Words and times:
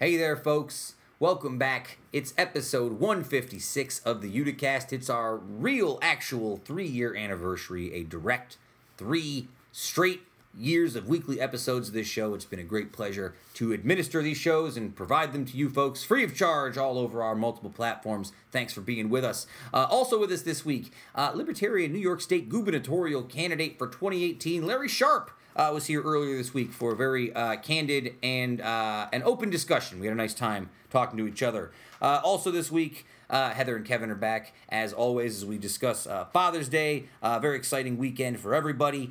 Hey 0.00 0.16
there, 0.16 0.36
folks. 0.36 0.94
Welcome 1.18 1.58
back. 1.58 1.98
It's 2.12 2.32
episode 2.38 3.00
156 3.00 3.98
of 4.04 4.22
the 4.22 4.30
Uticast. 4.30 4.92
It's 4.92 5.10
our 5.10 5.38
real, 5.38 5.98
actual 6.00 6.58
three 6.58 6.86
year 6.86 7.16
anniversary, 7.16 7.92
a 7.92 8.04
direct 8.04 8.58
three 8.96 9.48
straight 9.72 10.22
years 10.56 10.94
of 10.94 11.08
weekly 11.08 11.40
episodes 11.40 11.88
of 11.88 11.94
this 11.94 12.06
show. 12.06 12.32
It's 12.34 12.44
been 12.44 12.60
a 12.60 12.62
great 12.62 12.92
pleasure 12.92 13.34
to 13.54 13.72
administer 13.72 14.22
these 14.22 14.36
shows 14.36 14.76
and 14.76 14.94
provide 14.94 15.32
them 15.32 15.44
to 15.46 15.56
you 15.56 15.68
folks 15.68 16.04
free 16.04 16.22
of 16.22 16.32
charge 16.32 16.78
all 16.78 16.96
over 16.96 17.20
our 17.20 17.34
multiple 17.34 17.70
platforms. 17.70 18.30
Thanks 18.52 18.72
for 18.72 18.82
being 18.82 19.10
with 19.10 19.24
us. 19.24 19.48
Uh, 19.74 19.88
also 19.90 20.20
with 20.20 20.30
us 20.30 20.42
this 20.42 20.64
week, 20.64 20.92
uh, 21.16 21.32
Libertarian 21.34 21.92
New 21.92 21.98
York 21.98 22.20
State 22.20 22.48
gubernatorial 22.48 23.24
candidate 23.24 23.76
for 23.76 23.88
2018, 23.88 24.64
Larry 24.64 24.86
Sharpe 24.86 25.32
uh, 25.58 25.70
was 25.74 25.86
here 25.86 26.00
earlier 26.02 26.36
this 26.36 26.54
week 26.54 26.72
for 26.72 26.92
a 26.92 26.96
very 26.96 27.34
uh, 27.34 27.56
candid 27.56 28.14
and 28.22 28.60
uh, 28.60 29.08
an 29.12 29.22
open 29.24 29.50
discussion. 29.50 29.98
We 29.98 30.06
had 30.06 30.12
a 30.12 30.16
nice 30.16 30.34
time 30.34 30.70
talking 30.88 31.18
to 31.18 31.26
each 31.26 31.42
other. 31.42 31.72
Uh, 32.00 32.20
also 32.22 32.52
this 32.52 32.70
week, 32.70 33.04
uh, 33.28 33.50
Heather 33.50 33.76
and 33.76 33.84
Kevin 33.84 34.10
are 34.10 34.14
back 34.14 34.54
as 34.68 34.92
always 34.92 35.36
as 35.38 35.44
we 35.44 35.58
discuss 35.58 36.06
Father's 36.32 36.68
Day. 36.68 37.06
Very 37.22 37.56
exciting 37.56 37.98
weekend 37.98 38.38
for 38.38 38.54
everybody. 38.54 39.10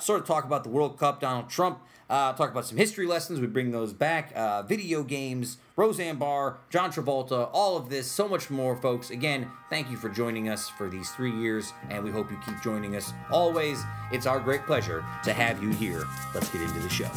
Sort 0.00 0.20
of 0.20 0.26
talk 0.26 0.44
about 0.44 0.64
the 0.64 0.70
World 0.70 0.98
Cup, 0.98 1.20
Donald 1.20 1.50
Trump. 1.50 1.80
Talk 2.08 2.50
about 2.50 2.66
some 2.66 2.78
history 2.78 3.06
lessons. 3.06 3.38
We 3.38 3.46
bring 3.46 3.70
those 3.70 3.92
back. 3.92 4.34
Video 4.66 5.02
games, 5.04 5.58
Roseanne 5.82 6.16
Barr, 6.16 6.58
John 6.70 6.92
Travolta, 6.92 7.50
all 7.52 7.76
of 7.76 7.88
this, 7.88 8.08
so 8.08 8.28
much 8.28 8.50
more, 8.50 8.76
folks. 8.76 9.10
Again, 9.10 9.50
thank 9.68 9.90
you 9.90 9.96
for 9.96 10.08
joining 10.08 10.48
us 10.48 10.68
for 10.68 10.88
these 10.88 11.10
three 11.10 11.32
years, 11.32 11.72
and 11.90 12.04
we 12.04 12.12
hope 12.12 12.30
you 12.30 12.38
keep 12.46 12.62
joining 12.62 12.94
us 12.94 13.12
always. 13.32 13.82
It's 14.12 14.24
our 14.24 14.38
great 14.38 14.64
pleasure 14.64 15.04
to 15.24 15.32
have 15.32 15.60
you 15.60 15.70
here. 15.70 16.04
Let's 16.36 16.48
get 16.50 16.62
into 16.62 16.78
the 16.78 16.88
show. 16.88 17.10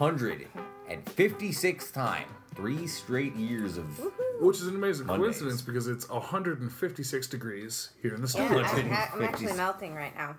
156th 0.00 1.92
time. 1.92 2.24
Three 2.54 2.86
straight 2.86 3.34
years 3.36 3.76
of. 3.76 3.84
Which 4.40 4.56
is 4.56 4.66
an 4.66 4.74
amazing 4.74 5.06
Mondays. 5.06 5.24
coincidence 5.38 5.60
because 5.62 5.86
it's 5.86 6.08
156 6.08 7.26
degrees 7.26 7.90
here 8.02 8.14
in 8.14 8.22
the 8.22 8.32
Yeah, 8.34 8.46
studio. 8.46 8.64
I'm, 8.64 8.76
I'm 8.76 8.90
150s. 9.20 9.22
actually 9.28 9.52
melting 9.52 9.94
right 9.94 10.14
now. 10.16 10.36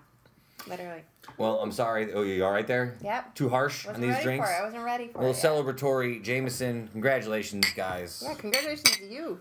Literally. 0.68 1.02
Well, 1.38 1.58
I'm 1.60 1.72
sorry. 1.72 2.12
Oh, 2.12 2.22
you 2.22 2.44
all 2.44 2.50
right 2.52 2.66
there? 2.66 2.96
Yep. 3.02 3.34
Too 3.36 3.48
harsh 3.48 3.86
Wasn't 3.86 3.96
on 3.96 4.08
these 4.08 4.10
ready 4.16 4.24
drinks? 4.24 4.48
for 4.48 4.52
it. 4.54 4.58
I 4.60 4.64
wasn't 4.64 4.84
ready 4.84 5.06
for 5.08 5.18
A 5.18 5.22
little 5.26 5.36
it. 5.36 5.42
yet. 5.42 5.76
celebratory 5.76 6.22
Jameson. 6.22 6.88
Congratulations, 6.92 7.66
guys. 7.74 8.22
Yeah, 8.24 8.34
congratulations 8.34 8.90
to 8.98 9.06
you. 9.06 9.40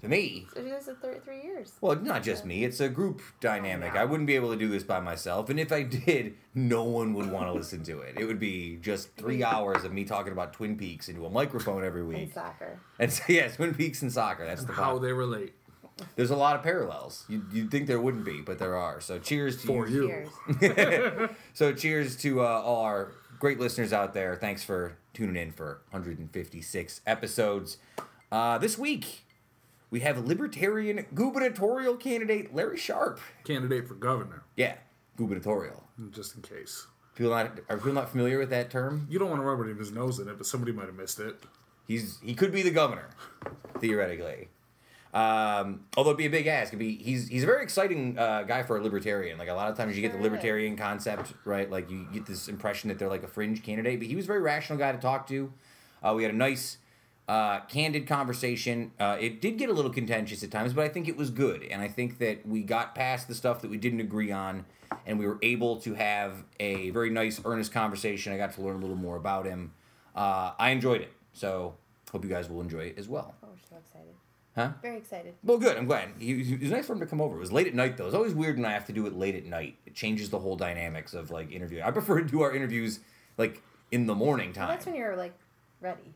To 0.00 0.08
me. 0.08 0.46
So 0.52 0.62
this 0.62 0.88
is 0.88 0.96
three, 1.00 1.18
three 1.24 1.42
years. 1.42 1.74
Well, 1.80 1.94
not 1.96 2.24
just 2.24 2.44
me. 2.44 2.64
It's 2.64 2.80
a 2.80 2.88
group 2.88 3.22
dynamic. 3.40 3.94
know. 3.94 4.00
I 4.00 4.04
wouldn't 4.04 4.26
be 4.26 4.34
able 4.34 4.50
to 4.50 4.56
do 4.58 4.68
this 4.68 4.82
by 4.82 4.98
myself. 4.98 5.48
And 5.48 5.60
if 5.60 5.70
I 5.70 5.84
did, 5.84 6.34
no 6.56 6.82
one 6.82 7.14
would 7.14 7.30
want 7.30 7.46
to 7.46 7.52
listen 7.58 7.84
to 7.84 8.00
it. 8.00 8.16
It 8.18 8.24
would 8.24 8.40
be 8.40 8.78
just 8.82 9.14
three 9.16 9.44
hours 9.44 9.84
of 9.84 9.92
me 9.92 10.04
talking 10.04 10.32
about 10.32 10.54
Twin 10.54 10.76
Peaks 10.76 11.08
into 11.08 11.24
a 11.24 11.30
microphone 11.30 11.84
every 11.84 12.00
In 12.00 12.08
week. 12.08 12.32
soccer. 12.34 12.80
And 12.98 13.12
so, 13.12 13.22
yeah, 13.28 13.46
Twin 13.48 13.74
Peaks 13.74 14.02
and 14.02 14.10
soccer. 14.12 14.44
That's 14.44 14.64
the 14.64 14.72
How 14.72 14.82
problem. 14.82 15.02
they 15.04 15.12
relate 15.12 15.52
There's 16.16 16.30
a 16.30 16.36
lot 16.36 16.56
of 16.56 16.64
parallels. 16.64 17.24
You'd, 17.28 17.52
you'd 17.52 17.70
think 17.70 17.86
there 17.86 18.00
wouldn't 18.00 18.24
be, 18.24 18.40
but 18.40 18.58
there 18.58 18.74
are. 18.76 19.00
So 19.00 19.20
cheers 19.20 19.60
to 19.60 19.66
for 19.68 19.86
you. 19.88 20.26
Cheers. 20.58 21.30
So 21.54 21.72
cheers 21.72 22.16
to 22.18 22.40
uh, 22.40 22.44
all 22.44 22.82
our 22.82 23.12
great 23.38 23.60
listeners 23.60 23.92
out 23.92 24.14
there. 24.14 24.34
Thanks 24.34 24.64
for 24.64 24.96
tuning 25.14 25.36
in 25.36 25.52
for 25.52 25.82
156 25.90 27.02
episodes. 27.06 27.76
Uh, 28.32 28.58
this 28.58 28.76
week, 28.78 29.24
we 29.92 30.00
have 30.00 30.26
Libertarian 30.26 31.06
gubernatorial 31.14 31.96
candidate 31.96 32.52
Larry 32.52 32.78
Sharpe. 32.78 33.20
Candidate 33.44 33.86
for 33.86 33.94
governor, 33.94 34.42
Yeah, 34.56 34.74
gubernatorial. 35.16 35.84
just 36.10 36.34
in 36.34 36.42
case. 36.42 36.86
People 37.14 37.30
not 37.30 37.60
are 37.68 37.76
people 37.76 37.92
not 37.92 38.10
familiar 38.10 38.38
with 38.38 38.48
that 38.50 38.70
term? 38.70 39.06
You 39.10 39.18
don't 39.18 39.28
want 39.28 39.42
to 39.42 39.44
rub 39.44 39.78
his 39.78 39.92
nose 39.92 40.18
in 40.18 40.28
it, 40.28 40.38
but 40.38 40.46
somebody 40.46 40.72
might 40.72 40.86
have 40.86 40.94
missed 40.96 41.20
it. 41.20 41.36
He's 41.86 42.18
he 42.24 42.34
could 42.34 42.52
be 42.52 42.62
the 42.62 42.70
governor, 42.70 43.10
theoretically. 43.80 44.48
Um, 45.12 45.84
although 45.94 46.10
it'd 46.10 46.16
be 46.16 46.24
a 46.24 46.30
big 46.30 46.46
ask. 46.46 46.68
It'd 46.70 46.78
be 46.78 46.96
he's 46.96 47.28
he's 47.28 47.42
a 47.42 47.46
very 47.46 47.62
exciting 47.62 48.18
uh, 48.18 48.44
guy 48.44 48.62
for 48.62 48.78
a 48.78 48.82
libertarian. 48.82 49.36
Like 49.38 49.50
a 49.50 49.52
lot 49.52 49.70
of 49.70 49.76
times 49.76 49.94
you 49.94 50.00
get 50.00 50.12
the 50.12 50.22
libertarian 50.22 50.74
concept, 50.74 51.34
right? 51.44 51.70
Like 51.70 51.90
you 51.90 52.06
get 52.14 52.24
this 52.24 52.48
impression 52.48 52.88
that 52.88 52.98
they're 52.98 53.10
like 53.10 53.24
a 53.24 53.28
fringe 53.28 53.62
candidate, 53.62 53.98
but 53.98 54.08
he 54.08 54.16
was 54.16 54.24
a 54.24 54.28
very 54.28 54.40
rational 54.40 54.78
guy 54.78 54.90
to 54.90 54.96
talk 54.98 55.26
to. 55.28 55.52
Uh, 56.02 56.14
we 56.16 56.22
had 56.22 56.32
a 56.32 56.36
nice, 56.36 56.78
uh, 57.28 57.60
candid 57.60 58.06
conversation. 58.06 58.92
Uh, 58.98 59.16
it 59.20 59.40
did 59.40 59.58
get 59.58 59.68
a 59.68 59.72
little 59.72 59.90
contentious 59.90 60.42
at 60.42 60.50
times, 60.50 60.72
but 60.72 60.84
I 60.84 60.88
think 60.88 61.08
it 61.08 61.16
was 61.16 61.30
good, 61.30 61.62
and 61.64 61.80
I 61.80 61.88
think 61.88 62.18
that 62.18 62.46
we 62.46 62.62
got 62.62 62.94
past 62.94 63.28
the 63.28 63.34
stuff 63.34 63.62
that 63.62 63.70
we 63.70 63.76
didn't 63.76 64.00
agree 64.00 64.32
on, 64.32 64.64
and 65.06 65.18
we 65.18 65.26
were 65.26 65.38
able 65.42 65.76
to 65.82 65.94
have 65.94 66.44
a 66.60 66.90
very 66.90 67.10
nice, 67.10 67.40
earnest 67.44 67.72
conversation. 67.72 68.32
I 68.32 68.36
got 68.36 68.52
to 68.54 68.62
learn 68.62 68.76
a 68.76 68.80
little 68.80 68.96
more 68.96 69.16
about 69.16 69.46
him. 69.46 69.72
Uh, 70.14 70.52
I 70.58 70.70
enjoyed 70.70 71.00
it, 71.00 71.12
so 71.32 71.74
hope 72.10 72.24
you 72.24 72.30
guys 72.30 72.50
will 72.50 72.60
enjoy 72.60 72.80
it 72.86 72.98
as 72.98 73.08
well. 73.08 73.34
Oh, 73.42 73.48
we're 73.50 73.56
so 73.70 73.76
excited. 73.76 74.14
Huh? 74.54 74.72
Very 74.82 74.98
excited. 74.98 75.34
Well, 75.42 75.56
good. 75.56 75.78
I'm 75.78 75.86
glad. 75.86 76.10
He, 76.18 76.32
it 76.52 76.60
was 76.60 76.70
nice 76.70 76.84
for 76.86 76.92
him 76.92 77.00
to 77.00 77.06
come 77.06 77.22
over. 77.22 77.36
It 77.36 77.40
was 77.40 77.52
late 77.52 77.66
at 77.66 77.74
night, 77.74 77.96
though. 77.96 78.04
It's 78.04 78.14
always 78.14 78.34
weird 78.34 78.56
when 78.56 78.66
I 78.66 78.72
have 78.72 78.84
to 78.86 78.92
do 78.92 79.06
it 79.06 79.14
late 79.16 79.34
at 79.34 79.46
night. 79.46 79.76
It 79.86 79.94
changes 79.94 80.28
the 80.28 80.38
whole 80.38 80.56
dynamics 80.56 81.14
of 81.14 81.30
like 81.30 81.50
interview. 81.50 81.80
I 81.82 81.90
prefer 81.90 82.20
to 82.20 82.26
do 82.28 82.42
our 82.42 82.54
interviews 82.54 83.00
like 83.38 83.62
in 83.90 84.04
the 84.06 84.14
morning 84.14 84.48
Well, 84.48 84.66
time. 84.66 84.68
that's 84.68 84.84
when 84.84 84.94
you're 84.94 85.16
like 85.16 85.32
ready. 85.80 86.12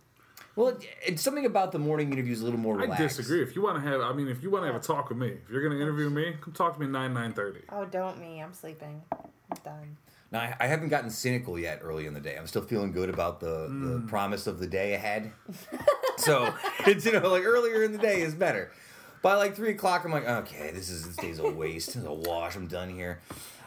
Well, 0.57 0.69
it, 0.69 0.89
it's 1.05 1.23
something 1.23 1.45
about 1.45 1.71
the 1.73 1.79
morning 1.79 2.11
interviews 2.13 2.41
a 2.41 2.45
little 2.45 2.59
more 2.59 2.81
I 2.81 2.97
disagree. 2.97 3.43
If 3.43 3.55
you 3.55 3.63
want 3.63 3.83
to 3.83 3.89
have, 3.89 4.01
I 4.01 4.13
mean, 4.15 4.27
if 4.27 4.43
you 4.43 4.51
want 4.51 4.65
to 4.65 4.73
have 4.73 4.77
a 4.77 4.85
talk 4.85 5.11
with 5.11 5.19
me, 5.19 5.29
if 5.29 5.51
you're 5.51 5.63
going 5.63 5.77
to 5.77 5.81
interview 5.81 6.09
me, 6.09 6.35
come 6.41 6.55
talk 6.55 6.75
to 6.75 6.81
me 6.81 6.87
nine 6.87 7.13
nine 7.13 7.35
thirty. 7.35 7.61
Oh, 7.71 7.85
don't 7.85 8.19
me. 8.19 8.41
I'm 8.41 8.55
sleeping. 8.55 9.03
I'm 9.13 9.59
done. 9.63 9.97
Now, 10.33 10.41
I, 10.41 10.57
I 10.61 10.67
haven't 10.67 10.89
gotten 10.89 11.11
cynical 11.11 11.59
yet 11.59 11.81
early 11.83 12.07
in 12.07 12.15
the 12.15 12.21
day. 12.21 12.37
I'm 12.37 12.47
still 12.47 12.63
feeling 12.63 12.91
good 12.91 13.11
about 13.11 13.39
the, 13.39 13.69
the 13.69 14.05
promise 14.09 14.49
of 14.49 14.59
the 14.59 14.67
day 14.67 14.95
ahead. 14.95 15.31
so 16.17 16.53
it's 16.87 17.05
you 17.05 17.13
know 17.13 17.29
like 17.29 17.45
earlier 17.45 17.85
in 17.85 17.93
the 17.93 17.99
day 17.99 18.23
is 18.23 18.35
better. 18.35 18.73
By 19.21 19.35
like 19.35 19.55
three 19.55 19.71
o'clock, 19.71 20.05
I'm 20.05 20.11
like, 20.11 20.27
okay, 20.27 20.71
this 20.73 20.89
is 20.89 21.07
this 21.07 21.17
day's 21.17 21.39
a 21.39 21.51
waste. 21.51 21.89
This 21.89 21.97
is 21.97 22.05
a 22.05 22.13
wash. 22.13 22.57
I'm 22.57 22.67
done 22.67 22.89
here. 22.89 23.21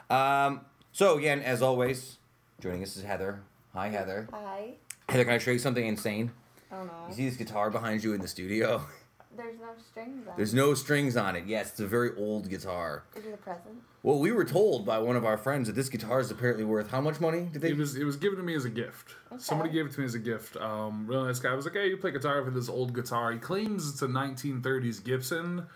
Um, 0.09 0.61
so 0.91 1.17
again, 1.17 1.41
as 1.41 1.61
always, 1.61 2.17
joining 2.59 2.81
us 2.81 2.97
is 2.97 3.03
Heather. 3.03 3.41
Hi, 3.73 3.89
Heather. 3.89 4.27
Hi. 4.31 4.73
Heather, 5.07 5.23
can 5.23 5.33
I 5.33 5.37
show 5.37 5.51
you 5.51 5.59
something 5.59 5.85
insane? 5.85 6.31
Oh 6.71 6.83
no. 6.83 6.91
You 7.09 7.13
see 7.15 7.25
this 7.27 7.37
guitar 7.37 7.69
behind 7.69 8.03
you 8.03 8.13
in 8.13 8.21
the 8.21 8.27
studio? 8.27 8.85
There's 9.37 9.57
no 9.59 9.69
strings 9.91 10.27
on. 10.27 10.33
There's 10.35 10.53
no 10.53 10.73
strings 10.73 11.15
on 11.15 11.35
it. 11.35 11.45
Yes, 11.47 11.71
it's 11.71 11.79
a 11.79 11.87
very 11.87 12.11
old 12.17 12.49
guitar. 12.49 13.03
Is 13.15 13.25
it 13.25 13.33
a 13.33 13.37
present? 13.37 13.81
Well, 14.03 14.19
we 14.19 14.31
were 14.31 14.43
told 14.43 14.85
by 14.85 14.97
one 14.99 15.15
of 15.15 15.23
our 15.23 15.37
friends 15.37 15.67
that 15.67 15.75
this 15.75 15.87
guitar 15.87 16.19
is 16.19 16.29
apparently 16.31 16.65
worth 16.65 16.89
how 16.89 16.99
much 16.99 17.19
money? 17.21 17.49
Did 17.51 17.61
they? 17.61 17.69
It 17.69 17.77
was 17.77 17.95
it 17.95 18.03
was 18.03 18.17
given 18.17 18.37
to 18.37 18.43
me 18.43 18.55
as 18.55 18.65
a 18.65 18.69
gift. 18.69 19.15
Somebody 19.37 19.69
gave 19.69 19.85
it 19.85 19.91
to 19.93 19.99
me 19.99 20.05
as 20.05 20.15
a 20.15 20.19
gift. 20.19 20.57
Um, 20.57 21.07
real 21.07 21.23
nice 21.23 21.39
guy. 21.39 21.51
I 21.51 21.55
was 21.55 21.65
like, 21.65 21.75
hey, 21.75 21.89
you 21.89 21.97
play 21.97 22.11
guitar 22.11 22.43
for 22.43 22.51
this 22.51 22.69
old 22.69 22.93
guitar. 22.93 23.31
He 23.31 23.39
claims 23.39 23.89
it's 23.89 24.01
a 24.01 24.07
1930s 24.07 25.03
Gibson. 25.03 25.67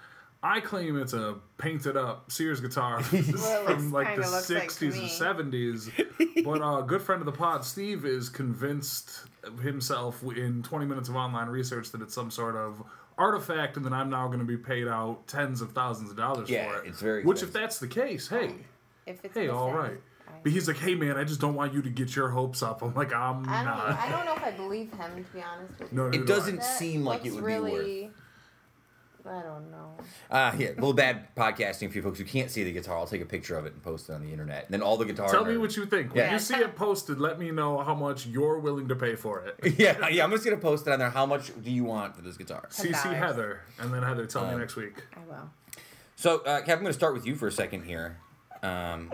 I 0.45 0.59
claim 0.59 0.99
it's 0.99 1.13
a 1.13 1.37
painted 1.57 1.95
up 1.95 2.29
Sears 2.29 2.59
guitar 2.59 2.97
Well, 3.13 3.65
from 3.65 3.87
it 3.87 3.91
like 3.93 4.15
the 4.17 4.21
kinda 4.23 4.29
looks 4.29 4.49
like 4.49 4.69
60s 4.69 4.99
and 4.99 5.53
70s. 5.53 6.43
but 6.43 6.61
uh, 6.61 6.79
a 6.79 6.83
good 6.83 7.01
friend 7.01 7.21
of 7.21 7.25
the 7.25 7.31
pod, 7.31 7.63
Steve, 7.63 8.05
is 8.05 8.27
convinced 8.29 9.21
himself 9.61 10.21
in 10.35 10.61
20 10.61 10.85
minutes 10.85 11.07
of 11.09 11.15
online 11.15 11.47
research 11.47 11.91
that 11.91 12.01
it's 12.01 12.13
some 12.13 12.29
sort 12.29 12.55
of 12.57 12.83
artifact 13.17 13.77
and 13.77 13.85
that 13.85 13.93
I'm 13.93 14.09
now 14.09 14.27
going 14.27 14.39
to 14.39 14.45
be 14.45 14.57
paid 14.57 14.87
out 14.87 15.27
tens 15.27 15.61
of 15.61 15.71
thousands 15.71 16.11
of 16.11 16.17
dollars 16.17 16.49
Yeah, 16.49 16.69
for 16.71 16.83
it. 16.83 16.87
it's 16.89 16.99
very 16.99 17.23
Which, 17.23 17.41
if 17.41 17.53
that's 17.53 17.79
the 17.79 17.87
case, 17.87 18.27
hey, 18.27 18.53
If 19.05 19.23
it's 19.23 19.33
hey, 19.33 19.47
all 19.47 19.71
right. 19.73 19.97
But 20.41 20.51
he's 20.51 20.67
like, 20.67 20.77
hey 20.77 20.95
man, 20.95 21.15
I 21.15 21.23
just 21.23 21.39
don't 21.39 21.53
want 21.55 21.73
you 21.73 21.81
to 21.83 21.89
get 21.89 22.15
your 22.17 22.27
hopes 22.29 22.61
up. 22.63 22.81
I'm 22.81 22.93
like, 22.95 23.13
I'm 23.13 23.47
I 23.47 23.63
don't. 23.63 23.65
not. 23.65 23.89
I 23.97 24.09
don't 24.11 24.25
know 24.25 24.33
if 24.35 24.43
I 24.43 24.51
believe 24.51 24.91
him 24.91 25.23
to 25.23 25.31
be 25.33 25.41
honest 25.41 25.79
with 25.79 25.91
you. 25.91 25.97
No, 25.97 26.03
no, 26.09 26.17
It 26.17 26.19
no, 26.21 26.25
doesn't 26.25 26.57
That 26.57 26.63
seem 26.65 27.05
like 27.05 27.21
it 27.21 27.31
looks 27.31 27.35
would 27.35 27.47
be 27.47 27.53
really, 27.53 28.11
I 29.25 29.41
don't 29.41 29.71
know. 29.71 29.95
Uh, 30.29 30.53
yeah, 30.57 30.69
a 30.69 30.75
little 30.75 30.93
bad 30.93 31.33
podcasting 31.35 31.89
for 31.89 31.95
you 31.97 32.01
folks 32.01 32.19
who 32.19 32.25
can't 32.25 32.51
see 32.51 32.63
the 32.63 32.71
guitar. 32.73 32.97
I'll 32.97 33.07
take 33.07 33.21
a 33.21 33.25
picture 33.25 33.57
of 33.57 33.65
it 33.65 33.73
and 33.73 33.81
post 33.81 34.09
it 34.09 34.13
on 34.13 34.21
the 34.21 34.31
internet. 34.31 34.65
And 34.65 34.73
then 34.73 34.81
all 34.81 34.97
the 34.97 35.05
guitar. 35.05 35.29
Tell 35.29 35.45
me 35.45 35.53
nerds- 35.53 35.59
what 35.61 35.77
you 35.77 35.85
think. 35.85 36.13
When 36.13 36.25
Yeah. 36.25 36.33
you 36.33 36.39
see 36.39 36.55
it 36.55 36.75
posted, 36.75 37.19
let 37.19 37.39
me 37.39 37.49
know 37.51 37.79
how 37.81 37.95
much 37.95 38.25
you're 38.25 38.59
willing 38.59 38.89
to 38.89 38.95
pay 38.95 39.15
for 39.15 39.45
it. 39.45 39.75
Yeah, 39.79 40.09
yeah. 40.09 40.23
I'm 40.25 40.31
just 40.31 40.43
gonna 40.43 40.57
post 40.57 40.87
it 40.87 40.91
on 40.93 40.99
there. 40.99 41.09
How 41.09 41.25
much 41.25 41.51
do 41.63 41.71
you 41.71 41.85
want 41.85 42.15
for 42.15 42.21
this 42.21 42.35
guitar? 42.37 42.67
CC 42.69 42.91
$10. 42.93 43.15
Heather, 43.17 43.61
and 43.79 43.93
then 43.93 44.03
Heather, 44.03 44.25
tell 44.25 44.43
Um, 44.43 44.51
me 44.53 44.57
next 44.59 44.75
week. 44.75 44.95
I 45.15 45.19
will. 45.29 45.49
So, 46.15 46.39
uh, 46.41 46.61
Kev, 46.61 46.73
I'm 46.73 46.79
gonna 46.79 46.93
start 46.93 47.13
with 47.13 47.25
you 47.25 47.35
for 47.35 47.47
a 47.47 47.51
second 47.51 47.83
here. 47.83 48.17
Um, 48.61 49.11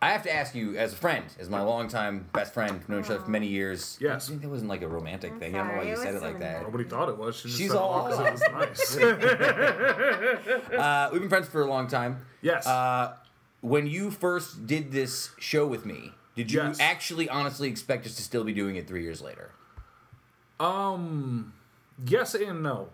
I 0.00 0.12
have 0.12 0.22
to 0.22 0.32
ask 0.32 0.54
you, 0.54 0.76
as 0.76 0.92
a 0.92 0.96
friend, 0.96 1.24
as 1.40 1.50
my 1.50 1.60
longtime 1.60 2.28
best 2.32 2.54
friend, 2.54 2.80
known 2.88 3.00
each 3.04 3.10
other 3.10 3.18
for 3.20 3.30
many 3.30 3.48
years. 3.48 3.98
Yes. 4.00 4.28
That 4.28 4.48
wasn't 4.48 4.68
like 4.70 4.82
a 4.82 4.88
romantic 4.88 5.32
I'm 5.32 5.40
thing. 5.40 5.56
I 5.56 5.58
don't 5.58 5.68
know 5.68 5.76
why 5.78 5.88
you 5.90 5.96
said 5.96 6.14
it 6.14 6.22
like 6.22 6.38
that. 6.38 6.62
Nobody 6.62 6.84
thought 6.84 7.08
it 7.08 7.18
was. 7.18 7.34
She 7.36 7.48
just 7.48 7.58
She's 7.58 7.70
said, 7.72 7.78
all- 7.78 8.06
"Oh, 8.06 8.10
'cause 8.16 8.20
it 8.20 8.32
was 8.32 8.42
nice. 8.52 8.96
Uh, 10.78 11.08
we've 11.12 11.20
been 11.20 11.28
friends 11.28 11.48
for 11.48 11.60
a 11.62 11.66
long 11.66 11.88
time. 11.88 12.24
yes. 12.42 12.64
Uh, 12.66 13.16
when 13.60 13.88
you 13.88 14.12
first 14.12 14.68
did 14.68 14.92
this 14.92 15.30
show 15.40 15.66
with 15.66 15.84
me, 15.84 16.12
did 16.36 16.52
you 16.52 16.60
Yes. 16.62 16.78
actually 16.78 17.28
honestly 17.28 17.68
expect 17.68 18.06
us 18.06 18.14
to 18.14 18.22
still 18.22 18.44
be 18.44 18.52
doing 18.52 18.76
it 18.76 18.86
three 18.86 19.02
years 19.02 19.20
later? 19.20 19.50
um. 20.60 21.52
Yes 22.06 22.36
and 22.36 22.62
no. 22.62 22.90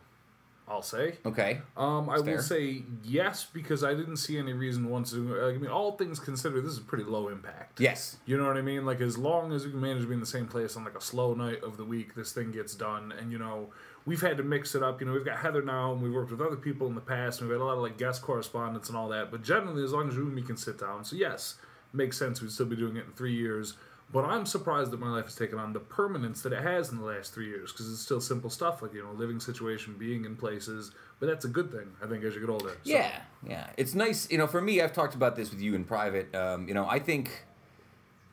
I'll 0.67 0.83
say. 0.83 1.19
Okay. 1.27 1.61
Um, 1.77 2.09
I 2.09 2.19
will 2.21 2.41
say 2.41 2.85
yes 3.03 3.47
because 3.53 3.85
I 3.85 3.93
didn't 3.93 4.17
see 4.17 4.39
any 4.39 4.55
reason 4.55 4.89
once 4.89 5.11
to. 5.11 5.35
Like, 5.35 5.57
I 5.57 5.59
mean, 5.59 5.71
all 5.71 5.93
things 5.93 6.19
considered, 6.19 6.65
this 6.65 6.73
is 6.73 6.81
pretty 6.81 7.05
low 7.05 7.29
impact. 7.29 7.81
Yes. 7.81 8.17
You 8.25 8.39
know 8.39 8.47
what 8.47 8.57
I 8.57 8.63
mean? 8.63 8.87
Like 8.87 9.03
as 9.03 9.19
long 9.19 9.53
as 9.53 9.67
we 9.67 9.73
can 9.73 9.81
manage 9.81 10.03
to 10.03 10.09
be 10.09 10.15
in 10.15 10.21
the 10.21 10.27
same 10.27 10.47
place 10.47 10.75
on 10.77 10.85
like 10.85 10.97
a 10.97 11.03
slow 11.03 11.35
night 11.35 11.63
of 11.63 11.77
the 11.77 11.85
week, 11.85 12.15
this 12.15 12.33
thing 12.33 12.51
gets 12.51 12.75
done. 12.75 13.13
And 13.13 13.31
you 13.31 13.39
know, 13.39 13.69
we've 14.07 14.23
had 14.23 14.39
to 14.39 14.43
mix 14.43 14.75
it 14.75 14.83
up. 14.83 15.01
You 15.01 15.07
know, 15.07 15.13
we've 15.13 15.25
got 15.25 15.39
Heather 15.39 15.63
now, 15.63 15.93
and 15.93 16.01
we've 16.03 16.15
worked 16.15 16.31
with 16.31 16.41
other 16.41 16.57
people 16.57 16.87
in 16.87 16.95
the 16.95 17.01
past. 17.03 17.41
And 17.41 17.49
we've 17.51 17.59
had 17.59 17.63
a 17.63 17.67
lot 17.67 17.77
of 17.77 17.83
like 17.83 17.99
guest 17.99 18.23
correspondence 18.23 18.89
and 18.89 18.97
all 18.97 19.11
that. 19.11 19.31
But 19.31 19.43
generally, 19.43 19.85
as 19.85 19.93
long 19.93 20.09
as 20.09 20.15
you 20.15 20.23
and 20.23 20.35
me 20.35 20.43
can 20.43 20.57
sit 20.57 20.79
down, 20.79 21.05
so 21.05 21.15
yes, 21.15 21.57
makes 21.93 22.19
sense. 22.19 22.41
We'd 22.41 22.53
still 22.53 22.67
be 22.67 22.77
doing 22.77 22.97
it 22.97 23.05
in 23.05 23.13
three 23.13 23.35
years. 23.35 23.75
But 24.15 24.27
I'm 24.27 24.47
surprised 24.47 24.93
that 24.93 25.01
my 25.01 25.11
life 25.11 25.25
has 25.25 25.35
taken 25.35 25.59
on 25.59 25.73
the 25.73 25.81
permanence 25.81 26.41
that 26.43 26.53
it 26.53 26.63
has 26.63 26.91
in 26.93 26.99
the 26.99 27.05
last 27.05 27.35
three 27.35 27.49
years 27.49 27.73
because 27.73 27.91
it's 27.93 28.01
still 28.01 28.21
simple 28.21 28.49
stuff 28.49 28.81
like 28.81 28.95
you 28.95 29.03
know 29.03 29.11
living 29.11 29.41
situation, 29.41 29.97
being 29.99 30.25
in 30.25 30.37
places. 30.37 30.93
But 31.19 31.27
that's 31.27 31.45
a 31.45 31.49
good 31.49 31.73
thing, 31.73 31.91
I 32.01 32.07
think, 32.07 32.23
as 32.23 32.33
you 32.35 32.41
get 32.41 32.49
older. 32.49 32.69
So- 32.69 32.77
Yeah, 32.85 33.11
yeah. 33.45 33.71
It's 33.77 33.93
nice, 33.95 34.31
you 34.31 34.39
know, 34.39 34.47
for 34.47 34.61
me, 34.61 34.81
I've 34.81 34.93
talked 34.93 35.17
about 35.17 35.35
this 35.35 35.51
with 35.51 35.61
you 35.61 35.75
in 35.75 35.83
private. 35.85 36.33
Um, 36.33 36.69
you 36.69 36.75
know, 36.75 36.87
I 36.89 37.01
think 37.01 37.45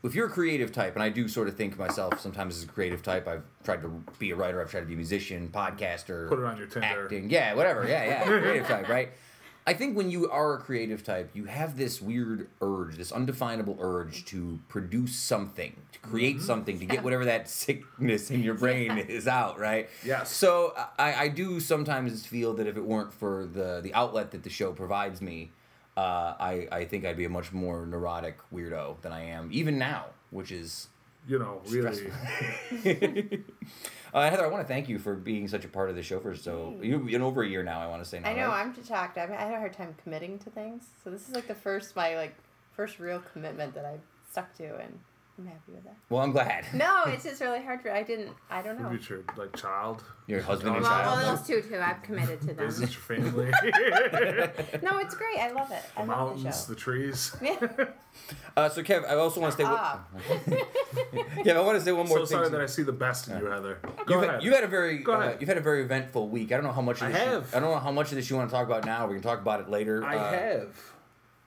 if 0.04 0.14
you're 0.14 0.28
a 0.28 0.32
creative 0.32 0.72
type, 0.72 0.94
and 0.94 1.02
I 1.02 1.10
do 1.10 1.28
sort 1.28 1.48
of 1.48 1.56
think 1.56 1.80
myself 1.80 2.20
sometimes 2.20 2.58
as 2.58 2.64
a 2.64 2.68
creative 2.68 3.02
type, 3.02 3.28
I've 3.28 3.44
tried 3.64 3.82
to 3.82 4.04
be 4.20 4.30
a 4.30 4.36
writer, 4.36 4.62
I've 4.62 4.70
tried 4.70 4.82
to 4.82 4.86
be 4.86 4.94
a 4.94 4.98
musician, 4.98 5.50
podcaster, 5.52 6.30
Put 6.30 6.38
it 6.40 6.46
on 6.46 6.58
your 6.60 6.68
Tinder. 6.68 7.04
acting. 7.06 7.30
Yeah, 7.32 7.56
whatever. 7.56 7.88
Yeah, 7.88 8.04
yeah. 8.06 8.24
creative 8.24 8.68
type, 8.68 8.88
right? 8.88 9.12
I 9.68 9.74
think 9.74 9.96
when 9.96 10.10
you 10.10 10.30
are 10.30 10.56
a 10.56 10.58
creative 10.58 11.04
type, 11.04 11.30
you 11.36 11.46
have 11.46 11.78
this 11.78 12.02
weird 12.02 12.48
urge, 12.62 12.98
this 12.98 13.12
undefinable 13.12 13.78
urge 13.80 14.26
to 14.26 14.60
produce 14.70 15.16
something, 15.16 15.76
to 15.92 16.00
create 16.00 16.38
Mm-hmm. 16.38 16.46
something, 16.46 16.80
to 16.80 16.86
get 16.86 17.04
whatever 17.04 17.26
that 17.26 17.48
sickness 17.64 18.32
in 18.32 18.42
your 18.42 18.56
brain 18.56 18.98
is 18.98 19.28
out, 19.28 19.60
right? 19.60 19.90
Yes. 20.04 20.32
So 20.32 20.74
I, 20.98 21.14
I 21.14 21.28
do 21.28 21.60
sometimes 21.60 22.26
feel 22.26 22.54
that 22.56 22.66
if 22.66 22.76
it 22.76 22.84
weren't 22.84 23.14
for 23.14 23.46
the 23.46 23.82
the 23.84 23.94
outlet 23.94 24.32
that 24.32 24.42
the 24.44 24.50
show 24.50 24.72
provides 24.74 25.22
me, 25.22 25.52
uh, 25.96 26.34
I 26.40 26.68
I 26.72 26.86
think 26.86 27.06
I'd 27.06 27.18
be 27.18 27.26
a 27.26 27.30
much 27.30 27.52
more 27.54 27.86
neurotic 27.86 28.38
weirdo 28.52 29.02
than 29.02 29.12
I 29.12 29.26
am 29.26 29.50
even 29.52 29.78
now, 29.78 30.06
which 30.32 30.52
is. 30.52 30.88
You 31.28 31.40
know, 31.40 31.62
really. 31.68 32.12
Uh, 34.14 34.30
Heather, 34.30 34.46
I 34.46 34.50
want 34.50 34.62
to 34.62 34.68
thank 34.68 34.90
you 34.90 35.00
for 35.00 35.16
being 35.16 35.48
such 35.48 35.64
a 35.64 35.70
part 35.70 35.90
of 35.90 35.96
the 35.96 36.04
show 36.04 36.20
for 36.20 36.36
so 36.36 36.78
you 36.82 37.08
in 37.08 37.22
over 37.22 37.44
a 37.44 37.48
year 37.48 37.64
now. 37.64 37.80
I 37.80 37.88
want 37.88 38.04
to 38.04 38.10
say 38.10 38.20
now. 38.20 38.30
I 38.30 38.34
know. 38.34 38.48
right? 38.50 38.60
I'm 38.60 38.74
just 38.76 38.90
shocked. 38.90 39.18
I've, 39.18 39.32
I 39.32 39.36
had 39.36 39.54
a 39.54 39.58
hard 39.58 39.72
time 39.72 39.96
committing 40.04 40.38
to 40.40 40.50
things, 40.50 40.84
so 41.02 41.10
this 41.10 41.30
is 41.30 41.34
like 41.34 41.48
the 41.48 41.56
first 41.56 41.96
my 41.96 42.16
like 42.18 42.36
first 42.76 43.00
real 43.00 43.24
commitment 43.32 43.74
that 43.74 43.86
I've 43.86 44.02
stuck 44.30 44.54
to, 44.58 44.76
and 44.80 45.00
I'm 45.42 45.48
happy 45.48 45.72
with 45.72 45.84
that. 45.86 45.96
Well, 46.10 46.22
I'm 46.22 46.32
glad. 46.32 46.66
No, 46.74 47.04
it's 47.08 47.24
just 47.24 47.42
really 47.42 47.62
hard 47.64 47.82
for. 47.82 47.92
I 47.92 48.04
didn't. 48.04 48.30
I 48.52 48.62
don't 48.62 48.78
know. 48.78 48.86
Maybe 48.86 48.98
it's 48.98 49.10
your 49.10 49.24
like 49.38 49.56
child. 49.56 50.04
Your 50.28 50.42
husband 50.42 50.76
and 50.76 50.84
Well, 50.84 50.92
Well, 50.94 51.04
child. 51.04 51.18
well, 51.24 51.36
those 51.36 51.48
two 51.48 51.62
too. 51.68 51.80
I've 51.80 52.04
committed 52.04 52.42
to 52.42 52.64
Is 52.64 52.78
them. 52.78 52.88
it 52.88 52.92
your 52.94 53.02
family? 53.02 53.52
No, 54.84 55.00
it's 55.00 55.16
great. 55.16 55.40
I 55.40 55.52
love 55.52 55.72
it. 55.72 55.82
I 55.98 56.04
the 56.04 56.08
love 56.12 56.38
the 56.38 56.44
mountains, 56.44 56.62
show. 56.66 56.74
the 56.74 56.76
trees. 56.80 57.36
Yeah. 57.42 57.86
Uh, 58.58 58.68
so, 58.70 58.84
Kev, 58.84 59.06
I 59.10 59.16
also 59.16 59.40
want 59.42 59.54
to 59.54 59.58
say. 59.58 59.64
One, 59.64 59.74
Ah. 59.76 60.04
Kev, 61.44 61.56
I 61.56 61.62
want 61.62 61.78
to 61.80 61.84
say 61.84 61.92
one 61.92 62.08
more 62.08 62.20
So 62.20 62.26
thing. 62.26 62.36
sorry 62.38 62.46
to- 62.48 62.52
that 62.52 62.62
I 62.62 62.66
see 62.68 62.84
the 62.84 62.92
best 62.92 63.28
in 63.30 63.40
you, 63.40 63.46
Heather. 63.46 63.80
Go 64.06 64.16
You've 64.16 64.24
ahead. 64.24 64.36
had, 64.36 64.44
you 64.44 64.54
had 64.54 64.64
a 64.64 64.68
very 64.68 64.98
Go 65.00 65.14
uh, 65.14 65.20
ahead. 65.22 65.38
you've 65.40 65.48
had 65.48 65.58
a 65.58 65.62
very 65.62 65.82
eventful 65.84 66.28
week. 66.30 66.52
I 66.52 66.56
don't 66.56 66.66
know 66.66 66.72
how 66.74 66.82
much 66.82 67.02
of 67.02 67.08
I 67.08 67.12
this 67.14 67.22
you- 67.26 67.28
have. 67.32 67.56
I 67.56 67.60
don't 67.60 67.72
know 67.72 67.80
how 67.80 67.92
much 67.92 68.10
of 68.12 68.16
this 68.18 68.30
you 68.30 68.36
want 68.36 68.50
to 68.50 68.56
talk 68.56 68.68
about 68.68 68.86
now. 68.86 69.08
We 69.08 69.14
can 69.16 69.24
talk 69.24 69.40
about 69.40 69.62
it 69.62 69.70
later. 69.70 70.04
I 70.04 70.16
uh, 70.18 70.32
have. 70.32 70.76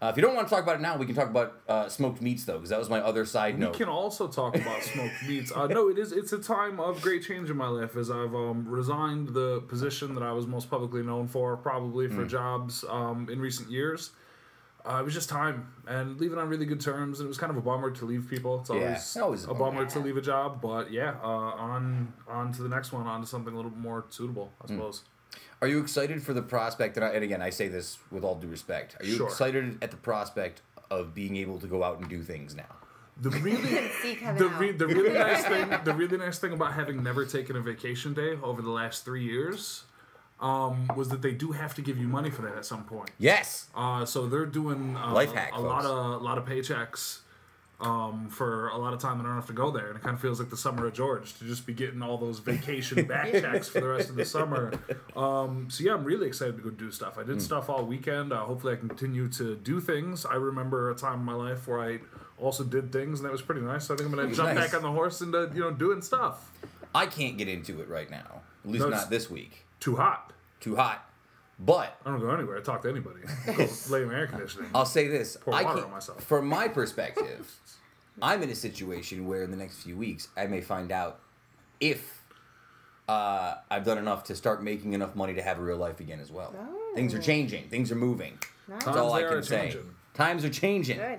Uh, 0.02 0.08
if 0.08 0.16
you 0.16 0.22
don't 0.22 0.34
want 0.34 0.46
to 0.46 0.52
talk 0.54 0.62
about 0.62 0.76
it 0.76 0.80
now, 0.82 0.96
we 0.98 1.06
can 1.06 1.14
talk 1.14 1.28
about 1.30 1.60
uh, 1.68 1.88
smoked 1.88 2.20
meats 2.20 2.44
though, 2.44 2.54
because 2.54 2.68
that 2.70 2.78
was 2.78 2.90
my 2.90 3.00
other 3.00 3.24
side 3.24 3.54
We 3.54 3.60
note. 3.60 3.72
We 3.72 3.78
can 3.78 3.88
also 3.88 4.28
talk 4.28 4.54
about 4.54 4.82
smoked 4.82 5.14
meats. 5.26 5.52
Uh, 5.54 5.66
no, 5.66 5.88
it 5.88 5.98
is. 5.98 6.12
It's 6.12 6.32
a 6.32 6.38
time 6.38 6.78
of 6.80 7.00
great 7.00 7.22
change 7.24 7.48
in 7.48 7.56
my 7.56 7.68
life 7.68 7.96
as 7.96 8.10
I've 8.10 8.34
um, 8.34 8.66
resigned 8.68 9.28
the 9.28 9.60
position 9.68 10.14
that 10.14 10.22
I 10.22 10.32
was 10.32 10.46
most 10.46 10.68
publicly 10.68 11.02
known 11.02 11.28
for, 11.28 11.56
probably 11.56 12.08
for 12.08 12.24
jobs 12.26 12.84
um, 12.88 13.28
in 13.30 13.40
recent 13.40 13.70
years. 13.70 14.10
Uh, 14.84 14.98
it 15.00 15.04
was 15.04 15.14
just 15.14 15.30
time 15.30 15.72
and 15.86 16.20
leaving 16.20 16.36
on 16.38 16.46
really 16.48 16.66
good 16.66 16.80
terms. 16.80 17.20
And 17.20 17.26
it 17.26 17.28
was 17.28 17.38
kind 17.38 17.50
of 17.50 17.56
a 17.56 17.62
bummer 17.62 17.90
to 17.92 18.04
leave 18.04 18.26
people. 18.28 18.60
It's 18.60 18.68
Yeah, 18.68 18.76
always, 18.76 19.16
always 19.16 19.44
a 19.44 19.50
a 19.50 19.54
bummer. 19.54 19.76
bummer 19.78 19.86
to 19.86 20.00
leave 20.00 20.18
a 20.18 20.20
job, 20.20 20.60
but 20.60 20.92
yeah, 20.92 21.14
uh, 21.22 21.26
on 21.26 22.12
on 22.28 22.52
to 22.52 22.62
the 22.62 22.68
next 22.68 22.92
one, 22.92 23.06
on 23.06 23.22
to 23.22 23.26
something 23.26 23.54
a 23.54 23.56
little 23.56 23.70
more 23.70 24.04
suitable, 24.10 24.52
I 24.60 24.66
Hmm. 24.66 24.74
suppose. 24.74 25.02
Are 25.62 25.68
you 25.68 25.80
excited 25.80 26.22
for 26.22 26.34
the 26.34 26.42
prospect? 26.42 26.96
And, 26.96 27.04
I, 27.04 27.10
and 27.10 27.24
again, 27.24 27.40
I 27.40 27.50
say 27.50 27.68
this 27.68 27.98
with 28.10 28.22
all 28.24 28.34
due 28.34 28.48
respect. 28.48 28.96
Are 29.00 29.06
you 29.06 29.16
Sure. 29.16 29.26
excited 29.28 29.78
at 29.82 29.90
the 29.90 29.96
prospect 29.96 30.60
of 30.90 31.14
being 31.14 31.36
able 31.36 31.58
to 31.60 31.66
go 31.66 31.82
out 31.82 31.98
and 32.00 32.08
do 32.08 32.22
things 32.22 32.54
now? 32.54 32.64
The 33.20 33.30
really 33.46 33.60
the, 33.62 34.48
re- 34.58 34.72
the 34.72 34.86
really 34.88 35.12
nice 35.12 35.44
thing 35.52 35.68
the 35.84 35.94
really 35.94 36.18
nice 36.18 36.38
thing 36.38 36.52
about 36.52 36.72
having 36.74 37.02
never 37.02 37.24
taken 37.24 37.54
a 37.56 37.60
vacation 37.60 38.12
day 38.12 38.36
over 38.42 38.60
the 38.60 38.70
last 38.70 39.04
three 39.04 39.22
years 39.22 39.84
um, 40.40 40.88
was 40.96 41.08
that 41.10 41.22
they 41.22 41.30
do 41.32 41.52
have 41.52 41.74
to 41.76 41.82
give 41.82 41.96
you 41.96 42.08
money 42.08 42.28
for 42.30 42.42
that 42.42 42.56
at 42.56 42.66
some 42.66 42.84
point. 42.84 43.10
Yes. 43.18 43.68
Uh, 43.74 44.04
so 44.04 44.26
they're 44.26 44.44
doing 44.46 44.96
uh, 44.96 45.12
Life 45.12 45.32
hack, 45.32 45.52
a 45.54 45.60
lot 45.60 45.84
of 45.84 46.20
a 46.20 46.24
lot 46.24 46.38
of 46.38 46.44
paychecks 46.44 47.20
um, 47.84 48.28
for 48.30 48.68
a 48.68 48.78
lot 48.78 48.92
of 48.94 48.98
time. 49.00 49.18
and 49.18 49.22
I 49.22 49.30
don't 49.30 49.36
have 49.36 49.46
to 49.46 49.52
go 49.52 49.70
there, 49.70 49.88
and 49.88 49.96
it 49.96 50.02
kind 50.02 50.14
of 50.14 50.20
feels 50.20 50.38
like 50.40 50.50
the 50.50 50.56
summer 50.56 50.86
of 50.86 50.94
George 50.94 51.36
to 51.38 51.44
just 51.44 51.66
be 51.66 51.72
getting 51.74 52.02
all 52.02 52.16
those 52.18 52.38
vacation 52.38 53.04
back 53.08 53.30
checks 53.32 53.68
for 53.68 53.80
the 53.80 53.88
rest 53.88 54.08
of 54.10 54.16
the 54.16 54.24
summer. 54.24 54.72
Um, 55.14 55.68
so 55.70 55.84
yeah, 55.84 55.92
I'm 55.94 56.04
really 56.04 56.26
excited 56.26 56.56
to 56.56 56.62
go 56.62 56.70
do 56.70 56.90
stuff. 56.90 57.18
I 57.18 57.22
did 57.22 57.40
stuff 57.42 57.68
all 57.68 57.84
weekend. 57.84 58.32
Uh, 58.32 58.44
hopefully, 58.44 58.72
I 58.72 58.76
continue 58.76 59.28
to 59.28 59.54
do 59.56 59.80
things. 59.80 60.24
I 60.24 60.34
remember 60.34 60.90
a 60.90 60.94
time 60.94 61.20
in 61.20 61.24
my 61.24 61.34
life 61.34 61.68
where 61.68 61.80
I 61.80 61.98
also 62.38 62.64
did 62.64 62.90
things, 62.92 63.20
and 63.20 63.26
that 63.26 63.32
was 63.32 63.42
pretty 63.42 63.60
nice. 63.60 63.86
So 63.86 63.94
I 63.94 63.96
think 63.96 64.08
I'm 64.10 64.14
gonna 64.16 64.34
jump 64.34 64.54
Nice. 64.54 64.70
back 64.70 64.74
on 64.74 64.82
the 64.82 64.90
horse 64.92 65.20
and 65.20 65.34
uh, 65.34 65.50
you 65.50 65.60
know 65.60 65.70
doing 65.70 66.00
stuff. 66.02 66.50
I 66.94 67.06
can't 67.06 67.36
get 67.36 67.48
into 67.48 67.80
it 67.80 67.88
right 67.88 68.10
now. 68.10 68.40
At 68.64 68.70
least 68.70 68.84
No, 68.84 68.90
not 68.90 69.10
this 69.10 69.28
week. 69.28 69.66
Too 69.80 69.96
hot. 69.96 70.32
Too 70.60 70.76
hot. 70.76 71.08
But 71.58 71.98
I 72.04 72.10
don't 72.10 72.20
go 72.20 72.30
anywhere. 72.30 72.58
I 72.58 72.60
talk 72.62 72.82
to 72.82 72.88
anybody. 72.88 73.20
Go 73.46 73.66
lay 73.88 74.02
in 74.02 74.10
air 74.12 74.26
conditioning. 74.26 74.70
I'll 74.74 74.84
say 74.86 75.06
this: 75.08 75.36
Pour 75.40 75.54
I 75.54 75.62
water 75.62 75.74
can't, 75.76 75.86
on 75.86 75.92
myself. 75.92 76.22
from 76.24 76.46
my 76.48 76.66
perspective, 76.68 77.58
I'm 78.22 78.42
in 78.42 78.50
a 78.50 78.54
situation 78.56 79.26
where 79.26 79.42
in 79.44 79.50
the 79.52 79.56
next 79.56 79.82
few 79.82 79.96
weeks 79.96 80.28
I 80.36 80.46
may 80.48 80.60
find 80.60 80.90
out 80.90 81.20
if 81.80 82.22
uh, 83.08 83.54
I've 83.70 83.84
done 83.84 83.98
enough 83.98 84.24
to 84.24 84.34
start 84.34 84.62
making 84.62 84.94
enough 84.94 85.14
money 85.14 85.34
to 85.34 85.42
have 85.42 85.58
a 85.58 85.62
real 85.62 85.76
life 85.76 86.00
again 86.00 86.20
as 86.20 86.30
well. 86.32 86.54
Things 86.94 87.14
are 87.14 87.18
Oh. 87.18 87.22
changing. 87.22 87.68
Things 87.68 87.92
are 87.92 87.96
moving. 87.96 88.38
That's 88.68 88.84
Times 88.84 88.96
all 88.96 89.12
I 89.12 89.22
can 89.22 89.32
are 89.34 89.42
say. 89.42 89.62
changing. 89.66 89.94
Times 90.14 90.44
are 90.44 90.50
changing. 90.50 90.96
Good. 90.98 91.18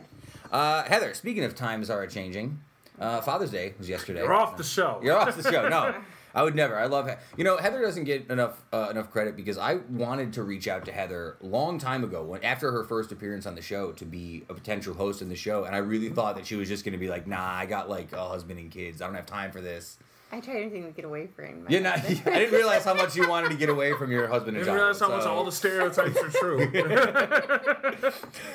Uh, 0.52 0.84
Heather, 0.84 1.14
speaking 1.14 1.44
of 1.44 1.54
times 1.56 1.90
are 1.90 2.06
changing, 2.08 2.60
uh, 3.00 3.22
Father's 3.22 3.52
Day 3.52 3.74
was 3.78 3.88
yesterday. 3.90 4.22
You're 4.22 4.34
off 4.34 4.58
the 4.58 4.64
show. 4.64 5.00
You're 5.04 5.16
off 5.18 5.36
the 5.36 5.50
show. 5.52 5.68
No, 5.70 5.96
I 6.36 6.44
would 6.44 6.54
never. 6.56 6.78
I 6.78 6.86
love. 6.86 7.08
He- 7.08 7.16
you 7.38 7.44
know, 7.44 7.58
Heather 7.58 7.82
doesn't 7.82 8.04
get 8.04 8.30
enough 8.30 8.62
uh, 8.74 8.90
enough 8.92 9.10
credit 9.10 9.36
because 9.36 9.58
I 9.58 9.76
wanted 9.90 10.34
to 10.34 10.44
reach 10.44 10.68
out 10.68 10.86
to 10.86 10.92
Heather 10.92 11.38
long 11.42 11.80
time 11.80 12.04
ago 12.04 12.24
when 12.24 12.44
after 12.44 12.72
her 12.72 12.84
first 12.84 13.12
appearance 13.12 13.46
on 13.46 13.56
the 13.56 13.62
show 13.62 13.92
to 13.94 14.06
be 14.06 14.44
a 14.50 14.54
potential 14.54 14.94
host 14.94 15.22
in 15.22 15.30
the 15.30 15.36
show, 15.36 15.64
and 15.64 15.74
I 15.74 15.80
really 15.80 16.10
thought 16.10 16.36
that 16.36 16.46
she 16.46 16.56
was 16.56 16.68
just 16.68 16.84
going 16.86 16.92
to 16.92 17.00
be 17.00 17.08
like, 17.08 17.26
"Nah, 17.26 17.42
I 17.54 17.66
got 17.66 17.90
like 17.90 18.12
a 18.12 18.24
husband 18.24 18.60
and 18.60 18.70
kids. 18.70 19.02
I 19.02 19.06
don't 19.06 19.16
have 19.16 19.26
time 19.26 19.52
for 19.52 19.62
this." 19.62 19.98
I 20.32 20.42
tried 20.42 20.58
anything 20.58 20.84
to 20.84 20.92
get 20.92 21.06
away 21.06 21.28
from. 21.28 21.64
my 21.64 21.70
You're 21.70 21.82
not. 21.82 22.00
I 22.06 22.14
didn't 22.14 22.52
realize 22.54 22.84
how 22.84 22.96
much 22.96 23.16
you 23.16 23.30
wanted 23.30 23.52
to 23.52 23.56
get 23.58 23.70
away 23.70 23.94
from 23.94 24.12
your 24.12 24.28
husband 24.28 24.58
and 24.58 24.66
didn't 24.66 24.76
realize 24.78 25.00
how 25.00 25.08
much 25.08 25.26
all 25.26 25.46
the 25.46 25.52
stereotypes 25.52 26.18
are 26.18 26.30
true. 26.30 26.68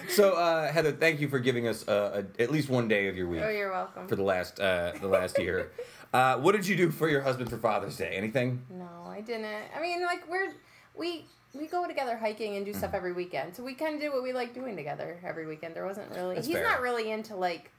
So, 0.08 0.32
uh, 0.34 0.70
Heather, 0.70 0.92
thank 0.92 1.20
you 1.20 1.28
for 1.28 1.38
giving 1.38 1.68
us 1.68 1.86
uh, 1.88 2.24
a, 2.38 2.42
at 2.42 2.50
least 2.50 2.68
one 2.68 2.88
day 2.88 3.06
of 3.08 3.16
your 3.16 3.28
week 3.28 3.40
Oh, 3.42 3.48
you're 3.48 3.70
welcome. 3.70 4.08
for 4.08 4.16
the 4.16 4.22
last 4.22 4.58
uh, 4.60 4.92
the 5.00 5.08
last 5.08 5.38
year. 5.38 5.70
Uh, 6.12 6.36
what 6.38 6.52
did 6.52 6.66
you 6.66 6.76
do 6.76 6.90
for 6.90 7.08
your 7.08 7.20
husband 7.20 7.48
for 7.50 7.58
Father's 7.58 7.96
Day? 7.96 8.10
Anything? 8.16 8.62
No, 8.70 8.88
I 9.08 9.20
didn't. 9.20 9.46
I 9.76 9.80
mean, 9.80 10.02
like 10.04 10.28
we're 10.28 10.52
we 10.96 11.26
we 11.54 11.66
go 11.66 11.86
together 11.86 12.16
hiking 12.16 12.56
and 12.56 12.64
do 12.64 12.72
Mm-hmm. 12.72 12.78
stuff 12.80 12.94
every 12.94 13.12
weekend. 13.12 13.54
So 13.54 13.62
we 13.62 13.74
kind 13.74 13.94
of 13.94 14.00
do 14.00 14.10
what 14.12 14.22
we 14.22 14.32
like 14.32 14.52
doing 14.54 14.76
together 14.76 15.18
every 15.24 15.46
weekend. 15.46 15.74
There 15.74 15.86
wasn't 15.86 16.10
really. 16.14 16.34
That's 16.36 16.46
he's 16.46 16.56
fair. 16.56 16.64
not 16.64 16.80
really 16.80 17.10
into 17.12 17.36
like 17.36 17.70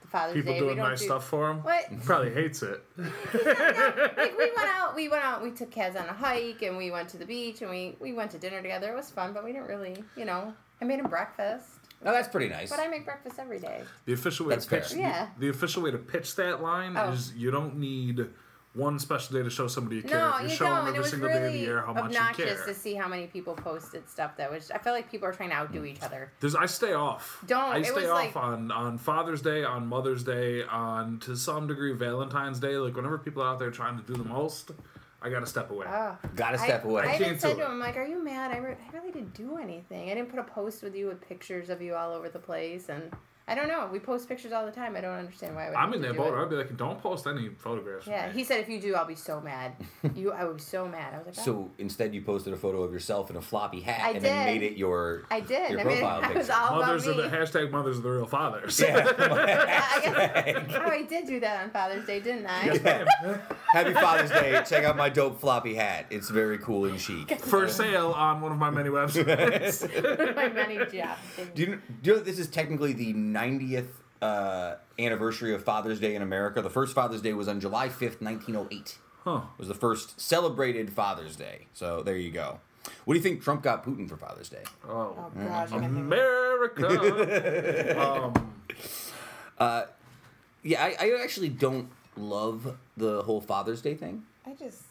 the 0.00 0.08
Father's 0.08 0.34
People 0.36 0.52
Day. 0.54 0.58
doing 0.60 0.70
we 0.70 0.76
don't 0.76 0.90
nice 0.90 1.00
do, 1.00 1.06
stuff 1.06 1.26
for 1.28 1.50
him. 1.50 1.58
What? 1.62 1.84
Probably 2.04 2.32
hates 2.32 2.62
it. 2.62 2.82
like 2.98 4.38
we 4.38 4.50
went 4.56 4.68
out. 4.68 4.94
We 4.96 5.08
went 5.08 5.24
out. 5.24 5.42
We 5.42 5.50
took 5.50 5.70
Kaz 5.70 5.90
on 6.00 6.08
a 6.08 6.12
hike 6.12 6.62
and 6.62 6.76
we 6.76 6.90
went 6.90 7.08
to 7.10 7.18
the 7.18 7.26
beach 7.26 7.60
and 7.62 7.70
we 7.70 7.96
we 8.00 8.12
went 8.14 8.30
to 8.32 8.38
dinner 8.38 8.62
together. 8.62 8.92
It 8.92 8.96
was 8.96 9.10
fun, 9.10 9.32
but 9.34 9.44
we 9.44 9.52
didn't 9.52 9.68
really, 9.68 10.02
you 10.16 10.24
know. 10.24 10.54
I 10.80 10.84
made 10.86 10.98
him 10.98 11.06
breakfast, 11.08 11.68
Oh, 12.04 12.12
that's 12.12 12.28
pretty 12.28 12.48
nice. 12.48 12.70
but 12.70 12.80
I 12.80 12.88
make 12.88 13.04
breakfast 13.04 13.38
every 13.38 13.58
day. 13.58 13.82
The 14.04 14.12
official 14.12 14.46
way 14.46 14.54
That's 14.54 14.66
to 14.66 14.70
fair. 14.70 14.80
pitch 14.82 14.92
Yeah. 14.94 15.28
the, 15.38 15.46
the 15.46 15.48
official 15.50 15.82
way 15.82 15.90
to 15.90 15.98
pitch 15.98 16.36
that 16.36 16.62
line 16.62 16.96
Oh. 16.96 17.10
is 17.12 17.34
you 17.34 17.50
don't 17.50 17.76
need 17.78 18.26
one 18.74 18.98
special 18.98 19.36
day 19.36 19.42
to 19.44 19.48
show 19.50 19.68
somebody 19.68 19.96
you 19.96 20.02
care. 20.02 20.18
No, 20.18 20.30
if 20.34 20.40
you're 20.40 20.50
you 20.50 20.56
showing 20.56 20.70
don't. 20.70 20.78
them 20.78 20.86
And 20.88 20.96
it 20.96 20.98
every 20.98 21.00
was 21.02 21.10
single 21.10 21.28
day 21.28 21.34
of 21.36 21.42
the 21.42 21.46
really 21.48 21.60
year 21.60 21.80
how 21.86 21.92
much 21.92 22.12
you 22.12 22.18
obnoxious 22.18 22.56
care. 22.58 22.66
to 22.66 22.74
see 22.74 22.94
how 22.94 23.06
many 23.06 23.26
people 23.28 23.54
posted 23.54 24.08
stuff 24.10 24.36
that 24.36 24.50
was. 24.50 24.70
I 24.72 24.78
feel 24.78 24.92
like 24.92 25.08
people 25.10 25.28
are 25.28 25.32
trying 25.32 25.50
to 25.50 25.54
outdo 25.56 25.82
mm. 25.82 25.88
each 25.92 26.02
other. 26.02 26.32
There's, 26.40 26.56
I 26.56 26.66
stay 26.66 26.92
off. 26.92 27.38
Don't, 27.46 27.60
I 27.72 27.78
it 27.78 27.86
stay 27.86 27.94
was 27.94 28.04
off 28.06 28.10
like- 28.34 28.36
on 28.36 28.72
on 28.72 28.98
Father's 28.98 29.42
Day, 29.42 29.62
on 29.64 29.86
Mother's 29.86 30.24
Day, 30.24 30.64
on 30.64 31.20
to 31.20 31.36
some 31.36 31.68
degree 31.68 31.92
Valentine's 31.92 32.58
Day. 32.58 32.76
Like 32.76 32.96
whenever 32.96 33.16
people 33.16 33.42
are 33.44 33.52
out 33.52 33.60
there 33.60 33.70
trying 33.70 33.96
to 33.96 34.02
do 34.02 34.14
the 34.20 34.28
most, 34.28 34.72
I 35.24 35.30
gotta 35.30 35.46
step 35.46 35.70
away. 35.70 35.86
Oh. 35.88 36.16
Gotta 36.36 36.60
I- 36.60 36.64
step 36.64 36.84
away. 36.84 37.02
I, 37.02 37.12
I 37.12 37.14
even 37.14 37.26
can't 37.28 37.40
said 37.40 37.56
do 37.56 37.62
to 37.62 37.66
him, 37.70 37.78
like, 37.80 37.96
"Are 37.96 38.06
you 38.06 38.22
mad? 38.22 38.50
I, 38.52 38.58
re- 38.58 38.76
I 38.76 38.94
really 38.96 39.10
didn't 39.10 39.32
do 39.32 39.56
anything. 39.56 40.10
I 40.10 40.14
didn't 40.14 40.28
put 40.28 40.38
a 40.38 40.44
post 40.44 40.82
with 40.82 40.94
you 40.94 41.06
with 41.06 41.26
pictures 41.26 41.70
of 41.70 41.80
you 41.80 41.94
all 41.94 42.12
over 42.12 42.28
the 42.28 42.38
place, 42.38 42.90
and 42.90 43.10
I 43.46 43.54
don't 43.54 43.68
know. 43.68 43.90
We 43.92 43.98
post 43.98 44.26
pictures 44.26 44.52
all 44.52 44.64
the 44.64 44.72
time. 44.72 44.96
I 44.96 45.02
don't 45.02 45.18
understand 45.18 45.54
why. 45.54 45.66
I 45.66 45.68
would 45.68 45.76
I'm 45.76 45.92
in 45.92 46.00
that 46.02 46.16
boat. 46.16 46.34
I'd 46.34 46.48
be 46.48 46.56
like, 46.56 46.74
don't 46.78 46.98
post 46.98 47.26
any 47.26 47.50
photographs. 47.50 48.06
Yeah, 48.06 48.32
he 48.32 48.42
said 48.42 48.60
if 48.60 48.70
you 48.70 48.80
do, 48.80 48.94
I'll 48.94 49.04
be 49.04 49.14
so 49.14 49.38
mad. 49.38 49.72
you, 50.14 50.32
I 50.32 50.44
would 50.44 50.56
be 50.56 50.62
so 50.62 50.88
mad. 50.88 51.12
I 51.12 51.18
was 51.18 51.26
like, 51.26 51.38
oh. 51.40 51.42
So 51.42 51.70
instead, 51.76 52.14
you 52.14 52.22
posted 52.22 52.54
a 52.54 52.56
photo 52.56 52.82
of 52.82 52.90
yourself 52.90 53.28
in 53.28 53.36
a 53.36 53.42
floppy 53.42 53.80
hat 53.80 54.00
I 54.02 54.10
and 54.12 54.24
then 54.24 54.46
made 54.46 54.62
it 54.62 54.78
your. 54.78 55.24
I 55.30 55.40
did. 55.40 55.72
Your 55.72 55.80
I 55.80 55.84
mean, 55.84 55.98
profile 55.98 56.20
I 56.24 56.32
was 56.32 56.48
all 56.48 56.80
mothers 56.80 57.06
are 57.06 57.10
about 57.12 57.22
the 57.24 57.30
me. 57.30 57.36
hashtag 57.36 57.70
mothers 57.70 57.98
are 57.98 58.02
the 58.02 58.10
real 58.10 58.26
fathers. 58.26 58.80
Yeah. 58.84 59.06
I 59.06 60.00
guess, 60.42 60.76
oh, 60.76 60.90
I 60.90 61.02
did 61.02 61.26
do 61.26 61.40
that 61.40 61.64
on 61.64 61.70
Father's 61.70 62.06
Day, 62.06 62.20
didn't 62.20 62.46
I? 62.46 63.38
Happy 63.72 63.92
Father's 63.94 64.30
Day. 64.30 64.62
Check 64.66 64.84
out 64.84 64.96
my 64.96 65.08
dope 65.08 65.40
floppy 65.40 65.74
hat. 65.74 66.06
It's 66.10 66.28
very 66.28 66.58
cool 66.58 66.84
and 66.84 67.00
chic. 67.00 67.38
For 67.40 67.68
sale 67.68 68.12
on 68.12 68.40
one 68.40 68.52
of 68.52 68.58
my 68.58 68.70
many 68.70 68.90
websites. 68.90 70.36
My 70.36 70.48
many 70.48 70.76
jobs. 70.76 71.20
Do 71.54 71.62
you, 71.62 71.80
do 72.02 72.10
you 72.10 72.16
know 72.16 72.22
this 72.22 72.38
is 72.38 72.48
technically 72.48 72.92
the 72.92 73.12
90th 73.34 73.86
uh, 74.22 74.76
anniversary 74.98 75.54
of 75.54 75.64
Father's 75.64 76.00
Day 76.00 76.14
in 76.14 76.22
America? 76.22 76.62
The 76.62 76.70
first 76.70 76.94
Father's 76.94 77.22
Day 77.22 77.32
was 77.32 77.48
on 77.48 77.60
July 77.60 77.88
5th, 77.88 78.20
1908. 78.22 78.98
huh. 79.24 79.40
was 79.58 79.68
the 79.68 79.74
first 79.74 80.20
celebrated 80.20 80.92
Father's 80.92 81.36
Day. 81.36 81.66
So 81.74 82.02
there 82.02 82.16
you 82.16 82.30
go. 82.30 82.60
What 83.06 83.14
do 83.14 83.18
you 83.18 83.22
think 83.22 83.42
Trump 83.42 83.62
got 83.62 83.84
Putin 83.84 84.08
for 84.08 84.16
Father's 84.16 84.48
Day? 84.50 84.62
Oh. 84.88 85.16
Oh 85.18 85.30
gosh, 85.34 85.68
I 85.72 85.78
can't 85.78 85.82
think 85.82 85.92
of- 85.92 85.96
America. 85.98 86.86
um, 89.58 89.82
Yeah, 90.62 90.82
I, 90.82 90.96
I 91.00 91.20
actually 91.22 91.48
don't 91.50 91.88
love 92.16 92.76
the 92.96 93.22
whole 93.22 93.40
Father's 93.40 93.82
Day 93.82 93.94
thing. 93.94 94.22
I 94.46 94.54
just, 94.54 94.82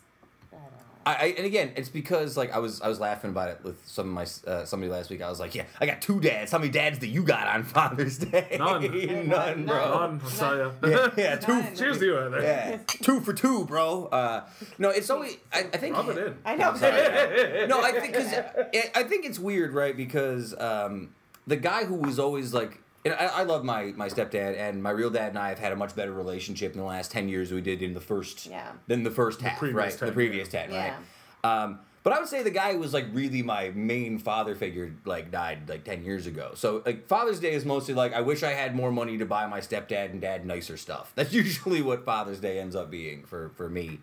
I. 1.06 1.14
I, 1.14 1.16
I 1.16 1.26
and 1.38 1.46
again, 1.46 1.72
it's 1.76 1.90
because 1.90 2.38
like 2.38 2.52
I 2.54 2.60
was 2.60 2.82
I 2.82 2.88
was 2.88 3.00
laughing 3.00 3.30
about 3.30 3.50
it 3.50 3.60
with 3.64 3.86
some 3.86 4.08
of 4.08 4.14
my 4.14 4.52
uh, 4.52 4.66
somebody 4.66 4.92
last 4.92 5.10
week. 5.10 5.22
I 5.22 5.30
was 5.30 5.40
like, 5.40 5.56
yeah, 5.56 5.66
I 5.80 5.86
got 5.86 6.02
two 6.02 6.20
dads. 6.20 6.52
How 6.52 6.58
many 6.58 6.72
dads 6.72 7.00
do 7.00 7.08
you 7.08 7.24
got 7.24 7.48
on 7.48 7.64
Father's 7.64 8.18
Day? 8.18 8.58
None. 8.60 8.82
None, 9.30 9.66
bro. 9.66 9.78
None, 9.78 10.22
I'll 10.24 10.30
tell 10.30 10.58
you. 10.58 10.72
Yeah, 10.84 11.10
yeah, 11.18 11.36
two. 11.38 11.54
None. 11.54 11.76
Cheers 11.76 12.00
to 12.00 12.06
you, 12.06 12.14
Heather. 12.14 12.42
Yeah, 12.42 12.78
two 12.88 13.20
for 13.22 13.34
two, 13.34 13.66
bro. 13.66 14.06
Uh, 14.06 14.44
no, 14.78 14.90
it's 14.90 15.10
always. 15.10 15.38
I, 15.52 15.60
I 15.60 15.78
think. 15.78 15.96
Rub 15.96 16.10
it 16.10 16.18
in. 16.18 16.38
I 16.46 16.56
know. 16.56 16.76
Sorry. 16.76 17.68
no, 17.68 17.82
I 17.82 17.92
think 17.92 18.14
because 18.14 18.34
I 18.96 19.04
think 19.04 19.26
it's 19.26 19.40
weird, 19.40 19.74
right? 19.74 19.96
Because 19.96 20.54
um, 20.60 21.14
the 21.48 21.56
guy 21.56 21.86
who 21.86 21.96
was 21.96 22.20
always 22.20 22.54
like, 22.54 22.80
and 23.06 23.14
I, 23.14 23.26
I 23.26 23.44
love 23.44 23.64
my 23.64 23.94
my 23.96 24.08
stepdad 24.10 24.58
and 24.58 24.82
my 24.82 24.92
real 24.92 25.10
dad 25.10 25.30
and 25.30 25.38
I 25.40 25.50
have 25.50 25.60
had 25.60 25.72
a 25.72 25.76
much 25.76 25.96
better 25.96 26.12
relationship 26.14 26.74
in 26.74 26.80
the 26.80 26.86
last 26.86 27.12
ten 27.12 27.28
years 27.30 27.50
than 27.50 27.58
we 27.58 27.62
did 27.62 27.82
in 27.82 27.94
the 27.94 28.02
first 28.02 28.46
Yeah. 28.48 28.72
than 28.88 29.04
the 29.04 29.12
first 29.12 29.42
half, 29.42 29.58
previous 29.60 29.76
right? 29.78 29.98
10, 30.00 30.08
the 30.08 30.14
previous 30.14 30.48
ten, 30.48 30.72
yeah. 30.72 30.96
right? 31.44 31.64
Um, 31.64 31.80
but 32.04 32.12
I 32.12 32.20
would 32.20 32.28
say 32.28 32.44
the 32.44 32.52
guy 32.52 32.74
who 32.74 32.80
was 32.80 32.94
like 32.94 33.06
really 33.14 33.42
my 33.44 33.70
main 33.70 34.18
father 34.20 34.56
figure 34.56 34.94
like 35.06 35.32
died 35.32 35.70
like 35.70 35.86
ten 35.86 36.04
years 36.04 36.28
ago. 36.28 36.52
So 36.56 36.82
like 36.86 37.08
Father's 37.08 37.40
Day 37.40 37.54
is 37.54 37.64
mostly 37.66 37.94
like 37.94 38.14
I 38.14 38.22
wish 38.22 38.44
I 38.44 38.52
had 38.52 38.76
more 38.76 38.92
money 38.92 39.18
to 39.18 39.26
buy 39.26 39.48
my 39.48 39.60
stepdad 39.62 40.12
and 40.12 40.20
dad 40.20 40.46
nicer 40.46 40.76
stuff. 40.78 41.12
That's 41.16 41.32
usually 41.34 41.82
what 41.82 42.04
Father's 42.06 42.40
Day 42.42 42.60
ends 42.60 42.76
up 42.76 42.92
being 42.92 43.24
for 43.24 43.50
for 43.56 43.70
me. 43.70 44.00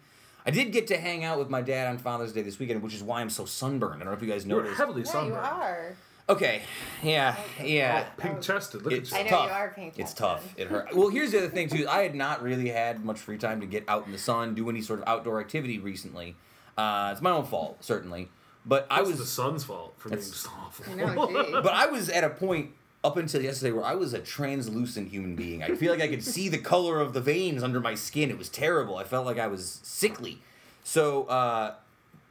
I 0.46 0.50
did 0.50 0.72
get 0.72 0.86
to 0.86 0.96
hang 0.96 1.22
out 1.24 1.38
with 1.38 1.50
my 1.50 1.60
dad 1.60 1.88
on 1.88 1.98
Father's 1.98 2.32
Day 2.32 2.40
this 2.40 2.58
weekend, 2.58 2.82
which 2.82 2.94
is 2.94 3.02
why 3.02 3.20
I'm 3.20 3.28
so 3.28 3.44
sunburned. 3.44 3.96
I 3.96 3.98
don't 3.98 4.06
know 4.06 4.12
if 4.12 4.22
you 4.22 4.28
guys 4.28 4.46
noticed. 4.46 4.48
You're 4.48 4.62
noticed. 4.62 4.78
heavily 4.78 5.02
Yeah, 5.02 5.06
you 5.28 5.34
sunburned. 5.34 5.46
are. 5.62 5.96
Okay, 6.30 6.62
yeah, 7.02 7.36
yeah. 7.62 8.04
Pink 8.16 8.40
chested. 8.40 8.82
Look 8.82 8.92
It's 8.92 9.12
at 9.12 9.20
I 9.20 9.22
know 9.24 9.30
tough. 9.30 9.46
you 9.46 9.52
are 9.52 9.72
pink 9.74 9.94
It's 9.98 10.14
tough. 10.14 10.54
It 10.56 10.68
hurt. 10.68 10.94
Well, 10.94 11.08
here's 11.08 11.32
the 11.32 11.38
other 11.38 11.48
thing 11.48 11.68
too. 11.68 11.86
I 11.88 12.02
had 12.02 12.14
not 12.14 12.42
really 12.42 12.68
had 12.68 13.04
much 13.04 13.18
free 13.18 13.36
time 13.38 13.60
to 13.60 13.66
get 13.66 13.84
out 13.88 14.06
in 14.06 14.12
the 14.12 14.18
sun, 14.18 14.54
do 14.54 14.68
any 14.70 14.80
sort 14.80 15.00
of 15.00 15.08
outdoor 15.08 15.40
activity 15.40 15.78
recently. 15.78 16.36
Uh, 16.78 17.10
it's 17.12 17.20
my 17.20 17.30
own 17.30 17.44
fault, 17.44 17.84
certainly. 17.84 18.28
But 18.64 18.86
I 18.90 18.98
I 18.98 19.00
was 19.00 19.10
was 19.10 19.18
the 19.20 19.26
sun's 19.26 19.64
fault 19.64 19.94
for 19.98 20.08
being 20.10 20.20
That's- 20.20 20.30
just 20.30 20.46
awful. 20.48 20.84
I 20.90 20.94
know, 20.94 21.26
but 21.62 21.72
I 21.72 21.86
was 21.86 22.08
at 22.08 22.22
a 22.24 22.30
point 22.30 22.70
up 23.02 23.16
until 23.16 23.42
yesterday 23.42 23.72
where 23.72 23.84
I 23.84 23.94
was 23.94 24.12
a 24.12 24.18
translucent 24.20 25.08
human 25.08 25.34
being. 25.34 25.62
I 25.62 25.74
feel 25.74 25.90
like 25.92 26.02
I 26.02 26.08
could 26.08 26.22
see 26.22 26.48
the 26.50 26.58
color 26.58 27.00
of 27.00 27.14
the 27.14 27.20
veins 27.20 27.62
under 27.62 27.80
my 27.80 27.94
skin. 27.94 28.30
It 28.30 28.38
was 28.38 28.48
terrible. 28.50 28.96
I 28.98 29.04
felt 29.04 29.24
like 29.26 29.38
I 29.38 29.46
was 29.46 29.80
sickly. 29.82 30.42
So 30.84 31.24
uh, 31.24 31.74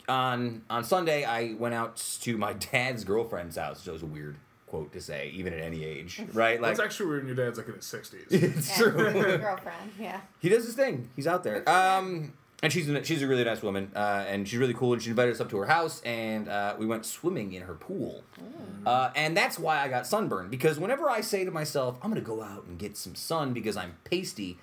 on 0.10 0.63
on 0.70 0.84
Sunday, 0.84 1.24
I 1.24 1.54
went 1.54 1.74
out 1.75 1.96
to 2.22 2.38
my 2.38 2.54
dad's 2.72 3.04
girlfriend's 3.04 3.58
house. 3.58 3.86
Which 3.86 3.94
was 3.94 4.04
a 4.04 4.08
weird 4.08 4.38
quote 4.68 4.92
to 4.94 5.01
say, 5.01 5.32
even 5.34 5.54
at 5.54 5.60
any 5.62 5.84
age, 5.84 6.22
right? 6.34 6.62
Like 6.62 6.72
That's 6.75 6.86
actually 6.86 7.10
weird. 7.10 7.25
Your 7.28 7.36
dad's 7.36 7.58
like 7.58 7.68
in 7.68 7.75
his 7.75 7.86
sixties. 7.86 8.25
it's 8.30 8.70
Yeah, 8.70 8.75
true. 8.89 9.12
girlfriend, 9.38 9.92
yeah. 10.00 10.22
he 10.39 10.50
does 10.50 10.66
his 10.66 10.75
thing. 10.75 11.10
He's 11.16 11.28
out 11.28 11.44
there. 11.44 11.68
Um, 11.70 12.34
and 12.62 12.74
she's 12.74 12.89
a, 12.89 13.04
she's 13.06 13.22
a 13.22 13.28
really 13.28 13.46
nice 13.46 13.63
woman, 13.63 13.89
uh, 13.96 14.25
and 14.28 14.46
she's 14.48 14.60
really 14.60 14.74
cool. 14.74 14.92
And 14.94 15.01
she 15.01 15.10
invited 15.12 15.34
us 15.34 15.39
up 15.39 15.50
to 15.51 15.58
her 15.60 15.66
house, 15.66 16.01
and 16.01 16.50
uh, 16.50 16.75
we 16.78 16.86
went 16.86 17.06
swimming 17.06 17.54
in 17.54 17.62
her 17.63 17.74
pool. 17.74 18.24
Uh, 18.86 19.12
and 19.16 19.36
that's 19.38 19.58
why 19.58 19.80
I 19.80 19.88
got 19.88 20.06
sunburned 20.06 20.51
because 20.51 20.78
whenever 20.78 21.10
I 21.10 21.22
say 21.22 21.46
to 21.46 21.51
myself, 21.51 21.98
"I'm 22.01 22.10
gonna 22.10 22.20
go 22.22 22.44
out 22.44 22.66
and 22.66 22.78
get 22.78 22.98
some 22.98 23.16
sun" 23.16 23.54
because 23.54 23.78
I'm 23.78 23.96
pasty. 24.04 24.58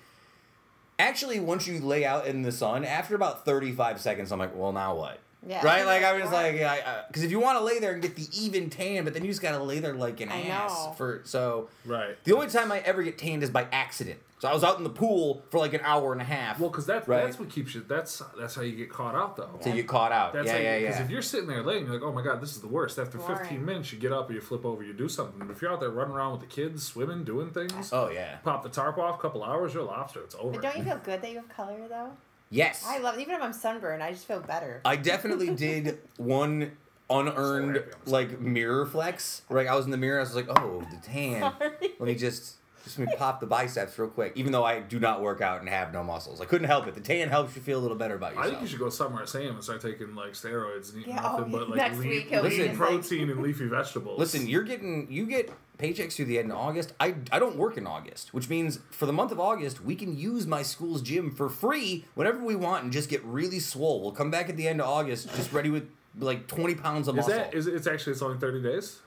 Actually, 0.99 1.39
once 1.39 1.67
you 1.67 1.79
lay 1.79 2.05
out 2.05 2.25
in 2.25 2.41
the 2.41 2.51
sun, 2.51 2.83
after 2.83 3.13
about 3.13 3.45
35 3.45 4.01
seconds, 4.01 4.31
I'm 4.31 4.39
like, 4.39 4.55
well, 4.55 4.71
now 4.71 4.95
what? 4.95 5.19
Yeah. 5.45 5.63
Right? 5.65 5.85
Like, 5.85 6.03
I 6.03 6.13
was 6.13 6.23
Right. 6.31 6.51
like, 6.51 6.55
yeah. 6.59 7.03
because 7.07 7.23
if 7.23 7.31
you 7.31 7.39
want 7.39 7.57
to 7.59 7.63
lay 7.63 7.79
there 7.79 7.93
and 7.93 8.01
get 8.01 8.15
the 8.15 8.27
even 8.33 8.69
tan, 8.69 9.03
but 9.03 9.13
then 9.13 9.23
you 9.23 9.29
just 9.29 9.41
gotta 9.41 9.63
lay 9.63 9.79
there 9.79 9.93
like 9.93 10.19
an 10.19 10.29
I 10.29 10.43
ass 10.47 10.85
know. 10.87 10.93
for 10.93 11.21
so. 11.25 11.69
Right. 11.85 12.21
The 12.23 12.33
only 12.33 12.47
time 12.47 12.71
I 12.71 12.79
ever 12.79 13.03
get 13.03 13.17
tanned 13.17 13.43
is 13.43 13.49
by 13.49 13.67
accident. 13.71 14.19
So 14.39 14.47
I 14.47 14.53
was 14.53 14.63
out 14.63 14.77
in 14.77 14.83
the 14.83 14.89
pool 14.91 15.41
for 15.49 15.57
like 15.57 15.73
an 15.73 15.81
hour 15.83 16.11
and 16.11 16.21
a 16.21 16.25
half. 16.25 16.59
Well, 16.59 16.69
because 16.69 16.85
that's 16.85 17.07
Right. 17.07 17.23
that's 17.23 17.39
what 17.39 17.49
keeps 17.49 17.73
you. 17.73 17.83
That's 17.87 18.21
that's 18.37 18.53
how 18.53 18.61
you 18.61 18.75
get 18.75 18.89
caught 18.89 19.15
out 19.15 19.35
though. 19.35 19.57
to 19.63 19.71
get 19.71 19.87
caught 19.87 20.11
out. 20.11 20.33
That's 20.33 20.45
yeah, 20.47 20.53
how 20.53 20.59
yeah, 20.59 20.79
Because 20.79 20.97
yeah. 20.97 21.03
if 21.05 21.09
you're 21.09 21.21
sitting 21.23 21.47
there 21.47 21.63
laying, 21.63 21.85
you're 21.85 21.93
like, 21.95 22.03
oh 22.03 22.11
my 22.11 22.21
god, 22.21 22.39
this 22.41 22.55
is 22.55 22.61
the 22.61 22.67
worst. 22.67 22.99
After 22.99 23.17
15 23.17 23.63
minutes, 23.65 23.91
you 23.93 23.97
get 23.99 24.11
up 24.11 24.29
or 24.29 24.33
you 24.33 24.41
flip 24.41 24.63
over, 24.63 24.83
you 24.83 24.93
do 24.93 25.09
something. 25.09 25.39
But 25.39 25.49
if 25.55 25.61
you're 25.61 25.71
out 25.73 25.79
there 25.79 25.89
running 25.89 26.13
around 26.13 26.33
with 26.33 26.41
the 26.41 26.47
kids, 26.47 26.83
swimming, 26.83 27.23
doing 27.23 27.49
things, 27.49 27.91
Oh 27.91 28.09
yeah. 28.09 28.37
pop 28.43 28.61
the 28.61 28.69
tarp 28.69 28.97
off, 28.99 29.19
couple 29.19 29.43
hours, 29.43 29.73
you're 29.73 29.81
a 29.83 29.85
lobster. 29.87 30.21
It's 30.21 30.35
over. 30.35 30.51
But 30.51 30.61
don't 30.61 30.77
you 30.77 30.83
feel 30.83 30.97
good 31.03 31.21
that 31.21 31.29
you 31.31 31.37
have 31.37 31.49
color 31.49 31.87
though? 31.87 32.11
Yes. 32.49 32.83
I 32.85 32.99
love 32.99 33.19
even 33.19 33.35
if 33.35 33.41
I'm 33.41 33.53
sunburned, 33.53 34.01
I 34.01 34.11
just 34.11 34.25
feel 34.25 34.39
better. 34.39 34.81
I 34.85 34.95
definitely 34.95 35.53
did 35.55 35.99
one 36.17 36.71
unearned 37.09 37.75
Sorry, 37.75 37.93
like 38.05 38.39
mirror 38.39 38.85
flex. 38.85 39.41
Right, 39.49 39.67
I 39.67 39.75
was 39.75 39.85
in 39.85 39.91
the 39.91 39.97
mirror. 39.97 40.19
I 40.19 40.23
was 40.23 40.35
like, 40.35 40.47
oh, 40.49 40.85
the 40.91 40.97
tan. 40.97 41.41
Sorry. 41.59 41.71
Let 41.81 42.01
me 42.01 42.15
just 42.15 42.55
just 42.87 42.99
let 42.99 43.09
me 43.09 43.15
pop 43.17 43.39
the 43.39 43.45
biceps 43.45 43.97
real 43.99 44.09
quick. 44.09 44.33
Even 44.35 44.51
though 44.51 44.63
I 44.63 44.79
do 44.79 44.99
not 44.99 45.21
work 45.21 45.41
out 45.41 45.59
and 45.59 45.69
have 45.69 45.93
no 45.93 46.03
muscles, 46.03 46.41
I 46.41 46.45
couldn't 46.45 46.67
help 46.67 46.87
it. 46.87 46.95
The 46.95 47.01
tan 47.01 47.29
helps 47.29 47.55
you 47.55 47.61
feel 47.61 47.79
a 47.79 47.81
little 47.81 47.97
better 47.97 48.15
about 48.15 48.31
yourself. 48.33 48.45
I 48.45 48.49
think 48.49 48.61
you 48.61 48.67
should 48.67 48.79
go 48.79 48.89
somewhere 48.89 49.25
Sam 49.25 49.55
and 49.55 49.63
start 49.63 49.81
taking 49.81 50.15
like 50.15 50.31
steroids 50.31 50.91
and 50.93 51.01
eating 51.01 51.13
Yeah, 51.13 51.21
nothing 51.21 51.45
oh, 51.53 51.57
but 51.59 51.69
like 51.69 51.77
next 51.77 51.97
lean, 51.97 52.09
week 52.09 52.29
he'll 52.29 52.43
be 52.43 52.49
lean 52.49 52.57
just 52.57 52.79
like- 52.79 52.89
protein 52.89 53.29
and 53.29 53.41
leafy 53.41 53.67
vegetables. 53.67 54.19
Listen, 54.19 54.47
you're 54.47 54.63
getting 54.63 55.07
you 55.11 55.25
get 55.25 55.51
paychecks 55.77 56.13
through 56.13 56.25
the 56.25 56.39
end 56.39 56.51
of 56.51 56.57
August. 56.57 56.93
I 56.99 57.15
I 57.31 57.39
don't 57.39 57.57
work 57.57 57.77
in 57.77 57.85
August, 57.85 58.33
which 58.33 58.49
means 58.49 58.79
for 58.89 59.05
the 59.05 59.13
month 59.13 59.31
of 59.31 59.39
August 59.39 59.83
we 59.83 59.95
can 59.95 60.17
use 60.17 60.47
my 60.47 60.63
school's 60.63 61.01
gym 61.01 61.31
for 61.35 61.49
free 61.49 62.05
whenever 62.15 62.43
we 62.43 62.55
want 62.55 62.83
and 62.83 62.93
just 62.93 63.09
get 63.09 63.23
really 63.23 63.59
swole. 63.59 64.01
We'll 64.01 64.11
come 64.13 64.31
back 64.31 64.49
at 64.49 64.57
the 64.57 64.67
end 64.67 64.81
of 64.81 64.87
August 64.87 65.33
just 65.35 65.51
ready 65.51 65.69
with 65.69 65.89
like 66.19 66.47
20 66.47 66.75
pounds 66.75 67.07
of 67.07 67.15
muscle. 67.15 67.31
is 67.31 67.37
muscle. 67.37 67.51
that 67.51 67.57
is 67.57 67.67
it, 67.67 67.75
it's 67.75 67.87
actually 67.87 68.13
it's 68.13 68.21
only 68.21 68.37
30 68.37 68.63
days? 68.63 68.99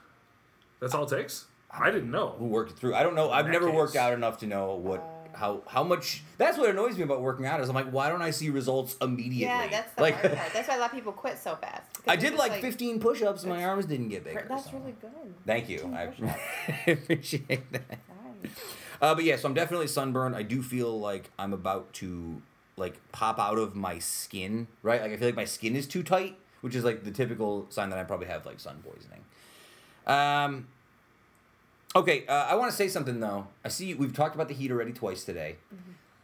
That's 0.80 0.94
all 0.94 1.04
it 1.04 1.10
takes. 1.16 1.46
I 1.72 1.90
didn't 1.90 2.10
know. 2.10 2.34
who 2.38 2.46
worked 2.46 2.72
it 2.72 2.78
through. 2.78 2.94
I 2.94 3.02
don't 3.02 3.14
know. 3.14 3.30
I've 3.30 3.48
never 3.48 3.66
case. 3.66 3.74
worked 3.74 3.96
out 3.96 4.12
enough 4.12 4.38
to 4.38 4.46
know 4.46 4.74
what 4.74 5.04
how 5.34 5.62
how 5.66 5.82
much. 5.82 6.22
That's 6.38 6.58
what 6.58 6.70
annoys 6.70 6.96
me 6.96 7.02
about 7.02 7.20
working 7.20 7.46
out 7.46 7.60
is 7.60 7.68
I'm 7.68 7.74
like, 7.74 7.90
why 7.90 8.08
don't 8.08 8.22
I 8.22 8.30
see 8.30 8.50
results 8.50 8.96
immediately? 9.00 9.42
Yeah, 9.42 9.68
that's 9.68 9.92
the 9.94 10.02
like, 10.02 10.14
hard 10.14 10.36
part. 10.36 10.52
That's 10.52 10.68
why 10.68 10.76
a 10.76 10.78
lot 10.78 10.90
of 10.90 10.94
people 10.94 11.12
quit 11.12 11.38
so 11.38 11.56
fast. 11.56 11.82
I 12.06 12.16
did 12.16 12.32
just 12.32 12.38
like 12.38 12.60
15 12.60 13.00
push-ups, 13.00 13.42
and 13.42 13.52
my 13.52 13.64
arms 13.64 13.86
didn't 13.86 14.08
get 14.08 14.24
bigger. 14.24 14.46
That's 14.48 14.64
so. 14.64 14.78
really 14.78 14.94
good. 15.00 15.10
Thank 15.46 15.68
you. 15.68 15.92
I 15.94 16.02
appreciate 16.90 17.72
that. 17.72 17.98
Nice. 18.42 18.52
Uh, 19.00 19.14
but 19.14 19.24
yeah, 19.24 19.36
so 19.36 19.48
I'm 19.48 19.54
definitely 19.54 19.86
sunburned. 19.86 20.36
I 20.36 20.42
do 20.42 20.62
feel 20.62 20.98
like 20.98 21.30
I'm 21.38 21.52
about 21.52 21.92
to 21.94 22.42
like 22.76 22.98
pop 23.12 23.38
out 23.38 23.58
of 23.58 23.74
my 23.74 23.98
skin, 23.98 24.66
right? 24.82 25.00
Like 25.00 25.12
I 25.12 25.16
feel 25.16 25.28
like 25.28 25.36
my 25.36 25.44
skin 25.44 25.76
is 25.76 25.86
too 25.86 26.02
tight, 26.02 26.36
which 26.60 26.74
is 26.74 26.84
like 26.84 27.04
the 27.04 27.10
typical 27.10 27.66
sign 27.70 27.90
that 27.90 27.98
I 27.98 28.04
probably 28.04 28.26
have 28.26 28.44
like 28.46 28.60
sun 28.60 28.82
poisoning. 28.82 29.24
Um. 30.06 30.66
Okay, 31.96 32.24
uh, 32.26 32.46
I 32.48 32.54
want 32.54 32.70
to 32.70 32.76
say 32.76 32.86
something 32.86 33.18
though. 33.18 33.48
I 33.64 33.68
see 33.68 33.94
we've 33.94 34.12
talked 34.12 34.36
about 34.36 34.46
the 34.46 34.54
heat 34.54 34.70
already 34.70 34.92
twice 34.92 35.24
today. 35.24 35.56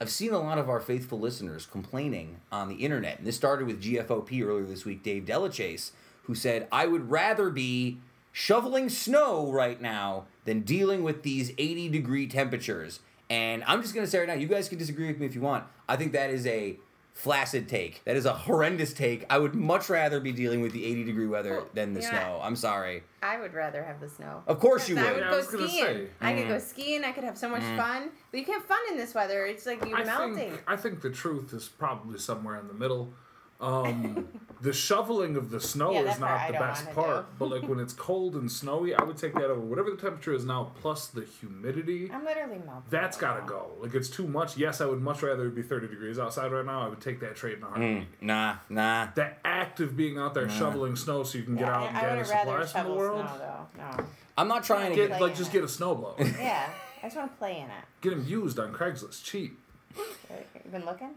I've 0.00 0.10
seen 0.10 0.32
a 0.32 0.38
lot 0.38 0.58
of 0.58 0.68
our 0.68 0.78
faithful 0.78 1.18
listeners 1.18 1.66
complaining 1.66 2.36
on 2.52 2.68
the 2.68 2.76
internet, 2.76 3.18
and 3.18 3.26
this 3.26 3.34
started 3.34 3.66
with 3.66 3.82
GFOP 3.82 4.44
earlier 4.44 4.64
this 4.64 4.84
week, 4.84 5.02
Dave 5.02 5.24
Delachase, 5.24 5.90
who 6.24 6.34
said, 6.34 6.68
I 6.70 6.86
would 6.86 7.10
rather 7.10 7.50
be 7.50 7.98
shoveling 8.30 8.90
snow 8.90 9.50
right 9.50 9.80
now 9.80 10.26
than 10.44 10.60
dealing 10.60 11.02
with 11.02 11.22
these 11.22 11.52
80 11.56 11.88
degree 11.88 12.26
temperatures. 12.26 13.00
And 13.30 13.64
I'm 13.66 13.80
just 13.80 13.94
going 13.94 14.06
to 14.06 14.10
say 14.10 14.18
right 14.18 14.28
now, 14.28 14.34
you 14.34 14.46
guys 14.46 14.68
can 14.68 14.78
disagree 14.78 15.08
with 15.08 15.18
me 15.18 15.26
if 15.26 15.34
you 15.34 15.40
want. 15.40 15.64
I 15.88 15.96
think 15.96 16.12
that 16.12 16.30
is 16.30 16.46
a 16.46 16.76
flaccid 17.16 17.66
take. 17.66 18.02
That 18.04 18.14
is 18.14 18.26
a 18.26 18.32
horrendous 18.34 18.92
take. 18.92 19.24
I 19.30 19.38
would 19.38 19.54
much 19.54 19.88
rather 19.88 20.20
be 20.20 20.32
dealing 20.32 20.60
with 20.60 20.72
the 20.72 20.84
80 20.84 21.04
degree 21.04 21.26
weather 21.26 21.52
Well, 21.52 21.68
than 21.72 21.94
the 21.94 22.02
yeah. 22.02 22.10
snow. 22.10 22.40
I'm 22.42 22.56
sorry. 22.56 23.04
I 23.22 23.40
would 23.40 23.54
rather 23.54 23.82
have 23.82 24.00
the 24.00 24.08
snow. 24.08 24.42
Of 24.46 24.60
course 24.60 24.86
you 24.86 24.96
would. 24.96 25.04
I 25.04 25.12
would. 25.12 25.22
would 25.22 25.22
Yeah, 25.22 25.26
I 25.26 25.30
go 25.30 25.36
was 25.36 25.46
skiing. 25.66 25.84
say. 25.84 26.08
I 26.20 26.34
could 26.34 26.48
go 26.48 26.56
mm. 26.56 26.60
skiing. 26.60 27.04
I 27.04 27.12
could 27.12 27.24
have 27.24 27.38
so 27.38 27.48
much 27.48 27.62
mm. 27.62 27.76
fun. 27.76 28.10
But 28.30 28.40
you 28.40 28.44
can't 28.44 28.60
have 28.60 28.68
fun 28.68 28.80
in 28.90 28.98
this 28.98 29.14
weather. 29.14 29.46
It's 29.46 29.64
like 29.64 29.82
you're 29.86 29.96
I 29.96 30.04
melting. 30.04 30.36
think 30.36 30.62
I 30.66 30.76
think 30.76 31.00
the 31.00 31.10
truth 31.10 31.54
is 31.54 31.68
probably 31.68 32.18
somewhere 32.18 32.60
in 32.60 32.68
the 32.68 32.74
middle. 32.74 33.14
Um, 33.60 34.28
the 34.60 34.72
shoveling 34.72 35.36
of 35.36 35.50
the 35.50 35.60
snow 35.60 35.92
Yeah, 35.92 36.12
is 36.12 36.18
not 36.20 36.46
the 36.48 36.52
best 36.54 36.90
part, 36.92 37.26
but 37.38 37.50
like 37.50 37.62
when 37.68 37.80
it's 37.80 37.92
cold 38.08 38.34
and 38.34 38.50
snowy, 38.52 38.94
I 38.94 39.02
would 39.02 39.16
take 39.16 39.32
that 39.34 39.44
over 39.44 39.60
whatever 39.60 39.90
the 39.90 39.96
temperature 39.96 40.34
is 40.34 40.44
now 40.44 40.72
plus 40.80 41.06
the 41.08 41.24
humidity. 41.24 42.10
I'm 42.12 42.24
literally 42.24 42.58
melting. 42.58 42.82
That's 42.90 43.16
right 43.16 43.28
got 43.28 43.34
to 43.34 43.40
now. 43.42 43.46
go. 43.60 43.70
Like 43.80 43.94
it's 43.94 44.10
too 44.10 44.26
much. 44.26 44.56
Yes, 44.56 44.80
I 44.80 44.86
would 44.86 45.00
much 45.00 45.22
rather 45.22 45.46
it 45.46 45.54
be 45.54 45.62
30 45.62 45.88
degrees 45.88 46.18
outside 46.18 46.52
right 46.52 46.64
now. 46.66 46.82
I 46.84 46.88
would 46.88 47.00
take 47.00 47.20
that 47.20 47.36
trade 47.36 47.58
in 47.58 47.62
a 47.62 47.66
heartbeat. 47.66 47.88
Mm, 48.02 48.06
nah, 48.20 48.56
nah. 48.68 49.08
That 49.14 49.38
act 49.44 49.80
of 49.80 49.96
being 49.96 50.18
out 50.18 50.34
there 50.34 50.48
shoveling 50.50 50.96
snow 50.96 51.22
so 51.22 51.38
you 51.38 51.44
can 51.44 51.54
get 51.56 51.66
Yeah, 51.66 51.76
out 51.76 51.88
and 51.88 51.96
I, 51.96 52.00
I 52.00 52.02
gather 52.02 52.16
would 52.18 52.26
have 52.26 52.46
rather 52.46 52.66
supplies 52.66 52.72
from 52.72 52.80
the 52.82 52.88
shovel 52.88 52.96
world. 52.96 53.26
snow 53.28 53.66
though. 53.78 53.82
No. 54.00 54.06
I'm 54.38 54.48
not 54.48 54.64
trying 54.64 54.90
to 54.90 54.96
Get 54.96 55.08
get. 55.12 55.20
Like 55.20 55.34
just 55.34 55.50
it. 55.50 55.52
get 55.54 55.64
a 55.64 55.66
snowblower. 55.66 56.18
Yeah. 56.38 56.68
I 57.02 57.06
just 57.06 57.16
want 57.16 57.30
to 57.32 57.36
play 57.38 57.56
in 57.58 57.64
it. 57.70 57.84
get 58.02 58.10
them 58.10 58.24
used 58.26 58.58
on 58.58 58.72
Craigslist, 58.72 59.24
cheap. 59.24 59.58
You 59.96 60.70
been 60.70 60.84
looking? 60.84 61.10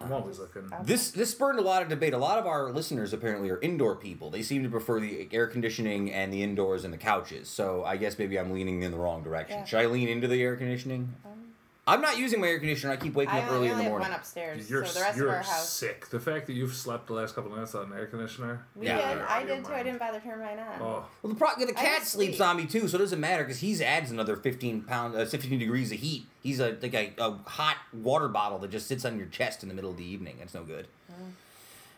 I'm 0.00 0.12
always 0.12 0.38
looking. 0.38 0.70
This 0.84 1.10
this 1.10 1.30
spurred 1.30 1.56
a 1.56 1.62
lot 1.62 1.82
of 1.82 1.88
debate. 1.88 2.12
A 2.14 2.18
lot 2.18 2.38
of 2.38 2.46
our 2.46 2.70
listeners 2.70 3.12
apparently 3.12 3.50
are 3.50 3.60
indoor 3.60 3.96
people. 3.96 4.30
They 4.30 4.42
seem 4.42 4.62
to 4.62 4.68
prefer 4.68 5.00
the 5.00 5.28
air 5.32 5.46
conditioning 5.46 6.12
and 6.12 6.32
the 6.32 6.42
indoors 6.42 6.84
and 6.84 6.92
the 6.92 6.98
couches. 6.98 7.48
So 7.48 7.84
I 7.84 7.96
guess 7.96 8.18
maybe 8.18 8.38
I'm 8.38 8.52
leaning 8.52 8.82
in 8.82 8.90
the 8.92 8.98
wrong 8.98 9.22
direction. 9.22 9.58
Yeah. 9.58 9.64
Should 9.64 9.80
I 9.80 9.86
lean 9.86 10.08
into 10.08 10.28
the 10.28 10.40
air 10.42 10.56
conditioning? 10.56 11.14
Um, 11.24 11.47
I'm 11.88 12.00
not 12.02 12.18
using 12.18 12.40
my 12.40 12.46
air 12.48 12.58
conditioner. 12.58 12.92
I 12.92 12.96
keep 12.96 13.14
waking 13.14 13.34
I 13.34 13.38
up 13.40 13.50
only, 13.50 13.56
early 13.56 13.60
we 13.60 13.66
in 13.66 13.70
the 13.70 13.72
only 13.74 13.84
have 13.84 13.90
morning. 13.92 14.10
one 14.10 14.18
upstairs. 14.20 14.68
You're, 14.70 14.84
so 14.84 14.98
the 14.98 15.04
rest 15.04 15.16
you're 15.18 15.28
of 15.28 15.34
our 15.34 15.42
house. 15.42 15.68
sick. 15.70 16.08
The 16.10 16.20
fact 16.20 16.46
that 16.48 16.52
you've 16.52 16.74
slept 16.74 17.06
the 17.06 17.14
last 17.14 17.34
couple 17.34 17.50
of 17.52 17.58
nights 17.58 17.74
on 17.74 17.90
an 17.92 17.98
air 17.98 18.06
conditioner. 18.06 18.64
We 18.76 18.86
Yeah. 18.86 19.14
did. 19.14 19.22
I 19.22 19.44
did 19.44 19.64
too. 19.64 19.72
I 19.72 19.82
didn't 19.82 19.98
bother 19.98 20.20
turning 20.20 20.40
mine 20.44 20.58
on. 20.58 20.82
Oh, 20.82 21.04
Well, 21.22 21.32
the, 21.32 21.34
pro- 21.34 21.56
the 21.58 21.68
I 21.70 21.72
cat 21.72 22.00
just 22.00 22.12
sleeps 22.12 22.36
sleep. 22.36 22.46
on 22.48 22.56
me 22.58 22.66
too, 22.66 22.86
so 22.88 22.96
it 22.96 23.00
doesn't 23.00 23.20
matter 23.20 23.42
because 23.42 23.58
he 23.60 23.82
adds 23.82 24.10
another 24.10 24.36
15 24.36 24.82
pounds, 24.82 25.16
uh, 25.16 25.24
15 25.24 25.58
degrees 25.58 25.90
of 25.90 25.98
heat. 25.98 26.26
He's 26.42 26.60
a 26.60 26.76
like 26.82 26.94
a, 26.94 27.12
a 27.18 27.32
hot 27.46 27.78
water 27.92 28.28
bottle 28.28 28.58
that 28.58 28.70
just 28.70 28.86
sits 28.86 29.04
on 29.04 29.16
your 29.16 29.26
chest 29.26 29.62
in 29.62 29.68
the 29.68 29.74
middle 29.74 29.90
of 29.90 29.96
the 29.96 30.04
evening. 30.04 30.36
That's 30.38 30.54
no 30.54 30.64
good. 30.64 30.86
Mm. 31.10 31.30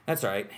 That's 0.06 0.22
all 0.24 0.30
right. 0.30 0.48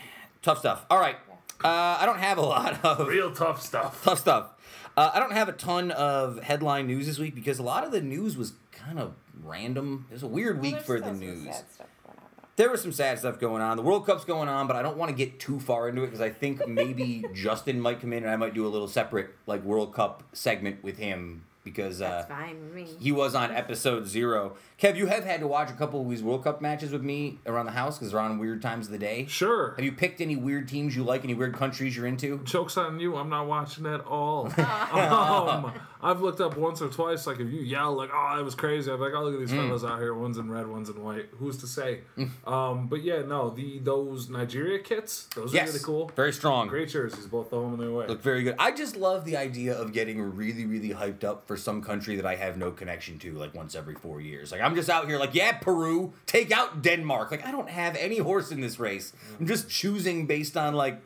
Tough 0.42 0.58
stuff. 0.58 0.84
All 0.90 0.98
right. 1.00 1.16
Uh, 1.64 1.98
I 2.00 2.06
don't 2.06 2.18
have 2.18 2.38
a 2.38 2.42
lot 2.42 2.84
of 2.84 3.06
real 3.08 3.32
tough 3.32 3.62
stuff. 3.62 4.02
tough 4.04 4.18
stuff. 4.18 4.50
Uh, 4.96 5.10
I 5.14 5.20
don't 5.20 5.32
have 5.32 5.48
a 5.48 5.52
ton 5.52 5.90
of 5.90 6.42
headline 6.42 6.86
news 6.86 7.06
this 7.06 7.18
week 7.18 7.34
because 7.34 7.58
a 7.58 7.62
lot 7.62 7.84
of 7.84 7.92
the 7.92 8.00
news 8.00 8.36
was 8.36 8.52
kind 8.72 8.98
of 8.98 9.14
random. 9.42 10.06
It 10.10 10.14
was 10.14 10.22
a 10.22 10.26
weird 10.26 10.56
Well, 10.56 10.62
week 10.62 10.74
there's 10.74 10.86
for 10.86 11.00
the 11.00 11.12
news. 11.12 11.44
sad 11.44 11.54
stuff 11.72 11.86
going 12.04 12.18
on. 12.18 12.24
There 12.56 12.70
was 12.70 12.82
some 12.82 12.92
sad 12.92 13.18
stuff 13.18 13.38
going 13.40 13.62
on. 13.62 13.76
The 13.76 13.82
World 13.82 14.04
Cup's 14.04 14.24
going 14.24 14.48
on, 14.48 14.66
but 14.66 14.76
I 14.76 14.82
don't 14.82 14.96
want 14.98 15.10
to 15.10 15.16
get 15.16 15.40
too 15.40 15.60
far 15.60 15.88
into 15.88 16.02
it 16.02 16.06
because 16.08 16.20
I 16.20 16.28
think 16.30 16.66
maybe 16.68 17.24
Justin 17.34 17.80
might 17.80 18.00
come 18.00 18.12
in 18.12 18.22
and 18.24 18.30
I 18.32 18.36
might 18.36 18.54
do 18.54 18.66
a 18.66 18.68
little 18.68 18.88
separate 18.88 19.30
like 19.46 19.62
World 19.64 19.94
Cup 19.94 20.22
segment 20.32 20.82
with 20.82 20.98
him 20.98 21.44
because 21.64 22.02
uh, 22.02 22.24
fine 22.28 22.60
with 22.60 22.74
me. 22.74 22.88
he 22.98 23.12
was 23.12 23.34
on 23.34 23.50
episode 23.52 24.06
zero. 24.06 24.56
Kev, 24.80 24.96
you 24.96 25.06
have 25.06 25.24
had 25.24 25.40
to 25.40 25.46
watch 25.46 25.70
a 25.70 25.74
couple 25.74 26.00
of 26.00 26.08
these 26.10 26.22
World 26.22 26.44
Cup 26.44 26.60
matches 26.60 26.92
with 26.92 27.02
me 27.02 27.38
around 27.46 27.66
the 27.66 27.72
house 27.72 27.98
because 27.98 28.12
they're 28.12 28.20
on 28.20 28.38
weird 28.38 28.60
times 28.62 28.86
of 28.86 28.92
the 28.92 28.98
day. 28.98 29.26
Sure. 29.28 29.74
Have 29.76 29.84
you 29.84 29.92
picked 29.92 30.20
any 30.20 30.34
weird 30.36 30.68
teams 30.68 30.96
you 30.96 31.04
like? 31.04 31.24
Any 31.24 31.34
weird 31.34 31.54
countries 31.54 31.96
you're 31.96 32.06
into? 32.06 32.38
Joke's 32.44 32.76
on 32.76 32.98
you. 32.98 33.16
I'm 33.16 33.28
not 33.28 33.46
watching 33.46 33.86
at 33.86 34.00
all. 34.04 34.46
um, 34.92 35.72
I've 36.04 36.20
looked 36.20 36.40
up 36.40 36.56
once 36.56 36.82
or 36.82 36.88
twice. 36.88 37.26
Like 37.28 37.38
if 37.38 37.48
you 37.52 37.60
yell 37.60 37.92
like, 37.94 38.10
"Oh, 38.12 38.36
that 38.36 38.44
was 38.44 38.54
crazy," 38.56 38.90
I'm 38.90 39.00
like, 39.00 39.12
"Oh, 39.14 39.22
look 39.22 39.34
at 39.34 39.40
these 39.40 39.50
fellas 39.52 39.84
out 39.84 40.00
here. 40.00 40.12
One's 40.14 40.36
in 40.36 40.50
red, 40.50 40.66
one's 40.66 40.88
in 40.88 41.02
white. 41.02 41.26
Who's 41.38 41.58
to 41.58 41.66
say?" 41.66 42.00
um, 42.46 42.88
but 42.88 43.02
yeah, 43.02 43.22
no, 43.22 43.50
the 43.50 43.78
those 43.78 44.28
Nigeria 44.28 44.80
kits, 44.80 45.28
those 45.36 45.54
Yes, 45.54 45.68
are 45.68 45.72
really 45.72 45.84
cool. 45.84 46.10
very 46.16 46.32
strong. 46.32 46.66
Great 46.68 46.88
jerseys, 46.88 47.26
both 47.26 47.50
the 47.50 47.56
home 47.56 47.74
and 47.74 47.82
their 47.82 47.92
way. 47.92 48.06
Look 48.08 48.20
very 48.22 48.42
good. 48.42 48.56
I 48.58 48.72
just 48.72 48.96
love 48.96 49.24
the 49.24 49.36
idea 49.36 49.74
of 49.74 49.92
getting 49.92 50.20
really, 50.20 50.66
really 50.66 50.90
hyped 50.90 51.22
up 51.24 51.46
for 51.46 51.56
some 51.56 51.80
country 51.82 52.16
that 52.16 52.26
I 52.26 52.34
have 52.34 52.56
no 52.56 52.72
connection 52.72 53.18
to, 53.20 53.32
like 53.34 53.54
once 53.54 53.74
every 53.76 53.94
four 53.94 54.20
years. 54.20 54.50
Like 54.50 54.60
I'm 54.60 54.74
just 54.74 54.90
out 54.90 55.06
here, 55.06 55.18
like, 55.18 55.34
yeah, 55.34 55.52
Peru, 55.52 56.12
take 56.26 56.50
out 56.50 56.82
Denmark. 56.82 57.30
Like 57.30 57.46
I 57.46 57.52
don't 57.52 57.70
have 57.70 57.94
any 57.96 58.18
horse 58.18 58.50
in 58.50 58.60
this 58.60 58.80
race. 58.80 59.12
I'm 59.38 59.46
just 59.46 59.70
choosing 59.70 60.26
based 60.26 60.56
on 60.56 60.74
like 60.74 61.00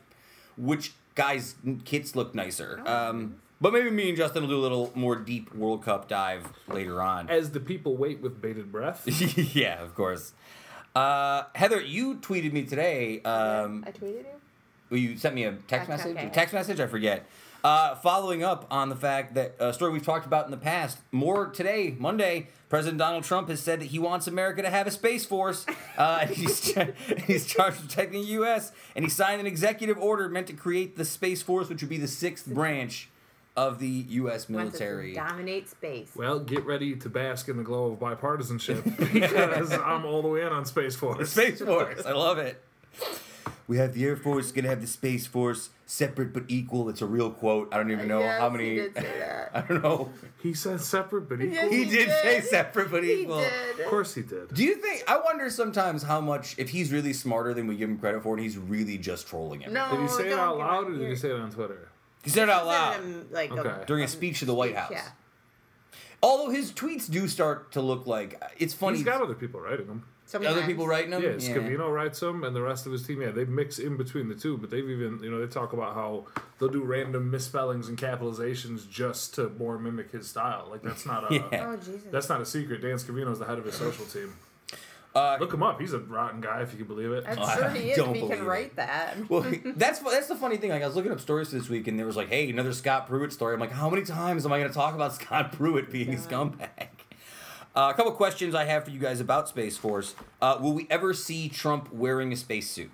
which 0.56 0.94
guys' 1.14 1.54
kits 1.84 2.16
look 2.16 2.34
nicer. 2.34 2.80
Um, 2.86 3.36
but 3.60 3.72
maybe 3.72 3.90
me 3.90 4.08
and 4.08 4.16
Justin 4.16 4.42
will 4.42 4.50
do 4.50 4.58
a 4.58 4.60
little 4.60 4.92
more 4.94 5.16
deep 5.16 5.54
World 5.54 5.82
Cup 5.84 6.08
dive 6.08 6.48
later 6.68 7.00
on. 7.02 7.28
As 7.28 7.50
the 7.50 7.60
people 7.60 7.96
wait 7.96 8.20
with 8.20 8.40
bated 8.40 8.70
breath. 8.72 9.04
yeah, 9.54 9.82
of 9.82 9.94
course. 9.94 10.32
Uh, 10.94 11.44
Heather, 11.54 11.80
you 11.80 12.16
tweeted 12.16 12.52
me 12.52 12.64
today. 12.64 13.20
Um, 13.22 13.84
I 13.86 13.90
tweeted 13.92 14.18
you. 14.20 14.26
well, 14.90 15.00
you 15.00 15.16
sent 15.16 15.34
me 15.34 15.44
a 15.44 15.52
text 15.68 15.88
Okay, 15.90 15.96
message. 15.96 16.16
okay. 16.16 16.26
A 16.26 16.30
text 16.30 16.54
message, 16.54 16.80
I 16.80 16.86
forget. 16.86 17.26
Uh, 17.64 17.96
following 17.96 18.44
up 18.44 18.64
on 18.70 18.88
the 18.90 18.94
fact 18.96 19.34
that 19.34 19.56
a 19.58 19.72
story 19.72 19.90
we've 19.90 20.04
talked 20.04 20.24
about 20.24 20.44
in 20.44 20.52
the 20.52 20.56
past, 20.56 20.98
more 21.10 21.48
today, 21.48 21.96
Monday, 21.98 22.48
President 22.68 22.98
Donald 22.98 23.24
Trump 23.24 23.48
has 23.48 23.60
said 23.60 23.80
that 23.80 23.86
he 23.86 23.98
wants 23.98 24.26
America 24.28 24.62
to 24.62 24.70
have 24.70 24.86
a 24.86 24.90
space 24.90 25.26
force. 25.26 25.66
Uh, 25.98 26.18
and 26.22 26.30
he's, 26.36 26.72
he's 27.26 27.44
charged 27.46 27.78
with 27.80 27.88
protecting 27.88 28.20
the 28.20 28.28
U.S. 28.28 28.70
and 28.94 29.04
he 29.04 29.10
signed 29.10 29.40
an 29.40 29.46
executive 29.46 29.98
order 29.98 30.28
meant 30.28 30.46
to 30.46 30.52
create 30.52 30.96
the 30.96 31.04
space 31.04 31.42
force, 31.42 31.68
which 31.68 31.82
would 31.82 31.90
be 31.90 31.98
the 31.98 32.06
sixth 32.08 32.46
branch 32.46 33.08
of 33.56 33.78
the 33.78 33.86
U.S. 33.88 34.48
Wants 34.48 34.78
to 34.78 34.84
military. 34.84 35.14
dominate 35.14 35.68
space. 35.68 36.10
Well, 36.14 36.38
get 36.40 36.64
ready 36.66 36.94
to 36.96 37.08
bask 37.08 37.48
in 37.48 37.56
the 37.56 37.62
glow 37.62 37.92
of 37.92 37.98
bipartisanship 37.98 38.84
because 39.12 39.72
I'm 39.72 40.04
all 40.04 40.22
the 40.22 40.28
way 40.28 40.42
in 40.42 40.48
on 40.48 40.64
Space 40.66 40.94
Force. 40.96 41.30
Space 41.30 41.60
Force. 41.60 42.04
I 42.04 42.12
love 42.12 42.38
it. 42.38 42.62
We 43.68 43.78
have 43.78 43.94
the 43.94 44.04
Air 44.04 44.16
Force, 44.16 44.52
gonna 44.52 44.68
have 44.68 44.80
the 44.80 44.86
Space 44.86 45.26
Force, 45.26 45.70
separate 45.86 46.32
but 46.32 46.44
equal. 46.46 46.88
It's 46.88 47.02
a 47.02 47.06
real 47.06 47.30
quote. 47.32 47.68
I 47.74 47.78
don't 47.78 47.90
even 47.90 48.06
know 48.06 48.20
Yes, 48.20 48.40
how 48.40 48.50
he 48.50 48.56
many. 48.56 48.74
did 48.76 48.94
say 48.94 49.02
that. 49.18 49.50
I 49.54 49.60
don't 49.62 49.82
know. 49.82 50.10
He 50.40 50.54
said 50.54 50.80
separate 50.80 51.28
but 51.28 51.40
equal. 51.40 51.52
Yes, 51.54 51.70
He 51.72 51.84
He 51.84 51.90
did 51.90 52.08
say 52.22 52.40
separate 52.42 52.92
but 52.92 53.02
He 53.02 53.22
equal. 53.22 53.40
Of 53.40 53.86
course 53.88 54.14
he 54.14 54.22
did. 54.22 54.54
Do 54.54 54.62
you 54.62 54.76
think? 54.76 55.02
I 55.08 55.18
wonder 55.18 55.50
sometimes 55.50 56.04
how 56.04 56.20
much 56.20 56.54
if 56.58 56.68
he's 56.68 56.92
really 56.92 57.12
smarter 57.12 57.54
than 57.54 57.66
we 57.66 57.74
give 57.76 57.90
him 57.90 57.98
credit 57.98 58.22
for, 58.22 58.34
and 58.34 58.42
he's 58.42 58.56
really 58.56 58.98
just 58.98 59.26
trolling 59.26 59.60
him. 59.62 59.72
No, 59.72 59.90
Did 59.90 60.00
he 60.02 60.08
say 60.08 60.26
it 60.28 60.38
out 60.38 60.58
loud 60.58 60.86
him 60.86 60.94
or 60.94 60.98
did 60.98 61.08
he 61.10 61.16
say 61.16 61.30
it 61.30 61.40
on 61.40 61.50
Twitter? 61.50 61.88
He 62.26 62.30
said 62.30 62.48
it 62.48 62.50
out 62.50 62.66
loud 62.66 62.94
him, 62.96 63.28
like 63.30 63.52
Okay. 63.52 63.82
a, 63.82 63.84
during 63.86 64.02
a 64.04 64.08
speech 64.08 64.40
to 64.40 64.44
the 64.44 64.54
White 64.54 64.74
House. 64.76 64.90
Yeah. 64.90 65.02
Although 66.22 66.50
his 66.50 66.72
tweets 66.72 67.08
do 67.10 67.28
start 67.28 67.72
to 67.72 67.80
look 67.80 68.06
like 68.06 68.42
it's 68.58 68.74
funny. 68.74 68.96
He's 68.96 69.04
got 69.06 69.22
other 69.22 69.34
people 69.34 69.60
writing 69.60 69.86
them. 69.86 70.04
Sometimes. 70.28 70.56
other 70.56 70.66
people 70.66 70.88
writing 70.88 71.10
them. 71.12 71.22
Yeah, 71.22 71.34
Scavino 71.34 71.88
writes 71.92 72.18
them, 72.18 72.42
and 72.42 72.56
the 72.56 72.60
rest 72.60 72.84
of 72.84 72.90
his 72.90 73.06
team, 73.06 73.22
yeah, 73.22 73.30
they 73.30 73.44
mix 73.44 73.78
in 73.78 73.96
between 73.96 74.28
the 74.28 74.34
two. 74.34 74.58
But 74.58 74.70
they've 74.70 74.90
even, 74.90 75.20
you 75.22 75.30
know, 75.30 75.38
they 75.38 75.46
talk 75.46 75.72
about 75.72 75.94
how 75.94 76.26
they'll 76.58 76.68
do 76.68 76.82
random 76.82 77.30
misspellings 77.30 77.88
and 77.88 77.96
capitalizations 77.96 78.90
just 78.90 79.34
to 79.36 79.50
more 79.50 79.78
mimic 79.78 80.10
his 80.10 80.26
style. 80.28 80.66
Like 80.68 80.82
that's 80.82 81.06
not 81.06 81.30
a, 81.30 81.34
Yeah. 81.52 81.70
Oh 81.72 81.76
Jesus. 81.76 82.02
that's 82.10 82.28
not 82.28 82.40
a 82.40 82.46
secret. 82.46 82.82
Dan 82.82 82.96
Scavino's 82.96 83.38
the 83.38 83.44
head 83.44 83.58
of 83.58 83.64
his 83.66 83.76
social 83.76 84.04
team. 84.04 84.34
Uh, 85.16 85.36
Look 85.40 85.54
him 85.54 85.62
up. 85.62 85.80
He's 85.80 85.92
a 85.94 85.98
rotten 85.98 86.40
guy, 86.42 86.60
if 86.60 86.72
you 86.72 86.78
can 86.78 86.86
believe 86.86 87.10
it. 87.10 87.24
I'm 87.26 87.38
I 87.38 87.54
sure 87.54 87.70
he 87.70 87.90
is 87.90 87.98
if 87.98 88.06
he 88.06 88.12
believe 88.12 88.30
can 88.30 88.38
it. 88.40 88.48
write 88.48 88.76
that. 88.76 89.16
Well, 89.30 89.46
that's 89.76 90.00
that's 90.00 90.28
the 90.28 90.36
funny 90.36 90.56
thing. 90.58 90.70
Like 90.70 90.82
I 90.82 90.86
was 90.86 90.94
looking 90.96 91.12
up 91.12 91.20
stories 91.20 91.50
this 91.50 91.68
week, 91.68 91.88
and 91.88 91.98
there 91.98 92.06
was 92.06 92.16
like, 92.16 92.28
"Hey, 92.28 92.50
another 92.50 92.72
Scott 92.72 93.06
Pruitt 93.06 93.32
story." 93.32 93.54
I'm 93.54 93.60
like, 93.60 93.72
"How 93.72 93.88
many 93.88 94.04
times 94.04 94.44
am 94.44 94.52
I 94.52 94.58
going 94.58 94.68
to 94.70 94.74
talk 94.74 94.94
about 94.94 95.14
Scott 95.14 95.52
Pruitt 95.52 95.90
being 95.90 96.12
a 96.12 96.18
scumbag?" 96.18 96.88
Uh, 97.74 97.90
a 97.92 97.94
couple 97.94 98.10
questions 98.12 98.54
I 98.54 98.64
have 98.64 98.84
for 98.84 98.90
you 98.90 98.98
guys 98.98 99.20
about 99.20 99.48
Space 99.48 99.76
Force. 99.76 100.14
Uh, 100.40 100.58
will 100.60 100.72
we 100.72 100.86
ever 100.90 101.12
see 101.12 101.48
Trump 101.48 101.92
wearing 101.92 102.32
a 102.32 102.36
spacesuit? 102.36 102.90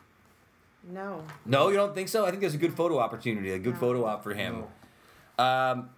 No. 0.90 1.22
No, 1.46 1.68
you 1.68 1.76
don't 1.76 1.94
think 1.94 2.08
so? 2.08 2.24
I 2.26 2.30
think 2.30 2.40
there's 2.40 2.54
a 2.54 2.58
good 2.58 2.74
photo 2.74 2.98
opportunity, 2.98 3.52
a 3.52 3.58
good 3.61 3.74
No. 3.74 3.80
photo 3.80 4.04
op 4.04 4.24
for 4.24 4.35
him. 4.35 4.64
Um, 5.38 5.90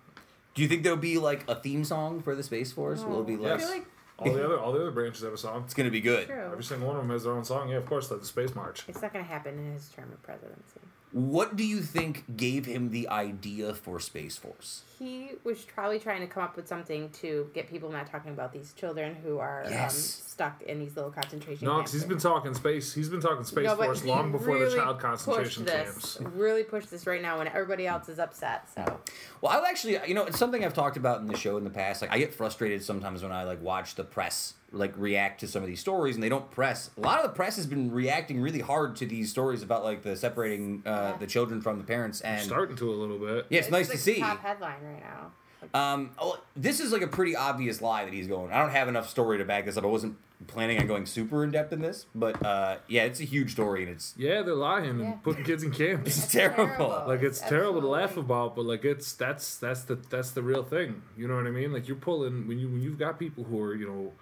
do 0.54 0.60
you 0.62 0.68
think 0.68 0.82
there'll 0.82 0.98
be 0.98 1.16
like 1.18 1.44
a 1.48 1.54
theme 1.54 1.84
song 1.84 2.20
for 2.20 2.34
the 2.34 2.42
Space 2.42 2.72
Force? 2.72 3.02
Will 3.02 3.20
it 3.22 3.26
be 3.26 3.37
No. 3.37 3.42
like? 3.44 3.52
I 3.52 3.58
feel 3.58 3.68
like 3.70 3.87
All 4.18 4.33
the 4.33 4.44
other 4.44 4.59
all 4.59 4.72
the 4.72 4.81
other 4.81 4.90
branches 4.90 5.22
have 5.22 5.33
a 5.33 5.38
song. 5.38 5.62
It's 5.64 5.74
gonna 5.74 5.90
be 5.90 6.00
good. 6.00 6.27
true. 6.29 6.48
Every 6.53 6.64
single 6.64 6.88
one 6.88 6.96
of 6.96 7.03
them 7.03 7.11
has 7.11 7.24
their 7.24 7.33
own 7.33 7.44
song. 7.44 7.68
Yeah, 7.68 7.77
of 7.77 7.87
course, 7.87 8.11
like 8.11 8.20
the 8.20 8.27
Space 8.27 8.55
March. 8.55 8.85
It's 8.88 9.03
not 9.03 9.12
going 9.12 9.24
to 9.24 9.31
happen 9.31 9.59
in 9.59 9.72
his 9.72 9.88
term 9.88 10.11
of 10.12 10.22
presidency. 10.22 10.81
What 11.12 11.57
do 11.57 11.64
you 11.64 11.81
think 11.81 12.37
gave 12.37 12.66
him 12.66 12.90
the 12.90 13.09
idea 13.09 13.72
for 13.74 14.00
Space 14.00 14.37
Force? 14.37 14.83
He 14.98 15.30
was 15.42 15.62
probably 15.64 15.98
trying 15.98 16.20
to 16.20 16.26
come 16.26 16.42
up 16.42 16.54
with 16.57 16.68
something 16.68 17.11
to 17.20 17.50
get 17.54 17.68
people 17.68 17.90
not 17.90 18.07
talking 18.11 18.33
about 18.33 18.52
these 18.52 18.72
children 18.74 19.14
who 19.24 19.38
are 19.38 19.64
Yes. 19.68 19.92
um, 19.94 20.24
stuck 20.28 20.62
in 20.62 20.78
these 20.78 20.94
little 20.94 21.11
concentration 21.11 21.66
No, 21.66 21.74
camps. 21.76 21.90
because 21.90 22.02
he's 22.02 22.09
been 22.09 22.18
talking 22.18 22.54
space. 22.54 22.92
He's 22.94 23.09
been 23.09 23.20
talking 23.20 23.44
Space 23.44 23.64
No, 23.64 23.76
but 23.76 23.87
Force 23.87 24.02
he 24.02 24.09
long 24.09 24.30
before 24.33 24.54
really 24.54 24.70
the 24.70 24.76
child 24.76 25.00
concentration 25.00 25.64
pushed 25.64 25.74
camps. 25.76 26.14
this, 26.16 26.20
Really 26.35 26.62
pushed 26.64 26.90
this 26.90 27.07
right 27.07 27.22
now 27.22 27.38
when 27.38 27.48
everybody 27.48 27.87
else 27.87 28.09
is 28.09 28.18
upset. 28.18 28.68
So 28.74 29.00
Well, 29.40 29.52
I've 29.52 29.64
actually, 29.64 29.98
you 30.07 30.14
know, 30.14 30.24
it's 30.24 30.38
something 30.38 30.64
I've 30.64 30.74
talked 30.74 30.96
about 30.96 31.20
in 31.20 31.26
the 31.26 31.37
show 31.37 31.57
in 31.57 31.64
the 31.64 31.70
past. 31.70 32.00
Like, 32.02 32.12
I 32.12 32.18
get 32.18 32.33
frustrated 32.35 32.83
sometimes 32.85 33.22
when 33.22 33.33
I 33.33 33.44
like 33.44 33.61
watch 33.62 33.94
the 33.96 34.04
press 34.04 34.54
like 34.72 34.92
react 34.98 35.38
to 35.38 35.46
some 35.46 35.62
of 35.62 35.68
these 35.68 35.78
stories, 35.78 36.16
and 36.16 36.24
they 36.24 36.28
don't 36.28 36.50
press. 36.50 36.90
A 36.96 37.00
lot 37.00 37.18
of 37.20 37.22
the 37.30 37.37
press 37.37 37.54
has 37.54 37.64
been 37.66 37.92
reacting 37.92 38.40
really 38.40 38.59
hard 38.59 38.96
to 38.96 39.07
these 39.07 39.30
stories 39.30 39.62
about 39.62 39.85
like 39.85 40.02
the 40.02 40.16
separating 40.16 40.83
uh, 40.85 40.90
Yeah. 41.12 41.16
the 41.18 41.28
children 41.28 41.61
from 41.61 41.78
the 41.78 41.85
parents, 41.85 42.20
and 42.22 42.42
Starting 42.42 42.74
to 42.78 42.90
a 42.90 42.92
little 42.92 43.18
bit. 43.20 43.46
yeah, 43.50 43.61
it's, 43.61 43.70
nice 43.70 43.88
like 43.88 43.98
to 43.98 44.02
see. 44.02 44.18
top 44.18 44.40
headline 44.40 44.83
right 44.84 45.02
now. 45.02 45.32
Um, 45.72 46.10
oh, 46.18 46.38
this 46.54 46.78
is 46.78 46.92
like 46.92 47.00
a 47.02 47.06
pretty 47.06 47.34
obvious 47.34 47.80
lie 47.80 48.04
that 48.04 48.12
he's 48.12 48.26
going. 48.28 48.52
I 48.52 48.60
don't 48.60 48.70
have 48.70 48.86
enough 48.88 49.08
story 49.08 49.38
to 49.38 49.44
back 49.44 49.64
this 49.64 49.76
up. 49.78 49.84
I 49.84 49.86
wasn't 49.86 50.16
planning 50.46 50.78
on 50.78 50.86
going 50.86 51.06
super 51.06 51.42
in 51.42 51.52
depth 51.52 51.72
in 51.72 51.80
this, 51.80 52.04
but 52.14 52.44
uh, 52.44 52.76
yeah, 52.86 53.04
it's 53.04 53.18
a 53.20 53.24
huge 53.24 53.52
story 53.52 53.82
and 53.84 53.92
it's 53.92 54.12
Yeah, 54.18 54.42
they're 54.42 54.54
lying 54.54 54.98
Yeah. 55.00 55.04
and 55.06 55.22
putting 55.22 55.42
kids 55.42 55.62
in 55.62 55.70
camps. 55.70 56.06
it's 56.08 56.20
That's 56.20 56.32
terrible. 56.32 56.66
terrible. 56.66 57.04
Like 57.08 57.22
it's 57.22 57.40
terrible 57.40 57.80
to 57.80 57.86
laugh 57.88 58.18
about, 58.18 58.54
but 58.54 58.66
like 58.66 58.84
it's 58.84 59.14
that's 59.14 59.56
that's 59.56 59.84
the 59.84 59.94
that's 60.10 60.32
the 60.32 60.42
real 60.42 60.62
thing. 60.64 61.00
You 61.16 61.28
know 61.28 61.36
what 61.36 61.46
I 61.46 61.50
mean? 61.50 61.72
Like 61.72 61.88
you're 61.88 61.96
pulling 61.96 62.46
when 62.46 62.58
you 62.58 62.68
when 62.68 62.82
you've 62.82 62.98
got 62.98 63.18
people 63.18 63.44
who 63.44 63.58
are 63.62 63.74
you 63.74 63.86
know 63.88 64.12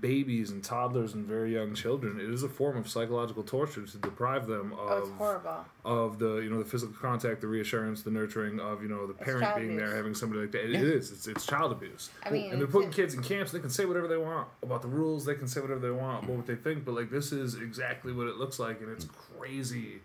babies 0.00 0.50
and 0.50 0.64
toddlers 0.64 1.14
and 1.14 1.26
very 1.26 1.52
young 1.52 1.74
children. 1.74 2.18
It 2.18 2.30
is 2.30 2.42
a 2.42 2.48
form 2.48 2.76
of 2.76 2.88
psychological 2.88 3.42
torture 3.42 3.84
to 3.84 3.98
deprive 3.98 4.46
them 4.46 4.72
Oh, 4.76 4.98
it's 4.98 5.08
of 5.08 5.14
horrible. 5.14 5.64
of 5.84 6.18
the 6.18 6.36
you 6.36 6.48
know 6.50 6.58
the 6.58 6.68
physical 6.68 6.94
contact, 6.94 7.40
the 7.42 7.46
reassurance, 7.46 8.02
the 8.02 8.10
nurturing 8.10 8.58
of 8.58 8.82
you 8.82 8.88
know 8.88 9.06
the 9.06 9.12
parent 9.14 9.44
child 9.44 9.60
being 9.60 9.76
there, 9.76 9.94
having 9.94 10.14
somebody 10.14 10.40
like 10.42 10.52
that. 10.52 10.64
It 10.64 10.70
Yeah. 10.70 10.80
is. 10.80 11.12
It's 11.12 11.26
it's 11.26 11.44
child 11.44 11.72
abuse. 11.72 12.10
I 12.24 12.30
mean, 12.30 12.52
and 12.52 12.60
they're 12.60 12.66
putting 12.68 12.90
kids 12.90 13.14
in 13.14 13.22
camps. 13.22 13.52
They 13.52 13.60
can 13.60 13.70
say 13.70 13.84
whatever 13.84 14.08
they 14.08 14.16
want 14.16 14.48
about 14.62 14.82
the 14.82 14.88
rules. 14.88 15.24
They 15.24 15.34
can 15.34 15.48
say 15.48 15.60
whatever 15.60 15.80
they 15.80 15.90
want 15.90 16.24
about 16.24 16.36
what 16.36 16.46
they 16.46 16.56
think. 16.56 16.84
But 16.84 16.94
like 16.94 17.10
this 17.10 17.32
is 17.32 17.54
exactly 17.56 18.12
what 18.12 18.26
it 18.28 18.36
looks 18.36 18.58
like, 18.58 18.80
and 18.80 18.90
it's 18.90 19.06
crazy 19.38 20.00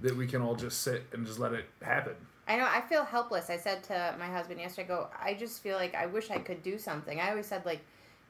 that 0.00 0.16
we 0.16 0.26
can 0.26 0.42
all 0.42 0.54
just 0.56 0.82
sit 0.82 1.04
and 1.12 1.26
just 1.26 1.38
let 1.38 1.52
it 1.52 1.66
happen. 1.82 2.14
I 2.48 2.56
know. 2.56 2.66
I 2.68 2.80
feel 2.80 3.04
helpless. 3.04 3.50
I 3.50 3.56
said 3.56 3.84
to 3.84 4.16
my 4.18 4.26
husband 4.26 4.58
yesterday, 4.58 4.86
I 4.86 4.88
go, 4.96 5.08
I 5.22 5.34
just 5.34 5.62
feel 5.62 5.76
like 5.76 5.94
I 5.94 6.06
wish 6.06 6.28
I 6.30 6.38
could 6.38 6.62
do 6.62 6.76
something. 6.76 7.20
I 7.20 7.30
always 7.30 7.46
said, 7.46 7.64
like, 7.64 7.82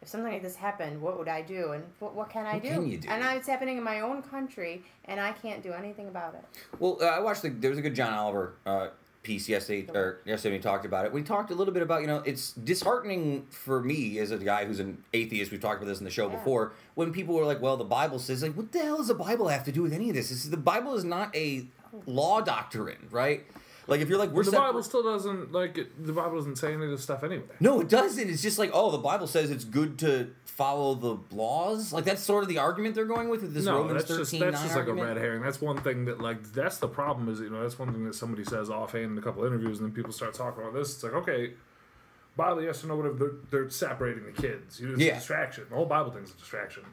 if 0.02 0.08
something 0.08 0.32
like 0.32 0.42
this 0.42 0.56
happened, 0.56 1.00
what 1.00 1.16
would 1.16 1.28
I 1.28 1.42
do? 1.42 1.72
And 1.72 1.84
what, 2.00 2.14
what 2.14 2.28
can 2.28 2.44
I 2.44 2.54
What 2.54 2.62
do? 2.62 2.68
can 2.70 2.86
you 2.88 2.98
do? 2.98 3.08
And 3.08 3.22
now 3.22 3.34
it's 3.36 3.46
happening 3.46 3.78
in 3.78 3.84
my 3.84 4.00
own 4.00 4.20
country, 4.22 4.82
and 5.04 5.20
I 5.20 5.30
can't 5.32 5.62
do 5.62 5.72
anything 5.72 6.08
about 6.08 6.34
it. 6.34 6.44
Well, 6.80 6.98
uh, 7.00 7.04
I 7.06 7.20
watched 7.20 7.42
the, 7.42 7.50
there 7.50 7.70
was 7.70 7.78
a 7.78 7.82
good 7.82 7.94
John 7.94 8.12
Oliver 8.12 8.54
uh, 8.66 8.88
piece 9.22 9.48
yesterday, 9.48 9.86
or 9.94 10.18
yesterday 10.24 10.56
we 10.56 10.60
talked 10.60 10.84
about 10.84 11.04
it. 11.06 11.12
We 11.12 11.22
talked 11.22 11.52
a 11.52 11.54
little 11.54 11.72
bit 11.72 11.84
about 11.84 12.00
you 12.00 12.08
know 12.08 12.16
it's 12.26 12.52
disheartening 12.52 13.46
for 13.50 13.80
me 13.80 14.18
as 14.18 14.32
a 14.32 14.38
guy 14.38 14.64
who's 14.64 14.80
an 14.80 15.04
atheist. 15.14 15.52
We've 15.52 15.60
talked 15.60 15.80
about 15.80 15.88
this 15.88 16.00
in 16.00 16.04
the 16.04 16.10
show 16.10 16.28
Yeah. 16.28 16.34
before. 16.36 16.72
When 16.96 17.12
people 17.12 17.38
are 17.38 17.44
like, 17.44 17.62
"Well, 17.62 17.76
the 17.76 17.84
Bible 17.84 18.18
says," 18.18 18.42
like, 18.42 18.54
what 18.56 18.72
the 18.72 18.80
hell 18.80 18.96
does 18.96 19.06
the 19.06 19.14
Bible 19.14 19.46
have 19.48 19.62
to 19.66 19.72
do 19.72 19.82
with 19.82 19.92
any 19.92 20.08
of 20.10 20.16
this? 20.16 20.30
this 20.30 20.44
is, 20.44 20.50
the 20.50 20.56
Bible 20.56 20.94
is 20.94 21.04
not 21.04 21.34
a 21.36 21.66
law 22.06 22.40
doctrine, 22.40 23.06
right? 23.12 23.44
Like 23.86 24.00
if 24.00 24.08
you're 24.08 24.18
like 24.18 24.30
we're 24.30 24.44
the 24.44 24.52
Bible 24.52 24.82
still 24.82 25.02
doesn't 25.02 25.52
like 25.52 25.76
it, 25.76 26.06
the 26.06 26.12
Bible 26.12 26.36
doesn't 26.36 26.56
say 26.56 26.72
any 26.72 26.84
of 26.84 26.90
this 26.90 27.02
stuff 27.02 27.22
anyway. 27.24 27.44
No, 27.60 27.80
it 27.80 27.88
doesn't. 27.88 28.30
It's 28.30 28.42
just 28.42 28.58
like, 28.58 28.70
oh, 28.72 28.90
the 28.90 28.98
Bible 28.98 29.26
says 29.26 29.50
it's 29.50 29.64
good 29.64 29.98
to 30.00 30.30
follow 30.44 30.94
the 30.94 31.18
laws. 31.34 31.92
Like 31.92 32.04
that's 32.04 32.22
sort 32.22 32.44
of 32.44 32.48
the 32.48 32.58
argument 32.58 32.94
they're 32.94 33.04
going 33.04 33.28
with 33.28 33.42
with 33.42 33.54
this 33.54 33.64
no, 33.64 33.78
Romans 33.78 34.04
that's 34.04 34.18
just 34.18 34.38
that's 34.38 34.62
just 34.62 34.76
like 34.76 34.86
a 34.86 34.94
red 34.94 35.16
herring. 35.16 35.42
That's 35.42 35.60
one 35.60 35.78
thing 35.78 36.04
that 36.06 36.20
like 36.20 36.42
that's 36.52 36.78
the 36.78 36.88
problem 36.88 37.28
is 37.28 37.40
you 37.40 37.50
know 37.50 37.62
that's 37.62 37.78
one 37.78 37.92
thing 37.92 38.04
that 38.04 38.14
somebody 38.14 38.44
says 38.44 38.70
offhand 38.70 39.12
in 39.12 39.18
a 39.18 39.22
couple 39.22 39.44
interviews 39.44 39.80
and 39.80 39.88
then 39.88 39.94
people 39.94 40.12
start 40.12 40.34
talking 40.34 40.62
about 40.62 40.74
this. 40.74 40.94
It's 40.94 41.02
like 41.02 41.14
okay, 41.14 41.52
Bible 42.36 42.62
yes 42.62 42.84
or 42.84 42.88
no 42.88 42.96
whatever. 42.96 43.14
They're, 43.18 43.62
they're 43.62 43.70
separating 43.70 44.24
the 44.24 44.32
kids. 44.32 44.80
You 44.80 44.88
know, 44.88 44.94
it's 44.94 45.02
Yeah. 45.02 45.12
a 45.12 45.14
distraction. 45.16 45.64
The 45.68 45.74
whole 45.76 45.86
Bible 45.86 46.12
thing's 46.12 46.32
a 46.32 46.36
distraction. 46.36 46.84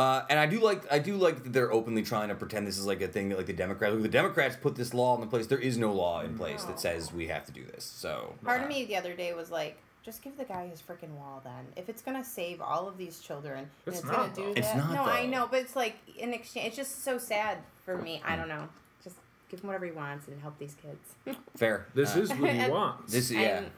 Uh, 0.00 0.24
and 0.30 0.38
I 0.38 0.46
do 0.46 0.60
like 0.60 0.90
I 0.90 0.98
do 0.98 1.16
like 1.16 1.42
that 1.44 1.52
they're 1.52 1.70
openly 1.72 2.02
trying 2.02 2.28
to 2.30 2.34
pretend 2.34 2.66
this 2.66 2.78
is 2.78 2.86
like 2.86 3.02
a 3.02 3.08
thing 3.08 3.28
that 3.28 3.36
like 3.36 3.46
the 3.46 3.52
Democrats 3.52 3.94
the 4.00 4.08
Democrats 4.08 4.56
put 4.56 4.74
this 4.74 4.94
law 4.94 5.20
in 5.20 5.28
place. 5.28 5.46
There 5.46 5.58
is 5.58 5.76
no 5.76 5.92
law 5.92 6.22
in 6.22 6.38
place 6.38 6.64
that 6.64 6.80
says 6.80 7.12
we 7.12 7.26
have 7.28 7.44
to 7.46 7.52
do 7.52 7.64
this. 7.66 7.84
So 7.84 8.34
Part 8.44 8.60
uh, 8.60 8.64
of 8.64 8.68
me 8.70 8.86
the 8.86 8.96
other 8.96 9.14
day 9.14 9.34
was 9.34 9.50
like, 9.50 9.76
just 10.02 10.22
give 10.22 10.38
the 10.38 10.44
guy 10.44 10.68
his 10.68 10.80
freaking 10.80 11.10
wall 11.18 11.42
then. 11.44 11.66
If 11.76 11.90
it's 11.90 12.00
gonna 12.00 12.24
save 12.24 12.62
all 12.62 12.88
of 12.88 12.96
these 12.96 13.20
children, 13.20 13.68
It's 13.86 13.98
it's, 13.98 14.06
not, 14.06 14.16
gonna 14.16 14.34
do 14.34 14.42
though. 14.42 14.48
that. 14.54 14.58
It's 14.58 14.74
not, 14.74 14.94
no, 14.94 15.02
I 15.04 15.26
know, 15.26 15.46
but 15.50 15.60
it's 15.60 15.76
like 15.76 15.96
in 16.16 16.32
exchange. 16.32 16.68
It's 16.68 16.76
just 16.76 17.04
so 17.04 17.18
sad 17.18 17.58
for 17.84 17.98
me. 17.98 18.22
I 18.24 18.36
don't 18.36 18.48
know. 18.48 18.68
Just 19.04 19.16
give 19.50 19.60
him 19.60 19.66
whatever 19.66 19.84
he 19.84 19.92
wants 19.92 20.28
and 20.28 20.40
help 20.40 20.58
these 20.58 20.76
kids. 20.80 21.36
fair. 21.58 21.88
This 21.94 22.16
Uh, 22.16 22.20
is 22.20 22.30
what 22.32 22.50
he 22.54 22.70
wants. 22.78 23.12
this 23.12 23.30
yeah. 23.30 23.58
And- 23.58 23.70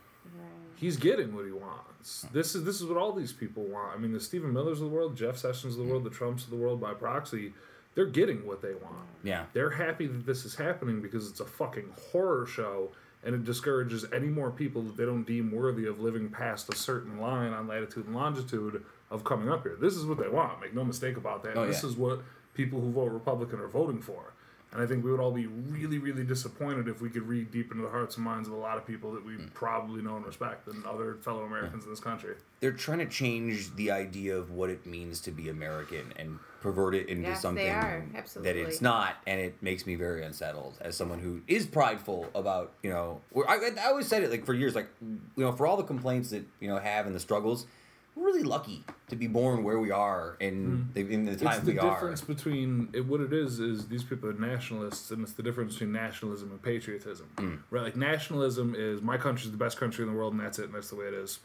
He's 0.82 0.96
getting 0.96 1.32
what 1.34 1.44
he 1.46 1.52
wants. 1.52 2.26
This 2.32 2.56
is 2.56 2.64
this 2.64 2.80
is 2.80 2.86
what 2.86 2.98
all 2.98 3.12
these 3.12 3.32
people 3.32 3.62
want. 3.62 3.96
I 3.96 3.98
mean, 4.00 4.12
the 4.12 4.18
Stephen 4.18 4.52
Millers 4.52 4.80
of 4.80 4.90
the 4.90 4.94
world, 4.96 5.16
Jeff 5.16 5.38
Sessions 5.38 5.78
of 5.78 5.86
the 5.86 5.88
world, 5.90 6.02
the 6.02 6.10
Trumps 6.10 6.42
of 6.42 6.50
the 6.50 6.56
world 6.56 6.80
by 6.80 6.92
proxy, 6.92 7.54
they're 7.94 8.06
getting 8.06 8.44
what 8.44 8.60
they 8.62 8.74
want. 8.74 9.06
yeah. 9.22 9.44
They're 9.52 9.70
happy 9.70 10.08
that 10.08 10.26
this 10.26 10.44
is 10.44 10.56
happening 10.56 11.00
because 11.00 11.30
it's 11.30 11.38
a 11.40 11.44
fucking 11.44 11.92
horror 12.10 12.46
show 12.46 12.90
and 13.24 13.34
it 13.34 13.44
discourages 13.44 14.04
any 14.12 14.26
more 14.26 14.50
people 14.50 14.82
that 14.82 14.96
they 14.96 15.04
don't 15.04 15.22
deem 15.22 15.52
worthy 15.52 15.86
of 15.86 16.00
living 16.00 16.28
past 16.28 16.72
a 16.74 16.76
certain 16.76 17.20
line 17.20 17.52
on 17.52 17.68
latitude 17.68 18.06
and 18.06 18.16
longitude 18.16 18.84
of 19.10 19.22
coming 19.22 19.48
up 19.48 19.62
here. 19.62 19.76
This 19.80 19.94
is 19.94 20.04
what 20.04 20.18
they 20.18 20.28
want. 20.28 20.60
Make 20.60 20.74
no 20.74 20.84
mistake 20.84 21.16
about 21.16 21.44
that. 21.44 21.56
Oh, 21.56 21.66
this 21.66 21.84
yeah. 21.84 21.90
is 21.90 21.96
what 21.96 22.22
people 22.54 22.80
who 22.80 22.90
vote 22.90 23.12
Republican 23.12 23.60
are 23.60 23.68
voting 23.68 24.00
for. 24.00 24.34
And 24.72 24.80
I 24.82 24.86
think 24.86 25.04
we 25.04 25.10
would 25.10 25.20
all 25.20 25.32
be 25.32 25.46
really, 25.46 25.98
really 25.98 26.24
disappointed 26.24 26.88
if 26.88 27.02
we 27.02 27.10
could 27.10 27.28
read 27.28 27.50
deep 27.50 27.70
into 27.70 27.82
the 27.82 27.90
hearts 27.90 28.16
and 28.16 28.24
minds 28.24 28.48
of 28.48 28.54
a 28.54 28.56
lot 28.56 28.78
of 28.78 28.86
people 28.86 29.12
that 29.12 29.24
we 29.24 29.34
Hmm. 29.34 29.48
probably 29.52 30.00
know 30.00 30.16
and 30.16 30.24
respect 30.24 30.66
and 30.68 30.84
other 30.86 31.16
fellow 31.16 31.42
Americans 31.44 31.84
in 31.84 31.90
this 31.90 32.00
country. 32.00 32.36
They're 32.60 32.72
trying 32.72 33.00
to 33.00 33.06
change 33.06 33.74
the 33.76 33.90
idea 33.90 34.36
of 34.36 34.50
what 34.50 34.70
it 34.70 34.86
means 34.86 35.20
to 35.22 35.30
be 35.30 35.50
American 35.50 36.12
and 36.16 36.38
pervert 36.62 36.94
it 36.94 37.08
into 37.08 37.28
Yes, 37.28 37.38
they 37.38 37.42
something 37.42 37.68
are. 37.68 38.04
that 38.36 38.56
it's 38.56 38.80
not, 38.80 39.16
and 39.26 39.40
it 39.40 39.60
makes 39.62 39.84
me 39.84 39.94
very 39.96 40.22
unsettled 40.24 40.78
as 40.80 40.96
someone 40.96 41.18
who 41.18 41.42
is 41.48 41.66
prideful 41.66 42.30
about 42.34 42.72
you 42.82 42.88
know. 42.90 43.20
I, 43.48 43.70
I 43.78 43.86
always 43.88 44.06
said 44.06 44.22
it 44.22 44.30
like 44.30 44.46
for 44.46 44.54
years, 44.54 44.74
like 44.74 44.88
you 45.02 45.18
know, 45.36 45.52
for 45.52 45.66
all 45.66 45.76
the 45.76 45.82
complaints 45.82 46.30
that 46.30 46.44
you 46.60 46.68
know 46.68 46.78
have 46.78 47.06
and 47.06 47.14
the 47.14 47.20
struggles, 47.20 47.66
we're 48.14 48.24
really 48.24 48.42
lucky 48.42 48.84
to 49.08 49.16
be 49.16 49.26
born 49.26 49.64
where 49.64 49.78
we 49.78 49.90
are 49.90 50.36
in 50.40 50.64
hmm. 50.64 50.92
the 50.92 51.12
in 51.12 51.24
the 51.24 51.32
It's 51.32 51.40
the 51.40 51.72
we 51.72 51.78
difference 51.78 52.20
between 52.20 52.88
it, 52.92 53.06
what 53.06 53.20
it 53.20 53.32
is 53.32 53.58
is 53.58 53.88
these 53.88 54.04
people 54.04 54.28
are 54.28 54.34
nationalists, 54.34 55.10
and 55.10 55.22
it's 55.22 55.32
the 55.32 55.42
difference 55.42 55.74
between 55.74 55.92
nationalism 55.92 56.50
and 56.50 56.62
patriotism. 56.62 57.28
Mm. 57.36 57.58
Right? 57.70 57.82
Like 57.82 57.96
nationalism 57.96 58.74
is 58.76 59.00
my 59.00 59.16
country's 59.16 59.50
the 59.50 59.56
best 59.56 59.78
country 59.78 60.04
in 60.04 60.10
the 60.10 60.16
world, 60.16 60.34
and 60.34 60.42
that's 60.42 60.58
it, 60.58 60.66
and 60.66 60.74
that's 60.74 60.90
the 60.90 60.96
way 60.96 61.06
it 61.06 61.14
is. 61.14 61.40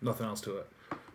Nothing 0.00 0.26
else 0.26 0.40
to 0.42 0.58
it. 0.58 0.66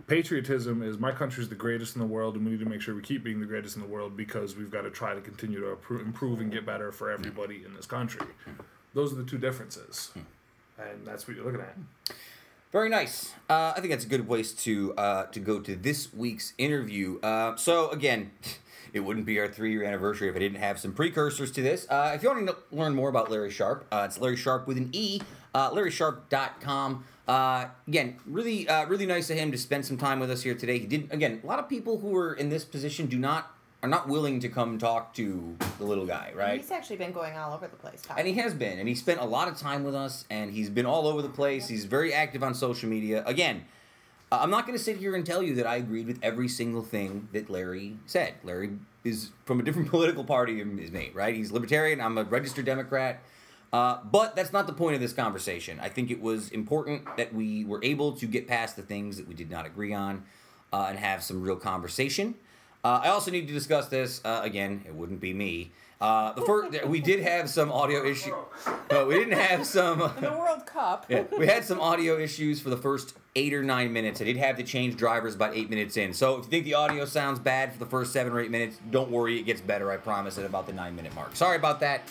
Patriotism 0.08 0.82
is 0.82 0.98
my 0.98 1.12
country's 1.12 1.50
the 1.50 1.56
greatest 1.56 1.96
in 1.96 2.02
the 2.02 2.08
world, 2.08 2.36
and 2.36 2.46
we 2.46 2.52
need 2.52 2.60
to 2.60 2.70
make 2.70 2.82
sure 2.82 2.96
we 2.96 3.02
keep 3.02 3.24
being 3.24 3.41
the 3.41 3.46
greatest 3.46 3.76
in 3.76 3.82
the 3.82 3.88
world 3.88 4.15
because 4.15 4.56
we've 4.56 4.72
got 4.72 4.84
to 4.84 4.89
try 4.89 5.13
to 5.13 5.20
continue 5.20 5.60
to 5.60 6.00
improve 6.00 6.39
and 6.39 6.52
get 6.52 6.65
better 6.65 6.91
for 6.93 7.12
everybody 7.12 7.63
in 7.65 7.74
this 7.74 7.86
country. 7.86 8.26
Hmm. 8.46 8.52
Those 8.93 9.12
are 9.12 9.17
the 9.17 9.26
two 9.26 9.38
differences, 9.38 10.12
hmm. 10.13 10.82
and 10.82 11.06
that's 11.06 11.28
what 11.28 11.36
you're 11.36 11.46
looking 11.46 11.62
at. 11.62 11.78
Very 12.71 12.89
nice. 12.89 13.34
Uh, 13.49 13.73
I 13.75 13.80
think 13.80 13.91
that's 13.91 14.03
a 14.03 14.10
good 14.10 14.27
place 14.27 14.51
to 14.53 14.93
uh, 14.95 15.23
to 15.27 15.39
go 15.39 15.60
to 15.60 15.75
this 15.75 16.13
week's 16.13 16.53
interview. 16.58 17.19
Uh, 17.21 17.56
so 17.56 17.89
again, 17.91 18.32
it 18.93 19.01
wouldn't 19.01 19.25
be 19.25 19.39
our 19.39 19.47
three 19.47 19.71
year 19.71 19.84
anniversary 19.84 20.27
if 20.27 20.36
I 20.36 20.39
didn't 20.39 20.60
have 20.60 20.80
some 20.80 20.93
precursors 20.93 21.51
to 21.53 21.62
this. 21.62 21.88
Uh, 21.89 22.12
if 22.13 22.23
you 22.23 22.30
want 22.30 22.47
to 22.47 22.56
learn 22.71 22.93
more 22.93 23.10
about 23.10 23.32
Larry 23.32 23.51
Sharpe, 23.51 23.86
uh, 23.91 24.03
it's 24.06 24.19
Larry 24.19 24.36
Sharpe 24.36 24.67
with 24.67 24.77
an 24.77 24.89
E. 24.91 25.21
Uh, 25.56 25.71
LarrySharpe.com. 25.71 27.03
Uh, 27.27 27.65
again, 27.88 28.17
really, 28.27 28.69
uh, 28.69 28.86
really 28.86 29.08
nice 29.08 29.30
of 29.32 29.38
him 29.38 29.51
to 29.51 29.58
spend 29.58 29.84
some 29.84 29.97
time 29.97 30.19
with 30.19 30.30
us 30.30 30.43
here 30.43 30.53
today. 30.53 30.77
He 30.77 30.86
did 30.86 31.12
again. 31.12 31.41
A 31.43 31.47
lot 31.47 31.58
of 31.58 31.67
people 31.67 31.97
who 31.99 32.15
are 32.15 32.34
in 32.34 32.49
this 32.49 32.63
position 32.63 33.08
do 33.08 33.17
not 33.17 33.57
are 33.88 33.89
not 33.89 34.10
willing 34.10 34.41
to 34.41 34.50
come 34.50 34.78
talk 34.78 35.13
to 35.13 35.56
the 35.78 35.86
little 35.86 36.06
guy, 36.06 36.34
right? 36.36 36.60
He's 36.60 36.71
actually 36.71 36.97
been 36.97 37.13
going 37.13 37.38
all 37.38 37.54
over 37.54 37.67
the 37.67 37.78
place. 37.78 38.04
And 38.17 38.28
he 38.28 38.34
has 38.34 38.54
been, 38.54 38.80
and 38.80 38.88
he 38.88 38.93
spent 38.93 39.21
a 39.21 39.26
lot 39.26 39.47
of 39.47 39.58
time 39.58 39.86
with 39.86 39.95
us, 39.95 40.26
and 40.30 40.52
he's 40.52 40.69
been 40.69 40.86
all 40.86 41.08
over 41.08 41.21
the 41.21 41.30
place. 41.30 41.69
He's 41.69 41.86
very 41.86 42.13
active 42.13 42.43
on 42.43 42.54
social 42.54 42.89
media. 42.89 43.23
Again, 43.26 43.63
uh, 44.30 44.39
I'm 44.41 44.50
not 44.50 44.67
going 44.67 44.78
to 44.78 44.84
sit 44.84 44.97
here 44.97 45.15
and 45.15 45.26
tell 45.26 45.41
you 45.41 45.56
that 45.56 45.65
I 45.65 45.78
agreed 45.78 46.08
with 46.08 46.19
every 46.21 46.50
single 46.50 46.84
thing 46.84 47.30
that 47.32 47.50
Larry 47.50 47.95
said. 48.06 48.34
Larry 48.43 48.71
is 49.06 49.30
from 49.45 49.62
a 49.62 49.63
different 49.63 49.88
political 49.89 50.26
party 50.26 50.60
than 50.60 50.76
me, 50.76 51.12
right? 51.13 51.34
He's 51.34 51.54
libertarian. 51.54 52.02
I'm 52.02 52.17
a 52.17 52.26
registered 52.26 52.65
Democrat. 52.65 53.23
Uh, 53.71 54.00
but 54.04 54.36
that's 54.36 54.52
not 54.52 54.67
the 54.67 54.73
point 54.73 54.95
of 54.95 55.02
this 55.02 55.13
conversation. 55.13 55.80
I 55.82 55.88
think 55.88 56.12
it 56.12 56.21
was 56.21 56.50
important 56.50 57.06
that 57.15 57.34
we 57.34 57.63
were 57.63 57.80
able 57.84 58.13
to 58.13 58.26
get 58.26 58.47
past 58.47 58.76
the 58.76 58.82
things 58.82 59.15
that 59.15 59.28
we 59.28 59.34
did 59.34 59.50
not 59.50 59.65
agree 59.65 59.93
on 59.93 60.26
uh, 60.73 60.88
and 60.89 61.00
have 61.00 61.23
some 61.23 61.41
real 61.41 61.58
conversation. 61.58 62.36
Uh, 62.83 63.01
I 63.03 63.09
also 63.09 63.31
need 63.31 63.47
to 63.47 63.53
discuss 63.53 63.87
this 63.87 64.21
uh, 64.23 64.41
again. 64.43 64.83
It 64.87 64.93
wouldn't 64.93 65.19
be 65.19 65.33
me. 65.33 65.71
Uh, 65.99 66.31
the 66.33 66.41
first, 66.41 66.85
we 66.85 66.99
did 66.99 67.21
have 67.21 67.49
some 67.49 67.71
audio 67.71 68.05
issue. 68.05 68.33
No, 68.91 69.07
we 69.07 69.15
didn't 69.15 69.37
have 69.37 69.65
some. 69.65 70.01
In 70.01 70.11
the 70.21 70.29
World 70.31 70.65
Cup. 70.65 71.07
Yeah, 71.09 71.23
we 71.37 71.47
had 71.47 71.65
some 71.65 71.79
audio 71.79 72.19
issues 72.19 72.61
for 72.61 72.69
the 72.69 72.77
first 72.77 73.17
eight 73.35 73.53
or 73.53 73.63
nine 73.63 73.91
minutes. 73.91 74.21
I 74.21 74.25
did 74.25 74.37
have 74.37 74.57
to 74.57 74.63
change 74.63 74.95
drivers 74.95 75.33
about 75.33 75.55
eight 75.55 75.71
minutes 75.71 75.97
in. 75.97 76.13
So 76.13 76.37
if 76.37 76.45
you 76.45 76.51
think 76.51 76.65
the 76.65 76.75
audio 76.75 77.05
sounds 77.05 77.39
bad 77.39 77.73
for 77.73 77.79
the 77.79 77.87
first 77.87 78.13
seven 78.13 78.31
or 78.31 78.39
eight 78.39 78.51
minutes, 78.51 78.77
don't 78.91 79.09
worry, 79.09 79.39
it 79.39 79.43
gets 79.43 79.59
better. 79.59 79.91
I 79.91 79.97
promise 79.97 80.37
at 80.37 80.45
about 80.45 80.67
the 80.67 80.73
nine 80.73 80.95
minute 80.95 81.15
mark. 81.15 81.35
Sorry 81.35 81.55
about 81.55 81.79
that. 81.79 82.01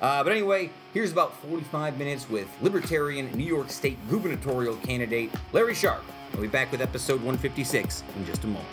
Uh, 0.00 0.22
but 0.22 0.32
anyway, 0.32 0.70
here's 0.92 1.12
about 1.12 1.34
45 1.42 1.98
minutes 1.98 2.28
with 2.28 2.48
Libertarian 2.60 3.30
New 3.32 3.46
York 3.46 3.70
State 3.70 3.96
gubernatorial 4.10 4.76
candidate 4.76 5.30
Larry 5.52 5.74
Sharpe. 5.74 6.04
We'll 6.32 6.42
be 6.42 6.48
back 6.48 6.70
with 6.70 6.82
episode 6.82 7.22
156 7.22 8.02
in 8.16 8.26
just 8.26 8.44
a 8.44 8.48
moment. 8.48 8.66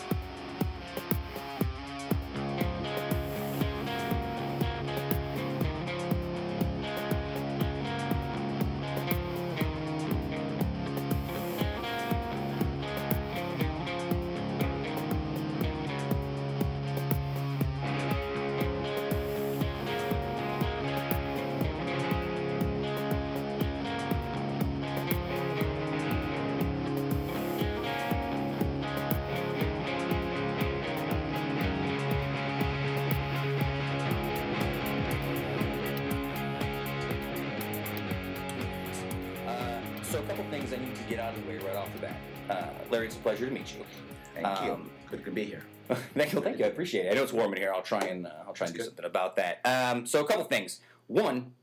It's 47.34 47.40
warm 47.40 47.54
in 47.54 47.60
here. 47.60 47.74
I'll 47.74 47.82
try 47.82 48.02
and 48.02 48.28
uh, 48.28 48.32
I'll 48.48 48.54
try 48.54 48.68
and 48.68 48.76
do 48.76 48.80
good. 48.80 48.88
something 48.88 49.06
about 49.06 49.36
that. 49.38 49.60
Um, 49.66 50.06
so 50.06 50.22
a 50.24 50.28
couple 50.28 50.44
things. 50.46 50.80
One, 51.08 51.54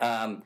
um, 0.00 0.42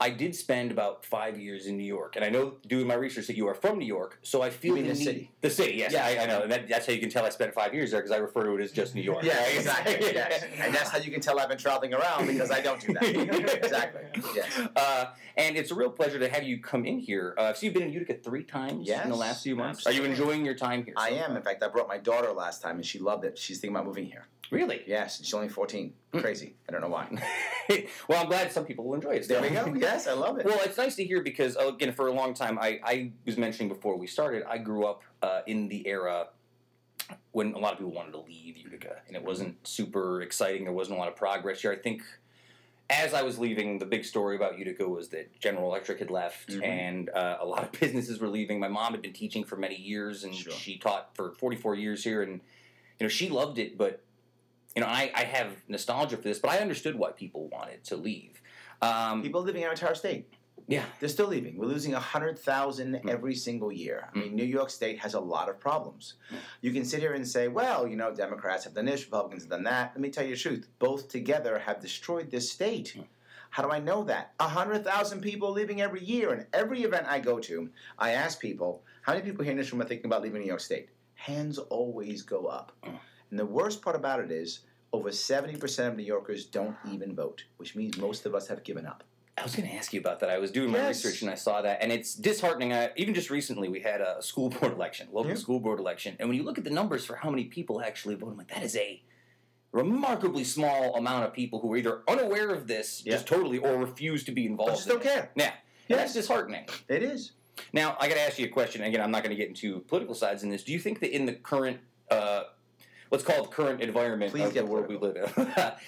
I 0.00 0.10
did 0.10 0.34
spend 0.34 0.72
about 0.72 1.04
five 1.04 1.38
years 1.38 1.66
in 1.66 1.76
New 1.76 1.84
York, 1.84 2.16
and 2.16 2.24
I 2.24 2.28
know 2.28 2.54
doing 2.66 2.86
my 2.86 2.94
research 2.94 3.28
that 3.28 3.36
you 3.36 3.46
are 3.48 3.54
from 3.54 3.78
New 3.78 3.86
York, 3.86 4.18
so 4.22 4.42
I 4.42 4.50
feel 4.50 4.74
the 4.74 4.82
the 4.82 4.88
need- 4.88 5.04
city? 5.04 5.30
The 5.40 5.50
city, 5.50 5.76
yes, 5.76 5.92
Yes. 5.92 6.18
I, 6.18 6.24
I 6.24 6.26
know. 6.26 6.42
And 6.42 6.50
that, 6.50 6.68
that's 6.68 6.86
how 6.86 6.92
you 6.92 6.98
can 7.00 7.10
tell 7.10 7.24
I 7.24 7.30
spent 7.30 7.54
five 7.54 7.72
years 7.72 7.92
there 7.92 8.00
because 8.00 8.10
I 8.10 8.16
refer 8.16 8.42
to 8.44 8.56
it 8.56 8.60
as 8.60 8.72
just 8.72 8.94
New 8.96 9.02
York. 9.02 9.22
Yeah, 9.22 9.40
right? 9.40 9.54
exactly. 9.54 9.96
yes. 10.00 10.44
And 10.58 10.74
that's 10.74 10.90
how 10.90 10.98
you 10.98 11.12
can 11.12 11.20
tell 11.20 11.38
I've 11.38 11.48
been 11.48 11.58
traveling 11.58 11.94
around 11.94 12.26
because 12.26 12.50
I 12.50 12.60
don't 12.60 12.80
do 12.80 12.92
that. 12.94 13.04
exactly. 13.64 14.02
Yes. 14.34 14.60
Uh, 14.74 15.06
and 15.36 15.56
it's 15.56 15.70
a 15.70 15.74
real 15.74 15.90
pleasure 15.90 16.18
to 16.18 16.28
have 16.28 16.42
you 16.42 16.60
come 16.60 16.84
in 16.84 16.98
here. 16.98 17.34
Uh, 17.38 17.52
so 17.52 17.64
you've 17.64 17.74
been 17.74 17.84
in 17.84 17.92
Utica 17.92 18.14
three 18.14 18.42
times 18.42 18.88
in 18.88 19.08
the 19.08 19.16
last 19.16 19.44
few 19.44 19.54
months. 19.54 19.86
Are 19.86 19.92
you 19.92 20.02
enjoying 20.04 20.44
your 20.44 20.54
time 20.54 20.84
here? 20.84 20.94
I 20.96 21.10
am. 21.10 21.36
In 21.36 21.42
fact, 21.42 21.62
I 21.62 21.68
brought 21.68 21.88
my 21.88 21.98
daughter 21.98 22.32
last 22.32 22.62
time 22.62 22.76
and 22.76 22.84
she 22.84 22.98
loved 22.98 23.24
it. 23.24 23.38
She's 23.38 23.58
thinking 23.60 23.76
about 23.76 23.86
moving 23.86 24.06
here. 24.06 24.26
Really? 24.54 24.82
Yes, 24.86 25.18
she's 25.18 25.34
only 25.34 25.48
14. 25.48 25.92
Crazy. 26.18 26.54
I 26.68 26.72
don't 26.72 26.80
know 26.80 26.88
why. 26.88 27.08
well, 28.08 28.22
I'm 28.22 28.28
glad 28.28 28.52
some 28.52 28.64
people 28.64 28.84
will 28.84 28.94
enjoy 28.94 29.12
it. 29.16 29.28
There 29.28 29.42
we 29.42 29.50
go. 29.50 29.74
Yes, 29.76 30.06
I 30.06 30.12
love 30.12 30.38
it. 30.38 30.46
Well, 30.46 30.60
it's 30.62 30.78
nice 30.78 30.94
to 30.96 31.04
hear 31.04 31.22
because 31.22 31.56
uh, 31.56 31.68
again, 31.68 31.92
for 31.92 32.06
a 32.06 32.12
long 32.12 32.34
time, 32.34 32.58
I, 32.60 32.80
I 32.84 33.12
was 33.26 33.36
mentioning 33.36 33.68
before 33.68 33.96
we 33.96 34.06
started, 34.06 34.44
I 34.48 34.58
grew 34.58 34.86
up 34.86 35.02
uh, 35.22 35.40
in 35.46 35.68
the 35.68 35.86
era 35.86 36.28
when 37.32 37.52
a 37.54 37.58
lot 37.58 37.72
of 37.72 37.78
people 37.78 37.92
wanted 37.92 38.12
to 38.12 38.20
leave 38.20 38.56
Utica, 38.56 38.96
and 39.08 39.16
it 39.16 39.22
wasn't 39.24 39.66
super 39.66 40.22
exciting. 40.22 40.64
There 40.64 40.72
wasn't 40.72 40.96
a 40.96 41.00
lot 41.00 41.08
of 41.08 41.16
progress 41.16 41.60
here. 41.60 41.72
I 41.72 41.76
think 41.76 42.02
as 42.90 43.12
I 43.14 43.22
was 43.22 43.38
leaving, 43.38 43.78
the 43.78 43.86
big 43.86 44.04
story 44.04 44.36
about 44.36 44.58
Utica 44.58 44.88
was 44.88 45.08
that 45.08 45.38
General 45.40 45.64
Electric 45.68 45.98
had 45.98 46.10
left, 46.10 46.50
Mhm. 46.50 46.62
and 46.64 47.10
uh, 47.10 47.38
a 47.40 47.46
lot 47.46 47.64
of 47.64 47.72
businesses 47.80 48.20
were 48.20 48.28
leaving. 48.28 48.60
My 48.60 48.68
mom 48.68 48.92
had 48.92 49.02
been 49.02 49.12
teaching 49.12 49.42
for 49.44 49.56
many 49.56 49.76
years, 49.76 50.22
and 50.24 50.34
Sure. 50.34 50.52
she 50.52 50.78
taught 50.78 51.10
for 51.14 51.32
44 51.32 51.74
years 51.74 52.04
here, 52.04 52.22
and 52.22 52.32
you 53.00 53.04
know 53.04 53.08
she 53.08 53.28
loved 53.28 53.58
it, 53.58 53.76
but 53.76 54.02
you 54.74 54.82
know 54.82 54.88
I, 54.88 55.10
I 55.14 55.24
have 55.24 55.48
nostalgia 55.68 56.16
for 56.16 56.22
this, 56.22 56.38
but 56.38 56.50
I 56.50 56.58
understood 56.58 56.96
why 56.96 57.12
people 57.12 57.48
wanted 57.48 57.84
to 57.84 57.96
leave. 57.96 58.40
Um, 58.82 59.22
People 59.22 59.42
living 59.42 59.62
in 59.62 59.66
our 59.68 59.72
entire 59.74 59.94
state. 59.94 60.28
yeah, 60.66 60.84
They're 61.00 61.08
still 61.08 61.28
leaving. 61.28 61.56
We're 61.56 61.66
losing 61.66 61.92
100,000 61.92 62.94
Hmm. 62.96 63.08
every 63.08 63.34
single 63.34 63.72
year. 63.72 64.08
I 64.14 64.18
mean, 64.18 64.34
New 64.34 64.44
York 64.44 64.70
State 64.70 64.98
has 64.98 65.14
a 65.14 65.20
lot 65.20 65.48
of 65.48 65.60
problems. 65.60 66.14
You 66.60 66.72
can 66.72 66.84
sit 66.84 67.00
here 67.00 67.14
and 67.14 67.26
say, 67.26 67.48
well, 67.48 67.86
you 67.86 67.96
know, 67.96 68.12
Democrats 68.14 68.64
have 68.64 68.74
done 68.74 68.86
this, 68.86 69.04
Republicans 69.04 69.44
have 69.44 69.50
done 69.50 69.64
that. 69.64 69.92
Let 69.94 70.00
me 70.00 70.10
tell 70.10 70.24
you 70.24 70.34
the 70.34 70.40
truth. 70.40 70.68
Both 70.78 71.08
together 71.08 71.58
have 71.58 71.80
destroyed 71.80 72.30
this 72.30 72.50
state. 72.50 72.96
How 73.50 73.62
do 73.62 73.70
I 73.70 73.78
know 73.78 74.02
that? 74.04 74.32
100,000 74.40 75.20
people 75.20 75.52
leaving 75.52 75.80
every 75.80 76.02
year. 76.02 76.32
And 76.32 76.46
every 76.52 76.82
event 76.82 77.06
I 77.08 77.20
go 77.20 77.38
to, 77.38 77.70
I 77.98 78.10
ask 78.12 78.40
people, 78.40 78.82
how 79.02 79.12
many 79.14 79.24
people 79.24 79.44
here 79.44 79.52
in 79.52 79.58
this 79.58 79.72
room 79.72 79.80
are 79.82 79.86
thinking 79.86 80.06
about 80.06 80.22
leaving 80.22 80.40
New 80.42 80.48
York 80.48 80.60
State? 80.60 80.88
Hands 81.14 81.56
always 81.58 82.22
go 82.22 82.46
up. 82.46 82.72
And 83.34 83.38
the 83.40 83.44
worst 83.46 83.82
part 83.82 83.96
about 83.96 84.20
it 84.20 84.30
is, 84.30 84.60
over 84.92 85.10
70% 85.10 85.88
of 85.88 85.96
New 85.96 86.04
Yorkers 86.04 86.44
don't 86.44 86.76
even 86.88 87.16
vote, 87.16 87.42
which 87.56 87.74
means 87.74 87.98
most 87.98 88.26
of 88.26 88.32
us 88.36 88.46
have 88.46 88.62
given 88.62 88.86
up. 88.86 89.02
I 89.36 89.42
was 89.42 89.56
going 89.56 89.68
to 89.68 89.74
ask 89.74 89.92
you 89.92 89.98
about 89.98 90.20
that. 90.20 90.30
I 90.30 90.38
was 90.38 90.52
doing 90.52 90.70
my 90.70 90.78
Yes. 90.78 91.04
research 91.04 91.22
and 91.22 91.28
I 91.32 91.34
saw 91.34 91.60
that, 91.62 91.82
and 91.82 91.90
it's 91.90 92.14
disheartening. 92.14 92.72
I, 92.72 92.90
even 92.94 93.12
just 93.12 93.30
recently, 93.30 93.68
we 93.68 93.80
had 93.80 94.00
a 94.00 94.22
school 94.22 94.50
board 94.60 94.72
election, 94.72 95.08
local 95.10 95.30
Yeah. 95.32 95.36
school 95.36 95.58
board 95.58 95.80
election, 95.80 96.14
and 96.20 96.28
when 96.28 96.38
you 96.38 96.44
look 96.44 96.58
at 96.58 96.62
the 96.62 96.70
numbers 96.70 97.04
for 97.04 97.16
how 97.16 97.28
many 97.28 97.46
people 97.46 97.82
actually 97.82 98.14
voted, 98.14 98.34
I'm 98.34 98.38
like, 98.38 98.54
that 98.54 98.62
is 98.62 98.76
a 98.76 99.02
remarkably 99.72 100.44
small 100.44 100.94
amount 100.94 101.24
of 101.24 101.32
people 101.32 101.58
who 101.58 101.72
are 101.72 101.76
either 101.76 102.02
unaware 102.06 102.50
of 102.50 102.68
this, 102.68 103.02
Yeah. 103.04 103.14
just 103.14 103.26
totally, 103.26 103.58
or 103.58 103.76
refuse 103.78 104.22
to 104.26 104.30
be 104.30 104.46
Or 104.46 104.50
involved. 104.50 104.76
just 104.76 104.86
in 104.86 104.92
don't 104.92 105.00
it. 105.04 105.08
care. 105.08 105.30
Yeah, 105.34 105.54
and 105.88 105.98
that's 105.98 106.12
disheartening. 106.14 106.68
It 106.86 107.02
is. 107.02 107.32
Now, 107.72 107.96
I 107.98 108.06
got 108.06 108.14
to 108.14 108.20
ask 108.20 108.38
you 108.38 108.46
a 108.46 108.48
question. 108.50 108.80
Again, 108.84 109.00
I'm 109.00 109.10
not 109.10 109.24
going 109.24 109.30
to 109.34 109.36
get 109.36 109.48
into 109.48 109.80
political 109.80 110.14
sides 110.14 110.44
in 110.44 110.50
this. 110.50 110.62
Do 110.62 110.72
you 110.72 110.78
think 110.78 111.00
that 111.00 111.12
in 111.12 111.26
the 111.26 111.32
current, 111.34 111.80
uh, 112.12 112.44
what's 113.14 113.24
called 113.24 113.50
current 113.52 113.80
environment 113.80 114.32
Please 114.32 114.44
of 114.46 114.54
the 114.54 114.66
world 114.66 114.88
we 114.88 114.96
live 114.96 115.16
in, 115.16 115.22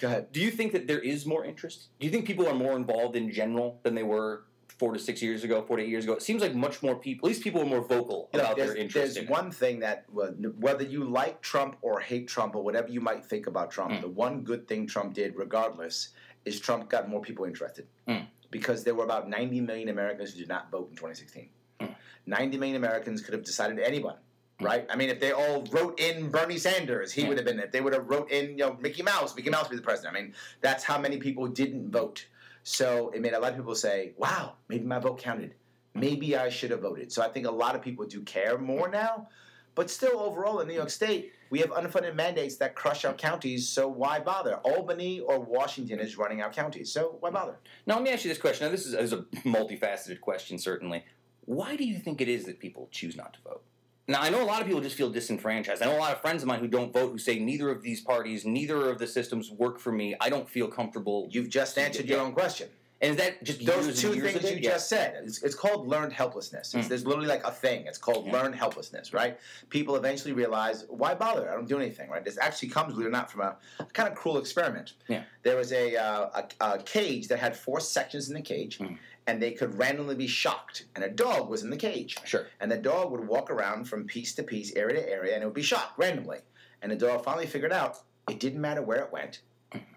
Go 0.01 0.09
ahead. 0.09 0.29
do 0.33 0.41
you 0.41 0.51
think 0.51 0.73
that 0.73 0.87
there 0.87 1.01
is 1.01 1.27
more 1.27 1.45
interest? 1.45 1.89
Do 1.99 2.07
you 2.07 2.13
think 2.13 2.25
people 2.25 2.47
are 2.47 2.55
more 2.55 2.77
involved 2.77 3.17
in 3.17 3.33
general 3.33 3.81
than 3.83 3.95
they 3.97 4.05
were 4.05 4.45
four 4.79 4.93
to 4.93 4.99
six 4.99 5.21
years 5.23 5.43
ago, 5.43 5.63
four 5.67 5.77
to 5.79 5.83
eight 5.83 5.89
years 5.89 6.05
ago? 6.05 6.13
It 6.15 6.23
seems 6.23 6.41
like 6.41 6.55
much 6.55 6.83
more 6.85 6.95
people, 6.95 7.27
at 7.27 7.31
least 7.33 7.43
people 7.43 7.61
are 7.63 7.67
more 7.67 7.81
vocal 7.83 8.29
You 8.33 8.39
know, 8.39 8.45
about 8.45 8.57
their 8.57 8.77
interest 8.77 9.15
there's 9.15 9.17
in 9.17 9.25
it. 9.25 9.31
one 9.31 9.51
thing 9.51 9.81
that 9.81 10.05
whether 10.11 10.85
you 10.85 11.03
like 11.05 11.41
Trump 11.43 11.77
or 11.83 11.99
hate 11.99 12.29
Trump 12.29 12.55
or 12.55 12.63
whatever 12.63 12.89
you 12.89 13.01
might 13.01 13.25
think 13.25 13.47
about 13.49 13.71
Trump, 13.73 13.93
Mm. 13.93 14.01
the 14.03 14.09
one 14.09 14.43
good 14.43 14.69
thing 14.69 14.87
Trump 14.87 15.15
did, 15.15 15.35
regardless, 15.37 16.11
is 16.45 16.61
Trump 16.61 16.89
got 16.89 17.09
more 17.09 17.21
people 17.21 17.45
interested 17.45 17.87
Mm. 18.07 18.27
because 18.53 18.85
there 18.85 18.95
were 18.95 19.05
about 19.05 19.29
90 19.29 19.61
million 19.61 19.89
Americans 19.89 20.33
who 20.33 20.39
did 20.39 20.49
not 20.49 20.71
vote 20.71 20.91
in 20.91 20.97
2016. 20.97 21.49
Mm. 21.81 21.95
90 22.27 22.59
million 22.59 22.77
Americans 22.77 23.21
could 23.21 23.35
have 23.35 23.45
decided 23.45 23.79
anyone. 23.81 24.17
Right, 24.61 24.87
I 24.89 24.97
mean, 24.97 25.11
if 25.11 25.21
they 25.21 25.33
all 25.33 25.65
wrote 25.71 26.01
in 26.01 26.31
Bernie 26.31 26.57
Sanders, 26.57 27.13
he 27.13 27.23
Yeah. 27.23 27.29
would 27.29 27.37
have 27.37 27.45
been. 27.45 27.61
If 27.61 27.73
they 27.73 27.83
would 27.83 27.93
have 27.93 28.09
wrote 28.09 28.31
in, 28.31 28.51
you 28.53 28.57
know, 28.65 28.77
Mickey 28.81 29.03
Mouse, 29.03 29.37
Mickey 29.37 29.51
Mouse 29.51 29.65
would 29.65 29.71
be 29.73 29.77
the 29.77 29.83
president. 29.83 30.17
I 30.17 30.21
mean, 30.21 30.35
that's 30.63 30.83
how 30.83 30.99
many 30.99 31.19
people 31.19 31.47
didn't 31.47 31.91
vote. 31.91 32.27
So 32.63 33.11
it 33.11 33.21
made 33.21 33.35
a 33.35 33.39
lot 33.39 33.51
of 33.53 33.57
people 33.59 33.75
say, 33.75 34.15
"Wow, 34.17 34.55
maybe 34.69 34.85
my 34.87 34.99
vote 34.99 35.19
counted. 35.19 35.55
Maybe 35.95 36.37
I 36.37 36.49
should 36.49 36.71
have 36.71 36.81
voted." 36.81 37.13
So 37.13 37.23
I 37.23 37.29
think 37.29 37.47
a 37.47 37.51
lot 37.51 37.75
of 37.77 37.83
people 37.83 38.07
do 38.07 38.23
care 38.23 38.57
more 38.57 38.89
now. 38.89 39.29
But 39.75 39.91
still, 39.91 40.19
overall, 40.21 40.61
in 40.61 40.69
New 40.69 40.75
York 40.75 40.89
State, 40.89 41.33
we 41.51 41.59
have 41.59 41.69
unfunded 41.71 42.15
mandates 42.15 42.57
that 42.57 42.75
crush 42.75 43.05
our 43.05 43.13
counties. 43.13 43.69
So 43.69 43.87
why 43.87 44.21
bother? 44.21 44.55
Albany 44.65 45.21
or 45.21 45.39
Washington 45.39 46.01
is 46.01 46.17
running 46.17 46.41
our 46.41 46.51
counties. 46.51 46.91
So 46.91 47.19
why 47.21 47.29
bother? 47.29 47.59
Now, 47.87 47.97
let 47.97 48.03
me 48.05 48.11
ask 48.11 48.25
you 48.25 48.31
this 48.31 48.39
question. 48.41 48.67
Now, 48.67 48.71
this 48.71 48.87
is, 48.87 48.95
is 48.95 49.13
a 49.13 49.19
multifaceted 49.45 50.23
question, 50.23 50.59
certainly. 50.59 51.05
Why 51.45 51.77
do 51.77 51.85
you 51.85 51.99
think 51.99 52.23
it 52.23 52.29
is 52.29 52.47
that 52.47 52.59
people 52.59 52.89
choose 52.91 53.17
not 53.17 53.35
to 53.35 53.41
vote? 53.43 53.63
Now, 54.09 54.21
I 54.21 54.31
know 54.31 54.41
a 54.43 54.45
lot 54.47 54.61
of 54.61 54.67
people 54.69 54.81
just 54.81 54.95
feel 54.97 55.11
disenfranchised. 55.11 55.83
I 55.83 55.87
know 55.87 55.97
a 55.97 55.99
lot 55.99 56.13
of 56.13 56.21
friends 56.21 56.43
of 56.43 56.47
mine 56.49 56.61
who 56.61 56.69
don't 56.69 56.93
vote 56.93 57.11
who 57.11 57.19
say 57.19 57.39
neither 57.41 57.71
of 57.71 57.83
these 57.83 58.01
parties, 58.01 58.45
neither 58.47 58.89
of 58.89 58.99
the 58.99 59.07
systems 59.07 59.51
work 59.51 59.81
for 59.81 59.91
me. 59.91 60.15
I 60.21 60.29
don't 60.31 60.49
feel 60.49 60.69
comfortable. 60.69 61.27
You've 61.31 61.49
just 61.49 61.77
answered 61.77 62.07
your 62.07 62.21
own 62.21 62.33
question. 62.33 62.69
and 63.03 63.11
is 63.11 63.17
that 63.19 63.43
just 63.45 63.67
Those 63.67 64.01
two 64.01 64.19
things 64.21 64.43
you? 64.51 64.57
Yeah. 64.59 64.71
just 64.71 64.89
said. 64.89 65.21
It's, 65.25 65.43
it's 65.43 65.55
called 65.57 65.87
learned 65.89 66.13
helplessness. 66.15 66.73
It's, 66.73 66.87
Mm. 66.87 66.89
There's 66.89 67.05
literally 67.05 67.27
like 67.29 67.45
a 67.45 67.51
thing. 67.51 67.85
It's 67.87 67.99
called 67.99 68.27
Yeah. 68.27 68.33
learned 68.33 68.55
helplessness, 68.55 69.13
right? 69.13 69.39
People 69.71 69.97
eventually 69.97 70.33
realize, 70.33 70.87
why 70.89 71.13
bother? 71.15 71.51
I 71.51 71.55
don't 71.55 71.69
do 71.69 71.77
anything, 71.79 72.09
right? 72.09 72.25
This 72.25 72.39
actually 72.39 72.69
comes, 72.69 72.93
believe 72.95 73.07
it 73.07 73.09
or 73.09 73.13
not, 73.13 73.31
from 73.31 73.41
a 73.43 73.57
kind 73.93 74.09
of 74.09 74.15
cruel 74.15 74.39
experiment. 74.39 74.95
Yeah. 75.09 75.25
There 75.43 75.57
was 75.57 75.73
a, 75.73 75.97
uh, 75.97 76.43
a, 76.61 76.65
a 76.75 76.79
cage 76.85 77.27
that 77.29 77.39
had 77.41 77.55
four 77.57 77.81
sections 77.81 78.29
in 78.29 78.35
the 78.35 78.41
cage, 78.41 78.79
Mm. 78.79 78.97
And 79.27 79.43
they 79.43 79.53
could 79.53 79.77
randomly 79.79 80.15
be 80.15 80.27
shocked. 80.27 80.87
And 80.95 81.05
a 81.05 81.11
dog 81.11 81.49
was 81.49 81.63
in 81.63 81.71
the 81.71 81.77
cage. 81.77 82.17
Sure. 82.25 82.47
And 82.61 82.71
the 82.71 82.77
dog 82.77 83.11
would 83.11 83.27
walk 83.27 83.51
around 83.51 83.87
from 83.87 84.05
piece 84.07 84.35
to 84.35 84.43
piece, 84.43 84.73
area 84.75 85.01
to 85.01 85.11
area, 85.11 85.35
and 85.35 85.43
it 85.43 85.47
would 85.47 85.55
be 85.55 85.63
shocked 85.63 85.99
randomly. 85.99 86.39
And 86.83 86.93
the 86.93 86.97
dog 86.97 87.25
finally 87.25 87.47
figured 87.47 87.73
out 87.73 87.99
it 88.29 88.41
didn't 88.41 88.61
matter 88.61 88.83
where 88.83 89.03
it 89.03 89.13
went, 89.13 89.43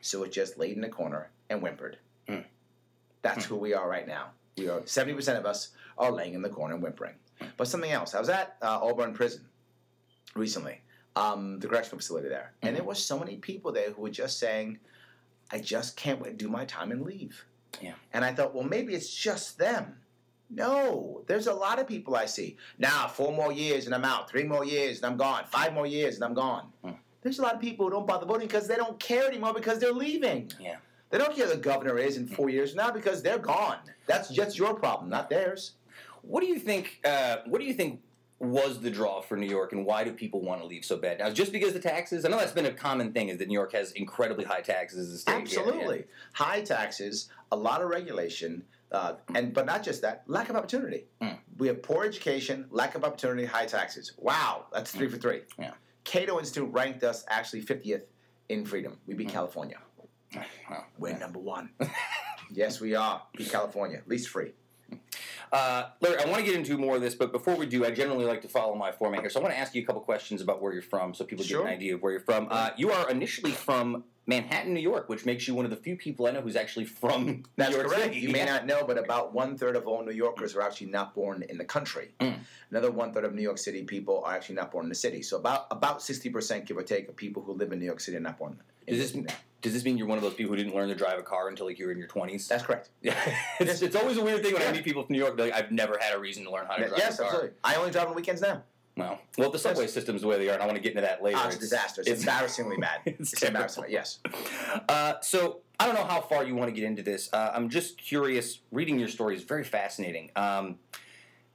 so 0.02 0.24
it 0.24 0.32
just 0.32 0.58
laid 0.58 0.78
in 0.78 0.84
a 0.84 0.89
corner 0.89 1.32
and 1.50 1.62
whimpered. 1.62 1.98
Mm. 2.28 2.46
That's 3.22 3.46
who 3.46 3.56
we 3.56 3.74
are 3.74 3.89
right 3.89 4.08
now. 4.08 4.28
We 4.58 4.70
are 4.70 4.82
seventy 4.86 5.15
percent 5.15 5.38
of 5.38 5.46
us 5.46 5.70
are 5.98 6.12
laying 6.12 6.34
in 6.34 6.42
the 6.42 6.50
corner 6.50 6.74
and 6.74 6.84
whimpering. 6.84 7.15
But 7.58 7.68
something 7.68 7.92
else. 7.92 8.15
I 8.15 8.20
was 8.20 8.30
at 8.30 8.58
uh, 8.62 8.80
Auburn 8.82 9.13
Prison 9.13 9.46
recently, 10.36 10.82
um, 11.15 11.60
the 11.60 11.68
correctional 11.68 12.00
facility 12.00 12.30
there, 12.30 12.54
and 12.62 12.76
there 12.76 12.84
were 12.84 12.96
so 12.96 13.20
many 13.20 13.38
people 13.38 13.72
there 13.72 13.92
who 13.92 14.02
were 14.02 14.10
just 14.10 14.39
saying, 14.39 14.80
"I 15.52 15.60
just 15.60 15.98
can't 15.98 16.22
wait 16.22 16.32
to 16.32 16.36
do 16.36 16.50
my 16.50 16.65
time 16.65 16.92
and 16.92 17.04
leave." 17.04 17.46
Yeah. 17.82 17.94
And 18.14 18.26
I 18.26 18.34
thought, 18.34 18.54
well, 18.54 18.64
maybe 18.64 18.94
it's 18.94 19.14
just 19.14 19.58
them. 19.58 19.96
No, 20.50 21.24
there's 21.28 21.48
a 21.48 21.54
lot 21.54 21.80
of 21.80 21.88
people 21.88 22.16
I 22.16 22.26
see. 22.26 22.58
Now, 22.80 23.08
four 23.08 23.32
more 23.32 23.52
years 23.52 23.86
and 23.86 23.94
I'm 23.94 24.06
out. 24.06 24.30
Three 24.30 24.44
more 24.44 24.66
years 24.66 24.98
and 24.98 25.06
I'm 25.06 25.18
gone. 25.18 25.44
Five 25.46 25.74
more 25.74 25.86
years 25.86 26.16
and 26.16 26.24
I'm 26.24 26.34
gone. 26.34 26.72
Hmm. 26.84 26.92
There's 27.22 27.40
a 27.40 27.42
lot 27.44 27.54
of 27.54 27.62
people 27.62 27.86
who 27.86 27.92
don't 27.92 28.08
bother 28.08 28.26
voting 28.26 28.48
because 28.48 28.68
they 28.68 28.76
don't 28.76 29.00
care 29.00 29.28
anymore 29.28 29.54
because 29.54 29.80
they're 29.80 29.94
leaving. 29.94 30.52
Yeah. 30.60 30.78
They 31.10 31.18
don't 31.18 31.36
care 31.36 31.48
who 31.48 31.54
the 31.54 31.60
governor 31.60 31.98
is 31.98 32.18
in 32.18 32.28
four 32.28 32.50
years 32.50 32.76
now 32.76 32.92
because 32.92 33.22
they're 33.22 33.40
gone. 33.40 33.78
That's 34.08 34.30
just 34.30 34.58
your 34.58 34.74
problem, 34.74 35.10
not 35.10 35.30
theirs. 35.30 35.74
What 36.22 36.42
do 36.42 36.48
you 36.48 36.60
think? 36.60 37.00
Uh, 37.04 37.38
what 37.46 37.60
do 37.60 37.66
you 37.66 37.74
think 37.74 38.02
was 38.39 38.80
the 38.80 38.89
draw 38.89 39.21
for 39.21 39.36
New 39.36 39.49
York, 39.49 39.73
and 39.73 39.86
why 39.86 40.04
do 40.04 40.13
people 40.13 40.41
want 40.41 40.62
to 40.62 40.67
leave 40.67 40.86
so 40.86 40.97
bad? 40.97 41.19
Now, 41.19 41.30
just 41.30 41.52
because 41.52 41.73
the 41.73 41.80
taxes? 41.80 42.23
I 42.23 42.30
know 42.30 42.38
that's 42.38 42.54
been 42.54 42.65
a 42.65 42.73
common 42.73 43.12
thing. 43.12 43.30
Is 43.30 43.38
that 43.39 43.47
New 43.47 43.54
York 43.54 43.73
has 43.73 43.91
incredibly 43.91 44.45
high 44.45 44.62
taxes 44.62 45.10
as 45.10 45.13
a 45.13 45.17
state? 45.19 45.32
Yeah, 45.32 45.38
yeah. 45.38 45.67
Absolutely. 45.67 46.04
High 46.34 46.62
taxes, 46.62 47.30
a 47.52 47.56
lot 47.56 47.82
of 47.82 47.89
regulation, 47.89 48.63
uh, 48.91 49.15
and 49.36 49.54
but 49.54 49.65
not 49.65 49.84
just 49.84 50.02
that, 50.04 50.23
lack 50.28 50.49
of 50.49 50.56
opportunity. 50.56 51.06
Mm. 51.21 51.38
We 51.58 51.67
have 51.67 51.84
poor 51.84 52.06
education, 52.06 52.65
lack 52.71 52.95
of 52.95 53.04
opportunity, 53.04 53.45
high 53.45 53.65
taxes. 53.65 54.13
Wow, 54.17 54.65
that's 54.71 54.91
three 54.91 55.10
for 55.10 55.17
three. 55.17 55.41
Yeah. 55.58 55.71
Cato 56.06 56.39
Institute 56.39 56.69
ranked 56.71 57.04
us 57.04 57.25
actually 57.28 57.62
50th 57.63 58.04
in 58.47 58.65
freedom. 58.65 58.97
We 59.06 59.13
beat 59.15 59.30
California. 59.30 59.78
Well, 60.34 60.86
We're 60.97 61.17
number 61.17 61.39
one. 61.39 61.71
yes, 62.52 62.80
we 62.80 62.95
are. 62.95 63.21
Beat 63.36 63.52
California, 63.52 64.02
least 64.08 64.30
free. 64.30 64.54
Uh, 65.52 65.86
Larry, 66.02 66.20
I 66.24 66.26
want 66.26 66.40
to 66.40 66.44
get 66.46 66.56
into 66.56 66.78
more 66.78 66.96
of 66.96 67.02
this, 67.02 67.16
but 67.16 67.32
before 67.32 67.56
we 67.56 67.66
do, 67.66 67.86
I 67.86 67.92
generally 67.92 68.26
like 68.26 68.42
to 68.44 68.48
follow 68.48 68.76
my 68.76 68.92
format 68.92 69.22
here. 69.22 69.30
So 69.30 69.40
I 69.40 69.44
want 69.44 69.56
to 69.56 69.60
ask 69.60 69.74
you 69.74 69.82
a 69.82 69.86
couple 69.86 70.02
questions 70.02 70.42
about 70.42 70.62
where 70.62 70.74
you're 70.74 70.82
from, 70.82 71.14
so 71.14 71.26
people 71.26 71.44
Sure. 71.46 71.64
get 71.64 71.68
an 71.70 71.74
idea 71.74 71.96
of 71.96 72.02
where 72.04 72.12
you're 72.12 72.22
from. 72.22 72.48
Uh, 72.52 72.70
you 72.78 72.92
are 72.92 73.10
initially 73.10 73.52
from 73.52 74.04
Manhattan, 74.28 74.76
New 74.76 74.80
York, 74.80 75.10
which 75.10 75.26
makes 75.26 75.48
you 75.48 75.56
one 75.56 75.66
of 75.66 75.72
the 75.72 75.78
few 75.78 75.96
people 75.96 76.28
I 76.28 76.32
know 76.32 76.42
who's 76.42 76.56
actually 76.56 76.86
from 76.86 77.44
That's 77.56 77.72
New 77.72 77.78
York 77.78 77.90
correct. 77.90 78.04
City. 78.14 78.20
You 78.20 78.30
may 78.30 78.46
not 78.46 78.68
know, 78.68 78.84
but 78.86 79.00
about 79.00 79.34
one 79.34 79.58
third 79.58 79.76
of 79.76 79.88
all 79.88 80.06
New 80.06 80.12
Yorkers 80.12 80.56
are 80.56 80.62
actually 80.62 80.92
not 80.92 81.16
born 81.16 81.44
in 81.50 81.58
the 81.58 81.66
country. 81.66 82.14
Mm. 82.20 82.36
Another 82.70 82.92
one 82.92 83.12
third 83.12 83.26
of 83.26 83.34
New 83.34 83.42
York 83.42 83.58
City 83.58 83.82
people 83.84 84.24
are 84.24 84.36
actually 84.36 84.54
not 84.56 84.72
born 84.72 84.86
in 84.86 84.90
the 84.90 84.96
city. 84.96 85.24
So 85.24 85.38
about 85.38 85.66
about 85.72 86.04
sixty 86.04 86.30
percent, 86.30 86.68
give 86.68 86.78
or 86.78 86.84
take, 86.84 87.10
of 87.10 87.16
people 87.16 87.42
who 87.42 87.54
live 87.54 87.72
in 87.72 87.80
New 87.80 87.86
York 87.86 88.02
City 88.02 88.18
are 88.18 88.20
not 88.20 88.38
born. 88.38 88.60
In 88.86 88.96
Does 88.98 89.12
this 89.14 89.26
does 89.62 89.74
this 89.74 89.84
mean 89.84 89.98
you're 89.98 90.08
one 90.08 90.17
of 90.17 90.24
those 90.24 90.34
people 90.34 90.52
who 90.56 90.58
didn't 90.63 90.76
learn 90.76 90.89
to 90.89 90.95
drive 90.95 91.19
a 91.19 91.24
car 91.24 91.50
until 91.50 91.65
like 91.65 91.80
you 91.80 91.86
were 91.86 91.91
in 91.91 91.98
your 91.98 92.08
twenties? 92.08 92.48
That's 92.48 92.63
correct. 92.63 92.89
Yeah, 93.02 93.15
it's, 93.60 93.82
it's 93.82 93.95
always 93.95 94.17
a 94.17 94.24
weird 94.24 94.43
thing 94.43 94.54
when 94.54 94.62
I 94.63 94.72
meet 94.72 94.84
people 94.84 95.04
from 95.04 95.13
New 95.13 95.19
York. 95.19 95.38
Like, 95.38 95.54
I've 95.54 95.72
never 95.72 95.98
had 96.00 96.15
a 96.15 96.19
reason 96.19 96.43
to 96.45 96.52
learn 96.52 96.65
how 96.67 96.76
to 96.76 96.88
drive 96.88 96.98
yes, 96.98 97.15
a 97.15 97.17
car. 97.24 97.26
absolutely. 97.28 97.58
I 97.63 97.76
only 97.76 97.91
drive 97.91 98.08
on 98.08 98.15
weekends 98.15 98.41
now. 98.41 98.63
Well, 98.98 99.19
well, 99.38 99.50
the 99.50 99.60
subway 99.60 99.84
Yes. 99.84 99.93
system's 99.93 100.22
the 100.22 100.28
way 100.28 100.38
they 100.38 100.50
are, 100.50 100.54
and 100.54 100.62
I 100.62 100.65
want 100.65 100.76
to 100.76 100.82
get 100.82 100.89
into 100.91 101.02
that 101.02 101.24
later. 101.24 101.38
Ah, 101.39 101.48
it's 101.48 101.56
a 101.56 101.60
disaster. 101.60 102.04
It's, 102.06 102.19
embarrassingly 102.19 102.78
bad. 102.78 103.00
It's 103.06 103.32
It's, 103.34 103.43
embarrassing. 103.43 103.86
Yes. 103.89 104.19
Uh, 104.89 105.13
so 105.22 105.60
I 105.80 105.86
don't 105.86 105.95
know 105.95 106.04
how 106.04 106.22
far 106.22 106.43
you 106.43 106.56
want 106.56 106.69
to 106.69 106.76
get 106.76 106.84
into 106.84 107.02
this. 107.02 107.30
Uh, 107.32 107.52
I'm 107.54 107.69
just 107.69 107.98
curious. 107.98 108.60
Reading 108.72 109.00
your 109.00 109.08
story 109.08 109.36
is 109.36 109.43
very 109.43 109.63
fascinating. 109.63 110.32
Um, 110.36 110.78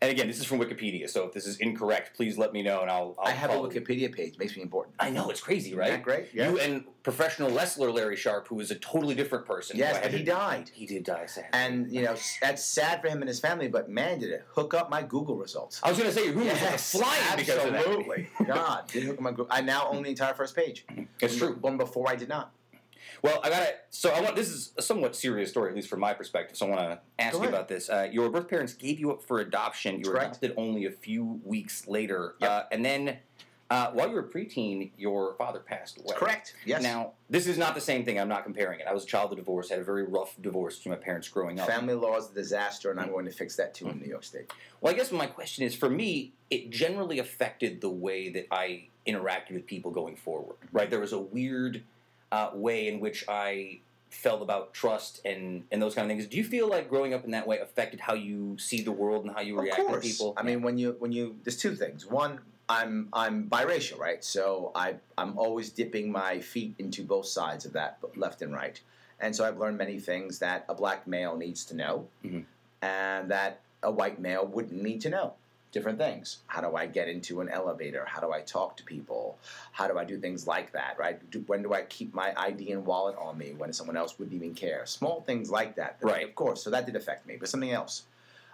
and 0.00 0.10
again, 0.10 0.26
this 0.26 0.38
is 0.38 0.44
from 0.44 0.58
Wikipedia, 0.58 1.08
so 1.08 1.24
if 1.26 1.32
this 1.32 1.46
is 1.46 1.56
incorrect, 1.58 2.14
please 2.16 2.36
let 2.36 2.52
me 2.52 2.62
know, 2.62 2.82
and 2.82 2.90
I'll. 2.90 3.14
I'll 3.18 3.28
I 3.28 3.30
have 3.30 3.50
a 3.50 3.54
follow 3.54 3.70
you. 3.70 3.80
Wikipedia 3.80 4.12
page. 4.14 4.36
Makes 4.38 4.56
me 4.56 4.62
important. 4.62 4.96
I 4.98 5.08
know 5.10 5.30
it's 5.30 5.40
crazy, 5.40 5.74
right? 5.74 5.88
Isn't 5.88 6.00
that 6.00 6.04
great? 6.04 6.28
Yeah. 6.34 6.50
You 6.50 6.58
and 6.58 6.84
professional 7.02 7.50
wrestler 7.50 7.90
Larry 7.90 8.16
Sharpe, 8.16 8.48
who 8.48 8.60
is 8.60 8.70
a 8.70 8.74
totally 8.76 9.14
different 9.14 9.46
person. 9.46 9.76
who 9.76 9.80
Yes, 9.82 10.04
he 10.12 10.18
to- 10.18 10.24
died. 10.24 10.70
He 10.74 10.84
did 10.86 11.04
die, 11.04 11.26
sad. 11.26 11.46
And 11.52 11.90
you 11.90 12.02
know 12.02 12.16
that's 12.42 12.64
sad 12.64 13.00
for 13.00 13.08
him 13.08 13.20
and 13.22 13.28
his 13.28 13.40
family. 13.40 13.68
But 13.68 13.88
man, 13.88 14.18
did 14.18 14.30
it 14.30 14.44
hook 14.48 14.74
up 14.74 14.90
my 14.90 15.02
Google 15.02 15.36
results. 15.36 15.80
I 15.82 15.88
was 15.88 15.98
going 15.98 16.10
to 16.10 16.14
say 16.14 16.24
your 16.24 16.34
Google 16.34 16.48
Yes, 16.48 16.92
flying 16.92 17.36
because 17.36 17.64
of 17.64 17.72
that. 17.72 17.86
absolutely. 17.86 18.28
God, 18.46 18.88
did 18.88 19.04
hook 19.04 19.14
up 19.16 19.20
my 19.22 19.30
Google. 19.30 19.46
I 19.50 19.62
now 19.62 19.88
own 19.88 20.02
the 20.02 20.10
entire 20.10 20.34
first 20.34 20.54
page. 20.54 20.84
It's 21.20 21.36
true. 21.36 21.56
One 21.60 21.78
before 21.78 22.10
I 22.10 22.16
did 22.16 22.28
not. 22.28 22.52
Well, 23.22 23.40
I 23.42 23.50
got 23.50 23.60
to 23.60 23.74
So 23.90 24.10
I 24.10 24.20
want. 24.20 24.36
This 24.36 24.48
is 24.48 24.72
a 24.76 24.82
somewhat 24.82 25.16
serious 25.16 25.50
story, 25.50 25.70
at 25.70 25.76
least 25.76 25.88
from 25.88 26.00
my 26.00 26.12
perspective. 26.14 26.56
So 26.56 26.66
I 26.66 26.70
want 26.70 26.80
to 26.82 27.00
ask 27.18 27.32
Go 27.32 27.38
you 27.38 27.44
ahead. 27.44 27.54
about 27.54 27.68
this. 27.68 27.88
Uh, 27.88 28.08
your 28.10 28.30
birth 28.30 28.48
parents 28.48 28.74
gave 28.74 28.98
you 28.98 29.10
up 29.10 29.22
for 29.22 29.40
adoption. 29.40 29.98
You 30.00 30.06
were 30.10 30.12
Correct. 30.12 30.36
adopted 30.42 30.54
only 30.56 30.84
a 30.86 30.90
few 30.90 31.40
weeks 31.44 31.86
later, 31.86 32.34
Yep. 32.40 32.50
uh, 32.50 32.62
and 32.72 32.84
then 32.84 33.18
uh, 33.70 33.90
while 33.92 34.08
you 34.08 34.14
were 34.14 34.22
preteen, 34.22 34.90
your 34.98 35.34
father 35.36 35.58
passed 35.58 35.98
away. 35.98 36.14
Correct. 36.16 36.54
Yes. 36.66 36.82
Now, 36.82 37.12
this 37.30 37.46
is 37.46 37.56
not 37.56 37.74
the 37.74 37.80
same 37.80 38.04
thing. 38.04 38.20
I'm 38.20 38.28
not 38.28 38.44
comparing 38.44 38.78
it. 38.78 38.86
I 38.86 38.92
was 38.92 39.04
a 39.04 39.06
child 39.06 39.32
of 39.32 39.38
divorce. 39.38 39.70
Had 39.70 39.78
a 39.78 39.84
very 39.84 40.04
rough 40.04 40.36
divorce 40.40 40.78
from 40.80 40.90
my 40.90 40.96
parents 40.96 41.28
growing 41.28 41.58
up. 41.58 41.66
Family 41.66 41.94
law 41.94 42.16
is 42.18 42.28
a 42.30 42.34
disaster, 42.34 42.90
and 42.90 43.00
I'm 43.00 43.10
going 43.10 43.24
to 43.24 43.32
fix 43.32 43.56
that 43.56 43.74
too 43.74 43.88
in 43.88 43.98
New 43.98 44.06
York 44.06 44.22
State. 44.24 44.52
Well, 44.80 44.92
I 44.92 44.96
guess 44.96 45.10
my 45.10 45.26
question 45.26 45.64
is 45.64 45.74
for 45.74 45.88
me, 45.88 46.34
it 46.50 46.70
generally 46.70 47.18
affected 47.18 47.80
the 47.80 47.88
way 47.88 48.28
that 48.28 48.46
I 48.50 48.88
interacted 49.06 49.52
with 49.52 49.66
people 49.66 49.90
going 49.90 50.16
forward. 50.16 50.56
Right? 50.70 50.90
There 50.90 51.00
was 51.00 51.12
a 51.14 51.18
weird 51.18 51.82
uh, 52.34 52.50
way 52.52 52.88
in 52.88 52.98
which 52.98 53.24
I 53.28 53.78
felt 54.10 54.42
about 54.42 54.74
trust 54.74 55.20
and, 55.24 55.64
and 55.70 55.80
those 55.80 55.94
kind 55.94 56.04
of 56.04 56.16
things. 56.16 56.28
Do 56.28 56.36
you 56.36 56.44
feel 56.44 56.68
like 56.68 56.88
growing 56.88 57.14
up 57.14 57.24
in 57.24 57.30
that 57.30 57.46
way 57.46 57.58
affected 57.58 58.00
how 58.00 58.14
you 58.14 58.56
see 58.58 58.80
the 58.82 58.92
world 58.92 59.24
and 59.24 59.32
how 59.34 59.40
you 59.40 59.56
Of 59.58 59.64
react 59.64 59.88
to 59.88 60.00
people? 60.00 60.34
I 60.36 60.42
mean, 60.42 60.60
when 60.62 60.76
you 60.76 60.96
when 60.98 61.12
you 61.12 61.36
there's 61.44 61.56
two 61.56 61.74
things. 61.76 62.06
One, 62.06 62.40
I'm 62.68 63.08
I'm 63.12 63.48
biracial, 63.48 63.98
right? 63.98 64.22
So 64.24 64.72
I 64.74 64.96
I'm 65.16 65.38
always 65.38 65.70
dipping 65.70 66.10
my 66.10 66.40
feet 66.40 66.74
into 66.78 67.04
both 67.04 67.26
sides 67.26 67.64
of 67.66 67.72
that, 67.74 67.98
left 68.16 68.42
and 68.42 68.52
right. 68.52 68.80
And 69.20 69.34
so 69.36 69.44
I've 69.46 69.58
learned 69.58 69.78
many 69.78 69.98
things 70.00 70.40
that 70.40 70.64
a 70.68 70.74
black 70.74 71.06
male 71.06 71.36
needs 71.36 71.64
to 71.66 71.76
know, 71.76 72.08
Mhm. 72.24 72.44
and 72.82 73.30
that 73.30 73.60
a 73.82 73.90
white 73.92 74.18
male 74.18 74.44
wouldn't 74.46 74.82
need 74.82 75.00
to 75.02 75.10
know. 75.10 75.34
Different 75.74 75.98
things. 75.98 76.38
How 76.46 76.60
do 76.60 76.76
I 76.76 76.86
get 76.86 77.08
into 77.08 77.40
an 77.40 77.48
elevator? 77.48 78.04
How 78.06 78.20
do 78.20 78.32
I 78.32 78.42
talk 78.42 78.76
to 78.76 78.84
people? 78.84 79.36
How 79.72 79.88
do 79.88 79.98
I 79.98 80.04
do 80.04 80.16
things 80.20 80.46
like 80.46 80.70
that? 80.70 80.96
Right? 81.00 81.18
Do, 81.32 81.42
when 81.48 81.64
do 81.64 81.72
I 81.74 81.82
keep 81.82 82.14
my 82.14 82.32
ID 82.36 82.70
and 82.70 82.86
wallet 82.86 83.16
on 83.18 83.36
me 83.36 83.54
when 83.58 83.72
someone 83.72 83.96
else 83.96 84.16
wouldn't 84.16 84.36
even 84.36 84.54
care? 84.54 84.86
Small 84.86 85.22
things 85.22 85.50
like 85.50 85.74
that. 85.74 85.98
that 85.98 86.06
Right. 86.06 86.24
Of 86.24 86.36
course. 86.36 86.62
So 86.62 86.70
that 86.70 86.86
did 86.86 86.94
affect 86.94 87.26
me, 87.26 87.34
but 87.40 87.48
something 87.48 87.72
else. 87.72 88.04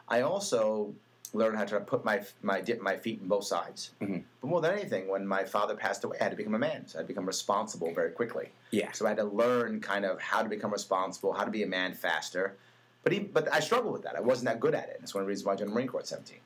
I 0.08 0.22
also 0.22 0.94
learned 1.34 1.58
how 1.58 1.64
to 1.64 1.80
put 1.80 2.06
my 2.06 2.22
my 2.40 2.62
dip 2.62 2.80
my 2.80 2.96
feet 2.96 3.20
in 3.20 3.28
both 3.28 3.44
sides. 3.44 3.90
Mhm. 4.00 4.24
But 4.40 4.48
more 4.48 4.62
than 4.62 4.72
anything, 4.72 5.06
when 5.06 5.26
my 5.26 5.44
father 5.44 5.76
passed 5.76 6.02
away, 6.04 6.16
I 6.20 6.24
had 6.24 6.30
to 6.30 6.36
become 6.38 6.54
a 6.54 6.58
man. 6.58 6.88
So 6.88 6.98
I 6.98 7.00
had 7.00 7.06
become 7.06 7.26
responsible 7.26 7.92
very 7.92 8.12
quickly. 8.12 8.48
yeah. 8.70 8.92
So 8.92 9.04
I 9.04 9.08
had 9.10 9.18
to 9.18 9.24
learn 9.24 9.82
kind 9.82 10.06
of 10.06 10.18
how 10.22 10.42
to 10.42 10.48
become 10.48 10.72
responsible, 10.72 11.34
how 11.34 11.44
to 11.44 11.50
be 11.50 11.64
a 11.64 11.66
man 11.66 11.92
faster. 11.92 12.56
But 13.02 13.12
he, 13.12 13.18
but 13.18 13.52
I 13.52 13.60
struggled 13.60 13.92
with 13.92 14.04
that. 14.04 14.16
I 14.16 14.20
wasn't 14.20 14.46
that 14.46 14.58
good 14.58 14.74
at 14.74 14.88
it. 14.88 14.96
That's 15.00 15.12
one 15.14 15.20
of 15.20 15.26
the 15.26 15.28
reasons 15.28 15.44
why 15.44 15.52
I 15.52 15.56
joined 15.56 15.70
the 15.70 15.74
Marine 15.74 15.86
Corps 15.88 16.00
at 16.00 16.06
17. 16.06 16.38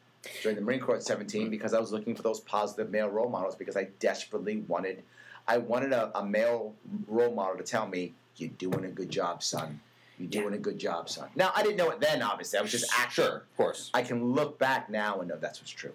Joined 0.42 0.56
the 0.56 0.62
Marine 0.62 0.80
Corps 0.80 0.96
at 0.96 1.02
17 1.02 1.50
because 1.50 1.74
I 1.74 1.80
was 1.80 1.92
looking 1.92 2.14
for 2.14 2.22
those 2.22 2.40
positive 2.40 2.90
male 2.90 3.08
role 3.08 3.28
models 3.28 3.54
because 3.54 3.76
I 3.76 3.88
desperately 4.00 4.58
wanted, 4.68 5.02
I 5.46 5.58
wanted 5.58 5.92
a, 5.92 6.16
a 6.18 6.24
male 6.24 6.74
role 7.06 7.34
model 7.34 7.56
to 7.56 7.62
tell 7.64 7.87
me, 7.87 8.12
"You're 8.37 8.50
doing 8.50 8.84
a 8.84 8.88
good 8.90 9.10
job, 9.10 9.42
son. 9.42 9.80
You're 10.18 10.28
Yeah. 10.30 10.40
doing 10.42 10.54
a 10.54 10.58
good 10.58 10.78
job, 10.78 11.08
son." 11.10 11.28
Now 11.34 11.52
I 11.54 11.62
didn't 11.62 11.76
know 11.76 11.90
it 11.90 12.00
then. 12.00 12.22
Obviously, 12.22 12.58
I 12.58 12.62
was 12.62 12.70
just 12.70 12.90
acting. 12.98 13.24
Sure, 13.24 13.37
of 13.37 13.56
course. 13.56 13.90
I 13.94 14.02
can 14.02 14.32
look 14.32 14.58
back 14.58 14.88
now 14.90 15.20
and 15.20 15.28
know 15.28 15.37
that's 15.37 15.60
what's 15.60 15.70
true. 15.70 15.92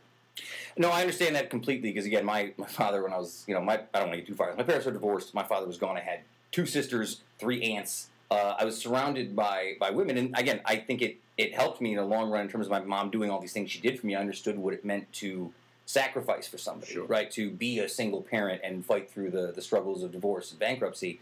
No, 0.78 0.90
I 0.90 1.02
understand 1.02 1.36
that 1.36 1.50
completely 1.50 1.90
because 1.90 2.06
again, 2.06 2.24
my, 2.24 2.54
my 2.58 2.68
father, 2.68 3.04
when 3.04 3.12
I 3.12 3.18
was, 3.18 3.44
you 3.48 3.54
know, 3.54 3.62
my 3.62 3.74
I 3.94 4.00
don't 4.00 4.08
want 4.10 4.12
to 4.14 4.18
get 4.18 4.28
too 4.28 4.36
far. 4.36 4.54
My 4.56 4.64
parents 4.64 4.86
were 4.86 4.92
divorced. 4.94 5.34
My 5.34 5.44
father 5.44 5.68
was 5.68 5.78
gone. 5.78 5.98
I 5.98 6.02
had 6.02 6.22
two 6.52 6.66
sisters, 6.66 7.22
three 7.40 7.62
aunts. 7.64 8.10
Uh, 8.32 8.56
I 8.60 8.66
was 8.66 8.78
surrounded 8.78 9.36
by 9.36 9.74
by 9.80 9.90
women, 9.90 10.18
and 10.18 10.36
again, 10.38 10.62
I 10.66 10.76
think 10.76 11.02
it 11.02 11.18
it 11.38 11.54
helped 11.56 11.82
me 11.82 11.92
in 11.92 11.98
the 11.98 12.04
long 12.06 12.30
run 12.30 12.42
in 12.42 12.48
terms 12.50 12.68
of 12.68 12.72
my 12.72 12.80
mom 12.80 13.10
doing 13.10 13.32
all 13.32 13.40
these 13.40 13.54
things 13.54 13.72
she 13.72 13.80
did 13.82 14.00
for 14.00 14.06
me. 14.06 14.16
I 14.16 14.20
understood 14.20 14.58
what 14.60 14.74
it 14.74 14.86
meant 14.86 15.12
to 15.14 15.52
sacrifice 15.86 16.48
for 16.48 16.58
somebody, 16.60 16.94
Sure. 16.94 17.06
right? 17.06 17.32
To 17.32 17.50
be 17.50 17.80
a 17.80 17.90
single 17.90 18.22
parent 18.22 18.62
and 18.64 18.86
fight 18.86 19.10
through 19.10 19.32
the 19.32 19.52
the 19.52 19.62
struggles 19.62 20.04
of 20.04 20.12
divorce 20.12 20.52
and 20.52 20.60
bankruptcy. 20.60 21.20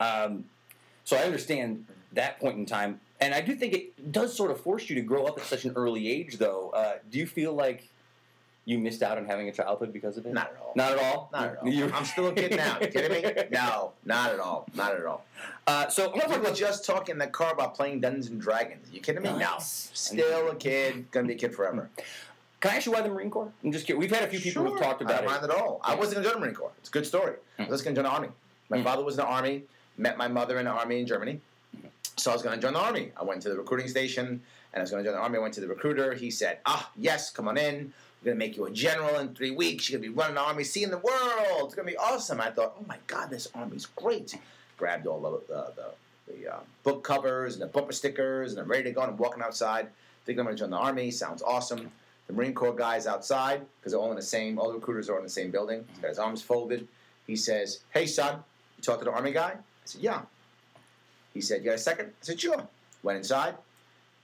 Um, 0.00 0.46
so 1.04 1.16
I 1.16 1.20
understand 1.20 1.86
that 2.12 2.40
point 2.40 2.56
in 2.58 2.66
time, 2.66 3.00
and 3.20 3.32
I 3.32 3.40
do 3.42 3.54
think 3.54 3.72
it 3.72 4.10
does 4.10 4.34
sort 4.36 4.50
of 4.50 4.60
force 4.60 4.88
you 4.90 4.96
to 4.96 5.02
grow 5.02 5.26
up 5.26 5.38
at 5.38 5.44
such 5.44 5.64
an 5.64 5.72
early 5.76 6.10
age. 6.10 6.38
Though, 6.38 6.70
uh, 6.70 6.94
do 7.10 7.18
you 7.18 7.26
feel 7.26 7.52
like 7.52 7.88
you 8.66 8.78
missed 8.78 9.02
out 9.02 9.18
on 9.18 9.24
having 9.26 9.48
a 9.48 9.52
childhood 9.52 9.92
because 9.92 10.16
of 10.16 10.26
it? 10.26 10.32
Not 10.32 10.50
at 10.52 10.56
all. 10.60 10.72
Not 10.76 10.92
at 10.92 10.98
all. 10.98 11.30
Not 11.32 11.44
at 11.48 11.58
all. 11.58 11.68
You- 11.68 11.90
I'm 11.92 12.04
still 12.04 12.28
a 12.28 12.32
kid 12.32 12.56
now. 12.56 12.78
You 12.80 12.88
kidding 12.88 13.22
me? 13.22 13.42
No, 13.50 13.92
not 14.04 14.32
at 14.32 14.38
all. 14.40 14.66
Not 14.74 14.94
at 14.94 15.04
all. 15.04 15.24
Uh, 15.66 15.88
so 15.88 16.06
I'm 16.06 16.10
gonna 16.18 16.28
talk 16.34 16.36
about 16.42 16.54
just 16.56 16.84
talking 16.84 17.14
in 17.14 17.18
the 17.18 17.26
car 17.26 17.52
about 17.52 17.74
playing 17.74 18.00
Dungeons 18.00 18.28
and 18.28 18.40
Dragons. 18.40 18.88
You 18.92 19.00
kidding 19.00 19.22
me? 19.22 19.32
No. 19.36 19.56
Still 19.58 20.50
a 20.50 20.54
kid. 20.54 21.10
Gonna 21.10 21.26
be 21.26 21.34
a 21.34 21.38
kid 21.38 21.54
forever. 21.54 21.88
Can 22.60 22.72
I 22.72 22.76
ask 22.76 22.86
you 22.86 22.92
why 22.92 23.00
the 23.00 23.08
Marine 23.08 23.30
Corps? 23.30 23.50
I'm 23.64 23.72
just 23.72 23.86
kidding. 23.86 23.98
We've 23.98 24.10
had 24.14 24.22
a 24.22 24.26
few 24.28 24.38
people 24.38 24.64
who've 24.64 24.78
talked 24.78 25.00
about 25.00 25.14
I 25.14 25.16
don't 25.22 25.24
it. 25.24 25.32
mind 25.40 25.44
at 25.44 25.50
all. 25.50 25.80
I 25.82 25.94
wasn't 25.94 26.16
gonna 26.16 26.26
join 26.28 26.34
the 26.34 26.40
Marine 26.46 26.54
Corps. 26.54 26.72
It's 26.78 26.90
a 26.90 26.92
good 26.92 27.06
story. 27.06 27.36
I 27.58 27.64
was 27.64 27.80
gonna 27.82 27.96
join 27.96 28.04
the 28.04 28.10
Army. 28.10 28.28
My 28.68 28.78
Mm. 28.78 28.84
father 28.84 29.02
was 29.02 29.14
in 29.14 29.24
the 29.24 29.30
Army. 29.30 29.64
Met 29.96 30.16
my 30.18 30.28
mother 30.28 30.58
in 30.58 30.66
the 30.66 30.70
Army 30.70 31.00
in 31.00 31.06
Germany. 31.06 31.40
So 32.16 32.30
I 32.30 32.34
was 32.34 32.42
gonna 32.42 32.58
join 32.58 32.74
the 32.74 32.78
Army. 32.80 33.12
I 33.16 33.24
went 33.24 33.40
to 33.42 33.48
the 33.48 33.56
recruiting 33.56 33.88
station 33.88 34.26
and 34.26 34.40
I 34.76 34.80
was 34.80 34.90
gonna 34.90 35.02
join 35.02 35.14
the 35.14 35.18
Army. 35.20 35.38
I 35.38 35.40
went 35.40 35.54
to 35.54 35.60
the 35.60 35.68
recruiter. 35.68 36.12
He 36.14 36.30
said, 36.30 36.58
"Ah, 36.66 36.90
yes, 36.96 37.30
come 37.30 37.48
on 37.48 37.56
in. 37.56 37.92
We're 38.22 38.32
gonna 38.32 38.38
make 38.38 38.56
you 38.56 38.66
a 38.66 38.70
general 38.70 39.18
in 39.18 39.34
three 39.34 39.50
weeks. 39.50 39.88
You're 39.88 39.98
gonna 39.98 40.10
be 40.10 40.14
running 40.14 40.34
the 40.34 40.42
Army, 40.42 40.64
seeing 40.64 40.90
the 40.90 40.98
world. 40.98 41.64
It's 41.64 41.74
gonna 41.74 41.88
be 41.88 41.96
awesome." 41.96 42.40
I 42.40 42.50
thought, 42.50 42.76
"Oh 42.78 42.84
my 42.86 42.98
God, 43.06 43.30
this 43.30 43.48
Army's 43.54 43.86
great." 43.86 44.34
Grabbed 44.76 45.06
all 45.06 45.20
the 45.20 45.94
the, 46.26 46.54
uh, 46.54 46.60
book 46.84 47.02
covers 47.02 47.54
and 47.54 47.62
the 47.62 47.66
bumper 47.66 47.92
stickers, 47.92 48.52
and 48.52 48.60
I'm 48.60 48.68
ready 48.70 48.84
to 48.84 48.92
go. 48.92 49.00
And 49.00 49.10
I'm 49.10 49.16
walking 49.16 49.42
outside, 49.42 49.88
thinking 50.24 50.40
I'm 50.40 50.46
gonna 50.46 50.56
join 50.56 50.70
the 50.70 50.76
Army. 50.76 51.10
Sounds 51.10 51.42
awesome. 51.42 51.90
The 52.26 52.32
Marine 52.34 52.54
Corps 52.54 52.74
guy's 52.74 53.06
outside 53.06 53.66
because 53.78 53.92
they're 53.92 54.00
all 54.00 54.10
in 54.10 54.16
the 54.16 54.22
same. 54.22 54.58
All 54.58 54.68
the 54.68 54.74
recruiters 54.74 55.08
are 55.08 55.16
in 55.18 55.24
the 55.24 55.30
same 55.30 55.50
building. 55.50 55.86
He's 55.90 55.98
got 55.98 56.08
his 56.08 56.18
arms 56.18 56.42
folded. 56.42 56.86
He 57.26 57.36
says, 57.36 57.80
"Hey, 57.90 58.06
son, 58.06 58.44
you 58.76 58.82
talked 58.82 59.00
to 59.00 59.06
the 59.06 59.12
Army 59.12 59.32
guy?" 59.32 59.52
I 59.56 59.86
said, 59.86 60.02
"Yeah." 60.02 60.22
He 61.32 61.40
said, 61.40 61.62
"You 61.62 61.70
got 61.70 61.76
a 61.76 61.78
second? 61.78 62.08
I 62.08 62.24
said, 62.24 62.40
"Sure." 62.40 62.68
Went 63.02 63.16
inside, 63.16 63.56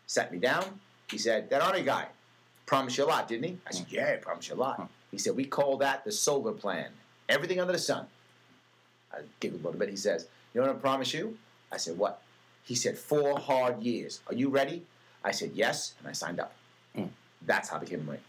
sat 0.06 0.30
me 0.30 0.38
down. 0.38 0.80
He 1.08 1.16
said, 1.16 1.48
"That 1.48 1.62
Army 1.62 1.82
guy 1.82 2.08
promised 2.66 2.98
you 2.98 3.04
a 3.04 3.06
lot, 3.06 3.28
didn't 3.28 3.44
he?" 3.44 3.58
I 3.66 3.70
said, 3.72 3.86
"Yeah, 3.88 4.12
he 4.12 4.18
promised 4.18 4.48
you 4.48 4.54
a 4.54 4.56
lot." 4.56 4.90
He 5.10 5.18
said, 5.18 5.36
"We 5.36 5.44
call 5.44 5.78
that 5.78 6.04
the 6.04 6.12
solar 6.12 6.52
plan. 6.52 6.90
Everything 7.28 7.60
under 7.60 7.72
the 7.72 7.78
sun." 7.78 8.06
I 9.12 9.20
giggled 9.40 9.62
a 9.62 9.64
little 9.64 9.78
bit. 9.78 9.88
He 9.88 9.96
says, 9.96 10.26
"You 10.52 10.60
know 10.60 10.66
what 10.66 10.76
I 10.76 10.78
promise 10.80 11.14
you?" 11.14 11.38
I 11.72 11.78
said, 11.78 11.96
"What?" 11.96 12.22
He 12.64 12.74
said, 12.74 12.98
four 12.98 13.38
hard 13.38 13.82
years. 13.82 14.20
Are 14.26 14.34
you 14.34 14.48
ready?" 14.48 14.84
I 15.22 15.30
said, 15.30 15.52
"Yes," 15.54 15.94
and 15.98 16.08
I 16.08 16.12
signed 16.12 16.40
up. 16.40 16.52
Mm. 16.96 17.10
That's 17.42 17.68
how 17.68 17.76
I 17.76 17.80
became 17.80 18.00
a 18.00 18.04
Marine. 18.04 18.20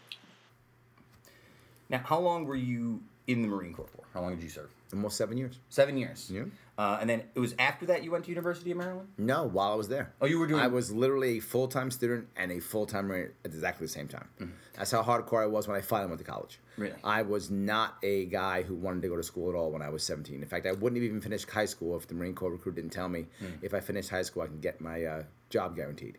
Now, 1.88 1.98
how 1.98 2.20
long 2.20 2.44
were 2.44 2.54
you 2.54 3.02
in 3.26 3.42
the 3.42 3.48
Marine 3.48 3.72
Corps 3.72 3.88
for? 3.88 4.04
How 4.14 4.20
long 4.20 4.34
did 4.34 4.42
you 4.44 4.50
serve? 4.50 4.70
Almost 4.92 5.16
seven 5.16 5.36
years. 5.36 5.58
Seven 5.70 5.96
years. 5.96 6.30
Yeah. 6.30 6.44
Uh, 6.78 6.96
and 7.00 7.10
then 7.10 7.24
it 7.34 7.40
was 7.40 7.56
after 7.58 7.84
that 7.86 8.04
you 8.04 8.12
went 8.12 8.22
to 8.24 8.30
University 8.30 8.70
of 8.70 8.76
Maryland. 8.76 9.08
No, 9.18 9.42
while 9.42 9.72
I 9.72 9.74
was 9.74 9.88
there. 9.88 10.12
Oh, 10.20 10.26
you 10.26 10.38
were 10.38 10.46
doing. 10.46 10.60
I 10.60 10.68
was 10.68 10.92
literally 10.92 11.38
a 11.38 11.40
full 11.40 11.66
time 11.66 11.90
student 11.90 12.28
and 12.36 12.52
a 12.52 12.60
full 12.60 12.86
time 12.86 13.08
Marine 13.08 13.30
at 13.44 13.50
exactly 13.52 13.84
the 13.84 13.92
same 13.92 14.06
time. 14.06 14.28
Mm-hmm. 14.40 14.52
That's 14.76 14.92
how 14.92 15.02
hardcore 15.02 15.42
I 15.42 15.46
was 15.46 15.66
when 15.66 15.76
I 15.76 15.80
finally 15.80 16.08
went 16.10 16.20
to 16.20 16.24
college. 16.24 16.60
Really? 16.76 16.94
I 17.02 17.22
was 17.22 17.50
not 17.50 17.96
a 18.04 18.26
guy 18.26 18.62
who 18.62 18.76
wanted 18.76 19.02
to 19.02 19.08
go 19.08 19.16
to 19.16 19.24
school 19.24 19.48
at 19.50 19.56
all 19.56 19.72
when 19.72 19.82
I 19.82 19.88
was 19.88 20.04
17. 20.04 20.40
In 20.40 20.48
fact, 20.48 20.66
I 20.66 20.70
wouldn't 20.72 20.94
have 20.94 21.02
even 21.02 21.20
finished 21.20 21.50
high 21.50 21.64
school 21.64 21.96
if 21.96 22.06
the 22.06 22.14
Marine 22.14 22.34
Corps 22.34 22.52
recruit 22.52 22.76
didn't 22.76 22.92
tell 22.92 23.08
me 23.08 23.26
Mm. 23.42 23.58
if 23.62 23.74
I 23.74 23.80
finished 23.80 24.10
high 24.10 24.22
school, 24.22 24.44
I 24.44 24.46
can 24.46 24.60
get 24.60 24.80
my 24.80 25.04
uh, 25.04 25.22
job 25.50 25.74
guaranteed. 25.74 26.16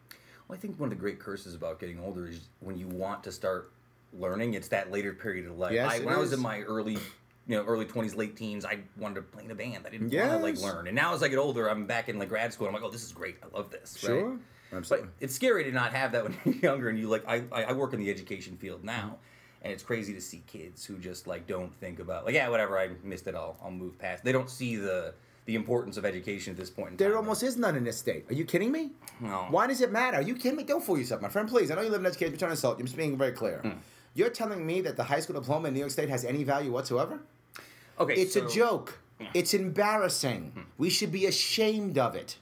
Well, 0.49 0.57
I 0.57 0.59
think 0.59 0.77
one 0.77 0.87
of 0.87 0.97
the 0.97 0.99
great 0.99 1.19
curses 1.19 1.55
about 1.55 1.79
getting 1.79 2.01
older 2.01 2.27
is 2.27 2.49
when 2.59 2.77
you 2.77 2.87
want 2.87 3.23
to 3.23 3.31
start 3.31 3.71
learning, 4.11 4.55
it's 4.55 4.67
that 4.69 4.91
later 4.91 5.13
period 5.13 5.45
of 5.45 5.57
life. 5.57 5.71
Yes, 5.71 5.89
I, 5.89 6.03
I 6.03 6.17
was 6.17 6.33
in 6.33 6.41
my 6.41 6.61
early 6.61 6.97
you 7.49 7.55
know 7.55 7.63
early 7.63 7.85
twenties, 7.85 8.15
late 8.15 8.37
teens, 8.37 8.63
I 8.63 8.77
wanted 8.95 9.15
to 9.15 9.21
play 9.23 9.43
in 9.43 9.49
a 9.49 9.55
band. 9.55 9.83
I 9.85 9.89
didn't 9.89 10.13
want 10.13 10.29
to 10.31 10.37
like 10.37 10.59
learn. 10.59 10.85
And 10.85 10.95
now 10.95 11.15
as 11.15 11.23
I 11.23 11.27
get 11.29 11.39
older, 11.39 11.67
I'm 11.67 11.87
back 11.87 12.07
in 12.07 12.19
like 12.19 12.29
grad 12.29 12.53
school. 12.53 12.67
I'm 12.67 12.73
like, 12.73 12.83
oh, 12.83 12.91
this 12.91 13.03
is 13.03 13.11
great. 13.11 13.37
I 13.41 13.57
love 13.57 13.71
this. 13.71 13.97
Sure. 13.97 14.29
Right? 14.29 14.39
But 14.69 14.77
Absolutely. 14.77 15.09
it's 15.19 15.33
scary 15.33 15.63
to 15.63 15.71
not 15.71 15.93
have 15.93 16.11
that 16.11 16.23
when 16.23 16.37
you're 16.45 16.55
younger 16.55 16.89
and 16.89 16.99
you 16.99 17.07
like 17.07 17.27
I, 17.27 17.43
I 17.51 17.73
work 17.73 17.93
in 17.93 17.99
the 17.99 18.09
education 18.11 18.55
field 18.55 18.83
now. 18.83 19.17
And 19.63 19.73
it's 19.73 19.83
crazy 19.83 20.13
to 20.13 20.21
see 20.21 20.43
kids 20.47 20.85
who 20.85 20.97
just 20.99 21.25
like 21.25 21.47
don't 21.47 21.73
think 21.73 21.99
about 21.99 22.23
like 22.23 22.35
yeah 22.35 22.47
whatever 22.49 22.77
I 22.77 22.91
missed 23.03 23.25
it 23.25 23.33
I'll 23.33 23.57
I'll 23.63 23.71
move 23.71 23.97
past. 23.97 24.23
They 24.23 24.31
don't 24.31 24.49
see 24.49 24.75
the 24.75 25.15
the 25.45 25.55
importance 25.55 25.97
of 25.97 26.05
education 26.05 26.51
at 26.51 26.57
this 26.57 26.69
point 26.69 26.91
in 26.91 26.97
time. 26.97 27.07
There 27.07 27.17
almost 27.17 27.41
is 27.41 27.57
none 27.57 27.75
in 27.75 27.83
this 27.83 27.97
state. 27.97 28.25
Are 28.29 28.35
you 28.35 28.45
kidding 28.45 28.71
me? 28.71 28.91
No. 29.19 29.47
Why 29.49 29.65
does 29.65 29.81
it 29.81 29.91
matter? 29.91 30.17
Are 30.17 30.21
you 30.21 30.35
kidding 30.35 30.57
me? 30.57 30.63
Don't 30.63 30.83
fool 30.83 30.99
yourself, 30.99 31.23
my 31.23 31.29
friend. 31.29 31.49
Please. 31.49 31.71
I 31.71 31.75
know 31.75 31.81
you 31.81 31.89
live 31.89 32.01
in 32.01 32.05
education. 32.05 32.33
I'm 32.35 32.37
trying 32.37 32.49
to 32.49 32.53
insult. 32.53 32.79
I'm 32.79 32.85
just 32.85 32.95
being 32.95 33.17
very 33.17 33.31
clear. 33.31 33.61
Hmm. 33.63 33.71
You're 34.13 34.29
telling 34.29 34.63
me 34.63 34.81
that 34.81 34.95
the 34.95 35.03
high 35.03 35.19
school 35.19 35.39
diploma 35.39 35.69
in 35.69 35.73
New 35.73 35.79
York 35.79 35.91
State 35.91 36.09
has 36.09 36.23
any 36.23 36.43
value 36.43 36.71
whatsoever? 36.71 37.19
Okay. 37.99 38.13
It's 38.15 38.33
so- 38.33 38.45
a 38.45 38.49
joke. 38.49 38.99
It's 39.33 39.53
embarrassing. 39.53 40.51
Hmm. 40.55 40.61
We 40.77 40.89
should 40.89 41.11
be 41.11 41.25
ashamed 41.25 41.97
of 41.97 42.15
it. 42.15 42.37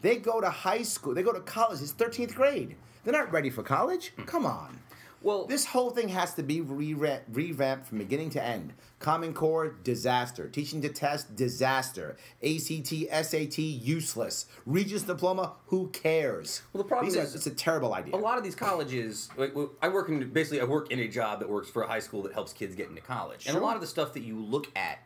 They 0.00 0.16
go 0.16 0.40
to 0.40 0.48
high 0.48 0.82
school. 0.82 1.14
They 1.14 1.22
go 1.22 1.32
to 1.32 1.40
college. 1.40 1.80
It's 1.82 1.92
13th 1.92 2.34
grade. 2.34 2.74
They're 3.04 3.12
not 3.12 3.30
ready 3.32 3.50
for 3.50 3.62
college. 3.62 4.12
Hmm. 4.16 4.22
Come 4.22 4.46
on. 4.46 4.78
Well, 5.22 5.46
This 5.46 5.66
whole 5.66 5.90
thing 5.90 6.08
has 6.08 6.34
to 6.34 6.42
be 6.42 6.60
re- 6.60 7.20
revamped 7.30 7.86
from 7.86 7.98
beginning 7.98 8.30
to 8.30 8.42
end. 8.42 8.72
Common 8.98 9.32
Core, 9.34 9.76
disaster. 9.84 10.48
Teaching 10.48 10.82
to 10.82 10.88
test, 10.88 11.36
disaster. 11.36 12.16
ACT, 12.42 12.92
SAT, 13.10 13.58
useless. 13.58 14.46
Regents 14.66 15.04
diploma, 15.04 15.52
who 15.66 15.88
cares? 15.88 16.62
Well, 16.72 16.82
the 16.82 16.88
problem 16.88 17.08
These 17.08 17.16
are- 17.18 17.22
is- 17.24 17.34
it's 17.34 17.46
a 17.46 17.50
terrible 17.50 17.94
idea. 17.94 18.14
a 18.14 18.16
lot 18.16 18.36
of 18.38 18.44
these 18.44 18.54
colleges 18.54 19.28
like 19.36 19.54
well, 19.54 19.70
i 19.80 19.88
work 19.88 20.08
in 20.08 20.28
basically 20.32 20.60
i 20.60 20.64
work 20.64 20.90
in 20.90 20.98
a 20.98 21.08
job 21.08 21.38
that 21.40 21.48
works 21.48 21.68
for 21.68 21.82
a 21.82 21.86
high 21.86 21.98
school 22.00 22.22
that 22.22 22.32
helps 22.32 22.52
kids 22.52 22.74
get 22.74 22.88
into 22.88 23.00
college 23.00 23.46
and 23.46 23.56
a 23.56 23.60
lot 23.60 23.74
of 23.74 23.80
the 23.80 23.86
stuff 23.86 24.12
that 24.14 24.22
you 24.22 24.36
look 24.38 24.66
at 24.76 24.98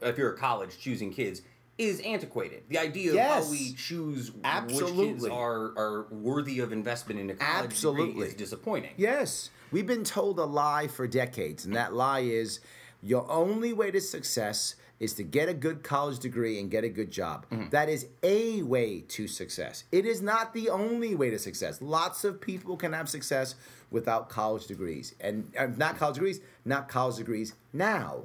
if 0.00 0.16
you're 0.16 0.32
a 0.32 0.36
college 0.36 0.78
choosing 0.78 1.12
kids 1.12 1.42
is 1.78 2.00
antiquated 2.00 2.64
the 2.68 2.78
idea 2.78 3.12
of 3.12 3.44
how 3.44 3.50
we 3.50 3.72
choose 3.74 4.32
which 4.32 4.84
kids 4.84 5.24
are 5.26 5.72
are 5.78 6.06
worthy 6.10 6.58
of 6.60 6.72
investment 6.72 7.18
in 7.20 7.30
a 7.30 7.34
college 7.34 7.54
degree 7.54 7.66
Absolutely. 7.70 8.26
is 8.26 8.34
disappointing 8.34 8.90
Yes. 8.96 9.50
We've 9.70 9.86
been 9.86 10.04
told 10.04 10.38
a 10.38 10.44
lie 10.44 10.88
for 10.88 11.06
decades, 11.06 11.66
and 11.66 11.76
that 11.76 11.92
lie 11.92 12.20
is 12.20 12.60
your 13.02 13.30
only 13.30 13.72
way 13.72 13.90
to 13.90 14.00
success 14.00 14.74
is 14.98 15.12
to 15.14 15.22
get 15.22 15.48
a 15.48 15.54
good 15.54 15.84
college 15.84 16.18
degree 16.18 16.58
and 16.58 16.70
get 16.70 16.82
a 16.82 16.88
good 16.88 17.10
job. 17.10 17.46
That 17.70 17.88
is 17.88 18.06
a 18.22 18.62
way 18.62 19.04
to 19.08 19.28
success. 19.28 19.84
It 19.92 20.06
is 20.06 20.20
not 20.20 20.54
the 20.54 20.70
only 20.70 21.14
way 21.14 21.30
to 21.30 21.38
success. 21.38 21.80
Lots 21.80 22.24
of 22.24 22.40
people 22.40 22.76
can 22.76 22.92
have 22.92 23.08
success 23.08 23.54
without 23.90 24.28
college 24.28 24.66
degrees. 24.66 25.14
And 25.20 25.52
uh, 25.56 25.68
not 25.76 25.98
college 25.98 26.14
degrees, 26.16 26.40
not 26.64 26.88
college 26.88 27.16
degrees 27.16 27.54
now. 27.72 28.24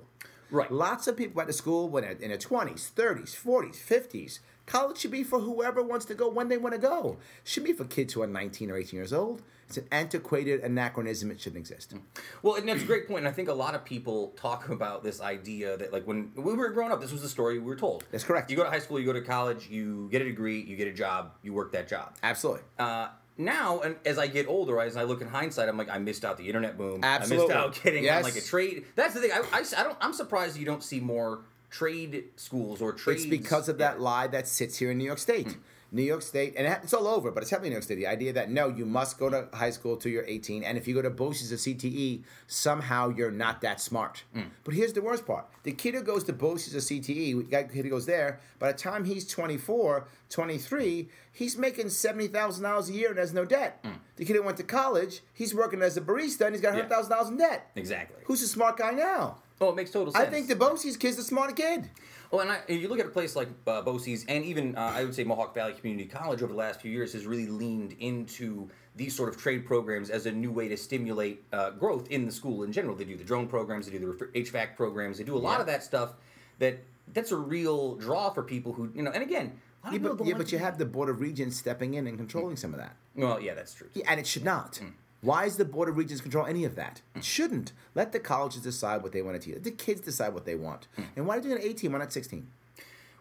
Right. 0.54 0.72
Lots 0.72 1.08
of 1.08 1.18
people 1.18 1.34
went 1.34 1.48
to 1.48 1.54
school 1.54 1.90
when 1.90 2.04
in 2.04 2.30
their 2.30 2.38
20s, 2.38 2.92
30s, 2.92 3.36
40s, 3.36 3.76
50s. 3.76 4.40
College 4.68 5.00
should 5.00 5.10
be 5.10 5.24
for 5.24 5.40
whoever 5.40 5.82
wants 5.82 6.06
to 6.06 6.14
go 6.14 6.30
when 6.30 6.48
they 6.48 6.58
want 6.58 6.76
to 6.76 6.80
go. 6.80 7.18
Should 7.44 7.64
be 7.64 7.74
for 7.74 7.86
kids 7.86 8.14
who 8.14 8.22
are 8.22 8.28
19 8.28 8.70
or 8.70 8.78
18 8.78 8.96
years 8.96 9.12
old. 9.12 9.42
It's 9.68 9.78
an 9.78 9.88
antiquated 9.92 10.62
anachronism. 10.62 11.32
It 11.32 11.42
shouldn't 11.42 11.60
exist. 11.60 11.96
Well, 12.44 12.56
and 12.56 12.70
that's 12.70 12.84
a 12.84 12.86
great 12.86 13.08
point. 13.08 13.20
And 13.20 13.28
I 13.28 13.32
think 13.32 13.50
a 13.50 13.54
lot 13.54 13.74
of 13.74 13.84
people 13.84 14.32
talk 14.38 14.70
about 14.70 15.04
this 15.04 15.22
idea 15.22 15.76
that, 15.76 15.92
like, 15.92 16.06
when 16.06 16.32
we 16.36 16.54
were 16.54 16.70
growing 16.70 16.92
up, 16.92 17.02
this 17.02 17.12
was 17.12 17.24
the 17.24 17.30
story 17.30 17.58
we 17.58 17.66
were 17.66 17.76
told. 17.76 18.06
That's 18.12 18.24
correct. 18.24 18.52
You 18.52 18.56
go 18.56 18.64
to 18.64 18.70
high 18.70 18.80
school, 18.80 19.00
you 19.00 19.08
go 19.08 19.14
to 19.14 19.22
college, 19.22 19.68
you 19.70 20.08
get 20.12 20.22
a 20.22 20.26
degree, 20.26 20.62
you 20.62 20.76
get 20.76 20.88
a 20.88 20.94
job, 20.94 21.32
you 21.42 21.52
work 21.52 21.72
that 21.72 21.88
job. 21.88 22.14
Absolutely. 22.22 22.62
Uh, 22.78 23.08
now, 23.38 23.82
and 23.82 23.96
as 24.06 24.18
I 24.18 24.28
get 24.28 24.48
older, 24.48 24.80
as 24.80 24.96
I 24.96 25.04
look 25.04 25.22
in 25.22 25.28
hindsight, 25.28 25.68
I'm 25.68 25.78
like, 25.78 25.90
I 25.90 25.98
missed 25.98 26.24
out 26.24 26.38
the 26.38 26.48
internet 26.48 26.78
boom. 26.78 27.02
I 27.04 27.08
Absolutely. 27.08 27.48
missed 27.48 27.58
out 27.58 27.84
getting 27.84 28.10
on 28.10 28.24
like 28.24 28.36
a 28.36 28.42
trade. 28.42 28.86
That's 28.96 29.14
the 29.14 29.22
thing. 29.22 29.32
I, 29.32 29.40
I, 29.52 29.64
I 29.78 29.84
don't. 29.84 29.98
I'm 30.02 30.14
surprised 30.14 30.58
you 30.58 30.66
don't 30.66 30.84
see 30.84 31.00
more 31.00 31.42
trade 31.70 32.26
schools 32.36 32.82
or 32.82 32.94
trades. 32.94 33.24
It's 33.24 33.30
because 33.30 33.68
of 33.70 33.80
that 33.80 34.00
lie 34.00 34.28
that 34.28 34.48
sits 34.48 34.78
here 34.78 34.92
in 34.92 34.98
New 34.98 35.06
York 35.06 35.20
State. 35.20 35.48
Hmm. 35.48 35.60
New 35.94 36.02
York 36.02 36.24
State, 36.24 36.56
and 36.58 36.68
it's 36.84 36.94
all 36.94 37.08
over, 37.08 37.30
but 37.30 37.44
it's 37.44 37.52
happening 37.52 37.68
in 37.68 37.72
New 37.74 37.76
York 37.76 37.84
State. 37.84 37.96
The 37.96 38.08
idea 38.08 38.34
that 38.34 38.50
no, 38.50 38.68
you 38.68 38.86
must 38.86 39.20
go 39.20 39.30
to 39.30 39.48
high 39.54 39.70
school 39.70 39.96
till 39.96 40.12
you're 40.12 40.26
18, 40.26 40.64
and 40.64 40.78
if 40.78 40.88
you 40.88 40.96
go 40.96 41.04
to 41.04 41.12
BOCES 41.12 41.52
or 41.52 41.56
CTE, 41.56 42.24
somehow 42.48 43.10
you're 43.10 43.32
not 43.32 43.62
that 43.62 43.80
smart. 43.80 44.24
Hmm. 44.34 44.42
But 44.64 44.74
here's 44.74 44.94
the 44.94 45.02
worst 45.02 45.28
part: 45.28 45.46
the 45.62 45.72
kid 45.72 45.94
who 45.94 46.02
goes 46.02 46.24
to 46.26 46.34
BOCES 46.34 46.74
or 46.76 46.80
CTE, 46.80 47.50
the 47.50 47.64
kid 47.72 47.86
who 47.86 47.92
goes 47.92 48.08
there, 48.08 48.40
by 48.58 48.72
the 48.72 48.78
time 48.78 49.06
he's 49.06 49.28
24, 49.28 50.08
23, 50.30 51.10
he's 51.32 51.58
making 51.58 51.90
seventy 51.90 52.28
thousand 52.28 52.64
dollars 52.64 52.90
a 52.90 52.94
year 52.94 53.12
and 53.12 53.20
has 53.20 53.32
no 53.34 53.46
debt. 53.46 53.80
Hmm. 53.84 53.92
The 54.16 54.26
kid 54.26 54.36
who 54.36 54.44
went 54.44 54.58
to 54.58 54.64
college, 54.64 55.22
he's 55.34 55.54
working 55.54 55.82
as 55.82 55.96
a 55.98 56.02
barista 56.02 56.46
and 56.46 56.54
he's 56.56 56.62
got 56.62 56.76
$100,000 56.76 57.30
in 57.30 57.38
debt. 57.38 57.72
Exactly. 57.76 58.18
Who's 58.26 58.42
the 58.42 58.48
smart 58.48 58.78
guy 58.78 58.92
now? 58.92 59.38
Oh, 59.60 59.70
it 59.70 59.76
makes 59.76 59.92
total 59.92 60.14
sense. 60.14 60.28
I 60.28 60.30
think 60.30 60.48
the 60.48 60.56
BOCES 60.56 61.00
kid's 61.00 61.18
the 61.18 61.24
smart 61.24 61.56
kid. 61.56 61.90
Well, 62.34 62.42
and 62.42 62.52
I, 62.52 62.62
if 62.68 62.82
you 62.82 62.88
look 62.88 63.00
at 63.00 63.06
a 63.06 63.10
place 63.10 63.36
like 63.36 63.48
uh, 63.68 63.84
BOCES 63.84 64.26
and 64.28 64.44
even 64.44 64.76
uh, 64.76 64.92
I 64.96 65.04
would 65.04 65.14
say 65.14 65.24
Mohawk 65.24 65.54
Valley 65.54 65.74
Community 65.74 66.10
College 66.10 66.42
over 66.42 66.52
the 66.52 66.58
last 66.58 66.82
few 66.82 66.90
years 66.90 67.14
has 67.14 67.28
really 67.28 67.46
leaned 67.46 67.96
into 68.00 68.68
these 68.96 69.16
sort 69.16 69.30
of 69.30 69.38
trade 69.38 69.68
programs 69.68 70.10
as 70.10 70.26
a 70.26 70.32
new 70.32 70.52
way 70.52 70.68
to 70.68 70.76
stimulate 70.76 71.44
uh, 71.54 71.70
growth 71.70 72.10
in 72.10 72.26
the 72.26 72.32
school 72.32 72.64
in 72.64 72.72
general. 72.72 72.96
They 72.96 73.04
do 73.04 73.16
the 73.16 73.24
drone 73.24 73.46
programs, 73.46 73.86
they 73.86 73.96
do 74.00 74.12
the 74.12 74.26
HVAC 74.42 74.76
programs, 74.76 75.20
they 75.20 75.24
do 75.24 75.36
a 75.36 75.38
lot 75.38 75.54
Yeah. 75.58 75.60
of 75.60 75.68
that 75.68 75.84
stuff. 75.84 76.14
That 76.58 76.80
that's 77.14 77.32
a 77.32 77.38
real 77.38 77.98
draw 77.98 78.32
for 78.32 78.42
people 78.42 78.74
who 78.74 78.90
you 78.96 79.04
know. 79.04 79.12
And 79.12 79.22
again, 79.22 79.52
Yeah, 79.92 80.00
but, 80.00 80.26
yeah, 80.26 80.34
but 80.36 80.52
you 80.52 80.58
have 80.58 80.80
the 80.80 80.86
Board 80.86 81.10
of 81.10 81.22
Regents 81.22 81.56
stepping 81.56 81.94
in 81.94 82.08
and 82.08 82.18
controlling 82.18 82.56
some 82.56 82.74
of 82.74 82.80
that. 82.80 82.96
Well, 83.16 83.40
yeah, 83.42 83.54
that's 83.54 83.76
true. 83.76 83.90
Yeah, 83.94 84.06
and 84.10 84.20
it 84.20 84.26
should 84.26 84.44
not. 84.44 84.80
Why 85.24 85.46
is 85.46 85.56
the 85.56 85.66
Board 85.66 85.88
of 85.88 85.98
Regents 85.98 86.22
control 86.22 86.46
any 86.46 86.66
of 86.66 86.76
that? 86.76 87.02
It 87.16 87.24
shouldn't. 87.24 87.72
Let 87.96 88.12
the 88.12 88.20
colleges 88.20 88.62
decide 88.62 89.02
what 89.02 89.14
they 89.14 89.22
want 89.22 89.40
to 89.40 89.46
teach. 89.46 89.56
Let 89.56 89.64
the 89.64 89.72
kids 89.72 90.02
decide 90.02 90.34
what 90.34 90.46
they 90.46 90.56
want. 90.56 90.88
Hmm. 90.98 91.04
And 91.16 91.26
why 91.26 91.40
do 91.40 91.48
you 91.48 91.56
doing 91.56 91.66
it 91.66 91.70
18? 91.70 91.94
Why 91.94 92.00
not 92.00 92.12
16? 92.12 92.46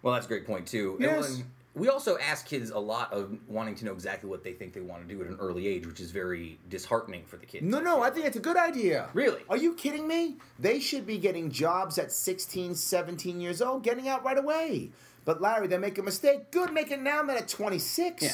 Well, 0.02 0.12
that's 0.12 0.26
a 0.26 0.28
great 0.28 0.44
point 0.44 0.66
too. 0.66 0.96
Yes. 0.98 1.44
we 1.74 1.88
also 1.88 2.18
ask 2.18 2.44
kids 2.44 2.70
a 2.70 2.78
lot 2.78 3.12
of 3.12 3.38
wanting 3.46 3.76
to 3.76 3.84
know 3.84 3.92
exactly 3.92 4.28
what 4.28 4.42
they 4.42 4.52
think 4.52 4.72
they 4.72 4.80
want 4.80 5.06
to 5.06 5.14
do 5.14 5.20
at 5.22 5.28
an 5.28 5.36
early 5.38 5.68
age, 5.68 5.86
which 5.86 6.00
is 6.00 6.10
very 6.10 6.58
disheartening 6.68 7.22
for 7.24 7.36
the 7.36 7.46
kids. 7.46 7.64
No, 7.64 7.78
no. 7.78 8.02
I 8.02 8.10
think 8.10 8.26
it's 8.26 8.36
a 8.36 8.40
good 8.40 8.56
idea. 8.56 9.08
Really? 9.14 9.40
Are 9.48 9.56
you 9.56 9.74
kidding 9.74 10.08
me? 10.08 10.38
They 10.58 10.80
should 10.80 11.06
be 11.06 11.18
getting 11.18 11.52
jobs 11.52 11.98
at 11.98 12.10
16, 12.10 12.74
17 12.74 13.40
years 13.40 13.62
old, 13.62 13.84
getting 13.84 14.08
out 14.08 14.24
right 14.24 14.38
away. 14.38 14.90
But 15.24 15.40
Larry, 15.40 15.68
they 15.68 15.78
make 15.78 15.98
a 15.98 16.02
mistake. 16.02 16.50
Good, 16.50 16.72
make 16.72 16.90
it 16.90 17.00
now, 17.00 17.22
not 17.22 17.36
at 17.36 17.46
26. 17.46 18.22
Yeah. 18.22 18.30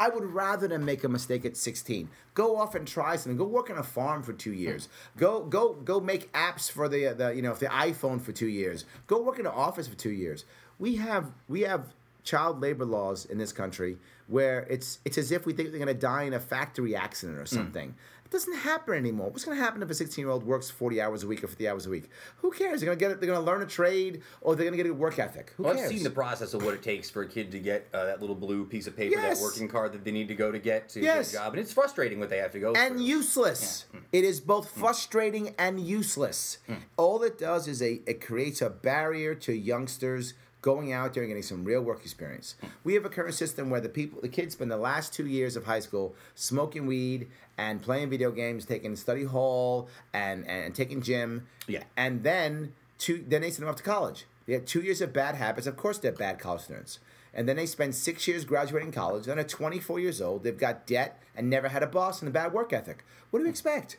I 0.00 0.08
would 0.08 0.24
rather 0.24 0.66
than 0.66 0.82
make 0.82 1.04
a 1.04 1.08
mistake 1.10 1.44
at 1.44 1.58
16. 1.58 2.08
Go 2.32 2.56
off 2.56 2.74
and 2.74 2.88
try 2.88 3.16
something. 3.16 3.36
Go 3.36 3.44
work 3.44 3.68
on 3.68 3.76
a 3.76 3.82
farm 3.82 4.22
for 4.22 4.32
two 4.32 4.54
years. 4.54 4.88
Go 5.18 5.44
go 5.44 5.74
go 5.74 6.00
make 6.00 6.32
apps 6.32 6.70
for 6.70 6.88
the 6.88 7.12
the 7.12 7.34
you 7.36 7.42
know 7.42 7.52
the 7.54 7.66
iPhone 7.66 8.20
for 8.20 8.32
two 8.32 8.48
years. 8.48 8.86
Go 9.06 9.20
work 9.20 9.38
in 9.38 9.44
an 9.44 9.52
office 9.52 9.86
for 9.86 9.96
two 9.96 10.10
years. 10.10 10.46
We 10.78 10.96
have 10.96 11.30
we 11.48 11.60
have 11.62 11.92
child 12.22 12.60
labor 12.60 12.86
laws 12.86 13.26
in 13.26 13.36
this 13.36 13.52
country 13.52 13.98
where 14.26 14.60
it's 14.70 15.00
it's 15.04 15.18
as 15.18 15.32
if 15.32 15.44
we 15.44 15.52
think 15.52 15.70
they're 15.70 15.78
going 15.78 15.94
to 15.94 16.00
die 16.00 16.22
in 16.22 16.32
a 16.32 16.40
factory 16.40 16.96
accident 16.96 17.38
or 17.38 17.44
mm. 17.44 17.48
something. 17.48 17.94
It 18.30 18.34
doesn't 18.34 18.58
happen 18.58 18.94
anymore. 18.94 19.28
What's 19.30 19.44
going 19.44 19.58
to 19.58 19.62
happen 19.64 19.82
if 19.82 19.90
a 19.90 19.94
16 19.94 20.22
year 20.22 20.30
old 20.30 20.44
works 20.44 20.70
40 20.70 21.00
hours 21.02 21.24
a 21.24 21.26
week 21.26 21.42
or 21.42 21.48
50 21.48 21.68
hours 21.68 21.86
a 21.86 21.90
week? 21.90 22.08
Who 22.36 22.52
cares? 22.52 22.80
They're 22.80 22.86
going 22.86 22.96
to 22.96 23.04
get. 23.04 23.20
They're 23.20 23.26
going 23.28 23.40
to 23.40 23.44
learn 23.44 23.60
a 23.60 23.66
trade 23.66 24.22
or 24.40 24.54
they're 24.54 24.64
going 24.66 24.76
to 24.78 24.82
get 24.84 24.88
a 24.88 24.94
work 24.94 25.18
ethic. 25.18 25.52
Who 25.56 25.64
Well, 25.64 25.74
cares? 25.74 25.86
I've 25.90 25.96
seen 25.96 26.04
the 26.04 26.10
process 26.10 26.54
of 26.54 26.64
what 26.64 26.72
it 26.74 26.80
takes 26.80 27.10
for 27.10 27.22
a 27.22 27.26
kid 27.26 27.50
to 27.50 27.58
get 27.58 27.88
uh, 27.92 28.04
that 28.04 28.20
little 28.20 28.36
blue 28.36 28.64
piece 28.66 28.86
of 28.86 28.96
paper, 28.96 29.16
Yes. 29.16 29.40
that 29.40 29.42
working 29.44 29.66
card 29.66 29.92
that 29.94 30.04
they 30.04 30.12
need 30.12 30.28
to 30.28 30.36
go 30.36 30.52
to 30.52 30.60
get 30.60 30.88
to 30.90 31.00
Yes. 31.00 31.32
get 31.32 31.40
a 31.40 31.42
job, 31.42 31.54
and 31.54 31.60
it's 31.60 31.72
frustrating 31.72 32.20
what 32.20 32.30
they 32.30 32.38
have 32.38 32.52
to 32.52 32.60
go 32.60 32.72
and 32.74 32.94
through. 32.98 33.04
useless. 33.04 33.86
Hmm. 33.90 33.98
It 34.12 34.22
is 34.22 34.38
both 34.40 34.70
hmm. 34.70 34.80
frustrating 34.80 35.54
and 35.58 35.80
useless. 35.80 36.58
Hmm. 36.68 36.74
All 36.96 37.24
it 37.24 37.36
does 37.36 37.66
is 37.66 37.82
a 37.82 38.00
it 38.06 38.20
creates 38.24 38.62
a 38.62 38.70
barrier 38.70 39.34
to 39.34 39.52
youngsters 39.52 40.34
going 40.62 40.92
out 40.92 41.14
there 41.14 41.22
and 41.22 41.30
getting 41.30 41.42
some 41.42 41.64
real 41.64 41.80
work 41.80 42.02
experience. 42.02 42.54
We 42.84 42.94
have 42.94 43.04
a 43.04 43.08
current 43.08 43.34
system 43.34 43.70
where 43.70 43.80
the 43.80 43.88
people, 43.88 44.20
the 44.20 44.28
kids, 44.28 44.54
spend 44.54 44.70
the 44.70 44.76
last 44.76 45.14
two 45.14 45.26
years 45.26 45.56
of 45.56 45.64
high 45.64 45.80
school 45.80 46.14
smoking 46.34 46.86
weed 46.86 47.28
and 47.56 47.82
playing 47.82 48.10
video 48.10 48.30
games, 48.30 48.64
taking 48.64 48.94
study 48.96 49.24
hall 49.24 49.88
and 50.12 50.46
and, 50.46 50.74
taking 50.74 51.02
gym. 51.02 51.46
Yeah. 51.66 51.84
and 51.96 52.22
then 52.22 52.72
two, 52.98 53.24
then 53.26 53.42
they 53.42 53.50
send 53.50 53.62
them 53.62 53.68
off 53.70 53.76
to 53.76 53.82
college. 53.82 54.26
They 54.46 54.54
have 54.54 54.64
two 54.64 54.80
years 54.80 55.00
of 55.00 55.12
bad 55.12 55.36
habits. 55.36 55.66
Of 55.66 55.76
course, 55.76 55.98
they're 55.98 56.12
bad 56.12 56.38
college 56.38 56.62
students. 56.62 56.98
And 57.32 57.48
then 57.48 57.56
they 57.56 57.66
spend 57.66 57.94
six 57.94 58.26
years 58.26 58.44
graduating 58.44 58.90
college. 58.90 59.26
Then 59.26 59.38
at 59.38 59.48
24 59.48 60.00
years 60.00 60.20
old, 60.20 60.42
they've 60.42 60.58
got 60.58 60.86
debt 60.86 61.22
and 61.36 61.48
never 61.48 61.68
had 61.68 61.82
a 61.82 61.86
boss 61.86 62.20
and 62.20 62.28
a 62.28 62.32
bad 62.32 62.52
work 62.52 62.72
ethic. 62.72 63.04
What 63.30 63.38
do 63.38 63.44
you 63.44 63.50
expect? 63.50 63.98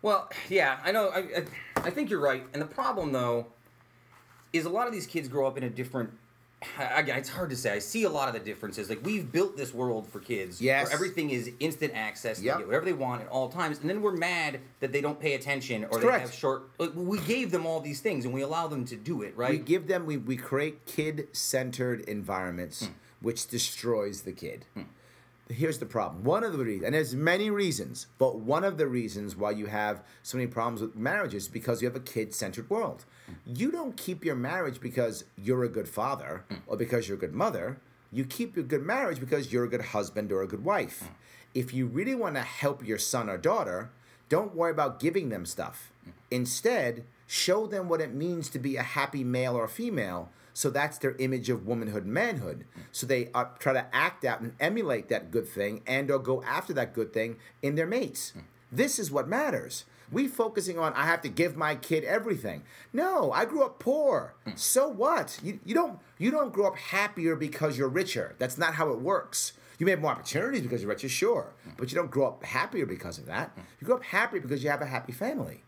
Well, 0.00 0.30
yeah, 0.48 0.80
I 0.82 0.92
know. 0.92 1.10
I, 1.10 1.18
I, 1.18 1.44
I 1.76 1.90
think 1.90 2.08
you're 2.08 2.20
right. 2.20 2.44
And 2.52 2.62
the 2.62 2.66
problem, 2.66 3.12
though, 3.12 3.46
is 4.52 4.64
a 4.64 4.70
lot 4.70 4.86
of 4.86 4.92
these 4.92 5.06
kids 5.06 5.28
grow 5.28 5.46
up 5.46 5.56
in 5.56 5.64
a 5.64 5.70
different. 5.70 6.10
Again, 6.78 7.18
it's 7.18 7.28
hard 7.28 7.50
to 7.50 7.56
say. 7.56 7.72
I 7.72 7.80
see 7.80 8.04
a 8.04 8.08
lot 8.08 8.28
of 8.28 8.34
the 8.34 8.40
differences. 8.40 8.88
Like 8.88 9.04
we've 9.04 9.32
built 9.32 9.56
this 9.56 9.74
world 9.74 10.06
for 10.06 10.20
kids, 10.20 10.60
Yes. 10.62 10.86
where 10.86 10.94
everything 10.94 11.30
is 11.30 11.50
instant 11.58 11.92
access. 11.94 12.38
They 12.38 12.44
Yep. 12.46 12.58
get 12.58 12.66
whatever 12.68 12.84
they 12.84 12.92
want 12.92 13.22
at 13.22 13.28
all 13.28 13.48
times, 13.48 13.80
and 13.80 13.90
then 13.90 14.00
we're 14.00 14.12
mad 14.16 14.60
that 14.78 14.92
they 14.92 15.00
don't 15.00 15.18
pay 15.18 15.34
attention 15.34 15.84
or 15.86 15.98
they 15.98 16.06
Correct. 16.06 16.20
have 16.22 16.32
short. 16.32 16.62
Like, 16.78 16.92
we 16.94 17.18
gave 17.18 17.50
them 17.50 17.66
all 17.66 17.80
these 17.80 18.00
things, 18.00 18.24
and 18.24 18.32
we 18.32 18.42
allow 18.42 18.68
them 18.68 18.84
to 18.84 18.96
do 18.96 19.22
it, 19.22 19.36
right? 19.36 19.50
We 19.50 19.58
give 19.58 19.88
them, 19.88 20.06
we, 20.06 20.16
we 20.18 20.36
create 20.36 20.86
kid 20.86 21.28
centered 21.32 22.02
environments, 22.02 22.84
Hmm. 22.86 22.92
which 23.20 23.48
destroys 23.48 24.22
the 24.22 24.32
kid. 24.32 24.64
here's 25.48 25.78
the 25.80 25.84
problem. 25.86 26.24
One 26.24 26.44
of 26.44 26.52
the 26.56 26.64
reasons, 26.64 26.84
and 26.86 26.94
there's 26.94 27.14
many 27.14 27.50
reasons, 27.50 28.06
but 28.16 28.38
one 28.38 28.64
of 28.64 28.78
the 28.78 28.86
reasons 28.86 29.36
why 29.36 29.50
you 29.50 29.66
have 29.66 30.02
so 30.22 30.38
many 30.38 30.46
problems 30.48 30.80
with 30.80 30.96
marriages 30.96 31.42
is 31.42 31.48
because 31.50 31.82
you 31.82 31.88
have 31.88 31.96
a 31.96 32.00
kid-centered 32.00 32.70
world. 32.70 33.04
You 33.46 33.70
don't 33.70 33.96
keep 33.96 34.24
your 34.24 34.34
marriage 34.34 34.80
because 34.80 35.24
you're 35.36 35.64
a 35.64 35.68
good 35.68 35.88
father 35.88 36.44
or 36.66 36.76
because 36.76 37.08
you're 37.08 37.16
a 37.16 37.20
good 37.20 37.34
mother. 37.34 37.78
You 38.12 38.24
keep 38.24 38.56
your 38.56 38.64
good 38.64 38.82
marriage 38.82 39.20
because 39.20 39.52
you're 39.52 39.64
a 39.64 39.70
good 39.70 39.80
husband 39.86 40.32
or 40.32 40.42
a 40.42 40.48
good 40.48 40.64
wife. 40.64 41.10
If 41.54 41.72
you 41.74 41.86
really 41.86 42.14
want 42.14 42.36
to 42.36 42.42
help 42.42 42.86
your 42.86 42.98
son 42.98 43.28
or 43.28 43.38
daughter, 43.38 43.90
don't 44.28 44.54
worry 44.54 44.70
about 44.70 45.00
giving 45.00 45.28
them 45.28 45.44
stuff. 45.44 45.92
Instead, 46.30 47.04
show 47.26 47.66
them 47.66 47.88
what 47.88 48.00
it 48.00 48.14
means 48.14 48.48
to 48.50 48.58
be 48.58 48.76
a 48.76 48.82
happy 48.82 49.24
male 49.24 49.54
or 49.54 49.68
female. 49.68 50.30
So 50.54 50.70
that's 50.70 50.98
their 50.98 51.16
image 51.16 51.48
of 51.48 51.66
womanhood 51.66 52.04
manhood. 52.04 52.64
So 52.90 53.06
they 53.06 53.30
uh, 53.34 53.44
try 53.58 53.72
to 53.72 53.86
act 53.94 54.24
out 54.24 54.40
and 54.40 54.54
emulate 54.60 55.08
that 55.08 55.30
good 55.30 55.48
thing 55.48 55.82
and 55.86 56.10
or 56.10 56.18
go 56.18 56.42
after 56.42 56.72
that 56.74 56.92
good 56.92 57.12
thing 57.12 57.36
in 57.62 57.74
their 57.74 57.86
mates. 57.86 58.32
This 58.70 58.98
is 58.98 59.10
what 59.10 59.28
matters. 59.28 59.84
We 60.12 60.28
focusing 60.28 60.78
on 60.78 60.92
I 60.92 61.06
have 61.06 61.22
to 61.22 61.28
give 61.28 61.56
my 61.56 61.74
kid 61.74 62.04
everything. 62.04 62.62
No, 62.92 63.32
I 63.32 63.46
grew 63.46 63.64
up 63.64 63.78
poor. 63.78 64.34
Hmm. 64.44 64.52
So 64.56 64.86
what? 64.88 65.40
You, 65.42 65.58
you 65.64 65.74
don't 65.74 65.98
you 66.18 66.30
don't 66.30 66.52
grow 66.52 66.66
up 66.66 66.76
happier 66.76 67.34
because 67.34 67.78
you're 67.78 67.88
richer. 67.88 68.36
That's 68.38 68.58
not 68.58 68.74
how 68.74 68.90
it 68.90 69.00
works. 69.00 69.54
You 69.78 69.86
may 69.86 69.92
have 69.92 70.00
more 70.00 70.12
opportunities 70.12 70.60
because 70.60 70.82
you're 70.82 70.90
richer, 70.90 71.08
sure, 71.08 71.54
hmm. 71.64 71.70
but 71.76 71.90
you 71.90 71.96
don't 71.96 72.10
grow 72.10 72.28
up 72.28 72.44
happier 72.44 72.86
because 72.86 73.18
of 73.18 73.26
that. 73.26 73.50
Hmm. 73.50 73.60
You 73.80 73.86
grow 73.86 73.96
up 73.96 74.04
happier 74.04 74.40
because 74.40 74.62
you 74.62 74.70
have 74.70 74.82
a 74.82 74.86
happy 74.86 75.12
family. 75.12 75.62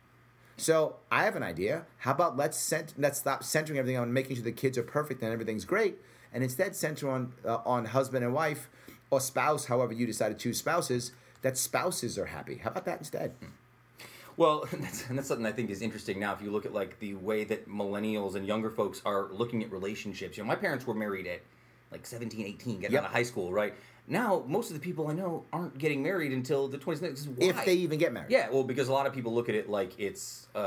So 0.56 0.96
I 1.10 1.24
have 1.24 1.34
an 1.34 1.42
idea. 1.42 1.86
How 1.98 2.12
about 2.12 2.36
let's 2.36 2.58
cent- 2.58 2.94
let's 2.98 3.18
stop 3.18 3.42
centering 3.42 3.78
everything 3.78 3.98
on 3.98 4.12
making 4.12 4.36
sure 4.36 4.44
the 4.44 4.52
kids 4.52 4.78
are 4.78 4.84
perfect 4.84 5.22
and 5.22 5.32
everything's 5.32 5.64
great, 5.64 5.96
and 6.32 6.44
instead 6.44 6.76
center 6.76 7.10
on 7.10 7.32
uh, 7.44 7.58
on 7.64 7.86
husband 7.86 8.24
and 8.24 8.34
wife 8.34 8.68
or 9.10 9.20
spouse, 9.20 9.66
however 9.66 9.92
you 9.92 10.06
decide 10.06 10.28
to 10.28 10.34
choose 10.34 10.58
spouses. 10.58 11.12
That 11.42 11.58
spouses 11.58 12.18
are 12.18 12.24
happy. 12.24 12.56
How 12.56 12.70
about 12.70 12.86
that 12.86 13.00
instead? 13.00 13.34
Well, 14.36 14.66
that's, 14.72 15.08
and 15.08 15.18
that's 15.18 15.28
something 15.28 15.46
I 15.46 15.52
think 15.52 15.70
is 15.70 15.82
interesting 15.82 16.18
now. 16.18 16.32
If 16.32 16.42
you 16.42 16.50
look 16.50 16.66
at 16.66 16.72
like 16.74 16.98
the 16.98 17.14
way 17.14 17.44
that 17.44 17.68
millennials 17.68 18.34
and 18.34 18.46
younger 18.46 18.70
folks 18.70 19.00
are 19.04 19.28
looking 19.32 19.62
at 19.62 19.70
relationships, 19.70 20.36
you 20.36 20.42
know, 20.42 20.48
my 20.48 20.56
parents 20.56 20.86
were 20.86 20.94
married 20.94 21.26
at 21.26 21.40
like 21.92 22.06
17, 22.06 22.44
18, 22.46 22.80
getting 22.80 22.92
Yep. 22.94 23.02
out 23.02 23.06
of 23.08 23.12
high 23.12 23.22
school, 23.22 23.52
right? 23.52 23.74
Now, 24.06 24.42
most 24.46 24.68
of 24.70 24.74
the 24.74 24.80
people 24.80 25.08
I 25.08 25.14
know 25.14 25.44
aren't 25.52 25.78
getting 25.78 26.02
married 26.02 26.32
until 26.32 26.68
the 26.68 26.76
20s. 26.78 27.26
Why. 27.28 27.46
If 27.46 27.64
they 27.64 27.74
even 27.74 27.98
get 27.98 28.12
married. 28.12 28.30
Yeah, 28.30 28.50
well, 28.50 28.64
because 28.64 28.88
a 28.88 28.92
lot 28.92 29.06
of 29.06 29.12
people 29.14 29.32
look 29.34 29.48
at 29.48 29.54
it 29.54 29.70
like 29.70 29.98
it's 29.98 30.46
a, 30.54 30.60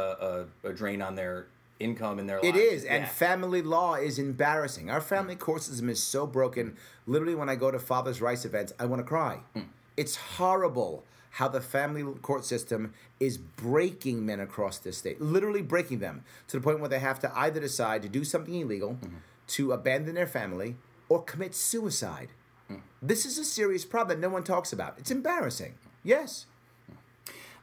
a, 0.64 0.70
a 0.70 0.74
drain 0.74 1.02
on 1.02 1.16
their 1.16 1.48
income 1.80 2.18
and 2.18 2.28
their 2.28 2.40
It 2.40 2.56
lives. 2.56 2.58
is, 2.58 2.86
and 2.86 3.08
family 3.08 3.62
law 3.62 3.94
is 3.96 4.18
embarrassing. 4.18 4.90
Our 4.90 5.02
family 5.02 5.36
Mm. 5.36 5.40
court 5.40 5.62
system 5.62 5.90
is 5.90 6.02
so 6.02 6.26
broken. 6.26 6.76
Literally, 7.06 7.36
when 7.36 7.50
I 7.50 7.56
go 7.56 7.70
to 7.70 7.78
father's 7.78 8.22
rights 8.22 8.46
events, 8.46 8.74
I 8.80 8.86
want 8.86 9.02
to 9.02 9.08
cry. 9.08 9.42
Mm. 9.56 9.66
It's 9.98 10.16
horrible 10.16 11.04
how 11.38 11.48
the 11.48 11.62
family 11.62 12.04
court 12.22 12.44
system 12.46 12.94
is 13.20 13.38
breaking 13.38 14.26
men 14.26 14.40
across 14.40 14.80
this 14.80 14.98
state, 14.98 15.22
literally 15.22 15.62
breaking 15.62 16.00
them 16.00 16.24
to 16.48 16.58
the 16.58 16.64
point 16.64 16.80
where 16.80 16.90
they 16.90 16.98
have 17.00 17.20
to 17.20 17.32
either 17.38 17.60
decide 17.60 18.02
to 18.02 18.10
do 18.10 18.24
something 18.24 18.56
illegal, 18.56 18.94
Mm-hmm. 19.02 19.18
to 19.48 19.72
abandon 19.72 20.16
their 20.16 20.28
family, 20.28 20.76
or 21.10 21.24
commit 21.24 21.54
suicide. 21.56 22.30
Mm. 22.72 22.82
This 23.02 23.26
is 23.26 23.38
a 23.38 23.44
serious 23.46 23.86
problem 23.86 24.20
that 24.20 24.28
no 24.28 24.34
one 24.34 24.44
talks 24.44 24.74
about. 24.74 24.96
It's 24.98 25.12
embarrassing. 25.12 25.76
Yes. 26.04 26.48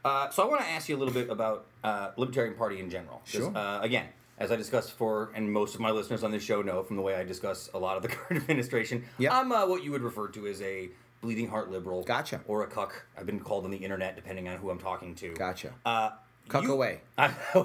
Uh, 0.03 0.29
so 0.29 0.43
I 0.43 0.45
want 0.47 0.61
to 0.61 0.67
ask 0.67 0.87
you 0.87 0.95
a 0.95 0.99
little 0.99 1.13
bit 1.13 1.29
about 1.29 1.65
uh, 1.83 2.11
Libertarian 2.15 2.55
Party 2.55 2.79
in 2.79 2.89
general. 2.89 3.21
Sure. 3.25 3.51
Uh, 3.55 3.81
again, 3.81 4.07
as 4.37 4.51
I 4.51 4.55
discussed 4.55 4.91
for, 4.93 5.31
and 5.35 5.51
most 5.51 5.75
of 5.75 5.81
my 5.81 5.91
listeners 5.91 6.23
on 6.23 6.31
this 6.31 6.43
show 6.43 6.61
know 6.61 6.81
from 6.83 6.95
the 6.95 7.01
way 7.01 7.15
I 7.15 7.23
discuss 7.23 7.69
a 7.73 7.77
lot 7.79 7.97
of 7.97 8.03
the 8.03 8.09
current 8.15 8.41
administration, 8.41 9.03
Yep. 9.17 9.31
I'm 9.33 9.51
uh, 9.51 9.65
what 9.67 9.83
you 9.83 9.91
would 9.91 10.01
refer 10.03 10.27
to 10.29 10.47
as 10.47 10.61
a 10.61 10.89
bleeding 11.25 11.47
heart 11.49 11.71
liberal. 11.71 12.03
Gotcha. 12.03 12.39
Or 12.47 12.63
a 12.63 12.67
cuck. 12.67 13.05
I've 13.17 13.25
been 13.25 13.39
called 13.39 13.65
on 13.65 13.71
the 13.71 13.77
internet 13.77 14.15
depending 14.15 14.47
on 14.47 14.57
who 14.57 14.69
I'm 14.69 14.77
talking 14.79 15.15
to. 15.15 15.33
Gotcha. 15.33 15.71
Uh, 15.85 16.11
Cuck 16.47 16.63
you- 16.63 16.71
away. 16.73 17.01
I, 17.17 17.33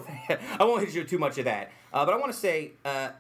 I 0.59 0.65
won't 0.65 0.83
hit 0.83 0.95
you 0.95 1.05
too 1.05 1.19
much 1.19 1.37
of 1.37 1.45
that, 1.45 1.71
uh, 1.93 2.07
but 2.07 2.15
I 2.15 2.17
want 2.17 2.33
to 2.33 2.39
say, 2.39 2.73
uh, 2.87 3.11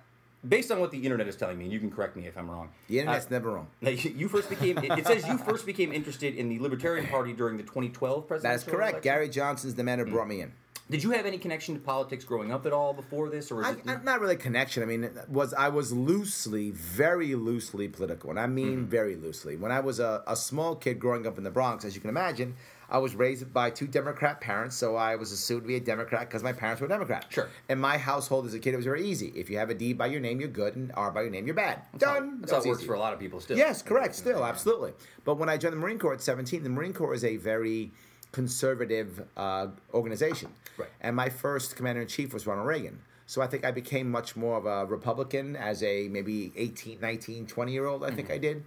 based 0.48 0.70
on 0.70 0.80
what 0.80 0.90
the 0.90 0.98
internet 0.98 1.28
is 1.28 1.36
telling 1.36 1.58
me, 1.58 1.64
and 1.64 1.72
you 1.72 1.78
can 1.78 1.90
correct 1.90 2.16
me 2.16 2.26
if 2.26 2.38
I'm 2.38 2.50
wrong. 2.50 2.70
The 2.88 3.00
internet's 3.00 3.26
uh, 3.26 3.32
never 3.32 3.50
wrong. 3.50 3.66
you 3.82 3.90
you 4.16 4.28
first 4.28 4.48
became. 4.48 4.78
It 4.78 4.90
it 5.00 5.06
says 5.06 5.28
you 5.28 5.36
first 5.36 5.66
became 5.66 5.92
interested 5.92 6.34
in 6.34 6.48
the 6.48 6.58
Libertarian 6.58 7.06
Party 7.08 7.34
during 7.34 7.58
the 7.58 7.62
2012 7.64 8.26
presidential 8.26 8.50
That 8.58 8.66
is 8.66 8.72
correct. 8.74 8.92
election. 8.92 9.02
Gary 9.02 9.28
Johnson's 9.28 9.74
the 9.74 9.84
man 9.84 9.98
who 9.98 10.06
brought 10.06 10.28
me 10.28 10.40
in. 10.40 10.52
Did 10.90 11.04
you 11.04 11.10
have 11.12 11.24
any 11.24 11.38
connection 11.38 11.74
to 11.74 11.80
politics 11.80 12.24
growing 12.24 12.52
up 12.52 12.66
at 12.66 12.72
all 12.72 12.92
before 12.92 13.28
this, 13.28 13.52
or 13.52 13.60
is 13.60 13.66
I, 13.86 13.92
it? 13.92 14.04
Not 14.04 14.20
really 14.20 14.36
connection. 14.36 14.82
I 14.82 14.86
mean, 14.86 15.08
was 15.28 15.54
I 15.54 15.68
was 15.68 15.92
loosely, 15.92 16.72
very 16.72 17.36
loosely 17.36 17.86
political, 17.86 18.30
and 18.30 18.40
I 18.40 18.48
mean 18.48 18.78
mm-hmm. 18.78 18.84
very 18.86 19.14
loosely. 19.14 19.56
When 19.56 19.70
I 19.70 19.78
was 19.78 20.00
a, 20.00 20.24
a 20.26 20.34
small 20.34 20.74
kid 20.74 20.98
growing 20.98 21.26
up 21.28 21.38
in 21.38 21.44
the 21.44 21.50
Bronx, 21.50 21.84
as 21.84 21.94
you 21.94 22.00
can 22.00 22.10
imagine, 22.10 22.56
I 22.88 22.98
was 22.98 23.14
raised 23.14 23.52
by 23.52 23.70
two 23.70 23.86
Democrat 23.86 24.40
parents, 24.40 24.74
so 24.74 24.96
I 24.96 25.14
was 25.14 25.30
assumed 25.30 25.62
to 25.62 25.68
be 25.68 25.76
a 25.76 25.80
Democrat 25.80 26.28
because 26.28 26.42
my 26.42 26.52
parents 26.52 26.82
were 26.82 26.88
Democrat. 26.88 27.26
Sure. 27.28 27.48
In 27.68 27.78
my 27.78 27.96
household 27.96 28.46
as 28.46 28.54
a 28.54 28.58
kid, 28.58 28.74
it 28.74 28.76
was 28.76 28.86
very 28.86 29.06
easy. 29.06 29.28
If 29.36 29.48
you 29.48 29.58
have 29.58 29.70
a 29.70 29.74
D 29.74 29.92
by 29.92 30.06
your 30.06 30.20
name, 30.20 30.40
you're 30.40 30.48
good, 30.48 30.74
and 30.74 30.90
R 30.96 31.12
by 31.12 31.22
your 31.22 31.30
name, 31.30 31.46
you're 31.46 31.54
bad. 31.54 31.82
Done. 31.98 32.40
That's 32.40 32.52
how 32.52 32.58
it 32.58 32.66
works 32.66 32.80
easy. 32.80 32.88
for 32.88 32.94
a 32.94 32.98
lot 32.98 33.12
of 33.12 33.20
people 33.20 33.38
still. 33.38 33.56
Yes, 33.56 33.80
correct. 33.80 34.16
Still, 34.16 34.44
absolutely. 34.44 34.92
But 35.24 35.36
when 35.36 35.48
I 35.48 35.56
joined 35.56 35.74
the 35.74 35.78
Marine 35.78 36.00
Corps 36.00 36.14
at 36.14 36.20
17, 36.20 36.64
the 36.64 36.68
Marine 36.68 36.92
Corps 36.92 37.14
is 37.14 37.24
a 37.24 37.36
very 37.36 37.92
conservative 38.32 39.26
uh, 39.36 39.68
organization. 39.92 40.50
Right. 40.76 40.88
And 41.00 41.16
my 41.16 41.28
first 41.28 41.76
commander 41.76 42.02
in 42.02 42.08
chief 42.08 42.32
was 42.32 42.46
Ronald 42.46 42.66
Reagan. 42.66 43.00
So 43.26 43.42
I 43.42 43.46
think 43.46 43.64
I 43.64 43.70
became 43.70 44.10
much 44.10 44.34
more 44.34 44.56
of 44.56 44.66
a 44.66 44.86
Republican 44.86 45.54
as 45.54 45.82
a 45.82 46.08
maybe 46.08 46.52
18, 46.56 47.00
19, 47.00 47.46
20 47.46 47.72
year 47.72 47.86
old, 47.86 48.04
I 48.04 48.10
think 48.10 48.30
I 48.30 48.38
did. 48.38 48.64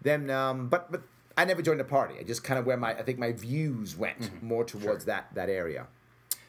Then, 0.00 0.28
um, 0.30 0.68
but, 0.68 0.90
but 0.90 1.02
I 1.36 1.44
never 1.44 1.62
joined 1.62 1.78
the 1.78 1.84
party. 1.84 2.16
I 2.18 2.24
just 2.24 2.42
kind 2.42 2.58
of 2.58 2.66
where 2.66 2.76
my, 2.76 2.94
I 2.94 3.02
think 3.02 3.18
my 3.18 3.30
views 3.32 3.96
went 3.96 4.42
more 4.42 4.64
towards 4.64 5.04
that, 5.04 5.32
that 5.34 5.48
area 5.48 5.86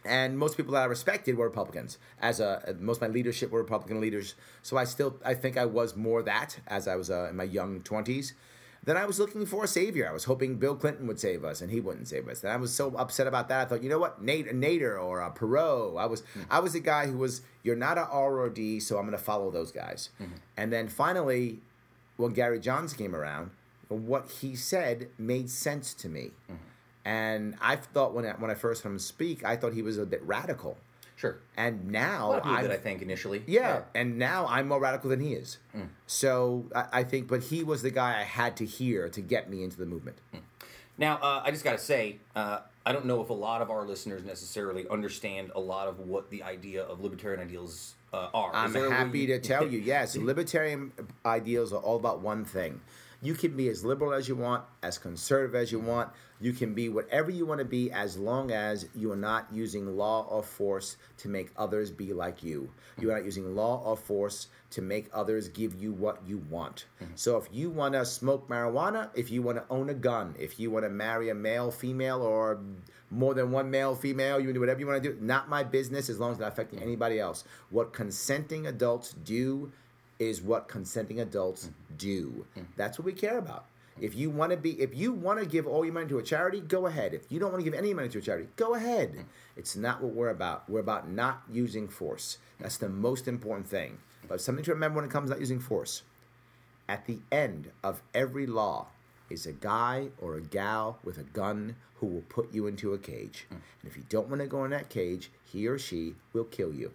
and 0.05 0.37
most 0.37 0.57
people 0.57 0.73
that 0.73 0.81
I 0.81 0.85
respected 0.85 1.37
were 1.37 1.45
Republicans. 1.45 1.97
As 2.21 2.39
a 2.39 2.75
most 2.79 2.97
of 2.97 3.03
my 3.03 3.07
leadership 3.07 3.51
were 3.51 3.61
Republican 3.61 4.01
leaders, 4.01 4.35
so 4.61 4.77
I 4.77 4.83
still 4.83 5.17
I 5.23 5.33
think 5.33 5.57
I 5.57 5.65
was 5.65 5.95
more 5.95 6.21
that 6.23 6.59
as 6.67 6.87
I 6.87 6.95
was 6.95 7.09
uh, 7.09 7.27
in 7.29 7.35
my 7.35 7.43
young 7.43 7.81
twenties. 7.81 8.33
Then 8.85 8.97
I 8.97 9.05
was 9.05 9.17
looking 9.17 9.45
for 9.45 9.63
a 9.63 9.67
savior. 9.67 10.09
I 10.09 10.11
was 10.11 10.25
hoping 10.25 10.55
Bill 10.55 10.75
Clinton 10.75 11.07
would 11.07 11.19
save 11.19 11.45
us, 11.45 11.61
and 11.61 11.71
he 11.71 11.79
wouldn't 11.79 12.07
save 12.07 12.27
us. 12.27 12.43
And 12.43 12.51
I 12.51 12.57
was 12.57 12.73
so 12.73 12.93
upset 12.95 13.27
about 13.27 13.47
that. 13.47 13.61
I 13.61 13.65
thought, 13.65 13.81
you 13.81 13.89
know 13.89 13.99
what, 13.99 14.21
Nate, 14.21 14.47
Nader 14.47 15.01
or 15.01 15.21
uh, 15.21 15.31
Perot. 15.31 15.97
I 15.97 16.05
was 16.05 16.21
hmm. 16.33 16.41
I 16.51 16.59
was 16.59 16.73
the 16.73 16.81
guy 16.81 17.07
who 17.07 17.17
was 17.17 17.41
you're 17.63 17.75
not 17.75 17.97
a 17.97 18.05
R 18.07 18.39
or 18.39 18.49
D, 18.49 18.79
so 18.79 18.97
I'm 18.97 19.05
going 19.05 19.17
to 19.17 19.23
follow 19.23 19.51
those 19.51 19.71
guys. 19.71 20.09
Hmm. 20.17 20.25
And 20.57 20.73
then 20.73 20.89
finally, 20.89 21.59
when 22.17 22.33
Gary 22.33 22.59
Johnson 22.59 22.97
came 22.97 23.15
around, 23.15 23.51
what 23.87 24.29
he 24.41 24.55
said 24.55 25.09
made 25.17 25.49
sense 25.49 25.93
to 25.95 26.09
me. 26.09 26.31
Hmm. 26.47 26.55
And 27.05 27.55
I 27.61 27.75
thought 27.75 28.13
when 28.13 28.25
I, 28.25 28.31
when 28.31 28.49
I 28.49 28.53
first 28.53 28.83
heard 28.83 28.91
him 28.91 28.99
speak, 28.99 29.43
I 29.43 29.55
thought 29.57 29.73
he 29.73 29.81
was 29.81 29.97
a 29.97 30.05
bit 30.05 30.23
radical. 30.23 30.77
Sure. 31.15 31.37
And 31.55 31.89
now 31.91 32.29
lot 32.31 32.39
of 32.39 32.45
I'm, 32.47 32.61
did, 32.63 32.71
I 32.71 32.77
think, 32.77 33.01
initially. 33.01 33.43
yeah, 33.47 33.83
and 33.95 34.17
now 34.17 34.45
I'm 34.47 34.67
more 34.67 34.79
radical 34.79 35.09
than 35.09 35.19
he 35.21 35.33
is. 35.33 35.57
Mm. 35.75 35.87
So 36.07 36.65
I, 36.75 36.85
I 36.91 37.03
think, 37.03 37.27
but 37.27 37.43
he 37.43 37.63
was 37.63 37.81
the 37.81 37.91
guy 37.91 38.19
I 38.19 38.23
had 38.23 38.57
to 38.57 38.65
hear 38.65 39.07
to 39.09 39.21
get 39.21 39.49
me 39.49 39.63
into 39.63 39.77
the 39.77 39.85
movement. 39.85 40.17
Now, 40.97 41.17
uh, 41.21 41.41
I 41.43 41.51
just 41.51 41.63
got 41.63 41.71
to 41.71 41.77
say, 41.83 42.17
uh, 42.35 42.59
I 42.85 42.91
don't 42.91 43.05
know 43.05 43.21
if 43.21 43.29
a 43.29 43.33
lot 43.33 43.61
of 43.61 43.71
our 43.71 43.85
listeners 43.85 44.23
necessarily 44.23 44.87
understand 44.89 45.51
a 45.55 45.59
lot 45.59 45.87
of 45.87 45.99
what 45.99 46.29
the 46.29 46.43
idea 46.43 46.83
of 46.83 46.99
libertarian 47.01 47.41
ideals 47.41 47.95
uh, 48.13 48.27
are. 48.33 48.51
I'm 48.53 48.73
there 48.73 48.85
a 48.85 48.89
way 48.89 48.95
happy 48.95 49.19
you- 49.19 49.27
to 49.27 49.39
tell 49.39 49.65
you, 49.71 49.79
yes, 49.79 50.15
libertarian 50.15 50.91
ideals 51.25 51.73
are 51.73 51.81
all 51.81 51.95
about 51.95 52.21
one 52.21 52.45
thing. 52.45 52.81
You 53.21 53.33
can 53.35 53.55
be 53.55 53.69
as 53.69 53.85
liberal 53.85 54.13
as 54.13 54.27
you 54.27 54.35
want, 54.35 54.65
as 54.83 54.97
conservative 54.97 55.55
as 55.55 55.71
you 55.71 55.79
want. 55.79 56.09
You 56.43 56.51
can 56.51 56.73
be 56.73 56.89
whatever 56.89 57.31
you 57.31 57.45
want 57.45 57.59
to 57.59 57.65
be 57.65 57.89
as 57.89 58.17
long 58.17 58.51
as 58.51 58.85
you 58.93 59.09
are 59.13 59.15
not 59.15 59.47
using 59.53 59.95
law 59.95 60.27
or 60.29 60.43
force 60.43 60.97
to 61.19 61.29
make 61.29 61.51
others 61.55 61.89
be 61.89 62.11
like 62.11 62.43
you. 62.43 62.69
You 62.99 63.11
are 63.11 63.15
not 63.15 63.23
using 63.23 63.55
law 63.55 63.81
or 63.85 63.95
force 63.95 64.47
to 64.71 64.81
make 64.81 65.09
others 65.13 65.47
give 65.47 65.81
you 65.81 65.93
what 65.93 66.21
you 66.27 66.39
want. 66.49 66.83
Mm-hmm. 67.01 67.13
So 67.15 67.37
if 67.37 67.47
you 67.49 67.69
want 67.69 67.93
to 67.93 68.05
smoke 68.05 68.49
marijuana, 68.49 69.09
if 69.15 69.31
you 69.31 69.41
want 69.41 69.57
to 69.59 69.63
own 69.69 69.89
a 69.89 69.93
gun, 69.93 70.35
if 70.37 70.59
you 70.59 70.69
want 70.69 70.83
to 70.83 70.89
marry 70.89 71.29
a 71.29 71.33
male, 71.33 71.71
female, 71.71 72.21
or 72.21 72.59
more 73.09 73.33
than 73.33 73.51
one 73.51 73.71
male, 73.71 73.95
female, 73.95 74.37
you 74.37 74.47
can 74.47 74.53
do 74.53 74.59
whatever 74.59 74.81
you 74.81 74.87
want 74.87 75.01
to 75.01 75.13
do. 75.13 75.17
Not 75.21 75.47
my 75.47 75.63
business 75.63 76.09
as 76.09 76.19
long 76.19 76.31
as 76.31 76.35
it's 76.35 76.41
not 76.41 76.51
affecting 76.51 76.79
mm-hmm. 76.79 76.89
anybody 76.89 77.21
else. 77.21 77.45
What 77.69 77.93
consenting 77.93 78.67
adults 78.67 79.15
do 79.23 79.71
is 80.19 80.41
what 80.41 80.67
consenting 80.67 81.21
adults 81.21 81.67
mm-hmm. 81.67 81.95
do. 81.95 82.45
That's 82.75 82.99
what 82.99 83.05
we 83.05 83.13
care 83.13 83.37
about. 83.37 83.63
If 83.99 84.15
you 84.15 84.29
want 84.29 84.51
to 84.51 84.57
be, 84.57 84.71
if 84.81 84.95
you 84.95 85.13
want 85.13 85.39
to 85.39 85.45
give 85.45 85.67
all 85.67 85.85
your 85.85 85.93
money 85.93 86.07
to 86.07 86.17
a 86.17 86.23
charity, 86.23 86.61
go 86.61 86.87
ahead. 86.87 87.13
If 87.13 87.31
you 87.31 87.39
don't 87.39 87.51
want 87.51 87.63
to 87.63 87.69
give 87.69 87.77
any 87.77 87.93
money 87.93 88.09
to 88.09 88.17
a 88.17 88.21
charity, 88.21 88.47
go 88.55 88.73
ahead. 88.73 89.13
Mm. 89.13 89.25
It's 89.55 89.75
not 89.75 90.01
what 90.01 90.13
we're 90.13 90.29
about. 90.29 90.69
We're 90.69 90.79
about 90.79 91.09
not 91.09 91.43
using 91.51 91.87
force. 91.87 92.37
That's 92.59 92.77
the 92.77 92.89
most 92.89 93.27
important 93.27 93.67
thing. 93.67 93.99
But 94.27 94.41
something 94.41 94.65
to 94.65 94.73
remember 94.73 94.97
when 94.97 95.05
it 95.05 95.11
comes 95.11 95.29
to 95.29 95.35
not 95.35 95.39
using 95.39 95.59
force. 95.59 96.03
At 96.89 97.05
the 97.05 97.19
end 97.31 97.71
of 97.83 98.01
every 98.13 98.47
law 98.47 98.87
is 99.29 99.45
a 99.45 99.53
guy 99.53 100.09
or 100.19 100.35
a 100.35 100.41
gal 100.41 100.99
with 101.03 101.17
a 101.17 101.23
gun 101.23 101.75
who 101.95 102.07
will 102.07 102.23
put 102.29 102.53
you 102.53 102.67
into 102.67 102.93
a 102.93 102.97
cage. 102.97 103.45
Mm. 103.49 103.57
And 103.81 103.91
if 103.91 103.95
you 103.95 104.03
don't 104.09 104.27
want 104.27 104.41
to 104.41 104.47
go 104.47 104.65
in 104.65 104.71
that 104.71 104.89
cage, 104.89 105.29
he 105.43 105.67
or 105.67 105.77
she 105.77 106.15
will 106.33 106.45
kill 106.45 106.73
you. 106.73 106.91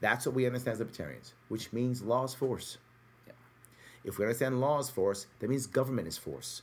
That's 0.00 0.26
what 0.26 0.34
we 0.34 0.46
understand 0.46 0.74
as 0.74 0.78
libertarians, 0.80 1.34
which 1.48 1.72
means 1.72 2.02
law 2.02 2.24
is 2.24 2.34
force. 2.34 2.78
If 4.04 4.18
we 4.18 4.24
understand 4.24 4.60
law 4.60 4.78
is 4.78 4.90
force, 4.90 5.26
that 5.38 5.50
means 5.50 5.66
government 5.66 6.08
is 6.08 6.18
force. 6.18 6.62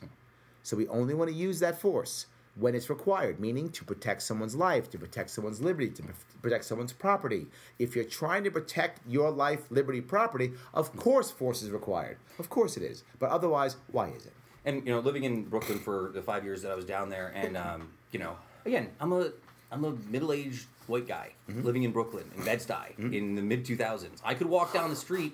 So 0.63 0.75
we 0.75 0.88
only 0.88 1.13
want 1.13 1.29
to 1.29 1.35
use 1.35 1.59
that 1.59 1.79
force 1.79 2.25
when 2.55 2.73
it's 2.73 2.89
required, 2.89 3.39
meaning 3.39 3.69
to 3.69 3.83
protect 3.85 4.23
someone's 4.23 4.55
life, 4.55 4.89
to 4.89 4.97
protect 4.97 5.29
someone's 5.29 5.61
liberty, 5.61 5.89
to 5.91 6.03
protect 6.41 6.65
someone's 6.65 6.91
property. 6.93 7.45
If 7.77 7.95
you're 7.95 8.05
trying 8.05 8.43
to 8.45 8.51
protect 8.51 8.99
your 9.07 9.29
life, 9.29 9.69
liberty, 9.69 10.01
property, 10.01 10.53
of 10.73 10.95
course 10.95 11.29
force 11.29 11.61
is 11.61 11.69
required. 11.69 12.17
Of 12.39 12.49
course 12.49 12.75
it 12.75 12.83
is. 12.83 13.03
But 13.19 13.29
otherwise, 13.29 13.77
why 13.91 14.09
is 14.09 14.25
it? 14.25 14.33
and 14.67 14.85
you 14.85 14.93
know 14.93 14.99
living 14.99 15.23
in 15.23 15.43
brooklyn 15.45 15.79
for 15.79 16.11
the 16.13 16.21
five 16.21 16.43
years 16.43 16.61
that 16.61 16.71
i 16.71 16.75
was 16.75 16.85
down 16.85 17.09
there 17.09 17.31
and 17.35 17.57
um, 17.57 17.89
you 18.11 18.19
know 18.19 18.35
again 18.65 18.89
i'm 18.99 19.11
a 19.13 19.31
i'm 19.71 19.83
a 19.85 19.91
middle-aged 20.11 20.65
white 20.88 21.07
guy 21.07 21.31
living 21.47 21.83
in 21.83 21.91
brooklyn 21.91 22.29
in 22.35 22.43
bed-stuy 22.43 23.13
in 23.13 23.33
the 23.35 23.41
mid 23.41 23.65
2000s 23.65 24.19
i 24.23 24.33
could 24.33 24.47
walk 24.47 24.73
down 24.73 24.89
the 24.89 24.95
street 24.95 25.33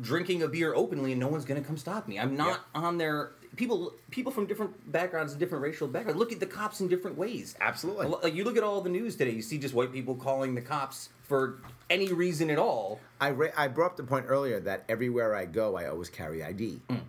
drinking 0.00 0.42
a 0.42 0.48
beer 0.48 0.74
openly 0.74 1.12
and 1.12 1.20
no 1.20 1.28
one's 1.28 1.44
going 1.44 1.60
to 1.60 1.66
come 1.66 1.76
stop 1.76 2.06
me 2.06 2.18
i'm 2.18 2.36
not 2.36 2.60
on 2.74 2.98
there 2.98 3.32
people 3.56 3.92
people 4.10 4.30
from 4.30 4.46
different 4.46 4.92
backgrounds 4.92 5.32
and 5.32 5.40
different 5.40 5.62
racial 5.62 5.88
backgrounds 5.88 6.18
look 6.18 6.32
at 6.32 6.40
the 6.40 6.46
cops 6.46 6.80
in 6.80 6.88
different 6.88 7.18
ways 7.18 7.56
Absolutely. 7.60 8.06
like 8.06 8.34
you 8.34 8.44
look 8.44 8.56
at 8.56 8.62
all 8.62 8.80
the 8.80 8.90
news 8.90 9.16
today 9.16 9.32
you 9.32 9.42
see 9.42 9.58
just 9.58 9.74
white 9.74 9.92
people 9.92 10.14
calling 10.14 10.54
the 10.54 10.60
cops 10.60 11.08
for 11.22 11.58
any 11.88 12.12
reason 12.12 12.50
at 12.50 12.58
all 12.58 13.00
I, 13.20 13.34
I 13.56 13.68
brought 13.68 13.92
up 13.92 13.96
the 13.96 14.02
point 14.02 14.26
earlier 14.28 14.60
that 14.60 14.84
everywhere 14.88 15.34
I 15.34 15.44
go, 15.44 15.76
I 15.76 15.88
always 15.88 16.08
carry 16.08 16.42
ID. 16.42 16.80
Mm. 16.88 17.00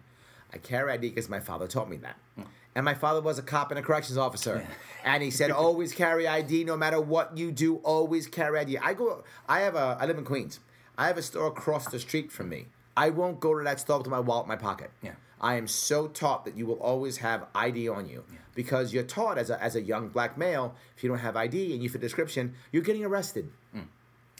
I 0.53 0.57
carry 0.57 0.91
ID 0.91 1.09
because 1.09 1.29
my 1.29 1.39
father 1.39 1.67
taught 1.67 1.89
me 1.89 1.97
that. 1.97 2.17
And 2.75 2.85
my 2.85 2.93
father 2.93 3.21
was 3.21 3.37
a 3.37 3.41
cop 3.41 3.71
and 3.71 3.79
a 3.79 3.81
corrections 3.81 4.17
officer. 4.17 4.65
And 5.03 5.23
he 5.23 5.31
said, 5.31 5.51
always 5.51 5.93
carry 5.93 6.27
ID 6.27 6.65
no 6.65 6.75
matter 6.75 6.99
what 6.99 7.37
you 7.37 7.51
do, 7.51 7.77
always 7.77 8.27
carry 8.27 8.59
ID. 8.59 8.77
I 8.77 8.93
go 8.93 9.23
I 9.47 9.61
have 9.61 9.75
a 9.75 9.97
I 9.99 10.05
live 10.05 10.17
in 10.17 10.25
Queens. 10.25 10.59
I 11.01 11.07
have 11.07 11.17
a 11.17 11.23
store 11.23 11.47
across 11.47 11.87
the 11.87 11.97
street 11.97 12.31
from 12.31 12.49
me. 12.49 12.67
I 12.95 13.09
won't 13.09 13.39
go 13.39 13.57
to 13.57 13.63
that 13.63 13.79
store 13.79 13.97
with 13.97 14.07
my 14.07 14.19
wallet 14.19 14.45
in 14.45 14.49
my 14.49 14.55
pocket. 14.55 14.91
Yeah. 15.01 15.13
I 15.41 15.55
am 15.55 15.67
so 15.67 16.07
taught 16.07 16.45
that 16.45 16.55
you 16.55 16.67
will 16.67 16.79
always 16.79 17.17
have 17.17 17.47
ID 17.55 17.89
on 17.89 18.07
you 18.07 18.23
because 18.53 18.93
you're 18.93 19.01
taught 19.01 19.39
as 19.39 19.49
a, 19.49 19.59
as 19.63 19.75
a 19.75 19.81
young 19.81 20.09
black 20.09 20.37
male, 20.37 20.75
if 20.95 21.03
you 21.03 21.09
don't 21.09 21.17
have 21.17 21.35
ID 21.35 21.73
and 21.73 21.81
you 21.81 21.89
fit 21.89 22.01
the 22.01 22.05
description, 22.05 22.53
you're 22.71 22.83
getting 22.83 23.03
arrested. 23.03 23.51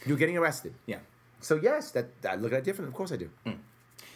You're 0.06 0.16
getting 0.16 0.38
arrested. 0.38 0.74
yeah 0.86 0.98
So 1.40 1.56
yes, 1.60 1.90
that 1.90 2.10
I 2.28 2.36
look 2.36 2.52
at 2.52 2.60
it 2.60 2.64
different. 2.64 2.90
Of 2.90 2.94
course 2.94 3.10
I 3.10 3.16
do. 3.16 3.30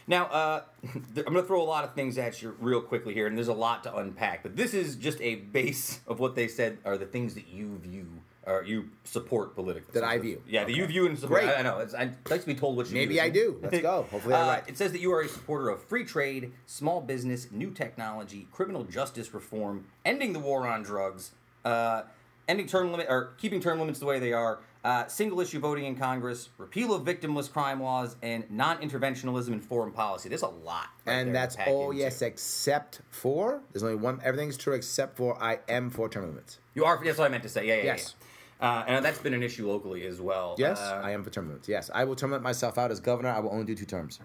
Now, 0.07 0.27
uh, 0.27 0.63
I'm 0.95 1.15
going 1.15 1.35
to 1.35 1.43
throw 1.43 1.61
a 1.61 1.65
lot 1.65 1.83
of 1.83 1.95
things 1.97 2.17
at 2.17 2.41
you 2.43 2.55
real 2.61 2.81
quickly 2.81 3.13
here, 3.13 3.27
and 3.27 3.37
there's 3.37 3.49
a 3.49 3.55
lot 3.55 3.83
to 3.85 3.97
unpack. 3.97 4.45
But 4.45 4.55
this 4.55 4.73
is 4.73 4.95
just 4.95 5.21
a 5.21 5.35
base 5.35 5.99
of 6.07 6.21
what 6.21 6.37
they 6.37 6.47
said 6.47 6.79
are 6.85 6.97
the 6.97 7.07
things 7.07 7.35
that 7.35 7.49
you 7.49 7.79
view 7.79 8.07
or 8.47 8.63
you 8.65 8.89
support 9.05 9.55
politically. 9.55 9.93
That 9.93 10.05
I 10.05 10.19
view. 10.19 10.41
Yeah, 10.49 10.65
that 10.65 10.73
you 10.75 10.87
view 10.87 11.07
and 11.07 11.19
support. 11.19 11.43
Great. 11.43 11.53
I, 11.55 11.59
I 11.59 11.63
know. 11.63 11.79
It's, 11.81 11.93
like 11.95 12.41
to 12.41 12.47
be 12.47 12.55
told 12.55 12.77
what 12.77 12.87
you 12.89 12.95
Maybe 12.95 13.17
do. 13.17 13.21
I 13.21 13.29
do. 13.29 13.59
Let's 13.63 13.81
go. 13.81 14.07
Hopefully 14.11 14.35
I'm 14.35 14.45
Uh, 14.45 14.53
right. 14.53 14.63
It 14.69 14.79
says 14.79 14.93
that 14.93 15.01
you 15.01 15.13
are 15.13 15.21
a 15.21 15.29
supporter 15.29 15.69
of 15.69 15.83
free 15.83 16.05
trade, 16.05 16.53
small 16.65 17.01
business, 17.01 17.49
new 17.51 17.71
technology, 17.73 18.47
criminal 18.53 18.85
justice 18.85 19.35
reform, 19.35 19.87
ending 20.05 20.33
the 20.33 20.39
war 20.39 20.67
on 20.69 20.83
drugs, 20.83 21.33
uh, 21.65 22.03
ending 22.49 22.67
term 22.69 22.93
limit 22.93 23.09
or 23.11 23.33
keeping 23.39 23.61
term 23.61 23.81
limits 23.81 23.99
the 23.99 24.07
way 24.07 24.21
they 24.21 24.33
are, 24.33 24.61
uh, 24.85 25.05
single 25.09 25.41
issue 25.41 25.59
voting 25.59 25.85
in 25.85 25.97
Congress, 25.97 26.51
repeal 26.59 26.95
of 26.95 27.03
victimless 27.03 27.51
crime 27.53 27.83
laws, 27.83 28.15
and 28.23 28.49
non-interventionalism 28.49 29.49
in 29.49 29.61
foreign 29.61 29.91
policy. 29.91 30.29
There's 30.29 30.43
a 30.43 30.47
lot. 30.47 30.87
right 31.05 31.15
and 31.15 31.35
that's 31.35 31.57
all 31.67 31.91
into. 31.91 32.03
yes, 32.03 32.23
except 32.23 33.01
for 33.11 33.61
there's 33.73 33.83
only 33.83 33.97
one. 33.97 34.21
Everything's 34.23 34.57
true 34.57 34.75
except 34.75 35.17
for 35.17 35.43
I 35.43 35.59
am 35.69 35.91
for 35.91 36.09
term 36.09 36.27
limits. 36.29 36.61
You 36.75 36.85
are. 36.85 37.03
That's 37.05 37.19
what 37.19 37.25
I 37.27 37.31
meant 37.31 37.43
to 37.43 37.49
say. 37.49 37.67
Yeah, 37.67 37.79
yeah, 37.79 37.83
Yes. 37.85 38.15
yeah. 38.21 38.26
Uh, 38.59 38.85
and 38.87 39.05
that's 39.05 39.19
been 39.19 39.35
an 39.35 39.43
issue 39.43 39.69
locally 39.69 40.07
as 40.07 40.19
well. 40.21 40.55
Yes, 40.57 40.81
Uh, 40.81 41.01
I 41.05 41.11
am 41.11 41.23
for 41.23 41.29
term 41.31 41.49
limits. 41.49 41.69
Yes, 41.69 41.91
I 41.95 42.05
will 42.05 42.17
term 42.17 42.31
limit 42.31 42.43
myself 42.43 42.79
out 42.79 42.91
as 42.91 43.01
governor. 43.01 43.29
I 43.29 43.39
will 43.41 43.51
only 43.53 43.67
do 43.67 43.75
two 43.75 43.85
terms. 43.85 44.19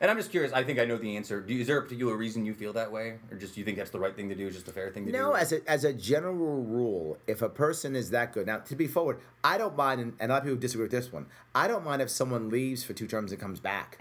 And 0.00 0.10
I'm 0.10 0.16
just 0.18 0.30
curious. 0.30 0.52
I 0.52 0.62
think 0.62 0.78
I 0.78 0.84
know 0.84 0.98
the 0.98 1.16
answer. 1.16 1.40
Do, 1.40 1.54
is 1.58 1.66
there 1.66 1.78
a 1.78 1.82
particular 1.82 2.14
reason 2.14 2.44
you 2.44 2.52
feel 2.52 2.74
that 2.74 2.92
way, 2.92 3.18
or 3.30 3.38
just 3.38 3.54
do 3.54 3.60
you 3.60 3.64
think 3.64 3.78
that's 3.78 3.90
the 3.90 3.98
right 3.98 4.14
thing 4.14 4.28
to 4.28 4.34
do? 4.34 4.46
Is 4.46 4.54
just 4.54 4.68
a 4.68 4.72
fair 4.72 4.90
thing 4.90 5.06
to 5.06 5.12
do? 5.12 5.16
No, 5.18 5.32
as 5.32 5.52
a, 5.52 5.66
as 5.70 5.84
a 5.84 5.92
general 5.94 6.62
rule, 6.62 7.16
if 7.26 7.40
a 7.40 7.48
person 7.48 7.96
is 7.96 8.10
that 8.10 8.32
good, 8.34 8.46
now 8.46 8.58
to 8.58 8.76
be 8.76 8.86
forward, 8.86 9.20
I 9.42 9.56
don't 9.56 9.74
mind, 9.76 10.00
and, 10.02 10.12
and 10.20 10.30
a 10.30 10.34
lot 10.34 10.38
of 10.42 10.44
people 10.44 10.58
disagree 10.60 10.84
with 10.84 10.92
this 10.92 11.10
one. 11.10 11.24
I 11.54 11.66
don't 11.66 11.84
mind 11.84 12.02
if 12.02 12.10
someone 12.10 12.50
leaves 12.50 12.84
for 12.84 12.92
two 12.92 13.06
terms 13.06 13.32
and 13.32 13.40
comes 13.40 13.58
back. 13.58 13.98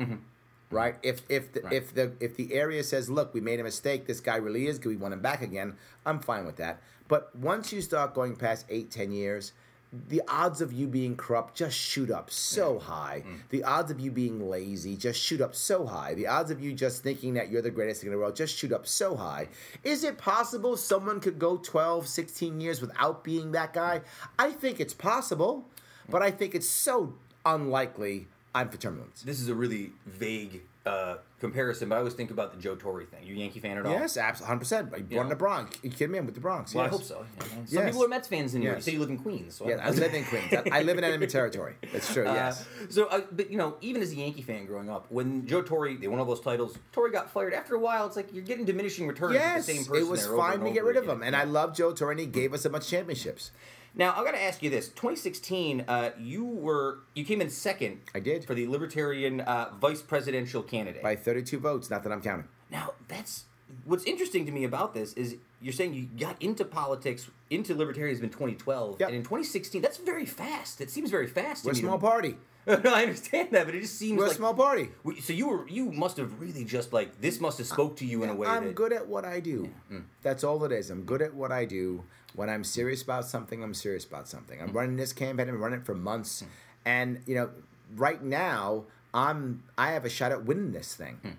Right? 0.69 0.95
If 1.01 1.21
if 1.29 1.53
the, 1.53 1.65
if 1.73 1.93
the 1.93 2.11
if 2.19 2.35
the 2.35 2.53
area 2.53 2.83
says, 2.83 3.09
look, 3.09 3.33
we 3.33 3.39
made 3.39 3.61
a 3.61 3.63
mistake, 3.63 4.05
this 4.05 4.19
guy 4.19 4.35
really 4.35 4.67
is 4.67 4.79
good, 4.79 4.89
we 4.89 4.97
want 4.97 5.13
him 5.13 5.21
back 5.21 5.41
again, 5.41 5.77
I'm 6.05 6.19
fine 6.19 6.45
with 6.45 6.57
that. 6.57 6.81
But 7.07 7.33
once 7.33 7.71
you 7.71 7.81
start 7.81 8.13
going 8.13 8.35
past 8.35 8.65
eight, 8.69 8.91
ten 8.91 9.13
years, 9.13 9.53
the 9.91 10.21
odds 10.27 10.59
of 10.61 10.73
you 10.73 10.85
being 10.87 11.15
corrupt 11.15 11.55
just 11.55 11.77
shoot 11.77 12.11
up 12.11 12.29
so 12.29 12.77
high. 12.77 13.23
Mm. 13.25 13.39
The 13.49 13.63
odds 13.63 13.89
of 13.89 13.99
you 13.99 14.11
being 14.11 14.49
lazy 14.49 14.97
just 14.97 15.19
shoot 15.19 15.39
up 15.39 15.55
so 15.55 15.85
high. 15.85 16.13
The 16.13 16.27
odds 16.27 16.51
of 16.51 16.61
you 16.61 16.73
just 16.73 17.03
thinking 17.03 17.35
that 17.35 17.49
you're 17.49 17.61
the 17.61 17.71
greatest 17.71 18.01
thing 18.01 18.09
in 18.09 18.11
the 18.11 18.19
world 18.19 18.35
just 18.35 18.57
shoot 18.57 18.73
up 18.73 18.85
so 18.85 19.15
high. 19.15 19.47
Is 19.83 20.03
it 20.03 20.17
possible 20.17 20.75
someone 20.75 21.19
could 21.19 21.39
go 21.39 21.57
12, 21.57 22.07
16 22.07 22.59
years 22.59 22.81
without 22.81 23.23
being 23.23 23.53
that 23.53 23.73
guy? 23.73 24.01
I 24.37 24.51
think 24.51 24.79
it's 24.79 24.93
possible, 24.93 25.65
but 26.09 26.21
I 26.21 26.31
think 26.31 26.53
it's 26.53 26.69
so 26.69 27.13
unlikely. 27.45 28.27
I'm 28.53 28.69
for 28.69 28.77
term 28.77 28.97
limits. 28.97 29.21
this 29.21 29.39
is 29.39 29.49
a 29.49 29.55
really 29.55 29.91
vague 30.05 30.63
uh, 30.87 31.17
comparison, 31.39 31.89
but 31.89 31.95
I 31.95 31.97
always 31.99 32.13
think 32.15 32.31
about 32.31 32.51
the 32.53 32.59
Joe 32.59 32.75
Torre 32.75 33.03
thing. 33.03 33.23
You 33.23 33.35
Yankee 33.35 33.59
fan 33.59 33.77
at 33.77 33.85
all? 33.85 33.91
Yes, 33.91 34.17
absolutely, 34.17 34.65
100%. 34.65 34.85
You 34.85 34.89
born 34.89 35.05
Yeah. 35.09 35.21
in 35.21 35.29
the 35.29 35.35
Bronx. 35.35 35.77
You 35.83 35.89
kidding 35.91 36.11
me? 36.11 36.17
I'm 36.19 36.25
with 36.25 36.33
the 36.35 36.41
Bronx. 36.41 36.73
Well, 36.73 36.85
yes. 36.85 36.93
I 36.93 36.97
hope 36.97 37.03
so. 37.05 37.25
yeah. 37.37 37.43
Some 37.49 37.63
Yes. 37.69 37.85
people 37.91 38.05
are 38.05 38.07
Mets 38.07 38.27
fans 38.27 38.53
in 38.55 38.61
New 38.61 38.65
York. 38.65 38.77
Yes. 38.77 38.85
say 38.85 38.91
you 38.93 38.99
live 38.99 39.09
in 39.09 39.17
Queens. 39.19 39.55
So 39.55 39.67
Yeah, 39.69 39.75
I 39.83 39.91
live 39.91 40.13
in 40.13 40.23
Queens. 40.25 40.53
I, 40.71 40.81
live 40.81 40.97
in 40.97 41.03
enemy 41.03 41.27
territory. 41.27 41.75
That's 41.93 42.11
true, 42.11 42.27
Uh, 42.27 42.33
yes. 42.33 42.65
so, 42.89 43.05
uh, 43.07 43.21
but 43.31 43.51
you 43.51 43.57
know, 43.57 43.75
even 43.81 44.01
as 44.01 44.11
a 44.11 44.15
Yankee 44.15 44.41
fan 44.41 44.65
growing 44.65 44.89
up, 44.89 45.05
when 45.09 45.45
Joe 45.45 45.61
Torre 45.61 45.93
they 45.93 46.07
won 46.07 46.19
all 46.19 46.25
those 46.25 46.41
titles, 46.41 46.77
Torre 46.91 47.09
got 47.09 47.29
fired. 47.29 47.53
After 47.53 47.75
a 47.75 47.79
while, 47.79 48.07
it's 48.07 48.15
like 48.15 48.33
you're 48.33 48.43
getting 48.43 48.65
diminishing 48.65 49.07
returns 49.07 49.33
Yes, 49.35 49.57
with 49.57 49.65
the 49.67 49.73
same 49.73 49.85
person. 49.85 50.03
it 50.07 50.09
was 50.09 50.25
fine 50.25 50.59
to 50.61 50.71
get 50.71 50.83
rid 50.83 50.95
of 50.97 51.07
him. 51.07 51.21
And 51.21 51.35
I 51.35 51.43
love 51.43 51.75
Joe 51.75 51.93
Torre, 51.93 52.11
and 52.11 52.19
he 52.19 52.25
gave 52.25 52.53
us 52.53 52.65
a 52.65 52.69
bunch 52.69 52.85
of 52.85 52.89
championships. 52.89 53.51
Now 53.97 54.13
I 54.15 54.23
got 54.23 54.31
to 54.31 54.41
ask 54.41 54.61
you 54.61 54.69
this: 54.69 54.89
2016, 54.89 55.85
uh, 55.87 56.11
you 56.19 56.45
were 56.45 56.99
you 57.15 57.25
came 57.25 57.41
in 57.41 57.49
second. 57.49 57.99
I 58.15 58.19
did. 58.19 58.45
for 58.45 58.53
the 58.53 58.67
Libertarian 58.67 59.41
uh, 59.41 59.71
vice 59.81 60.01
presidential 60.01 60.61
candidate. 60.63 61.01
By 61.01 61.15
32 61.15 61.59
votes, 61.59 61.89
not 61.89 62.03
that 62.03 62.11
I'm 62.11 62.21
counting. 62.21 62.47
Now 62.71 62.93
that's 63.07 63.45
what's 63.85 64.05
interesting 64.05 64.45
to 64.45 64.51
me 64.51 64.63
about 64.63 64.93
this 64.93 65.13
is 65.13 65.37
you're 65.61 65.73
saying 65.73 65.93
you 65.93 66.03
got 66.19 66.41
into 66.41 66.63
politics 66.63 67.29
into 67.49 67.73
libertarianism 67.75 68.23
in 68.23 68.29
2012, 68.29 68.97
Yep. 68.99 69.09
and 69.09 69.17
in 69.17 69.23
2016, 69.23 69.81
that's 69.81 69.97
very 69.97 70.25
fast. 70.25 70.79
It 70.81 70.89
seems 70.91 71.09
very 71.09 71.27
fast. 71.27 71.63
to 71.63 71.67
We're 71.69 71.71
a 71.73 71.75
small 71.75 71.97
to- 71.97 72.05
party. 72.05 72.37
No, 72.67 72.81
I 72.93 73.03
understand 73.03 73.49
that, 73.51 73.65
but 73.65 73.75
it 73.75 73.81
just 73.81 73.97
seems 73.97 74.17
We're 74.17 74.25
like 74.25 74.33
a 74.33 74.35
small 74.35 74.53
party. 74.53 74.89
We- 75.03 75.21
So 75.21 75.33
you 75.33 75.47
were 75.47 75.67
you 75.67 75.91
must 75.91 76.17
have 76.17 76.39
really 76.39 76.63
just 76.65 76.93
like 76.93 77.19
this 77.21 77.39
must 77.39 77.57
have 77.59 77.67
spoke 77.67 77.95
to 77.97 78.05
you 78.05 78.23
in 78.23 78.29
a 78.29 78.35
way 78.35 78.47
I'm 78.47 78.65
that 78.65 78.75
good 78.75 78.93
at 78.93 79.07
what 79.07 79.25
I 79.25 79.39
do. 79.39 79.69
Mm. 79.91 80.03
That's 80.21 80.43
all 80.43 80.63
it 80.65 80.71
is. 80.71 80.89
I'm 80.89 81.03
good 81.03 81.21
at 81.21 81.33
what 81.33 81.51
I 81.51 81.65
do. 81.65 82.03
When 82.35 82.49
I'm 82.49 82.63
serious 82.63 83.01
about 83.01 83.25
something, 83.25 83.63
I'm 83.63 83.73
serious 83.73 84.05
about 84.05 84.27
something. 84.27 84.59
Mm. 84.59 84.63
I'm 84.63 84.73
running 84.73 84.95
this 84.97 85.13
campaign. 85.13 85.49
I'm 85.49 85.59
running 85.61 85.79
it 85.79 85.85
for 85.85 85.95
months, 85.95 86.43
and 86.85 87.21
you 87.25 87.35
know, 87.35 87.49
right 87.95 88.21
now, 88.21 88.83
I'm 89.13 89.63
I 89.77 89.91
have 89.91 90.05
a 90.05 90.09
shot 90.09 90.31
at 90.31 90.43
winning 90.45 90.71
this 90.73 90.93
thing. 90.93 91.37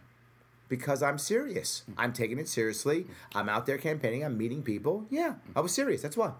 Mm. 0.68 0.78
Because 0.78 1.02
I'm 1.02 1.18
serious. 1.18 1.82
I'm 1.96 2.12
taking 2.12 2.38
it 2.38 2.48
seriously. 2.48 3.06
I'm 3.34 3.48
out 3.48 3.66
there 3.66 3.78
campaigning. 3.78 4.24
I'm 4.24 4.36
meeting 4.36 4.62
people. 4.62 5.06
Yeah, 5.10 5.34
I 5.56 5.60
was 5.60 5.72
serious. 5.72 6.02
That's 6.02 6.16
why. 6.16 6.32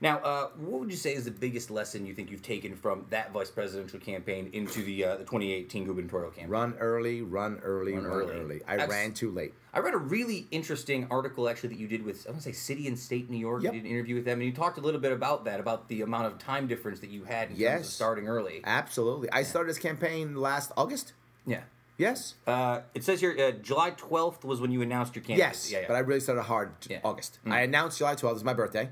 Now, 0.00 0.18
uh, 0.18 0.48
what 0.58 0.80
would 0.80 0.90
you 0.90 0.96
say 0.96 1.14
is 1.14 1.24
the 1.24 1.30
biggest 1.30 1.70
lesson 1.70 2.04
you 2.06 2.14
think 2.14 2.30
you've 2.30 2.42
taken 2.42 2.76
from 2.76 3.06
that 3.10 3.32
vice 3.32 3.50
presidential 3.50 3.98
campaign 3.98 4.50
into 4.52 4.82
the 4.82 5.04
uh, 5.04 5.12
the 5.16 5.24
2018 5.24 5.86
gubernatorial 5.86 6.30
campaign? 6.30 6.50
Run 6.50 6.74
early, 6.78 7.22
run 7.22 7.58
early, 7.62 7.94
Run 7.94 8.04
run, 8.04 8.12
early. 8.22 8.34
early. 8.40 8.60
I 8.66 8.76
That's- 8.76 8.90
ran 8.90 9.12
too 9.14 9.30
late. 9.30 9.54
I 9.74 9.78
read 9.78 9.94
a 9.94 9.98
really 9.98 10.46
interesting 10.50 11.06
article 11.10 11.48
actually 11.48 11.70
that 11.70 11.78
you 11.78 11.88
did 11.88 12.04
with 12.04 12.26
I 12.26 12.30
want 12.30 12.42
to 12.42 12.48
say 12.50 12.52
City 12.52 12.86
and 12.88 12.98
State 12.98 13.30
New 13.30 13.38
York. 13.38 13.62
Yep. 13.62 13.72
You 13.72 13.80
did 13.80 13.86
an 13.86 13.92
interview 13.94 14.16
with 14.16 14.26
them, 14.26 14.38
and 14.40 14.46
you 14.46 14.52
talked 14.52 14.76
a 14.76 14.82
little 14.82 15.00
bit 15.00 15.12
about 15.12 15.46
that, 15.46 15.60
about 15.60 15.88
the 15.88 16.02
amount 16.02 16.26
of 16.26 16.38
time 16.38 16.66
difference 16.66 17.00
that 17.00 17.08
you 17.08 17.24
had 17.24 17.44
in 17.44 17.48
terms 17.50 17.58
Yes. 17.60 17.80
of 17.80 17.86
starting 17.86 18.28
early. 18.28 18.60
Absolutely. 18.64 19.30
I 19.32 19.42
started 19.44 19.70
this 19.70 19.78
campaign 19.78 20.36
last 20.36 20.72
August. 20.76 21.14
Yeah. 21.46 21.62
Yes. 22.02 22.34
Uh, 22.46 22.80
it 22.94 23.04
says 23.04 23.20
here 23.20 23.34
uh, 23.38 23.50
July 23.62 23.92
12th 23.92 24.44
was 24.44 24.60
when 24.60 24.70
you 24.70 24.82
announced 24.82 25.14
your 25.14 25.24
candidacy. 25.24 25.48
Yes, 25.48 25.72
Yeah, 25.72 25.80
yeah. 25.80 25.84
but 25.88 25.94
I 25.94 26.00
really 26.00 26.20
started 26.20 26.42
hard 26.42 26.68
t- 26.80 26.94
Yeah. 26.94 27.00
Mm. 27.00 27.04
August. 27.10 27.38
I 27.46 27.60
announced 27.60 27.98
July 27.98 28.14
12th 28.14 28.36
is 28.36 28.44
my 28.44 28.54
birthday, 28.54 28.88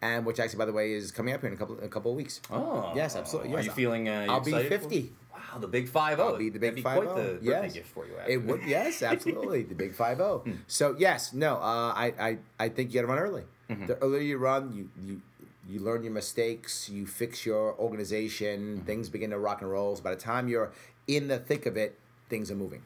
and 0.00 0.26
which 0.26 0.40
actually, 0.40 0.58
by 0.58 0.64
the 0.66 0.72
way, 0.72 0.92
is 0.92 1.12
coming 1.12 1.34
up 1.34 1.40
here 1.40 1.48
in 1.48 1.54
a 1.54 1.56
couple 1.58 1.78
a 1.80 1.88
couple 1.88 2.10
of 2.10 2.16
weeks. 2.16 2.40
Oh, 2.50 2.92
Yes, 2.94 3.14
absolutely, 3.16 3.54
Are 3.54 3.60
you 3.62 3.70
feeling? 3.70 4.08
Uh, 4.08 4.22
you 4.26 4.30
I'll 4.32 4.40
be 4.40 4.50
excited 4.50 4.72
for 4.82 4.88
50. 4.88 5.12
Wow, 5.32 5.58
the 5.60 5.68
big 5.68 5.88
five 5.88 6.16
zero. 6.18 6.28
I'll 6.30 6.36
be 6.38 6.48
the 6.50 6.58
big 6.58 6.70
That'd 6.70 6.76
be 6.76 6.82
five 6.82 7.02
quite 7.02 7.08
the 7.16 7.22
zero. 7.22 7.32
birthday 7.34 7.46
Yes, 7.66 7.72
gift 7.74 7.88
for 7.94 8.06
you. 8.06 8.12
it 8.28 8.36
would. 8.44 8.62
Yes, 8.64 9.02
absolutely, 9.12 9.62
the 9.62 9.74
big 9.74 9.94
five 9.94 10.16
zero. 10.18 10.44
So 10.66 10.96
yes, 10.98 11.32
no, 11.32 11.56
uh, 11.56 11.92
I, 12.04 12.06
I 12.18 12.38
I 12.58 12.68
think 12.68 12.90
you 12.92 13.00
got 13.00 13.06
to 13.06 13.12
run 13.12 13.18
early. 13.18 13.42
Mm-hmm. 13.70 13.86
The 13.86 13.96
earlier 13.98 14.20
you 14.22 14.38
run, 14.38 14.72
you 14.72 14.88
you. 15.04 15.20
You 15.68 15.78
learn 15.78 16.02
your 16.02 16.12
mistakes, 16.12 16.88
you 16.88 17.06
fix 17.06 17.46
your 17.46 17.76
organization, 17.78 18.82
things 18.84 19.08
begin 19.08 19.30
to 19.30 19.38
rock 19.38 19.62
and 19.62 19.70
roll. 19.70 19.94
So 19.94 20.02
by 20.02 20.10
the 20.10 20.20
time 20.20 20.48
you're 20.48 20.72
in 21.06 21.28
the 21.28 21.38
thick 21.38 21.66
of 21.66 21.76
it, 21.76 21.98
things 22.32 22.50
are 22.50 22.54
moving. 22.56 22.82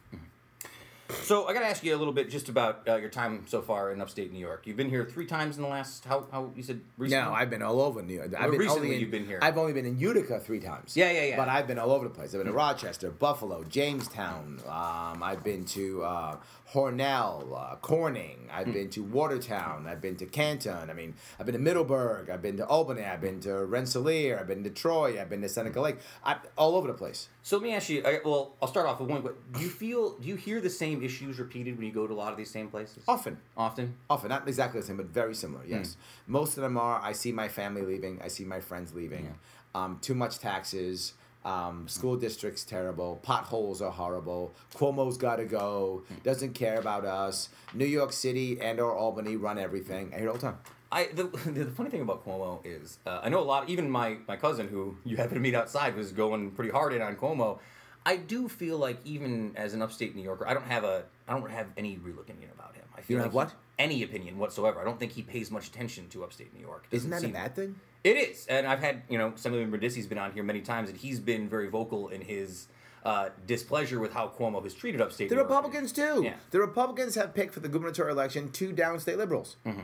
So 1.22 1.46
I 1.46 1.52
got 1.52 1.60
to 1.60 1.66
ask 1.66 1.84
you 1.84 1.94
a 1.94 1.96
little 1.96 2.12
bit 2.12 2.28
just 2.30 2.48
about 2.48 2.82
uh, 2.88 2.96
your 2.96 3.08
time 3.08 3.44
so 3.46 3.62
far 3.62 3.92
in 3.92 4.00
upstate 4.00 4.32
New 4.32 4.40
York. 4.40 4.66
You've 4.66 4.76
been 4.76 4.90
here 4.90 5.04
three 5.04 5.26
times 5.26 5.56
in 5.56 5.62
the 5.62 5.68
last 5.68 6.04
how 6.04 6.26
how 6.32 6.50
you 6.56 6.64
said 6.64 6.80
recently? 6.98 7.24
No, 7.24 7.32
I've 7.32 7.48
been 7.48 7.62
all 7.62 7.80
over 7.80 8.02
New 8.02 8.14
York. 8.14 8.34
I've 8.36 8.50
been 8.50 8.58
recently 8.58 8.88
only 8.88 8.94
in, 8.96 9.00
you've 9.02 9.12
been 9.12 9.24
here. 9.24 9.38
I've 9.40 9.56
only 9.56 9.72
been 9.72 9.86
in 9.86 10.00
Utica 10.00 10.40
three 10.40 10.58
times. 10.58 10.96
Yeah, 10.96 11.12
yeah, 11.12 11.26
yeah. 11.26 11.36
But 11.36 11.48
I've 11.48 11.68
been 11.68 11.78
all 11.78 11.92
over 11.92 12.02
the 12.02 12.14
place. 12.14 12.34
I've 12.34 12.40
been 12.40 12.48
to 12.48 12.52
Rochester, 12.52 13.12
Buffalo, 13.12 13.62
Jamestown. 13.62 14.60
Um, 14.66 15.22
I've 15.22 15.44
been 15.44 15.64
to 15.66 16.02
uh, 16.02 16.36
Hornell, 16.72 17.56
uh, 17.56 17.76
Corning. 17.76 18.48
Hmm. 18.50 18.56
I've 18.56 18.72
been 18.72 18.90
to 18.90 19.02
Watertown. 19.02 19.86
I've 19.86 20.00
been 20.00 20.16
to 20.16 20.26
Canton. 20.26 20.90
I 20.90 20.92
mean, 20.92 21.14
I've 21.38 21.46
been 21.46 21.54
to 21.54 21.60
Middleburg. 21.60 22.30
I've 22.30 22.42
been 22.42 22.56
to 22.56 22.66
Albany. 22.66 23.02
I've 23.02 23.20
been 23.20 23.40
to 23.40 23.64
Rensselaer. 23.64 24.38
I've 24.38 24.46
been 24.46 24.64
to 24.64 24.70
Troy. 24.70 25.20
I've 25.20 25.28
been 25.28 25.42
to 25.42 25.48
Seneca 25.48 25.80
Lake. 25.80 25.98
I, 26.24 26.36
all 26.56 26.74
over 26.76 26.88
the 26.88 26.94
place. 26.94 27.28
So 27.42 27.56
let 27.56 27.62
me 27.62 27.74
ask 27.74 27.88
you. 27.88 28.02
I, 28.04 28.20
well, 28.24 28.54
I'll 28.60 28.68
start 28.68 28.86
off 28.86 29.00
with 29.00 29.10
one. 29.10 29.22
But 29.22 29.52
do 29.52 29.60
you 29.60 29.68
feel? 29.70 30.18
Do 30.18 30.26
you 30.26 30.36
hear 30.36 30.60
the 30.60 30.70
same 30.70 31.02
issues 31.02 31.38
repeated 31.38 31.76
when 31.76 31.86
you 31.86 31.92
go 31.92 32.06
to 32.06 32.12
a 32.12 32.16
lot 32.16 32.32
of 32.32 32.38
these 32.38 32.50
same 32.50 32.68
places? 32.68 33.04
Often. 33.06 33.38
Often. 33.56 33.94
Often, 34.10 34.28
not 34.30 34.48
exactly 34.48 34.80
the 34.80 34.86
same, 34.86 34.96
but 34.96 35.06
very 35.06 35.34
similar. 35.34 35.64
Yes, 35.66 35.96
most 36.26 36.56
of 36.56 36.62
them 36.62 36.76
are. 36.76 37.00
I 37.00 37.12
see 37.12 37.32
my 37.32 37.48
family 37.48 37.82
leaving. 37.82 38.20
I 38.22 38.28
see 38.28 38.44
my 38.44 38.60
friends 38.60 38.94
leaving. 38.94 39.34
Um, 39.74 39.98
too 40.00 40.14
much 40.14 40.38
taxes. 40.38 41.12
Um, 41.46 41.86
school 41.86 42.16
districts 42.16 42.64
terrible. 42.64 43.20
Potholes 43.22 43.80
are 43.80 43.92
horrible. 43.92 44.52
Cuomo's 44.74 45.16
got 45.16 45.36
to 45.36 45.44
go. 45.44 46.02
Doesn't 46.24 46.54
care 46.54 46.78
about 46.80 47.04
us. 47.04 47.50
New 47.72 47.86
York 47.86 48.12
City 48.12 48.60
and 48.60 48.80
or 48.80 48.92
Albany 48.92 49.36
run 49.36 49.56
everything. 49.56 50.10
I 50.12 50.18
hear 50.18 50.26
it 50.26 50.30
all 50.30 50.34
the 50.34 50.40
time. 50.40 50.58
I 50.90 51.06
the, 51.14 51.24
the 51.24 51.66
funny 51.66 51.90
thing 51.90 52.00
about 52.00 52.24
Cuomo 52.26 52.60
is 52.64 52.98
uh, 53.06 53.20
I 53.22 53.28
know 53.28 53.38
a 53.40 53.48
lot. 53.52 53.68
Even 53.68 53.88
my 53.88 54.16
my 54.26 54.36
cousin 54.36 54.66
who 54.66 54.96
you 55.04 55.16
happen 55.22 55.34
to 55.34 55.40
meet 55.40 55.54
outside 55.54 55.94
was 55.96 56.10
going 56.10 56.50
pretty 56.50 56.72
hard 56.72 56.92
in 56.92 57.00
on 57.00 57.14
Cuomo. 57.16 57.60
I 58.04 58.16
do 58.16 58.48
feel 58.48 58.78
like 58.78 58.98
even 59.04 59.52
as 59.56 59.72
an 59.74 59.82
upstate 59.82 60.14
New 60.16 60.22
Yorker, 60.22 60.46
I 60.48 60.54
don't 60.54 60.66
have 60.66 60.82
a 60.84 61.04
I 61.28 61.38
don't 61.38 61.50
have 61.50 61.68
any 61.76 61.96
real 61.98 62.18
opinion 62.18 62.50
about 62.54 62.74
him. 62.74 62.84
I 62.96 63.02
feel 63.02 63.18
You 63.18 63.22
like 63.24 63.32
don't 63.32 63.40
have 63.42 63.50
he- 63.52 63.84
any 63.84 64.02
opinion 64.02 64.38
whatsoever. 64.38 64.80
I 64.80 64.84
don't 64.84 64.98
think 64.98 65.12
he 65.12 65.22
pays 65.22 65.50
much 65.50 65.68
attention 65.68 66.08
to 66.10 66.24
upstate 66.24 66.52
New 66.54 66.60
York. 66.60 66.86
Isn't 66.90 67.10
that 67.10 67.18
a 67.18 67.20
seem- 67.20 67.32
bad 67.32 67.54
thing? 67.54 67.76
It 68.04 68.16
is, 68.16 68.46
and 68.46 68.66
I've 68.66 68.80
had 68.80 69.02
you 69.08 69.18
know 69.18 69.28
Assemblyman 69.34 69.70
Brindisi's 69.70 70.06
been 70.06 70.18
on 70.18 70.32
here 70.32 70.42
many 70.42 70.60
times, 70.60 70.88
and 70.88 70.98
he's 70.98 71.18
been 71.20 71.48
very 71.48 71.68
vocal 71.68 72.08
in 72.08 72.20
his 72.20 72.68
uh, 73.04 73.30
displeasure 73.46 73.98
with 74.00 74.12
how 74.12 74.28
Cuomo 74.28 74.62
has 74.62 74.74
treated 74.74 75.00
upstate. 75.00 75.28
The 75.28 75.34
New 75.34 75.40
York. 75.40 75.50
Republicans 75.50 75.92
too. 75.92 76.22
Yeah. 76.24 76.34
The 76.50 76.60
Republicans 76.60 77.14
have 77.16 77.34
picked 77.34 77.52
for 77.54 77.60
the 77.60 77.68
gubernatorial 77.68 78.16
election 78.16 78.50
two 78.52 78.72
downstate 78.72 79.16
liberals, 79.16 79.56
Mm-hmm. 79.66 79.82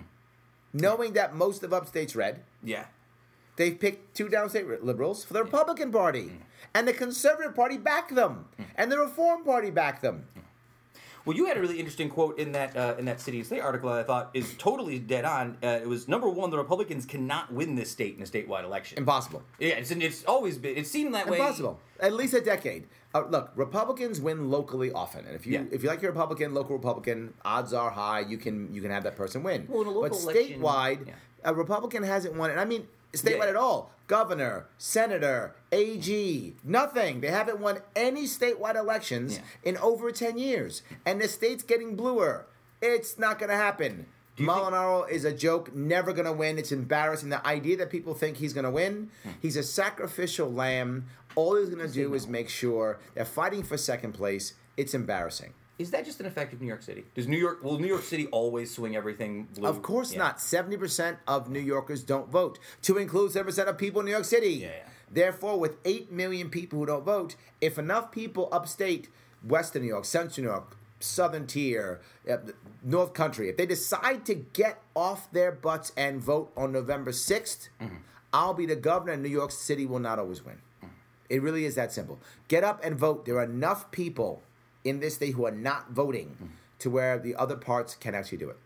knowing 0.73 1.13
that 1.15 1.35
most 1.35 1.63
of 1.63 1.73
upstate's 1.73 2.15
red. 2.17 2.43
Yeah, 2.63 2.87
They've 3.57 3.79
picked 3.79 4.17
two 4.17 4.29
downstate 4.29 4.83
liberals 4.83 5.25
for 5.25 5.35
the 5.35 5.43
Republican 5.45 5.91
Party, 5.93 6.23
Mm. 6.25 6.37
and 6.75 6.89
the 6.89 6.93
Conservative 6.93 7.55
Party 7.55 7.77
backed 7.77 8.15
them, 8.15 8.47
and 8.77 8.91
the 8.91 8.99
Reform 8.99 9.45
Party 9.45 9.71
backed 9.71 10.01
them. 10.03 10.27
Well, 11.25 11.37
you 11.37 11.47
had 11.47 11.57
a 11.57 11.61
really 11.61 11.79
interesting 11.79 12.09
quote 12.09 12.39
in 12.39 12.53
that 12.53 12.77
uh, 12.77 12.97
in 12.99 13.05
that 13.05 13.21
City 13.21 13.39
and 13.39 13.47
State 13.47 13.61
article 13.61 13.91
that 13.91 14.01
I 14.01 14.03
thought 14.03 14.31
is 14.35 14.55
totally 14.59 14.99
dead 14.99 15.25
on. 15.25 15.57
Uh, 15.63 15.79
it 15.83 15.89
was 15.89 16.09
number 16.09 16.29
one: 16.29 16.51
the 16.51 16.59
Republicans 16.59 17.07
cannot 17.07 17.53
win 17.53 17.75
this 17.77 17.91
state 17.91 18.17
in 18.17 18.23
a 18.23 18.27
statewide 18.27 18.65
election. 18.65 18.99
Impossible. 18.99 19.43
yeah, 19.59 19.75
it's 19.75 19.91
it's 19.91 20.25
always 20.25 20.59
been. 20.59 20.77
It 20.77 20.87
seemed 20.87 21.15
that 21.15 21.29
way. 21.29 21.39
Impossible. 21.39 21.79
At 22.01 22.13
least 22.15 22.35
a 22.35 22.41
decade. 22.41 22.89
Uh, 23.15 23.25
look, 23.29 23.53
Republicans 23.55 24.21
win 24.21 24.51
locally 24.51 24.91
often, 24.91 25.27
and 25.27 25.35
if 25.37 25.47
you 25.47 25.53
Yeah. 25.53 25.65
if 25.71 25.83
you 25.83 25.89
like 25.89 26.03
your 26.03 26.11
Republican, 26.11 26.55
local 26.55 26.77
Republican, 26.77 27.35
odds 27.45 27.73
are 27.73 27.91
high 27.91 28.21
you 28.21 28.39
can 28.39 28.73
you 28.75 28.81
can 28.83 28.91
have 28.91 29.05
that 29.05 29.17
person 29.17 29.43
win. 29.43 29.67
Well, 29.69 29.83
in 29.83 29.87
a 29.89 29.91
local 29.91 30.09
but 30.19 30.19
election- 30.35 30.61
statewide, 30.61 31.07
yeah. 31.09 31.15
a 31.45 31.55
Republican 31.55 32.03
hasn't 32.03 32.35
won, 32.35 32.51
and 32.51 32.59
I 32.59 32.65
mean 32.65 32.89
statewide 33.13 33.39
Yeah. 33.39 33.47
at 33.51 33.57
all. 33.57 33.93
Governor, 34.07 34.67
senator, 34.79 35.55
AG, 35.71 36.55
nothing. 36.65 37.21
They 37.21 37.29
haven't 37.31 37.61
won 37.61 37.79
any 37.97 38.25
statewide 38.25 38.77
elections 38.77 39.37
Yeah. 39.37 39.43
in 39.71 39.77
over 39.79 40.11
ten 40.13 40.37
years, 40.39 40.83
and 41.07 41.21
the 41.21 41.29
state's 41.29 41.63
getting 41.63 41.97
bluer. 41.97 42.47
It's 42.81 43.19
not 43.19 43.39
going 43.39 43.51
to 43.51 43.57
happen. 43.57 44.07
you 44.39 44.47
think- 44.47 44.59
Molinaro 44.59 45.09
is 45.11 45.27
a 45.27 45.33
joke, 45.33 45.75
never 45.75 46.13
going 46.15 46.25
to 46.25 46.33
win. 46.33 46.57
It's 46.59 46.73
embarrassing. 46.73 47.29
The 47.29 47.47
idea 47.47 47.77
that 47.77 47.91
people 47.91 48.15
think 48.15 48.39
he's 48.39 48.55
going 48.55 48.65
to 48.65 48.71
win, 48.71 49.11
Hmm. 49.23 49.29
he's 49.41 49.57
a 49.57 49.63
sacrificial 49.63 50.51
lamb. 50.51 51.05
All 51.35 51.55
he's 51.57 51.69
going 51.69 51.87
to 51.87 51.93
do 51.93 52.15
is 52.15 52.27
make 52.27 52.49
sure 52.49 52.99
they're 53.15 53.27
fighting 53.27 53.63
for 53.63 53.77
second 53.77 54.13
place. 54.13 54.55
It's 54.79 54.95
embarrassing. 54.95 55.53
Is 55.79 55.91
that 55.91 56.05
just 56.05 56.21
an 56.21 56.27
effect 56.27 56.53
of 56.53 56.61
New 56.61 56.67
York 56.69 56.83
City? 56.83 57.05
Does 57.15 57.27
New 57.27 57.39
York 57.39 57.63
will 57.65 57.79
New 57.79 57.87
York 57.89 58.03
City 58.03 58.27
always 58.29 58.71
swing 58.73 58.95
everything 58.95 59.49
blue? 59.55 59.69
Of 59.69 59.83
course 59.83 60.13
Yeah. 60.13 60.19
not. 60.19 60.39
70% 60.41 61.19
of 61.27 61.49
New 61.51 61.61
Yorkers 61.61 62.03
don't 62.05 62.29
vote, 62.31 62.59
to 62.83 62.99
include 62.99 63.33
7% 63.33 63.69
of 63.69 63.79
people 63.79 64.01
in 64.01 64.07
New 64.07 64.13
York 64.13 64.25
City. 64.27 64.51
Yeah, 64.55 64.69
yeah. 64.69 64.89
Therefore, 65.11 65.59
with 65.59 65.77
8 65.85 66.11
million 66.13 66.51
people 66.51 66.79
who 66.79 66.87
don't 66.87 67.05
vote, 67.05 67.37
if 67.61 67.79
enough 67.79 68.13
people 68.13 68.49
upstate, 68.53 69.09
Western 69.43 69.83
New 69.83 69.89
York, 69.89 70.05
Central 70.05 70.45
New 70.45 70.51
York, 70.51 70.77
Southern 71.01 71.47
Tier, 71.47 72.01
uh, 72.31 72.37
North 72.85 73.13
Country, 73.13 73.49
if 73.49 73.57
they 73.57 73.67
decide 73.67 74.25
to 74.27 74.35
get 74.35 74.81
off 74.95 75.31
their 75.33 75.51
butts 75.53 75.91
and 75.97 76.21
vote 76.21 76.53
on 76.57 76.71
November 76.73 77.11
6th, 77.13 77.69
Mm-hmm. 77.81 77.97
I'll 78.35 78.55
be 78.55 78.65
the 78.65 78.77
governor, 78.77 79.13
and 79.13 79.23
New 79.23 79.29
York 79.29 79.51
City 79.51 79.85
will 79.85 79.99
not 79.99 80.19
always 80.19 80.43
win. 80.43 80.57
It 81.29 81.43
really 81.43 81.67
is 81.67 81.75
that 81.75 81.93
simple. 81.93 82.19
Get 82.49 82.65
up 82.65 82.83
and 82.83 82.97
vote. 82.99 83.27
There 83.27 83.37
are 83.37 83.43
enough 83.45 83.91
people 83.91 84.43
in 84.85 85.01
this 85.01 85.15
state 85.15 85.35
who 85.35 85.45
are 85.47 85.51
not 85.53 85.91
voting 85.91 86.29
Mm-hmm. 86.37 86.47
to 86.81 86.91
where 86.91 87.19
the 87.19 87.35
other 87.37 87.57
parts 87.57 87.95
can 87.95 88.15
actually 88.15 88.39
do 88.39 88.51
it. 88.51 88.57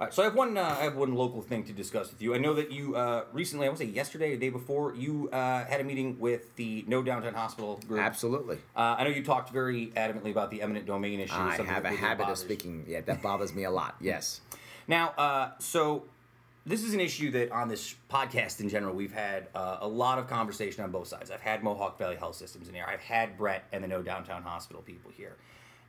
All 0.00 0.06
right, 0.06 0.14
so 0.14 0.22
I 0.22 0.24
have 0.24 0.34
one. 0.34 0.56
Uh, 0.56 0.62
I 0.80 0.84
have 0.84 0.96
one 0.96 1.14
local 1.14 1.42
thing 1.42 1.62
to 1.64 1.72
discuss 1.72 2.10
with 2.10 2.20
you. 2.20 2.34
I 2.34 2.38
know 2.38 2.54
that 2.54 2.72
you 2.72 2.96
uh, 2.96 3.24
recently, 3.32 3.66
I 3.66 3.68
want 3.68 3.78
to 3.80 3.84
say 3.86 3.90
yesterday, 3.90 4.28
or 4.28 4.32
the 4.32 4.36
day 4.38 4.48
before, 4.48 4.94
you 4.96 5.28
uh, 5.30 5.64
had 5.66 5.80
a 5.80 5.84
meeting 5.84 6.18
with 6.18 6.56
the 6.56 6.84
No 6.88 7.02
Downtown 7.02 7.34
Hospital 7.34 7.78
group. 7.86 8.00
Absolutely. 8.00 8.56
Uh, 8.74 8.96
I 8.98 9.04
know 9.04 9.10
you 9.10 9.22
talked 9.22 9.50
very 9.50 9.88
adamantly 9.94 10.30
about 10.32 10.50
the 10.50 10.62
eminent 10.62 10.86
domain 10.86 11.20
issue. 11.20 11.34
I 11.34 11.56
have 11.56 11.84
a 11.84 11.90
habit 11.90 12.26
of 12.28 12.38
speaking. 12.38 12.84
Yeah, 12.88 13.02
that 13.02 13.22
bothers 13.22 13.54
me 13.54 13.64
a 13.64 13.70
lot. 13.70 13.94
Yes. 14.00 14.40
Now, 14.88 15.10
uh, 15.10 15.50
so 15.60 16.04
this 16.64 16.84
is 16.84 16.94
an 16.94 17.00
issue 17.00 17.30
that 17.32 17.50
on 17.50 17.68
this 17.68 17.94
podcast 18.10 18.60
in 18.60 18.68
general, 18.68 18.94
we've 18.94 19.12
had 19.12 19.48
uh, 19.54 19.78
a 19.80 19.88
lot 19.88 20.18
of 20.18 20.28
conversation 20.28 20.84
on 20.84 20.90
both 20.90 21.08
sides. 21.08 21.30
I've 21.30 21.40
had 21.40 21.62
Mohawk 21.64 21.98
Valley 21.98 22.16
Health 22.16 22.36
Systems 22.36 22.68
in 22.68 22.74
here. 22.74 22.84
I've 22.88 23.00
had 23.00 23.36
Brett 23.36 23.64
and 23.72 23.82
the 23.82 23.88
No 23.88 24.02
Downtown 24.02 24.42
Hospital 24.42 24.82
people 24.82 25.10
here. 25.16 25.36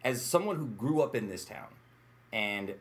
As 0.04 0.22
someone 0.22 0.56
who 0.56 0.66
grew 0.68 1.02
up 1.02 1.16
in 1.16 1.30
this 1.30 1.46
town 1.46 1.68
and 2.32 2.74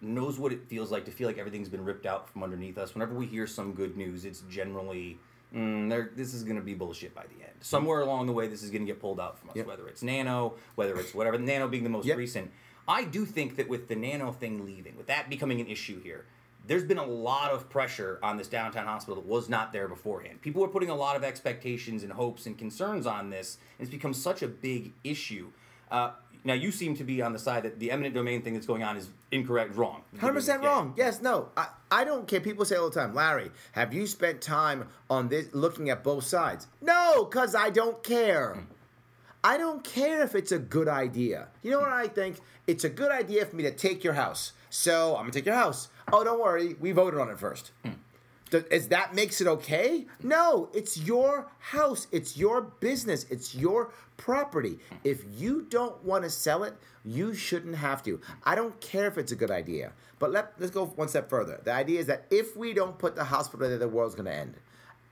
knows 0.00 0.38
what 0.38 0.52
it 0.52 0.64
feels 0.68 0.92
like 0.92 1.06
to 1.06 1.10
feel 1.10 1.26
like 1.26 1.38
everything's 1.38 1.68
been 1.68 1.84
ripped 1.84 2.06
out 2.06 2.28
from 2.28 2.42
underneath 2.42 2.76
us, 2.78 2.94
whenever 2.94 3.14
we 3.14 3.26
hear 3.26 3.46
some 3.46 3.72
good 3.72 3.96
news, 3.96 4.24
it's 4.24 4.42
generally. 4.50 5.18
Mm, 5.54 6.14
this 6.14 6.34
is 6.34 6.44
going 6.44 6.56
to 6.56 6.62
be 6.62 6.74
bullshit 6.74 7.14
by 7.14 7.22
the 7.22 7.42
end. 7.42 7.54
Somewhere 7.62 8.00
along 8.00 8.26
the 8.26 8.34
way, 8.34 8.48
this 8.48 8.62
is 8.62 8.70
going 8.70 8.82
to 8.82 8.86
get 8.86 9.00
pulled 9.00 9.18
out 9.18 9.38
from 9.38 9.48
us. 9.48 9.56
Yep. 9.56 9.66
Whether 9.66 9.88
it's 9.88 10.02
Nano, 10.02 10.56
whether 10.74 10.94
it's 11.00 11.14
whatever. 11.14 11.38
Nano 11.38 11.68
being 11.68 11.84
the 11.84 11.88
most 11.88 12.04
Yep. 12.04 12.18
recent. 12.18 12.50
I 12.86 13.04
do 13.04 13.24
think 13.24 13.56
that 13.56 13.66
with 13.66 13.88
the 13.88 13.96
Nano 13.96 14.30
thing 14.32 14.66
leaving, 14.66 14.94
with 14.96 15.06
that 15.06 15.30
becoming 15.30 15.58
an 15.62 15.66
issue 15.66 16.02
here, 16.02 16.26
there's 16.68 16.84
been 16.84 16.98
a 16.98 17.04
lot 17.04 17.50
of 17.50 17.68
pressure 17.70 18.18
on 18.22 18.36
this 18.36 18.46
downtown 18.46 18.84
hospital 18.84 19.16
that 19.16 19.26
was 19.26 19.48
not 19.48 19.72
there 19.72 19.88
beforehand. 19.88 20.40
People 20.42 20.60
were 20.62 20.68
putting 20.68 20.90
a 20.90 20.94
lot 20.94 21.16
of 21.16 21.24
expectations 21.24 22.02
and 22.02 22.12
hopes 22.12 22.46
and 22.46 22.56
concerns 22.56 23.06
on 23.06 23.30
this, 23.30 23.56
and 23.78 23.86
it's 23.86 23.92
become 23.92 24.14
such 24.14 24.42
a 24.42 24.48
big 24.48 24.92
issue. 25.02 25.48
Uh, 25.90 26.10
now 26.44 26.52
you 26.52 26.70
seem 26.70 26.94
to 26.96 27.04
be 27.04 27.22
on 27.22 27.32
the 27.32 27.38
side 27.38 27.62
that 27.62 27.80
the 27.80 27.90
eminent 27.90 28.14
domain 28.14 28.42
thing 28.42 28.52
that's 28.52 28.66
going 28.66 28.82
on 28.82 28.96
is 28.98 29.08
incorrect, 29.32 29.74
wrong. 29.76 30.02
Hundred 30.20 30.34
percent 30.34 30.62
wrong. 30.62 30.92
Yes, 30.96 31.22
no. 31.22 31.48
I, 31.56 31.68
I 31.90 32.04
don't 32.04 32.28
care. 32.28 32.40
People 32.40 32.66
say 32.66 32.76
all 32.76 32.90
the 32.90 33.00
time, 33.00 33.14
Larry, 33.14 33.50
have 33.72 33.94
you 33.94 34.06
spent 34.06 34.40
time 34.42 34.88
on 35.08 35.28
this 35.28 35.48
looking 35.54 35.88
at 35.88 36.04
both 36.04 36.24
sides? 36.24 36.66
No, 36.82 37.24
because 37.24 37.54
I 37.54 37.70
don't 37.70 38.02
care. 38.02 38.62
I 39.42 39.56
don't 39.56 39.82
care 39.84 40.22
if 40.22 40.34
it's 40.34 40.52
a 40.52 40.58
good 40.58 40.88
idea. 40.88 41.48
You 41.62 41.70
know 41.70 41.80
what 41.80 41.92
I 41.92 42.08
think? 42.08 42.40
It's 42.66 42.84
a 42.84 42.90
good 42.90 43.10
idea 43.10 43.46
for 43.46 43.56
me 43.56 43.62
to 43.62 43.70
take 43.70 44.04
your 44.04 44.14
house. 44.14 44.52
So 44.70 45.14
I'm 45.16 45.22
gonna 45.22 45.32
take 45.32 45.46
your 45.46 45.54
house. 45.54 45.88
Oh, 46.12 46.24
don't 46.24 46.40
worry, 46.40 46.74
we 46.80 46.92
voted 46.92 47.20
on 47.20 47.30
it 47.30 47.38
first. 47.38 47.70
Hmm. 47.84 47.92
Th- 48.50 48.64
Is 48.70 48.88
that 48.88 49.14
makes 49.14 49.40
it 49.42 49.46
okay? 49.46 50.06
No, 50.22 50.70
it's 50.72 50.96
your 50.96 51.48
house. 51.58 52.06
It's 52.12 52.36
your 52.36 52.62
business. 52.62 53.26
It's 53.30 53.54
your 53.54 53.90
property. 54.16 54.78
Hmm. 54.90 54.96
If 55.04 55.22
you 55.36 55.66
don't 55.68 56.02
want 56.04 56.24
to 56.24 56.30
sell 56.30 56.64
it, 56.64 56.74
you 57.04 57.34
shouldn't 57.34 57.76
have 57.76 58.02
to. 58.04 58.20
I 58.44 58.54
don't 58.54 58.78
care 58.80 59.06
if 59.06 59.18
it's 59.18 59.32
a 59.32 59.36
good 59.36 59.50
idea. 59.50 59.92
But 60.18 60.30
let, 60.32 60.52
let's 60.58 60.72
go 60.72 60.86
one 60.86 61.08
step 61.08 61.28
further. 61.30 61.60
The 61.62 61.72
idea 61.72 62.00
is 62.00 62.06
that 62.06 62.24
if 62.30 62.56
we 62.56 62.72
don't 62.74 62.98
put 62.98 63.14
the 63.16 63.24
hospital 63.24 63.68
there, 63.68 63.78
the 63.78 63.86
world's 63.88 64.14
going 64.14 64.26
to 64.26 64.34
end. 64.34 64.54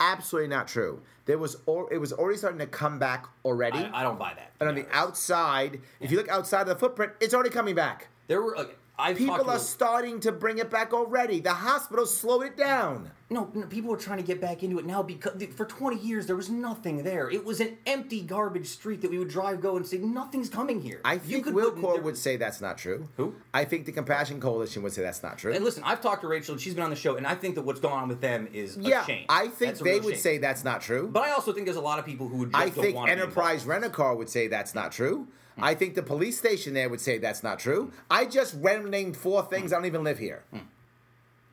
Absolutely 0.01 0.49
not 0.49 0.67
true. 0.69 1.01
There 1.27 1.39
was 1.39 1.57
or, 1.67 1.91
it 1.93 1.99
was 1.99 2.13
already 2.13 2.37
starting 2.39 2.59
to 2.59 2.67
come 2.67 2.99
back 2.99 3.27
already. 3.45 3.79
I, 3.79 4.01
I 4.01 4.03
don't 4.03 4.19
buy 4.19 4.35
that. 4.35 4.53
and 4.61 4.69
on 4.69 4.75
the 4.75 4.87
outside, 4.93 5.81
if 6.01 6.11
you 6.11 6.17
look 6.19 6.29
outside 6.29 6.63
of 6.63 6.67
the 6.69 6.77
footprint, 6.77 7.13
it's 7.21 7.33
already 7.35 7.51
coming 7.51 7.75
back. 7.75 8.09
there 8.27 8.43
were 8.43 8.55
like 8.57 8.77
I've 8.99 9.19
People 9.19 9.51
are 9.51 9.57
a- 9.57 9.59
starting 9.59 10.21
to 10.21 10.33
bring 10.33 10.59
it 10.59 10.71
back 10.71 10.93
already. 10.95 11.41
The 11.41 11.53
hospital 11.53 12.07
slowed 12.07 12.47
it 12.47 12.57
down. 12.57 13.11
No, 13.29 13.51
no, 13.55 13.67
people 13.67 13.93
are 13.93 13.97
trying 13.99 14.19
to 14.19 14.23
get 14.25 14.41
back 14.41 14.63
into 14.63 14.79
it 14.79 14.87
now 14.87 15.03
because 15.03 15.43
for 15.57 15.67
20 15.67 15.97
years 15.99 16.27
there 16.27 16.37
was 16.37 16.49
nothing 16.49 17.03
there. 17.03 17.29
It 17.29 17.45
was 17.45 17.61
an 17.61 17.77
empty 17.85 18.23
garbage 18.23 18.69
street 18.69 19.03
that 19.03 19.11
we 19.11 19.19
would 19.19 19.29
drive, 19.29 19.61
go, 19.61 19.77
and 19.77 19.85
say 19.85 19.99
nothing's 19.99 20.49
coming 20.49 20.81
here. 20.81 21.01
I 21.05 21.15
You 21.15 21.19
think 21.19 21.45
could 21.45 21.55
Will 21.55 21.73
put- 21.73 21.81
Core 21.83 21.95
there- 21.95 22.03
would 22.05 22.17
say 22.17 22.37
that's 22.37 22.61
not 22.61 22.79
true. 22.79 23.09
Who? 23.17 23.35
I 23.53 23.65
think 23.65 23.85
the 23.85 23.93
Compassion 23.93 24.41
Coalition 24.41 24.83
would 24.85 24.93
say 24.93 25.03
that's 25.03 25.23
not 25.25 25.39
true. 25.39 25.53
And 25.53 25.65
listen, 25.65 25.83
I've 25.85 26.01
talked 26.01 26.23
to 26.23 26.29
Rachel, 26.29 26.53
and 26.55 26.61
she's 26.61 26.75
been 26.75 26.85
on 26.85 26.91
the 26.91 26.97
show, 26.97 27.17
and 27.17 27.27
I 27.27 27.35
think 27.35 27.57
that 27.57 27.63
what's 27.63 27.81
going 27.81 27.95
on 27.95 28.09
with 28.09 28.21
them 28.21 28.49
is 28.53 28.77
a 28.77 28.81
yeah, 28.81 29.05
shame. 29.05 29.27
I 29.29 29.49
think 29.49 29.73
That's 29.73 29.81
they 29.81 29.99
would 30.01 30.15
shame. 30.15 30.21
say 30.23 30.39
that's 30.39 30.63
not 30.65 30.81
true. 30.81 31.09
But 31.13 31.25
I 31.25 31.33
also 31.33 31.53
think 31.53 31.67
there's 31.67 31.77
a 31.77 31.81
lot 31.81 31.99
of 31.99 32.07
people 32.07 32.29
who 32.29 32.37
would 32.39 32.53
just 32.53 32.63
I 32.63 32.69
don't 32.71 32.83
think 32.85 32.97
want 32.97 33.11
Enterprise. 33.11 33.67
Rent 33.67 33.85
a 33.85 33.91
Car 33.91 34.15
would 34.15 34.31
say 34.31 34.47
that's 34.47 34.75
not 34.75 34.93
true. 34.93 35.27
I 35.59 35.75
think 35.75 35.95
the 35.95 36.03
police 36.03 36.39
station 36.39 36.75
there 36.75 36.89
would 36.89 37.01
say 37.01 37.19
that's 37.19 37.43
not 37.43 37.59
true. 37.59 37.93
I 38.11 38.27
just 38.27 38.55
random 38.59 38.91
named 38.91 39.17
four 39.17 39.43
things. 39.45 39.73
I 39.73 39.77
don't 39.77 39.87
even 39.87 40.05
live 40.05 40.19
here. 40.19 40.45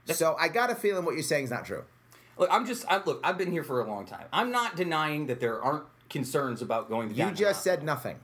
So 0.05 0.35
I 0.39 0.49
got 0.49 0.69
a 0.69 0.75
feeling 0.75 1.05
what 1.05 1.13
you're 1.13 1.23
saying 1.23 1.45
is 1.45 1.49
not 1.49 1.65
true. 1.65 1.85
Look, 2.37 2.49
I'm 2.51 2.65
just 2.65 2.85
I, 2.89 3.01
look. 3.03 3.21
I've 3.23 3.37
been 3.37 3.51
here 3.51 3.63
for 3.63 3.81
a 3.81 3.87
long 3.87 4.05
time. 4.05 4.25
I'm 4.33 4.51
not 4.51 4.75
denying 4.75 5.27
that 5.27 5.39
there 5.39 5.61
aren't 5.61 5.85
concerns 6.09 6.61
about 6.61 6.89
going 6.89 7.09
to. 7.09 7.15
You 7.15 7.29
just 7.31 7.41
Hospital. 7.41 7.77
said 7.77 7.83
nothing. 7.83 8.19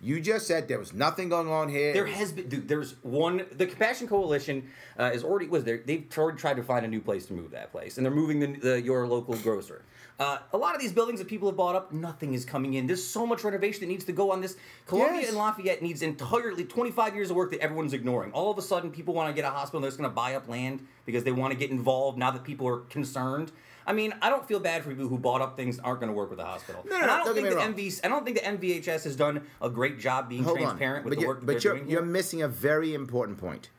You 0.00 0.20
just 0.20 0.48
said 0.48 0.66
there 0.66 0.80
was 0.80 0.92
nothing 0.92 1.28
going 1.28 1.48
on 1.48 1.68
here. 1.68 1.92
There 1.92 2.06
has 2.06 2.32
been. 2.32 2.48
Dude, 2.48 2.68
there's 2.68 2.96
one. 3.02 3.46
The 3.52 3.66
Compassion 3.66 4.08
Coalition 4.08 4.68
uh, 4.98 5.12
is 5.14 5.22
already 5.22 5.46
was 5.46 5.62
there. 5.62 5.80
They've 5.86 6.04
already 6.18 6.38
tried 6.38 6.56
to 6.56 6.64
find 6.64 6.84
a 6.84 6.88
new 6.88 7.00
place 7.00 7.26
to 7.26 7.34
move 7.34 7.52
that 7.52 7.70
place, 7.70 7.96
and 7.96 8.04
they're 8.04 8.12
moving 8.12 8.40
the, 8.40 8.58
the 8.58 8.82
your 8.82 9.06
local 9.06 9.36
grocer. 9.36 9.82
Uh, 10.22 10.38
a 10.52 10.56
lot 10.56 10.74
of 10.74 10.80
these 10.80 10.92
buildings 10.92 11.18
that 11.18 11.26
people 11.26 11.48
have 11.48 11.56
bought 11.56 11.74
up, 11.74 11.92
nothing 11.92 12.32
is 12.34 12.44
coming 12.44 12.74
in. 12.74 12.86
There's 12.86 13.04
so 13.04 13.26
much 13.26 13.42
renovation 13.42 13.80
that 13.80 13.88
needs 13.88 14.04
to 14.04 14.12
go 14.12 14.30
on 14.30 14.40
this. 14.40 14.56
Columbia 14.86 15.20
Yes. 15.22 15.28
and 15.30 15.38
Lafayette 15.38 15.82
needs 15.82 16.00
entirely 16.02 16.64
25 16.64 17.14
years 17.16 17.30
of 17.30 17.36
work 17.36 17.50
that 17.50 17.60
everyone's 17.60 17.92
ignoring. 17.92 18.30
All 18.32 18.50
of 18.50 18.56
a 18.58 18.62
sudden, 18.62 18.90
people 18.92 19.14
want 19.14 19.28
to 19.28 19.34
get 19.34 19.44
a 19.44 19.50
hospital. 19.50 19.80
They're 19.80 19.90
just 19.90 19.98
going 19.98 20.08
to 20.10 20.14
buy 20.14 20.34
up 20.34 20.48
land 20.48 20.86
because 21.06 21.24
they 21.24 21.32
want 21.32 21.52
to 21.52 21.58
get 21.58 21.70
involved 21.70 22.18
now 22.18 22.30
that 22.30 22.44
people 22.44 22.68
are 22.68 22.78
concerned. 22.88 23.50
I 23.84 23.92
mean, 23.92 24.14
I 24.22 24.30
don't 24.30 24.46
feel 24.46 24.60
bad 24.60 24.84
for 24.84 24.90
people 24.90 25.08
who 25.08 25.18
bought 25.18 25.40
up 25.40 25.56
things 25.56 25.80
aren't 25.80 25.98
going 25.98 26.10
to 26.12 26.16
work 26.16 26.30
with 26.30 26.38
the 26.38 26.44
hospital. 26.44 26.84
No, 26.88 26.96
no, 26.96 27.02
and 27.02 27.10
I 27.10 27.16
don't, 27.16 27.26
don't 27.26 27.34
think 27.34 27.48
the 27.48 27.56
wrong. 27.56 27.74
I 28.04 28.08
don't 28.08 28.24
think 28.24 28.36
the 28.40 28.44
MVHS 28.68 29.02
has 29.04 29.16
done 29.16 29.42
a 29.60 29.68
great 29.68 29.98
job 29.98 30.28
being 30.28 30.44
Hold 30.44 30.58
transparent 30.58 31.04
on. 31.04 31.10
with 31.10 31.14
but 31.14 31.16
the 31.16 31.20
you're, 31.22 31.28
work 31.30 31.40
that 31.40 31.46
but 31.46 31.52
they're 31.54 31.62
you're, 31.72 31.78
doing 31.78 31.90
you're 31.90 32.02
here. 32.04 32.10
missing 32.12 32.42
a 32.42 32.48
very 32.48 32.94
important 32.94 33.38
point. 33.38 33.70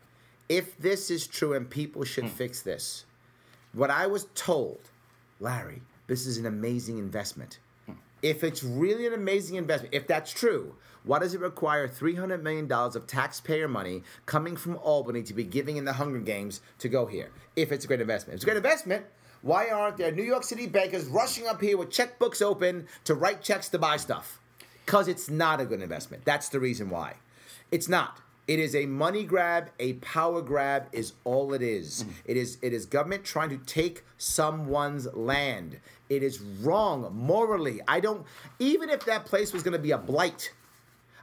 If 0.49 0.77
this 0.77 1.09
is 1.09 1.25
true 1.25 1.53
and 1.53 1.69
people 1.69 2.03
should 2.03 2.25
Hmm. 2.25 2.29
fix 2.31 2.61
this, 2.61 3.05
what 3.71 3.89
I 3.89 4.07
was 4.07 4.27
told, 4.35 4.79
Larry, 5.39 5.81
this 6.13 6.27
is 6.27 6.37
an 6.37 6.45
amazing 6.45 6.99
investment. 6.99 7.57
If 8.21 8.43
it's 8.43 8.63
really 8.63 9.07
an 9.07 9.13
amazing 9.13 9.55
investment, 9.55 9.95
if 9.95 10.05
that's 10.05 10.31
true, 10.31 10.75
why 11.03 11.17
does 11.17 11.33
it 11.33 11.41
require 11.41 11.87
$300 11.87 12.41
million 12.43 12.71
of 12.71 13.07
taxpayer 13.07 13.67
money 13.67 14.03
coming 14.27 14.55
from 14.55 14.77
Albany 14.77 15.23
to 15.23 15.33
be 15.33 15.43
giving 15.43 15.75
in 15.75 15.85
the 15.85 15.93
Hunger 15.93 16.19
Games 16.19 16.61
to 16.79 16.87
go 16.87 17.07
here? 17.07 17.31
If 17.55 17.71
it's 17.71 17.83
a 17.83 17.87
great 17.87 17.99
investment. 17.99 18.35
If 18.35 18.37
it's 18.37 18.43
a 18.43 18.45
great 18.45 18.57
investment, 18.57 19.05
why 19.41 19.69
aren't 19.69 19.97
there 19.97 20.11
New 20.11 20.23
York 20.23 20.43
City 20.43 20.67
bankers 20.67 21.05
rushing 21.05 21.47
up 21.47 21.59
here 21.59 21.77
with 21.77 21.89
checkbooks 21.89 22.43
open 22.43 22.87
to 23.05 23.15
write 23.15 23.41
checks 23.41 23.67
to 23.69 23.79
buy 23.79 23.97
stuff? 23.97 24.39
Because 24.85 25.07
it's 25.07 25.31
not 25.31 25.59
a 25.59 25.65
good 25.65 25.81
investment. 25.81 26.25
That's 26.25 26.47
the 26.47 26.59
reason 26.59 26.91
why. 26.91 27.15
It's 27.71 27.89
not. 27.89 28.19
It 28.47 28.59
is 28.59 28.75
a 28.75 28.85
money 28.85 29.23
grab, 29.23 29.69
a 29.79 29.93
power 29.93 30.41
grab 30.41 30.87
is 30.91 31.13
all 31.23 31.53
it 31.53 31.61
is. 31.61 32.03
Mm. 32.03 32.13
It 32.25 32.37
is 32.37 32.57
it 32.61 32.73
is 32.73 32.85
government 32.85 33.23
trying 33.23 33.49
to 33.49 33.57
take 33.57 34.03
someone's 34.17 35.07
land. 35.13 35.79
It 36.09 36.23
is 36.23 36.41
wrong 36.41 37.09
morally. 37.15 37.79
I 37.87 37.99
don't 37.99 38.25
even 38.59 38.89
if 38.89 39.05
that 39.05 39.25
place 39.25 39.53
was 39.53 39.63
going 39.63 39.73
to 39.73 39.79
be 39.79 39.91
a 39.91 39.97
blight, 39.97 40.53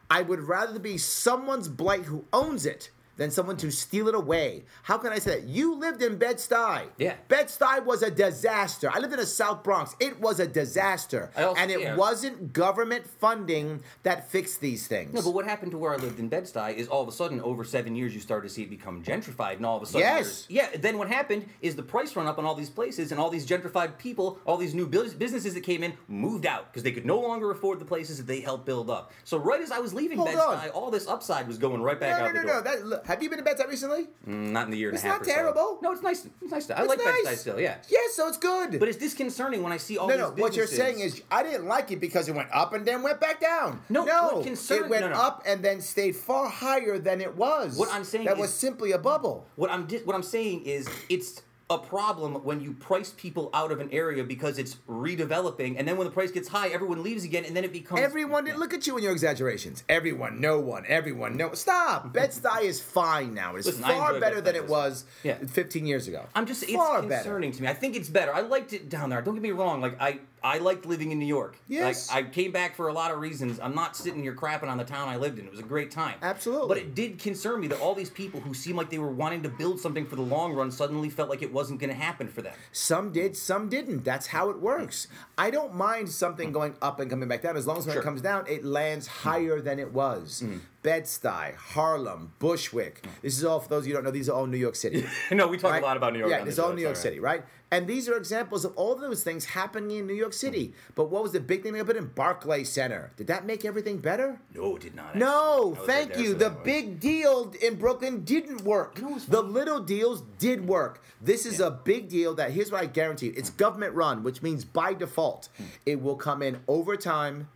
I 0.09 0.23
would 0.23 0.41
rather 0.41 0.79
be 0.79 0.97
someone's 0.97 1.68
blight 1.68 2.05
who 2.05 2.25
owns 2.33 2.64
it 2.64 2.91
than 3.21 3.31
someone 3.31 3.55
to 3.55 3.71
steal 3.71 4.09
it 4.09 4.14
away. 4.14 4.64
How 4.83 4.97
can 4.97 5.12
I 5.12 5.18
say 5.18 5.41
that? 5.41 5.47
You 5.47 5.75
lived 5.75 6.01
in 6.03 6.16
Bed-Stuy. 6.16 6.87
Yeah. 6.97 7.16
Bed-Stuy 7.29 7.85
was 7.85 8.03
a 8.03 8.11
disaster. 8.11 8.91
I 8.91 8.99
lived 8.99 9.12
in 9.12 9.18
the 9.18 9.27
South 9.27 9.62
Bronx. 9.62 9.95
It 10.01 10.18
was 10.18 10.41
a 10.41 10.47
disaster. 10.47 11.31
Also- 11.37 11.55
and 11.61 11.71
it 11.71 11.81
yeah. 11.81 11.97
wasn't 11.97 12.55
government 12.55 13.07
funding 13.07 13.83
that 14.05 14.31
fixed 14.31 14.62
these 14.62 14.87
things. 14.87 15.12
No, 15.12 15.21
but 15.21 15.35
what 15.35 15.45
happened 15.45 15.73
to 15.73 15.77
where 15.77 15.93
I 15.93 15.97
lived 15.97 16.18
in 16.18 16.31
Bed-Stuy 16.31 16.77
is 16.77 16.89
all 16.89 17.03
of 17.03 17.09
a 17.09 17.12
sudden, 17.12 17.43
over 17.43 17.62
seven 17.62 17.95
years, 17.95 18.14
you 18.14 18.21
started 18.21 18.49
to 18.49 18.55
see 18.55 18.62
it 18.62 18.71
become 18.71 19.03
gentrified, 19.03 19.57
and 19.57 19.66
all 19.66 19.77
of 19.77 19.83
a 19.83 19.87
sudden, 19.87 20.01
Yes. 20.01 20.47
yeah. 20.49 20.68
Then 20.75 20.97
what 20.97 21.09
happened 21.09 21.45
is 21.61 21.77
the 21.77 21.83
price 21.83 22.16
run 22.16 22.27
up 22.27 22.39
on 22.39 22.47
all 22.47 22.55
these 22.55 22.71
places, 22.71 23.12
and 23.12 23.21
all 23.21 23.29
these 23.29 23.47
gentrified 23.47 23.99
people, 23.99 24.39
all 24.47 24.57
these 24.57 24.75
new 24.75 24.87
businesses 24.87 25.53
that 25.53 25.61
came 25.61 25.83
in, 25.83 25.93
moved 26.09 26.47
out 26.47 26.73
because 26.73 26.85
they 26.85 26.93
could 26.93 27.05
no 27.05 27.21
longer 27.21 27.51
afford 27.51 27.81
the 27.81 27.85
places 27.85 28.16
that 28.16 28.27
they 28.27 28.41
helped 28.41 28.64
build 28.64 28.89
up. 28.89 29.12
So 29.25 29.37
right 29.37 29.61
as 29.61 29.71
I 29.71 29.79
was 29.79 29.93
leaving 29.93 30.16
Hold 30.16 30.31
Bed-Stuy, 30.31 30.71
all 30.73 30.91
this 30.91 31.07
upside 31.07 31.47
was 31.47 31.59
going 31.59 31.83
right 31.83 32.01
back 32.01 32.18
no, 32.18 32.25
out 32.25 32.35
no, 32.35 32.41
the 32.41 32.47
no, 32.47 32.62
door. 32.62 32.81
no. 32.81 32.87
Look, 32.87 33.10
have 33.11 33.23
you 33.23 33.29
been 33.29 33.39
to 33.39 33.45
Bed-Stuy 33.45 33.69
recently? 33.69 34.03
Mm, 34.27 34.51
not 34.53 34.65
in 34.67 34.71
the 34.71 34.77
year 34.79 34.89
and 34.89 34.97
It's 34.97 35.05
a 35.05 35.09
half. 35.09 35.19
not 35.21 35.27
or 35.27 35.31
so. 35.31 35.35
terrible. 35.35 35.79
No, 35.83 35.93
it's 35.93 36.03
nice. 36.03 36.27
It's 36.43 36.51
nice. 36.53 36.65
Stuff. 36.65 36.79
I 36.79 36.83
It's 36.83 36.89
like 36.89 36.99
nice. 36.99 37.25
Bed-Stuy 37.25 37.37
still. 37.37 37.61
Yeah. 37.61 37.77
Yeah, 37.89 37.99
so 38.13 38.29
it's 38.29 38.37
good. 38.39 38.79
But 38.79 38.89
it's 38.89 38.99
disconcerting 38.99 39.63
when 39.63 39.73
I 39.73 39.77
see 39.77 39.99
all 39.99 40.09
no, 40.09 40.15
these 40.31 40.37
no. 40.37 40.43
What 40.43 40.55
you're 40.57 40.67
saying 40.67 41.01
is, 41.01 41.23
I 41.31 41.43
didn't 41.43 41.67
like 41.67 41.91
it 41.91 42.01
because 42.01 42.29
it 42.29 42.35
went 42.35 42.49
up 42.53 42.73
and 42.73 42.87
then 42.87 43.03
went 43.03 43.21
back 43.21 43.41
down. 43.41 43.81
No, 43.89 44.05
no, 44.05 44.31
what 44.35 44.45
concern- 44.45 44.85
it 44.85 44.89
went 44.91 45.03
no, 45.03 45.11
no. 45.11 45.17
up 45.21 45.43
and 45.47 45.63
then 45.65 45.81
stayed 45.81 46.17
far 46.17 46.49
higher 46.49 46.99
than 46.99 47.21
it 47.21 47.37
was. 47.37 47.77
What 47.77 47.93
I'm 47.93 48.05
saying 48.05 48.25
that 48.27 48.35
is- 48.37 48.41
was 48.41 48.55
simply 48.55 48.93
a 48.93 48.99
bubble. 48.99 49.47
What 49.57 49.71
I'm 49.71 49.87
di- 49.87 49.99
what 50.05 50.15
I'm 50.15 50.23
saying 50.23 50.63
is 50.65 50.89
it's 51.09 51.43
a 51.71 51.79
problem 51.79 52.35
when 52.45 52.61
you 52.61 52.73
price 52.73 53.14
people 53.16 53.49
out 53.55 53.71
of 53.71 53.79
an 53.81 53.89
area 53.93 54.25
because 54.25 54.59
it's 54.59 54.75
redeveloping, 54.89 55.77
and 55.79 55.87
then 55.87 55.97
when 55.97 56.05
the 56.07 56.11
price 56.12 56.31
gets 56.33 56.49
high, 56.49 56.68
everyone 56.68 57.03
leaves 57.03 57.25
again, 57.25 57.45
and 57.45 57.57
then 57.57 57.62
it 57.64 57.73
becomes 57.73 58.01
Everyone 58.01 58.45
did 58.45 58.57
look 58.57 58.75
at 58.75 58.87
you 58.89 58.95
and 58.97 59.05
your 59.05 59.12
exaggerations. 59.12 59.85
Everyone, 59.89 60.41
no 60.41 60.59
one, 60.59 60.85
everyone, 60.89 61.37
no. 61.37 61.53
Stop. 61.55 62.12
Bed-Stuy 62.12 62.62
is 62.62 62.81
fine 62.81 63.35
now. 63.35 63.55
It's 63.55 63.66
Listen, 63.66 63.85
far 63.85 64.18
better 64.18 64.41
than 64.41 64.57
it 64.57 64.68
was 64.68 65.05
Yeah. 65.23 65.39
15 65.47 65.87
years 65.87 66.09
ago. 66.09 66.27
I'm 66.35 66.47
just 66.47 66.64
it's 66.64 66.73
far 66.73 67.03
better. 67.03 67.23
concerning 67.23 67.53
to 67.53 67.62
me. 67.62 67.68
I 67.68 67.75
think 67.75 67.95
it's 67.95 68.09
better. 68.09 68.35
I 68.35 68.41
liked 68.41 68.73
it 68.73 68.89
down 68.89 69.11
there. 69.11 69.23
Don't 69.23 69.35
get 69.35 69.43
me 69.43 69.53
wrong. 69.53 69.81
Like 69.81 70.01
I 70.01 70.18
I 70.43 70.59
liked 70.59 70.86
living 70.86 71.12
in 71.12 71.18
New 71.18 71.26
York. 71.26 71.57
Yes. 71.68 72.11
Like 72.11 72.26
I 72.26 72.28
came 72.28 72.53
back 72.53 72.74
for 72.76 72.88
a 72.88 72.93
lot 72.93 73.11
of 73.11 73.18
reasons. 73.18 73.61
I'm 73.61 73.74
not 73.74 73.97
sitting 73.97 74.22
here 74.22 74.34
crapping 74.34 74.68
on 74.68 74.78
the 74.78 74.84
town 74.84 75.09
I 75.09 75.16
lived 75.16 75.38
in. 75.38 75.45
It 75.45 75.51
was 75.51 75.61
a 75.61 75.64
great 75.64 75.91
time. 75.91 76.14
Absolutely. 76.22 76.68
But 76.68 76.78
it 76.78 76.95
did 76.95 77.18
concern 77.18 77.61
me 77.61 77.66
that 77.68 77.80
all 77.80 77.95
these 77.95 78.11
people 78.11 78.41
who 78.41 78.55
seemed 78.55 78.76
like 78.78 78.91
they 78.91 78.99
were 78.99 79.11
wanting 79.11 79.43
to 79.43 79.49
build 79.49 79.80
something 79.80 80.07
for 80.07 80.16
the 80.16 80.22
long 80.22 80.53
run 80.55 80.70
suddenly 80.70 81.11
felt 81.11 81.28
like 81.28 81.43
it 81.43 81.53
wasn't 81.53 81.80
going 81.80 81.91
to 81.91 81.97
happen 81.97 82.28
for 82.28 82.43
them. 82.43 82.55
Some 82.72 83.12
did, 83.12 83.36
some 83.36 83.68
didn't. 83.68 84.05
That's 84.05 84.28
how 84.28 84.51
it 84.51 84.59
works. 84.61 85.09
I 85.36 85.51
don't 85.51 85.74
mind 85.74 86.09
something 86.11 86.53
going 86.53 86.74
up 86.80 87.01
and 87.01 87.11
coming 87.11 87.28
back 87.28 87.43
down 87.43 87.57
as 87.57 87.66
long 87.66 87.78
as 87.78 87.86
when 87.86 87.95
Sure. 87.95 88.03
it 88.03 88.05
comes 88.05 88.22
down, 88.22 88.47
it 88.47 88.64
lands 88.64 89.07
higher 89.07 89.61
than 89.61 89.78
it 89.78 89.93
was. 89.93 90.43
Mm. 90.45 90.61
Bed-Stuy, 90.83 91.55
Harlem, 91.55 92.33
Bushwick. 92.39 93.05
This 93.22 93.37
is 93.37 93.45
all 93.45 93.61
for 93.61 93.68
those 93.68 93.83
of 93.83 93.89
you 93.89 93.93
who 93.93 93.99
don't 93.99 94.05
know. 94.05 94.11
These 94.11 94.28
are 94.28 94.37
all 94.37 94.47
New 94.47 94.57
York 94.57 94.76
City. 94.76 95.05
no, 95.31 95.47
we 95.47 95.59
talk 95.59 95.72
right? 95.72 95.83
a 95.83 95.87
lot 95.87 95.97
about 95.97 96.12
New 96.12 96.20
York. 96.20 96.31
Yeah, 96.31 96.45
it's 96.45 96.59
all 96.59 96.72
New 96.72 96.81
York 96.81 96.95
right. 96.95 97.03
City, 97.03 97.20
right? 97.20 97.45
And 97.72 97.87
these 97.87 98.09
are 98.09 98.16
examples 98.16 98.64
of 98.64 98.76
all 98.76 98.97
those 98.97 99.22
things 99.22 99.45
happening 99.45 99.99
in 99.99 100.07
New 100.07 100.14
York 100.14 100.33
City. 100.33 100.72
But 100.97 101.11
what 101.11 101.22
was 101.22 101.33
the 101.33 101.41
big 101.41 101.62
thing 101.62 101.72
they 101.72 101.85
put 101.85 101.97
in 101.97 102.07
Barclay 102.07 102.64
Center? 102.64 103.12
Did 103.16 103.28
that 103.28 103.47
make 103.47 103.64
everything 103.64 103.99
better? 103.99 104.41
No, 104.55 104.76
it 104.76 104.83
did 104.83 104.95
not. 104.97 105.14
No, 105.14 105.28
actually. 105.28 105.37
I 105.37 105.59
was 105.68 105.78
right 105.78 105.87
thank 105.87 106.18
you. 106.18 106.33
The 106.35 106.49
that 106.49 106.64
big 106.64 106.99
deal 106.99 107.55
in 107.62 107.76
Brooklyn 107.76 108.24
didn't 108.24 108.62
work. 108.62 108.99
You 108.99 109.11
know 109.11 109.18
the 109.18 109.43
little 109.43 109.81
deals 109.81 110.22
did 110.39 110.66
work. 110.66 111.05
This 111.20 111.47
is 111.47 111.61
a 111.61 111.70
big 111.70 112.09
deal 112.09 112.35
that 112.35 112.51
here's 112.51 112.72
what 112.72 112.83
I 112.83 112.87
guarantee 112.87 113.26
you. 113.26 113.35
It's 113.37 113.51
government 113.51 113.95
run, 113.95 114.22
which 114.24 114.43
means 114.43 114.64
by 114.64 114.95
default, 114.95 115.49
it 115.87 116.03
will 116.03 116.16
come 116.16 116.43
in 116.43 116.61
over 116.66 116.97
time, 116.97 117.49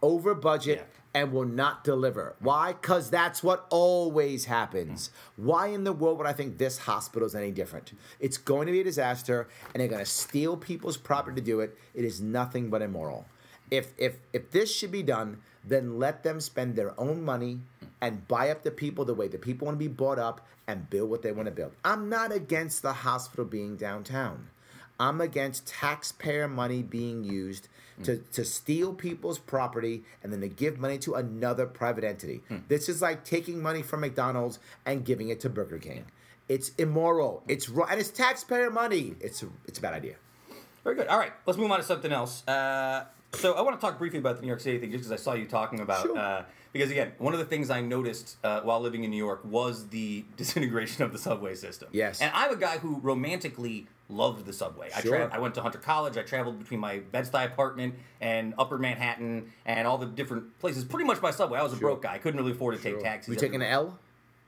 over 0.00 0.34
budget. 0.34 0.78
Mm-hmm. 0.78 0.88
Yeah. 0.88 0.97
And 1.18 1.32
will 1.32 1.46
not 1.46 1.82
deliver. 1.82 2.36
Why? 2.38 2.74
Because 2.74 3.10
that's 3.10 3.42
what 3.42 3.66
always 3.70 4.44
happens. 4.44 5.10
Why 5.34 5.66
in 5.66 5.82
the 5.82 5.92
world 5.92 6.18
would 6.18 6.28
I 6.28 6.32
think 6.32 6.58
this 6.58 6.78
hospital 6.78 7.26
is 7.26 7.34
any 7.34 7.50
different? 7.50 7.92
It's 8.20 8.38
going 8.38 8.66
to 8.66 8.72
be 8.72 8.82
a 8.82 8.84
disaster, 8.84 9.48
and 9.74 9.80
they're 9.80 9.88
going 9.88 9.98
to 9.98 10.08
steal 10.08 10.56
people's 10.56 10.96
property 10.96 11.40
to 11.40 11.44
do 11.44 11.58
it. 11.58 11.76
It 11.92 12.04
is 12.04 12.20
nothing 12.20 12.70
but 12.70 12.82
immoral. 12.82 13.26
If 13.68 13.94
if 13.98 14.18
if 14.32 14.52
this 14.52 14.72
should 14.72 14.92
be 14.92 15.02
done, 15.02 15.38
then 15.64 15.98
let 15.98 16.22
them 16.22 16.40
spend 16.40 16.76
their 16.76 16.98
own 17.00 17.24
money 17.24 17.62
and 18.00 18.28
buy 18.28 18.50
up 18.50 18.62
the 18.62 18.70
people 18.70 19.04
the 19.04 19.12
way 19.12 19.26
the 19.26 19.38
people 19.38 19.66
want 19.66 19.74
to 19.74 19.84
be 19.84 19.88
bought 19.88 20.20
up 20.20 20.46
and 20.68 20.88
build 20.88 21.10
what 21.10 21.22
they 21.22 21.32
want 21.32 21.46
to 21.46 21.52
build. 21.52 21.72
I'm 21.84 22.08
not 22.08 22.30
against 22.30 22.82
the 22.82 22.92
hospital 22.92 23.44
being 23.44 23.74
downtown. 23.74 24.50
I'm 25.00 25.20
against 25.20 25.66
taxpayer 25.66 26.46
money 26.46 26.84
being 26.84 27.24
used 27.24 27.66
to, 28.04 28.18
to 28.32 28.44
steal 28.44 28.94
people's 28.94 29.38
property 29.38 30.04
and 30.22 30.32
then 30.32 30.40
to 30.40 30.48
give 30.48 30.78
money 30.78 30.98
to 30.98 31.14
another 31.14 31.66
private 31.66 32.04
entity. 32.04 32.42
This 32.68 32.88
is 32.88 33.02
like 33.02 33.24
taking 33.24 33.62
money 33.62 33.82
from 33.82 34.00
McDonald's 34.00 34.58
and 34.86 35.04
giving 35.04 35.28
it 35.28 35.40
to 35.40 35.48
Burger 35.48 35.78
King. 35.78 36.04
It's 36.48 36.70
immoral. 36.78 37.42
It's 37.46 37.68
wrong, 37.68 37.88
and 37.90 38.00
it's 38.00 38.10
taxpayer 38.10 38.70
money. 38.70 39.14
It's 39.20 39.42
a, 39.42 39.48
it's 39.66 39.78
a 39.78 39.82
bad 39.82 39.92
idea. 39.92 40.14
Very 40.82 40.96
good. 40.96 41.08
All 41.08 41.18
right, 41.18 41.32
let's 41.44 41.58
move 41.58 41.70
on 41.70 41.78
to 41.78 41.84
something 41.84 42.10
else. 42.10 42.46
Uh, 42.48 43.04
so 43.34 43.52
I 43.52 43.60
want 43.60 43.78
to 43.78 43.80
talk 43.84 43.98
briefly 43.98 44.18
about 44.18 44.36
the 44.36 44.42
New 44.42 44.48
York 44.48 44.60
City 44.60 44.78
thing, 44.78 44.90
just 44.90 45.04
because 45.04 45.20
I 45.20 45.22
saw 45.22 45.34
you 45.34 45.46
talking 45.46 45.80
about. 45.80 46.02
Sure. 46.02 46.16
Uh, 46.16 46.44
because 46.72 46.90
again, 46.90 47.12
one 47.18 47.32
of 47.32 47.38
the 47.38 47.44
things 47.44 47.70
I 47.70 47.80
noticed 47.80 48.36
uh, 48.44 48.60
while 48.60 48.80
living 48.80 49.04
in 49.04 49.10
New 49.10 49.16
York 49.16 49.44
was 49.44 49.88
the 49.88 50.24
disintegration 50.36 51.02
of 51.02 51.12
the 51.12 51.18
subway 51.18 51.54
system. 51.54 51.88
Yes. 51.92 52.20
And 52.20 52.30
I'm 52.34 52.52
a 52.52 52.56
guy 52.56 52.78
who 52.78 52.98
romantically 53.00 53.86
loved 54.08 54.46
the 54.46 54.52
subway. 54.52 54.90
I, 54.94 55.00
Sure. 55.00 55.16
tra- 55.16 55.30
I 55.34 55.38
went 55.38 55.54
to 55.56 55.62
Hunter 55.62 55.78
College. 55.78 56.16
I 56.16 56.22
traveled 56.22 56.58
between 56.58 56.80
my 56.80 56.98
Bed-Stuy 56.98 57.44
apartment 57.44 57.94
and 58.20 58.54
Upper 58.58 58.78
Manhattan 58.78 59.52
and 59.66 59.86
all 59.86 59.98
the 59.98 60.06
different 60.06 60.58
places, 60.60 60.84
pretty 60.84 61.04
much 61.04 61.20
by 61.20 61.30
subway. 61.30 61.58
I 61.58 61.62
was 61.62 61.72
a 61.72 61.76
broke 61.76 62.02
guy. 62.02 62.14
I 62.14 62.18
couldn't 62.18 62.40
really 62.40 62.52
afford 62.52 62.76
to 62.76 62.82
take 62.82 63.00
taxis. 63.02 63.34
You 63.34 63.36
taking 63.40 63.62
an. 63.62 63.68
L? 63.68 63.98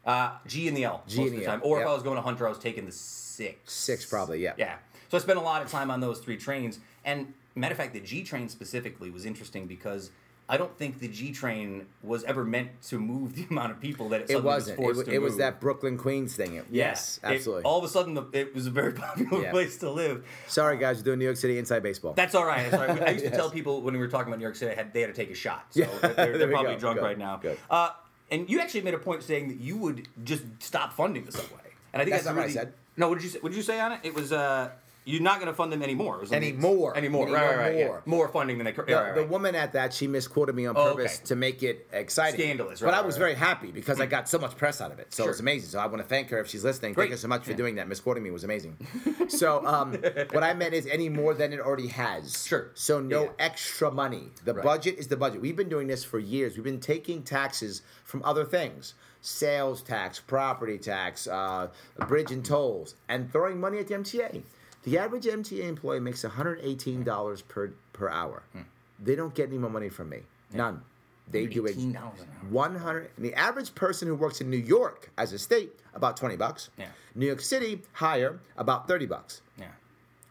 Uh, 0.07 0.33
G 0.47 0.67
and 0.67 0.75
the 0.77 0.85
L 0.85 1.03
G 1.07 1.19
most 1.19 1.27
and 1.27 1.27
of 1.27 1.41
the 1.41 1.45
the 1.45 1.51
L, 1.53 1.59
time. 1.59 1.61
Or 1.63 1.81
if. 1.83 1.87
I 1.87 1.93
was 1.93 2.03
going 2.03 2.17
to 2.17 2.23
Hunter, 2.23 2.47
I 2.47 2.49
was 2.49 2.59
taking 2.59 2.87
the 2.87 2.93
six. 2.93 3.73
Six, 3.73 4.07
probably, 4.07 4.43
yeah. 4.43 4.55
Yeah. 4.57 4.77
So 5.11 5.19
I 5.19 5.21
spent 5.21 5.39
a 5.39 5.43
lot 5.43 5.61
of 5.61 5.71
time 5.71 5.91
on 5.91 6.01
those 6.01 6.21
three 6.21 6.39
trains. 6.39 6.79
And 7.05 7.35
matter 7.55 7.73
of 7.73 7.79
fact, 7.79 7.93
the 7.93 8.01
G 8.01 8.23
train 8.23 8.49
specifically 8.49 9.11
was 9.11 9.27
interesting 9.27 9.67
because 9.67 10.11
I 10.51 10.57
don't 10.57 10.76
think 10.76 10.98
the 10.98 11.09
G 11.09 11.30
train 11.32 11.86
was 12.03 12.24
ever 12.24 12.44
meant 12.44 12.82
to 12.88 12.98
move 12.98 13.34
the 13.36 13.46
amount 13.48 13.70
of 13.72 13.80
people 13.80 14.09
that 14.11 14.22
it, 14.22 14.30
It 14.30 14.42
wasn't. 14.42 14.44
Was 14.44 14.68
It, 14.68 14.76
forced 14.76 14.96
wa- 14.98 15.05
to 15.05 15.12
it 15.14 15.22
was 15.22 15.36
that 15.36 15.61
Brooklyn 15.61 15.96
Queens 15.96 16.34
thing. 16.34 16.55
It- 16.57 16.66
Yeah. 16.70 16.86
Yes, 16.88 17.20
It- 17.22 17.26
absolutely. 17.28 17.62
all 17.64 17.78
of 17.78 17.84
a 17.84 17.88
sudden, 17.88 18.14
the, 18.14 18.24
it 18.32 18.55
was 18.55 18.66
a 18.66 18.70
very 18.70 18.92
popular 19.05 19.42
Yeah. 19.42 19.51
place 19.53 19.78
to 19.78 19.90
live. 19.90 20.24
Sorry, 20.48 20.76
guys, 20.76 20.98
we're 20.98 21.05
doing 21.05 21.18
New 21.20 21.24
York 21.24 21.36
City 21.36 21.57
inside 21.59 21.82
baseball. 21.82 22.14
That's 22.14 22.34
all 22.34 22.44
right. 22.44 22.68
That's 22.70 22.82
all 22.82 22.88
right. 22.96 23.09
I 23.09 23.11
used 23.18 23.24
to 23.26 23.30
tell 23.30 23.51
people 23.51 23.80
when 23.82 23.94
we 23.94 24.01
were 24.01 24.09
talking 24.09 24.28
about 24.28 24.38
New 24.40 24.44
York 24.44 24.57
City, 24.57 24.72
I 24.72 24.74
had, 24.74 24.92
they 24.92 25.01
had 25.03 25.14
to 25.14 25.14
take 25.14 25.30
a 25.30 25.34
shot. 25.34 25.66
So 25.70 25.80
Yeah. 25.80 25.86
they're, 26.12 26.36
they're 26.36 26.48
probably 26.51 26.74
go. 26.74 26.80
drunk 26.80 26.98
Good. 26.98 27.05
right 27.05 27.18
now. 27.18 27.40
Uh, 27.70 27.90
and 28.32 28.51
you 28.51 28.61
actually 28.61 28.82
made 28.82 28.94
a 28.94 28.98
point 28.98 29.22
saying 29.22 29.48
that 29.48 29.59
you 29.61 29.76
would 29.76 30.09
just 30.24 30.42
stop 30.59 30.92
funding 30.92 31.24
the 31.24 31.32
subway. 31.32 31.59
And 31.92 32.03
I 32.03 32.05
think 32.05 32.12
That's 32.14 32.24
that's, 32.24 32.34
not 32.36 32.40
what 32.42 32.48
I 32.51 32.53
said. 32.53 32.72
No, 32.96 33.09
what 33.09 33.14
did 33.16 33.24
you 33.24 33.30
say? 33.30 33.38
What 33.40 33.51
did 33.51 33.57
you 33.57 33.62
say 33.62 33.80
on 33.80 33.92
it? 33.92 34.01
It 34.03 34.14
was 34.14 34.30
uh, 34.32 34.70
you're 35.11 35.21
not 35.23 35.37
going 35.41 35.49
to 35.49 35.55
fund 35.55 35.73
them 35.73 35.83
anymore. 35.83 36.17
It 36.17 36.21
was 36.21 36.29
something- 36.31 36.49
Anymore. 36.49 36.97
Anymore. 36.97 37.27
Right, 37.27 37.33
right, 37.49 37.57
right. 37.59 37.77
yeah. 37.77 37.87
more. 37.87 38.03
More 38.07 38.29
funding 38.29 38.59
than 38.59 38.65
they. 38.65 38.73
The, 38.73 38.85
Yeah, 38.89 38.95
right, 39.01 39.15
the 39.15 39.25
woman 39.25 39.55
at 39.55 39.73
that, 39.73 39.93
she 39.93 40.07
misquoted 40.07 40.55
me 40.55 40.67
on 40.67 40.77
Oh, 40.77 40.95
purpose 40.95 41.17
okay. 41.19 41.25
to 41.27 41.37
make 41.37 41.63
it 41.63 41.89
exciting. 41.93 42.41
Scandalous, 42.41 42.81
Right, 42.83 42.89
But 42.89 42.95
right, 42.95 43.03
I 43.03 43.07
was 43.07 43.17
right. 43.17 43.21
very 43.21 43.35
happy 43.35 43.71
because 43.73 44.01
I 44.01 44.07
got 44.07 44.29
so 44.29 44.39
much 44.39 44.57
press 44.57 44.81
out 44.81 44.93
of 44.93 44.99
it. 44.99 45.13
So 45.13 45.25
Sure. 45.25 45.31
it's 45.33 45.41
amazing. 45.41 45.71
So 45.71 45.79
I 45.79 45.87
want 45.87 45.99
to 45.99 46.09
thank 46.09 46.31
her 46.31 46.39
if 46.39 46.49
she's 46.49 46.65
listening. 46.65 46.93
Great. 46.95 47.05
Thank 47.05 47.11
you 47.13 47.17
so 47.19 47.29
much 47.29 47.45
for 47.45 47.51
Yeah. 47.51 47.57
doing 47.57 47.75
that. 47.77 47.89
Misquoting 47.89 48.23
me 48.23 48.31
was 48.31 48.45
amazing. 48.45 48.77
so 49.29 49.65
um, 49.67 49.95
what 50.33 50.43
I 50.45 50.55
meant 50.55 50.75
is 50.75 50.87
any 50.87 51.09
more 51.09 51.35
than 51.35 51.53
it 51.53 51.61
already 51.61 51.89
has. 51.89 52.47
Sure. 52.47 52.71
So 52.75 53.01
no 53.01 53.25
Yeah. 53.25 53.31
extra 53.39 53.91
money. 53.91 54.31
The 54.45 54.55
Right. 54.55 54.65
budget 54.65 54.99
is 54.99 55.09
the 55.09 55.17
budget. 55.17 55.41
We've 55.41 55.57
been 55.57 55.69
doing 55.69 55.87
this 55.89 56.05
for 56.05 56.19
years. 56.19 56.55
We've 56.57 56.65
been 56.65 56.81
taking 56.81 57.23
taxes 57.23 57.83
from 58.05 58.23
other 58.25 58.45
things. 58.45 58.95
Sales 59.23 59.83
tax, 59.83 60.19
property 60.19 60.79
tax, 60.79 61.27
uh, 61.27 61.69
bridge 62.09 62.31
and 62.33 62.43
tolls, 62.45 62.95
and 63.09 63.31
throwing 63.31 63.61
money 63.61 63.79
at 63.79 63.87
the 63.89 63.95
MTA. 63.95 64.43
The 64.85 64.99
average 64.99 65.24
MTA 65.24 65.68
employee 65.68 66.01
makes 66.01 66.22
$118 66.24 67.49
per, 67.49 67.72
per 67.93 68.09
hour. 68.09 68.43
Hmm. 68.53 68.61
They 68.99 69.14
don't 69.14 69.35
get 69.35 69.49
any 69.49 69.59
more 69.59 69.70
money 69.70 69.89
from 69.89 70.09
me. 70.09 70.20
None. 70.53 70.83
They 71.31 71.47
do 71.47 71.66
it. 71.66 71.76
$18 71.76 71.85
an 71.91 71.97
hour. 71.97 72.12
100 72.51 73.11
and 73.16 73.24
the 73.24 73.35
average 73.35 73.74
person 73.74 74.09
who 74.09 74.14
works 74.16 74.41
in 74.41 74.51
New 74.51 74.57
York 74.57 75.11
as 75.16 75.33
a 75.33 75.39
state 75.39 75.70
about 75.95 76.16
20 76.16 76.37
bucks. 76.37 76.70
Yeah. 76.76 76.87
New 77.14 77.26
York 77.26 77.41
City 77.41 77.83
higher 77.93 78.41
about 78.57 78.89
30 78.89 79.07
bucks. 79.07 79.43
Yeah. 79.59 79.66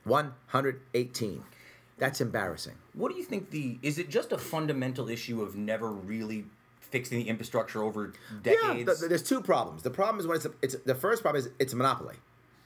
118. 0.04 1.44
That's 1.98 2.22
embarrassing. 2.22 2.76
What 2.94 3.12
do 3.12 3.18
you 3.18 3.24
think 3.24 3.50
the 3.52 3.78
is 3.82 3.98
it 3.98 4.10
just 4.10 4.32
a 4.32 4.38
fundamental 4.38 5.10
issue 5.10 5.42
of 5.42 5.56
never 5.56 5.90
really 5.92 6.46
fixing 6.82 7.20
the 7.20 7.28
infrastructure 7.30 7.84
over 7.84 8.14
Yeah, 8.44 8.54
decades? 8.56 8.86
th- 8.86 9.00
th- 9.00 9.10
there's 9.10 9.24
two 9.24 9.42
problems. 9.42 9.84
The 9.84 9.90
problem 9.92 10.20
is 10.20 10.26
when 10.28 10.38
it's, 10.38 10.46
a, 10.46 10.52
it's 10.62 10.76
the 10.86 10.96
first 10.96 11.22
problem 11.22 11.44
is 11.44 11.50
it's 11.60 11.74
a 11.74 11.76
monopoly. 11.76 12.16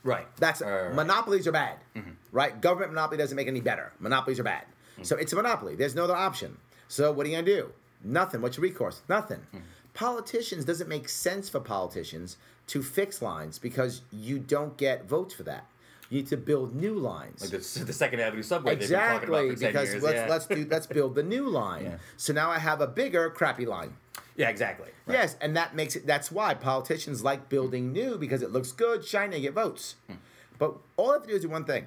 Right. 0.03 0.27
That's 0.37 0.61
Right, 0.61 0.71
right, 0.71 0.83
right. 0.85 0.95
monopolies 0.95 1.47
are 1.47 1.51
bad, 1.51 1.77
mm-hmm. 1.95 2.11
right? 2.31 2.59
Government 2.59 2.91
monopoly 2.91 3.17
doesn't 3.17 3.35
make 3.35 3.47
any 3.47 3.61
better. 3.61 3.91
Monopolies 3.99 4.39
are 4.39 4.43
bad. 4.43 4.63
Mm-hmm. 4.93 5.03
So 5.03 5.15
it's 5.15 5.33
a 5.33 5.35
monopoly. 5.35 5.75
There's 5.75 5.95
no 5.95 6.03
other 6.03 6.15
option. 6.15 6.57
So 6.87 7.11
what 7.11 7.25
are 7.25 7.29
you 7.29 7.35
gonna 7.35 7.45
do? 7.45 7.71
Nothing. 8.03 8.41
What's 8.41 8.57
your 8.57 8.63
recourse? 8.63 9.01
Nothing. 9.09 9.39
Mm-hmm. 9.39 9.59
Politicians 9.93 10.65
doesn't 10.65 10.89
make 10.89 11.07
sense 11.07 11.49
for 11.49 11.59
politicians 11.59 12.37
to 12.67 12.81
fix 12.81 13.21
lines 13.21 13.59
because 13.59 14.01
you 14.11 14.39
don't 14.39 14.75
get 14.77 15.07
votes 15.07 15.33
for 15.33 15.43
that. 15.43 15.65
You 16.09 16.19
need 16.19 16.27
to 16.27 16.37
build 16.37 16.75
new 16.75 16.95
lines. 16.95 17.41
Like 17.41 17.49
the, 17.49 17.85
the 17.85 17.93
Second 17.93 18.19
Avenue 18.19 18.43
subway 18.43 18.75
they've 18.75 18.89
been 18.89 18.99
talking 18.99 19.29
about 19.29 19.45
exactly 19.45 19.55
for 19.55 19.61
10 19.61 19.71
because 19.71 20.03
let's 20.03 20.15
yeah. 20.15 20.27
let's 20.29 20.45
do 20.45 20.67
let's 20.69 20.87
build 20.87 21.15
the 21.15 21.23
new 21.23 21.47
line. 21.49 21.85
Yeah. 21.85 21.97
So 22.17 22.33
now 22.33 22.51
I 22.51 22.59
have 22.59 22.81
a 22.81 22.87
bigger 22.87 23.29
crappy 23.29 23.65
line. 23.65 23.93
Yeah, 24.35 24.49
exactly. 24.49 24.89
Right. 25.05 25.15
Yes, 25.15 25.35
and 25.41 25.55
that 25.55 25.75
makes 25.75 25.95
it. 25.95 26.05
That's 26.07 26.31
why 26.31 26.53
politicians 26.53 27.23
like 27.23 27.49
building 27.49 27.91
new 27.91 28.17
because 28.17 28.41
it 28.41 28.51
looks 28.51 28.71
good, 28.71 29.05
shiny, 29.05 29.41
get 29.41 29.53
votes. 29.53 29.95
Hmm. 30.07 30.15
But 30.57 30.75
all 30.97 31.11
I 31.11 31.13
have 31.13 31.23
to 31.23 31.29
do 31.29 31.35
is 31.35 31.41
do 31.41 31.49
one 31.49 31.65
thing: 31.65 31.85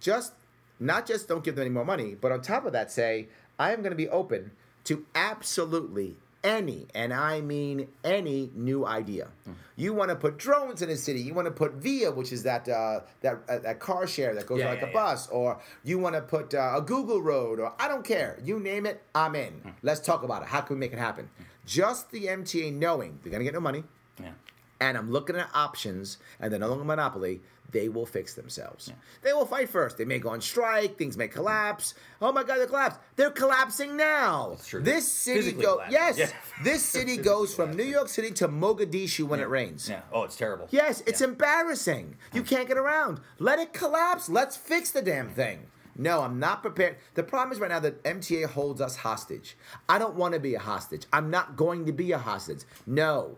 just 0.00 0.32
not 0.80 1.06
just 1.06 1.28
don't 1.28 1.44
give 1.44 1.56
them 1.56 1.62
any 1.62 1.70
more 1.70 1.84
money, 1.84 2.16
but 2.18 2.32
on 2.32 2.40
top 2.40 2.64
of 2.64 2.72
that, 2.72 2.90
say 2.90 3.28
I 3.58 3.72
am 3.72 3.80
going 3.80 3.90
to 3.90 3.96
be 3.96 4.08
open 4.08 4.52
to 4.84 5.04
absolutely 5.14 6.16
any, 6.44 6.86
and 6.94 7.12
I 7.12 7.40
mean 7.40 7.88
any 8.04 8.50
new 8.54 8.84
idea. 8.86 9.28
Hmm. 9.44 9.52
You 9.76 9.94
want 9.94 10.10
to 10.10 10.16
put 10.16 10.38
drones 10.38 10.82
in 10.82 10.90
a 10.90 10.96
city. 10.96 11.20
You 11.20 11.34
want 11.34 11.46
to 11.46 11.52
put 11.52 11.74
Via, 11.74 12.10
which 12.10 12.32
is 12.32 12.42
that 12.42 12.68
uh, 12.68 13.00
that 13.20 13.40
uh, 13.48 13.58
that 13.60 13.80
car 13.80 14.06
share 14.06 14.34
that 14.34 14.46
goes 14.46 14.58
Yeah, 14.60 14.70
like 14.70 14.80
yeah, 14.80 14.86
a 14.86 14.88
yeah. 14.88 14.92
bus, 14.92 15.28
or 15.28 15.60
you 15.82 15.98
want 15.98 16.14
to 16.14 16.20
put 16.22 16.54
uh, 16.54 16.74
a 16.76 16.82
Google 16.82 17.22
Road, 17.22 17.60
or 17.60 17.72
I 17.78 17.88
don't 17.88 18.04
care. 18.04 18.38
You 18.44 18.58
name 18.60 18.86
it, 18.86 19.02
I'm 19.14 19.34
in. 19.34 19.52
Hmm. 19.54 19.70
Let's 19.82 20.00
talk 20.00 20.22
about 20.22 20.42
it. 20.42 20.48
How 20.48 20.60
can 20.60 20.76
we 20.76 20.80
make 20.80 20.92
it 20.92 20.98
happen? 20.98 21.30
Just 21.64 22.10
the 22.10 22.26
MTA 22.26 22.72
knowing 22.74 23.20
they're 23.22 23.32
gonna 23.32 23.44
get 23.44 23.54
no 23.54 23.60
money, 23.60 23.84
Yeah. 24.20 24.32
and 24.80 24.98
I'm 24.98 25.10
looking 25.10 25.36
at 25.36 25.48
options, 25.54 26.18
and 26.40 26.52
they're 26.52 26.58
no 26.60 26.68
longer 26.68 26.84
monopoly. 26.84 27.40
They 27.72 27.88
will 27.88 28.04
fix 28.06 28.34
themselves. 28.34 28.92
They 29.22 29.32
will 29.32 29.46
fight 29.46 29.68
first. 29.70 29.96
They 29.98 30.04
may 30.04 30.18
go 30.18 30.28
on 30.28 30.40
strike. 30.42 30.96
Things 30.98 31.16
may 31.16 31.26
collapse. 31.26 31.94
Oh 32.20 32.30
my 32.30 32.44
God, 32.44 32.58
they 32.58 32.66
collapse. 32.66 32.98
They're 33.16 33.30
collapsing 33.30 33.96
now. 33.96 34.58
This 34.72 35.10
city 35.10 35.40
Physically 35.40 35.62
go 35.64 35.72
collapsing, 35.76 35.92
yes. 35.92 36.18
yeah. 36.18 36.28
This 36.64 36.82
city 36.84 37.16
goes 37.32 37.54
from 37.54 37.74
New 37.74 37.82
York 37.84 38.08
City 38.08 38.30
to 38.32 38.48
Mogadishu 38.48 39.24
when 39.24 39.40
it 39.40 39.48
rains. 39.48 39.88
Yeah. 39.88 40.02
Oh, 40.12 40.22
it's 40.24 40.36
terrible. 40.36 40.68
Yes, 40.70 41.02
it's 41.06 41.20
Yeah. 41.22 41.28
embarrassing. 41.28 42.16
You 42.34 42.42
can't 42.42 42.68
get 42.68 42.76
around. 42.76 43.20
Let 43.38 43.58
it 43.58 43.72
collapse. 43.72 44.28
Let's 44.28 44.56
fix 44.56 44.90
the 44.90 45.02
damn 45.02 45.30
thing. 45.30 45.66
No, 45.96 46.20
I'm 46.22 46.38
not 46.38 46.62
prepared. 46.62 46.96
The 47.14 47.22
problem 47.22 47.52
is 47.52 47.60
right 47.60 47.70
now 47.70 47.80
that 47.80 48.02
MTA 48.04 48.46
holds 48.46 48.80
us 48.80 48.96
hostage. 48.96 49.56
I 49.88 49.98
don't 49.98 50.14
want 50.14 50.34
to 50.34 50.40
be 50.40 50.54
a 50.54 50.58
hostage. 50.58 51.04
I'm 51.12 51.30
not 51.30 51.56
going 51.56 51.84
to 51.86 51.92
be 51.92 52.12
a 52.12 52.18
hostage. 52.18 52.60
No, 52.86 53.36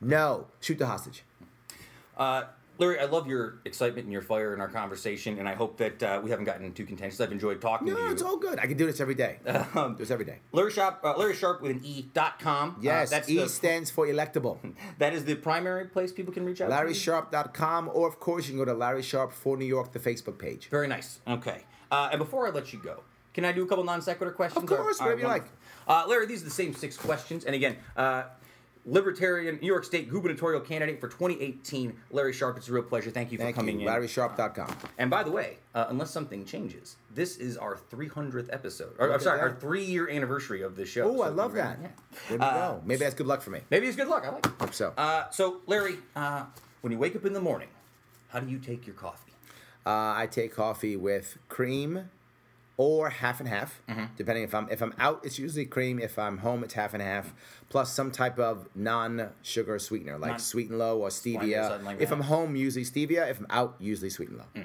no. 0.00 0.46
Shoot 0.60 0.78
the 0.78 0.86
hostage. 0.86 1.22
Uh, 2.16 2.44
Larry, 2.82 2.98
I 2.98 3.04
love 3.04 3.28
your 3.28 3.60
excitement 3.64 4.06
and 4.06 4.12
your 4.12 4.22
fire 4.22 4.52
in 4.54 4.60
our 4.60 4.66
conversation, 4.66 5.38
and 5.38 5.48
I 5.48 5.54
hope 5.54 5.76
that 5.76 6.02
uh, 6.02 6.20
we 6.20 6.30
haven't 6.30 6.46
gotten 6.46 6.72
too 6.72 6.84
contentious. 6.84 7.20
I've 7.20 7.30
enjoyed 7.30 7.60
talking 7.60 7.86
No, 7.86 7.94
to 7.94 8.00
you. 8.00 8.06
No, 8.06 8.12
it's 8.12 8.22
all 8.22 8.36
good. 8.36 8.58
I 8.58 8.66
can 8.66 8.76
do 8.76 8.86
this 8.86 8.98
every 9.00 9.14
day. 9.14 9.38
Um, 9.74 9.92
do 9.94 9.98
this 9.98 10.10
every 10.10 10.24
day. 10.24 10.40
Larry 10.50 10.72
Sharpe, 10.72 11.00
uh, 11.04 11.16
Larry 11.16 11.34
Sharpe 11.34 11.62
with 11.62 11.70
an 11.70 11.80
E 11.84 12.08
dot 12.12 12.40
com. 12.40 12.76
Yes, 12.80 13.08
uh, 13.12 13.16
that's 13.16 13.28
E 13.28 13.36
the, 13.36 13.48
stands 13.48 13.90
for 13.90 14.06
electable. 14.06 14.58
that 14.98 15.12
is 15.14 15.24
the 15.24 15.36
primary 15.36 15.84
place 15.86 16.10
people 16.10 16.32
can 16.32 16.44
reach 16.44 16.60
out. 16.60 16.70
LarrySharpe.com, 16.70 17.90
or 17.94 18.08
of 18.08 18.18
course, 18.18 18.46
you 18.46 18.52
can 18.52 18.58
go 18.58 18.64
to 18.64 18.74
Larry 18.74 19.02
Sharpe 19.02 19.32
for 19.32 19.56
New 19.56 19.64
York, 19.64 19.92
the 19.92 20.00
Facebook 20.00 20.38
page. 20.38 20.68
Very 20.68 20.88
nice. 20.88 21.20
Okay. 21.28 21.64
Uh, 21.90 22.08
and 22.10 22.18
before 22.18 22.46
I 22.46 22.50
let 22.50 22.72
you 22.72 22.80
go, 22.82 23.04
can 23.34 23.44
I 23.44 23.52
do 23.52 23.62
a 23.62 23.66
couple 23.66 23.84
non 23.84 24.02
sequitur 24.02 24.32
questions? 24.32 24.64
Of 24.64 24.68
course, 24.68 24.98
right, 24.98 25.06
whatever 25.06 25.20
you 25.20 25.28
wonderful. 25.28 25.52
Uh, 25.86 26.04
Larry, 26.08 26.26
these 26.26 26.42
are 26.42 26.46
the 26.46 26.50
same 26.50 26.74
six 26.74 26.96
questions. 26.96 27.44
And 27.44 27.54
again, 27.54 27.76
uh, 27.96 28.24
Libertarian 28.84 29.58
New 29.62 29.66
York 29.66 29.84
State 29.84 30.10
gubernatorial 30.10 30.60
candidate 30.60 31.00
for 31.00 31.08
2018, 31.08 31.94
Larry 32.10 32.32
Sharpe. 32.32 32.56
It's 32.56 32.68
a 32.68 32.72
real 32.72 32.82
pleasure. 32.82 33.10
Thank 33.10 33.30
you 33.30 33.38
for 33.38 33.44
Thank 33.44 33.54
coming 33.56 33.78
you. 33.80 33.88
in. 33.88 33.94
LarrySharpe.com. 33.94 34.74
And 34.98 35.08
by 35.10 35.22
the 35.22 35.30
way, 35.30 35.58
uh, 35.74 35.86
unless 35.88 36.10
something 36.10 36.44
changes, 36.44 36.96
this 37.14 37.36
is 37.36 37.56
our 37.56 37.76
300th 37.92 38.48
episode. 38.52 38.94
Or, 38.98 39.12
I'm 39.12 39.20
sorry, 39.20 39.38
that. 39.38 39.44
our 39.44 39.54
three 39.54 39.84
year 39.84 40.08
anniversary 40.08 40.62
of 40.62 40.74
this 40.76 40.88
show. 40.88 41.02
Oh, 41.16 41.22
I 41.22 41.28
love 41.28 41.52
that. 41.54 41.78
yeah. 41.80 41.88
There 42.28 42.38
we 42.38 42.44
Uh, 42.44 42.52
go. 42.72 42.82
Maybe 42.84 42.98
that's 42.98 43.14
good 43.14 43.26
luck 43.28 43.40
for 43.42 43.50
me. 43.50 43.60
Maybe 43.70 43.86
it's 43.86 43.96
good 43.96 44.08
luck. 44.08 44.24
I 44.26 44.30
like 44.30 44.46
it. 44.46 44.52
Hope 44.58 44.74
so. 44.74 44.92
Uh, 44.98 45.30
so, 45.30 45.60
Larry, 45.66 45.98
uh, 46.16 46.44
when 46.80 46.92
you 46.92 46.98
wake 46.98 47.14
up 47.14 47.24
in 47.24 47.32
the 47.34 47.40
morning, 47.40 47.68
how 48.28 48.40
do 48.40 48.50
you 48.50 48.58
take 48.58 48.86
your 48.86 48.96
coffee? 48.96 49.32
Uh, 49.86 50.14
I 50.16 50.28
take 50.30 50.54
coffee 50.54 50.96
with 50.96 51.38
cream 51.48 52.08
or 52.76 53.10
half 53.10 53.38
and 53.40 53.48
half, 53.48 53.80
Mm-hmm. 53.88 54.04
depending 54.16 54.44
if 54.44 54.54
I'm 54.54 54.68
if 54.70 54.80
I'm 54.82 54.94
out. 54.98 55.20
It's 55.24 55.38
usually 55.38 55.66
cream. 55.66 55.98
If 55.98 56.18
I'm 56.18 56.38
home, 56.38 56.64
it's 56.64 56.74
half 56.74 56.94
and 56.94 57.02
half, 57.02 57.34
plus 57.68 57.92
some 57.92 58.10
type 58.10 58.38
of 58.38 58.68
non-sugar 58.74 59.78
sweetener 59.78 60.18
like 60.18 60.30
Non- 60.32 60.38
sweet 60.40 60.70
and 60.70 60.78
low 60.78 60.98
or 61.00 61.08
stevia. 61.08 61.82
like 61.84 62.00
if. 62.00 62.10
I'm 62.12 62.22
home, 62.22 62.56
usually 62.56 62.84
stevia. 62.84 63.28
If 63.30 63.40
I'm 63.40 63.46
out, 63.50 63.76
usually 63.78 64.10
sweet 64.10 64.28
and 64.30 64.38
low. 64.38 64.64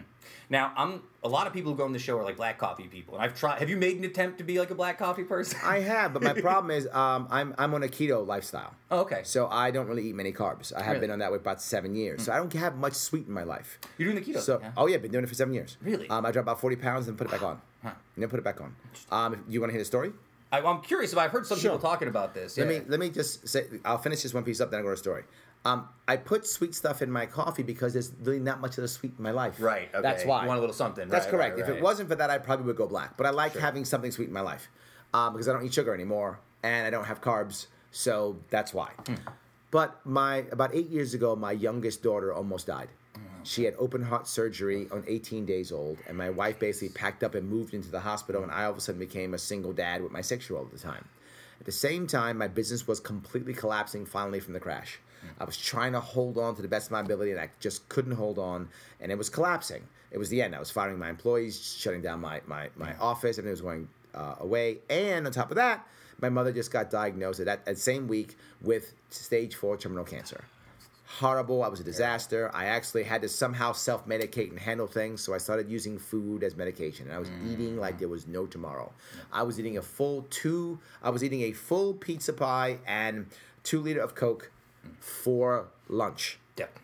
Now, 0.49 0.71
I'm 0.77 1.03
a 1.23 1.27
lot 1.27 1.45
of 1.47 1.51
people 1.53 1.71
who 1.73 1.77
go 1.77 1.83
on 1.83 1.91
the 1.91 1.99
show 1.99 2.17
are 2.17 2.23
like 2.23 2.37
black 2.37 2.57
coffee 2.57 2.87
people, 2.87 3.15
and 3.15 3.23
I've 3.23 3.37
tried. 3.37 3.59
Have 3.59 3.69
you 3.69 3.75
made 3.77 3.97
an 3.97 4.05
attempt 4.05 4.37
to 4.37 4.45
be 4.45 4.59
like 4.59 4.71
a 4.71 4.75
black 4.75 4.97
coffee 4.97 5.23
person? 5.25 5.59
I 5.63 5.79
have, 5.79 6.13
but 6.13 6.23
my 6.23 6.33
problem 6.47 6.71
is 6.71 6.87
um, 6.93 7.27
I'm 7.29 7.53
I'm 7.57 7.73
on 7.73 7.83
a 7.83 7.87
keto 7.87 8.25
lifestyle. 8.25 8.73
Oh, 8.89 8.99
okay. 9.01 9.21
So 9.23 9.47
I 9.47 9.71
don't 9.71 9.87
really 9.87 10.07
eat 10.07 10.15
many 10.15 10.31
carbs. 10.31 10.73
I 10.73 10.79
have 10.83 10.87
Really? 10.95 11.01
been 11.01 11.11
on 11.11 11.19
that 11.19 11.31
way 11.31 11.37
about 11.37 11.61
seven 11.61 11.95
years. 11.95 12.23
So 12.23 12.31
I 12.31 12.37
don't 12.37 12.51
have 12.53 12.77
much 12.77 12.93
sweet 12.93 13.27
in 13.27 13.33
my 13.33 13.43
life. 13.43 13.77
You're 13.97 14.11
doing 14.11 14.23
the 14.23 14.31
keto. 14.33 14.39
So 14.39 14.59
yeah? 14.61 14.71
oh 14.77 14.87
yeah, 14.87 14.97
been 14.97 15.11
doing 15.11 15.25
it 15.25 15.27
for 15.27 15.35
seven 15.35 15.53
years. 15.53 15.75
Really? 15.81 16.09
Um, 16.09 16.25
I 16.25 16.31
dropped 16.31 16.45
about 16.45 16.61
forty 16.61 16.77
pounds 16.77 17.09
and 17.09 17.17
put 17.17 17.27
it 17.27 17.31
back 17.31 17.43
on. 17.43 17.61
Huh. 17.83 17.91
Put 18.27 18.33
it 18.39 18.43
back 18.43 18.59
on. 18.61 18.75
Um, 19.11 19.43
you 19.47 19.59
want 19.61 19.69
to 19.69 19.73
hear 19.73 19.81
the 19.81 19.85
story? 19.85 20.11
I, 20.51 20.61
I'm 20.61 20.81
curious 20.81 21.11
if 21.11 21.17
I've 21.19 21.31
heard 21.31 21.45
some 21.45 21.59
Sure. 21.59 21.71
people 21.73 21.89
talking 21.89 22.07
about 22.07 22.33
this. 22.33 22.57
Let 22.57 22.71
yeah. 22.71 22.79
me 22.79 22.85
let 22.87 22.99
me 22.99 23.09
just 23.09 23.47
say 23.47 23.65
I'll 23.85 23.97
finish 23.97 24.23
this 24.23 24.33
one 24.33 24.43
piece 24.43 24.61
up, 24.61 24.71
then 24.71 24.79
I'll 24.79 24.83
go 24.83 24.89
to 24.89 24.93
the 24.95 24.97
story. 24.97 25.23
Um, 25.65 25.89
I 26.07 26.15
put 26.15 26.47
sweet 26.47 26.73
stuff 26.73 27.01
in 27.01 27.11
my 27.11 27.25
coffee 27.25 27.63
because 27.63 27.91
there's 27.93 28.11
really 28.23 28.39
not 28.39 28.61
much 28.61 28.77
of 28.77 28.83
the 28.83 28.87
sweet 28.87 29.13
in 29.17 29.23
my 29.23 29.31
life. 29.31 29.59
Right. 29.59 29.89
Okay. 29.93 30.01
That's 30.01 30.23
why. 30.23 30.43
You 30.43 30.47
want 30.47 30.59
a 30.59 30.61
little 30.61 30.73
something. 30.75 31.09
That's 31.09 31.25
right, 31.25 31.31
correct. 31.31 31.59
right, 31.59 31.69
If 31.69 31.75
it 31.75 31.81
wasn't 31.81 32.07
for 32.09 32.15
that, 32.15 32.29
I 32.29 32.37
probably 32.37 32.65
would 32.67 32.77
go 32.77 32.87
black. 32.87 33.17
But 33.17 33.25
I 33.25 33.31
like 33.31 33.53
Sure. 33.53 33.61
having 33.61 33.83
something 33.83 34.11
sweet 34.11 34.27
in 34.29 34.33
my 34.33 34.41
life 34.41 34.69
um, 35.13 35.33
because 35.33 35.49
I 35.49 35.53
don't 35.53 35.65
eat 35.65 35.73
sugar 35.73 35.93
anymore 35.93 36.39
and 36.63 36.87
I 36.87 36.89
don't 36.89 37.05
have 37.05 37.19
carbs, 37.21 37.67
so 37.91 38.37
that's 38.49 38.73
why. 38.73 38.91
Hmm. 39.07 39.15
But 39.71 39.99
my 40.05 40.45
about 40.51 40.73
eight 40.73 40.89
years 40.89 41.13
ago, 41.13 41.35
my 41.35 41.51
youngest 41.51 42.01
daughter 42.01 42.31
almost 42.33 42.67
died. 42.67 42.87
She 43.43 43.63
had 43.63 43.75
open 43.79 44.01
heart 44.01 44.27
surgery 44.27 44.87
on 44.91 45.05
18 45.07 45.45
days 45.45 45.71
old, 45.71 45.99
and 46.07 46.17
my 46.17 46.29
wife 46.29 46.59
basically 46.59 46.89
packed 46.89 47.23
up 47.23 47.33
and 47.33 47.49
moved 47.49 47.73
into 47.73 47.89
the 47.89 48.01
hospital, 48.01 48.43
and 48.43 48.51
I 48.51 48.65
all 48.65 48.71
of 48.71 48.77
a 48.77 48.81
sudden 48.81 48.99
became 48.99 49.33
a 49.33 49.37
single 49.37 49.71
dad 49.71 50.03
with 50.03 50.11
my 50.11 50.21
six 50.21 50.49
year 50.49 50.59
old 50.59 50.67
at 50.67 50.73
the 50.73 50.85
time. 50.85 51.05
At 51.59 51.65
the 51.65 51.71
same 51.71 52.07
time, 52.07 52.37
my 52.37 52.47
business 52.47 52.87
was 52.87 52.99
completely 52.99 53.53
collapsing 53.53 54.05
finally 54.05 54.39
from 54.39 54.53
the 54.53 54.59
crash. 54.59 54.99
I 55.39 55.45
was 55.45 55.57
trying 55.57 55.93
to 55.93 55.99
hold 55.99 56.37
on 56.37 56.55
to 56.55 56.61
the 56.61 56.67
best 56.67 56.87
of 56.87 56.91
my 56.91 56.99
ability, 56.99 57.31
and 57.31 57.39
I 57.39 57.49
just 57.59 57.87
couldn't 57.89 58.13
hold 58.13 58.37
on, 58.37 58.69
and 58.99 59.11
it 59.11 59.17
was 59.17 59.29
collapsing. 59.29 59.87
It 60.11 60.17
was 60.17 60.29
the 60.29 60.41
end. 60.41 60.55
I 60.55 60.59
was 60.59 60.71
firing 60.71 60.99
my 60.99 61.09
employees, 61.09 61.77
shutting 61.79 62.01
down 62.01 62.21
my 62.21 62.41
my, 62.47 62.69
my 62.75 62.95
office, 62.97 63.37
everything 63.37 63.51
was 63.51 63.61
going 63.61 63.89
uh, 64.13 64.35
away. 64.39 64.79
And 64.89 65.25
on 65.25 65.31
top 65.31 65.51
of 65.51 65.55
that, 65.55 65.87
my 66.19 66.29
mother 66.29 66.51
just 66.51 66.71
got 66.71 66.89
diagnosed 66.89 67.39
at 67.39 67.45
that, 67.45 67.65
that 67.65 67.77
same 67.77 68.07
week 68.07 68.35
with 68.61 68.93
stage 69.09 69.55
four 69.55 69.77
terminal 69.77 70.05
cancer. 70.05 70.43
Horrible. 71.07 71.63
I 71.63 71.69
was 71.69 71.79
a 71.79 71.85
disaster. 71.85 72.51
I 72.53 72.65
actually 72.65 73.03
had 73.03 73.21
to 73.21 73.29
somehow 73.29 73.71
self 73.71 74.05
medicate 74.05 74.49
and 74.49 74.59
handle 74.59 74.87
things. 74.87 75.21
So 75.21 75.33
I 75.33 75.37
started 75.37 75.69
using 75.69 75.97
food 75.97 76.43
as 76.43 76.55
medication. 76.55 77.07
And 77.07 77.15
I 77.15 77.19
was 77.19 77.29
eating 77.49 77.77
like 77.77 77.97
there 77.97 78.09
was 78.09 78.27
no 78.27 78.45
tomorrow. 78.45 78.91
I 79.31 79.43
was 79.43 79.57
eating 79.59 79.77
a 79.77 79.81
full 79.81 80.27
two, 80.29 80.79
I 81.01 81.09
was 81.09 81.23
eating 81.23 81.43
a 81.43 81.53
full 81.53 81.93
pizza 81.93 82.33
pie 82.33 82.79
and 82.85 83.27
two 83.63 83.79
liter 83.79 84.01
of 84.01 84.15
Coke 84.15 84.51
for 84.99 85.67
lunch. 85.87 86.39
Yep. 86.57 86.77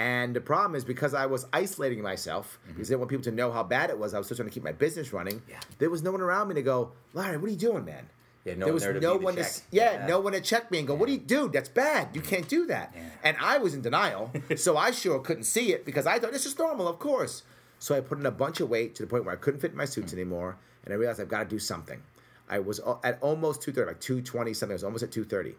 And 0.00 0.34
the 0.34 0.40
problem 0.40 0.74
is 0.74 0.84
because 0.84 1.14
I 1.14 1.26
was 1.26 1.46
isolating 1.52 2.02
myself, 2.02 2.58
because 2.66 2.88
I 2.88 2.90
didn't 2.90 3.00
want 3.00 3.10
people 3.10 3.24
to 3.24 3.30
know 3.30 3.52
how 3.52 3.62
bad 3.62 3.90
it 3.90 3.98
was, 3.98 4.12
I 4.12 4.18
was 4.18 4.26
still 4.26 4.36
trying 4.36 4.48
to 4.48 4.52
keep 4.52 4.64
my 4.64 4.72
business 4.72 5.12
running. 5.12 5.36
Mm-hmm. 5.36 5.50
Yeah. 5.50 5.60
There 5.78 5.88
was 5.88 6.02
no 6.02 6.10
one 6.10 6.20
around 6.20 6.48
me 6.48 6.56
to 6.56 6.62
go, 6.62 6.90
Larry, 7.14 7.36
what 7.36 7.46
are 7.46 7.52
you 7.52 7.56
doing, 7.56 7.84
man? 7.84 8.08
No 8.54 8.66
there 8.66 8.66
one 8.66 8.74
was 8.74 8.82
there 8.82 9.00
no 9.00 9.16
one 9.16 9.36
to 9.36 9.46
yeah, 9.70 9.92
Yeah. 9.92 10.06
no 10.06 10.20
one 10.20 10.32
to 10.32 10.40
check 10.40 10.70
me 10.70 10.78
and 10.78 10.86
go, 10.88 10.94
what 10.94 11.06
do 11.06 11.12
you 11.12 11.18
do? 11.18 11.48
That's 11.48 11.68
bad. 11.68 12.08
You 12.14 12.20
can't 12.20 12.48
do 12.48 12.66
that. 12.66 12.92
Yeah. 12.94 13.02
And 13.24 13.36
I 13.40 13.58
was 13.58 13.74
in 13.74 13.82
denial, 13.82 14.32
so 14.56 14.76
I 14.76 14.90
sure 14.90 15.18
couldn't 15.20 15.44
see 15.44 15.72
it 15.72 15.84
because 15.84 16.06
I 16.06 16.18
thought 16.18 16.32
this 16.32 16.46
is 16.46 16.58
normal, 16.58 16.88
of 16.88 16.98
course. 16.98 17.42
So 17.78 17.94
I 17.94 18.00
put 18.00 18.18
in 18.18 18.26
a 18.26 18.30
bunch 18.30 18.60
of 18.60 18.68
weight 18.68 18.94
to 18.96 19.02
the 19.04 19.06
point 19.08 19.24
where 19.24 19.32
I 19.34 19.36
couldn't 19.38 19.60
fit 19.60 19.70
in 19.72 19.76
my 19.76 19.84
suits 19.84 20.12
Mm. 20.12 20.16
anymore, 20.16 20.56
and 20.84 20.92
I 20.92 20.96
realized 20.96 21.20
I've 21.20 21.28
got 21.28 21.44
to 21.44 21.48
do 21.48 21.58
something. 21.58 22.02
I 22.48 22.58
was 22.60 22.80
at 23.04 23.18
almost 23.20 23.62
230, 23.62 23.86
like 23.86 24.00
220 24.00 24.54
something. 24.54 24.72
I 24.72 24.76
was 24.76 24.84
almost 24.84 25.02
at 25.04 25.12
230. 25.12 25.54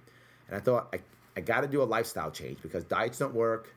And 0.47 0.57
I 0.57 0.59
thought, 0.59 0.89
I, 0.93 0.99
I 1.37 1.41
got 1.41 1.61
to 1.61 1.67
do 1.67 1.81
a 1.81 1.85
lifestyle 1.85 2.31
change 2.31 2.57
because 2.63 2.83
diets 2.83 3.19
don't 3.19 3.33
work. 3.35 3.73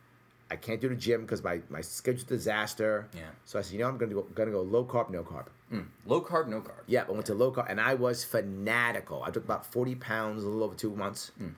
I 0.53 0.57
can't 0.57 0.83
do 0.83 0.91
the 0.91 0.95
gym 0.95 1.23
because 1.23 1.43
my, 1.43 1.61
my 1.71 1.81
schedule's 1.81 2.25
a 2.25 2.27
disaster. 2.27 3.09
Yeah. 3.15 3.23
So 3.47 3.59
I 3.59 3.63
said, 3.63 3.73
you 3.73 3.79
know, 3.79 3.89
I'm 3.89 3.97
going 3.97 4.11
to 4.11 4.17
go, 4.17 4.23
gonna 4.35 4.51
go 4.51 4.61
low 4.61 4.85
carb, 4.85 5.09
no 5.09 5.23
carb. 5.23 5.47
Mm, 5.73 5.87
low 6.05 6.21
carb, 6.21 6.47
no 6.47 6.61
carb. 6.61 6.83
Yeah, 6.87 7.05
I 7.09 7.11
went 7.11 7.25
to 7.27 7.35
low 7.35 7.51
carb, 7.51 7.71
and 7.71 7.81
I 7.81 7.95
was 7.95 8.23
fanatical. 8.23 9.23
I 9.23 9.31
took 9.31 9.45
about 9.45 9.65
40 9.65 9.95
pounds, 9.95 10.45
a 10.45 10.47
little 10.47 10.65
over 10.65 10.75
two 10.75 10.95
months, 10.95 11.31
mm. 11.41 11.55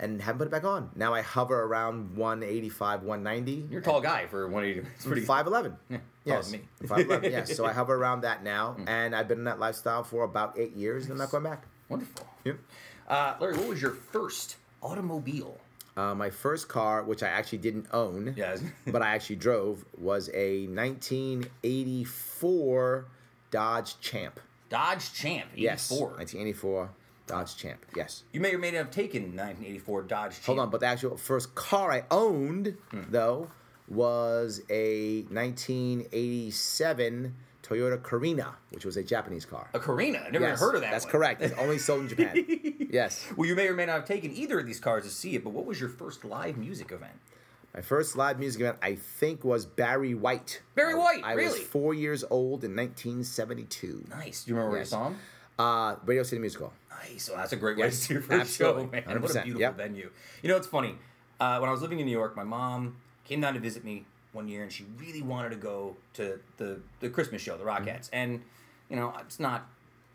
and 0.00 0.20
haven't 0.20 0.38
put 0.38 0.48
it 0.48 0.50
back 0.50 0.64
on. 0.64 0.90
Now 0.96 1.14
I 1.14 1.20
hover 1.20 1.62
around 1.62 2.16
185, 2.16 3.04
190. 3.04 3.68
You're 3.70 3.80
a 3.80 3.84
tall 3.84 4.00
guy 4.00 4.26
for 4.26 4.48
180. 4.48 4.88
It's 4.96 5.06
pretty. 5.06 5.24
5'11. 5.24 5.76
Yeah, 5.88 5.98
Yes. 6.24 6.50
me. 6.50 6.62
5'11, 6.82 7.30
yes. 7.30 7.56
So 7.56 7.64
I 7.64 7.72
hover 7.72 7.94
around 7.94 8.22
that 8.22 8.42
now, 8.42 8.74
mm. 8.76 8.88
and 8.88 9.14
I've 9.14 9.28
been 9.28 9.38
in 9.38 9.44
that 9.44 9.60
lifestyle 9.60 10.02
for 10.02 10.24
about 10.24 10.58
eight 10.58 10.74
years, 10.74 11.04
and 11.04 11.12
I'm 11.12 11.18
not 11.18 11.30
going 11.30 11.44
back. 11.44 11.62
Wonderful. 11.88 12.26
Yep. 12.44 12.58
Uh, 13.06 13.34
Larry, 13.38 13.56
what 13.56 13.68
was 13.68 13.80
your 13.80 13.92
first 13.92 14.56
automobile? 14.82 15.60
Uh, 15.96 16.14
my 16.14 16.30
first 16.30 16.68
car, 16.68 17.02
which 17.02 17.22
I 17.22 17.28
actually 17.28 17.58
didn't 17.58 17.86
own, 17.92 18.32
Yeah. 18.36 18.56
but 18.86 19.02
I 19.02 19.14
actually 19.14 19.36
drove, 19.36 19.84
was 19.98 20.30
a 20.32 20.66
1984 20.68 23.04
Dodge 23.50 24.00
Champ. 24.00 24.40
Dodge 24.70 25.12
Champ. 25.12 25.48
84. 25.52 25.62
Yes. 25.62 25.90
1984 25.90 26.90
Dodge 27.26 27.56
Champ. 27.56 27.84
Yes. 27.94 28.22
You 28.32 28.40
may 28.40 28.54
or 28.54 28.58
may 28.58 28.70
not 28.70 28.78
have 28.78 28.90
taken 28.90 29.22
1984 29.36 30.02
Dodge 30.02 30.32
Champ. 30.36 30.44
Hold 30.46 30.58
on, 30.60 30.70
but 30.70 30.80
the 30.80 30.86
actual 30.86 31.18
first 31.18 31.54
car 31.54 31.92
I 31.92 32.04
owned, 32.10 32.78
though, 33.10 33.50
was 33.88 34.62
a 34.70 35.24
1987 35.30 37.34
Toyota 37.72 38.02
Carina, 38.02 38.54
which 38.70 38.84
was 38.84 38.96
a 38.96 39.02
Japanese 39.02 39.44
car. 39.44 39.68
A 39.74 39.78
Carina. 39.80 40.22
I 40.26 40.30
never 40.30 40.46
Yes, 40.46 40.60
heard 40.60 40.74
of 40.74 40.80
that 40.82 40.90
That's 40.90 41.04
one. 41.04 41.12
correct. 41.12 41.42
It's 41.42 41.58
only 41.58 41.78
sold 41.78 42.02
in 42.02 42.08
Japan. 42.08 42.86
yes. 42.90 43.26
Well, 43.36 43.48
you 43.48 43.54
may 43.54 43.68
or 43.68 43.74
may 43.74 43.86
not 43.86 43.94
have 43.96 44.04
taken 44.04 44.32
either 44.32 44.58
of 44.60 44.66
these 44.66 44.80
cars 44.80 45.04
to 45.04 45.10
see 45.10 45.34
it, 45.34 45.44
but 45.44 45.50
what 45.50 45.64
was 45.64 45.80
your 45.80 45.88
first 45.88 46.24
live 46.24 46.56
music 46.56 46.92
event? 46.92 47.12
My 47.74 47.80
first 47.80 48.16
live 48.16 48.38
music 48.38 48.60
event, 48.60 48.76
I 48.82 48.96
think, 48.96 49.44
was 49.44 49.64
Barry 49.64 50.14
White. 50.14 50.60
Barry 50.74 50.92
I- 50.92 50.96
White, 50.98 51.20
I 51.24 51.34
was 51.36 51.44
really? 51.46 51.60
four 51.60 51.94
years 51.94 52.22
old 52.30 52.64
in 52.64 52.76
1972. 52.76 54.04
Nice. 54.10 54.44
Do 54.44 54.50
you 54.50 54.56
remember 54.56 54.76
Yes. 54.78 54.92
where 54.92 55.00
you 55.00 55.04
saw 55.04 55.08
him? 55.08 55.18
Uh, 55.58 55.96
Radio 56.04 56.22
City 56.22 56.40
Musical. 56.40 56.72
Nice. 56.90 57.28
Well, 57.28 57.38
that's 57.38 57.52
a 57.52 57.56
great 57.56 57.76
way 57.78 57.84
Yes, 57.86 57.98
to 58.00 58.04
see 58.04 58.14
your 58.14 58.22
first 58.22 58.40
absolutely. 58.60 58.84
show, 58.84 58.90
man. 58.90 59.22
What 59.22 59.30
a 59.30 59.42
beautiful 59.42 59.60
yep. 59.60 59.76
venue. 59.76 60.10
You 60.42 60.48
know, 60.50 60.56
it's 60.56 60.66
funny. 60.66 60.96
Uh, 61.40 61.58
when 61.58 61.68
I 61.68 61.72
was 61.72 61.80
living 61.82 61.98
in 62.00 62.06
New 62.06 62.12
York, 62.12 62.36
my 62.36 62.44
mom 62.44 62.96
came 63.24 63.40
down 63.40 63.54
to 63.54 63.60
visit 63.60 63.84
me 63.84 64.04
one 64.32 64.48
year, 64.48 64.62
and 64.62 64.72
she 64.72 64.84
really 64.98 65.22
wanted 65.22 65.50
to 65.50 65.56
go 65.56 65.96
to 66.14 66.38
the 66.56 66.80
the 67.00 67.08
Christmas 67.10 67.42
show, 67.42 67.56
the 67.56 67.64
Mm-hmm. 67.64 67.88
Rockettes. 67.88 68.08
And 68.12 68.42
you 68.88 68.96
know, 68.96 69.12
it's 69.20 69.40
not. 69.40 69.66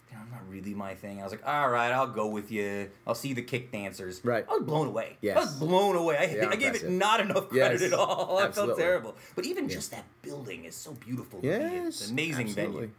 You 0.09 0.15
know, 0.15 0.23
not 0.31 0.49
really 0.49 0.73
my 0.73 0.95
thing. 0.95 1.19
I 1.19 1.23
was 1.23 1.33
like, 1.33 1.45
all 1.45 1.69
right, 1.69 1.91
I'll 1.91 2.07
go 2.07 2.27
with 2.27 2.49
you. 2.49 2.89
I'll 3.05 3.13
see 3.13 3.33
the 3.33 3.41
kick 3.41 3.73
dancers. 3.73 4.21
Right. 4.23 4.45
I 4.49 4.53
was 4.53 4.63
blown 4.63 4.87
away. 4.87 5.17
I 5.21 5.35
was 5.35 5.53
blown 5.59 5.97
away. 5.97 6.17
I, 6.17 6.35
Yeah, 6.37 6.49
I 6.49 6.55
gave 6.55 6.75
it 6.75 6.89
not 6.89 7.19
enough 7.19 7.49
credit 7.49 7.81
Yes, 7.81 7.91
at 7.91 7.99
all. 7.99 8.37
I 8.37 8.49
felt 8.51 8.77
terrible. 8.77 9.17
But 9.35 9.45
even 9.45 9.67
just 9.67 9.91
that 9.91 10.05
building 10.21 10.63
is 10.63 10.75
so 10.77 10.93
beautiful. 10.93 11.41
to. 11.41 11.47
It's 11.49 11.99
Yes, 11.99 12.07
an 12.07 12.13
amazing 12.13 12.47
venue. 12.47 12.89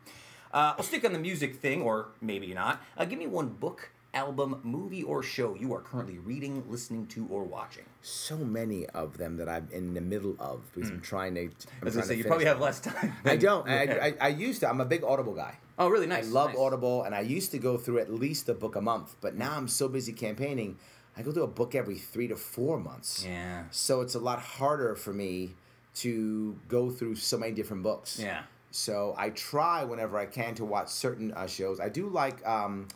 Uh, 0.52 0.74
I'll 0.76 0.82
stick 0.82 1.02
on 1.06 1.14
the 1.14 1.18
music 1.18 1.56
thing, 1.56 1.80
or 1.80 2.08
maybe 2.20 2.52
not. 2.52 2.82
Uh, 2.98 3.06
give 3.06 3.18
me 3.18 3.26
one 3.26 3.48
book, 3.48 3.88
album, 4.18 4.60
movie, 4.62 5.02
or 5.02 5.22
show 5.22 5.54
you 5.54 5.72
are 5.74 5.80
currently 5.80 6.18
reading, 6.18 6.64
listening 6.68 7.06
to, 7.08 7.26
or 7.30 7.44
watching. 7.44 7.84
So 8.02 8.36
many 8.36 8.86
of 8.86 9.16
them 9.18 9.36
that 9.38 9.48
I'm 9.48 9.68
in 9.72 9.94
the 9.94 10.00
middle 10.00 10.36
of 10.40 10.60
because 10.74 10.90
I'm 10.90 11.00
trying 11.00 11.34
to. 11.36 11.42
I'm 11.42 11.50
Hmm. 11.80 11.88
As 11.88 11.96
I 11.96 12.02
say, 12.02 12.14
you 12.16 12.24
probably 12.24 12.44
them. 12.44 12.54
have 12.54 12.60
less 12.60 12.80
time. 12.80 13.14
I 13.24 13.36
don't. 13.36 13.68
I, 13.68 13.82
I, 14.08 14.14
I 14.20 14.28
used 14.28 14.60
to. 14.60 14.68
I'm 14.68 14.80
a 14.80 14.84
big 14.84 15.02
Audible 15.04 15.34
guy. 15.34 15.54
oh, 15.78 15.88
really 15.88 16.06
nice. 16.06 16.26
I 16.26 16.30
love 16.30 16.50
nice. 16.50 16.58
Audible, 16.58 17.04
and 17.04 17.14
I 17.14 17.20
used 17.20 17.50
to 17.52 17.58
go 17.58 17.76
through 17.78 17.98
at 18.00 18.12
least 18.12 18.48
a 18.48 18.54
book 18.54 18.76
a 18.76 18.80
month. 18.80 19.16
But 19.20 19.34
now 19.36 19.52
I'm 19.56 19.68
so 19.68 19.88
busy 19.88 20.12
campaigning, 20.12 20.76
I 21.16 21.22
go 21.22 21.32
through 21.32 21.44
a 21.44 21.48
book 21.60 21.74
every 21.74 21.98
three 21.98 22.28
to 22.28 22.36
four 22.36 22.78
months. 22.78 23.24
Yeah. 23.24 23.64
So 23.70 24.00
it's 24.02 24.14
a 24.14 24.20
lot 24.20 24.38
harder 24.40 24.94
for 24.94 25.12
me 25.12 25.54
to 25.96 26.56
go 26.68 26.90
through 26.90 27.16
so 27.16 27.36
many 27.38 27.52
different 27.52 27.82
books. 27.82 28.18
Yeah. 28.20 28.42
So 28.70 29.14
I 29.16 29.30
try 29.30 29.82
whenever 29.84 30.18
I 30.18 30.26
can 30.26 30.54
to 30.56 30.64
watch 30.64 30.88
certain 30.88 31.32
uh, 31.32 31.46
shows. 31.46 31.80
I 31.80 31.88
do 31.88 32.08
like. 32.08 32.46
Um, 32.46 32.86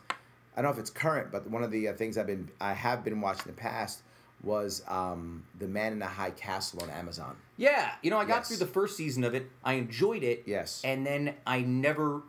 I 0.57 0.63
don't 0.63 0.71
know 0.71 0.75
if 0.75 0.79
it's 0.79 0.91
current, 0.91 1.33
but 1.33 1.49
one 1.49 1.63
of 1.63 1.71
the 1.71 1.89
uh, 1.89 1.93
things 1.95 2.19
I've 2.19 2.27
been 2.27 2.51
I 2.61 2.73
have 2.75 3.03
been 3.05 3.21
watching 3.21 3.49
in 3.49 3.55
the 3.55 3.61
past 3.61 4.03
was 4.43 4.83
um, 4.89 5.45
the 5.59 5.69
Man 5.69 5.93
in 5.93 5.99
the 6.01 6.07
High 6.07 6.33
Castle 6.33 6.83
on 6.83 6.91
Amazon. 6.91 7.37
Yeah, 7.57 7.93
you 8.03 8.11
know, 8.11 8.19
I 8.19 8.25
got 8.25 8.39
Yes. 8.39 8.49
through 8.49 8.57
the 8.59 8.67
first 8.67 8.97
season 8.97 9.23
of 9.25 9.35
it. 9.35 9.49
I 9.65 9.75
enjoyed 9.75 10.23
it. 10.25 10.43
Yes. 10.47 10.81
And 10.85 11.07
then 11.07 11.35
I 11.47 11.61
never 11.61 12.23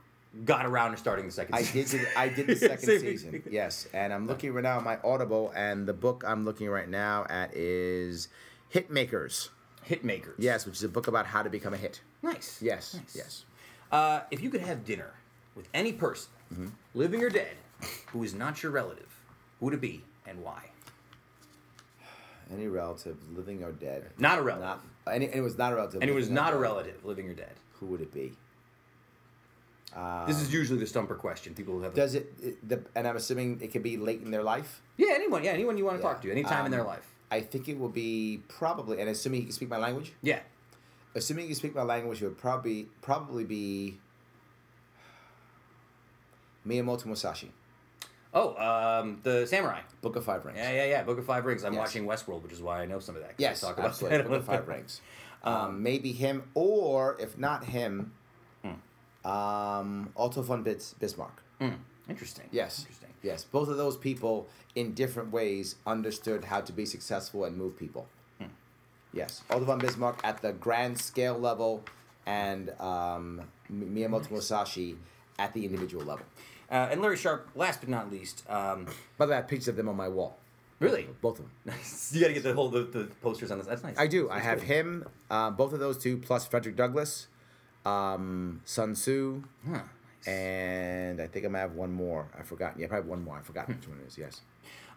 got 0.46 0.66
around 0.66 0.92
to 0.92 0.98
starting 0.98 1.26
the 1.26 1.32
second 1.32 1.56
I 1.56 1.64
season. 1.64 2.00
did. 2.00 2.08
The, 2.08 2.20
I 2.20 2.30
did 2.30 2.48
the 2.48 2.56
second 2.70 3.00
season. 3.02 3.44
Yes, 3.50 3.88
and 3.94 4.14
I'm 4.14 4.28
looking 4.28 4.54
right 4.54 4.64
now 4.64 4.78
at 4.78 4.84
my 4.84 4.98
Audible, 5.04 5.52
and 5.56 5.88
the 5.88 5.94
book 5.94 6.24
I'm 6.26 6.46
looking 6.46 6.70
right 6.70 6.88
now 6.90 7.26
at 7.30 7.54
is 7.56 8.28
Hitmakers. 8.74 9.50
Hitmakers. 9.88 10.36
Yes, 10.38 10.66
which 10.66 10.76
is 10.78 10.84
a 10.84 10.90
book 10.90 11.08
about 11.08 11.26
how 11.26 11.44
to 11.44 11.50
become 11.50 11.74
a 11.74 11.78
hit. 11.78 12.02
Nice. 12.22 12.60
Yes. 12.62 12.94
Nice. 12.94 13.16
Yes. 13.16 13.46
Uh, 13.92 14.22
if 14.32 14.42
you 14.42 14.50
could 14.50 14.62
have 14.62 14.86
dinner 14.86 15.12
with 15.56 15.68
any 15.74 15.92
person, 15.94 16.30
Mm-hmm. 16.54 16.68
living 16.94 17.24
or 17.24 17.30
dead, 17.32 17.56
who 18.08 18.24
is 18.24 18.34
not 18.34 18.62
your 18.64 18.72
relative, 18.72 19.10
who 19.60 19.66
would 19.66 19.74
it 19.76 19.82
be 19.82 20.04
and 20.28 20.42
why? 20.44 20.64
Any 22.54 22.68
relative, 22.68 23.18
living 23.36 23.64
or 23.64 23.72
dead. 23.72 24.10
Not 24.18 24.38
a 24.38 24.42
relative. 24.42 24.82
Not. 25.06 25.14
Any. 25.16 25.26
And 25.28 25.36
it 25.36 25.42
was 25.42 25.58
not 25.58 25.72
a 25.74 25.76
relative. 25.76 26.02
and 26.02 26.10
it 26.10 26.14
was 26.14 26.30
not 26.30 26.54
a 26.54 26.58
relative, 26.58 27.04
living 27.06 27.30
or 27.30 27.34
dead. 27.34 27.54
Who 27.80 27.88
would 27.88 28.02
it 28.02 28.14
be? 28.14 28.34
This 30.28 30.42
is 30.42 30.52
usually 30.52 30.80
the 30.80 30.88
stumper 30.88 31.16
question. 31.16 31.54
People 31.54 31.76
have. 31.82 31.92
Um, 31.92 31.96
Does 31.96 32.16
it, 32.16 32.34
it 32.42 32.68
the, 32.68 32.84
and 32.96 33.08
I'm 33.08 33.16
assuming 33.16 33.60
it 33.62 33.72
could 33.72 33.84
be 33.84 33.96
late 33.98 34.22
in 34.22 34.32
their 34.32 34.44
life. 34.44 34.82
yeah, 34.98 35.10
anyone. 35.14 35.44
Yeah, 35.44 35.52
anyone 35.52 35.78
you 35.78 35.86
want 35.86 35.98
to 35.98 36.02
talk 36.04 36.22
to, 36.22 36.28
Yeah. 36.28 36.34
anytime 36.34 36.66
in 36.66 36.72
their 36.72 36.82
Um, 36.82 36.88
life. 36.88 37.08
I 37.32 37.42
think 37.42 37.68
it 37.70 37.78
will 37.80 37.90
be 37.90 38.42
probably, 38.48 39.00
and 39.00 39.10
assuming 39.10 39.42
he 39.42 39.46
can 39.46 39.54
speak 39.54 39.70
my 39.70 39.78
language. 39.78 40.14
Yeah. 40.22 40.40
Assuming 41.16 41.44
he 41.44 41.50
can 41.50 41.56
speak 41.56 41.76
my 41.76 41.84
language, 41.84 42.22
it 42.22 42.26
would 42.26 42.38
probably 42.38 42.90
probably 43.02 43.44
be 43.44 44.00
Miyamoto 46.68 47.06
Musashi, 47.06 47.52
Oh, 48.34 48.56
um, 48.56 49.20
the 49.24 49.46
samurai. 49.46 49.82
Book 50.02 50.16
of 50.16 50.26
Five 50.26 50.44
Rings. 50.46 50.58
Yeah, 50.58 50.72
yeah, 50.72 50.86
yeah. 50.86 51.04
Book 51.04 51.20
of 51.20 51.26
Five 51.26 51.46
Rings. 51.46 51.64
I'm 51.64 51.74
Yes. 51.74 51.80
watching 51.80 52.06
Westworld, 52.06 52.42
which 52.44 52.52
is 52.52 52.62
why 52.62 52.82
I 52.82 52.86
know 52.86 53.00
some 53.00 53.16
of 53.16 53.22
that. 53.22 53.34
Yes, 53.38 53.62
talk 53.62 53.78
about 53.78 53.90
absolutely. 53.92 54.18
that. 54.20 54.28
Book 54.30 54.40
of 54.40 54.46
Five 54.46 54.68
Rings. 54.68 55.02
Um, 55.44 55.84
maybe 55.84 56.14
him, 56.14 56.44
or 56.54 57.18
if 57.20 57.38
not 57.38 57.66
him, 57.66 58.14
Hmm. 58.64 59.28
um, 59.30 60.12
Otto 60.16 60.42
von 60.42 60.64
Bis- 60.64 60.94
Bismarck. 61.00 61.44
Mm, 61.62 61.76
interesting. 62.10 62.48
Yes. 62.52 62.80
Interesting. 62.80 63.10
Yes. 63.22 63.44
Both 63.44 63.70
of 63.70 63.78
those 63.78 63.98
people, 63.98 64.48
in 64.76 64.94
different 64.94 65.32
ways, 65.32 65.76
understood 65.86 66.46
how 66.46 66.62
to 66.62 66.72
be 66.74 66.86
successful 66.86 67.44
and 67.46 67.56
move 67.58 67.78
people. 67.78 68.08
Hmm. 68.40 68.48
Yes. 69.14 69.44
Otto 69.50 69.66
von 69.66 69.80
Bismarck 69.80 70.20
at 70.24 70.42
the 70.42 70.54
grand 70.54 71.00
scale 71.00 71.38
level, 71.38 71.84
and 72.26 72.70
um, 72.80 73.42
Miyamoto 73.72 74.32
Musashi 74.32 74.98
at 75.38 75.54
the 75.54 75.66
individual 75.66 76.04
level. 76.06 76.26
Uh, 76.72 76.88
and 76.92 77.02
Larry 77.02 77.18
Sharpe, 77.18 77.48
last 77.56 77.80
but 77.82 77.90
not 77.90 78.12
least, 78.12 78.44
um, 78.50 78.86
By 79.18 79.26
the 79.26 79.32
way, 79.32 79.38
I 79.38 79.40
have 79.42 79.48
pictures 79.48 79.68
of 79.68 79.76
them 79.76 79.88
on 79.90 79.96
my 79.96 80.08
wall. 80.08 80.38
really, 80.80 81.08
Both 81.22 81.40
of 81.40 81.46
them. 81.46 81.52
nice. 81.66 82.12
You 82.14 82.22
got 82.22 82.28
to 82.28 82.34
get 82.34 82.44
the 82.44 82.54
whole 82.54 82.70
the, 82.70 82.84
the 82.84 83.04
posters 83.22 83.52
on 83.52 83.58
this. 83.60 83.68
That's 83.68 83.84
nice. 83.84 83.98
I 83.98 84.08
do. 84.08 84.30
I 84.30 84.40
have 84.40 84.60
cool. 84.60 84.68
him, 84.68 85.06
uh, 85.30 85.52
both 85.52 85.74
of 85.74 85.80
those 85.80 85.98
two, 85.98 86.18
plus 86.18 86.46
Frederick 86.48 86.76
Douglass, 86.76 87.28
um, 87.86 88.62
Sun 88.66 88.94
Tzu, 88.94 89.44
Huh, 89.68 89.72
nice. 89.74 90.28
and 90.28 91.22
I 91.22 91.28
think 91.28 91.46
I 91.46 91.50
might 91.50 91.60
have 91.60 91.74
one 91.76 91.92
more. 91.92 92.28
I 92.38 92.44
forgot. 92.44 92.74
Yeah, 92.80 92.88
probably 92.88 93.10
one 93.10 93.24
more. 93.24 93.38
I 93.38 93.42
forgot 93.42 93.68
which 93.68 93.88
one 93.88 94.00
it 94.04 94.08
is. 94.08 94.18
Yes. 94.18 94.42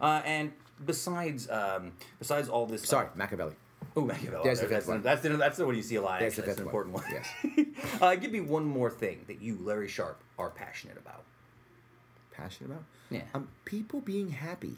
Uh, 0.01 0.22
and 0.24 0.52
besides, 0.84 1.48
um, 1.51 1.93
besides 2.18 2.48
all 2.48 2.66
this, 2.66 2.82
Sorry, 2.82 3.09
Machiavelli. 3.14 3.55
Oh, 3.97 4.02
Machiavelli. 4.02 4.44
There's 4.44 4.60
the 4.60 4.66
that's, 4.66 4.86
one. 4.86 5.02
that's, 5.02 5.22
the, 5.22 5.30
that's 5.30 5.56
the 5.56 5.66
one 5.66 5.74
you 5.74 5.82
see 5.82 5.97
a 5.97 6.02
lot. 6.02 6.20
Actually. 6.22 6.43
the 6.43 6.47
That's 6.48 6.59
an 6.60 6.66
important 6.66 6.94
one. 6.94 7.05
one. 7.05 7.74
uh, 8.02 8.14
give 8.16 8.30
me 8.30 8.40
one 8.40 8.64
more 8.64 8.90
thing 8.90 9.24
that 9.26 9.40
you, 9.40 9.59
Larry 9.60 9.88
Sharpe, 9.88 10.20
are 10.38 10.51
passionate 10.51 10.97
about. 10.98 11.24
Passionate 12.37 12.71
about? 12.71 12.85
Yeah. 13.11 13.23
Um, 13.35 13.49
people 13.65 14.01
being 14.01 14.31
happy. 14.31 14.75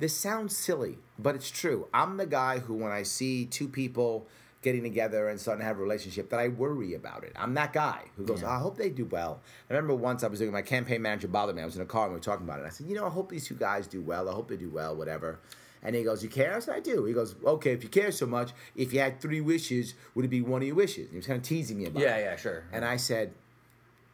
This 0.00 0.14
sounds 0.14 0.54
silly, 0.56 0.98
but 1.18 1.34
it's 1.36 1.48
true. 1.50 1.86
I'm 1.94 2.16
the 2.18 2.26
guy 2.26 2.58
who, 2.58 2.74
when 2.74 2.90
I 2.90 3.04
see 3.04 3.46
two 3.46 3.68
people 3.68 4.26
getting 4.60 4.82
together 4.82 5.28
and 5.28 5.40
starting 5.40 5.60
to 5.60 5.64
have 5.66 5.78
a 5.78 5.82
relationship, 5.82 6.28
that 6.30 6.40
I 6.40 6.48
worry 6.48 6.92
about 6.94 7.22
it. 7.24 7.32
I'm 7.36 7.54
that 7.54 7.72
guy 7.72 8.02
who 8.16 8.24
goes, 8.24 8.42
I 8.42 8.58
hope 8.58 8.76
they 8.76 8.90
do 8.90 9.04
well. 9.06 9.40
I 9.70 9.72
remember 9.72 9.94
once 9.94 10.24
I 10.24 10.26
was 10.28 10.40
doing 10.40 10.52
my 10.52 10.60
campaign 10.62 11.00
manager 11.00 11.28
bothered 11.28 11.54
me. 11.56 11.62
I 11.62 11.64
was 11.64 11.76
in 11.76 11.82
a 11.82 11.86
car 11.86 12.04
and 12.04 12.12
we 12.12 12.18
were 12.18 12.22
talking 12.24 12.44
about 12.46 12.60
it. 12.60 12.66
I 12.66 12.70
said, 12.70 12.88
you 12.88 12.94
know, 12.96 13.06
I 13.06 13.10
hope 13.10 13.30
these 13.30 13.46
two 13.46 13.54
guys 13.54 13.86
do 13.86 14.02
well. 14.02 14.28
I 14.28 14.32
hope 14.32 14.48
they 14.48 14.56
do 14.56 14.68
well, 14.68 14.94
whatever. 14.96 15.38
And 15.82 15.94
he 15.94 16.02
goes, 16.02 16.22
You 16.22 16.28
care? 16.30 16.56
I 16.56 16.58
said, 16.60 16.74
I 16.74 16.80
do. 16.80 17.04
He 17.04 17.12
goes, 17.14 17.36
Okay, 17.44 17.72
if 17.72 17.82
you 17.82 17.88
care 17.90 18.10
so 18.10 18.26
much, 18.26 18.50
if 18.74 18.92
you 18.92 19.00
had 19.00 19.20
three 19.20 19.40
wishes, 19.40 19.94
would 20.14 20.24
it 20.24 20.28
be 20.28 20.40
one 20.42 20.62
of 20.62 20.66
your 20.66 20.76
wishes? 20.76 21.04
And 21.04 21.10
he 21.10 21.16
was 21.18 21.26
kind 21.26 21.38
of 21.38 21.44
teasing 21.44 21.78
me 21.78 21.86
about 21.86 22.02
Yeah, 22.02 22.16
it. 22.16 22.20
Yeah, 22.20 22.30
yeah, 22.30 22.36
sure. 22.36 22.64
And 22.72 22.84
I 22.84 22.96
said, 22.96 23.32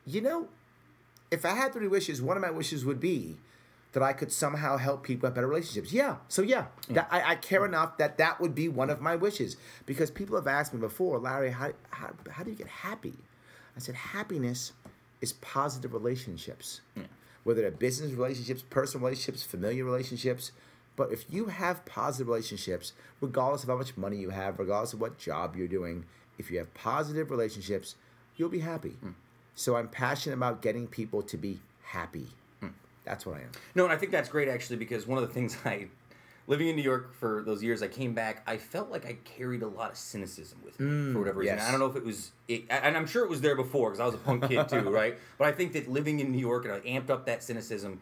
you 0.05 0.21
know, 0.21 0.49
if 1.31 1.45
I 1.45 1.55
had 1.55 1.73
three 1.73 1.89
wishes, 1.89 2.21
one 2.21 2.37
of 2.37 2.43
my 2.43 2.51
wishes 2.51 2.85
would 2.85 3.01
be 3.01 3.37
that 3.93 4.03
I 4.03 4.13
could 4.13 4.31
somehow 4.31 4.77
help 4.77 5.03
people 5.03 5.27
have 5.27 5.35
better 5.35 5.49
relationships. 5.49 5.93
Yeah. 5.93 6.17
So 6.29 6.43
yeah, 6.43 6.67
that, 6.91 7.09
I, 7.11 7.33
I 7.33 7.35
care 7.35 7.65
enough 7.65 7.99
that 7.99 8.19
that 8.19 8.41
would 8.41 8.55
be 8.55 8.69
one 8.69 8.89
of 8.89 9.01
my 9.01 9.17
wishes 9.17 9.57
because 9.85 10.11
people 10.11 10.37
have 10.37 10.47
asked 10.47 10.73
me 10.73 10.81
before, 10.81 11.19
Larry, 11.19 11.51
how, 11.51 11.73
how, 11.91 12.11
how 12.31 12.45
do 12.45 12.51
you 12.51 12.57
get 12.57 12.69
happy? 12.69 13.15
I 13.77 13.81
said, 13.81 13.97
happiness 13.97 14.73
is 15.21 15.33
positive 15.35 15.93
relationships, 15.93 16.81
whether 17.45 17.63
they're 17.63 17.71
business 17.71 18.13
relationships, 18.13 18.63
personal 18.69 19.07
relationships, 19.07 19.43
familiar 19.43 19.85
relationships. 19.85 20.53
But 20.97 21.13
if 21.13 21.25
you 21.29 21.47
have 21.47 21.85
positive 21.85 22.29
relationships, 22.29 22.93
regardless 23.21 23.63
of 23.63 23.71
how 23.71 23.77
much 23.77 23.97
money 23.97 24.19
you 24.19 24.31
have, 24.31 24.59
regardless 24.59 24.93
of 24.93 25.01
what 25.01 25.19
job 25.19 25.57
you're 25.57 25.69
doing, 25.69 26.05
if 26.39 26.51
you 26.51 26.59
have 26.59 26.73
positive 26.75 27.31
relationships, 27.31 27.97
you'll 28.37 28.49
be 28.51 28.61
happy. 28.61 28.91
Hmm. 28.91 29.11
So 29.61 29.77
I'm 29.77 29.89
passionate 29.89 30.37
about 30.37 30.63
getting 30.63 30.87
people 30.87 31.21
to 31.25 31.37
be 31.37 31.61
happy. 31.83 32.29
That's 33.05 33.27
what 33.27 33.37
I 33.37 33.41
am. 33.41 33.51
No, 33.75 33.85
and 33.85 33.93
I 33.93 33.97
think 33.99 34.11
that's 34.11 34.31
great 34.31 34.49
actually 34.49 34.77
because 34.77 35.07
one 35.07 35.23
of 35.23 35.29
the 35.29 35.35
things 35.35 35.55
I, 35.67 35.89
living 36.47 36.69
in 36.69 36.77
New 36.77 36.83
York 36.83 37.13
for 37.13 37.43
those 37.45 37.63
years, 37.63 37.83
I 37.83 37.89
came 37.89 38.15
back. 38.15 38.43
I 38.47 38.57
felt 38.57 38.91
like 38.91 39.05
I 39.05 39.19
carried 39.25 39.61
a 39.61 39.69
lot 39.69 39.91
of 39.91 39.99
cynicism 39.99 40.61
with 40.65 40.81
me 40.81 41.13
for 41.13 41.19
whatever 41.19 41.41
reason. 41.41 41.59
yes. 41.59 41.69
I 41.69 41.73
don't 41.73 41.79
know 41.79 41.89
if 41.89 41.97
it 41.97 42.05
was, 42.05 42.33
it, 42.49 42.65
and 42.71 42.97
I'm 42.97 43.07
sure 43.07 43.23
it 43.23 43.29
was 43.29 43.43
there 43.43 43.55
before 43.55 43.91
because 43.91 44.01
I 44.01 44.07
was 44.07 44.15
a 44.15 44.19
punk 44.19 44.49
kid 44.49 44.67
too, 44.67 44.81
right? 44.91 45.19
But 45.37 45.49
I 45.49 45.53
think 45.53 45.75
that 45.75 45.89
living 45.89 46.21
in 46.21 46.33
New 46.33 46.39
York 46.39 46.65
and 46.65 46.73
I 46.73 46.81
amped 46.81 47.11
up 47.11 47.27
that 47.27 47.43
cynicism. 47.43 48.01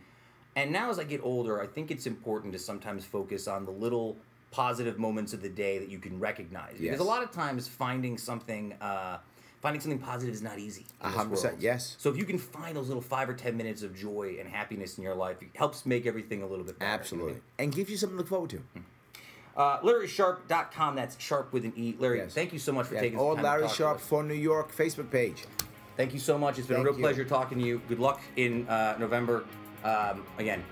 And 0.55 0.71
now 0.71 0.91
as 0.91 1.01
I 1.01 1.05
get 1.05 1.21
older, 1.25 1.61
I 1.61 1.67
think 1.67 1.91
it's 1.91 2.07
important 2.07 2.53
to 2.53 2.61
sometimes 2.61 3.05
focus 3.05 3.49
on 3.49 3.65
the 3.65 3.73
little 3.73 4.17
positive 4.53 4.97
moments 4.97 5.33
of 5.33 5.43
the 5.43 5.49
day 5.49 5.79
that 5.79 5.89
you 5.89 5.99
can 5.99 6.21
recognize. 6.21 6.79
Because 6.79 7.01
a 7.01 7.05
lot 7.05 7.25
of 7.25 7.33
times 7.33 7.67
finding 7.67 8.17
something, 8.17 8.75
uh, 8.81 9.19
finding 9.61 9.81
something 9.81 9.99
positive 9.99 10.35
is 10.35 10.43
not 10.43 10.59
easy. 10.59 10.87
A 11.01 11.09
hundred 11.09 11.31
percent, 11.31 11.57
yes. 11.61 11.97
So 11.99 12.11
if 12.11 12.17
you 12.17 12.25
can 12.25 12.39
find 12.39 12.77
those 12.77 12.89
little 12.89 13.03
five 13.03 13.29
or 13.29 13.35
ten 13.35 13.57
minutes 13.57 13.83
of 13.83 13.95
joy 13.97 14.37
and 14.41 14.49
happiness 14.49 14.99
in 14.99 15.05
your 15.05 15.15
life, 15.15 15.43
it 15.43 15.49
helps 15.55 15.85
make 15.87 16.07
everything 16.07 16.43
a 16.43 16.47
little 16.47 16.65
bit 16.65 16.79
better. 16.79 16.87
you 16.87 16.91
know 16.91 16.95
I 16.95 17.01
Absolutely. 17.01 17.41
And 17.59 17.75
gives 17.75 17.91
you 17.91 17.97
something 17.97 18.17
to 18.17 18.23
look 18.23 18.29
forward 18.29 18.51
to. 18.51 18.63
Uh, 19.57 19.81
LarrySharpe.com. 19.81 20.95
That's 20.95 21.21
sharp 21.21 21.53
with 21.53 21.65
an 21.65 21.73
E. 21.77 21.97
Larry, 21.99 22.19
Yes. 22.19 22.33
thank 22.35 22.53
you 22.53 22.59
so 22.61 22.73
much 22.73 22.87
for 22.87 22.95
Yeah, 22.95 23.01
taking 23.01 23.19
all 23.19 23.31
the 23.31 23.37
time 23.37 23.45
to 23.45 23.49
Larry 23.51 23.63
talk 23.63 23.71
to 23.73 23.77
Sharpe 23.77 23.97
us. 23.99 24.07
for 24.07 24.23
New 24.23 24.35
York 24.35 24.73
Facebook 24.75 25.11
page. 25.11 25.45
Thank 25.97 26.13
you 26.15 26.21
so 26.21 26.39
much. 26.39 26.59
It's 26.59 26.69
been 26.69 26.77
a 26.77 26.79
Thank 26.79 26.87
real 26.91 26.97
you. 26.99 27.03
pleasure 27.03 27.25
talking 27.25 27.59
to 27.59 27.65
you. 27.65 27.81
Good 27.89 27.99
luck 27.99 28.21
in 28.37 28.69
uh, 28.69 28.95
November. 29.01 29.45
Um, 29.83 30.25
again, 30.39 30.63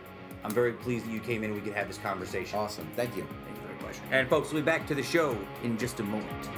I'm 0.45 0.53
very 0.53 0.73
pleased 0.73 1.05
that 1.07 1.11
you 1.11 1.19
came 1.19 1.43
in 1.43 1.51
and 1.51 1.55
we 1.61 1.67
could 1.67 1.77
have 1.77 1.89
this 1.89 1.99
conversation. 1.99 2.57
Awesome. 2.61 2.89
Thank 2.95 3.17
you. 3.17 3.27
Thank 3.45 3.57
you 3.61 3.67
very 3.67 3.83
much. 3.83 3.97
And 4.13 4.29
folks, 4.29 4.53
we'll 4.53 4.63
be 4.63 4.67
back 4.67 4.87
to 4.87 4.95
the 4.95 5.03
show 5.03 5.37
in 5.65 5.77
just 5.77 5.99
a 5.99 6.05
moment. 6.05 6.49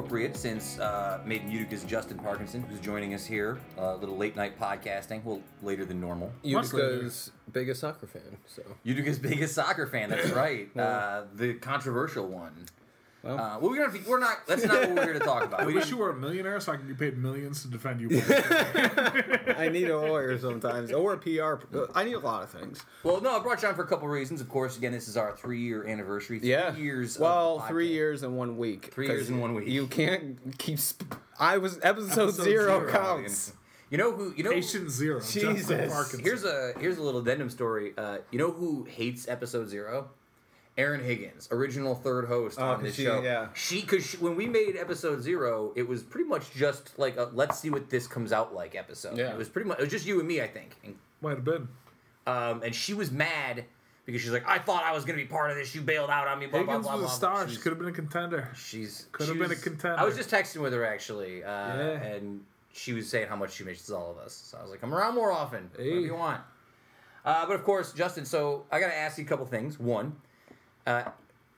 Appropriate 0.00 0.34
since 0.34 0.78
uh, 0.78 1.20
Made 1.26 1.42
in 1.42 1.50
Utica's 1.50 1.84
Justin 1.84 2.18
Parkinson, 2.18 2.62
who's 2.62 2.80
joining 2.80 3.12
us 3.12 3.26
here, 3.26 3.58
a 3.76 3.96
little 3.96 4.16
late 4.16 4.34
night 4.34 4.58
podcasting, 4.58 5.22
well, 5.24 5.42
later 5.62 5.84
than 5.84 6.00
normal. 6.00 6.32
Much 6.42 6.72
later. 6.72 6.94
Utica's 6.94 7.30
biggest 7.52 7.80
soccer 7.80 8.06
fan. 8.06 8.22
So 8.46 8.62
Utica's 8.82 9.18
biggest 9.18 9.54
soccer 9.54 9.86
fan, 9.86 10.08
that's 10.08 10.30
right. 10.34 10.74
Uh, 10.76 11.24
the 11.34 11.54
controversial 11.54 12.26
one. 12.26 12.66
Well. 13.22 13.38
uh, 13.38 13.58
well, 13.58 13.70
we're 13.70 13.86
gonna. 13.86 13.98
We're 14.06 14.18
not. 14.18 14.46
That's 14.46 14.64
not 14.64 14.80
what 14.80 14.90
we're 14.94 15.02
here 15.04 15.12
to 15.12 15.18
talk 15.18 15.44
about. 15.44 15.60
I 15.62 15.66
We 15.66 15.74
wish 15.74 15.84
didn't- 15.84 15.98
you 15.98 16.02
were 16.02 16.10
a 16.10 16.16
millionaire 16.16 16.58
so 16.60 16.72
I 16.72 16.76
could 16.76 16.88
get 16.88 16.98
paid 16.98 17.18
millions 17.18 17.62
to 17.62 17.68
defend 17.68 18.00
you. 18.00 18.08
I 19.56 19.68
need 19.70 19.90
a 19.90 19.98
lawyer 19.98 20.38
sometimes, 20.38 20.92
or 20.92 21.12
a 21.14 21.18
PR. 21.18 21.54
I 21.94 22.04
need 22.04 22.14
a 22.14 22.18
lot 22.18 22.42
of 22.42 22.50
things. 22.50 22.82
well, 23.02 23.20
no, 23.20 23.36
I 23.38 23.42
brought 23.42 23.62
you 23.62 23.68
on 23.68 23.74
for 23.74 23.82
a 23.82 23.86
couple 23.86 24.08
reasons. 24.08 24.40
Of 24.40 24.48
course, 24.48 24.76
again, 24.78 24.92
this 24.92 25.08
is 25.08 25.16
our 25.16 25.36
three-year 25.36 25.86
anniversary. 25.86 26.38
Three 26.38 26.50
Yeah. 26.50 26.74
years. 26.76 27.16
of 27.16 27.22
Well, 27.22 27.60
three 27.68 27.88
years 27.88 28.22
and 28.22 28.36
one 28.36 28.56
week. 28.56 28.90
Three 28.92 29.06
years 29.08 29.28
and 29.28 29.40
one 29.40 29.54
week. 29.54 29.68
You 29.68 29.86
can't 29.86 30.38
keep. 30.58 30.78
Sp- 30.80 31.12
I 31.38 31.58
was 31.58 31.78
episode, 31.82 32.28
Episode 32.28 32.42
zero, 32.44 32.80
zero. 32.80 32.90
counts. 32.92 33.52
You 33.90 33.98
know 33.98 34.12
who? 34.12 34.32
You 34.36 34.44
know. 34.44 34.50
Patient 34.52 34.90
zero. 34.90 35.20
Justin 35.20 35.56
Jesus. 35.56 36.12
Here's 36.20 36.44
a 36.44 36.72
here's 36.78 36.98
a 36.98 37.02
little 37.02 37.20
addendum 37.20 37.50
story. 37.50 37.92
Uh, 37.98 38.18
you 38.30 38.38
know 38.38 38.50
who 38.52 38.84
hates 38.84 39.26
episode 39.28 39.68
zero? 39.68 40.10
Erin 40.80 41.04
Higgins, 41.04 41.46
original 41.50 41.94
third 41.94 42.26
host 42.26 42.58
Oh, 42.58 42.64
on 42.64 42.76
'cause 42.76 42.84
this 42.86 42.94
she- 42.96 43.04
show. 43.04 43.22
yeah. 43.22 43.48
She 43.54 43.80
because 43.82 44.14
when 44.14 44.34
we 44.36 44.46
made 44.46 44.76
episode 44.76 45.20
zero, 45.22 45.72
it 45.76 45.86
was 45.86 46.02
pretty 46.02 46.28
much 46.28 46.50
just 46.52 46.98
like 46.98 47.16
a 47.16 47.30
let's 47.32 47.58
see 47.60 47.70
what 47.70 47.90
this 47.90 48.06
comes 48.06 48.32
out 48.32 48.54
like 48.54 48.74
episode. 48.74 49.16
Yeah. 49.18 49.30
It 49.32 49.36
was 49.38 49.48
pretty 49.48 49.68
much 49.68 49.78
it 49.78 49.82
was 49.82 49.90
just 49.90 50.06
you 50.06 50.18
and 50.18 50.26
me, 50.26 50.40
I 50.40 50.46
think. 50.48 50.76
And, 50.82 50.96
Might 51.20 51.36
have 51.36 51.44
been. 51.44 51.68
um, 52.26 52.62
and 52.62 52.74
she 52.74 52.94
was 52.94 53.10
mad 53.10 53.64
because 54.06 54.22
she's 54.22 54.30
like, 54.32 54.48
I 54.48 54.58
thought 54.58 54.82
I 54.84 54.92
was 54.92 55.04
gonna 55.04 55.18
be 55.18 55.26
part 55.26 55.50
of 55.50 55.56
this. 55.56 55.74
You 55.74 55.82
bailed 55.82 56.10
out 56.10 56.26
on 56.26 56.38
me. 56.38 56.46
Blah 56.46 56.60
Higgins 56.60 56.86
blah 56.86 56.92
blah. 56.96 57.02
was 57.02 57.16
a 57.16 57.20
blah. 57.20 57.34
star. 57.40 57.48
She 57.48 57.58
could 57.58 57.72
have 57.72 57.78
been 57.78 57.88
a 57.88 57.92
contender. 57.92 58.48
She's 58.56 59.06
Could 59.12 59.26
she 59.26 59.30
have 59.32 59.38
been 59.38 59.50
a 59.52 59.60
contender. 59.60 59.98
I 60.00 60.04
was 60.04 60.16
just 60.16 60.30
texting 60.30 60.62
with 60.62 60.72
her 60.72 60.84
actually, 60.84 61.44
uh, 61.44 61.48
Yeah. 61.48 62.02
and 62.02 62.44
she 62.72 62.92
was 62.94 63.08
saying 63.08 63.28
how 63.28 63.36
much 63.36 63.52
she 63.52 63.64
misses 63.64 63.90
all 63.90 64.10
of 64.10 64.18
us. 64.18 64.32
So 64.32 64.56
I 64.58 64.62
was 64.62 64.70
like, 64.70 64.80
"Come 64.80 64.94
around 64.94 65.14
more 65.14 65.30
often, 65.30 65.70
Hey. 65.76 65.88
whatever 65.90 66.06
you 66.06 66.14
want." 66.14 66.40
Uh, 67.24 67.44
but 67.46 67.54
of 67.54 67.64
course, 67.64 67.92
Justin. 67.92 68.24
So 68.24 68.64
I 68.72 68.80
got 68.80 68.86
to 68.88 68.96
ask 68.96 69.18
you 69.18 69.24
a 69.24 69.28
couple 69.28 69.44
things. 69.44 69.78
One, 69.78 70.16
uh, 70.86 71.04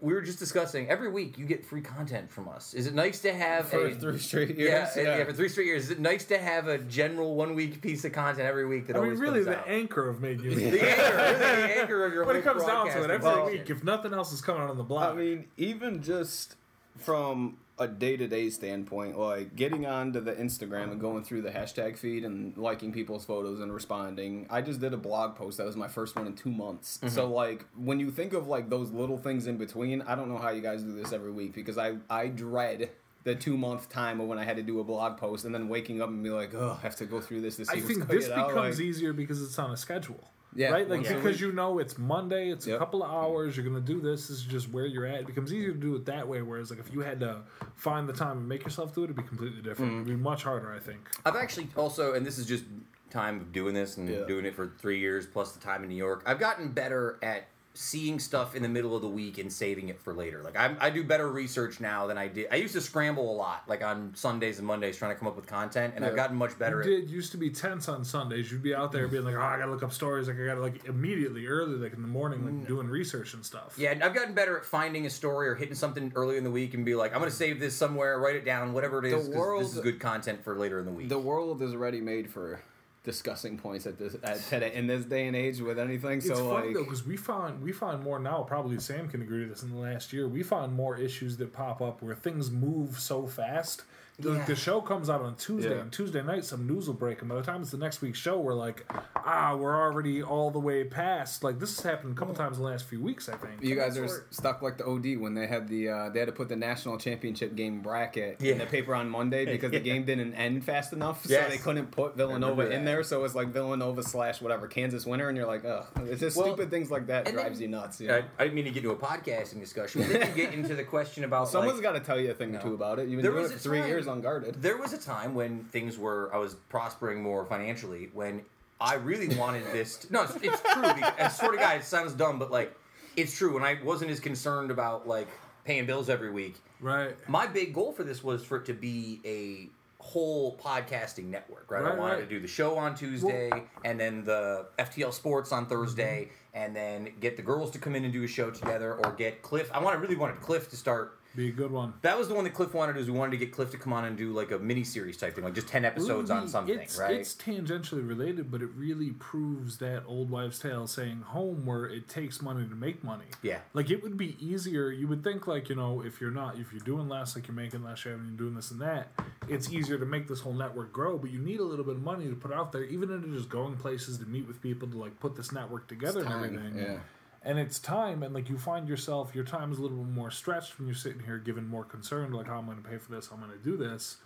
we 0.01 0.13
were 0.15 0.21
just 0.21 0.41
discussing 0.41 0.89
every 0.91 1.09
week 1.09 1.39
you 1.39 1.47
get 1.47 1.65
free 1.65 1.81
content 1.81 2.29
from 2.29 2.49
us. 2.49 2.75
Is 2.75 2.89
it 2.89 2.95
nice 2.95 3.21
to 3.21 3.33
have 3.33 3.69
For 3.69 3.87
a, 3.87 3.95
three 3.95 4.19
straight 4.19 4.57
Yeah, 4.59 4.65
years. 4.95 4.97
yeah, 4.97 5.25
for 5.25 5.33
three 5.33 5.49
straight 5.49 5.67
years. 5.69 5.85
Is 5.85 5.91
it 5.93 6.01
nice 6.01 6.25
to 6.25 6.39
have 6.39 6.67
a 6.67 6.79
general 6.79 7.37
one 7.37 7.55
week 7.55 7.81
piece 7.81 8.05
of 8.05 8.13
content 8.13 8.47
every 8.49 8.67
week 8.67 8.89
that 8.89 8.97
I 8.97 8.99
mean, 8.99 9.05
always 9.11 9.21
really, 9.21 9.45
comes 9.45 9.47
the 9.47 9.59
out? 9.61 9.69
anchor 9.69 10.09
of 10.09 10.21
Made 10.21 10.41
You. 10.41 10.55
the 10.57 10.65
anchor, 10.91 11.39
the 11.39 11.47
anchor 11.81 12.05
of 12.05 12.13
your 12.13 12.25
when 12.25 12.35
it 12.35 12.43
comes 12.43 12.65
down 12.65 12.87
to 12.89 13.05
it, 13.05 13.11
every 13.11 13.19
Well- 13.31 13.47
week, 13.47 13.71
if 13.71 13.85
nothing 13.85 14.13
else 14.13 14.33
is 14.33 14.41
coming 14.41 14.63
out 14.63 14.71
on 14.71 14.77
the 14.77 14.83
block, 14.83 15.15
I 15.15 15.17
mean, 15.17 15.45
even 15.57 16.03
just 16.03 16.57
from 16.99 17.59
a 17.83 17.89
day 17.89 18.17
to 18.17 18.27
day 18.27 18.51
standpoint, 18.51 19.19
like 19.19 19.55
getting 19.55 19.87
onto 19.87 20.21
the 20.21 20.33
Instagram 20.33 20.93
and 20.93 21.01
going 21.01 21.25
through 21.25 21.43
the 21.43 21.51
hashtag 21.51 21.99
feed 21.99 22.25
and 22.25 22.57
liking 22.57 22.93
people's 22.93 23.25
photos 23.25 23.61
and 23.61 23.73
responding. 23.73 24.47
I 24.51 24.63
just 24.63 24.81
did 24.81 24.95
a 24.95 24.97
blog 24.97 25.37
post 25.37 25.59
that 25.59 25.67
was 25.67 25.77
my 25.77 25.89
first 25.89 26.17
one 26.17 26.27
in 26.27 26.35
two 26.35 26.51
months. 26.51 27.01
So 27.09 27.25
mm-hmm. 27.25 27.33
like 27.33 27.67
when 27.77 28.01
you 28.01 28.11
think 28.11 28.33
of 28.33 28.47
like 28.47 28.71
those 28.71 28.91
little 28.91 29.19
things 29.19 29.47
in 29.47 29.57
between, 29.57 30.03
I 30.03 30.15
don't 30.15 30.29
know 30.29 30.39
how 30.39 30.51
you 30.51 30.63
guys 30.63 30.83
do 30.83 30.95
this 30.95 31.13
every 31.13 31.33
week 31.33 31.55
because 31.55 31.79
I 31.79 31.97
I 32.09 32.29
dread 32.29 32.91
the 33.25 33.35
two 33.35 33.57
month 33.57 33.89
time 33.89 34.21
of 34.21 34.27
when 34.27 34.39
I 34.39 34.45
had 34.45 34.57
to 34.57 34.63
do 34.63 34.81
a 34.81 34.85
blog 34.85 35.17
post 35.17 35.45
and 35.45 35.55
then 35.55 35.69
waking 35.69 36.01
up 36.01 36.09
and 36.09 36.23
be 36.23 36.31
like, 36.31 36.55
oh, 36.55 36.77
I 36.79 36.83
have 36.83 36.97
to 36.97 37.05
go 37.05 37.21
through 37.21 37.43
this 37.43 37.57
to 37.57 37.67
see 37.67 37.79
I 37.79 37.81
think 37.81 38.09
this 38.09 38.29
becomes 38.29 38.79
like- 38.79 38.81
easier 38.81 39.13
because 39.13 39.43
it's 39.43 39.59
on 39.59 39.71
a 39.71 39.77
schedule. 39.77 40.29
Yeah, 40.55 40.71
Right? 40.71 40.89
Like 40.89 41.03
because 41.09 41.41
you 41.41 41.53
know 41.53 41.79
it's 41.79 41.97
Monday, 41.99 42.51
it's 42.51 42.67
a 42.67 42.77
couple 42.79 43.03
of 43.03 43.11
hours, 43.11 43.57
you're 43.57 43.65
gonna 43.67 43.81
do 43.81 44.01
this, 44.01 44.29
this 44.29 44.39
is 44.39 44.43
just 44.45 44.71
where 44.71 44.87
you're 44.87 45.07
at. 45.07 45.21
It 45.21 45.27
becomes 45.27 45.53
easier 45.53 45.73
to 45.73 45.79
do 45.79 45.95
it 45.97 46.05
that 46.07 46.27
way, 46.27 46.43
whereas 46.43 46.71
like 46.71 46.79
if 46.81 46.93
you 46.93 47.01
had 47.01 47.21
to 47.21 47.43
find 47.77 48.09
the 48.09 48.13
time 48.13 48.39
and 48.39 48.49
make 48.49 48.63
yourself 48.65 48.95
do 48.95 49.03
it, 49.03 49.05
it'd 49.05 49.17
be 49.17 49.23
completely 49.23 49.63
different. 49.63 49.93
Mm-hmm. 49.93 50.03
It'd 50.03 50.17
be 50.19 50.23
much 50.23 50.43
harder, 50.45 50.73
I 50.73 50.79
think. 50.79 51.09
I've 51.25 51.37
actually 51.37 51.69
also, 51.77 52.15
and 52.15 52.25
this 52.27 52.39
is 52.39 52.47
just 52.47 52.65
time 53.11 53.41
of 53.41 53.53
doing 53.53 53.75
this 53.75 53.97
and 53.99 54.09
Yeah. 54.09 54.25
doing 54.27 54.45
it 54.47 54.55
for 54.55 54.73
three 54.79 54.99
years 54.99 55.27
plus 55.27 55.53
the 55.53 55.61
time 55.61 55.83
in 55.83 55.89
New 55.91 55.97
York. 55.97 56.23
I've 56.27 56.39
gotten 56.41 56.69
better 56.73 57.19
at 57.23 57.49
seeing 57.75 58.19
stuff 58.19 58.55
in 58.55 58.63
the 58.63 58.69
middle 58.69 58.95
of 58.95 59.03
the 59.03 59.09
week 59.09 59.39
and 59.39 59.53
saving 59.53 59.89
it 59.89 60.01
for 60.01 60.13
later. 60.13 60.43
Like 60.43 60.57
I, 60.57 60.75
I 60.81 60.91
do 60.91 61.03
better 61.03 61.31
research 61.31 61.81
now 61.81 62.07
than 62.07 62.19
I 62.19 62.29
did. 62.29 62.49
I 62.51 62.57
used 62.57 62.75
to 62.75 62.81
scramble 62.81 63.31
a 63.31 63.37
lot, 63.37 63.65
like 63.67 63.83
on 63.83 64.13
Sundays 64.15 64.59
and 64.59 64.67
Mondays, 64.67 64.97
trying 64.97 65.13
to 65.13 65.19
come 65.19 65.29
up 65.29 65.37
with 65.37 65.47
content, 65.47 65.95
and 65.97 66.05
I've 66.05 66.17
gotten 66.17 66.37
much 66.37 66.59
better. 66.59 66.83
You 66.85 66.97
at 66.97 67.01
did 67.03 67.11
used 67.11 67.33
to 67.33 67.39
be 67.39 67.51
tense 67.51 67.89
on 67.89 68.05
Sundays. 68.05 68.51
You'd 68.51 68.63
be 68.63 68.75
out 68.75 68.93
there 68.93 69.09
being 69.09 69.25
like, 69.25 69.35
"Oh, 69.35 69.41
I 69.41 69.59
gotta 69.59 69.71
look 69.71 69.83
up 69.83 69.93
stories. 69.93 70.29
Like 70.29 70.39
I 70.39 70.47
gotta 70.47 70.61
like 70.61 70.85
immediately 70.85 71.47
early, 71.47 71.77
like 71.77 71.95
in 71.95 72.03
the 72.03 72.09
morning, 72.09 72.45
like 72.45 72.55
mm. 72.55 72.67
doing 72.67 72.89
research 72.89 73.35
and 73.35 73.45
stuff." 73.45 73.79
Yeah, 73.79 73.99
I've 74.03 74.15
gotten 74.15 74.35
better 74.35 74.59
at 74.59 74.65
finding 74.65 75.07
a 75.07 75.11
story 75.11 75.49
or 75.49 75.55
hitting 75.55 75.75
something 75.75 76.13
early 76.15 76.37
in 76.37 76.45
the 76.45 76.51
week 76.51 76.75
and 76.75 76.85
be 76.85 76.95
like, 76.95 77.13
I'm 77.13 77.19
going 77.19 77.31
to 77.31 77.37
save 77.37 77.61
this 77.61 77.75
somewhere, 77.75 78.19
write 78.19 78.37
it 78.37 78.45
down, 78.45 78.73
whatever 78.73 78.99
it 78.99 79.07
is. 79.07 79.27
'cause 79.27 79.29
world- 79.29 79.63
this 79.63 79.75
is 79.75 79.81
good 79.81 80.01
content 80.01 80.43
for 80.45 80.57
later 80.57 80.79
in 80.79 80.87
the 80.87 80.93
week. 80.93 81.09
The 81.09 81.19
world 81.19 81.63
is 81.63 81.75
ready 81.75 82.01
made 82.01 82.31
for 82.31 82.61
discussing 83.05 83.59
points 83.59 83.87
at 83.87 83.99
this 83.99 84.17
at 84.23 84.41
today 84.49 84.73
in 84.75 84.87
this 84.87 85.05
day 85.05 85.27
and 85.27 85.35
age 85.35 85.61
with 85.61 85.79
anything. 85.79 86.19
It's 86.19 86.29
so 86.29 86.49
funny 86.49 86.69
like, 86.69 86.75
though 86.75 86.85
because 86.85 87.05
we 87.05 87.17
found 87.17 87.63
we 87.63 87.73
find 87.73 88.03
more 88.03 88.19
now. 88.19 88.43
Probably 88.43 88.79
Sam 88.79 89.09
can 89.09 89.23
agree 89.23 89.45
to 89.45 89.51
this. 89.51 89.63
In 89.63 89.71
the 89.71 89.77
last 89.81 90.13
year, 90.13 90.29
we 90.29 90.43
found 90.43 90.73
more 90.73 90.97
issues 90.97 91.37
that 91.39 91.53
pop 91.53 91.81
up 91.81 92.03
where 92.03 92.15
things 92.15 92.51
move 92.51 93.01
so 93.01 93.27
fast. 93.27 93.83
The, 94.19 94.33
Yeah. 94.35 94.45
the 94.45 94.55
show 94.55 94.81
comes 94.83 95.09
out 95.09 95.23
on 95.23 95.37
Tuesday. 95.37 95.75
Yeah. 95.75 95.81
On 95.81 95.91
Tuesday 95.91 96.23
night, 96.23 96.45
some 96.45 96.67
news 96.67 96.87
will 96.87 96.95
break, 96.95 97.21
and 97.21 97.29
by 97.31 97.35
the 97.37 97.43
time 97.43 97.63
it's 97.63 97.71
the 97.71 97.79
next 97.79 98.03
week's 98.03 98.19
show, 98.19 98.39
we're 98.39 98.53
like, 98.55 98.85
ah, 99.17 99.57
we're 99.57 99.75
already 99.75 100.23
all 100.23 100.51
the 100.51 100.59
way 100.59 100.85
past. 100.85 101.43
Like 101.43 101.59
this 101.59 101.75
has 101.77 101.85
happened 101.85 102.17
a 102.17 102.19
couple 102.21 102.35
times 102.35 102.59
in 102.59 102.63
the 102.63 102.69
last 102.69 102.85
few 102.85 103.01
weeks. 103.01 103.29
I 103.31 103.37
think. 103.37 103.63
You 103.63 103.75
guys 103.75 103.97
are 103.97 104.03
That's 104.03 104.21
stuck 104.31 104.61
like 104.61 104.77
the 104.77 104.85
OD 104.87 105.17
when 105.19 105.33
they 105.35 105.47
had 105.47 105.67
the 105.67 105.89
uh, 105.89 106.09
they 106.11 106.19
had 106.21 106.27
to 106.27 106.33
put 106.33 106.51
the 106.51 106.57
national 106.57 106.99
championship 106.99 107.55
game 107.57 107.81
bracket 107.81 108.37
Yeah. 108.41 108.53
in 108.53 108.59
the 108.59 108.67
paper 108.67 108.95
on 108.95 109.09
Monday 109.09 109.47
because 109.47 109.71
the 109.73 109.81
game 109.93 110.05
didn't 110.05 110.35
end 110.35 110.63
fast 110.65 110.93
enough, 110.93 111.25
so 111.25 111.45
they 111.49 111.57
couldn't 111.59 111.91
put 111.91 112.15
Villanova 112.17 112.71
in 112.71 112.85
there. 112.85 113.03
So 113.03 113.25
it's 113.25 113.35
like 113.35 113.49
Villanova 113.49 114.03
slash 114.03 114.43
whatever 114.43 114.67
Kansas 114.69 115.07
winner, 115.07 115.29
and 115.29 115.37
you're 115.39 115.47
like, 115.47 115.65
ugh, 115.65 115.87
it's 116.05 116.21
just 116.21 116.37
Well, 116.37 116.47
stupid 116.49 116.71
things 116.71 116.91
like 116.91 117.07
that 117.07 117.33
drives 117.33 117.59
then- 117.59 117.63
you 117.71 117.77
nuts. 117.77 117.99
You 118.01 118.09
know? 118.09 118.17
I, 118.17 118.25
I 118.39 118.45
didn't 118.45 118.55
mean 118.57 118.65
to 118.67 118.71
get 118.73 118.85
into 118.85 118.91
a 118.95 118.97
podcasting 118.97 119.59
discussion. 119.61 120.03
But 120.03 120.11
then 120.21 120.29
you 120.29 120.35
get 120.45 120.53
into 120.55 120.75
the 120.75 120.85
question 120.85 121.25
about 121.25 121.49
Someone's 121.49 121.75
like, 121.77 121.83
got 121.83 121.93
to 121.93 122.01
tell 122.01 122.21
you 122.21 122.31
a 122.31 122.35
thing 122.35 122.51
or 122.51 122.59
No. 122.59 122.61
two 122.61 122.75
about 122.75 122.99
it. 122.99 123.09
You've 123.09 123.23
been 123.23 123.23
There 123.23 123.31
doing 123.33 123.43
was 123.45 123.53
it 123.53 123.55
for 123.55 123.61
three 123.61 123.79
time- 123.81 123.89
years 123.89 124.02
unguarded. 124.07 124.61
There 124.61 124.77
was 124.77 124.93
a 124.93 124.99
time 124.99 125.35
when 125.35 125.65
things 125.65 125.99
were 125.99 126.31
I 126.35 126.39
was 126.39 126.55
prospering 126.69 127.23
more 127.23 127.45
financially 127.45 128.11
when 128.13 128.43
I 128.81 128.95
really 128.95 129.35
wanted 129.39 129.65
this. 129.73 129.97
To, 129.99 130.13
no, 130.13 130.23
it's, 130.23 130.37
it's 130.37 130.61
true. 130.61 130.95
Because, 130.95 131.37
swear 131.37 131.53
to 131.53 131.59
God, 131.59 131.77
it 131.77 131.85
sounds 131.85 132.13
dumb, 132.13 132.39
but 132.39 132.51
like 132.51 132.75
it's 133.17 133.37
true. 133.37 133.55
When 133.55 133.63
I 133.63 133.79
wasn't 133.83 134.11
as 134.11 134.21
concerned 134.21 134.71
about 134.71 135.07
like 135.07 135.29
paying 135.65 135.87
bills 135.87 136.09
every 136.09 136.31
week, 136.31 136.57
Right. 136.81 137.15
my 137.29 137.47
big 137.47 137.73
goal 137.73 137.93
for 137.93 138.03
this 138.03 138.25
was 138.25 138.45
for 138.45 138.57
it 138.59 138.67
to 138.67 138.75
be 138.75 139.21
a 139.25 139.71
whole 140.03 140.57
podcasting 140.57 141.27
network, 141.27 141.71
right? 141.71 141.85
I 141.85 141.95
wanted 141.95 142.15
right. 142.15 142.21
to 142.21 142.27
do 142.27 142.41
the 142.41 142.49
show 142.49 142.77
on 142.77 142.97
Tuesday 142.97 143.51
and 143.85 144.01
then 144.01 144.25
the 144.25 144.67
FTL 144.79 145.13
Sports 145.13 145.53
on 145.53 145.67
Thursday 145.67 146.25
mm-hmm. 146.25 146.65
and 146.65 146.75
then 146.75 147.11
get 147.21 147.37
the 147.37 147.43
girls 147.43 147.71
to 147.71 147.79
come 147.79 147.95
in 147.95 148.03
and 148.03 148.13
do 148.13 148.25
a 148.25 148.29
show 148.29 148.51
together 148.51 148.95
or 148.95 149.13
get 149.13 149.43
Cliff. 149.43 149.71
I 149.73 149.79
want 149.81 149.97
I 149.97 150.01
really 150.01 150.17
wanted 150.17 150.41
Cliff 150.41 150.69
to 150.71 150.77
start 150.77 151.21
Be 151.35 151.49
a 151.49 151.53
good 151.53 151.71
one. 151.71 151.95
that 152.03 152.19
was 152.19 152.29
the 152.29 152.35
one 152.35 152.45
that 152.45 152.53
Cliff 152.53 152.75
wanted. 152.75 152.97
Is 152.97 153.11
we 153.11 153.17
wanted 153.17 153.31
to 153.33 153.37
get 153.39 153.53
Cliff 153.53 153.71
to 153.71 153.79
come 153.79 153.93
on 153.93 154.05
and 154.05 154.17
do 154.17 154.33
like 154.33 154.51
a 154.51 154.59
mini 154.59 154.85
series 154.85 155.17
type 155.17 155.35
thing, 155.35 155.45
like 155.45 155.55
just 155.55 155.69
ten 155.69 155.85
episodes 155.85 156.31
on 156.31 156.47
something, 156.47 156.79
it's, 156.79 156.99
right? 156.99 157.21
It's 157.21 157.35
tangentially 157.35 158.07
related, 158.07 158.51
but 158.51 158.61
it 158.61 158.71
really 158.77 159.11
proves 159.13 159.79
that 159.79 160.03
old 160.07 160.31
wives' 160.31 160.59
tale 160.59 160.87
saying 160.87 161.23
home 161.23 161.65
where 161.65 161.87
it 161.87 162.09
takes 162.09 162.43
money 162.43 162.69
to 162.69 162.75
make 162.75 163.03
money. 163.03 163.25
Yeah. 163.43 163.59
Like 163.73 163.91
it 163.91 164.03
would 164.03 164.17
be 164.17 164.37
easier. 164.45 164.91
You 164.91 165.09
would 165.09 165.25
think 165.25 165.47
like 165.47 165.69
you 165.69 165.77
know 165.77 166.03
if 166.05 166.21
you're 166.21 166.31
not 166.31 166.59
if 166.59 166.71
you're 166.73 166.81
doing 166.81 167.09
less, 167.09 167.35
like 167.35 167.49
you're 167.49 167.57
making 167.57 167.83
less, 167.83 168.05
you're 168.05 168.17
having 168.17 168.37
doing 168.37 168.55
this 168.55 168.71
and 168.71 168.81
that. 168.81 169.09
It's 169.49 169.73
easier 169.73 169.99
to 169.99 170.07
make 170.07 170.29
this 170.29 170.41
whole 170.41 170.53
network 170.55 170.93
grow, 170.93 171.19
but 171.19 171.31
you 171.31 171.39
need 171.39 171.61
a 171.61 171.65
little 171.65 171.85
bit 171.85 171.97
of 171.97 172.03
money 172.03 172.29
to 172.29 172.37
put 172.37 172.53
out 172.53 172.73
there, 172.73 172.85
even 172.85 173.11
into 173.11 173.29
just 173.37 173.49
going 173.49 173.77
places 173.77 174.19
to 174.19 174.27
meet 174.27 174.47
with 174.47 174.61
people 174.63 174.87
to 174.89 174.99
like 174.99 175.19
put 175.19 175.35
this 175.35 175.51
network 175.51 175.89
together 175.89 176.21
and 176.21 176.29
time, 176.29 176.45
everything. 176.45 176.77
yeah. 176.77 176.99
And 177.45 177.59
it's 177.59 177.79
time, 177.81 178.23
and 178.23 178.33
like 178.33 178.49
you 178.49 178.57
find 178.57 178.89
yourself, 178.89 179.35
your 179.35 179.45
time 179.45 179.73
is 179.73 179.79
a 179.79 179.83
little 179.83 179.97
bit 179.97 180.13
more 180.13 180.31
stretched 180.31 180.79
when 180.79 180.87
you're 180.87 180.95
sitting 180.95 181.21
here, 181.21 181.39
given 181.39 181.67
more 181.67 181.85
concern, 181.85 182.33
like 182.33 182.47
how 182.47 182.59
I'm 182.59 182.67
going 182.67 182.81
to 182.81 182.89
pay 182.89 182.99
for 182.99 183.11
this, 183.11 183.29
how 183.29 183.35
I'm 183.37 183.43
going 183.43 183.53
to 183.59 183.65
do 183.65 183.77
this. 183.77 184.19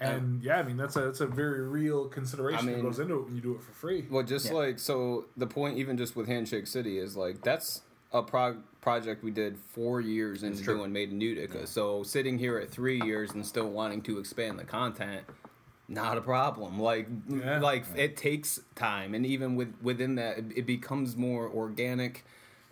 And 0.00 0.42
yeah, 0.42 0.58
I 0.58 0.62
mean 0.64 0.76
that's 0.76 0.96
a 0.96 1.02
that's 1.02 1.20
a 1.20 1.26
very 1.26 1.62
real 1.68 2.08
consideration 2.08 2.68
I 2.68 2.72
that 2.74 2.82
goes 2.82 2.98
into 2.98 3.14
it 3.14 3.24
when 3.26 3.34
you 3.36 3.40
do 3.40 3.54
it 3.54 3.62
for 3.62 3.70
free. 3.72 4.06
Well, 4.10 4.24
just 4.24 4.46
Yeah. 4.46 4.52
like 4.54 4.78
so, 4.80 5.26
the 5.36 5.46
point 5.46 5.78
even 5.78 5.96
just 5.96 6.16
with 6.16 6.26
Handshake 6.26 6.66
City 6.66 6.98
is 6.98 7.16
like 7.16 7.42
that's 7.42 7.82
a 8.12 8.20
prog- 8.22 8.62
project 8.80 9.22
we 9.22 9.30
did 9.30 9.56
four 9.56 10.00
years 10.00 10.42
into 10.42 10.62
true. 10.64 10.78
doing 10.78 10.92
Made 10.92 11.10
in 11.10 11.20
Utica. 11.20 11.66
So 11.68 12.02
sitting 12.02 12.38
here 12.38 12.58
at 12.58 12.70
three 12.72 13.00
years 13.02 13.32
and 13.34 13.46
still 13.46 13.70
wanting 13.70 14.02
to 14.02 14.18
expand 14.18 14.58
the 14.58 14.64
content, 14.64 15.22
not 15.88 16.18
a 16.18 16.20
problem. 16.20 16.80
Like 16.80 17.06
Yeah. 17.28 17.60
like 17.60 17.84
it 17.96 18.16
takes 18.16 18.58
time, 18.74 19.14
and 19.14 19.24
even 19.24 19.54
with 19.54 19.74
within 19.80 20.16
that, 20.16 20.38
it, 20.38 20.44
it 20.58 20.66
becomes 20.66 21.16
more 21.16 21.48
organic. 21.48 22.24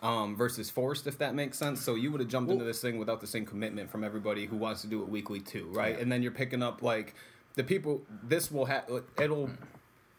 Um, 0.03 0.35
versus 0.35 0.69
forced, 0.69 1.07
if 1.07 1.17
that 1.19 1.33
makes 1.33 1.57
sense. 1.57 1.81
So 1.81 1.95
you 1.95 2.11
would 2.11 2.19
have 2.19 2.27
jumped 2.27 2.51
into 2.51 2.65
this 2.65 2.81
thing 2.81 2.97
without 2.97 3.21
the 3.21 3.27
same 3.27 3.45
commitment 3.45 3.89
from 3.89 4.03
everybody 4.03 4.45
who 4.45 4.57
wants 4.57 4.81
to 4.81 4.87
do 4.87 5.01
it 5.01 5.07
weekly 5.07 5.39
too, 5.39 5.69
right? 5.71 5.97
And 5.97 6.11
then 6.11 6.21
you're 6.21 6.33
picking 6.33 6.61
up 6.61 6.81
like 6.81 7.15
the 7.55 7.63
people. 7.63 8.01
This 8.21 8.51
will 8.51 8.65
have 8.65 8.83
it'll 9.17 9.49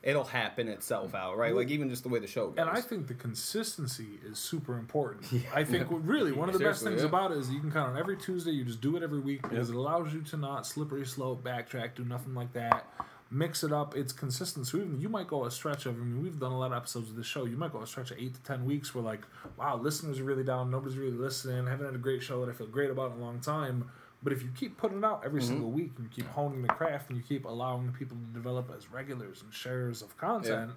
it'll 0.04 0.24
happen 0.24 0.68
itself 0.68 1.14
out, 1.14 1.36
right? 1.36 1.54
Like 1.56 1.70
even 1.70 1.88
just 1.88 2.02
the 2.02 2.10
way 2.10 2.18
the 2.18 2.26
show 2.26 2.48
goes. 2.48 2.58
And 2.58 2.68
I 2.68 2.80
think 2.80 3.08
the 3.08 3.14
consistency 3.14 4.20
is 4.24 4.38
super 4.38 4.78
important. 4.78 5.26
I 5.54 5.64
think 5.64 5.88
really 5.90 6.30
one 6.30 6.48
of 6.48 6.56
the 6.56 6.64
best 6.64 6.84
things 6.84 7.00
yeah. 7.00 7.08
about 7.08 7.32
it 7.32 7.38
is 7.38 7.50
you 7.50 7.60
can 7.60 7.72
count 7.72 7.92
on 7.92 7.98
every 7.98 8.16
Tuesday. 8.16 8.50
You 8.52 8.64
just 8.64 8.82
do 8.82 8.96
it 8.96 9.02
every 9.02 9.20
week 9.20 9.42
because 9.42 9.70
it 9.70 9.76
allows 9.76 10.12
you 10.12 10.20
to 10.20 10.36
not 10.36 10.66
slippery 10.66 11.06
slope, 11.06 11.42
backtrack, 11.42 11.94
do 11.94 12.04
nothing 12.04 12.34
like 12.34 12.52
that. 12.52 12.86
Mix 13.30 13.64
it 13.64 13.72
up. 13.72 13.96
It's 13.96 14.12
consistent. 14.12 14.66
So 14.66 14.76
even 14.78 15.00
you 15.00 15.08
might 15.08 15.26
go 15.26 15.44
a 15.44 15.50
stretch 15.50 15.86
of. 15.86 15.96
I 15.96 15.98
mean, 16.04 16.22
we've 16.22 16.38
done 16.38 16.52
a 16.52 16.58
lot 16.58 16.66
of 16.70 16.76
episodes 16.76 17.10
of 17.10 17.16
the 17.16 17.24
show. 17.24 17.46
You 17.46 17.56
might 17.56 17.72
go 17.72 17.80
a 17.82 17.86
stretch 17.86 18.10
of 18.12 18.18
eight 18.18 18.34
to 18.34 18.40
ten 18.42 18.64
weeks 18.64 18.94
where 18.94 19.02
like, 19.02 19.22
wow, 19.56 19.76
listeners 19.76 20.20
are 20.20 20.24
really 20.24 20.44
down. 20.44 20.70
Nobody's 20.70 20.96
really 20.98 21.16
listening. 21.16 21.66
Haven't 21.66 21.86
had 21.86 21.94
a 21.94 21.98
great 21.98 22.22
show 22.22 22.44
that 22.44 22.50
I 22.52 22.54
feel 22.56 22.66
great 22.68 22.90
about 22.90 23.12
in 23.12 23.18
a 23.18 23.24
long 23.24 23.40
time. 23.40 23.90
But 24.22 24.32
if 24.32 24.42
you 24.42 24.50
keep 24.56 24.76
putting 24.78 24.98
it 24.98 25.04
out 25.04 25.22
every 25.24 25.40
Mm-hmm. 25.40 25.48
single 25.50 25.70
week 25.70 25.92
and 25.96 26.04
you 26.06 26.10
keep 26.14 26.30
honing 26.30 26.62
the 26.62 26.68
craft 26.68 27.10
and 27.10 27.18
you 27.18 27.24
keep 27.24 27.44
allowing 27.44 27.92
people 27.98 28.16
to 28.16 28.32
develop 28.32 28.72
as 28.76 28.90
regulars 28.90 29.42
and 29.42 29.52
sharers 29.52 30.00
of 30.00 30.16
content, 30.16 30.70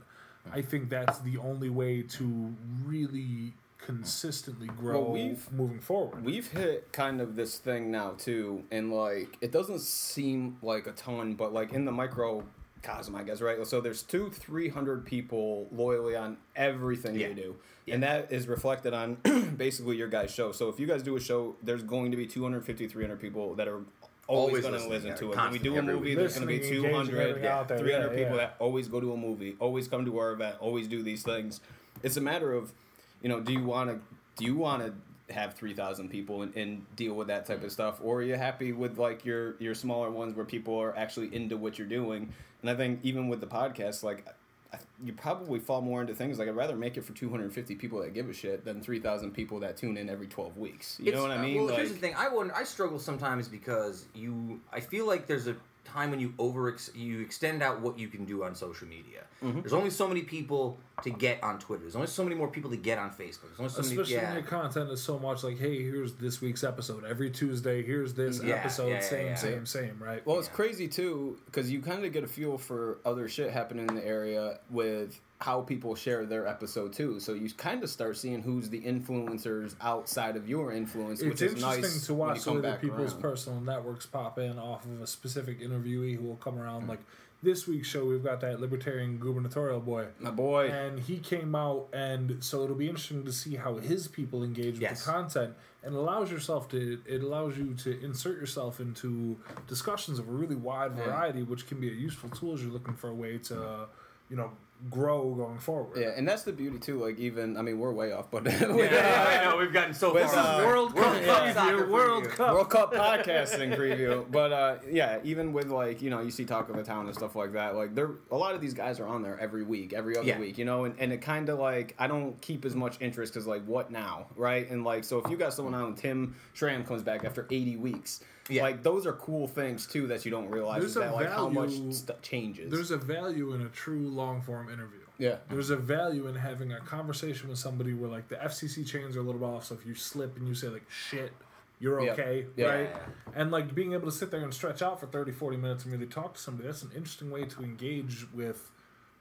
I 0.52 0.62
think 0.62 0.90
that's 0.90 1.20
the 1.20 1.38
only 1.38 1.70
way 1.70 2.02
to 2.02 2.56
really 2.86 3.54
consistently 3.78 4.68
grow 4.68 5.02
Well, 5.02 5.12
we've- 5.14 5.42
moving 5.52 5.80
forward. 5.80 6.24
We've 6.24 6.48
hit 6.48 6.92
kind 6.92 7.22
of 7.22 7.36
this 7.36 7.58
thing 7.58 7.92
now 7.92 8.12
too, 8.18 8.64
and 8.72 8.92
like 8.94 9.38
it 9.42 9.52
doesn't 9.52 9.82
seem 9.82 10.58
like 10.62 10.88
a 10.88 10.92
ton, 10.92 11.36
but 11.36 11.54
like 11.54 11.74
in 11.74 11.86
the 11.86 11.92
microcosm, 11.92 13.16
I 13.16 13.24
guess, 13.24 13.42
right? 13.42 13.66
So 13.66 13.82
there's 13.82 14.04
two, 14.04 14.30
three 14.30 14.70
hundred 14.70 15.06
people 15.06 15.68
loyally 15.72 16.16
on 16.16 16.38
everything 16.56 17.16
Yeah. 17.16 17.28
you 17.30 17.34
do, 17.36 17.56
and 17.88 18.04
that 18.04 18.32
is 18.32 18.48
reflected 18.48 18.94
on 18.94 19.16
basically 19.58 19.96
your 19.98 20.08
guys' 20.10 20.32
show. 20.34 20.52
So 20.52 20.70
if 20.70 20.80
you 20.80 20.88
guys 20.88 21.04
do 21.04 21.16
a 21.16 21.20
show, 21.20 21.56
there's 21.64 21.84
going 21.84 22.12
to 22.12 22.18
be 22.18 22.26
250, 22.28 22.88
300 22.88 23.20
people 23.20 23.56
that 23.56 23.68
are. 23.68 23.82
Always, 24.30 24.66
Always 24.66 24.66
going 24.66 24.82
to 24.82 24.90
listen 24.90 25.16
to 25.20 25.32
it. 25.32 25.38
When 25.38 25.52
we 25.54 25.58
do 25.60 25.78
a 25.78 25.82
movie, 25.82 26.14
there's 26.14 26.34
going 26.38 26.42
to 26.46 26.54
be 26.54 26.60
Listening, 26.60 26.84
200, 26.84 27.42
yeah, 27.42 27.64
there. 27.64 27.78
300 27.80 28.12
Yeah, 28.12 28.24
people 28.26 28.36
that 28.36 28.58
always 28.60 28.90
go 28.90 29.00
to 29.00 29.14
a 29.14 29.18
movie, 29.18 29.56
always 29.58 29.88
come 29.88 30.04
to 30.04 30.18
our 30.18 30.34
event, 30.34 30.58
always 30.60 30.90
do 30.90 31.02
these 31.02 31.24
things. 31.24 31.62
It's 32.04 32.18
a 32.18 32.22
matter 32.22 32.52
of, 32.52 32.74
you 33.22 33.30
know, 33.30 33.40
do 33.40 33.54
you 33.54 33.64
want 33.64 33.90
to 33.90 34.00
do 34.36 34.46
you 34.46 34.56
want 34.56 34.86
to 34.86 34.94
have 35.34 35.54
3000 35.56 36.10
people 36.10 36.44
and, 36.44 36.56
and 36.56 36.96
deal 36.96 37.14
with 37.14 37.28
that 37.28 37.46
type 37.46 37.64
of 37.64 37.72
stuff 37.72 38.00
or 38.02 38.20
are 38.20 38.22
you 38.22 38.36
happy 38.36 38.72
with 38.72 38.98
like 38.98 39.26
your 39.26 39.56
your 39.60 39.76
smaller 39.76 40.10
ones 40.10 40.36
where 40.36 40.46
people 40.46 40.78
are 40.78 40.96
actually 40.98 41.34
into 41.36 41.58
what 41.58 41.78
you're 41.78 41.88
doing 41.88 42.32
and 42.62 42.70
i 42.70 42.76
think 42.76 43.00
even 43.04 43.28
with 43.28 43.42
the 43.42 43.48
podcast 43.48 44.04
like 44.04 44.26
I, 44.72 44.78
you 45.04 45.14
probably 45.14 45.60
fall 45.60 45.82
more 45.82 46.00
into 46.00 46.16
things 46.16 46.40
like 46.40 46.48
i'd 46.48 46.56
rather 46.56 46.78
make 46.78 46.96
it 46.96 47.04
for 47.04 47.12
250 47.12 47.76
people 47.76 48.00
that 48.02 48.14
give 48.14 48.30
a 48.30 48.34
shit 48.34 48.64
than 48.64 48.82
3000 48.82 49.32
people 49.32 49.60
that 49.60 49.76
tune 49.76 49.98
in 49.98 50.10
every 50.10 50.28
12 50.28 50.58
weeks 50.58 50.98
you 51.02 51.12
know 51.12 51.24
what 51.24 51.32
i 51.32 51.38
uh, 51.38 51.42
mean 51.42 51.66
Well, 51.66 51.76
here's 51.76 51.92
the 51.92 51.98
thing. 51.98 52.16
I 52.18 52.30
wonder, 52.30 52.56
I 52.56 52.64
struggle 52.64 53.00
sometimes 53.00 53.48
because 53.50 54.06
you. 54.14 54.62
I 54.72 54.80
feel 54.80 55.06
like 55.06 55.28
there's 55.28 55.48
a 55.48 55.56
time 55.88 56.12
when 56.12 56.20
you 56.20 56.34
over 56.38 56.76
you 56.94 57.22
extend 57.22 57.64
out 57.64 57.82
what 57.82 57.98
you 57.98 58.08
can 58.08 58.26
do 58.26 58.44
on 58.44 58.54
social 58.56 58.88
media. 58.88 59.24
Mm-hmm. 59.44 59.62
There's 59.62 59.74
only 59.74 59.90
so 59.90 60.08
many 60.08 60.22
people 60.22 60.80
to 61.04 61.10
get 61.10 61.42
on 61.44 61.60
Twitter. 61.60 61.84
There's 61.84 61.96
only 61.96 62.08
so 62.08 62.24
many 62.24 62.36
more 62.36 62.48
people 62.48 62.70
to 62.72 62.78
get 62.78 62.98
on 62.98 63.10
Facebook. 63.12 63.50
There's 63.58 63.60
only 63.60 63.70
so 63.72 63.80
Especially 63.82 64.16
many. 64.16 64.28
when 64.28 64.36
your 64.36 64.44
content 64.44 64.90
is 64.92 65.02
so 65.02 65.18
much 65.20 65.44
like, 65.44 65.58
hey, 65.60 65.82
here's 65.84 66.14
this 66.14 66.42
week's 66.42 66.64
episode. 66.64 67.06
Every 67.06 67.30
Tuesday, 67.30 67.84
here's 67.84 68.14
this 68.14 68.42
Yeah, 68.44 68.56
episode. 68.56 68.88
yeah, 68.88 68.94
yeah, 68.96 69.00
same, 69.02 69.26
yeah. 69.28 69.36
same, 69.36 69.66
same, 69.66 69.98
right? 70.00 70.26
Well, 70.26 70.40
it's 70.40 70.48
crazy 70.48 70.88
too 70.88 71.38
because 71.46 71.72
you 71.72 71.82
kind 71.82 72.04
of 72.04 72.12
get 72.12 72.24
a 72.24 72.28
feel 72.28 72.58
for 72.58 72.98
other 73.06 73.28
shit 73.30 73.52
happening 73.52 73.88
in 73.88 73.96
the 73.96 74.06
area 74.06 74.60
with 74.70 75.20
how 75.40 75.62
people 75.62 75.94
share 75.96 76.26
their 76.26 76.48
episode 76.48 76.94
too. 76.94 77.20
So 77.20 77.34
you 77.34 77.50
kind 77.52 77.84
of 77.84 77.90
start 77.90 78.18
seeing 78.18 78.42
who's 78.42 78.70
the 78.70 78.82
influencers 78.82 79.76
outside 79.82 80.36
of 80.36 80.50
your 80.50 80.72
influence, 80.74 81.20
it's 81.22 81.30
which 81.30 81.42
is 81.42 81.54
interesting 81.54 81.82
nice 81.84 82.06
to 82.08 82.14
watch 82.14 82.44
the 82.44 82.54
way 82.54 82.76
people's 82.82 83.14
around. 83.14 83.22
personal 83.22 83.62
networks 83.62 84.06
pop 84.06 84.40
in 84.40 84.58
off 84.58 84.86
of 84.86 85.02
a 85.02 85.08
specific 85.08 85.62
interviewee 85.62 86.18
who 86.18 86.24
will 86.24 86.38
come 86.38 86.58
around. 86.58 86.84
Mm. 86.86 86.90
Like 86.90 87.00
this 87.44 87.68
week's 87.68 87.88
show, 87.88 88.04
we've 88.04 88.24
got 88.24 88.42
that 88.42 88.60
libertarian 88.60 89.20
gubernatorial 89.20 89.80
boy. 89.80 90.08
My 90.20 90.32
boy, 90.32 90.70
and 90.70 91.00
he 91.00 91.20
came 91.20 91.54
out 91.54 91.88
and 91.94 92.44
so 92.44 92.64
it'll 92.64 92.76
be 92.76 92.90
interesting 92.90 93.24
to 93.26 93.32
see 93.32 93.56
how 93.56 93.76
his 93.76 94.08
people 94.08 94.44
engage 94.44 94.74
with 94.74 94.82
Yes. 94.82 95.06
the 95.06 95.12
content 95.12 95.54
and 95.84 95.94
allows 95.94 96.32
yourself 96.32 96.68
to 96.70 97.00
it 97.06 97.22
allows 97.22 97.56
you 97.60 97.76
to 97.76 98.04
insert 98.04 98.40
yourself 98.40 98.80
into 98.80 99.38
discussions 99.68 100.18
of 100.18 100.28
a 100.28 100.32
really 100.32 100.56
wide 100.56 100.94
variety 100.94 101.44
which 101.44 101.68
can 101.68 101.80
be 101.80 101.90
a 101.90 101.94
useful 101.94 102.28
tool 102.32 102.56
as 102.56 102.64
you're 102.64 102.72
looking 102.72 102.96
for 102.96 103.10
a 103.10 103.14
way 103.14 103.38
to 103.38 103.88
you 104.32 104.36
know 104.36 104.52
grow 104.90 105.34
going 105.34 105.58
forward. 105.58 106.00
Yeah, 106.00 106.12
and 106.16 106.28
that's 106.28 106.44
the 106.44 106.54
beauty 106.54 106.78
too. 106.78 107.00
Like 107.04 107.18
even 107.20 107.58
I 107.58 107.62
mean 107.62 107.80
we're 107.80 107.92
way 107.94 108.12
off, 108.12 108.30
but 108.30 108.46
Yeah, 108.62 109.40
I 109.42 109.44
know 109.50 109.58
we've 109.58 109.74
gotten 109.74 109.94
so 109.94 110.14
With, 110.14 110.30
far. 110.32 110.62
uh, 110.62 110.66
World 110.66 110.96
Cup 110.96 111.24
Cup 111.24 111.54
soccer 111.54 111.78
preview. 111.86 111.90
World 111.90 112.24
preview. 112.26 112.30
Cup. 112.36 112.54
World 112.54 112.70
Cup 112.70 112.94
podcasting 112.94 113.76
preview. 113.76 114.30
But 114.32 114.52
uh, 114.54 114.76
yeah, 114.90 115.20
even 115.24 115.52
with 115.54 115.68
like 115.70 116.02
you 116.02 116.10
know 116.10 116.22
you 116.22 116.32
see 116.32 116.46
Talk 116.46 116.70
of 116.70 116.76
the 116.76 116.84
Town 116.84 117.06
and 117.08 117.16
stuff 117.16 117.36
like 117.36 117.54
that. 117.54 117.76
Like 117.76 117.96
there, 117.96 118.12
a 118.32 118.38
lot 118.38 118.54
of 118.56 118.62
these 118.62 118.74
guys 118.74 119.00
are 119.00 119.08
on 119.08 119.22
there 119.24 119.40
every 119.40 119.64
week, 119.64 119.94
every 119.94 120.16
other 120.18 120.28
Yeah. 120.28 120.40
week. 120.40 120.58
You 120.58 120.66
know, 120.66 120.86
and, 120.86 120.96
and 121.00 121.12
it 121.12 121.22
kind 121.22 121.50
of 121.50 121.60
like 121.60 121.96
I 121.98 122.08
don't 122.08 122.40
keep 122.42 122.64
as 122.66 122.76
much 122.76 122.98
interest 123.02 123.34
because 123.34 123.48
like 123.48 123.66
what 123.66 123.92
now, 123.92 124.28
right? 124.36 124.70
And 124.70 124.84
like 124.84 125.04
so 125.04 125.18
if 125.20 125.30
you 125.32 125.38
got 125.38 125.54
someone 125.54 125.74
on, 125.74 125.96
Tim 125.96 126.36
Schramm 126.54 126.84
comes 126.84 127.02
back 127.02 127.26
after 127.26 127.48
eighty 127.50 127.76
weeks. 127.78 128.22
Yeah. 128.50 128.64
Like 128.64 128.82
those 128.84 129.06
are 129.06 129.14
cool 129.14 129.48
things 129.48 129.86
too 129.86 130.08
that 130.08 130.24
you 130.26 130.32
don't 130.32 130.50
realize 130.50 130.80
There's 130.80 130.92
is 130.92 130.98
a 130.98 131.00
that 131.02 131.14
like 131.14 131.30
how 131.30 131.50
much 131.50 131.70
value- 131.72 131.92
stuff 131.92 132.22
changes. 132.22 132.72
There's 132.72 132.92
a 132.92 132.98
value 132.98 133.54
in 133.54 133.62
a 133.62 133.70
true 133.70 134.08
long 134.08 134.42
form 134.42 134.70
interview. 134.72 135.00
yeah. 135.18 135.38
There's 135.50 135.70
a 135.70 135.76
value 135.78 136.28
in 136.28 136.36
having 136.36 136.72
a 136.72 136.80
conversation 136.80 137.50
with 137.50 137.60
somebody 137.60 137.94
where 137.94 138.10
like 138.10 138.30
the 138.30 138.36
FCC 138.38 138.88
chains 138.88 139.16
are 139.18 139.20
a 139.20 139.24
little 139.24 139.42
bit 139.42 139.48
off. 139.48 139.66
So 139.66 139.76
if 139.76 139.86
you 139.86 139.96
slip 139.96 140.38
and 140.38 140.48
you 140.48 140.56
say 140.56 140.68
like 140.70 140.90
shit, 140.90 141.34
you're 141.80 142.02
Yeah. 142.02 142.12
okay, 142.14 142.46
Yeah. 142.56 142.66
right? 142.68 142.90
And 143.36 143.52
like 143.52 143.76
being 143.76 143.94
able 143.94 144.06
to 144.06 144.12
sit 144.18 144.32
there 144.32 144.42
and 144.42 144.54
stretch 144.54 144.82
out 144.82 145.00
for 145.00 145.08
30, 145.08 145.32
40 145.32 145.58
minutes 145.58 145.84
and 145.84 145.92
really 145.94 146.08
talk 146.08 146.34
to 146.36 146.40
somebody, 146.40 146.68
that's 146.68 146.84
an 146.84 146.92
interesting 146.96 147.30
way 147.30 147.44
to 147.46 147.64
engage 147.64 148.26
with, 148.34 148.72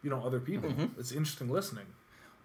you 0.02 0.08
know, 0.10 0.22
other 0.24 0.40
people. 0.40 0.70
Mm-hmm. 0.70 1.00
It's 1.00 1.10
interesting 1.12 1.48
listening. 1.50 1.86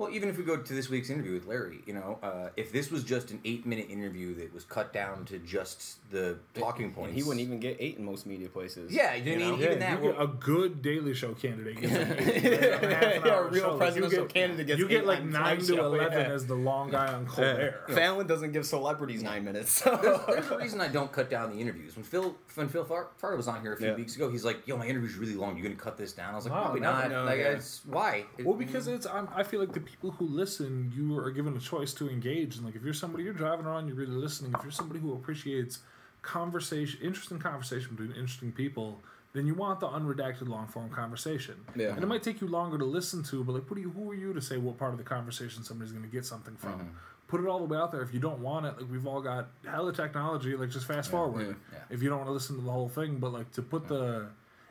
Well, 0.01 0.09
even 0.11 0.29
if 0.29 0.37
we 0.37 0.43
go 0.43 0.57
to 0.57 0.73
this 0.73 0.89
week's 0.89 1.11
interview 1.11 1.33
with 1.33 1.45
Larry, 1.45 1.81
you 1.85 1.93
know, 1.93 2.17
uh, 2.23 2.49
if 2.57 2.71
this 2.71 2.89
was 2.89 3.03
just 3.03 3.29
an 3.29 3.39
eight-minute 3.45 3.87
interview 3.89 4.33
that 4.35 4.51
was 4.51 4.63
cut 4.63 4.91
down 4.93 5.25
to 5.25 5.37
just 5.37 5.97
the 6.09 6.39
talking 6.55 6.85
And 6.85 6.95
points, 6.95 7.15
he 7.15 7.21
wouldn't 7.21 7.39
even 7.45 7.59
get 7.59 7.77
eight 7.79 7.97
in 7.99 8.05
most 8.05 8.25
media 8.25 8.49
places. 8.49 8.91
Yeah, 8.91 9.13
you 9.13 9.37
know 9.37 9.45
what 9.45 9.47
I 9.47 9.51
mean? 9.51 9.61
Even 9.61 9.71
Yeah, 9.73 9.77
that 9.97 10.03
you 10.03 10.11
get 10.11 10.21
a 10.21 10.27
good 10.27 10.81
Daily 10.81 11.13
Show 11.13 11.33
candidate. 11.35 11.79
Gets 11.81 11.93
like 11.93 12.27
eight- 12.27 12.43
Yeah, 13.25 13.35
a 13.35 13.43
real 13.43 13.61
show. 13.61 13.77
Presidential 13.77 14.11
you 14.21 14.25
get, 14.25 14.33
candidate 14.33 14.67
gets 14.67 14.79
You 14.79 14.87
get 14.87 15.01
eight 15.01 15.05
like 15.07 15.23
nine 15.23 15.43
Time 15.43 15.59
to 15.59 15.65
Show, 15.65 15.85
eleven 15.93 16.19
yeah. 16.19 16.33
as 16.33 16.47
the 16.47 16.55
long 16.55 16.89
guy 16.89 17.13
on 17.13 17.27
Colbert. 17.27 17.83
Fallon 17.89 18.25
doesn't 18.25 18.53
give 18.53 18.65
celebrities 18.65 19.21
nine 19.21 19.43
minutes. 19.45 19.81
There's, 19.83 19.99
So. 20.01 20.23
there's 20.27 20.49
a 20.49 20.57
reason 20.57 20.81
I 20.81 20.87
don't 20.87 21.11
cut 21.11 21.29
down 21.29 21.51
the 21.51 21.59
interviews. 21.61 21.95
When 21.95 22.03
Phil 22.03 22.35
when 22.55 22.67
Phil 22.69 22.83
Far- 22.85 23.09
Farr 23.17 23.35
was 23.35 23.47
on 23.47 23.61
here 23.61 23.73
a 23.73 23.77
few 23.77 23.87
Yeah. 23.89 23.95
weeks 23.95 24.15
ago, 24.15 24.29
he's 24.31 24.43
like, 24.43 24.67
"Yo, 24.67 24.77
my 24.77 24.87
interview's 24.87 25.15
really 25.15 25.35
long. 25.35 25.55
You're 25.57 25.63
gonna 25.65 25.75
cut 25.75 25.95
this 25.97 26.11
down?" 26.13 26.33
I 26.33 26.37
was 26.37 26.45
like, 26.45 26.55
No, 26.55 26.61
"Probably 26.61 26.79
not. 26.81 27.09
no, 27.11 27.23
like, 27.25 27.39
yeah. 27.39 27.49
it's 27.49 27.81
why?" 27.85 28.25
It- 28.39 28.45
Well, 28.45 28.55
because 28.55 28.87
it's 28.87 29.05
I'm, 29.05 29.27
I 29.35 29.43
feel 29.43 29.59
like 29.59 29.73
the 29.73 29.83
people 29.91 30.11
who 30.11 30.25
listen, 30.25 30.91
you 30.95 31.17
are 31.19 31.31
given 31.31 31.55
a 31.55 31.59
choice 31.59 31.93
to 31.95 32.09
engage. 32.09 32.55
And 32.55 32.65
like, 32.65 32.75
if 32.75 32.83
you're 32.83 32.93
somebody 32.93 33.23
you're 33.23 33.33
driving 33.33 33.65
around, 33.65 33.87
you're 33.87 33.97
really 33.97 34.15
listening. 34.15 34.53
If 34.57 34.63
you're 34.63 34.71
somebody 34.71 34.99
who 34.99 35.13
appreciates 35.13 35.79
conversation, 36.21 36.99
interesting 37.01 37.39
conversation 37.39 37.95
between 37.95 38.11
interesting 38.11 38.51
people, 38.51 39.01
then 39.33 39.45
you 39.47 39.53
want 39.53 39.79
the 39.79 39.87
unredacted 39.87 40.47
long 40.47 40.67
form 40.67 40.89
conversation. 40.89 41.55
Yeah. 41.75 41.89
And 41.89 42.03
it 42.03 42.07
might 42.07 42.23
take 42.23 42.41
you 42.41 42.47
longer 42.47 42.77
to 42.77 42.85
listen 42.85 43.23
to, 43.23 43.43
but 43.43 43.53
like, 43.53 43.69
what 43.69 43.79
you? 43.79 43.89
Who 43.89 44.09
are 44.11 44.15
you 44.15 44.33
to 44.33 44.41
say 44.41 44.57
what 44.57 44.77
part 44.77 44.91
of 44.91 44.97
the 44.97 45.03
conversation 45.03 45.63
somebody's 45.63 45.91
going 45.91 46.03
to 46.03 46.11
get 46.11 46.25
something 46.25 46.55
from? 46.55 46.73
Mm-hmm. 46.73 46.89
Put 47.27 47.39
it 47.41 47.47
all 47.47 47.59
the 47.59 47.65
way 47.65 47.77
out 47.77 47.93
there. 47.93 48.01
If 48.01 48.13
you 48.13 48.19
don't 48.19 48.39
want 48.39 48.65
it, 48.65 48.77
like 48.77 48.91
we've 48.91 49.07
all 49.07 49.21
got 49.21 49.47
hella 49.65 49.93
technology. 49.93 50.55
Like 50.55 50.69
just 50.69 50.85
fast 50.85 51.09
forward. 51.09 51.55
Yeah. 51.71 51.79
If 51.89 52.03
you 52.03 52.09
don't 52.09 52.17
want 52.17 52.27
to 52.27 52.33
listen 52.33 52.57
to 52.57 52.61
the 52.61 52.71
whole 52.71 52.89
thing, 52.89 53.19
but 53.19 53.31
like 53.31 53.51
to 53.53 53.61
put 53.61 53.87
the 53.87 54.27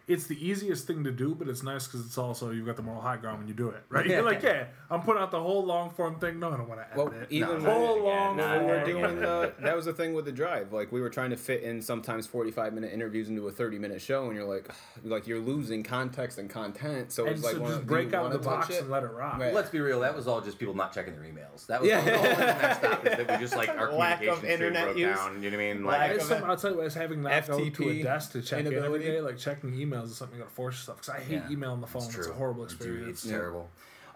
it's 0.09 0.27
the 0.27 0.44
easiest 0.44 0.86
thing 0.86 1.05
to 1.05 1.10
do, 1.12 1.35
but 1.35 1.48
it's 1.48 1.62
nice 1.62 1.86
because 1.86 2.05
it's 2.05 2.18
also 2.18 2.51
you've 2.51 2.66
got 2.66 2.77
the 2.77 2.82
moral 2.82 3.01
high 3.01 3.16
ground 3.16 3.39
when 3.39 3.48
you 3.48 3.55
do 3.55 3.68
it, 3.68 3.82
right? 3.89 4.06
You're 4.06 4.22
like, 4.32 4.43
yeah, 4.43 4.64
I'm 4.90 5.02
putting 5.02 5.22
out 5.22 5.31
the 5.31 5.40
whole 5.40 5.64
long 5.64 5.90
form 5.90 6.18
thing. 6.18 6.40
No, 6.40 6.51
I 6.52 6.56
don't 6.56 6.68
want 6.68 6.81
to 6.81 6.86
edit 6.86 6.97
Well, 6.97 7.09
it. 7.22 7.27
even 7.31 7.62
No, 7.62 7.70
whole 7.70 8.02
long 8.05 8.39
again, 8.40 8.51
when 8.56 8.66
we 8.66 8.72
were 8.72 8.85
doing 8.85 9.20
the, 9.20 9.52
that 9.60 9.77
was 9.77 9.85
the 9.85 9.93
thing 9.93 10.14
with 10.14 10.24
the 10.24 10.32
drive. 10.32 10.72
Like 10.72 10.90
we 10.90 11.01
were 11.01 11.10
trying 11.10 11.31
to 11.31 11.36
fit 11.36 11.62
in 11.62 11.81
sometimes 11.81 12.27
forty-five 12.27 12.72
minute 12.74 12.93
interviews 12.93 13.28
into 13.28 13.47
a 13.47 13.52
thirty-minute 13.52 14.01
show, 14.02 14.27
and 14.27 14.35
you're 14.36 14.44
like, 14.52 14.68
like 15.05 15.27
you're 15.28 15.39
losing 15.40 15.82
context 15.82 16.39
and 16.39 16.51
content. 16.51 17.12
So 17.12 17.27
it's 17.27 17.43
like, 17.44 17.55
so 17.55 17.60
wanna- 17.62 17.74
just 17.77 17.86
break 17.86 18.12
out 18.12 18.24
wanna 18.24 18.39
the 18.39 18.44
box 18.44 18.70
it? 18.70 18.81
and 18.82 18.90
let 18.90 19.05
it 19.05 19.12
rock. 19.12 19.39
Right. 19.39 19.55
Let's 19.55 19.70
be 19.70 19.81
real. 19.81 20.01
That 20.01 20.16
was 20.16 20.27
all 20.27 20.40
just 20.40 20.59
people 20.59 20.74
not 20.74 20.93
checking 20.93 21.14
their 21.14 21.22
emails. 21.22 21.66
That 21.66 21.81
was 21.82 21.89
Yeah. 21.90 22.01
the 22.01 22.16
only 22.16 22.28
thing 22.31 22.39
that 22.39 22.78
stopped 22.78 23.06
is 23.06 23.16
that 23.16 23.31
we 23.31 23.36
just 23.44 23.56
like 23.56 23.68
our 23.68 23.93
Lack 23.93 24.14
of 24.24 24.39
communication 24.39 24.39
string 24.40 24.52
internet 24.52 24.85
broke 24.86 24.97
use. 24.98 25.16
down. 25.16 25.43
You 25.43 25.51
know 25.51 25.56
what 25.56 25.62
I 25.62 25.72
mean? 25.74 25.85
Like, 25.85 26.10
It's 26.12 26.31
I'll 26.31 26.56
tell 26.56 26.70
you 26.72 26.77
what, 26.78 26.86
it's 26.86 26.94
having 26.94 27.22
that 27.22 27.47
go 27.47 27.68
to 27.68 27.89
a 27.90 28.02
desk 28.02 28.32
to 28.32 28.43
check 28.43 28.64
in 28.64 28.74
every 28.74 29.20
like 29.20 29.39
checking 29.39 29.70
emails 29.72 29.90
is 29.99 30.17
something 30.17 30.37
you 30.39 30.43
gotta 30.45 30.55
force 30.55 30.77
yourself. 30.77 30.99
Because 30.99 31.15
I 31.15 31.21
hate 31.21 31.43
Yeah. 31.47 31.51
email 31.51 31.73
on 31.73 31.81
the 31.81 31.87
phone. 31.87 32.03
It's, 32.05 32.27
a 32.27 32.33
horrible 32.33 32.65
Dude, 32.67 32.73
experience. 32.73 33.09
it's 33.25 33.31
terrible. 33.31 33.69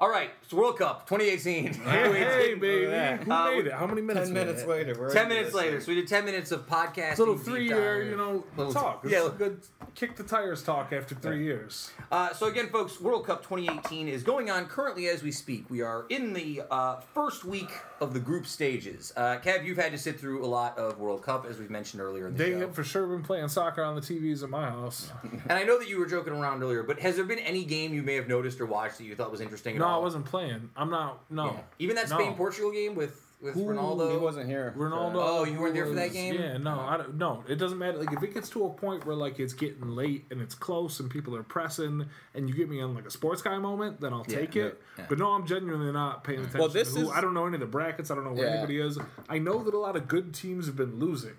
All 0.05 0.10
right, 0.10 0.28
it's 0.43 0.52
World 0.52 0.76
Cup 0.76 1.09
2018. 1.09 1.72
Hey, 1.72 2.12
hey, 2.12 2.55
baby, 2.56 2.85
who 3.24 3.32
Uh, 3.32 3.51
made 3.52 3.66
it? 3.68 3.72
How 3.72 3.86
many 3.86 4.02
minutes? 4.02 4.26
Ten 4.26 4.35
minutes 4.35 4.66
later, 4.66 4.94
we're 4.98 5.10
Ten 5.10 5.28
minutes 5.28 5.47
this 5.48 5.55
later, 5.55 5.81
so 5.81 5.89
we 5.89 5.94
did 5.94 6.06
ten 6.09 6.26
minutes 6.26 6.52
of 6.52 6.66
podcasting. 6.66 7.16
Little 7.20 7.39
three 7.39 7.66
year, 7.66 8.02
you 8.02 8.14
know, 8.14 8.44
Little- 8.55 8.74
talk. 8.74 9.01
It's 9.05 9.14
yeah. 9.14 9.26
a 9.28 9.31
good 9.31 9.62
kick 9.94 10.16
the 10.16 10.22
tires 10.22 10.62
talk 10.62 10.93
after 10.93 11.14
three 11.14 11.44
years. 11.44 11.90
Uh, 12.12 12.35
so 12.35 12.48
again, 12.48 12.68
folks, 12.68 13.01
World 13.01 13.24
Cup 13.26 13.44
2018 13.44 14.06
is 14.09 14.22
going 14.22 14.51
on 14.51 14.66
currently 14.66 15.09
as 15.09 15.22
we 15.22 15.32
speak. 15.32 15.70
We 15.70 15.81
are 15.81 16.05
in 16.10 16.35
the 16.35 16.64
uh, 16.70 16.97
first 17.14 17.47
week 17.47 17.70
of 18.02 18.12
the 18.12 18.20
group 18.20 18.47
stages. 18.47 19.10
Uh, 19.16 19.39
Kev, 19.39 19.64
you've 19.64 19.78
had 19.78 19.93
to 19.93 19.98
sit 19.98 20.20
through 20.20 20.44
a 20.44 20.48
lot 20.48 20.76
of 20.76 20.98
World 20.98 21.22
Cup, 21.22 21.47
as 21.48 21.59
we've 21.59 21.70
mentioned 21.70 22.02
earlier 22.02 22.26
in 22.26 22.36
the 22.36 22.44
They 22.44 22.51
show. 22.51 22.59
have 22.59 22.74
for 22.74 22.85
sure 22.85 23.06
been 23.06 23.22
playing 23.22 23.48
soccer 23.48 23.82
on 23.82 23.94
the 23.94 24.02
TVs 24.02 24.43
at 24.43 24.51
my 24.51 24.68
house. 24.68 25.10
And 25.48 25.52
I 25.59 25.62
know 25.62 25.78
that 25.78 25.89
you 25.89 25.98
were 25.98 26.06
joking 26.06 26.32
around 26.35 26.62
earlier, 26.62 26.82
but 26.82 26.98
has 27.01 27.16
there 27.16 27.24
been 27.24 27.39
any 27.39 27.64
game 27.64 27.93
you 27.94 28.02
may 28.02 28.14
have 28.16 28.28
noticed 28.28 28.60
or 28.60 28.66
watched 28.66 28.98
that 28.98 29.05
you 29.05 29.14
thought 29.14 29.31
was 29.31 29.40
interesting 29.40 29.76
at 29.76 29.81
No, 29.81 29.86
all? 29.86 29.94
I 29.95 29.99
wasn't 29.99 30.25
playing. 30.27 30.71
I'm 30.77 30.91
not. 30.91 31.21
No. 31.31 31.47
Yeah. 31.47 31.61
Even 31.79 31.97
that 31.97 32.11
No. 32.11 32.19
Spain 32.19 32.35
Portugal 32.35 32.71
game 32.73 32.95
with 32.95 33.21
with 33.41 33.55
Who- 33.55 33.65
Ronaldo. 33.66 34.11
He 34.11 34.16
wasn't 34.16 34.47
here. 34.49 34.73
Ronaldo. 34.75 35.16
Oh, 35.16 35.45
you 35.45 35.61
weren't 35.61 35.75
there 35.75 35.85
for 35.85 35.93
that 35.95 36.15
game? 36.15 36.33
Yeah, 36.35 36.57
no, 36.57 36.81
I 36.81 36.97
don't. 36.97 37.16
No, 37.16 37.45
it 37.47 37.57
doesn't 37.57 37.77
matter. 37.77 37.99
Like 37.99 38.11
if 38.12 38.23
it 38.23 38.33
gets 38.33 38.49
to 38.51 38.65
a 38.65 38.71
point 38.71 39.05
where 39.05 39.15
like 39.15 39.39
it's 39.39 39.53
getting 39.53 39.87
late 39.95 40.25
and 40.31 40.41
it's 40.41 40.55
close 40.55 40.99
and 41.01 41.11
people 41.11 41.37
are 41.37 41.43
pressing, 41.43 42.07
and 42.35 42.49
you 42.49 42.55
get 42.55 42.71
me 42.71 42.81
on 42.81 42.95
like 42.95 43.05
a 43.05 43.11
sports 43.11 43.43
guy 43.43 43.59
moment, 43.59 44.01
then 44.01 44.15
I'll 44.15 44.25
take 44.25 44.57
it. 44.57 44.81
yeah. 44.99 45.05
But 45.11 45.19
no, 45.19 45.33
I'm 45.33 45.47
genuinely 45.47 45.93
not 45.93 46.25
paying 46.25 46.39
attention. 46.39 46.61
Well, 46.61 46.69
this 46.71 46.95
to 46.95 47.01
who, 47.01 47.07
is- 47.11 47.12
I 47.12 47.21
don't 47.21 47.35
know 47.35 47.45
any 47.45 47.55
of 47.57 47.61
the 47.61 47.66
brackets. 47.66 48.11
I 48.11 48.15
don't 48.15 48.25
know 48.25 48.33
where 48.33 48.47
Yeah. 48.47 48.53
anybody 48.53 48.81
is. 48.81 48.99
I 49.29 49.39
know 49.39 49.62
that 49.62 49.75
a 49.75 49.79
lot 49.79 49.97
of 49.97 50.09
good 50.09 50.33
teams 50.33 50.65
have 50.65 50.77
been 50.77 50.99
losing. 50.99 51.35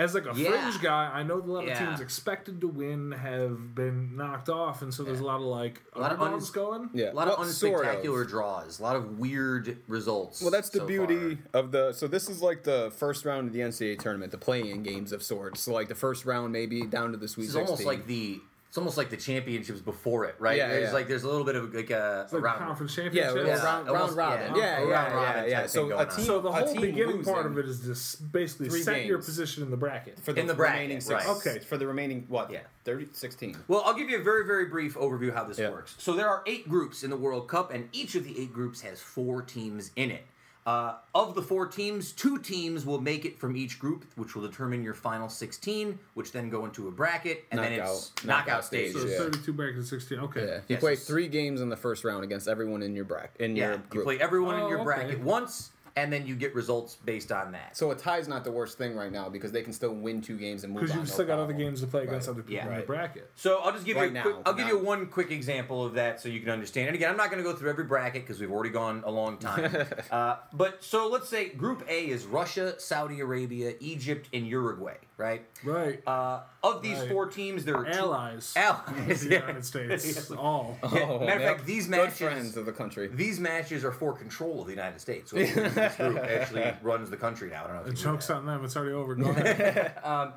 As 0.00 0.14
like 0.14 0.24
a 0.24 0.32
Yeah. 0.34 0.50
fringe 0.70 0.80
guy, 0.82 1.10
I 1.12 1.22
know 1.22 1.40
that 1.40 1.46
a 1.46 1.52
lot 1.52 1.62
of 1.64 1.68
Yeah. 1.68 1.86
teams 1.86 2.00
expected 2.00 2.60
to 2.62 2.68
win 2.68 3.12
have 3.12 3.74
been 3.74 4.16
knocked 4.16 4.48
off, 4.48 4.80
and 4.80 4.94
so 4.94 5.02
there's 5.02 5.20
a 5.20 5.24
lot 5.24 5.36
of 5.36 5.42
like 5.42 5.82
A 5.94 6.00
lot 6.00 6.10
of 6.12 6.20
underdogs 6.20 6.44
uns- 6.44 6.50
going. 6.50 6.90
Yeah, 6.94 7.12
a 7.12 7.14
lot 7.14 7.26
well, 7.28 7.42
of 7.42 7.46
sort 7.48 7.86
of. 7.86 8.26
draws, 8.28 8.80
a 8.80 8.82
lot 8.82 8.96
of 8.96 9.18
weird 9.18 9.76
results. 9.88 10.40
Well, 10.40 10.50
that's 10.50 10.70
the 10.70 10.78
so 10.80 10.86
beauty 10.86 11.36
far. 11.52 11.60
of 11.60 11.72
the. 11.72 11.92
So 11.92 12.06
this 12.08 12.30
is 12.30 12.40
like 12.40 12.62
the 12.64 12.90
first 12.96 13.24
round 13.26 13.48
of 13.48 13.52
the 13.52 13.60
NCAA 13.60 13.96
tournament, 13.96 14.32
the 14.32 14.38
play-in 14.38 14.82
games 14.82 15.12
of 15.12 15.22
sorts. 15.22 15.60
So 15.60 15.72
like 15.74 15.88
the 15.88 15.94
first 15.94 16.24
round, 16.24 16.50
maybe 16.52 16.82
down 16.86 17.12
to 17.12 17.18
the 17.18 17.28
Sweet 17.28 17.44
This 17.44 17.50
is 17.50 17.56
almost 17.56 17.78
16. 17.82 17.86
like 17.86 18.06
the. 18.06 18.40
It's 18.70 18.78
almost 18.78 18.96
like 18.96 19.10
the 19.10 19.16
championships 19.16 19.80
before 19.80 20.26
it, 20.26 20.36
right? 20.38 20.56
Yeah, 20.56 20.68
there's 20.68 20.84
yeah. 20.90 20.92
like 20.92 21.08
there's 21.08 21.24
a 21.24 21.28
little 21.28 21.42
bit 21.44 21.56
of 21.56 21.74
like 21.74 21.90
a, 21.90 22.20
It's 22.22 22.32
like 22.32 22.40
round. 22.40 22.60
conference 22.60 22.96
yeah, 22.96 23.08
Yeah, 23.12 23.30
round, 23.64 23.88
almost- 23.88 24.16
round 24.16 24.16
robin. 24.16 24.54
yeah. 24.54 24.62
Yeah, 24.62 24.78
A 24.84 24.86
yeah, 24.86 24.92
round 24.94 25.12
yeah, 25.12 25.20
robin 25.34 25.50
yeah. 25.50 25.60
type 25.62 25.70
So 25.70 25.86
a 25.86 25.88
going 25.88 26.06
on. 26.08 26.14
team, 26.16 26.24
So 26.24 26.40
the 26.40 26.48
a 26.48 26.52
whole 26.52 26.72
team 26.72 26.80
beginning 26.82 27.24
part 27.24 27.46
of 27.46 27.58
it 27.58 27.66
is 27.66 27.80
just 27.80 28.30
basically 28.30 28.68
Three 28.68 28.82
set 28.82 29.06
your 29.06 29.18
position 29.18 29.64
in 29.64 29.72
the 29.72 29.76
bracket. 29.76 30.20
for 30.20 30.32
the, 30.32 30.40
In 30.40 30.46
the 30.46 30.54
bracket, 30.54 30.82
remaining 30.82 31.00
six. 31.00 31.26
right. 31.26 31.36
Okay. 31.36 31.58
For 31.58 31.78
the 31.78 31.86
remaining 31.88 32.26
what? 32.28 32.52
Yeah. 32.52 32.60
30, 32.84 33.08
16. 33.12 33.56
Well, 33.66 33.82
I'll 33.84 33.94
give 33.94 34.08
you 34.08 34.20
a 34.20 34.22
very, 34.22 34.46
very 34.46 34.66
brief 34.66 34.94
overview 34.94 35.34
how 35.34 35.42
this 35.42 35.58
Yeah. 35.58 35.70
works. 35.70 35.96
So 35.98 36.12
there 36.12 36.28
are 36.28 36.44
eight 36.46 36.68
groups 36.68 37.02
in 37.02 37.10
the 37.10 37.16
World 37.16 37.48
Cup, 37.48 37.72
and 37.74 37.88
each 37.90 38.14
of 38.14 38.22
the 38.22 38.40
eight 38.40 38.52
groups 38.52 38.82
has 38.82 39.00
four 39.00 39.42
teams 39.42 39.90
in 39.96 40.12
it. 40.12 40.24
Uh, 40.70 40.94
of 41.16 41.34
the 41.34 41.42
four 41.42 41.66
teams, 41.66 42.12
two 42.12 42.38
teams 42.38 42.86
will 42.86 43.00
make 43.00 43.24
it 43.24 43.36
from 43.40 43.56
each 43.56 43.80
group, 43.80 44.04
which 44.14 44.36
will 44.36 44.46
determine 44.46 44.84
your 44.84 44.94
final 44.94 45.28
16, 45.28 45.98
which 46.14 46.30
then 46.30 46.48
go 46.48 46.64
into 46.64 46.86
a 46.86 46.90
bracket, 46.92 47.44
and 47.50 47.58
then 47.60 47.72
it's 47.72 47.80
Knockout- 47.80 48.24
knockout, 48.24 48.46
knockout 48.46 48.64
stage. 48.64 48.92
So 48.92 49.04
Yeah. 49.04 49.16
32 49.18 49.52
bracket 49.52 49.76
to 49.76 49.84
16. 49.84 50.20
Okay. 50.20 50.46
Yeah, 50.46 50.54
you 50.58 50.62
Yes, 50.68 50.80
play 50.80 50.94
three 50.94 51.26
games 51.26 51.60
in 51.60 51.70
the 51.70 51.76
first 51.76 52.04
round 52.04 52.22
against 52.22 52.46
everyone 52.46 52.82
in 52.84 52.94
your 52.94 53.04
bracket. 53.04 53.40
In 53.40 53.56
Yeah, 53.56 53.64
your 53.66 53.74
you 53.78 53.82
group. 53.88 54.04
play 54.04 54.20
everyone 54.20 54.54
in 54.56 54.60
Oh, 54.62 54.68
your 54.68 54.78
okay. 54.78 54.84
bracket 54.84 55.20
once, 55.20 55.72
and 56.00 56.12
then 56.12 56.26
you 56.26 56.34
get 56.34 56.54
results 56.54 56.96
based 57.04 57.30
on 57.32 57.52
that. 57.52 57.76
so 57.76 57.90
a 57.90 57.94
tie's 57.94 58.28
not 58.28 58.44
the 58.44 58.50
worst 58.50 58.78
thing 58.78 58.94
right 58.96 59.12
now 59.12 59.28
because 59.28 59.52
they 59.52 59.62
can 59.62 59.72
still 59.72 59.92
win 59.94 60.20
two 60.20 60.36
games 60.36 60.64
and 60.64 60.72
move 60.72 60.82
on. 60.82 60.86
Because 60.86 60.96
you've 60.96 61.08
no 61.08 61.12
still 61.14 61.26
got 61.26 61.38
other 61.38 61.52
games 61.52 61.80
to 61.80 61.86
play 61.86 62.02
against 62.04 62.26
Right. 62.28 62.32
other 62.32 62.42
people 62.42 62.54
Yeah. 62.54 62.74
in 62.74 62.80
the 62.80 62.86
bracket. 62.86 63.30
So 63.34 63.58
I'll 63.58 63.72
just 63.72 63.84
give 63.84 63.96
Right 63.96 64.04
you 64.04 64.10
a 64.10 64.12
now, 64.14 64.22
quick, 64.22 64.36
I'll 64.46 64.54
give 64.54 64.68
you 64.68 64.78
one 64.78 65.06
quick 65.06 65.30
example 65.30 65.84
of 65.84 65.94
that 65.94 66.20
so 66.20 66.28
you 66.28 66.40
can 66.40 66.50
understand. 66.50 66.88
And 66.88 66.94
again, 66.96 67.10
I'm 67.10 67.16
not 67.16 67.30
going 67.30 67.42
to 67.42 67.48
go 67.50 67.54
through 67.56 67.70
every 67.70 67.84
bracket 67.84 68.22
because 68.22 68.40
we've 68.40 68.50
already 68.50 68.70
gone 68.70 69.02
a 69.04 69.10
long 69.10 69.36
time. 69.38 69.74
uh, 70.10 70.36
but 70.52 70.82
so 70.82 71.08
let's 71.08 71.28
say 71.28 71.48
Group 71.50 71.84
A 71.88 72.08
is 72.08 72.24
Russia, 72.26 72.78
Saudi 72.80 73.20
Arabia, 73.20 73.74
Egypt, 73.80 74.28
and 74.32 74.46
Uruguay, 74.46 74.94
right? 75.20 75.42
Right. 75.62 76.02
Uh, 76.06 76.40
of 76.64 76.82
these 76.82 76.98
Right. 76.98 77.08
four 77.10 77.26
teams, 77.26 77.64
there 77.64 77.76
are 77.76 77.84
two- 77.84 77.90
Allies. 77.98 78.54
Allies. 78.56 79.22
of 79.22 79.28
the 79.28 79.34
yeah. 79.34 79.40
United 79.40 79.64
States. 79.64 80.30
All. 80.36 80.78
Yeah, 80.82 80.88
Oh, 81.02 81.18
matter 81.20 81.32
of 81.40 81.56
fact, 81.56 81.66
these 81.66 81.86
good 81.86 81.90
matches, 81.98 82.18
friends 82.18 82.56
of 82.56 82.66
the 82.66 82.72
country. 82.72 83.06
these 83.08 83.38
matches 83.38 83.84
are 83.84 83.92
for 83.92 84.12
control 84.14 84.60
of 84.62 84.66
the 84.66 84.72
United 84.72 85.00
States. 85.00 85.30
So 85.30 85.36
this 85.36 85.52
group 85.52 86.16
actually 86.18 86.74
runs 86.82 87.10
the 87.10 87.16
country 87.16 87.50
now. 87.50 87.64
I 87.64 87.66
don't 87.68 87.76
know. 87.76 87.82
If 87.82 87.86
The 87.88 88.02
joke's 88.02 88.30
on 88.30 88.46
them. 88.46 88.64
It's 88.64 88.76
already 88.76 88.94
over. 88.94 89.14
Go 89.14 89.30
ahead. 89.30 90.32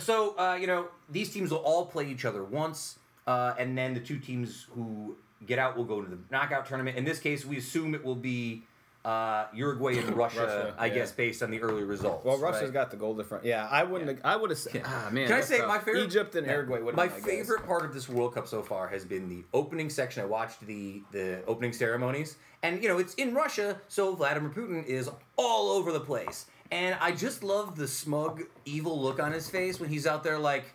So 0.00 0.36
uh, 0.38 0.54
you 0.60 0.66
know 0.66 0.88
these 1.10 1.30
teams 1.32 1.50
will 1.50 1.58
all 1.58 1.86
play 1.86 2.06
each 2.08 2.24
other 2.24 2.44
once, 2.44 2.98
uh, 3.26 3.54
and 3.58 3.76
then 3.76 3.94
the 3.94 4.00
two 4.00 4.18
teams 4.18 4.66
who 4.74 5.16
get 5.46 5.58
out 5.58 5.76
will 5.76 5.84
go 5.84 6.02
to 6.02 6.08
the 6.08 6.18
knockout 6.30 6.66
tournament. 6.66 6.96
In 6.96 7.04
this 7.04 7.18
case, 7.18 7.44
we 7.44 7.56
assume 7.56 7.94
it 7.94 8.04
will 8.04 8.14
be 8.14 8.62
uh, 9.04 9.46
Uruguay 9.54 9.98
and 9.98 10.10
Russia, 10.16 10.40
Russia, 10.40 10.74
I 10.78 10.86
yeah. 10.86 10.94
guess, 10.94 11.12
based 11.12 11.42
on 11.42 11.50
the 11.50 11.60
early 11.60 11.84
results. 11.84 12.24
Well, 12.24 12.38
Russia's 12.38 12.64
right? 12.64 12.72
got 12.72 12.90
the 12.90 12.96
goal 12.96 13.14
difference. 13.14 13.44
Yeah, 13.44 13.66
I 13.70 13.84
wouldn't. 13.84 14.10
Have, 14.10 14.20
I 14.24 14.36
would 14.36 14.50
have. 14.50 14.58
said 14.58 14.82
Ah, 14.84 15.08
man. 15.12 15.28
Can 15.28 15.36
I 15.36 15.40
say 15.40 15.58
tough. 15.58 15.68
my 15.68 15.78
favorite? 15.78 16.04
Egypt 16.04 16.34
and 16.34 16.46
Yeah. 16.46 16.54
Uruguay 16.54 16.80
would 16.80 16.94
My 16.96 17.08
been 17.08 17.22
favorite 17.22 17.66
part 17.66 17.84
of 17.84 17.94
this 17.94 18.08
World 18.08 18.34
Cup 18.34 18.46
so 18.48 18.62
far 18.62 18.88
has 18.88 19.04
been 19.04 19.28
the 19.28 19.44
opening 19.54 19.88
section. 19.90 20.22
I 20.22 20.26
watched 20.26 20.60
the 20.66 21.02
the 21.12 21.42
opening 21.46 21.72
ceremonies, 21.72 22.36
and 22.62 22.82
you 22.82 22.88
know 22.88 22.98
it's 22.98 23.14
in 23.14 23.34
Russia, 23.34 23.80
so 23.88 24.14
Vladimir 24.14 24.50
Putin 24.50 24.84
is 24.84 25.08
all 25.36 25.70
over 25.70 25.92
the 25.92 26.00
place, 26.00 26.46
and 26.70 26.96
I 27.00 27.12
just 27.12 27.42
love 27.44 27.76
the 27.76 27.88
smug, 27.88 28.42
evil 28.64 29.00
look 29.00 29.20
on 29.20 29.32
his 29.32 29.48
face 29.48 29.78
when 29.80 29.88
he's 29.88 30.06
out 30.06 30.22
there 30.24 30.38
like, 30.38 30.74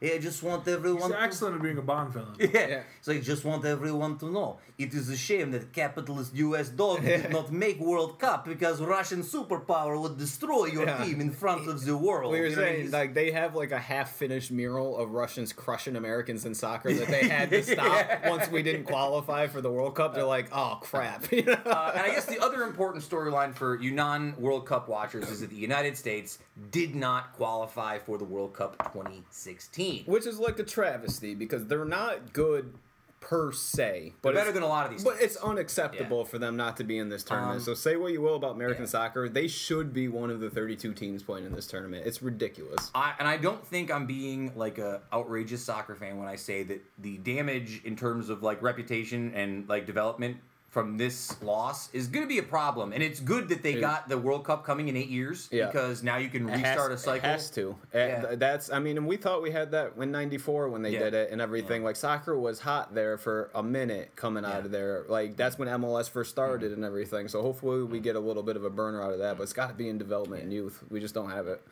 "Yeah, 0.00 0.12
I 0.14 0.18
just 0.18 0.42
want 0.42 0.66
everyone." 0.68 1.02
He's 1.02 1.10
to- 1.12 1.20
excellent 1.22 1.56
at 1.56 1.62
being 1.62 1.78
a 1.78 1.82
Bond 1.82 2.12
villain. 2.12 2.34
Yeah. 2.38 2.48
Yeah. 2.54 2.82
It's 2.98 3.08
like, 3.08 3.22
just 3.22 3.44
want 3.44 3.64
everyone 3.64 4.18
to 4.18 4.26
know. 4.30 4.58
It 4.76 4.92
is 4.92 5.08
a 5.08 5.16
shame 5.16 5.52
that 5.52 5.72
capitalist 5.72 6.34
US 6.34 6.68
dog 6.68 7.02
did 7.04 7.30
not 7.30 7.52
make 7.52 7.78
World 7.80 8.18
Cup 8.18 8.44
because 8.44 8.80
Russian 8.80 9.22
superpower 9.22 10.00
would 10.00 10.18
destroy 10.18 10.66
your 10.66 10.84
Yeah. 10.86 11.04
team 11.04 11.20
in 11.20 11.30
front 11.30 11.68
of 11.68 11.84
the 11.84 11.96
world. 11.96 12.32
We 12.32 12.40
were 12.40 12.46
You 12.46 12.56
know, 12.56 12.62
saying 12.62 12.80
he's- 12.80 12.92
like 12.92 13.14
they 13.14 13.30
have 13.30 13.54
like 13.54 13.70
a 13.72 13.78
half-finished 13.78 14.50
mural 14.50 14.96
of 14.98 15.10
Russians 15.12 15.52
crushing 15.52 15.96
Americans 15.96 16.44
in 16.44 16.54
soccer 16.54 16.92
that 16.92 17.08
they 17.08 17.28
had 17.36 17.50
to 17.50 17.62
stop 17.62 18.06
once 18.26 18.48
we 18.50 18.62
didn't 18.62 18.84
qualify 18.84 19.46
for 19.46 19.60
the 19.60 19.70
World 19.70 19.94
Cup. 19.94 20.14
They're 20.14 20.24
like, 20.24 20.48
oh 20.52 20.78
crap. 20.80 21.30
You 21.32 21.42
know? 21.44 21.52
Uh, 21.64 21.92
and 21.94 22.02
I 22.02 22.08
guess 22.08 22.24
the 22.26 22.40
other 22.40 22.62
important 22.64 23.04
storyline 23.04 23.54
for 23.54 23.80
you 23.80 23.92
non 23.92 24.34
World 24.40 24.66
Cup 24.66 24.88
watchers 24.88 25.30
is 25.30 25.40
that 25.40 25.50
the 25.50 25.56
United 25.56 25.96
States 25.96 26.38
did 26.70 26.94
not 26.96 27.32
qualify 27.34 27.98
for 27.98 28.18
the 28.18 28.24
World 28.24 28.54
Cup 28.54 28.76
2016. 28.92 29.93
Which 30.06 30.26
is 30.26 30.38
like 30.38 30.58
a 30.58 30.64
travesty 30.64 31.34
because 31.34 31.66
they're 31.66 31.84
not 31.84 32.32
good 32.32 32.74
per 33.20 33.52
se, 33.52 34.12
but 34.20 34.34
They're 34.34 34.42
better 34.42 34.52
than 34.52 34.62
a 34.62 34.66
lot 34.66 34.84
of 34.84 34.92
these 34.92 35.02
But 35.02 35.18
teams. 35.18 35.22
it's 35.22 35.36
unacceptable 35.36 36.26
for 36.26 36.38
them 36.38 36.56
not 36.56 36.76
to 36.76 36.84
be 36.84 36.98
in 36.98 37.08
this 37.08 37.24
tournament. 37.24 37.56
Um, 37.56 37.60
so 37.64 37.72
say 37.72 37.96
what 37.96 38.12
you 38.12 38.20
will 38.20 38.34
about 38.36 38.54
American 38.54 38.84
yeah. 38.84 38.88
soccer, 38.90 39.30
they 39.30 39.48
should 39.48 39.94
be 39.94 40.08
one 40.08 40.28
of 40.30 40.40
the 40.40 40.50
32 40.50 40.92
teams 40.92 41.22
playing 41.22 41.46
in 41.46 41.54
this 41.54 41.66
tournament. 41.66 42.06
It's 42.06 42.22
ridiculous. 42.22 42.90
I, 42.94 43.14
and 43.18 43.26
I 43.26 43.38
don't 43.38 43.66
think 43.66 43.90
I'm 43.90 44.04
being 44.04 44.52
like 44.54 44.76
a 44.76 45.00
outrageous 45.10 45.64
soccer 45.64 45.94
fan 45.94 46.18
when 46.18 46.28
I 46.28 46.36
say 46.36 46.64
that 46.64 46.82
the 46.98 47.16
damage 47.18 47.80
in 47.84 47.96
terms 47.96 48.28
of 48.28 48.42
like 48.42 48.60
reputation 48.60 49.32
and 49.34 49.66
like 49.70 49.86
development 49.86 50.36
from 50.74 50.96
this 50.98 51.40
loss 51.40 51.88
is 51.92 52.08
going 52.08 52.24
to 52.24 52.28
be 52.28 52.38
a 52.38 52.42
problem. 52.42 52.92
And 52.92 53.00
it's 53.00 53.20
good 53.20 53.48
that 53.50 53.62
they 53.62 53.80
got 53.80 54.08
the 54.08 54.18
World 54.18 54.44
Cup 54.44 54.64
coming 54.64 54.88
in 54.88 54.96
eight 54.96 55.08
years 55.08 55.48
Yeah. 55.52 55.66
because 55.66 56.02
now 56.02 56.16
you 56.16 56.28
can 56.28 56.48
It 56.48 56.58
has- 56.58 56.62
restart 56.76 56.90
a 56.92 56.98
cycle. 56.98 57.28
It 57.30 57.32
has 57.32 57.48
to. 57.50 57.70
Uh, 57.94 57.98
Yeah. 57.98 58.34
That's. 58.34 58.72
I 58.72 58.80
mean, 58.80 58.96
and 58.96 59.06
we 59.06 59.16
thought 59.16 59.40
we 59.40 59.52
had 59.52 59.70
that 59.70 59.92
in 59.96 60.10
'94 60.10 60.68
when 60.68 60.82
they 60.82 60.90
Yeah. 60.90 60.98
did 61.04 61.14
it 61.14 61.30
and 61.30 61.40
everything. 61.40 61.84
Like 61.84 61.94
soccer 61.94 62.36
was 62.36 62.58
hot 62.58 62.92
there 62.92 63.16
for 63.16 63.50
a 63.54 63.62
minute 63.62 64.10
coming. 64.16 64.42
Mm-hmm. 64.42 64.52
out 64.52 64.64
of 64.64 64.72
there. 64.72 65.04
Like 65.08 65.36
that's 65.36 65.56
when 65.58 65.68
MLS 65.68 66.08
first 66.10 66.30
started 66.30 66.72
and 66.72 66.84
everything. 66.84 67.28
So 67.28 67.40
hopefully 67.40 67.84
we 67.84 68.00
get 68.00 68.16
a 68.16 68.20
little 68.20 68.42
bit 68.42 68.56
of 68.56 68.64
a 68.64 68.70
burner 68.70 69.00
out 69.00 69.12
of 69.12 69.20
that. 69.20 69.36
But 69.36 69.44
it's 69.44 69.52
got 69.52 69.68
to 69.68 69.74
be 69.74 69.88
in 69.88 69.96
development 69.96 70.42
and 70.42 70.52
youth. 70.52 70.80
We 70.90 70.98
just 70.98 71.14
don't 71.14 71.30
have 71.30 71.46
it. 71.46 71.62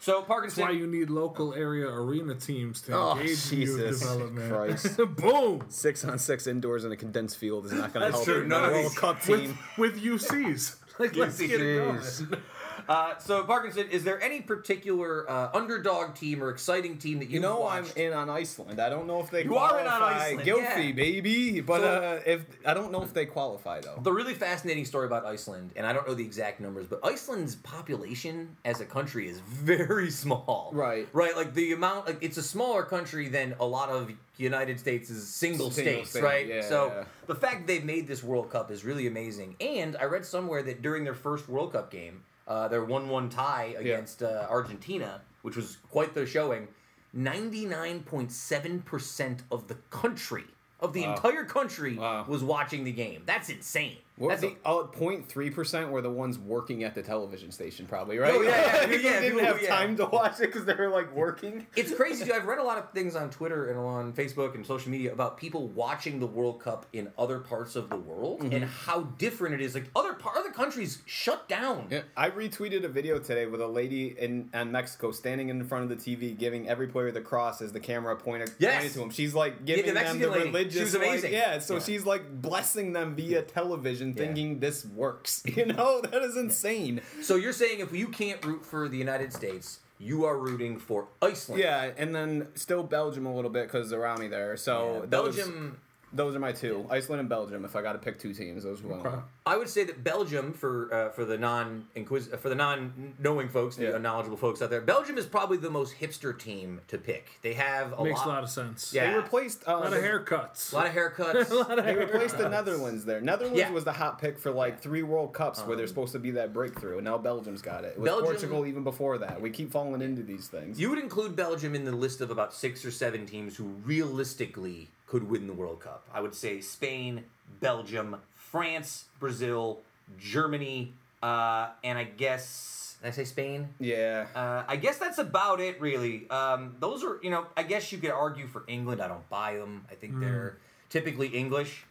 So 0.00 0.24
That's 0.28 0.56
why 0.56 0.70
you 0.70 0.86
need 0.86 1.10
local 1.10 1.54
area 1.54 1.86
arena 1.88 2.34
teams 2.36 2.80
to 2.82 2.92
Oh, 2.96 3.18
engage 3.18 3.52
in 3.52 3.60
youth 3.62 3.98
development. 4.00 4.52
Christ. 4.52 4.96
Boom! 5.16 5.64
Six 5.68 6.04
on 6.04 6.18
six 6.18 6.46
indoors 6.46 6.84
in 6.84 6.92
a 6.92 6.96
condensed 6.96 7.36
field 7.36 7.66
is 7.66 7.72
not 7.72 7.92
going 7.92 8.06
to 8.06 8.12
That's 8.12 8.24
help 8.24 8.24
true. 8.24 8.42
the 8.42 8.48
None 8.48 8.64
of 8.64 8.72
World 8.72 8.96
Cup 8.96 9.20
team. 9.22 9.58
With 9.76 10.00
UCs. 10.02 10.76
Like, 11.00 11.14
let's 11.14 11.38
get 11.38 11.60
it 11.60 11.76
going. 11.78 12.40
Uh, 12.88 13.18
so 13.18 13.44
Parkinson, 13.44 13.86
is 13.90 14.02
there 14.02 14.20
any 14.22 14.40
particular 14.40 15.28
uh, 15.30 15.50
underdog 15.52 16.14
team 16.14 16.42
or 16.42 16.48
exciting 16.48 16.96
team 16.96 17.18
that 17.18 17.26
you 17.28 17.34
You 17.34 17.40
know 17.40 17.60
watched? 17.60 17.92
I'm 17.98 18.02
in 18.02 18.12
on 18.14 18.30
Iceland. 18.30 18.80
I 18.80 18.88
don't 18.88 19.06
know 19.06 19.20
if 19.20 19.30
they 19.30 19.44
You 19.44 19.56
are 19.56 19.78
in 19.78 19.86
on 19.86 19.98
qualify. 19.98 20.24
Iceland, 20.26 20.44
Guilty, 20.44 20.82
yeah. 20.86 20.92
baby. 20.92 21.60
But 21.60 21.80
So- 21.82 21.86
uh, 21.86 22.20
if 22.24 22.46
I 22.64 22.72
don't 22.74 22.90
know 22.90 23.02
if 23.02 23.12
they 23.12 23.26
qualify 23.26 23.80
though. 23.80 24.00
The 24.02 24.12
really 24.12 24.32
fascinating 24.34 24.86
story 24.86 25.06
about 25.06 25.26
Iceland, 25.26 25.72
and 25.76 25.86
I 25.86 25.92
don't 25.92 26.08
know 26.08 26.14
the 26.14 26.24
exact 26.24 26.60
numbers, 26.60 26.86
but 26.86 27.00
Iceland's 27.04 27.56
population 27.56 28.56
as 28.64 28.80
a 28.80 28.86
country 28.86 29.28
is 29.28 29.38
very 29.46 30.10
small. 30.10 30.70
Right. 30.72 31.06
Right. 31.12 31.36
Like 31.36 31.52
the 31.54 31.72
amount, 31.72 32.06
like 32.06 32.18
it's 32.22 32.38
a 32.38 32.42
smaller 32.42 32.84
country 32.84 33.28
than 33.28 33.54
a 33.60 33.66
lot 33.66 33.90
of 33.90 34.10
United 34.38 34.78
States' 34.80 35.10
is 35.10 35.28
single, 35.28 35.70
Single 35.70 35.94
states, 35.94 36.10
state, 36.10 36.22
right? 36.22 36.46
yeah, 36.46 36.62
so 36.68 36.86
yeah. 36.86 37.04
the 37.26 37.34
fact 37.34 37.66
they've 37.66 37.84
made 37.84 38.06
this 38.06 38.22
World 38.22 38.50
Cup 38.50 38.70
is 38.70 38.84
really 38.84 39.06
amazing. 39.08 39.56
And 39.60 39.96
I 40.00 40.04
read 40.04 40.24
somewhere 40.24 40.62
that 40.62 40.80
during 40.80 41.02
their 41.04 41.14
first 41.14 41.48
World 41.48 41.72
Cup 41.72 41.90
game, 41.90 42.22
uh, 42.48 42.66
their 42.68 42.84
one-one 42.84 43.28
tie 43.28 43.74
against 43.78 44.22
uh, 44.22 44.46
Argentina, 44.50 45.20
which 45.42 45.54
was 45.54 45.76
quite 45.90 46.14
the 46.14 46.26
showing, 46.26 46.66
ninety-nine 47.12 48.00
point 48.02 48.32
seven 48.32 48.80
percent 48.82 49.42
of 49.50 49.68
the 49.68 49.76
country. 49.90 50.44
Of 50.80 50.92
the 50.92 51.02
Wow. 51.02 51.14
entire 51.16 51.44
country 51.44 51.96
Wow. 51.98 52.24
was 52.28 52.42
watching 52.44 52.84
the 52.84 52.92
game. 52.92 53.22
That's 53.26 53.48
insane. 53.48 53.98
What 54.18 54.30
That's 54.30 54.40
the 54.42 54.56
oh, 54.64 54.90
0.3 54.94 55.54
percent 55.54 55.90
were 55.90 56.02
the 56.02 56.10
ones 56.10 56.38
working 56.38 56.82
at 56.84 56.94
the 56.94 57.02
television 57.02 57.52
station, 57.52 57.86
probably 57.86 58.18
right? 58.18 58.34
Oh, 58.34 58.40
yeah, 58.42 58.50
yeah, 58.50 58.86
People 58.86 58.98
yeah, 59.10 59.20
didn't 59.20 59.38
people- 59.38 59.44
have 59.46 59.62
yeah. 59.62 59.68
time 59.68 59.96
to 59.96 60.06
watch 60.06 60.40
it 60.40 60.46
because 60.52 60.64
they 60.64 60.74
were 60.74 60.88
like 60.88 61.14
working. 61.14 61.66
It's 61.76 61.94
crazy. 61.94 62.24
Too. 62.24 62.32
I've 62.38 62.46
read 62.46 62.58
a 62.58 62.64
lot 62.64 62.78
of 62.78 62.90
things 62.92 63.14
on 63.14 63.30
Twitter 63.30 63.70
and 63.70 63.78
on 63.78 64.12
Facebook 64.12 64.54
and 64.54 64.66
social 64.66 64.90
media 64.90 65.12
about 65.12 65.36
people 65.38 65.68
watching 65.68 66.18
the 66.18 66.26
World 66.26 66.60
Cup 66.60 66.86
in 66.92 67.10
other 67.16 67.38
parts 67.38 67.76
of 67.76 67.88
the 67.90 67.96
world 67.96 68.40
mm-hmm. 68.40 68.54
and 68.54 68.64
how 68.64 69.02
different 69.18 69.54
it 69.54 69.60
is. 69.60 69.74
Like 69.74 69.90
other 69.94 70.14
par- 70.14 70.34
other 70.36 70.50
countries 70.50 71.02
shut 71.06 71.48
down. 71.48 71.86
Yeah, 71.90 72.02
I 72.16 72.30
retweeted 72.30 72.84
a 72.84 72.88
video 72.88 73.18
today 73.18 73.46
with 73.46 73.60
a 73.60 73.66
lady 73.68 74.16
in, 74.18 74.50
in 74.52 74.72
Mexico 74.72 75.12
standing 75.12 75.48
in 75.48 75.64
front 75.64 75.90
of 75.90 76.04
the 76.04 76.16
TV, 76.16 76.36
giving 76.36 76.68
every 76.68 76.88
player 76.88 77.10
the 77.12 77.20
cross 77.20 77.62
as 77.62 77.72
the 77.72 77.80
camera 77.80 78.16
pointed, 78.16 78.50
Yes. 78.58 78.74
pointed 78.74 78.92
to 78.94 79.02
him. 79.02 79.10
She's 79.10 79.34
like 79.34 79.64
giving 79.64 79.86
the 79.86 79.92
them 79.92 80.18
the 80.18 80.28
lady. 80.28 80.40
She 80.40 80.46
religious, 80.48 80.80
was 80.80 80.94
like- 80.94 81.08
amazing. 81.08 81.32
yeah. 81.32 81.58
So 81.58 81.74
Yeah. 81.74 81.80
she's 81.80 82.04
like 82.06 82.42
blessing 82.42 82.92
them 82.92 83.14
via 83.14 83.42
television, 83.42 84.07
Yeah. 84.16 84.24
thinking 84.24 84.60
this 84.60 84.84
works. 84.84 85.42
You 85.58 85.66
know, 85.66 86.00
that 86.00 86.22
is 86.22 86.36
insane. 86.36 87.00
So 87.22 87.34
you're 87.36 87.52
saying 87.52 87.80
if 87.80 87.92
you 87.92 88.08
can't 88.08 88.44
root 88.44 88.64
for 88.64 88.88
the 88.88 88.96
United 88.96 89.32
States, 89.32 89.80
you 89.98 90.24
are 90.24 90.38
rooting 90.38 90.78
for 90.78 91.08
Iceland. 91.20 91.60
Yeah, 91.60 91.90
and 91.96 92.14
then 92.14 92.48
still 92.54 92.84
Belgium 92.84 93.26
a 93.26 93.34
little 93.34 93.50
bit 93.50 93.64
because 93.66 93.90
they're 93.90 94.00
around 94.00 94.20
me 94.20 94.28
there. 94.28 94.56
So 94.56 95.00
Yeah, 95.00 95.06
Belgium. 95.06 95.80
Those 96.12 96.34
are 96.36 96.38
my 96.38 96.52
two. 96.52 96.86
Iceland 96.90 97.20
and 97.20 97.28
Belgium. 97.28 97.64
If 97.64 97.76
I 97.76 97.82
got 97.82 97.92
to 97.92 97.98
pick 97.98 98.18
two 98.18 98.32
teams, 98.32 98.62
those 98.62 98.82
are 98.82 98.92
Okay. 98.92 99.18
One. 99.48 99.54
I 99.54 99.58
would 99.58 99.68
say 99.68 99.84
that 99.84 100.04
Belgium, 100.04 100.52
for 100.52 100.92
uh, 100.92 101.08
for 101.10 101.24
the 101.24 101.36
non 101.38 101.86
inquis- 101.96 102.28
for 102.38 102.48
the 102.48 102.54
non 102.54 103.14
knowing 103.18 103.48
folks, 103.48 103.76
the 103.76 103.84
Yeah. 103.84 103.98
knowledgeable 103.98 104.36
folks 104.36 104.62
out 104.62 104.70
there, 104.70 104.80
Belgium 104.80 105.18
is 105.18 105.26
probably 105.26 105.56
the 105.56 105.70
most 105.70 105.94
hipster 106.00 106.38
team 106.38 106.80
to 106.88 106.98
pick. 106.98 107.26
They 107.42 107.54
have 107.54 107.92
a 107.98 108.04
Makes 108.04 108.18
lot, 108.20 108.26
a 108.26 108.28
lot 108.30 108.44
of 108.44 108.50
sense. 108.50 108.92
Yeah. 108.92 109.10
They 109.10 109.16
replaced 109.16 109.66
uh, 109.66 109.72
A 109.72 109.76
lot 109.76 109.92
of 109.92 110.02
haircuts. 110.02 110.72
a 110.72 110.76
lot 110.76 110.86
of 110.86 110.92
haircuts. 110.92 111.50
a 111.50 111.54
lot 111.54 111.78
of 111.78 111.84
They 111.84 111.94
replaced 111.94 112.38
the. 112.38 112.48
Netherlands 112.48 113.04
there. 113.04 113.20
Netherlands 113.20 113.58
Yeah. 113.58 113.70
was 113.70 113.84
the 113.84 113.92
hot 113.92 114.20
pick 114.20 114.38
for 114.38 114.50
like 114.50 114.80
three 114.80 115.02
World 115.02 115.32
Cups 115.34 115.60
where 115.60 115.76
they're 115.76 115.84
Um, 115.84 115.88
supposed 115.88 116.12
to 116.12 116.18
be 116.18 116.30
that 116.32 116.52
breakthrough, 116.52 116.96
and 116.96 117.04
now 117.04 117.18
Belgium's 117.18 117.62
got 117.62 117.84
it. 117.84 117.94
It 117.96 118.00
was 118.00 118.08
Belgium- 118.10 118.26
Portugal 118.26 118.66
even 118.66 118.84
before 118.84 119.18
that. 119.18 119.40
We 119.40 119.50
keep 119.50 119.70
falling 119.70 120.00
into 120.02 120.22
these 120.22 120.48
things. 120.48 120.80
You 120.80 120.90
would 120.90 120.98
include 120.98 121.36
Belgium 121.36 121.74
in 121.74 121.84
the 121.84 121.92
list 121.92 122.20
of 122.20 122.30
about 122.30 122.52
six 122.54 122.84
or 122.84 122.90
seven 122.90 123.26
teams 123.26 123.56
who 123.56 123.64
realistically 123.84 124.88
could 125.06 125.28
win 125.30 125.46
the 125.46 125.52
World 125.52 125.80
Cup. 125.80 126.04
I 126.12 126.20
would 126.20 126.34
say 126.34 126.60
Spain, 126.60 127.24
Belgium, 127.60 128.16
France, 128.50 129.06
Brazil, 129.20 129.80
Germany, 130.18 130.92
uh, 131.22 131.68
and 131.84 131.98
I 131.98 132.04
guess 132.04 132.96
did 133.02 133.08
I 133.08 133.10
say 133.12 133.24
Spain. 133.24 133.68
yeah. 133.78 134.26
Uh, 134.34 134.64
I 134.66 134.76
guess 134.76 134.98
that's 134.98 135.18
about 135.18 135.60
it, 135.60 135.80
really. 135.80 136.28
Um, 136.30 136.74
those 136.80 137.04
are, 137.04 137.20
you 137.22 137.30
know, 137.30 137.46
I 137.56 137.62
guess 137.62 137.92
you 137.92 137.98
could 137.98 138.10
argue 138.10 138.46
for 138.48 138.64
England. 138.66 139.00
I 139.00 139.06
don't 139.08 139.28
buy 139.28 139.56
them. 139.56 139.84
I 139.90 139.94
think 139.94 140.18
they're 140.18 140.56
typically 140.90 141.28
English. 141.28 141.84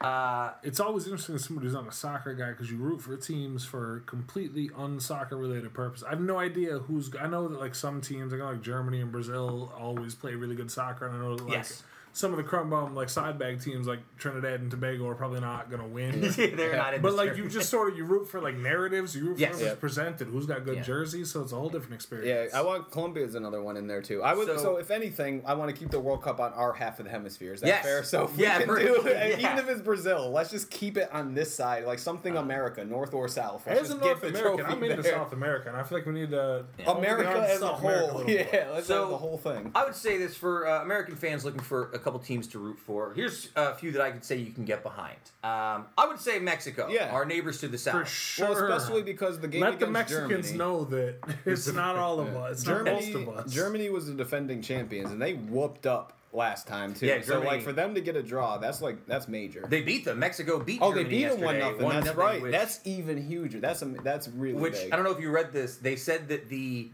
Uh, 0.00 0.50
It's 0.62 0.80
always 0.80 1.04
interesting 1.04 1.36
as 1.36 1.44
somebody 1.44 1.66
who's 1.66 1.74
not 1.74 1.86
a 1.88 1.92
soccer 1.92 2.34
guy 2.34 2.50
because 2.50 2.70
you 2.70 2.78
root 2.78 3.00
for 3.00 3.16
teams 3.16 3.64
for 3.64 4.02
completely 4.06 4.70
unsoccer 4.76 5.36
related 5.36 5.72
purpose. 5.72 6.02
I 6.02 6.10
have 6.10 6.20
no 6.20 6.38
idea 6.38 6.78
who's. 6.80 7.14
I 7.14 7.28
know 7.28 7.46
that 7.48 7.58
like 7.60 7.74
some 7.74 8.00
teams, 8.00 8.32
like 8.32 8.42
like 8.42 8.60
Germany 8.60 9.00
and 9.00 9.12
Brazil, 9.12 9.72
always 9.78 10.14
play 10.14 10.34
really 10.34 10.54
good 10.56 10.70
soccer, 10.70 11.06
and 11.06 11.16
I 11.16 11.18
know 11.20 11.36
that, 11.36 11.44
like 11.44 11.52
Yes. 11.58 11.82
Some 12.12 12.32
of 12.32 12.36
the 12.38 12.42
crumb 12.42 12.70
bum 12.70 12.94
like 12.94 13.08
side 13.08 13.38
bag 13.38 13.60
teams 13.60 13.86
like 13.86 14.00
Trinidad 14.18 14.60
and 14.60 14.70
Tobago 14.70 15.06
are 15.08 15.14
probably 15.14 15.40
not 15.40 15.70
gonna 15.70 15.86
win. 15.86 16.20
they're 16.36 16.76
not 16.76 16.94
in 16.94 17.02
But 17.02 17.10
this 17.10 17.16
like 17.18 17.26
tournament. 17.28 17.36
you 17.38 17.48
just 17.60 17.70
sort 17.70 17.90
of 17.92 17.96
you 17.96 18.04
root 18.04 18.28
for 18.28 18.40
like 18.40 18.56
narratives, 18.56 19.14
you 19.14 19.26
root 19.26 19.34
for 19.36 19.40
Yes. 19.40 19.52
who's 19.54 19.62
Yeah. 19.62 19.74
presented, 19.76 20.28
who's 20.28 20.46
got 20.46 20.64
good 20.64 20.76
Yeah. 20.76 20.82
jerseys, 20.82 21.30
so 21.30 21.42
it's 21.42 21.52
a 21.52 21.56
whole 21.56 21.68
different 21.68 21.94
experience. 21.94 22.26
Yeah, 22.28 22.34
experience. 22.42 22.54
I 22.54 22.62
want 22.68 22.90
Colombia 22.90 23.24
is 23.24 23.34
another 23.36 23.62
one 23.62 23.76
in 23.76 23.86
there 23.86 24.02
too. 24.02 24.22
I 24.22 24.34
would 24.34 24.46
so, 24.46 24.56
So- 24.56 24.76
if 24.78 24.90
anything, 24.90 25.42
I 25.46 25.54
want 25.54 25.70
to 25.72 25.76
keep 25.76 25.90
the 25.90 26.00
World 26.00 26.22
Cup 26.22 26.40
on 26.40 26.52
our 26.54 26.72
half 26.72 26.98
of 26.98 27.04
the 27.04 27.10
hemisphere. 27.10 27.52
Is 27.54 27.60
that 27.60 27.66
Yes. 27.68 27.84
fair? 27.84 28.02
So 28.02 28.24
if 28.24 28.36
we 28.36 28.42
Yeah, 28.42 28.58
can 28.58 28.66
for- 28.68 28.78
do 28.78 29.02
yeah. 29.06 29.26
even 29.38 29.58
if 29.58 29.68
it's 29.68 29.80
Brazil, 29.80 30.30
let's 30.30 30.50
just 30.50 30.70
keep 30.70 30.96
it 30.96 31.08
on 31.12 31.34
this 31.34 31.54
side, 31.54 31.84
like 31.84 31.98
something 32.00 32.36
Uh, 32.36 32.40
America, 32.40 32.84
North 32.84 33.14
or 33.14 33.28
South. 33.28 33.64
Let's 33.66 33.82
As 33.82 33.90
a 33.90 33.98
North 33.98 34.20
get 34.20 34.32
the 34.32 34.38
American, 34.40 34.66
I'm 34.66 34.82
into 34.82 35.02
there. 35.02 35.12
South 35.12 35.32
America, 35.32 35.68
and 35.68 35.76
I 35.76 35.82
feel 35.84 35.98
like 35.98 36.06
we 36.06 36.12
need 36.14 36.30
to 36.30 36.64
America 36.86 37.30
as 37.30 37.58
a 37.58 37.60
South 37.60 37.80
America 37.80 38.06
whole. 38.08 38.20
little 38.24 38.34
more. 38.34 38.46
yeah, 38.52 38.70
let's 38.72 38.86
So- 38.88 39.00
have 39.02 39.10
the 39.10 39.16
whole 39.18 39.38
thing. 39.38 39.70
I 39.74 39.84
would 39.84 39.94
say 39.94 40.18
this 40.18 40.36
for 40.36 40.66
uh, 40.66 40.82
American 40.82 41.14
fans 41.16 41.44
looking 41.44 41.60
for 41.60 41.90
a 41.92 41.98
couple 42.00 42.18
teams 42.20 42.46
to 42.48 42.58
root 42.58 42.78
for. 42.78 43.12
Here's 43.14 43.48
a 43.56 43.74
few 43.74 43.92
that 43.92 44.02
I 44.02 44.10
could 44.10 44.24
say 44.24 44.36
you 44.36 44.52
can 44.52 44.64
get 44.64 44.82
behind. 44.82 45.16
Um, 45.44 45.86
I 45.96 46.06
would 46.08 46.18
say 46.18 46.38
Mexico, 46.38 46.88
Yeah. 46.90 47.10
our 47.10 47.24
neighbors 47.24 47.60
to 47.60 47.68
the 47.68 47.78
south. 47.78 48.00
For 48.00 48.04
sure. 48.06 48.68
Well, 48.68 48.76
especially 48.76 49.02
because 49.02 49.38
the 49.40 49.48
game 49.48 49.60
Let 49.62 49.78
the 49.78 49.86
against 49.86 49.92
Mexicans 49.92 50.46
Germany, 50.52 50.58
know 50.58 50.84
that 50.84 51.14
it's 51.46 51.72
not 51.72 51.96
all 51.96 52.20
of 52.20 52.28
us. 52.36 52.58
It's 52.58 52.66
not 52.66 52.84
Germany, 52.84 53.12
most 53.14 53.28
of 53.28 53.28
us. 53.36 53.52
Germany 53.52 53.88
was 53.90 54.06
the 54.06 54.14
defending 54.14 54.62
champions, 54.62 55.10
and 55.10 55.20
they 55.20 55.34
whooped 55.34 55.86
up 55.86 56.16
last 56.32 56.68
time 56.68 56.94
too. 56.94 57.06
Yeah, 57.06 57.20
so 57.22 57.34
Germany- 57.34 57.46
like 57.50 57.62
for 57.62 57.72
them 57.72 57.94
to 57.94 58.00
get 58.00 58.14
a 58.16 58.22
draw, 58.22 58.56
that's 58.58 58.80
like 58.80 59.04
that's 59.06 59.26
major. 59.28 59.64
They 59.68 59.82
beat 59.82 60.04
them. 60.04 60.18
Mexico 60.20 60.60
beat. 60.60 60.78
oh, 60.80 60.92
they 60.92 61.02
Germany 61.04 61.18
beat 61.22 61.28
them 61.30 61.40
one 61.40 61.56
yesterday, 61.56 61.82
nothing. 61.84 62.00
That's 62.04 62.08
1-0, 62.10 62.16
right. 62.16 62.42
Which, 62.42 62.52
that's 62.52 62.80
even 62.84 63.26
huger. 63.26 63.58
That's 63.60 63.82
a, 63.82 63.86
that's 63.86 64.28
really 64.28 64.54
which 64.60 64.74
big. 64.74 64.92
I 64.92 64.96
don't 64.96 65.04
know 65.04 65.10
if 65.12 65.20
you 65.20 65.30
read 65.30 65.52
this. 65.52 65.76
They 65.78 65.96
said 65.96 66.28
that 66.28 66.48
the 66.48 66.90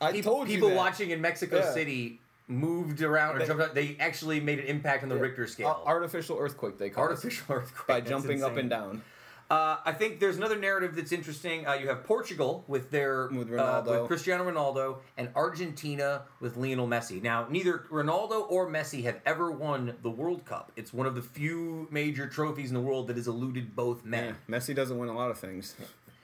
I 0.00 0.10
peop- 0.10 0.24
told 0.24 0.48
you 0.48 0.54
people 0.56 0.70
that. 0.70 0.76
watching 0.76 1.10
in 1.10 1.20
Mexico 1.20 1.58
Yeah. 1.58 1.72
City 1.72 2.18
moved 2.52 3.02
around 3.02 3.36
or 3.36 3.38
They- 3.40 3.46
jumped 3.46 3.62
out. 3.62 3.74
They 3.74 3.96
actually 3.98 4.40
made 4.40 4.58
an 4.58 4.66
impact 4.66 5.02
on 5.02 5.08
the 5.08 5.16
Richter 5.16 5.46
scale. 5.46 5.82
Artificial 5.86 6.38
earthquake. 6.38 6.78
They 6.78 6.90
call 6.90 7.04
it. 7.04 7.10
Artificial 7.10 7.44
earthquake 7.56 7.86
by 7.86 8.00
jumping 8.00 8.42
up 8.44 8.56
and 8.56 8.70
down. 8.70 9.02
Uh, 9.50 9.76
I 9.84 9.92
think 9.92 10.18
there's 10.18 10.38
another 10.38 10.56
narrative 10.56 10.96
that's 10.96 11.12
interesting. 11.12 11.66
Uh, 11.66 11.74
you 11.74 11.86
have 11.88 12.04
Portugal 12.04 12.64
with 12.68 12.90
their 12.90 13.28
With 13.28 13.52
uh, 13.52 13.82
with 13.84 14.06
Cristiano 14.06 14.50
Ronaldo, 14.50 15.00
and 15.18 15.28
Argentina 15.36 16.22
with 16.40 16.56
Lionel 16.56 16.88
Messi. 16.88 17.20
Now, 17.22 17.46
neither 17.50 17.80
Ronaldo 17.90 18.50
or 18.50 18.66
Messi 18.70 19.02
have 19.02 19.20
ever 19.26 19.50
won 19.50 19.94
the 20.02 20.08
World 20.08 20.46
Cup. 20.46 20.72
It's 20.76 20.94
one 20.94 21.06
of 21.06 21.14
the 21.14 21.20
few 21.20 21.86
major 21.90 22.26
trophies 22.26 22.70
in 22.70 22.74
the 22.74 22.80
world 22.80 23.08
that 23.08 23.16
has 23.18 23.26
eluded 23.28 23.76
both 23.76 24.06
men. 24.06 24.36
Yeah, 24.48 24.58
Messi 24.58 24.74
doesn't 24.74 24.96
win 24.96 25.10
a 25.10 25.14
lot 25.14 25.30
of 25.30 25.38
things. 25.38 25.74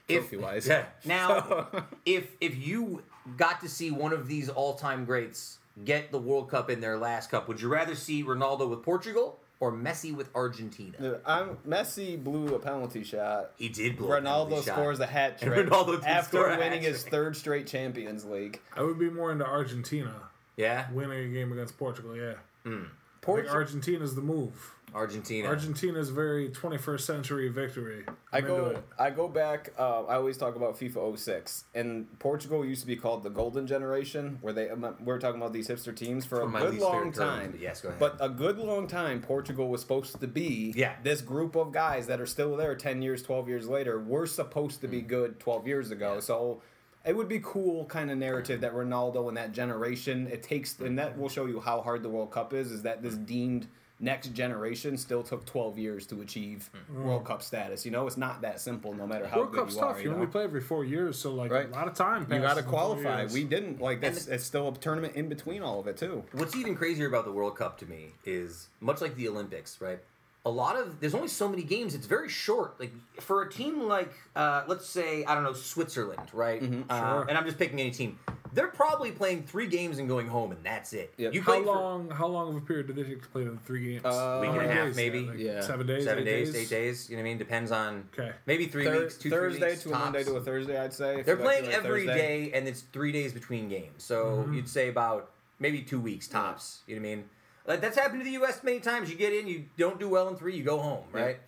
Trophy 0.09 0.37
wise. 0.37 0.67
Yeah. 0.67 0.85
Now, 1.05 1.67
if 2.07 2.31
if 2.41 2.57
you 2.57 3.03
got 3.37 3.61
to 3.61 3.69
see 3.69 3.91
one 3.91 4.11
of 4.11 4.27
these 4.27 4.49
all-time 4.49 5.05
greats 5.05 5.58
get 5.85 6.11
the 6.11 6.19
World 6.19 6.49
Cup 6.49 6.69
in 6.69 6.81
their 6.81 6.97
last 6.97 7.31
cup, 7.31 7.47
would 7.47 7.61
you 7.61 7.69
rather 7.69 7.95
see 7.95 8.23
Ronaldo 8.23 8.69
with 8.69 8.83
Portugal 8.83 9.39
or 9.59 9.71
Messi 9.71 10.13
with 10.15 10.29
Argentina? 10.35 11.19
I'm, 11.25 11.57
Messi 11.67 12.21
blew 12.21 12.55
a 12.55 12.59
penalty 12.59 13.03
shot. 13.03 13.51
He 13.57 13.69
did 13.69 13.97
blow 13.97 14.11
a 14.13 14.21
penalty 14.21 14.55
Ronaldo 14.55 14.65
shot. 14.65 14.73
scores 14.75 14.99
a 14.99 15.05
hat 15.07 15.39
trick 15.39 15.67
Ronaldo 15.67 15.99
did 15.99 16.05
after 16.05 16.37
score 16.37 16.49
a 16.49 16.57
winning 16.57 16.81
his 16.81 16.97
hat-trick. 16.97 17.11
third 17.11 17.35
straight 17.37 17.67
Champions 17.67 18.25
League. 18.25 18.59
I 18.75 18.83
would 18.83 18.99
be 18.99 19.09
more 19.09 19.31
into 19.31 19.45
Argentina 19.45 20.13
Yeah, 20.57 20.89
winning 20.91 21.31
a 21.31 21.33
game 21.33 21.51
against 21.51 21.77
Portugal. 21.77 22.15
Yeah, 22.15 22.33
hmm. 22.63 22.69
I 22.69 22.75
think 22.75 22.87
Portugal. 23.21 23.55
Argentina's 23.55 24.15
the 24.15 24.21
move. 24.21 24.75
Argentina. 24.93 25.47
Argentina's 25.47 26.09
very 26.09 26.49
21st 26.49 27.01
century 27.01 27.47
victory. 27.49 28.03
I 28.31 28.37
I'm 28.39 28.45
into 28.45 28.55
go. 28.55 28.83
I 28.97 29.09
go 29.09 29.27
back. 29.27 29.71
Uh, 29.77 30.03
I 30.05 30.15
always 30.15 30.37
talk 30.37 30.55
about 30.55 30.79
FIFA 30.79 31.17
06, 31.17 31.65
and 31.75 32.07
Portugal 32.19 32.65
used 32.65 32.81
to 32.81 32.87
be 32.87 32.95
called 32.95 33.23
the 33.23 33.29
Golden 33.29 33.65
Generation, 33.67 34.37
where 34.41 34.53
they 34.53 34.69
um, 34.69 34.95
we're 35.03 35.19
talking 35.19 35.39
about 35.41 35.53
these 35.53 35.67
hipster 35.67 35.95
teams 35.95 36.25
for 36.25 36.45
One 36.45 36.55
a 36.55 36.71
good 36.71 36.79
long 36.79 37.11
time. 37.11 37.51
but 37.51 37.59
yes, 37.59 37.81
go 37.81 37.89
ahead. 37.89 37.99
But 37.99 38.17
a 38.19 38.29
good 38.29 38.57
long 38.57 38.87
time, 38.87 39.21
Portugal 39.21 39.67
was 39.69 39.81
supposed 39.81 40.19
to 40.19 40.27
be 40.27 40.73
Yeah. 40.75 40.93
this 41.03 41.21
group 41.21 41.55
of 41.55 41.71
guys 41.71 42.07
that 42.07 42.19
are 42.21 42.25
still 42.27 42.55
there 42.55 42.75
10 42.75 43.01
years, 43.01 43.23
12 43.23 43.47
years 43.47 43.67
later. 43.67 43.99
Were 43.99 44.25
supposed 44.27 44.81
to 44.81 44.87
be 44.87 45.01
good 45.01 45.39
12 45.39 45.67
years 45.67 45.91
ago. 45.91 46.11
Mm. 46.11 46.15
Yeah. 46.15 46.19
So 46.21 46.61
it 47.05 47.15
would 47.15 47.29
be 47.29 47.39
cool 47.41 47.85
kind 47.85 48.11
of 48.11 48.17
narrative 48.17 48.61
that 48.61 48.73
Ronaldo 48.73 49.27
and 49.29 49.37
that 49.37 49.53
generation 49.53 50.27
it 50.27 50.43
takes, 50.43 50.77
and 50.79 50.99
that 50.99 51.17
will 51.17 51.29
show 51.29 51.45
you 51.45 51.59
how 51.59 51.81
hard 51.81 52.03
the 52.03 52.09
World 52.09 52.31
Cup 52.31 52.53
is. 52.53 52.71
Is 52.71 52.81
that 52.83 53.01
this 53.01 53.15
deemed 53.15 53.67
next 53.99 54.29
generation 54.33 54.97
still 54.97 55.21
took 55.23 55.45
12 55.45 55.77
years 55.77 56.05
to 56.07 56.21
achieve 56.21 56.69
Mm. 56.91 57.03
World 57.03 57.25
Cup 57.25 57.41
status? 57.41 57.85
You 57.85 57.91
know, 57.91 58.07
it's 58.07 58.17
not 58.17 58.41
that 58.41 58.59
simple. 58.61 58.93
No 58.93 59.05
matter 59.05 59.27
how 59.27 59.37
World 59.39 59.51
good 59.51 59.59
Cup's 59.59 59.75
you 59.75 59.81
tough. 59.81 59.95
are, 59.95 59.99
you 59.99 60.05
you 60.05 60.13
only 60.13 60.25
know? 60.25 60.31
play 60.31 60.43
every 60.43 60.61
four 60.61 60.85
years, 60.85 61.17
so 61.17 61.33
like 61.33 61.51
Right. 61.51 61.67
a 61.67 61.71
lot 61.71 61.87
of 61.87 61.93
time. 61.95 62.21
You 62.31 62.39
got 62.39 62.39
to 62.39 62.45
passes 62.47 62.57
in 62.57 62.63
four 62.63 62.71
qualify. 62.71 63.25
We 63.33 63.43
didn't 63.43 63.81
like 63.81 64.01
that's 64.01 64.25
the- 64.25 64.35
it's 64.35 64.43
still 64.45 64.67
a 64.69 64.73
tournament 64.73 65.15
in 65.15 65.27
between 65.29 65.61
all 65.61 65.79
of 65.79 65.87
it 65.87 65.97
too. 65.97 66.23
What's 66.31 66.55
even 66.55 66.75
crazier 66.75 67.07
about 67.07 67.25
the 67.25 67.31
World 67.31 67.55
Cup 67.57 67.77
to 67.79 67.85
me 67.85 68.13
is 68.25 68.69
much 68.79 69.01
like 69.01 69.15
the 69.15 69.27
Olympics, 69.27 69.79
right? 69.81 69.99
A 70.45 70.49
lot 70.49 70.77
of 70.77 70.99
there's 71.01 71.13
only 71.13 71.27
so 71.27 71.49
many 71.49 71.63
games. 71.63 71.93
It's 71.93 72.07
very 72.07 72.29
short. 72.29 72.79
Like 72.79 72.93
for 73.19 73.41
a 73.41 73.51
team 73.51 73.81
like 73.87 74.13
uh, 74.35 74.63
let's 74.67 74.87
say 74.87 75.25
I 75.25 75.35
don't 75.35 75.43
know 75.43 75.53
Switzerland, 75.53 76.29
right? 76.33 76.61
Uh, 76.89 76.99
Sure. 76.99 77.25
and 77.27 77.37
I'm 77.37 77.45
just 77.45 77.57
picking 77.57 77.79
any 77.79 77.91
team. 77.91 78.17
They're 78.51 78.67
probably 78.69 79.11
playing 79.11 79.43
three 79.43 79.67
games 79.67 79.99
and 79.99 80.07
going 80.07 80.27
home, 80.27 80.51
and 80.51 80.63
that's 80.63 80.93
it. 80.93 81.13
Yep. 81.17 81.33
You 81.35 81.41
How 81.41 81.51
played 81.51 81.65
for 81.65 81.75
long? 81.75 82.09
How 82.09 82.25
long 82.25 82.49
of 82.49 82.55
a 82.55 82.61
period 82.65 82.87
did 82.87 82.95
they 82.95 83.03
take 83.03 83.21
to 83.21 83.27
play 83.27 83.43
the 83.43 83.55
three 83.65 83.91
games? 83.93 84.05
Uh, 84.05 84.39
Week 84.41 84.49
and 84.49 84.61
a 84.61 84.73
half, 84.73 84.87
days? 84.87 84.95
maybe. 84.95 85.19
Like 85.27 85.37
Yeah. 85.37 85.61
seven 85.61 85.85
days. 85.85 86.03
seven 86.05 86.23
eight 86.27 86.45
days, 86.45 86.55
eight 86.55 86.69
days. 86.69 87.09
You 87.09 87.17
know 87.17 87.21
what 87.21 87.27
I 87.27 87.29
mean? 87.31 87.37
Depends 87.37 87.71
on 87.71 88.09
Okay. 88.17 88.31
maybe 88.47 88.65
three 88.65 88.85
Thur- 88.85 89.01
weeks, 89.01 89.17
two 89.17 89.29
Thursday 89.29 89.59
three 89.59 89.69
weeks, 89.69 89.83
to 89.83 89.89
a 89.93 89.99
Monday 89.99 90.23
to 90.23 90.35
a 90.37 90.41
Thursday, 90.41 90.79
I'd 90.79 90.93
say. 90.93 91.21
They're 91.21 91.35
you 91.37 91.43
like 91.43 91.57
playing 91.59 91.63
do 91.65 91.69
it 91.69 91.73
every 91.85 92.05
Thursday. 92.07 92.47
day, 92.49 92.51
and 92.57 92.67
it's 92.67 92.81
three 92.81 93.11
days 93.11 93.33
between 93.33 93.67
games. 93.69 94.03
So 94.03 94.25
Mm-hmm. 94.25 94.53
you'd 94.55 94.69
say 94.69 94.87
about 94.89 95.29
maybe 95.59 95.81
two 95.83 95.99
weeks 95.99 96.27
tops. 96.27 96.79
You 96.87 96.95
know 96.95 97.01
what 97.03 97.07
I 97.07 97.15
mean? 97.17 97.29
Like 97.69 97.81
that's 97.81 97.97
happened 97.97 98.21
to 98.21 98.25
the 98.25 98.31
U.S. 98.31 98.63
many 98.63 98.79
times. 98.79 99.09
You 99.11 99.15
get 99.15 99.31
in, 99.31 99.47
you 99.47 99.65
don't 99.77 99.99
do 99.99 100.09
well 100.09 100.27
in 100.27 100.35
three, 100.35 100.57
you 100.57 100.63
go 100.63 100.79
home, 100.79 101.03
Yeah. 101.13 101.21
right? 101.21 101.39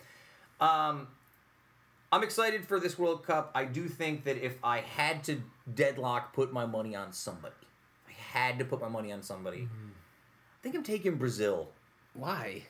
Um, 0.61 1.07
I'm 2.11 2.23
excited 2.23 2.65
for 2.67 2.79
this 2.79 2.97
World 2.99 3.25
Cup. 3.25 3.51
I 3.55 3.65
do 3.65 3.87
think 3.87 4.25
that 4.25 4.37
if 4.37 4.53
I 4.63 4.81
had 4.81 5.23
to 5.25 5.41
deadlock, 5.73 6.33
put 6.33 6.53
my 6.53 6.65
money 6.67 6.95
on 6.95 7.11
somebody, 7.11 7.55
I 8.07 8.11
had 8.37 8.59
to 8.59 8.65
put 8.65 8.79
my 8.79 8.87
money 8.87 9.11
on 9.11 9.23
somebody. 9.23 9.61
Mm-hmm. 9.61 9.87
I 9.87 10.57
think 10.61 10.75
I'm 10.75 10.83
taking 10.83 11.15
Brazil. 11.15 11.69
Why? 12.13 12.63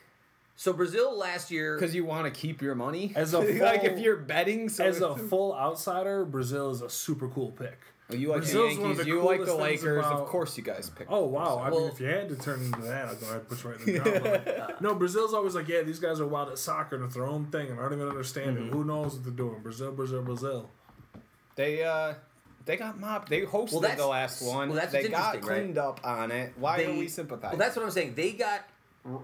So 0.56 0.72
Brazil 0.72 1.16
last 1.16 1.50
year, 1.50 1.76
Because 1.76 1.94
you 1.94 2.04
want 2.06 2.24
to 2.24 2.30
keep 2.40 2.62
your 2.62 2.74
money. 2.74 3.12
As 3.14 3.34
a 3.34 3.40
like 3.62 3.84
if 3.84 3.98
you're 3.98 4.16
betting, 4.16 4.70
so 4.70 4.84
As 4.84 5.02
a 5.02 5.14
full 5.28 5.54
outsider, 5.54 6.24
Brazil 6.24 6.70
is 6.70 6.80
a 6.80 6.88
super 6.88 7.28
cool 7.28 7.50
pick. 7.50 7.78
You 8.10 8.28
like 8.28 8.38
Brazil's 8.38 8.76
the 8.76 8.82
Yankees, 8.82 8.98
the 8.98 9.06
you 9.06 9.22
like 9.22 9.44
the 9.44 9.54
Lakers. 9.54 9.98
about- 10.04 10.20
Of 10.20 10.26
course, 10.28 10.56
you 10.58 10.62
guys 10.62 10.90
pick. 10.90 11.06
Oh 11.10 11.24
wow! 11.24 11.58
I 11.58 11.70
Well- 11.70 11.80
mean, 11.80 11.88
if 11.92 12.00
you 12.00 12.06
had 12.06 12.28
to 12.28 12.36
turn 12.36 12.60
into 12.62 12.80
that, 12.82 13.08
I'd 13.08 13.20
go 13.20 13.26
ahead 13.26 13.38
and 13.38 13.48
push 13.48 13.64
right 13.64 13.80
in 13.80 13.86
the 13.86 13.98
ground. 14.00 14.24
Like, 14.46 14.80
no, 14.82 14.94
Brazil's 14.94 15.32
always 15.32 15.54
like, 15.54 15.68
yeah, 15.68 15.82
these 15.82 15.98
guys 15.98 16.20
are 16.20 16.26
wild 16.26 16.50
at 16.50 16.58
soccer 16.58 16.96
and 16.96 17.04
it's 17.06 17.14
their 17.14 17.26
own 17.26 17.46
thing, 17.46 17.70
and 17.70 17.78
I 17.80 17.84
don't 17.84 17.94
even 17.94 18.08
understand 18.08 18.56
Mm-hmm. 18.58 18.68
it. 18.68 18.72
Who 18.72 18.84
knows 18.84 19.14
what 19.14 19.24
they're 19.24 19.32
doing? 19.32 19.60
Brazil, 19.62 19.92
Brazil, 19.92 20.22
Brazil. 20.22 20.68
They 21.54 21.82
uh, 21.84 22.14
they 22.64 22.76
got 22.76 22.98
mopped. 23.00 23.28
They 23.30 23.42
hosted 23.42 23.72
Well, 23.80 23.96
the 23.96 24.06
last 24.06 24.42
one. 24.42 24.68
well, 24.70 24.78
that's 24.78 24.92
they 24.92 25.08
got 25.08 25.34
interesting, 25.36 25.48
right? 25.48 25.58
cleaned 25.62 25.78
up 25.78 26.00
on 26.04 26.30
it. 26.30 26.52
Why 26.56 26.78
they, 26.78 26.86
are 26.86 26.98
we 26.98 27.08
sympathizing? 27.08 27.58
Well, 27.58 27.66
that's 27.66 27.76
what 27.76 27.84
I'm 27.84 27.90
saying. 27.90 28.14
They 28.14 28.32
got 28.32 28.62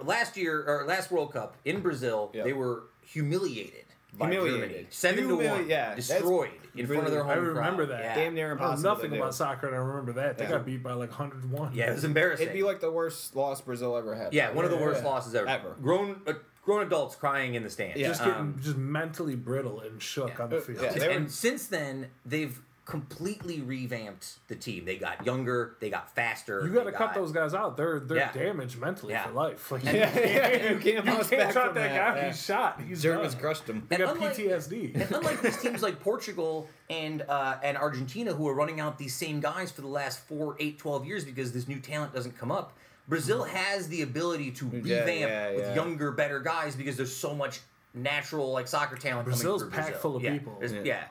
last 0.03 0.37
year 0.37 0.65
or 0.67 0.85
last 0.87 1.11
World 1.11 1.33
Cup 1.33 1.57
in 1.65 1.81
Brazil. 1.81 2.31
Yep. 2.35 2.45
They 2.45 2.53
were 2.53 2.85
humiliated. 3.07 3.85
By 4.19 4.31
Humiliated. 4.31 4.69
Germany. 4.69 4.87
seven 4.91 5.29
to 5.29 5.37
one. 5.37 5.69
yeah, 5.69 5.95
destroyed 5.95 6.51
in 6.75 6.87
front 6.87 7.05
of 7.05 7.11
their 7.13 7.23
really- 7.23 7.35
home 7.35 7.45
I 7.45 7.49
remember 7.49 7.87
crowd. 7.87 7.99
that. 8.01 8.05
Yeah. 8.05 8.15
damn 8.17 8.35
near 8.35 8.47
I 8.47 8.49
know 8.49 8.53
impossible. 8.55 8.91
nothing 8.91 9.11
to 9.11 9.17
do. 9.17 9.23
about 9.23 9.35
soccer, 9.35 9.67
and 9.69 9.77
I 9.77 9.79
remember 9.79 10.13
that 10.15 10.39
they 10.39 10.45
Yeah. 10.45 10.51
got 10.51 10.67
beat 10.67 10.83
by 10.83 10.93
like 10.93 11.11
101. 11.19 11.73
Yeah, 11.75 11.91
it 11.91 11.95
was 11.95 12.05
embarrassing. 12.05 12.45
It'd 12.47 12.55
be 12.55 12.63
like 12.65 12.81
the 12.81 12.91
worst 12.91 13.37
loss 13.37 13.61
Brazil 13.61 13.97
ever 13.97 14.15
had. 14.15 14.33
yeah, 14.35 14.51
one 14.51 14.65
of 14.65 14.71
the 14.71 14.77
worst 14.77 15.03
yeah. 15.03 15.09
losses 15.09 15.35
ever. 15.35 15.47
Ever. 15.49 15.77
Grown, 15.81 16.21
uh, 16.27 16.35
grown 16.65 16.83
adults 16.87 17.15
crying 17.17 17.55
in 17.55 17.63
the 17.63 17.71
stands. 17.71 17.97
Yeah. 17.99 18.09
just 18.09 18.21
getting 18.25 18.35
Um, 18.41 18.57
just 18.61 18.77
mentally 18.77 19.37
brittle 19.37 19.81
and 19.81 20.03
shook 20.03 20.31
yeah. 20.37 20.43
on 20.45 20.51
the 20.51 20.61
field. 20.61 20.81
yeah. 20.83 20.93
They 20.93 21.07
were- 21.09 21.15
and 21.15 21.31
since 21.31 21.67
then, 21.67 22.09
they've 22.27 22.61
completely 22.89 23.61
revamped 23.61 24.39
the 24.49 24.57
team. 24.57 24.87
They 24.87 24.97
got 24.97 25.25
younger. 25.27 25.77
They 25.79 25.91
got 25.91 26.15
faster. 26.15 26.67
You 26.67 26.73
got 26.73 26.85
to 26.85 26.93
cut 26.93 27.13
those 27.15 27.33
guys 27.33 27.53
out. 27.53 27.77
They're 27.77 28.01
they're 28.01 28.17
Yeah. 28.17 28.33
damaged 28.33 28.79
mentally 28.81 29.13
Yeah. 29.13 29.27
for 29.27 29.33
life. 29.33 29.71
Like, 29.71 29.85
Yeah, 29.85 29.93
yeah, 30.19 30.71
you 30.73 30.79
can't 30.79 30.85
you 30.85 31.03
bounce 31.03 31.29
can't 31.29 31.43
back 31.43 31.53
shut 31.53 31.67
from 31.67 31.75
that, 31.75 31.91
that. 31.93 32.15
guy. 32.15 32.21
Yeah. 32.21 32.27
He's 32.29 32.43
shot. 32.45 32.81
He's 32.81 33.03
Germans 33.03 33.35
done. 33.35 33.43
crushed 33.43 33.67
them. 33.67 33.87
They 33.89 33.97
And 33.97 34.05
got 34.07 34.17
unlike- 34.17 34.37
PTSD. 34.37 34.95
And 34.95 35.13
unlike 35.13 35.43
these 35.43 35.61
teams 35.61 35.83
like 35.83 36.01
Portugal 36.01 36.67
and 36.89 37.23
uh, 37.29 37.59
and 37.63 37.77
Argentina, 37.77 38.33
who 38.33 38.49
are 38.49 38.55
running 38.55 38.81
out 38.81 38.97
these 38.99 39.15
same 39.15 39.39
guys 39.41 39.71
for 39.71 39.83
the 39.83 39.87
last 39.89 40.21
four, 40.21 40.57
eight, 40.59 40.79
12 40.79 41.05
years 41.05 41.25
because 41.27 41.53
this 41.53 41.69
new 41.69 41.79
talent 41.81 42.15
doesn't 42.15 42.39
come 42.39 42.51
up, 42.51 42.77
Brazil 43.07 43.45
has 43.45 43.89
the 43.89 44.01
ability 44.01 44.51
to 44.53 44.65
revamp 44.67 45.07
Yeah, 45.07 45.51
yeah, 45.51 45.51
with 45.57 45.77
younger, 45.77 46.11
better 46.11 46.41
guys 46.41 46.75
because 46.75 46.97
there's 46.97 47.15
so 47.15 47.35
much 47.35 47.61
natural 47.95 48.51
like 48.53 48.67
soccer 48.67 48.97
talent 48.97 49.27
Brazil's 49.27 49.63
coming 49.63 49.73
through 49.75 49.79
packed 49.83 49.93
Brazil. 49.93 50.03
full 50.03 50.17
of 50.17 50.23
yeah. 50.23 50.33
people. 50.33 50.57
There's- 50.61 50.87
Yeah. 50.87 51.05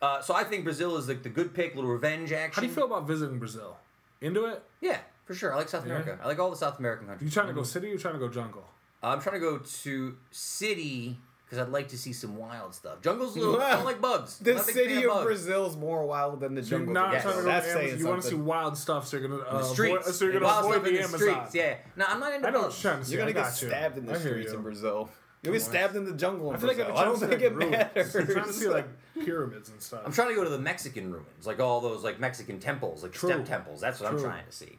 Yeah. 0.00 0.06
Uh, 0.08 0.20
so 0.22 0.34
I 0.34 0.44
think 0.44 0.64
Brazil 0.64 0.96
is 0.96 1.08
like 1.08 1.22
the 1.22 1.28
good 1.28 1.54
pick, 1.54 1.74
little 1.74 1.90
revenge 1.90 2.32
action. 2.32 2.52
How 2.54 2.60
do 2.62 2.68
you 2.68 2.72
feel 2.74 2.84
about 2.86 3.06
visiting 3.06 3.38
Brazil? 3.38 3.76
Into 4.20 4.46
it? 4.46 4.62
Yeah, 4.80 4.98
for 5.26 5.34
sure. 5.34 5.52
I 5.52 5.56
like 5.56 5.68
South 5.68 5.86
Yeah. 5.86 5.92
America. 5.96 6.18
I 6.22 6.26
like 6.26 6.38
all 6.38 6.50
the 6.50 6.56
South 6.56 6.78
American 6.78 7.06
countries. 7.06 7.30
You 7.30 7.32
trying 7.32 7.48
to 7.48 7.52
go 7.54 7.62
city 7.62 7.88
or 7.88 7.90
you 7.92 7.98
trying 7.98 8.14
to 8.14 8.20
go 8.20 8.28
jungle? 8.28 8.64
I'm 9.02 9.20
trying 9.20 9.34
to 9.34 9.40
go 9.40 9.58
to 9.58 10.16
city 10.30 11.16
because 11.44 11.58
I'd 11.58 11.72
like 11.72 11.88
to 11.88 11.98
see 11.98 12.12
some 12.12 12.36
wild 12.36 12.74
stuff. 12.74 13.00
Jungle's 13.02 13.36
a 13.36 13.40
little. 13.40 13.60
I 13.60 13.70
don't 13.76 13.84
like 13.92 14.00
bugs. 14.00 14.38
I'm 14.40 14.44
The 14.44 14.54
not 14.54 14.62
a 14.62 14.66
big 14.66 14.74
city 14.74 15.02
of 15.04 15.10
bugs. 15.10 15.24
Brazil's 15.24 15.76
more 15.76 16.04
wild 16.04 16.40
than 16.40 16.54
the 16.54 16.62
So 16.62 16.70
you're 16.70 16.78
jungle. 16.80 16.94
not 16.94 17.12
Yes. 17.12 17.22
trying 17.22 17.36
to 17.36 17.42
go 17.42 17.46
That's 17.48 17.66
to 17.66 17.72
saying 17.72 17.88
Amazon. 17.90 17.98
You 18.00 18.06
want 18.08 18.22
to 18.22 18.28
see 18.28 18.34
wild 18.34 18.76
stuff, 18.76 19.06
so 19.06 19.16
you're 19.18 19.28
gonna 19.28 19.42
uh, 19.42 19.58
the 19.58 19.64
streets. 19.64 19.96
Avoid, 20.00 20.14
so 20.14 20.24
you're 20.24 20.32
gonna 20.34 20.44
wild 20.46 20.64
avoid 20.64 20.72
stuff 20.74 20.82
the 20.84 20.88
in 20.90 20.94
the 20.96 21.02
Amazon. 21.02 21.18
streets. 21.48 21.54
Yeah. 21.54 21.76
No, 21.96 22.04
I'm 22.08 22.20
not 22.20 22.32
into 22.34 22.48
I 22.48 22.50
know 22.50 22.58
what 22.62 22.64
bugs. 22.70 22.82
you're 22.84 22.96
to. 23.02 23.10
You're 23.10 23.18
gonna 23.18 23.30
I 23.30 23.32
get 23.32 23.42
got 23.52 23.62
you. 23.62 23.68
stabbed 23.68 23.98
in 23.98 24.06
the 24.06 24.18
streets 24.18 24.52
in 24.52 24.62
Brazil. 24.62 25.10
You'll 25.42 25.52
get 25.52 25.62
stabbed 25.62 25.94
in 25.96 26.04
the 26.04 26.12
jungle 26.14 26.50
in 26.50 26.56
I 26.56 26.58
feel 26.58 26.68
like 26.68 26.76
Brazil. 26.78 26.96
I've 26.96 27.00
I 27.00 27.04
don't 27.04 27.18
think 27.18 27.32
it 27.42 27.50
to 27.50 27.60
see, 27.60 27.66
like, 27.68 27.94
matters. 27.94 28.14
ruins. 28.14 28.28
I'm 28.28 28.34
trying 28.34 28.46
to 28.46 28.52
see 28.52 28.68
like 28.68 28.88
pyramids 29.24 29.68
and 29.70 29.80
stuff. 29.80 30.02
I'm 30.04 30.12
trying 30.12 30.28
to 30.28 30.34
go 30.34 30.44
to 30.44 30.50
the 30.50 30.58
Mexican 30.58 31.12
ruins, 31.12 31.46
like 31.46 31.60
all 31.60 31.80
those 31.80 32.02
like 32.04 32.18
Mexican 32.18 32.58
temples, 32.58 33.02
like 33.02 33.12
True. 33.12 33.30
step 33.30 33.44
temples. 33.44 33.80
That's 33.80 34.00
what 34.00 34.12
I'm 34.12 34.18
trying 34.18 34.44
to 34.46 34.52
see. 34.52 34.78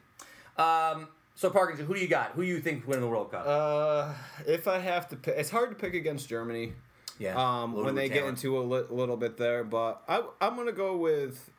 Um, 0.58 1.08
so 1.34 1.48
Parkinson, 1.50 1.86
who 1.86 1.94
do 1.94 2.00
you 2.00 2.08
got? 2.08 2.32
Who 2.32 2.42
do 2.42 2.48
you 2.48 2.60
think 2.60 2.86
win 2.86 3.00
the 3.00 3.08
World 3.08 3.30
Cup? 3.30 3.44
Uh, 3.46 4.12
if 4.46 4.68
I 4.68 4.78
have 4.78 5.08
to 5.08 5.16
pick, 5.16 5.34
it's 5.36 5.50
hard 5.50 5.70
to 5.70 5.76
pick 5.76 5.94
against 5.94 6.28
Germany. 6.28 6.74
yeah, 7.18 7.34
Um, 7.62 7.72
when 7.72 7.94
they 7.94 8.04
with 8.08 8.12
get 8.12 8.24
into 8.24 8.58
a 8.58 8.60
li- 8.62 8.84
little 8.90 9.16
bit 9.16 9.36
there, 9.38 9.64
but 9.64 10.02
I, 10.08 10.22
I'm 10.40 10.56
gonna 10.56 10.72
go 10.72 10.96
with. 10.96 11.49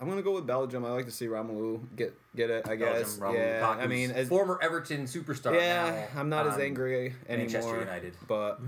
I'm 0.00 0.08
gonna 0.08 0.22
go 0.22 0.34
with 0.34 0.46
Belgium. 0.46 0.84
I 0.84 0.90
like 0.90 1.06
to 1.06 1.10
see 1.10 1.26
Romelu 1.26 1.80
get 1.96 2.14
get 2.36 2.50
it. 2.50 2.68
I 2.68 2.76
guess. 2.76 3.16
Belgium, 3.16 3.36
Romelu 3.36 3.38
yeah. 3.38 3.60
Lukaku's 3.66 3.84
I 3.84 3.86
mean, 3.86 4.10
as, 4.12 4.28
former 4.28 4.58
Everton 4.62 5.04
superstar. 5.04 5.54
yeah, 5.54 6.06
now, 6.14 6.20
I'm 6.20 6.28
not 6.28 6.46
as 6.46 6.54
um, 6.54 6.60
angry 6.60 7.14
anymore. 7.28 7.46
Manchester 7.46 7.78
United. 7.80 8.14
But 8.26 8.60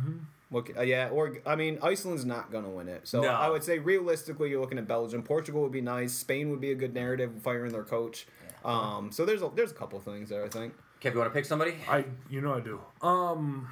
what 0.48 0.66
ca- 0.66 0.80
uh, 0.80 0.82
yeah, 0.82 1.08
or 1.10 1.38
I 1.46 1.54
mean, 1.56 1.78
Iceland's 1.82 2.24
not 2.24 2.50
gonna 2.50 2.68
win 2.70 2.88
it. 2.88 3.06
So 3.06 3.20
No. 3.22 3.28
I 3.28 3.48
would 3.48 3.62
say 3.62 3.78
realistically, 3.78 4.50
you're 4.50 4.60
looking 4.60 4.78
at 4.78 4.88
Belgium. 4.88 5.22
Portugal 5.22 5.62
would 5.62 5.72
be 5.72 5.80
nice. 5.80 6.12
Spain 6.12 6.50
would 6.50 6.60
be 6.60 6.72
a 6.72 6.74
good 6.74 6.94
narrative, 6.94 7.30
firing 7.42 7.72
their 7.72 7.84
coach. 7.84 8.26
Um, 8.64 9.10
so 9.12 9.24
there's 9.24 9.42
a 9.42 9.50
there's 9.54 9.70
a 9.70 9.74
couple 9.74 10.00
things 10.00 10.28
there. 10.28 10.44
I 10.44 10.48
think. 10.48 10.74
Kev, 11.00 11.12
you 11.12 11.18
want 11.18 11.30
to 11.30 11.34
pick 11.34 11.46
somebody? 11.46 11.76
I, 11.88 12.04
you 12.28 12.42
know, 12.42 12.52
I 12.54 12.60
do. 12.60 12.78
Um, 13.00 13.68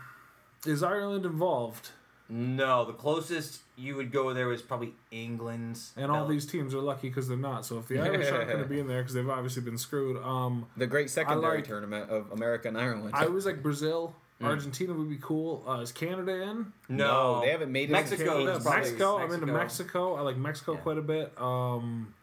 is 0.64 0.82
Ireland 0.82 1.26
involved? 1.26 1.90
No, 2.30 2.84
the 2.84 2.92
closest 2.92 3.60
you 3.76 3.96
would 3.96 4.12
go 4.12 4.34
there 4.34 4.48
was 4.48 4.60
probably 4.60 4.92
England's. 5.10 5.92
And 5.96 6.10
all 6.10 6.26
these 6.26 6.44
teams 6.44 6.74
are 6.74 6.80
lucky 6.80 7.08
because 7.08 7.26
they're 7.26 7.36
not. 7.38 7.64
So 7.64 7.78
if 7.78 7.88
the 7.88 7.98
Irish 8.02 8.30
aren't 8.30 8.48
going 8.48 8.62
to 8.62 8.68
be 8.68 8.80
in 8.80 8.86
there 8.86 9.00
because 9.02 9.14
they've 9.14 9.28
obviously 9.28 9.62
been 9.62 9.78
screwed, 9.78 10.22
um, 10.22 10.66
The 10.76 10.86
great 10.86 11.08
secondary 11.10 11.56
like- 11.58 11.66
tournament 11.66 12.10
of 12.10 12.30
America 12.32 12.68
and 12.68 12.76
Ireland. 12.76 13.12
I 13.14 13.26
was 13.28 13.46
like 13.46 13.62
Brazil, 13.62 14.14
Argentina 14.42 14.92
would 14.92 15.08
be 15.08 15.16
cool. 15.20 15.64
Uh, 15.66 15.80
is 15.80 15.90
Canada 15.90 16.42
in? 16.42 16.72
No, 16.88 17.06
No, 17.36 17.40
they 17.40 17.50
haven't 17.50 17.72
made 17.72 17.88
it 17.88 17.92
Mexico. 17.92 18.24
Canada, 18.38 18.56
is 18.58 18.62
probably- 18.62 18.80
Mexico. 18.82 19.18
I'm 19.18 19.32
into 19.32 19.46
Mexico. 19.46 20.14
I 20.16 20.20
like 20.20 20.36
Mexico 20.36 20.74
Yeah. 20.74 20.80
quite 20.80 20.98
a 20.98 21.02
bit. 21.02 21.32
Um, 21.40 22.14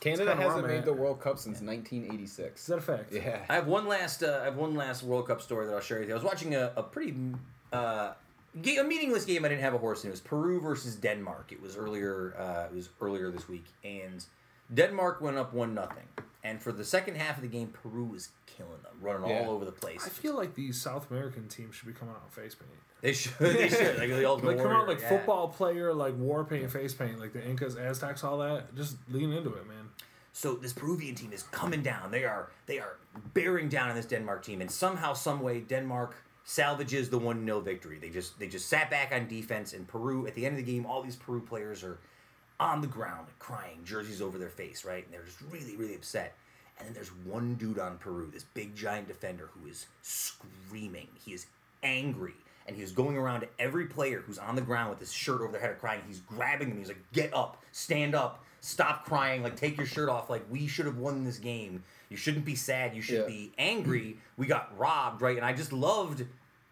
Canada 0.00 0.36
hasn't 0.36 0.66
made 0.66 0.78
at. 0.80 0.84
the 0.84 0.92
World 0.92 1.20
Cup 1.22 1.38
since 1.38 1.56
is 1.58 1.62
1986. 1.62 2.66
that 2.66 2.76
a 2.76 2.80
fact? 2.82 3.10
Yeah. 3.10 3.40
I 3.48 3.54
have 3.54 3.66
one 3.66 3.86
last. 3.86 4.22
Uh, 4.22 4.40
I 4.42 4.44
have 4.44 4.56
one 4.56 4.74
last 4.74 5.02
World 5.02 5.28
Cup 5.28 5.40
story 5.40 5.64
that 5.66 5.72
I'll 5.72 5.80
share 5.80 6.00
with 6.00 6.08
you. 6.08 6.14
I 6.14 6.18
was 6.18 6.24
watching 6.24 6.54
a, 6.54 6.72
a 6.76 6.82
pretty 6.82 7.14
uh, 7.72 8.12
ga- 8.62 8.78
a 8.78 8.84
meaningless 8.84 9.24
game. 9.24 9.44
I 9.44 9.48
didn't 9.48 9.62
have 9.62 9.74
a 9.74 9.78
horse 9.78 10.04
in. 10.04 10.08
It 10.08 10.12
was 10.12 10.20
Peru 10.20 10.60
versus 10.60 10.96
Denmark. 10.96 11.52
It 11.52 11.60
was 11.62 11.76
earlier. 11.76 12.34
Uh, 12.38 12.66
it 12.70 12.74
was 12.74 12.88
earlier 13.00 13.30
this 13.30 13.48
week, 13.48 13.64
and 13.84 14.24
Denmark 14.72 15.20
went 15.20 15.36
up 15.36 15.52
one 15.52 15.74
nothing. 15.74 16.06
And 16.42 16.60
for 16.62 16.72
the 16.72 16.84
second 16.84 17.16
half 17.16 17.36
of 17.36 17.42
the 17.42 17.48
game, 17.48 17.68
Peru 17.68 18.04
was 18.04 18.28
killing 18.46 18.82
them, 18.82 18.92
running 19.00 19.30
Yeah. 19.30 19.44
all 19.46 19.50
over 19.54 19.64
the 19.64 19.72
place. 19.72 20.04
I 20.04 20.10
feel 20.10 20.36
like 20.36 20.54
these 20.54 20.80
South 20.80 21.10
American 21.10 21.48
teams 21.48 21.74
should 21.74 21.86
be 21.88 21.94
coming 21.94 22.14
out 22.14 22.22
in 22.26 22.42
face 22.42 22.54
paint. 22.54 22.70
they 23.00 23.12
should. 23.12 23.32
They 23.38 23.68
should. 23.68 23.98
Like 23.98 24.08
the 24.10 24.26
ultimate 24.28 24.56
Like 24.56 24.62
come 24.66 24.72
out 24.72 24.86
like 24.88 25.00
yeah. 25.00 25.08
football 25.08 25.48
player, 25.48 25.92
like 25.94 26.14
war 26.18 26.44
paint, 26.44 26.70
face 26.70 26.92
paint, 26.94 27.18
like 27.18 27.32
the 27.32 27.42
Incas, 27.46 27.76
Aztecs, 27.76 28.22
all 28.24 28.38
that. 28.38 28.74
Just 28.76 28.96
lean 29.10 29.32
into 29.32 29.54
it, 29.54 29.66
man. 29.66 29.88
So 30.32 30.54
this 30.54 30.72
Peruvian 30.72 31.14
team 31.14 31.32
is 31.32 31.42
coming 31.44 31.82
down. 31.82 32.10
They 32.10 32.24
are 32.24 32.50
they 32.66 32.78
are 32.78 32.96
bearing 33.32 33.68
down 33.68 33.88
on 33.90 33.94
this 33.96 34.06
Denmark 34.06 34.42
team, 34.42 34.60
and 34.60 34.70
somehow, 34.70 35.12
some 35.14 35.40
way, 35.40 35.60
Denmark 35.60 36.14
salvages 36.44 37.10
the 37.10 37.18
one 37.18 37.44
0 37.44 37.60
victory. 37.60 37.98
They 37.98 38.10
just 38.10 38.38
they 38.38 38.46
just 38.46 38.68
sat 38.68 38.90
back 38.90 39.12
on 39.12 39.26
defense, 39.26 39.72
and 39.72 39.88
Peru 39.88 40.26
at 40.26 40.34
the 40.34 40.46
end 40.46 40.58
of 40.58 40.64
the 40.64 40.72
game, 40.72 40.86
all 40.86 41.02
these 41.02 41.16
Peru 41.16 41.40
players 41.40 41.82
are 41.82 41.98
on 42.60 42.80
the 42.80 42.86
ground 42.86 43.26
crying, 43.38 43.80
jerseys 43.84 44.22
over 44.22 44.38
their 44.38 44.48
face, 44.48 44.84
right, 44.84 45.04
and 45.04 45.12
they're 45.12 45.24
just 45.24 45.40
really 45.50 45.76
really 45.76 45.94
upset. 45.94 46.36
And 46.78 46.88
then 46.88 46.94
there's 46.94 47.14
one 47.24 47.54
dude 47.54 47.78
on 47.78 47.98
Peru, 47.98 48.28
this 48.32 48.42
big 48.42 48.74
giant 48.74 49.08
defender, 49.08 49.48
who 49.52 49.68
is 49.68 49.86
screaming. 50.02 51.08
He 51.24 51.32
is 51.32 51.46
angry. 51.82 52.34
And 52.66 52.76
he 52.76 52.84
going 52.86 53.16
around 53.16 53.40
to 53.40 53.48
every 53.58 53.86
player 53.86 54.20
who's 54.20 54.38
on 54.38 54.56
the 54.56 54.62
ground 54.62 54.90
with 54.90 54.98
his 54.98 55.12
shirt 55.12 55.42
over 55.42 55.52
their 55.52 55.60
head 55.60 55.70
or 55.70 55.74
crying. 55.74 56.00
He's 56.06 56.20
grabbing 56.20 56.70
them. 56.70 56.78
He's 56.78 56.88
like, 56.88 57.12
get 57.12 57.34
up, 57.34 57.62
stand 57.72 58.14
up, 58.14 58.42
stop 58.60 59.04
crying, 59.04 59.42
like 59.42 59.54
take 59.54 59.76
your 59.76 59.86
shirt 59.86 60.08
off. 60.08 60.30
Like 60.30 60.44
we 60.50 60.66
should 60.66 60.86
have 60.86 60.96
won 60.96 61.24
this 61.24 61.36
game. 61.36 61.84
You 62.14 62.18
shouldn't 62.18 62.44
be 62.44 62.54
sad. 62.54 62.94
You 62.94 63.02
should 63.02 63.22
Yeah. 63.22 63.26
be 63.26 63.52
angry. 63.58 64.18
We 64.36 64.46
got 64.46 64.78
robbed, 64.78 65.20
right? 65.20 65.36
And 65.36 65.44
I 65.44 65.52
just 65.52 65.72
loved 65.72 66.24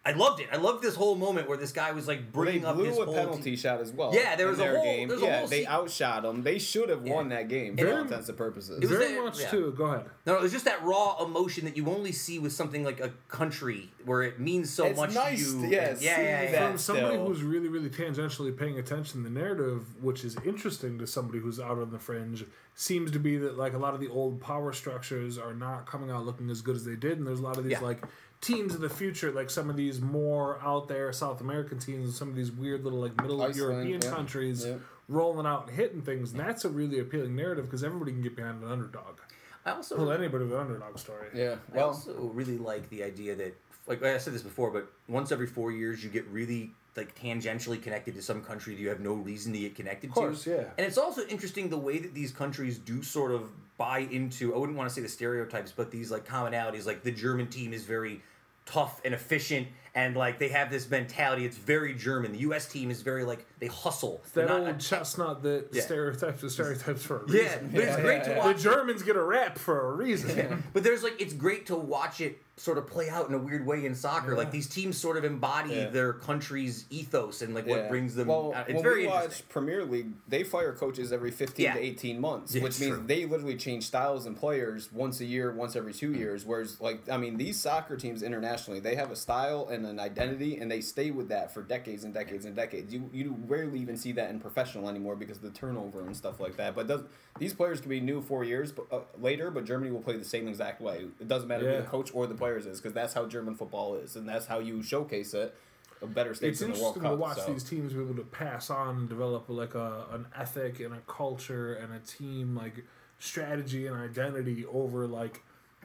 I 0.05 0.11
loved 0.11 0.41
it. 0.41 0.47
I 0.51 0.57
loved 0.57 0.83
this 0.83 0.95
whole 0.95 1.15
moment 1.15 1.47
where 1.47 1.57
this 1.57 1.71
guy 1.71 1.93
was 1.93 2.09
like 2.09 2.19
They 2.19 2.31
bringing 2.31 2.65
up 2.65 2.75
blew 2.75 2.85
his 2.85 2.97
a 2.97 3.05
whole 3.05 3.13
penalty 3.13 3.41
team. 3.43 3.55
shot 3.55 3.79
as 3.79 3.91
well. 3.93 4.13
Yeah, 4.13 4.35
there 4.35 4.47
in 4.47 4.51
was 4.51 4.59
a 4.59 4.63
their 4.63 4.75
whole- 4.75 4.83
game. 4.83 5.07
there's 5.07 5.21
a 5.21 5.25
yeah, 5.25 5.39
whole 5.39 5.47
they 5.47 5.61
se- 5.63 5.67
outshot 5.67 6.23
them. 6.23 6.43
They 6.43 6.59
should 6.59 6.89
have 6.89 7.03
won 7.03 7.29
Yeah. 7.29 7.37
that 7.37 7.47
game 7.47 7.69
And- 7.77 7.79
for 7.79 7.89
all 7.93 7.97
intents 8.01 8.27
and 8.27 8.37
purposes. 8.37 8.79
It 8.83 8.89
was 8.89 8.97
Very 8.97 9.13
that- 9.13 9.23
much 9.23 9.39
yeah. 9.39 9.49
too. 9.49 9.73
Go 9.77 9.85
ahead. 9.85 10.05
No, 10.25 10.35
it 10.35 10.41
was 10.41 10.51
just 10.51 10.65
that 10.65 10.83
raw 10.83 11.23
emotion 11.23 11.63
that 11.63 11.77
you 11.77 11.87
only 11.89 12.11
see 12.11 12.37
with 12.37 12.51
something 12.51 12.83
like 12.83 12.99
a 12.99 13.11
country 13.29 13.91
where 14.03 14.23
it 14.23 14.41
means 14.41 14.69
so 14.69 14.85
It's 14.87 14.99
much 14.99 15.13
nice 15.15 15.51
to 15.51 15.55
you. 15.59 15.61
to- 15.61 15.67
yeah, 15.73 15.81
And- 15.91 15.97
see 15.97 16.05
yeah, 16.05 16.21
yeah, 16.21 16.41
yeah. 16.43 16.51
that. 16.51 16.67
From 16.71 16.77
somebody 16.77 17.07
still. 17.15 17.25
who's 17.27 17.41
really, 17.43 17.69
really 17.69 17.89
tangentially 17.89 18.55
paying 18.57 18.77
attention, 18.77 19.23
to 19.23 19.29
the 19.29 19.33
narrative, 19.39 20.03
which 20.03 20.25
is 20.25 20.35
interesting 20.43 20.99
to 20.99 21.07
somebody 21.07 21.39
who's 21.39 21.61
out 21.61 21.77
on 21.77 21.91
the 21.91 21.99
fringe, 21.99 22.45
seems 22.75 23.11
to 23.11 23.19
be 23.19 23.37
that 23.37 23.57
like 23.57 23.73
a 23.73 23.77
lot 23.77 23.93
of 23.93 24.01
the 24.01 24.09
old 24.09 24.41
power 24.41 24.73
structures 24.73 25.37
are 25.37 25.53
not 25.53 25.85
coming 25.85 26.09
out 26.11 26.25
looking 26.25 26.49
as 26.49 26.61
good 26.61 26.75
as 26.75 26.83
they 26.83 26.95
did, 26.95 27.19
and 27.19 27.25
there's 27.27 27.39
a 27.39 27.43
lot 27.43 27.55
of 27.57 27.63
these 27.63 27.71
Yeah. 27.73 27.79
like 27.81 28.03
teams 28.43 28.75
of 28.75 28.81
the 28.81 28.89
future, 28.89 29.31
like 29.31 29.49
some 29.49 29.69
of 29.69 29.75
these 29.75 30.01
more 30.01 30.59
out 30.61 30.87
there 30.87 31.11
South 31.13 31.41
American 31.41 31.79
teams, 31.79 32.05
and 32.05 32.13
some 32.13 32.29
of 32.29 32.35
these 32.35 32.51
weird 32.51 32.83
little 32.83 32.99
like 32.99 33.15
middle 33.21 33.41
Iceland, 33.41 33.55
European 33.57 34.01
yeah. 34.01 34.09
countries 34.11 34.65
Yeah. 34.65 34.75
rolling 35.07 35.45
out 35.47 35.67
and 35.67 35.75
hitting 35.75 36.01
things, 36.01 36.31
and 36.31 36.39
that's 36.39 36.65
a 36.65 36.69
really 36.69 36.99
appealing 36.99 37.35
narrative 37.35 37.65
because 37.65 37.83
everybody 37.83 38.11
can 38.11 38.21
get 38.21 38.35
behind 38.35 38.63
an 38.63 38.69
underdog. 38.71 39.17
I 39.65 39.71
also 39.71 39.95
Pull 39.95 40.11
anybody 40.11 40.43
with 40.43 40.53
an 40.53 40.59
underdog 40.59 40.99
story. 40.99 41.27
yeah. 41.33 41.55
well, 41.73 41.85
I 41.85 41.87
also 41.87 42.13
really 42.33 42.57
like 42.57 42.89
the 42.89 43.01
idea 43.03 43.33
that, 43.35 43.55
like 43.87 44.03
I 44.03 44.17
said 44.17 44.33
this 44.33 44.41
before, 44.41 44.71
but 44.71 44.91
once 45.07 45.31
every 45.31 45.47
four 45.47 45.71
years 45.71 46.03
you 46.03 46.09
get 46.09 46.25
really 46.27 46.71
like 46.95 47.17
tangentially 47.19 47.81
connected 47.81 48.13
to 48.13 48.21
some 48.21 48.41
country 48.43 48.75
that 48.75 48.79
you 48.81 48.89
have 48.89 48.99
no 48.99 49.13
reason 49.13 49.51
to 49.53 49.59
get 49.59 49.73
connected 49.75 50.09
Of 50.11 50.15
course, 50.15 50.43
to. 50.43 50.49
yeah. 50.51 50.63
And 50.77 50.85
it's 50.85 50.97
also 50.99 51.25
interesting 51.27 51.69
the 51.69 51.77
way 51.77 51.97
that 51.97 52.13
these 52.13 52.31
countries 52.31 52.77
do 52.77 53.01
sort 53.01 53.31
of 53.31 53.49
buy 53.77 53.99
into. 53.99 54.53
I 54.53 54.57
wouldn't 54.59 54.77
want 54.77 54.89
to 54.89 54.93
say 54.93 55.01
the 55.01 55.09
stereotypes, 55.09 55.71
but 55.71 55.89
these 55.89 56.11
like 56.11 56.27
commonalities. 56.27 56.85
Like 56.85 57.01
the 57.03 57.11
German 57.11 57.47
team 57.47 57.73
is 57.73 57.83
very 57.83 58.21
tough 58.65 59.01
and 59.05 59.13
efficient, 59.13 59.67
and 59.95 60.15
like 60.15 60.39
they 60.39 60.49
have 60.49 60.69
this 60.71 60.89
mentality. 60.89 61.45
It's 61.45 61.57
very 61.57 61.93
German. 61.93 62.31
The 62.31 62.39
U.S. 62.39 62.67
team 62.67 62.89
is 62.89 63.01
very 63.01 63.23
like 63.23 63.45
they 63.59 63.67
hustle. 63.67 64.21
They're 64.33 64.47
That 64.47 64.59
not- 64.59 64.67
old 64.67 64.79
chestnut 64.79 65.43
that 65.43 65.69
Yeah. 65.71 65.81
stereotypes 65.83 66.41
the 66.41 66.49
stereotypes 66.49 67.03
for 67.03 67.23
a 67.23 67.31
yeah, 67.31 67.41
reason. 67.43 67.69
but 67.73 67.83
it's 67.83 67.95
great 67.97 68.23
to 68.25 68.29
yeah. 68.31 68.53
The. 68.53 68.59
Germans 68.59 69.03
get 69.03 69.15
a 69.15 69.23
rap 69.23 69.57
for 69.57 69.89
a 69.89 69.95
reason. 69.95 70.63
But 70.73 70.83
there's 70.83 71.03
like 71.03 71.21
it's 71.21 71.33
great 71.33 71.67
to 71.67 71.75
watch 71.75 72.21
it 72.21 72.39
sort 72.55 72.77
of 72.77 72.85
play 72.85 73.09
out 73.09 73.27
in 73.27 73.33
a 73.33 73.37
weird 73.37 73.65
way 73.65 73.83
in 73.83 73.95
soccer. 73.95 74.31
Yeah. 74.31 74.37
Like 74.37 74.51
these 74.51 74.67
teams 74.67 74.95
sort 74.97 75.17
of 75.17 75.23
embody 75.23 75.71
Yeah. 75.73 75.89
their 75.89 76.13
country's 76.13 76.85
ethos 76.91 77.41
and 77.41 77.55
like 77.55 77.65
what 77.65 77.89
brings 77.89 78.13
them. 78.13 78.27
Well, 78.27 78.53
out. 78.53 78.67
It's 78.69 78.75
when 78.75 78.83
very 78.83 79.01
we 79.01 79.07
watch. 79.07 79.47
Premier 79.49 79.83
League, 79.83 80.09
they 80.27 80.43
fire 80.43 80.71
coaches 80.73 81.11
every 81.11 81.31
15 81.31 81.63
Yeah. 81.63 81.73
to 81.73 81.79
18 81.79 82.19
months, 82.19 82.53
Yeah, 82.53 82.61
which 82.63 82.79
means 82.79 82.97
true. 82.97 83.03
they 83.07 83.25
literally 83.25 83.55
change 83.55 83.85
styles 83.85 84.27
and 84.27 84.37
players 84.37 84.91
once 84.91 85.19
a 85.19 85.25
year, 85.25 85.51
once 85.51 85.75
every 85.75 85.93
two 85.93 86.11
mm. 86.11 86.17
years. 86.17 86.45
Whereas, 86.45 86.79
like, 86.79 87.09
I 87.09 87.17
mean, 87.17 87.37
these 87.37 87.59
soccer 87.59 87.97
teams 87.97 88.21
internationally, 88.21 88.79
they 88.79 88.95
have 88.95 89.09
a 89.11 89.15
style 89.15 89.67
and 89.71 89.82
an 89.85 89.99
identity, 89.99 90.57
and 90.57 90.69
they 90.69 90.81
stay 90.81 91.11
with 91.11 91.29
that 91.29 91.53
for 91.53 91.61
decades 91.61 92.03
and 92.03 92.13
decades 92.13 92.45
and 92.45 92.55
decades. 92.55 92.93
You 92.93 93.09
you 93.13 93.35
rarely 93.47 93.79
even 93.79 93.97
see 93.97 94.11
that 94.13 94.29
in 94.29 94.39
professional 94.39 94.89
anymore 94.89 95.15
because 95.15 95.37
of 95.37 95.43
the 95.43 95.51
turnover 95.51 96.01
and 96.01 96.15
stuff 96.15 96.39
like 96.39 96.57
that. 96.57 96.75
But 96.75 96.87
does, 96.87 97.01
these 97.39 97.53
players 97.53 97.79
can 97.79 97.89
be 97.89 97.99
new 97.99 98.21
four 98.21 98.43
years 98.43 98.71
but, 98.71 98.85
uh, 98.91 99.01
later, 99.19 99.51
but 99.51 99.65
Germany 99.65 99.91
will 99.91 100.01
play 100.01 100.17
the 100.17 100.25
same 100.25 100.47
exact 100.47 100.81
way. 100.81 101.05
It 101.19 101.27
doesn't 101.27 101.47
matter 101.47 101.69
who 101.69 101.77
the 101.77 101.87
coach 101.87 102.11
or 102.13 102.27
the 102.27 102.35
players 102.35 102.65
is 102.65 102.79
because 102.79 102.93
that's 102.93 103.13
how 103.13 103.25
German 103.25 103.55
football 103.55 103.95
is, 103.95 104.15
and 104.15 104.27
that's 104.27 104.45
how 104.45 104.59
you 104.59 104.83
showcase 104.83 105.33
it. 105.33 105.55
A 106.01 106.07
better 106.07 106.33
states 106.33 106.61
it's 106.61 106.61
in 106.61 106.73
the 106.73 106.79
World 106.79 106.97
interesting 106.97 107.01
Cup. 107.03 107.11
to 107.11 107.17
watch 107.17 107.45
so. 107.45 107.53
these 107.53 107.63
teams 107.63 107.93
be 107.93 108.01
able 108.01 108.15
to 108.15 108.23
pass 108.23 108.69
on 108.69 108.97
and 108.97 109.09
develop 109.09 109.45
like 109.47 109.73
a 109.73 110.05
an 110.11 110.27
ethic 110.37 110.79
and 110.79 110.93
a 110.93 110.99
culture 111.07 111.75
and 111.75 111.93
a 111.93 111.99
team 111.99 112.55
like 112.55 112.83
strategy 113.19 113.87
and 113.87 113.95
identity 113.95 114.65
over 114.65 115.07
like 115.07 115.43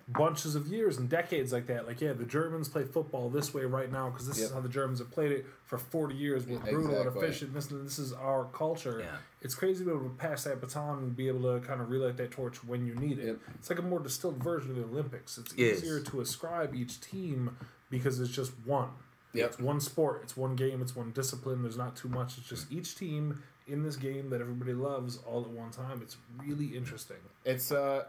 bunches 0.09 0.55
of 0.55 0.66
years 0.68 0.97
and 0.97 1.09
decades 1.09 1.52
like 1.52 1.66
that. 1.66 1.86
Like 1.86 2.01
yeah, 2.01 2.12
the 2.14 2.24
Germans 2.24 2.68
play 2.68 2.85
football 2.85 3.28
this 3.28 3.52
way 3.52 3.64
right 3.64 3.90
now 3.93 4.09
because 4.10 4.26
this 4.26 4.39
is 4.39 4.51
how 4.51 4.60
the 4.60 4.68
Germans 4.68 4.98
have 5.01 5.10
played 5.10 5.32
it 5.32 5.47
for 5.64 5.78
forty 5.78 6.14
years. 6.14 6.47
We're 6.47 6.59
brutal 6.59 6.97
and 6.97 7.14
efficient. 7.16 7.52
This 7.55 7.66
this 7.66 7.98
is 7.98 8.12
our 8.12 8.47
culture. 8.47 9.01
Yeah. 9.01 9.16
It's 9.40 9.55
crazy 9.55 9.85
to 9.85 9.90
be 9.90 9.97
able 9.97 10.09
to 10.09 10.16
pass 10.16 10.44
that 10.44 10.60
baton 10.60 10.98
and 10.98 11.16
be 11.16 11.28
able 11.28 11.43
to 11.60 11.64
kind 11.66 11.80
of 11.80 11.90
relight 11.90 12.16
that 12.16 12.30
torch 12.30 12.64
when 12.64 12.86
you 12.86 12.94
need 12.94 13.18
it. 13.18 13.26
Yep. 13.26 13.36
It's 13.56 13.70
like 13.70 13.78
a 13.78 13.82
more 13.82 14.01
distilled 14.01 14.43
version 14.43 14.70
of 14.70 14.76
the 14.76 14.85
Olympics. 14.85 15.39
It's 15.39 15.55
Yes. 15.56 15.78
easier 15.78 16.01
to 16.01 16.20
ascribe 16.20 16.74
each 16.74 17.01
team 17.01 17.56
because 17.90 18.18
it's 18.18 18.32
just 18.32 18.52
one. 18.64 18.90
Yep. 19.35 19.47
It's 19.47 19.59
one 19.59 19.80
sport, 19.80 20.20
it's 20.24 20.36
one 20.36 20.56
game, 20.56 20.80
it's 20.80 20.97
one 20.97 21.10
discipline. 21.12 21.62
There's 21.62 21.76
not 21.76 21.94
too 21.97 22.09
much. 22.09 22.39
It's 22.39 22.48
just 22.48 22.72
each 22.72 22.97
team 22.97 23.43
in 23.66 23.82
this 23.82 23.97
game 23.97 24.30
that 24.30 24.40
everybody 24.40 24.72
loves 24.72 25.18
all 25.26 25.43
at 25.43 25.51
one 25.51 25.70
time. 25.70 26.01
It's 26.02 26.16
really 26.39 26.76
interesting. 26.76 27.18
It's 27.44 27.70
uh, 27.70 28.05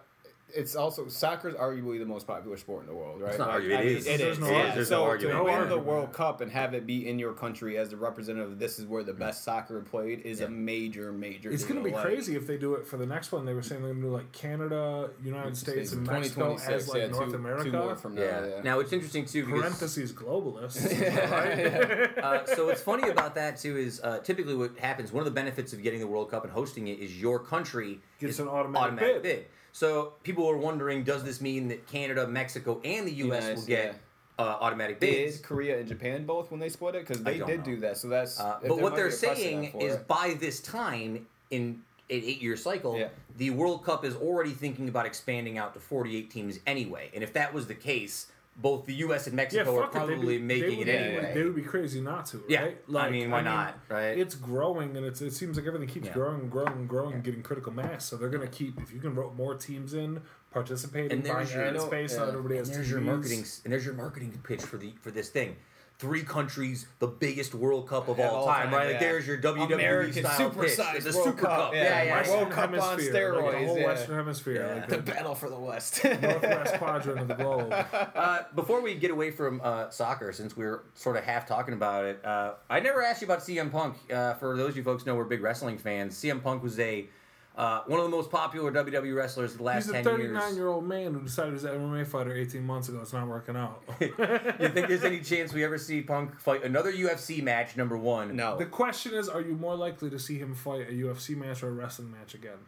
it's 0.55 0.75
also 0.75 1.07
soccer 1.07 1.49
is 1.49 1.55
arguably 1.55 1.99
the 1.99 2.05
most 2.05 2.27
popular 2.27 2.57
sport 2.57 2.81
in 2.83 2.87
the 2.87 2.93
world, 2.95 3.21
right? 3.21 3.29
It's 3.29 3.39
not 3.39 3.49
Like, 3.49 3.63
arguably, 3.63 3.77
I 3.77 3.81
it 3.81 3.85
mean, 3.85 3.97
is. 3.97 4.07
It 4.07 4.17
There's 4.19 4.39
no 4.39 4.47
yeah. 4.47 4.53
argument. 4.53 4.75
There's 4.75 4.87
so 4.89 5.05
no 5.05 5.17
to 5.17 5.43
win 5.43 5.69
the. 5.69 5.79
World 5.79 6.13
Cup 6.13 6.41
and 6.41 6.51
have 6.51 6.73
it 6.73 6.85
be 6.85 7.07
in 7.09 7.17
your 7.19 7.33
country 7.33 7.77
as 7.77 7.89
the 7.89 7.97
representative, 7.97 8.59
this 8.59 8.77
is 8.79 8.85
where 8.85 9.03
the 9.03 9.13
best 9.13 9.43
soccer 9.43 9.79
played 9.81 10.21
is 10.21 10.39
Yeah. 10.39 10.47
a 10.47 10.49
major, 10.49 11.11
major. 11.11 11.49
It's 11.51 11.63
going 11.63 11.77
to 11.77 11.83
be 11.83 11.91
Like, 11.91 12.03
crazy 12.03 12.35
if 12.35 12.45
they 12.45 12.57
do 12.57 12.75
it 12.75 12.85
for 12.85 12.97
the 12.97 13.05
next 13.05 13.31
one. 13.31 13.45
They 13.45 13.53
were 13.53 13.61
saying 13.61 13.81
they're 13.81 13.91
going 13.93 14.01
to 14.03 14.07
do 14.09 14.13
like 14.13 14.31
Canada, 14.31 15.09
United 15.23 15.57
States, 15.57 15.93
and 15.93 16.05
Mexico 16.05 16.57
as 16.67 16.87
like 16.89 16.97
yeah, 17.01 17.07
North 17.07 17.29
two, 17.29 17.35
America. 17.35 17.63
Two 17.63 17.71
more 17.71 17.95
from 17.95 18.15
now. 18.15 18.21
yeah. 18.21 18.45
Yeah. 18.45 18.61
Now 18.61 18.79
it's 18.79 18.93
interesting 18.93 19.25
too 19.25 19.45
because 19.45 19.61
Parentheses 19.61 20.11
globalists. 20.13 21.31
right? 21.31 22.17
uh, 22.23 22.45
so 22.45 22.65
what's 22.67 22.81
funny 22.81 23.09
about 23.09 23.35
that 23.35 23.57
too 23.57 23.77
is 23.77 23.99
uh, 24.01 24.19
typically 24.19 24.55
what 24.55 24.77
happens. 24.77 25.11
One 25.11 25.21
of 25.21 25.25
the 25.25 25.31
benefits 25.31 25.73
of 25.73 25.81
getting 25.81 25.99
the 25.99 26.07
World 26.07 26.29
Cup 26.31 26.43
and 26.43 26.51
hosting 26.53 26.87
it 26.87 26.99
is 26.99 27.19
your 27.19 27.39
country 27.39 27.99
Gets 28.19 28.33
is 28.35 28.39
an 28.39 28.47
automatic 28.47 29.23
bid. 29.23 29.45
So 29.79 30.11
people 30.23 30.45
are 30.49 30.57
wondering, 30.57 31.05
does 31.05 31.23
this 31.23 31.39
mean 31.39 31.69
that 31.69 31.87
Canada, 31.87 32.27
Mexico, 32.27 32.81
and 32.83 33.07
the 33.07 33.13
U.S. 33.13 33.43
will 33.43 33.49
United, 33.51 33.65
get 33.65 33.95
uh, 34.37 34.57
automatic 34.59 34.99
bids? 34.99 35.37
Did 35.37 35.45
Korea 35.45 35.79
and 35.79 35.87
Japan 35.87 36.25
both 36.25 36.51
when 36.51 36.59
they 36.59 36.67
split 36.67 36.95
it? 36.95 37.07
Because 37.07 37.23
they 37.23 37.37
did 37.37 37.59
know. 37.59 37.63
do 37.63 37.77
that. 37.77 37.95
So 37.95 38.09
that's. 38.09 38.41
Uh, 38.41 38.59
but 38.61 38.81
what 38.81 38.97
they're 38.97 39.07
be 39.07 39.15
a 39.15 39.17
precedent 39.17 39.37
saying 39.37 39.63
is 39.79 39.95
it. 39.95 40.05
by 40.05 40.35
this 40.37 40.59
time 40.59 41.25
in 41.49 41.81
an 42.09 42.21
eight-year 42.25 42.57
cycle, 42.57 42.97
Yeah. 42.97 43.07
the 43.37 43.51
World 43.51 43.85
Cup 43.85 44.03
is 44.03 44.17
already 44.17 44.51
thinking 44.51 44.89
about 44.89 45.05
expanding 45.05 45.57
out 45.57 45.73
to 45.75 45.79
48 45.79 46.29
teams 46.29 46.59
anyway. 46.67 47.09
And 47.13 47.23
if 47.23 47.31
that 47.31 47.53
was 47.53 47.67
the 47.67 47.75
case, 47.75 48.27
both 48.61 48.85
the 48.85 48.93
U.S. 48.95 49.27
and 49.27 49.33
yeah, 49.33 49.43
Mexico 49.43 49.77
are 49.77 49.81
fuck 49.83 49.95
it. 49.95 49.97
Probably 49.97 50.37
be- 50.37 50.43
making 50.43 50.79
it 50.81 50.87
anyway. 50.89 51.31
They 51.33 51.43
would 51.43 51.55
be 51.55 51.61
crazy 51.61 52.01
not 52.01 52.25
to. 52.27 52.37
Right? 52.37 52.77
Yeah, 52.89 52.97
I 52.99 53.09
mean, 53.09 53.31
why 53.31 53.41
not, 53.41 53.77
right? 53.89 54.17
It's 54.17 54.35
growing, 54.35 54.97
and 54.97 55.05
it's 55.05 55.21
it 55.21 55.31
seems 55.31 55.57
like 55.57 55.65
everything 55.65 55.87
keeps 55.87 56.07
Yeah. 56.07 56.13
growing 56.13 56.41
and 56.41 56.51
growing 56.51 56.73
and 56.73 56.87
growing, 56.89 57.13
and 57.13 57.23
getting 57.23 57.41
critical 57.41 57.71
mass. 57.71 58.05
So 58.05 58.17
they're 58.17 58.29
gonna 58.29 58.47
keep 58.47 58.79
if 58.81 58.91
you 58.93 58.99
can 58.99 59.13
vote 59.13 59.35
more 59.35 59.55
teams 59.55 59.93
in, 59.93 60.21
participating, 60.51 61.11
And 61.11 61.23
buying 61.23 61.35
there's 61.37 61.53
your- 61.53 61.63
ad 61.63 61.75
I 61.75 61.77
know- 61.77 61.85
space. 61.87 62.13
yeah. 62.13 62.19
Not 62.19 62.27
everybody 62.29 62.57
and 62.57 62.67
has 62.67 62.75
there's 62.75 62.89
your 62.91 63.01
marketing 63.01 63.45
and 63.63 63.71
there's 63.73 63.85
your 63.85 63.95
marketing 63.95 64.39
pitch 64.43 64.61
for 64.61 64.77
the 64.77 64.93
for 65.01 65.11
this 65.11 65.29
thing. 65.29 65.55
Three 65.99 66.23
countries, 66.23 66.87
the 66.99 67.07
biggest 67.07 67.53
World 67.53 67.87
Cup 67.89 68.07
of 68.07 68.19
all 68.21 68.35
all 68.37 68.45
time, 68.45 68.69
time, 68.69 68.73
right? 68.73 68.91
Like 68.91 68.99
there's 69.01 69.27
your 69.27 69.37
WWE 69.37 69.73
American 69.73 70.23
style 70.23 70.49
pitch, 70.49 70.71
supersized 70.77 71.03
the 71.03 71.11
World 71.11 71.25
Super 71.25 71.41
Cup, 71.41 71.57
Cup. 71.59 71.73
yeah. 71.73 71.83
Yeah, 71.83 72.03
yeah. 72.03 72.15
Western 72.15 72.37
World 72.39 72.51
Cup 72.51 72.63
on 72.63 72.73
Hemisphere, 72.73 72.93
like 72.95 73.05
the 73.05 73.11
steroids, 73.57 73.65
whole 73.67 73.79
yeah. 73.79 73.85
Western 73.85 74.15
Hemisphere, 74.15 74.55
Yeah. 74.65 74.73
like 74.75 74.87
The 74.87 74.95
the 74.95 75.01
battle 75.03 75.35
for 75.35 75.49
the 75.49 75.59
West. 75.59 76.01
northwest 76.21 76.73
quadrant 76.75 77.19
of 77.19 77.27
the 77.27 77.33
globe. 77.35 77.73
Uh, 78.15 78.39
before 78.55 78.81
we 78.81 78.95
get 78.95 79.11
away 79.11 79.31
from 79.31 79.59
uh, 79.61 79.89
soccer, 79.89 80.31
since 80.31 80.55
we 80.55 80.63
are 80.63 80.83
sort 80.95 81.17
of 81.17 81.25
half 81.25 81.45
talking 81.45 81.73
about 81.73 82.05
it, 82.05 82.23
uh, 82.25 82.53
I 82.69 82.79
never 82.79 83.03
asked 83.03 83.21
you 83.21 83.27
about 83.27 83.39
CM 83.39 83.69
Punk. 83.69 83.97
Uh, 84.09 84.35
for 84.35 84.55
those 84.55 84.69
of 84.69 84.77
you 84.77 84.83
folks 84.83 85.05
know, 85.05 85.15
we're 85.15 85.25
big 85.25 85.41
wrestling 85.41 85.77
fans. 85.77 86.15
CM 86.15 86.41
Punk 86.41 86.63
was 86.63 86.79
a 86.79 87.09
uh, 87.55 87.81
one 87.87 87.99
of 87.99 88.05
the 88.05 88.15
most 88.15 88.31
popular 88.31 88.71
WWE 88.71 89.15
wrestlers 89.15 89.51
of 89.51 89.57
the 89.57 89.63
last 89.63 89.85
He's 89.85 89.89
a 89.89 89.93
ten 89.93 90.03
39 90.03 90.33
years. 90.33 90.55
year 90.55 90.67
old 90.67 90.87
man 90.87 91.13
who 91.13 91.21
decided 91.21 91.53
he's 91.53 91.63
an 91.65 91.71
MMA 91.71 92.07
fighter 92.07 92.33
18 92.33 92.63
months 92.63 92.87
ago. 92.87 92.99
It's 93.01 93.11
not 93.11 93.27
working 93.27 93.57
out. 93.57 93.83
you 93.99 94.69
think 94.69 94.87
there's 94.87 95.03
any 95.03 95.19
chance 95.19 95.51
we 95.51 95.63
ever 95.63 95.77
see 95.77 96.01
Punk 96.01 96.39
fight 96.39 96.63
another 96.63 96.91
UFC 96.91 97.43
match? 97.43 97.75
Number 97.75 97.97
one. 97.97 98.35
no. 98.35 98.57
the 98.57 98.65
question 98.65 99.13
is, 99.13 99.27
are 99.27 99.41
you 99.41 99.55
more 99.55 99.75
likely 99.75 100.09
to 100.09 100.19
see 100.19 100.37
him 100.37 100.55
fight 100.55 100.87
a 100.89 100.93
UFC 100.93 101.35
match 101.35 101.61
or 101.61 101.67
a 101.67 101.71
wrestling 101.71 102.11
match 102.11 102.33
again? 102.33 102.59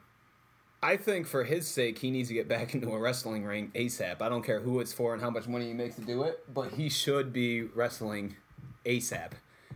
I 0.84 0.98
think 0.98 1.28
for 1.28 1.44
his 1.44 1.68
sake, 1.68 2.00
he 2.00 2.10
needs 2.10 2.28
to 2.30 2.34
get 2.34 2.48
back 2.48 2.74
into 2.74 2.92
a 2.92 3.00
wrestling 3.00 3.46
ring 3.46 3.72
ASAP. 3.76 4.22
I 4.22 4.30
don't 4.30 4.44
care 4.44 4.60
who 4.60 4.80
it's 4.80 4.92
for 4.92 5.14
and 5.14 5.22
how 5.22 5.30
much 5.30 5.48
money 5.48 5.68
he 5.68 5.74
makes 5.74 5.96
to 5.96 6.02
do 6.02 6.24
it, 6.24 6.44
but 6.54 6.72
he 6.72 6.90
should 6.90 7.32
be 7.32 7.62
wrestling 7.64 8.36
ASAP 8.86 9.32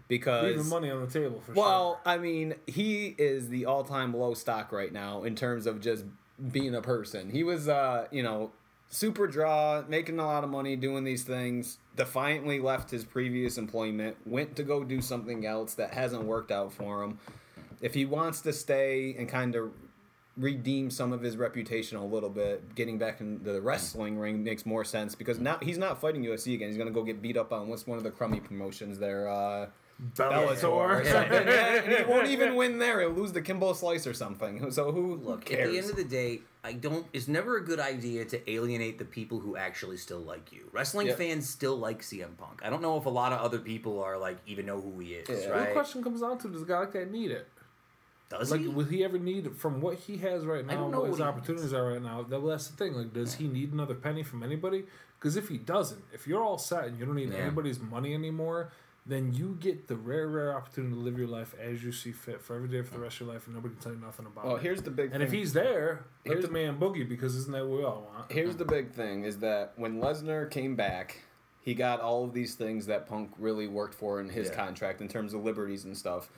because 0.07 0.55
Leaving 0.55 0.69
money 0.69 0.91
on 0.91 1.01
the 1.01 1.11
table 1.11 1.41
for 1.45 1.53
Well, 1.53 1.99
I 2.05 2.17
mean, 2.17 2.55
he 2.67 3.15
is 3.17 3.49
the 3.49 3.65
all-time 3.65 4.13
low 4.13 4.33
stock 4.33 4.71
right 4.71 4.91
now 4.91 5.23
in 5.23 5.35
terms 5.35 5.65
of 5.65 5.81
just 5.81 6.05
being 6.51 6.75
a 6.75 6.81
person. 6.81 7.29
He 7.29 7.43
was, 7.43 7.67
uh, 7.67 8.07
you 8.11 8.23
know, 8.23 8.51
super 8.89 9.27
draw, 9.27 9.83
making 9.87 10.19
a 10.19 10.25
lot 10.25 10.43
of 10.43 10.49
money 10.49 10.75
doing 10.75 11.03
these 11.03 11.23
things. 11.23 11.79
Defiantly 11.95 12.59
left 12.59 12.91
his 12.91 13.03
previous 13.03 13.57
employment, 13.57 14.17
went 14.25 14.55
to 14.57 14.63
go 14.63 14.83
do 14.83 15.01
something 15.01 15.45
else 15.45 15.73
that 15.75 15.93
hasn't 15.93 16.23
worked 16.23 16.51
out 16.51 16.73
for 16.73 17.03
him. 17.03 17.19
If 17.81 17.93
he 17.93 18.05
wants 18.05 18.41
to 18.41 18.53
stay 18.53 19.15
and 19.17 19.27
kind 19.27 19.55
of 19.55 19.71
redeem 20.37 20.89
some 20.89 21.13
of 21.13 21.21
his 21.21 21.37
reputation 21.37 21.97
a 21.97 22.05
little 22.05 22.29
bit, 22.29 22.75
getting 22.75 22.97
back 22.97 23.21
into 23.21 23.51
the 23.51 23.61
wrestling 23.61 24.17
ring 24.17 24.43
makes 24.43 24.65
more 24.65 24.83
sense 24.83 25.15
because 25.15 25.39
now 25.39 25.57
he's 25.61 25.77
not 25.77 25.99
fighting 26.01 26.23
UFC 26.23 26.53
again. 26.53 26.69
He's 26.69 26.77
gonna 26.77 26.91
go 26.91 27.03
get 27.03 27.21
beat 27.21 27.37
up 27.37 27.53
on 27.53 27.67
what's 27.67 27.87
one 27.87 27.97
of 27.97 28.03
the 28.03 28.11
crummy 28.11 28.39
promotions 28.39 28.99
there. 28.99 29.29
Uh, 29.29 29.67
sure. 29.67 29.71
Bellator 30.15 30.55
Bellator. 30.57 31.05
yeah, 31.05 31.81
and 31.83 31.93
he 31.93 32.03
won't 32.03 32.27
even 32.27 32.55
win 32.55 32.79
there. 32.79 32.99
He'll 32.99 33.11
lose 33.11 33.31
the 33.31 33.41
Kimbo 33.41 33.73
Slice 33.73 34.05
or 34.05 34.13
something. 34.13 34.69
So 34.71 34.91
who 34.91 35.15
Look, 35.15 35.45
cares? 35.45 35.67
at 35.67 35.71
the 35.71 35.77
end 35.77 35.89
of 35.89 35.95
the 35.95 36.03
day, 36.03 36.41
I 36.65 36.73
don't. 36.73 37.05
It's 37.13 37.27
never 37.29 37.55
a 37.57 37.63
good 37.63 37.79
idea 37.79 38.25
to 38.25 38.51
alienate 38.51 38.97
the 38.99 39.05
people 39.05 39.39
who 39.39 39.55
actually 39.55 39.95
still 39.97 40.19
like 40.19 40.51
you. 40.51 40.67
Wrestling 40.73 41.07
Yep. 41.07 41.17
fans 41.17 41.49
still 41.49 41.77
like 41.77 42.01
CM 42.01 42.35
Punk. 42.37 42.59
I 42.63 42.69
don't 42.69 42.81
know 42.81 42.97
if 42.97 43.05
a 43.05 43.09
lot 43.09 43.31
of 43.31 43.39
other 43.39 43.59
people 43.59 44.01
are 44.03 44.17
like 44.17 44.37
even 44.45 44.65
know 44.65 44.81
who 44.81 44.99
he 44.99 45.13
is. 45.13 45.29
Yeah. 45.29 45.59
The 45.67 45.71
question 45.71 46.03
comes 46.03 46.19
down 46.21 46.39
to: 46.39 46.49
Does 46.49 46.63
a 46.63 46.65
guy 46.65 46.79
like 46.79 46.91
that 46.93 47.09
need 47.11 47.31
it? 47.31 47.47
Does 48.29 48.51
Like, 48.51 48.61
he? 48.61 48.67
will 48.67 48.85
he 48.85 49.03
ever 49.05 49.19
need 49.19 49.55
from 49.55 49.79
what 49.81 49.99
he 49.99 50.17
has 50.17 50.45
right 50.45 50.65
now? 50.65 50.73
I 50.73 50.75
now? 50.75 50.81
don't 50.81 50.91
know 50.91 50.99
What 51.01 51.09
his 51.11 51.19
what 51.19 51.25
he 51.25 51.29
opportunities 51.29 51.73
are 51.73 51.87
right 51.93 52.01
now. 52.01 52.23
That, 52.23 52.41
well, 52.41 52.49
that's 52.51 52.67
the 52.67 52.75
thing. 52.75 52.95
Like, 52.95 53.13
does 53.13 53.35
he 53.35 53.47
need 53.47 53.71
another 53.71 53.93
penny 53.93 54.23
from 54.23 54.41
anybody? 54.43 54.83
Because 55.19 55.37
if 55.37 55.47
he 55.47 55.57
doesn't, 55.59 56.03
if 56.11 56.25
you're 56.27 56.43
all 56.43 56.57
set 56.57 56.85
and 56.85 56.99
you 56.99 57.05
don't 57.05 57.15
need 57.15 57.29
Yeah. 57.31 57.37
anybody's 57.39 57.79
money 57.79 58.13
anymore, 58.15 58.71
then 59.05 59.33
you 59.33 59.55
get 59.59 59.87
the 59.87 59.95
rare, 59.95 60.27
rare 60.27 60.55
opportunity 60.57 60.93
to 60.95 60.99
live 60.99 61.17
your 61.17 61.27
life 61.27 61.53
as 61.61 61.83
you 61.83 61.91
see 61.91 62.11
fit 62.11 62.41
for 62.41 62.55
every 62.55 62.67
day 62.67 62.81
for 62.81 62.95
the 62.95 62.99
rest 62.99 63.15
of 63.21 63.27
your 63.27 63.33
life, 63.35 63.45
and 63.45 63.55
nobody 63.55 63.73
can 63.75 63.83
tell 63.83 63.93
you 63.93 63.99
nothing 63.99 64.25
about 64.25 64.45
well, 64.45 64.55
it. 64.55 64.63
here's 64.63 64.81
the 64.81 64.89
big. 64.89 65.05
And 65.11 65.13
thing. 65.13 65.21
if 65.21 65.31
he's 65.31 65.53
there, 65.53 66.05
here's 66.23 66.41
the- 66.41 66.47
the 66.47 66.53
man 66.53 66.79
boogie 66.79 67.07
because 67.07 67.35
isn't 67.35 67.51
that 67.51 67.65
what 67.67 67.77
we 67.79 67.83
all 67.85 68.09
want? 68.13 68.31
here's 68.31 68.55
the 68.55 68.65
big 68.65 68.91
thing 68.91 69.23
is 69.23 69.37
that 69.39 69.73
when 69.75 69.99
Lesnar 70.01 70.49
came 70.49 70.75
back, 70.75 71.21
he 71.59 71.75
got 71.75 71.99
all 72.01 72.23
of 72.23 72.33
these 72.33 72.55
things 72.55 72.87
that 72.87 73.07
Punk 73.07 73.31
really 73.37 73.67
worked 73.67 73.93
for 73.93 74.19
in 74.19 74.29
his 74.29 74.47
Yeah. 74.49 74.55
contract 74.55 75.01
in 75.01 75.07
terms 75.07 75.33
of 75.33 75.43
liberties 75.43 75.85
and 75.85 75.95
stuff. 75.97 76.29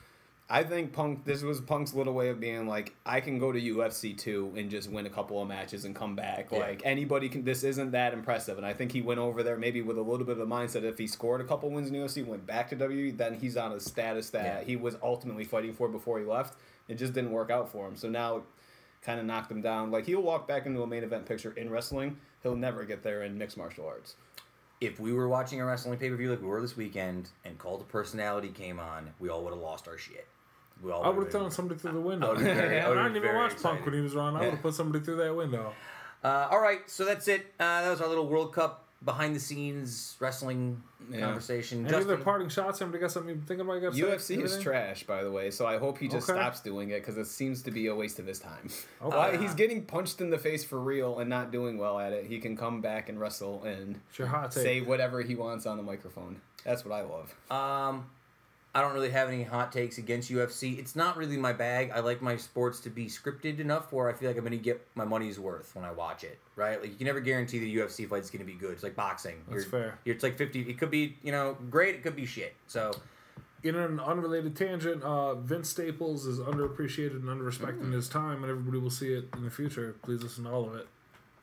I 0.50 0.64
think 0.64 0.94
Punk. 0.94 1.24
This 1.26 1.42
was 1.42 1.60
Punk's 1.60 1.92
little 1.92 2.14
way 2.14 2.30
of 2.30 2.40
being 2.40 2.66
like, 2.66 2.94
I 3.04 3.20
can 3.20 3.38
go 3.38 3.52
to 3.52 3.60
UFC 3.60 4.16
two 4.16 4.50
and 4.56 4.70
just 4.70 4.90
win 4.90 5.04
a 5.04 5.10
couple 5.10 5.42
of 5.42 5.46
matches 5.46 5.84
and 5.84 5.94
come 5.94 6.16
back. 6.16 6.48
Yeah. 6.50 6.58
Like 6.60 6.80
anybody 6.86 7.28
can. 7.28 7.44
This 7.44 7.64
isn't 7.64 7.90
that 7.90 8.14
impressive, 8.14 8.56
and 8.56 8.66
I 8.66 8.72
think 8.72 8.90
he 8.92 9.02
went 9.02 9.20
over 9.20 9.42
there 9.42 9.58
maybe 9.58 9.82
with 9.82 9.98
a 9.98 10.02
little 10.02 10.24
bit 10.24 10.38
of 10.38 10.48
the 10.48 10.54
mindset 10.54 10.84
if 10.84 10.96
he 10.96 11.06
scored 11.06 11.42
a 11.42 11.44
couple 11.44 11.68
wins 11.70 11.90
in 11.90 11.94
UFC, 11.94 12.24
went 12.26 12.46
back 12.46 12.70
to 12.70 12.76
WWE, 12.76 13.14
then 13.18 13.34
he's 13.34 13.58
on 13.58 13.72
a 13.72 13.80
status 13.80 14.30
that 14.30 14.44
Yeah. 14.60 14.64
he 14.64 14.76
was 14.76 14.96
ultimately 15.02 15.44
fighting 15.44 15.74
for 15.74 15.86
before 15.88 16.18
he 16.18 16.24
left. 16.24 16.58
It 16.88 16.94
just 16.94 17.12
didn't 17.12 17.32
work 17.32 17.50
out 17.50 17.70
for 17.70 17.86
him. 17.86 17.94
So 17.96 18.08
now 18.08 18.44
kind 19.02 19.20
of 19.20 19.26
knocked 19.26 19.50
him 19.52 19.60
down. 19.60 19.90
Like 19.90 20.06
he'll 20.06 20.22
walk 20.22 20.48
back 20.48 20.64
into 20.64 20.80
a 20.82 20.86
main 20.86 21.04
event 21.04 21.26
picture 21.26 21.52
in 21.52 21.68
wrestling. 21.68 22.16
He'll 22.42 22.56
never 22.56 22.84
get 22.86 23.02
there 23.02 23.22
in 23.24 23.36
mixed 23.36 23.58
martial 23.58 23.86
arts. 23.86 24.16
if 24.80 24.98
we 25.00 25.12
were 25.12 25.28
watching 25.28 25.60
a 25.60 25.64
wrestling 25.66 25.98
pay 25.98 26.08
per 26.08 26.16
view 26.16 26.30
like 26.30 26.40
we 26.40 26.46
were 26.46 26.60
this 26.62 26.76
weekend, 26.76 27.28
and 27.44 27.58
Cult 27.58 27.80
of 27.82 27.88
Personality 27.88 28.48
came 28.48 28.78
on, 28.80 29.10
we 29.18 29.28
all 29.28 29.42
would 29.42 29.52
have 29.52 29.60
lost 29.60 29.88
our 29.88 29.98
shit. 29.98 30.26
We 30.82 30.92
all 30.92 31.02
I 31.02 31.08
would 31.08 31.16
would've 31.18 31.32
thrown 31.32 31.50
somebody 31.50 31.80
through 31.80 31.92
the 31.92 32.00
window. 32.00 32.34
I 32.34 32.38
very- 32.38 32.80
I 32.80 32.86
I, 32.86 32.94
didn't 32.94 33.10
even 33.16 33.22
very 33.22 33.36
watch 33.36 33.60
Punk 33.62 33.84
when 33.84 33.94
he 33.94 34.00
was 34.00 34.14
around. 34.14 34.36
I 34.36 34.40
would 34.42 34.50
have 34.52 34.62
put 34.62 34.74
somebody 34.74 35.04
through 35.04 35.16
that 35.16 35.34
window. 35.34 35.72
Uh, 36.22 36.48
all 36.50 36.60
right, 36.60 36.80
so 36.90 37.04
that's 37.04 37.28
it. 37.28 37.46
Uh, 37.60 37.82
that 37.82 37.90
was 37.90 38.00
our 38.00 38.08
little 38.08 38.26
World 38.28 38.52
Cup 38.52 38.84
behind 39.04 39.34
the 39.34 39.38
scenes 39.40 40.16
wrestling 40.18 40.82
Yeah. 41.08 41.20
conversation. 41.20 41.86
Any 41.86 41.94
other 41.96 42.16
parting 42.16 42.48
shots? 42.48 42.82
Anybody 42.82 43.00
got 43.02 43.12
something 43.12 43.28
you're 43.36 43.44
thinking 43.46 43.60
about? 43.60 43.74
You 43.94 44.06
got 44.06 44.18
UFC 44.18 44.42
is 44.42 44.58
trash, 44.60 45.04
by 45.04 45.22
the 45.22 45.30
way. 45.30 45.52
So 45.52 45.66
I 45.66 45.78
hope 45.78 45.98
he 45.98 46.08
just 46.08 46.28
Okay. 46.28 46.36
stops 46.36 46.58
doing 46.60 46.90
it 46.90 47.00
because 47.00 47.16
it 47.16 47.26
seems 47.26 47.62
to 47.62 47.70
be 47.70 47.86
a 47.86 47.94
waste 47.94 48.18
of 48.18 48.26
his 48.26 48.40
time. 48.40 48.68
Okay. 49.02 49.16
Why- 49.16 49.36
he's 49.36 49.54
getting 49.54 49.84
punched 49.84 50.20
in 50.20 50.30
the 50.30 50.38
face 50.38 50.64
for 50.64 50.80
real 50.80 51.20
and 51.20 51.30
not 51.30 51.52
doing 51.52 51.78
well 51.78 52.00
at 52.00 52.12
it. 52.12 52.26
He 52.26 52.40
can 52.40 52.56
come 52.56 52.80
back 52.80 53.08
and 53.08 53.20
wrestle 53.20 53.62
and 53.62 54.00
It's 54.10 54.28
hot 54.28 54.52
say 54.52 54.80
whatever 54.80 55.22
he 55.22 55.36
wants 55.36 55.64
on 55.66 55.76
the 55.76 55.84
microphone. 55.84 56.40
That's 56.64 56.84
what 56.84 56.92
I 56.92 57.02
love. 57.02 57.32
Um, 57.52 58.10
I 58.74 58.82
don't 58.82 58.92
really 58.92 59.10
have 59.10 59.28
any 59.28 59.42
hot 59.42 59.72
takes 59.72 59.98
against 59.98 60.30
UFC. 60.30 60.78
It's 60.78 60.94
not 60.94 61.16
really 61.16 61.36
my 61.36 61.52
bag. 61.52 61.90
I 61.92 62.00
like 62.00 62.20
my 62.20 62.36
sports 62.36 62.80
to 62.80 62.90
be 62.90 63.06
scripted 63.06 63.60
enough 63.60 63.92
where 63.92 64.08
I 64.08 64.12
feel 64.12 64.28
like 64.28 64.36
I'm 64.36 64.44
going 64.44 64.52
to 64.52 64.62
get 64.62 64.86
my 64.94 65.04
money's 65.06 65.40
worth 65.40 65.74
when 65.74 65.84
I 65.84 65.90
watch 65.90 66.22
it. 66.22 66.38
Right? 66.54 66.80
Like 66.80 66.90
you 66.90 66.96
can 66.96 67.06
never 67.06 67.20
guarantee 67.20 67.58
the 67.58 67.76
UFC 67.76 68.08
fight 68.08 68.22
is 68.22 68.30
going 68.30 68.44
to 68.44 68.50
be 68.50 68.58
good. 68.58 68.72
It's 68.72 68.82
like 68.82 68.94
boxing. 68.94 69.36
That's 69.48 69.62
you're, 69.62 69.70
fair. 69.70 69.98
You're, 70.04 70.14
it's 70.14 70.22
like 70.22 70.36
fifty. 70.36 70.60
It 70.62 70.78
could 70.78 70.90
be 70.90 71.16
you 71.22 71.32
know 71.32 71.56
great. 71.70 71.94
It 71.94 72.02
could 72.02 72.16
be 72.16 72.26
shit. 72.26 72.54
So 72.66 72.92
In 73.62 73.74
an 73.74 73.98
unrelated 74.00 74.54
tangent, 74.54 75.02
uh, 75.02 75.34
Vince 75.34 75.68
Staples 75.70 76.26
is 76.26 76.38
underappreciated 76.38 77.16
and 77.16 77.24
underrespected 77.24 77.82
in 77.82 77.92
his 77.92 78.08
time, 78.08 78.42
and 78.44 78.50
everybody 78.50 78.78
will 78.78 78.90
see 78.90 79.14
it 79.14 79.28
in 79.34 79.44
the 79.44 79.50
future. 79.50 79.96
Please 80.02 80.22
listen 80.22 80.44
to 80.44 80.50
all 80.50 80.66
of 80.66 80.76
it. 80.76 80.86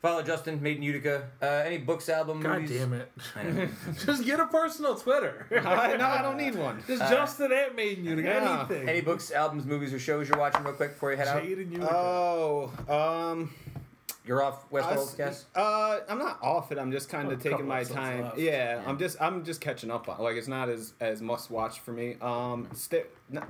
Follow 0.02 0.22
Justin 0.22 0.62
Made 0.62 0.76
in 0.76 0.82
Utica. 0.82 1.28
Uh, 1.42 1.46
any 1.46 1.78
books, 1.78 2.08
album, 2.08 2.40
God 2.40 2.62
movies? 2.62 2.78
damn 2.78 2.92
it! 2.92 3.12
I 3.34 3.42
know. 3.44 3.68
Just 4.04 4.24
get 4.24 4.40
a 4.40 4.46
personal 4.46 4.94
Twitter. 4.96 5.46
I, 5.52 5.96
no, 5.96 6.06
I 6.06 6.22
don't 6.22 6.36
need 6.36 6.54
one. 6.54 6.82
Just 6.86 7.02
Justin 7.10 7.52
at 7.52 7.74
Made 7.74 7.98
in 7.98 8.04
Utica. 8.04 8.28
Yeah. 8.28 8.66
Anything. 8.68 8.88
Any 8.88 9.00
books, 9.00 9.30
albums, 9.30 9.64
movies, 9.66 9.92
or 9.92 9.98
shows 9.98 10.28
you're 10.28 10.38
watching 10.38 10.62
real 10.64 10.74
quick 10.74 10.92
before 10.94 11.10
you 11.12 11.16
head 11.16 11.28
out? 11.28 11.42
Jade 11.42 11.58
and 11.58 11.72
Utica. 11.72 11.94
Oh, 11.94 12.72
um, 12.88 13.52
You're 14.24 14.42
off 14.42 14.72
us- 14.74 14.94
Coast, 14.94 15.16
guess. 15.16 15.44
uh, 15.54 16.00
I'm 16.08 16.18
not 16.18 16.42
off 16.42 16.72
it. 16.72 16.78
I'm 16.78 16.90
just 16.90 17.08
kind 17.08 17.28
Oh, 17.28 17.32
of 17.32 17.40
a 17.40 17.42
taking 17.42 17.66
my 17.66 17.76
episodes 17.80 17.96
time. 17.96 18.22
left. 18.24 18.38
Yeah, 18.38 18.82
I'm 18.86 18.98
just 18.98 19.20
I'm 19.20 19.44
just 19.44 19.60
catching 19.60 19.90
up 19.90 20.08
on. 20.08 20.18
Like 20.20 20.36
it's 20.36 20.48
not 20.48 20.68
as 20.68 20.94
as 21.00 21.22
must 21.22 21.50
watch 21.50 21.80
for 21.80 21.92
me. 21.92 22.16
Um, 22.20 22.68
st- 22.74 23.06
Ne- 23.30 23.40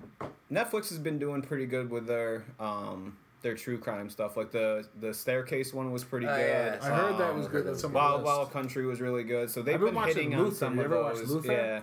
Netflix 0.52 0.88
has 0.90 0.98
been 0.98 1.18
doing 1.18 1.42
pretty 1.42 1.66
good 1.66 1.90
with 1.90 2.06
their 2.06 2.44
um 2.60 3.16
their 3.42 3.54
true 3.54 3.78
crime 3.78 4.10
stuff. 4.10 4.36
Like 4.36 4.50
the 4.50 4.86
the 5.00 5.12
staircase 5.14 5.72
one 5.74 5.92
was 5.92 6.04
pretty 6.04 6.26
Oh, 6.26 6.34
good. 6.36 6.40
yeah, 6.48 6.78
I 6.82 6.86
heard 6.88 7.18
that 7.18 7.30
Um, 7.30 7.38
was 7.38 7.48
good. 7.48 7.66
That's 7.66 7.84
on 7.84 7.92
my 7.92 8.00
Wild. 8.00 8.22
Wild 8.24 8.52
Country 8.52 8.86
was 8.86 9.00
really 9.00 9.24
good. 9.24 9.50
So 9.50 9.62
they've 9.62 9.74
I've 9.74 9.80
been 9.80 9.88
been, 9.88 9.94
watching 9.94 10.14
hitting 10.14 10.34
on 10.34 10.44
Luther. 10.44 10.56
some 10.56 10.74
You 10.74 10.80
of 10.80 10.92
ever 10.92 11.02
watched 11.02 11.18
those. 11.18 11.30
Luther? 11.30 11.52
Yeah, 11.52 11.80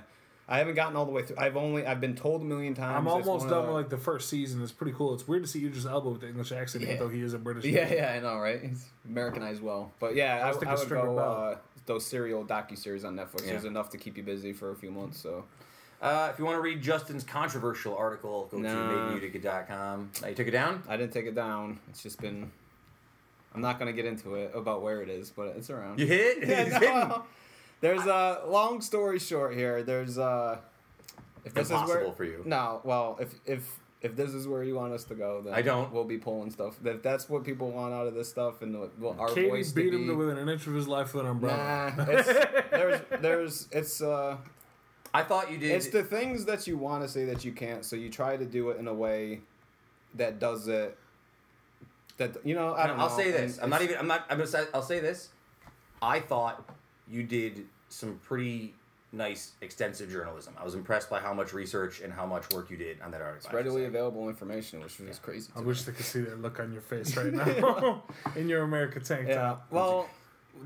I 0.49 0.57
haven't 0.57 0.75
gotten 0.75 0.95
all 0.97 1.05
the 1.05 1.11
way 1.11 1.23
through. 1.23 1.37
I've 1.37 1.55
only 1.55 1.85
I've 1.85 2.01
been 2.01 2.15
told 2.15 2.41
a 2.41 2.45
million 2.45 2.73
times. 2.73 2.97
I'm 2.97 3.07
almost 3.07 3.47
done 3.47 3.61
the- 3.65 3.67
with 3.73 3.75
like 3.83 3.89
the 3.89 3.97
first 3.97 4.29
season. 4.29 4.61
It's 4.61 4.71
pretty 4.73 4.91
cool. 4.93 5.13
It's 5.13 5.27
weird 5.27 5.43
to 5.43 5.49
see 5.49 5.65
Idris 5.65 5.85
Elba 5.85 6.09
with 6.09 6.21
the 6.21 6.27
English 6.27 6.51
accent, 6.51 6.83
even 6.83 6.95
Yeah. 6.95 6.99
though 7.01 7.09
he 7.09 7.21
is 7.21 7.33
a 7.33 7.39
British. 7.39 7.63
Yeah, 7.65 7.87
dude. 7.87 7.97
yeah, 7.97 8.13
I 8.13 8.19
know, 8.19 8.37
right? 8.39 8.61
He's 8.61 8.85
Americanized 9.07 9.61
well, 9.61 9.91
but 9.99 10.15
yeah, 10.15 10.41
I, 10.43 10.45
Let's 10.47 10.57
take 10.57 10.67
I 10.69 10.73
a 10.73 10.77
would 10.79 10.89
go 10.89 11.17
uh, 11.17 11.57
those 11.85 12.05
serial 12.05 12.43
docu 12.43 12.77
series 12.77 13.05
on 13.05 13.15
Netflix. 13.15 13.45
Yeah. 13.45 13.51
There's 13.51 13.65
enough 13.65 13.89
to 13.91 13.97
keep 13.97 14.17
you 14.17 14.23
busy 14.23 14.51
for 14.53 14.71
a 14.71 14.75
few 14.75 14.91
months. 14.91 15.19
So 15.19 15.45
Uh, 16.03 16.29
if 16.33 16.37
you 16.37 16.43
want 16.43 16.57
to 16.57 16.61
read 16.61 16.81
Justin's 16.81 17.23
controversial 17.23 17.95
article, 17.95 18.49
go 18.51 18.57
Nah. 18.57 18.69
to 18.69 19.19
madeutica.com. 19.21 20.11
Uh, 20.21 20.27
you 20.27 20.35
took 20.35 20.47
it 20.47 20.51
down? 20.51 20.83
I 20.89 20.97
didn't 20.97 21.13
take 21.13 21.25
it 21.25 21.33
down. 21.33 21.79
It's 21.89 22.03
just 22.03 22.19
been. 22.21 22.51
I'm 23.55 23.61
not 23.61 23.79
gonna 23.79 23.93
get 23.93 24.05
into 24.05 24.35
it 24.35 24.51
about 24.53 24.81
where 24.81 25.01
it 25.01 25.09
is, 25.09 25.29
but 25.29 25.55
it's 25.55 25.69
around. 25.69 25.99
You 25.99 26.07
hit? 26.07 26.43
Yeah, 26.47 26.79
no. 26.79 27.23
There's 27.79 28.05
a 28.05 28.41
long 28.47 28.81
story 28.81 29.17
short 29.19 29.53
here. 29.55 29.81
There's 29.83 30.17
a. 30.17 30.59
if 31.45 31.53
this 31.53 31.67
is 31.71 31.81
where 31.87 32.11
for 32.11 32.25
you. 32.25 32.41
No, 32.45 32.81
well, 32.83 33.17
if 33.21 33.33
if 33.45 33.79
if 34.01 34.17
this 34.17 34.31
is 34.33 34.45
where 34.47 34.63
you 34.65 34.75
want 34.75 34.91
us 34.91 35.05
to 35.05 35.15
go, 35.15 35.41
then 35.41 35.53
I 35.53 35.61
don't. 35.61 35.93
We'll 35.93 36.03
be 36.03 36.17
pulling 36.17 36.51
stuff. 36.51 36.75
If 36.83 37.01
that's 37.01 37.29
what 37.29 37.45
people 37.45 37.71
want 37.71 37.93
out 37.93 38.07
of 38.07 38.13
this 38.13 38.29
stuff, 38.29 38.61
and 38.61 38.75
the, 38.75 38.89
well, 38.99 39.15
our 39.17 39.29
Katie 39.29 39.47
voice 39.49 39.71
beat 39.71 39.91
to 39.91 39.95
him 39.95 40.01
be, 40.01 40.07
to 40.07 40.15
within 40.15 40.37
an 40.37 40.49
inch 40.49 40.67
of 40.67 40.73
his 40.73 40.87
life 40.87 41.13
with 41.13 41.23
an 41.23 41.31
umbrella. 41.31 41.93
Nah, 41.95 42.05
it's, 42.09 42.27
there's 42.71 43.01
there's 43.21 43.67
it's 43.71 44.01
uh 44.01 44.35
I 45.13 45.23
thought 45.23 45.51
you 45.51 45.57
did. 45.57 45.71
it's 45.71 45.87
the 45.89 46.03
things 46.03 46.45
that 46.45 46.65
you 46.67 46.77
want 46.77 47.03
to 47.03 47.09
say 47.09 47.25
that 47.25 47.45
you 47.45 47.51
can't, 47.51 47.85
so 47.85 47.95
you 47.95 48.09
try 48.09 48.35
to 48.37 48.45
do 48.45 48.69
it 48.71 48.79
in 48.79 48.87
a 48.87 48.93
way 48.93 49.41
that 50.15 50.39
does 50.39 50.67
it 50.67 50.97
That 52.17 52.37
you 52.45 52.55
know, 52.55 52.73
I 52.73 52.87
don't 52.87 52.99
I'll 52.99 53.09
know, 53.09 53.15
say 53.17 53.25
and 53.35 53.49
this. 53.49 53.59
I'm 53.61 53.69
not 53.69 53.81
even. 53.81 53.97
I'm 53.97 54.07
not. 54.07 54.25
I'm 54.29 54.37
just. 54.39 54.55
I'll 54.73 54.81
say 54.81 54.99
this. 54.99 55.29
I 56.01 56.19
thought 56.19 56.63
you 57.07 57.23
did 57.23 57.65
some 57.89 58.19
pretty 58.25 58.73
nice, 59.11 59.51
extensive 59.61 60.11
journalism. 60.11 60.53
I 60.59 60.63
was 60.63 60.73
impressed 60.75 61.09
by 61.09 61.19
how 61.19 61.33
much 61.33 61.53
research 61.53 62.01
and 62.01 62.11
how 62.11 62.25
much 62.25 62.49
work 62.51 62.69
you 62.71 62.77
did 62.77 62.99
on 63.01 63.11
that 63.11 63.21
article. 63.21 63.37
It's 63.37 63.45
I 63.47 63.49
have 63.49 63.59
to 63.59 63.63
readily 63.69 63.85
available 63.85 64.27
information, 64.29 64.79
which 64.81 64.99
is 64.99 65.19
crazy. 65.19 65.51
I 65.55 65.61
wish 65.61 65.79
me. 65.85 65.91
they 65.91 65.97
could 65.97 66.05
see 66.05 66.21
that 66.21 66.41
look 66.41 66.59
on 66.59 66.71
your 66.73 66.81
face 66.81 67.15
right 67.15 67.31
now 67.41 68.03
in 68.35 68.49
your 68.49 68.63
America 68.63 68.99
tank 68.99 69.27
Yeah. 69.27 69.35
top. 69.35 69.67
Well, 69.69 70.09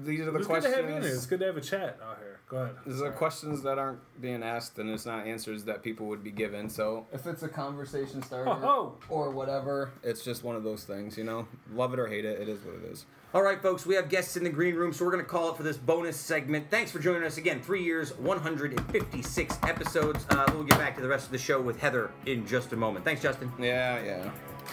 these 0.03 0.21
are 0.21 0.31
the 0.31 0.37
it's 0.39 0.47
good 0.47 0.53
to 0.55 0.61
questions. 0.61 0.75
have 0.75 0.89
you 0.89 0.95
in 0.95 1.01
here. 1.01 1.13
It's 1.13 1.25
good 1.25 1.39
to 1.39 1.45
have 1.47 1.57
a 1.57 1.61
chat 1.61 1.99
out 2.03 2.17
here. 2.19 2.39
Go 2.49 2.57
ahead. 2.57 2.75
These 2.85 3.01
are 3.01 3.11
questions 3.11 3.61
that 3.63 3.77
aren't 3.77 3.99
being 4.21 4.43
asked, 4.43 4.79
and 4.79 4.89
it's 4.89 5.05
not 5.05 5.25
answers 5.27 5.63
that 5.65 5.83
people 5.83 6.07
would 6.07 6.23
be 6.23 6.31
given. 6.31 6.69
So 6.69 7.07
if 7.11 7.25
it's 7.27 7.43
a 7.43 7.49
conversation 7.49 8.21
starter 8.23 8.49
Oh, 8.49 8.95
or 9.09 9.31
whatever, 9.31 9.91
it's 10.03 10.23
just 10.23 10.43
one 10.43 10.55
of 10.55 10.63
those 10.63 10.83
things. 10.83 11.17
You 11.17 11.23
know, 11.23 11.47
love 11.73 11.93
it 11.93 11.99
or 11.99 12.07
hate 12.07 12.25
it, 12.25 12.39
it 12.41 12.47
is 12.49 12.63
what 12.63 12.75
it 12.75 12.83
is. 12.91 13.05
All 13.33 13.41
right, 13.41 13.61
folks, 13.61 13.85
we 13.85 13.95
have 13.95 14.07
guests 14.07 14.37
in 14.37 14.43
the 14.45 14.49
green 14.49 14.75
room, 14.75 14.93
so 14.93 15.03
we're 15.03 15.11
going 15.11 15.23
to 15.23 15.29
call 15.29 15.51
it 15.51 15.57
for 15.57 15.63
this 15.63 15.75
bonus 15.77 16.15
segment. 16.17 16.71
Thanks 16.71 16.91
for 16.91 16.99
joining 16.99 17.23
us 17.23 17.37
again. 17.37 17.61
Three 17.61 17.83
years, 17.83 18.17
156 18.17 19.57
episodes. 19.63 20.25
Uh, 20.29 20.49
we'll 20.53 20.63
get 20.63 20.77
back 20.77 20.95
to 20.95 21.01
the 21.01 21.09
rest 21.09 21.25
of 21.25 21.31
the 21.33 21.37
show 21.37 21.59
with 21.61 21.77
Heather 21.79 22.11
in 22.25 22.47
just 22.47 22.71
a 22.71 22.77
moment. 22.77 23.03
Thanks, 23.03 23.21
Justin. 23.21 23.51
Yeah, 23.59 24.31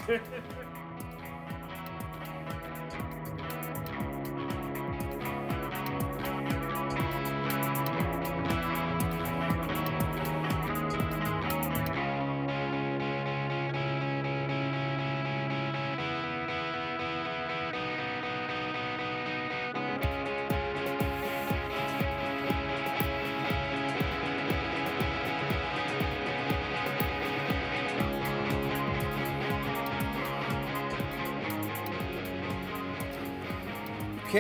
yeah. 0.08 0.18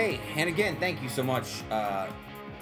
Okay, 0.04 0.20
and 0.36 0.50
again, 0.50 0.76
thank 0.76 1.02
you 1.02 1.08
so 1.08 1.22
much, 1.22 1.62
uh, 1.70 2.08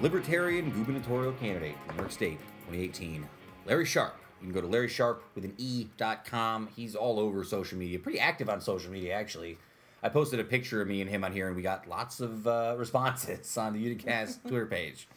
Libertarian 0.00 0.70
gubernatorial 0.70 1.32
candidate, 1.32 1.74
New 1.90 1.96
York 1.96 2.12
State, 2.12 2.38
2018, 2.68 3.28
Larry 3.66 3.84
Sharpe. 3.84 4.14
You 4.40 4.46
can 4.46 4.54
go 4.54 4.60
to 4.60 4.68
Larry 4.68 4.86
Sharp 4.86 5.24
with 5.34 5.44
an 5.44 5.52
E.com. 5.58 6.68
He's 6.76 6.94
all 6.94 7.18
over 7.18 7.42
social 7.42 7.78
media, 7.78 7.98
pretty 7.98 8.20
active 8.20 8.48
on 8.48 8.60
social 8.60 8.92
media, 8.92 9.14
actually. 9.14 9.58
I 10.04 10.08
posted 10.08 10.38
a 10.38 10.44
picture 10.44 10.80
of 10.82 10.86
me 10.86 11.00
and 11.00 11.10
him 11.10 11.24
on 11.24 11.32
here, 11.32 11.48
and 11.48 11.56
we 11.56 11.62
got 11.62 11.88
lots 11.88 12.20
of 12.20 12.46
uh, 12.46 12.76
responses 12.78 13.56
on 13.58 13.72
the 13.72 13.92
Uticast 13.92 14.42
Twitter 14.42 14.66
page. 14.66 15.08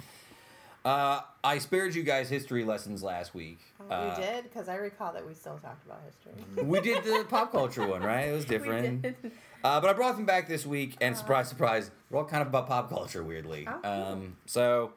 Uh, 0.86 1.22
I 1.44 1.58
spared 1.58 1.96
you 1.96 2.04
guys 2.04 2.30
history 2.30 2.64
lessons 2.64 3.02
last 3.02 3.34
week. 3.34 3.58
Uh, 3.90 4.14
we 4.16 4.24
did 4.24 4.44
because 4.44 4.70
I 4.70 4.76
recall 4.76 5.12
that 5.14 5.26
we 5.26 5.34
still 5.34 5.58
talked 5.58 5.84
about 5.84 6.00
history. 6.06 6.64
we 6.64 6.80
did 6.80 7.04
the 7.04 7.26
pop 7.28 7.52
culture 7.52 7.86
one, 7.88 8.04
right? 8.04 8.28
It 8.28 8.34
was 8.34 8.46
different. 8.56 9.02
did. 9.02 9.16
Uh, 9.64 9.82
but 9.82 9.90
I 9.90 9.94
brought 9.94 10.16
them 10.16 10.28
back 10.28 10.48
this 10.48 10.64
week, 10.64 10.96
and 11.02 11.18
surprise, 11.18 11.50
surprise, 11.50 11.90
we're 12.12 12.20
all 12.20 12.26
kind 12.26 12.44
of 12.44 12.50
about 12.50 12.68
pop 12.68 12.90
culture, 12.90 13.24
weirdly. 13.24 13.68
Oh, 13.68 13.80
cool. 13.82 13.92
Um, 13.92 14.38
so, 14.46 14.94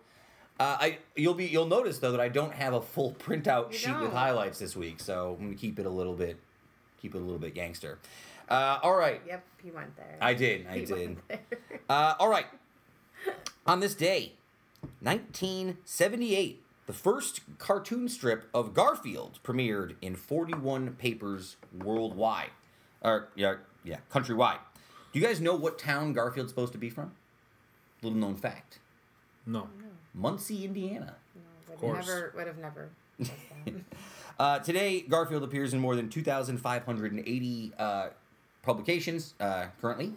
uh, 0.61 0.77
I 0.79 0.99
you'll 1.17 1.33
be 1.33 1.47
you'll 1.47 1.65
notice 1.67 2.01
though 2.01 2.11
that 2.13 2.21
I 2.21 2.29
don't 2.29 2.53
have 2.53 2.75
a 2.75 2.83
full 2.83 3.13
printout 3.19 3.73
You 3.73 3.79
sheet 3.79 3.93
with 3.95 4.01
don't. 4.11 4.13
highlights 4.13 4.59
this 4.59 4.77
week, 4.77 5.01
so 5.01 5.37
I'm 5.41 5.47
gonna 5.47 5.57
keep 5.57 5.79
it 5.79 5.87
a 5.87 5.91
little 5.91 6.15
bit, 6.15 6.37
keep 7.01 7.15
it 7.15 7.19
a 7.19 7.25
little 7.25 7.39
bit 7.39 7.55
gangster. 7.55 7.99
Uh, 8.47 8.79
all 8.83 8.95
right, 8.95 9.23
Yep, 9.27 9.43
he 9.63 9.71
went 9.71 9.97
there. 9.97 10.17
I 10.21 10.35
did, 10.35 10.67
I 10.67 10.79
He 10.81 10.85
did. 10.85 11.17
Uh, 11.89 12.15
all 12.19 12.29
right. 12.29 12.47
On 13.67 13.81
this 13.81 13.95
day, 13.95 14.33
1978, 15.01 16.63
the 16.87 16.93
first 16.93 17.41
cartoon 17.59 18.09
strip 18.09 18.49
of 18.55 18.75
Garfield 18.75 19.41
premiered 19.43 19.97
in 20.01 20.15
41 20.15 20.95
papers 20.95 21.57
worldwide. 21.73 22.51
Or, 23.03 23.29
yeah, 23.35 23.57
yeah, 23.85 23.99
countrywide. 24.11 24.59
Do 25.13 25.19
you 25.19 25.25
guys 25.27 25.41
know 25.41 25.55
what 25.55 25.79
town 25.79 26.13
Garfield's 26.13 26.51
supposed 26.51 26.73
to 26.73 26.79
be 26.79 26.91
from? 26.91 27.13
Little 28.03 28.19
known 28.19 28.37
fact. 28.37 28.79
No. 29.47 29.69
Muncie, 30.15 30.65
Indiana. 30.65 31.17
Would 31.69 31.79
course. 31.79 32.07
never 32.07 32.33
would 32.37 32.47
have 32.47 32.59
never. 32.59 32.91
Uh, 34.39 34.61
today, 34.61 35.01
Garfield 35.01 35.43
appears 35.43 35.75
in 35.75 35.81
more 35.81 35.97
than 35.97 36.09
2,580 36.09 37.73
uh, 37.77 38.09
publications 38.63 39.35
uh, 39.41 39.67
currently. 39.81 40.13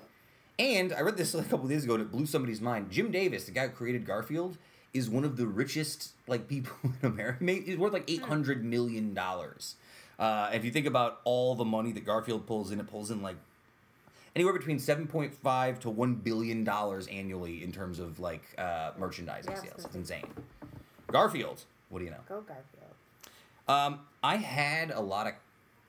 And 0.61 0.93
I 0.93 1.01
read 1.01 1.17
this 1.17 1.33
a 1.35 1.41
couple 1.43 1.65
of 1.65 1.69
days 1.71 1.83
ago 1.83 1.95
and 1.95 2.03
it 2.03 2.11
blew 2.11 2.25
somebody's 2.27 2.61
mind. 2.61 2.91
Jim 2.91 3.11
Davis, 3.11 3.45
the 3.45 3.51
guy 3.51 3.67
who 3.67 3.73
created 3.73 4.05
Garfield, 4.05 4.57
is 4.93 5.09
one 5.09 5.23
of 5.25 5.35
the 5.37 5.47
richest 5.47 6.11
like 6.27 6.47
people 6.47 6.73
in 6.83 6.93
America. 7.07 7.43
He's 7.45 7.77
worth 7.77 7.93
like 7.93 8.03
eight 8.09 8.21
hundred 8.21 8.63
million 8.63 9.13
dollars. 9.13 9.75
Uh, 10.19 10.51
if 10.53 10.63
you 10.63 10.69
think 10.71 10.85
about 10.85 11.19
all 11.23 11.55
the 11.55 11.65
money 11.65 11.91
that 11.93 12.05
Garfield 12.05 12.45
pulls 12.45 12.71
in, 12.71 12.79
it 12.79 12.87
pulls 12.87 13.09
in 13.09 13.21
like 13.23 13.37
anywhere 14.35 14.53
between 14.53 14.77
seven 14.77 15.07
point 15.07 15.33
five 15.33 15.79
to 15.79 15.89
one 15.89 16.13
billion 16.15 16.63
dollars 16.63 17.07
annually 17.07 17.63
in 17.63 17.71
terms 17.71 17.97
of 17.99 18.19
like 18.19 18.43
uh, 18.59 18.91
merchandising 18.99 19.51
Yeah, 19.51 19.61
sales. 19.61 19.73
it's 19.77 19.85
It's 19.85 19.95
insane. 19.95 20.27
Garfield, 21.07 21.63
what 21.89 21.99
do 21.99 22.05
you 22.05 22.11
know? 22.11 22.17
Go 22.29 22.41
Garfield. 22.41 22.93
Um, 23.67 24.01
I 24.23 24.35
had 24.37 24.91
a 24.91 25.01
lot 25.01 25.25
of. 25.27 25.33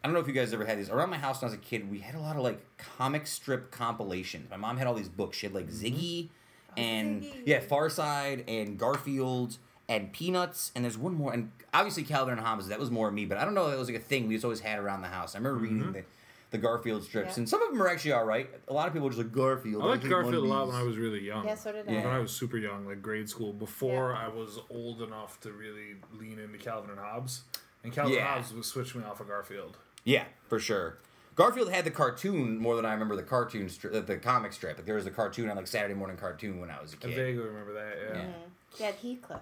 I 0.02 0.08
don't 0.08 0.14
know 0.14 0.20
if 0.20 0.26
you 0.26 0.32
guys 0.32 0.52
ever 0.52 0.64
had 0.64 0.78
these. 0.78 0.90
Around 0.90 1.10
my 1.10 1.18
house 1.18 1.40
when 1.40 1.48
I 1.48 1.52
was 1.52 1.58
a 1.58 1.62
kid, 1.62 1.88
we 1.90 2.00
had 2.00 2.14
a 2.14 2.20
lot 2.20 2.36
of 2.36 2.42
like 2.42 2.60
comic 2.76 3.26
strip 3.26 3.70
compilations. 3.70 4.50
My 4.50 4.56
mom 4.56 4.76
had 4.76 4.86
all 4.86 4.94
these 4.94 5.08
books. 5.08 5.36
She 5.36 5.46
had 5.46 5.54
like 5.54 5.68
mm-hmm. 5.68 5.84
Ziggy, 5.84 6.28
oh, 6.70 6.72
and 6.80 7.22
Ziggy. 7.22 7.42
yeah, 7.46 7.60
Far 7.60 7.88
Side 7.88 8.44
and 8.48 8.78
Garfield 8.78 9.58
and 9.88 10.12
Peanuts, 10.12 10.72
and 10.74 10.84
there's 10.84 10.98
one 10.98 11.14
more. 11.14 11.32
And 11.32 11.52
obviously 11.72 12.02
Calvin 12.02 12.32
and 12.36 12.44
Hobbes. 12.44 12.68
That 12.68 12.80
was 12.80 12.90
more 12.90 13.10
me, 13.10 13.26
but 13.26 13.38
I 13.38 13.44
don't 13.44 13.54
know. 13.54 13.70
That 13.70 13.78
was 13.78 13.88
like 13.88 13.98
a 13.98 14.04
thing 14.04 14.26
we 14.26 14.34
just 14.34 14.44
always 14.44 14.60
had 14.60 14.78
around 14.78 15.02
the 15.02 15.08
house. 15.08 15.34
I 15.34 15.38
remember 15.38 15.60
mm-hmm. 15.60 15.76
reading 15.76 15.92
the, 15.92 16.04
the 16.50 16.58
Garfield 16.58 17.04
strips, 17.04 17.36
Yeah. 17.36 17.40
and 17.40 17.48
some 17.48 17.62
of 17.62 17.70
them 17.70 17.80
are 17.80 17.88
actually 17.88 18.12
all 18.12 18.24
right. 18.24 18.50
A 18.68 18.72
lot 18.72 18.88
of 18.88 18.92
people 18.92 19.06
are 19.06 19.10
just 19.10 19.22
like 19.22 19.32
Garfield. 19.32 19.82
I 19.82 19.86
liked 19.86 20.02
hate 20.02 20.10
Garfield 20.10 20.44
a 20.44 20.48
lot 20.48 20.66
when 20.66 20.76
I 20.76 20.82
was 20.82 20.96
really 20.96 21.20
young. 21.20 21.44
Yeah, 21.44 21.54
so 21.54 21.70
did 21.70 21.86
Yeah. 21.86 22.00
I. 22.00 22.04
When 22.04 22.14
I 22.14 22.18
was 22.18 22.32
super 22.32 22.58
young, 22.58 22.86
like 22.86 23.02
grade 23.02 23.28
school, 23.28 23.52
before 23.52 24.12
Yeah. 24.12 24.26
I 24.26 24.28
was 24.28 24.58
old 24.68 25.00
enough 25.00 25.38
to 25.40 25.52
really 25.52 25.96
lean 26.12 26.38
into 26.40 26.58
Calvin 26.58 26.90
and 26.90 26.98
Hobbes. 26.98 27.42
And 27.84 27.92
Calvin 27.92 28.14
Yeah. 28.14 28.20
and 28.20 28.28
Hobbes 28.44 28.54
was 28.54 28.66
switching 28.66 29.00
me 29.00 29.06
off 29.06 29.20
of 29.20 29.28
Garfield. 29.28 29.76
Yeah, 30.04 30.24
for 30.48 30.58
sure. 30.58 30.98
Garfield 31.34 31.70
had 31.70 31.84
the 31.84 31.90
cartoon 31.90 32.58
more 32.58 32.76
than 32.76 32.84
I 32.84 32.92
remember 32.92 33.16
the 33.16 33.22
cartoon 33.22 33.68
strip, 33.68 33.92
the, 33.92 34.00
the 34.02 34.16
comic 34.18 34.52
strip. 34.52 34.76
Like 34.76 34.86
there 34.86 34.96
was 34.96 35.06
a 35.06 35.10
cartoon 35.10 35.48
on 35.48 35.56
like 35.56 35.66
Saturday 35.66 35.94
morning 35.94 36.16
cartoon 36.16 36.60
when 36.60 36.70
I 36.70 36.80
was 36.80 36.92
a 36.92 36.96
kid. 36.96 37.12
I 37.12 37.14
vaguely 37.14 37.44
remember 37.44 37.72
that, 37.74 37.96
yeah. 38.08 38.22
Yeah. 38.22 38.28
He 38.76 38.84
had 38.84 38.94
Heathcliff. 38.96 39.40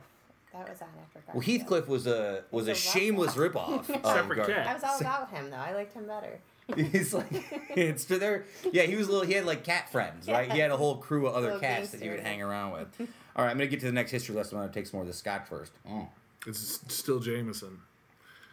That 0.52 0.68
was 0.68 0.82
on 0.82 0.88
after 1.02 1.20
Garfield. 1.26 1.34
Well, 1.34 1.40
Heathcliff 1.40 1.88
was 1.88 2.06
a 2.06 2.44
was 2.50 2.68
a 2.68 2.72
a 2.72 2.74
shameless 2.74 3.36
rip-off. 3.36 3.88
ripoff. 3.88 3.96
of 4.04 4.06
Separate 4.06 4.36
Gar- 4.36 4.46
cat. 4.46 4.66
I 4.66 4.74
was 4.74 4.84
all 4.84 4.98
about 5.00 5.30
him 5.30 5.50
though. 5.50 5.56
I 5.56 5.74
liked 5.74 5.94
him 5.94 6.06
better. 6.06 6.38
He's 6.76 7.12
like 7.12 7.26
it's 7.74 8.04
to 8.04 8.18
there. 8.18 8.44
Yeah, 8.72 8.84
he 8.84 8.94
was 8.94 9.08
a 9.08 9.10
little. 9.10 9.26
He 9.26 9.32
had 9.32 9.44
like 9.44 9.64
cat 9.64 9.90
friends, 9.90 10.28
right? 10.28 10.50
He 10.52 10.58
had 10.60 10.70
a 10.70 10.76
whole 10.76 10.96
crew 10.98 11.26
of 11.26 11.34
other 11.34 11.46
Little 11.46 11.60
cats 11.60 11.90
that 11.90 12.00
he 12.00 12.08
would 12.08 12.20
hang 12.20 12.40
around 12.42 12.72
with. 12.72 13.08
All 13.34 13.44
right, 13.44 13.50
I'm 13.50 13.56
gonna 13.58 13.66
get 13.66 13.80
to 13.80 13.86
the 13.86 13.92
next 13.92 14.12
history 14.12 14.36
lesson. 14.36 14.56
I'm 14.58 14.64
gonna 14.64 14.72
take 14.72 14.86
some 14.86 14.98
more 14.98 15.02
of 15.02 15.08
the 15.08 15.14
scotch 15.14 15.48
first. 15.48 15.72
Mm. 15.88 16.06
It's 16.46 16.80
still 16.88 17.18
Jameson. 17.18 17.78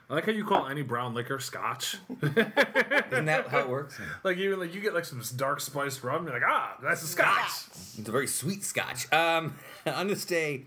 I 0.10 0.14
like 0.16 0.26
how 0.26 0.32
you 0.32 0.46
call 0.46 0.68
any 0.68 0.84
brown 0.84 1.14
liquor 1.14 1.38
scotch. 1.40 1.98
Isn't 2.22 3.26
that 3.26 3.48
how 3.50 3.60
it 3.60 3.70
works? 3.70 4.00
like 4.24 4.38
even 4.38 4.60
like 4.60 4.74
you 4.74 4.80
get 4.80 4.94
like 4.94 5.04
some 5.04 5.22
dark 5.36 5.60
spiced 5.60 6.02
rum, 6.02 6.24
you're 6.24 6.34
like, 6.34 6.48
ah, 6.48 6.78
that's 6.82 7.04
a 7.04 7.08
scotch. 7.08 7.50
It's 7.98 8.08
a 8.08 8.12
very 8.12 8.28
sweet 8.28 8.64
scotch. 8.64 9.12
Um, 9.12 9.56
on 9.86 10.08
this 10.08 10.24
day, 10.24 10.66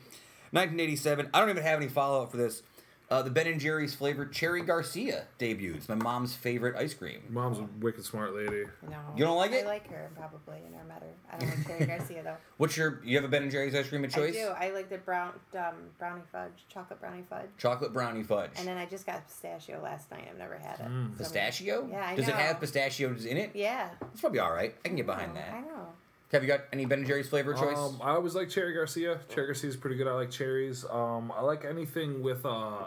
1987. 0.52 1.30
I 1.32 1.40
don't 1.40 1.48
even 1.48 1.62
have 1.62 1.78
any 1.78 1.88
follow 1.88 2.24
up 2.24 2.32
for 2.32 2.36
this. 2.36 2.62
Uh, 3.10 3.22
the 3.22 3.30
Ben 3.30 3.48
and 3.48 3.60
Jerry's 3.60 3.92
flavored 3.92 4.32
Cherry 4.32 4.62
Garcia 4.62 5.24
debuted. 5.38 5.74
It's 5.76 5.88
my 5.88 5.96
mom's 5.96 6.32
favorite 6.36 6.76
ice 6.76 6.94
cream. 6.94 7.20
Mom's 7.28 7.58
a 7.58 7.66
wicked 7.80 8.04
smart 8.04 8.34
lady. 8.36 8.66
No. 8.88 8.98
You 9.16 9.24
don't 9.24 9.36
like 9.36 9.50
it? 9.50 9.64
I 9.64 9.66
like 9.66 9.88
her 9.90 10.08
probably. 10.16 10.58
I 10.64 10.70
never 10.70 10.84
met 10.84 11.02
her. 11.02 11.08
I 11.32 11.38
don't 11.38 11.48
like 11.58 11.66
Cherry 11.66 11.86
Garcia 11.98 12.22
though. 12.22 12.36
What's 12.58 12.76
your? 12.76 13.00
You 13.04 13.16
have 13.16 13.24
a 13.24 13.28
Ben 13.28 13.42
and 13.42 13.50
Jerry's 13.50 13.74
ice 13.74 13.88
cream 13.88 14.04
of 14.04 14.12
choice? 14.12 14.36
I 14.36 14.38
do. 14.38 14.48
I 14.50 14.70
like 14.70 14.88
the 14.88 14.98
brown 14.98 15.32
um, 15.58 15.74
brownie 15.98 16.22
fudge, 16.30 16.52
chocolate 16.68 17.00
brownie 17.00 17.24
fudge. 17.28 17.48
Chocolate 17.58 17.92
brownie 17.92 18.22
fudge. 18.22 18.50
And 18.56 18.68
then 18.68 18.78
I 18.78 18.86
just 18.86 19.06
got 19.06 19.26
pistachio 19.26 19.82
last 19.82 20.08
night. 20.12 20.28
I've 20.30 20.38
never 20.38 20.56
had 20.56 20.78
it. 20.78 20.86
Mm. 20.86 21.12
So- 21.18 21.24
Pistachio? 21.24 21.88
Yeah, 21.90 22.06
I 22.06 22.14
Does 22.14 22.28
it 22.28 22.30
know. 22.30 22.36
have 22.36 22.60
pistachios 22.60 23.24
in 23.24 23.36
it? 23.36 23.50
Yeah. 23.54 23.88
It's 24.12 24.20
probably 24.20 24.38
all 24.38 24.52
right. 24.52 24.72
I 24.84 24.88
can 24.88 24.96
get 24.96 25.06
behind 25.06 25.32
Oh, 25.34 25.38
I 25.38 25.42
that. 25.42 25.66
know. 25.66 25.86
Have 26.32 26.42
you 26.42 26.48
got 26.48 26.60
any 26.72 26.84
Ben 26.86 26.98
and 27.00 27.06
Jerry's 27.08 27.28
flavor 27.28 27.54
choice? 27.54 27.76
Um, 27.76 27.98
I 28.02 28.10
always 28.10 28.34
like 28.36 28.48
Cherry 28.48 28.72
Garcia. 28.72 29.18
Cherry 29.34 29.46
Garcia 29.48 29.68
is 29.70 29.76
pretty 29.76 29.96
good. 29.96 30.06
I 30.06 30.12
like 30.12 30.30
cherries. 30.30 30.84
Um, 30.88 31.32
I 31.36 31.40
like 31.42 31.64
anything 31.64 32.22
with 32.22 32.46
uh, 32.46 32.84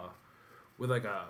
with 0.77 0.89
like 0.89 1.03
a 1.03 1.25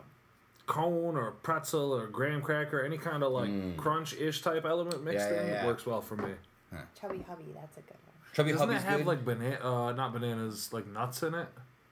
cone 0.68 1.18
or 1.18 1.32
pretzel 1.32 1.94
or 1.94 2.06
graham 2.08 2.42
cracker, 2.42 2.82
any 2.84 2.98
kind 2.98 3.24
of 3.24 3.32
like 3.32 3.78
crunch-ish 3.78 4.42
type 4.42 4.64
element 4.66 5.04
mixed 5.04 5.26
Mm. 5.28 5.32
Yeah, 5.32 5.36
yeah, 5.36 5.42
in 5.42 5.48
yeah. 5.50 5.66
works 5.66 5.86
well 5.86 6.02
for 6.02 6.16
me. 6.16 6.34
Chubby 7.00 7.24
Hubby, 7.28 7.46
that's 7.56 7.78
a 7.78 7.82
good 7.82 7.92
one. 7.92 8.34
Chubby 8.34 8.52
Doesn't 8.52 8.68
Hubby's 8.70 8.84
it 8.84 8.88
have 8.88 9.00
good. 9.00 9.08
like 9.08 9.26
banana? 9.26 9.60
Uh, 9.64 9.92
not 9.94 10.14
bananas, 10.14 10.72
like 10.74 10.88
nuts 10.88 11.22
in 11.24 11.34
it. 11.36 11.48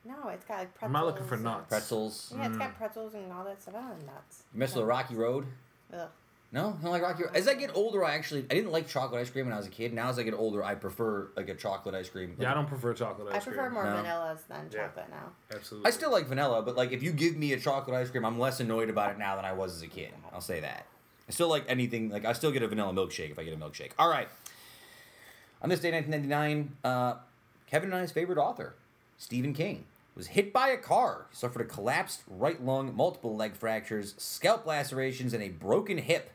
No, 0.05 0.29
it's 0.29 0.45
got 0.45 0.57
like 0.59 0.73
pretzels. 0.73 0.83
I'm 0.87 0.91
not 0.91 1.05
looking 1.05 1.25
for 1.27 1.35
and- 1.35 1.43
nuts. 1.43 1.67
pretzels. 1.69 2.33
Yeah, 2.35 2.47
it's 2.47 2.57
got 2.57 2.75
pretzels 2.77 3.13
and 3.13 3.31
all 3.31 3.43
that 3.45 3.61
stuff. 3.61 3.75
I 3.75 3.81
don't 3.81 3.89
know 4.05 4.13
nuts. 4.13 4.43
You 4.53 4.59
mess 4.59 4.69
with 4.69 4.81
the 4.83 4.85
Rocky 4.85 5.15
Road. 5.15 5.45
Ugh. 5.93 6.07
No, 6.53 6.75
I 6.77 6.83
don't 6.83 6.91
like 6.91 7.01
Rocky. 7.01 7.23
Road. 7.23 7.31
As 7.33 7.47
I 7.47 7.53
get 7.53 7.71
older, 7.75 8.03
I 8.03 8.13
actually 8.15 8.41
I 8.51 8.55
didn't 8.55 8.71
like 8.73 8.87
chocolate 8.87 9.21
ice 9.21 9.29
cream 9.29 9.45
when 9.45 9.53
I 9.53 9.57
was 9.57 9.67
a 9.67 9.69
kid. 9.69 9.93
Now 9.93 10.09
as 10.09 10.19
I 10.19 10.23
get 10.23 10.33
older, 10.33 10.61
I 10.63 10.75
prefer 10.75 11.29
like 11.37 11.47
a 11.47 11.55
chocolate 11.55 11.95
ice 11.95 12.09
cream. 12.09 12.35
Yeah, 12.37 12.51
I 12.51 12.53
don't 12.53 12.67
prefer 12.67 12.93
chocolate 12.93 13.33
ice 13.33 13.43
cream. 13.45 13.53
I 13.55 13.61
cream. 13.61 13.69
prefer 13.69 13.69
more 13.69 13.85
No. 13.85 14.03
vanillas 14.03 14.47
than 14.47 14.69
Yeah. 14.71 14.87
chocolate 14.87 15.09
now. 15.09 15.31
Absolutely. 15.55 15.87
I 15.87 15.91
still 15.91 16.11
like 16.11 16.25
vanilla, 16.27 16.61
but 16.61 16.75
like 16.75 16.91
if 16.91 17.01
you 17.01 17.13
give 17.13 17.37
me 17.37 17.53
a 17.53 17.59
chocolate 17.59 17.95
ice 17.95 18.09
cream, 18.09 18.25
I'm 18.25 18.37
less 18.37 18.59
annoyed 18.59 18.89
about 18.89 19.11
it 19.11 19.17
now 19.17 19.37
than 19.37 19.45
I 19.45 19.53
was 19.53 19.75
as 19.75 19.81
a 19.81 19.87
kid. 19.87 20.11
I'll 20.33 20.41
say 20.41 20.59
that. 20.59 20.85
I 21.29 21.31
still 21.31 21.47
like 21.47 21.63
anything. 21.69 22.09
Like 22.09 22.25
I 22.25 22.33
still 22.33 22.51
get 22.51 22.63
a 22.63 22.67
vanilla 22.67 22.91
milkshake 22.91 23.31
if 23.31 23.39
I 23.39 23.45
get 23.45 23.53
a 23.53 23.57
milkshake. 23.57 23.91
All 23.97 24.09
right. 24.09 24.27
On 25.61 25.69
this 25.69 25.79
day, 25.79 25.91
1999, 25.91 26.75
uh, 26.83 27.15
Kevin 27.67 27.93
and 27.93 28.01
I's 28.01 28.11
favorite 28.11 28.37
author, 28.39 28.73
Stephen 29.17 29.53
King, 29.53 29.85
was 30.15 30.27
hit 30.27 30.51
by 30.51 30.67
a 30.69 30.77
car. 30.77 31.27
He 31.29 31.35
suffered 31.37 31.61
a 31.61 31.65
collapsed 31.65 32.23
right 32.27 32.61
lung, 32.61 32.93
multiple 32.95 33.35
leg 33.37 33.55
fractures, 33.55 34.15
scalp 34.17 34.65
lacerations, 34.65 35.33
and 35.33 35.41
a 35.41 35.49
broken 35.49 35.97
hip. 35.99 36.31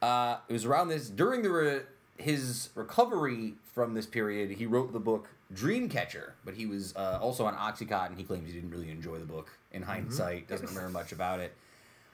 Uh, 0.00 0.38
it 0.48 0.52
was 0.52 0.64
around 0.64 0.88
this 0.88 1.08
during 1.08 1.42
the 1.42 1.50
re- 1.50 1.80
his 2.16 2.70
recovery 2.74 3.54
from 3.74 3.94
this 3.94 4.06
period. 4.06 4.50
He 4.52 4.66
wrote 4.66 4.92
the 4.92 5.00
book 5.00 5.28
Dreamcatcher, 5.54 6.32
but 6.44 6.54
he 6.54 6.66
was 6.66 6.94
uh, 6.96 7.18
also 7.20 7.44
on 7.46 7.54
OxyContin. 7.54 8.16
He 8.16 8.24
claims 8.24 8.46
he 8.48 8.52
didn't 8.54 8.70
really 8.70 8.90
enjoy 8.90 9.18
the 9.18 9.24
book. 9.24 9.50
In 9.72 9.82
hindsight, 9.82 10.48
doesn't 10.48 10.66
remember 10.68 10.88
much 10.90 11.12
about 11.12 11.40
it. 11.40 11.52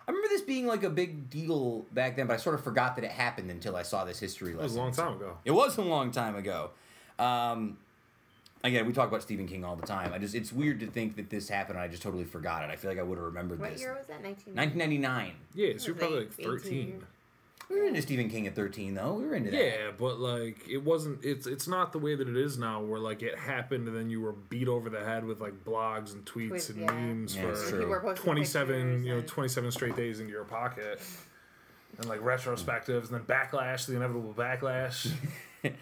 I 0.06 0.10
remember 0.10 0.28
this 0.28 0.42
being 0.42 0.66
like 0.66 0.82
a 0.82 0.90
big 0.90 1.30
deal 1.30 1.86
back 1.92 2.16
then, 2.16 2.26
but 2.26 2.34
I 2.34 2.36
sort 2.36 2.54
of 2.56 2.64
forgot 2.64 2.96
that 2.96 3.04
it 3.04 3.10
happened 3.12 3.50
until 3.50 3.76
I 3.76 3.82
saw 3.82 4.04
this 4.04 4.18
history 4.18 4.54
lesson. 4.54 4.60
It 4.60 4.64
was 4.64 4.74
a 4.74 4.78
long 4.80 4.92
time 4.92 5.12
ago. 5.16 5.38
It 5.44 5.50
was 5.52 5.78
a 5.78 5.82
long 5.82 6.10
time 6.10 6.36
ago. 6.36 6.70
Um, 7.18 7.78
again, 8.64 8.86
we 8.86 8.92
talk 8.92 9.08
about 9.08 9.22
Stephen 9.22 9.46
King 9.46 9.64
all 9.64 9.76
the 9.76 9.86
time. 9.86 10.12
I 10.12 10.18
just 10.18 10.34
it's 10.34 10.52
weird 10.52 10.80
to 10.80 10.86
think 10.88 11.16
that 11.16 11.30
this 11.30 11.48
happened. 11.48 11.78
and 11.78 11.84
I 11.84 11.88
just 11.88 12.02
totally 12.02 12.24
forgot 12.24 12.64
it. 12.64 12.70
I 12.70 12.76
feel 12.76 12.90
like 12.90 12.98
I 12.98 13.02
would 13.02 13.16
have 13.16 13.24
remembered 13.26 13.60
What 13.60 13.70
this. 13.72 13.80
year 13.80 13.94
was 13.94 14.06
that? 14.08 14.20
1999. 14.22 15.32
Yeah, 15.54 15.72
so 15.78 15.86
you're 15.86 15.94
probably 15.96 16.18
like 16.20 16.32
13. 16.32 16.72
18? 16.72 17.06
We 17.70 17.80
were 17.80 17.86
into 17.86 18.02
Stephen 18.02 18.28
King 18.28 18.46
at 18.46 18.54
13, 18.54 18.94
though. 18.94 19.14
We 19.14 19.24
were 19.24 19.34
into 19.34 19.50
that. 19.50 19.64
Yeah, 19.64 19.90
but 19.98 20.18
like 20.18 20.68
it 20.68 20.82
wasn't. 20.82 21.24
It's 21.24 21.46
it's 21.46 21.66
not 21.66 21.92
the 21.92 21.98
way 21.98 22.14
that 22.14 22.28
it 22.28 22.36
is 22.36 22.58
now, 22.58 22.82
where 22.82 23.00
like 23.00 23.22
it 23.22 23.38
happened 23.38 23.88
and 23.88 23.96
then 23.96 24.10
you 24.10 24.20
were 24.20 24.32
beat 24.32 24.68
over 24.68 24.90
the 24.90 25.02
head 25.04 25.24
with 25.24 25.40
like 25.40 25.64
blogs 25.64 26.12
and 26.12 26.24
tweets 26.24 26.50
Tweets, 26.50 26.70
and 26.70 26.80
yeah. 26.80 26.92
memes 26.92 27.36
Yeah, 27.36 27.42
it's 27.46 27.62
for 27.62 27.68
true. 27.70 27.78
People 27.78 27.90
were 27.90 28.00
posting 28.00 28.24
twenty 28.24 28.44
seven, 28.44 28.76
pictures 28.76 29.04
you 29.06 29.12
know, 29.12 29.18
and- 29.18 29.28
twenty 29.28 29.48
seven 29.48 29.70
straight 29.70 29.96
days 29.96 30.20
into 30.20 30.32
your 30.32 30.44
pocket, 30.44 31.00
and 31.98 32.08
like 32.08 32.20
retrospectives 32.20 33.10
and 33.10 33.14
then 33.14 33.22
backlash, 33.22 33.86
the 33.86 33.96
inevitable 33.96 34.34
backlash. 34.36 35.10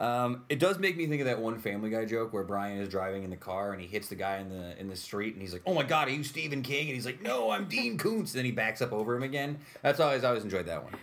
Um, 0.00 0.42
it 0.48 0.58
does 0.58 0.80
make 0.80 0.96
me 0.96 1.06
think 1.06 1.20
of 1.20 1.26
that 1.26 1.38
one 1.40 1.60
Family 1.60 1.88
Guy 1.88 2.06
joke 2.06 2.32
where 2.32 2.42
Brian 2.42 2.78
is 2.78 2.88
driving 2.88 3.22
in 3.22 3.30
the 3.30 3.36
car 3.36 3.72
and 3.72 3.80
he 3.80 3.86
hits 3.86 4.08
the 4.08 4.16
guy 4.16 4.38
in 4.38 4.48
the 4.48 4.76
in 4.80 4.88
the 4.88 4.96
street 4.96 5.34
and 5.34 5.40
he's 5.40 5.52
like, 5.52 5.62
"Oh 5.64 5.74
my 5.74 5.84
God, 5.84 6.08
are 6.08 6.10
you 6.10 6.24
Stephen 6.24 6.62
King?" 6.62 6.88
And 6.88 6.94
he's 6.96 7.06
like, 7.06 7.22
"No, 7.22 7.50
I'm 7.50 7.66
Dean 7.68 7.96
Koontz." 7.98 8.32
And 8.32 8.38
then 8.38 8.44
he 8.44 8.50
backs 8.50 8.82
up 8.82 8.92
over 8.92 9.14
him 9.14 9.22
again. 9.22 9.60
That's 9.80 10.00
always 10.00 10.24
I 10.24 10.28
always 10.28 10.42
enjoyed 10.42 10.66
that 10.66 10.82
one. 10.82 10.94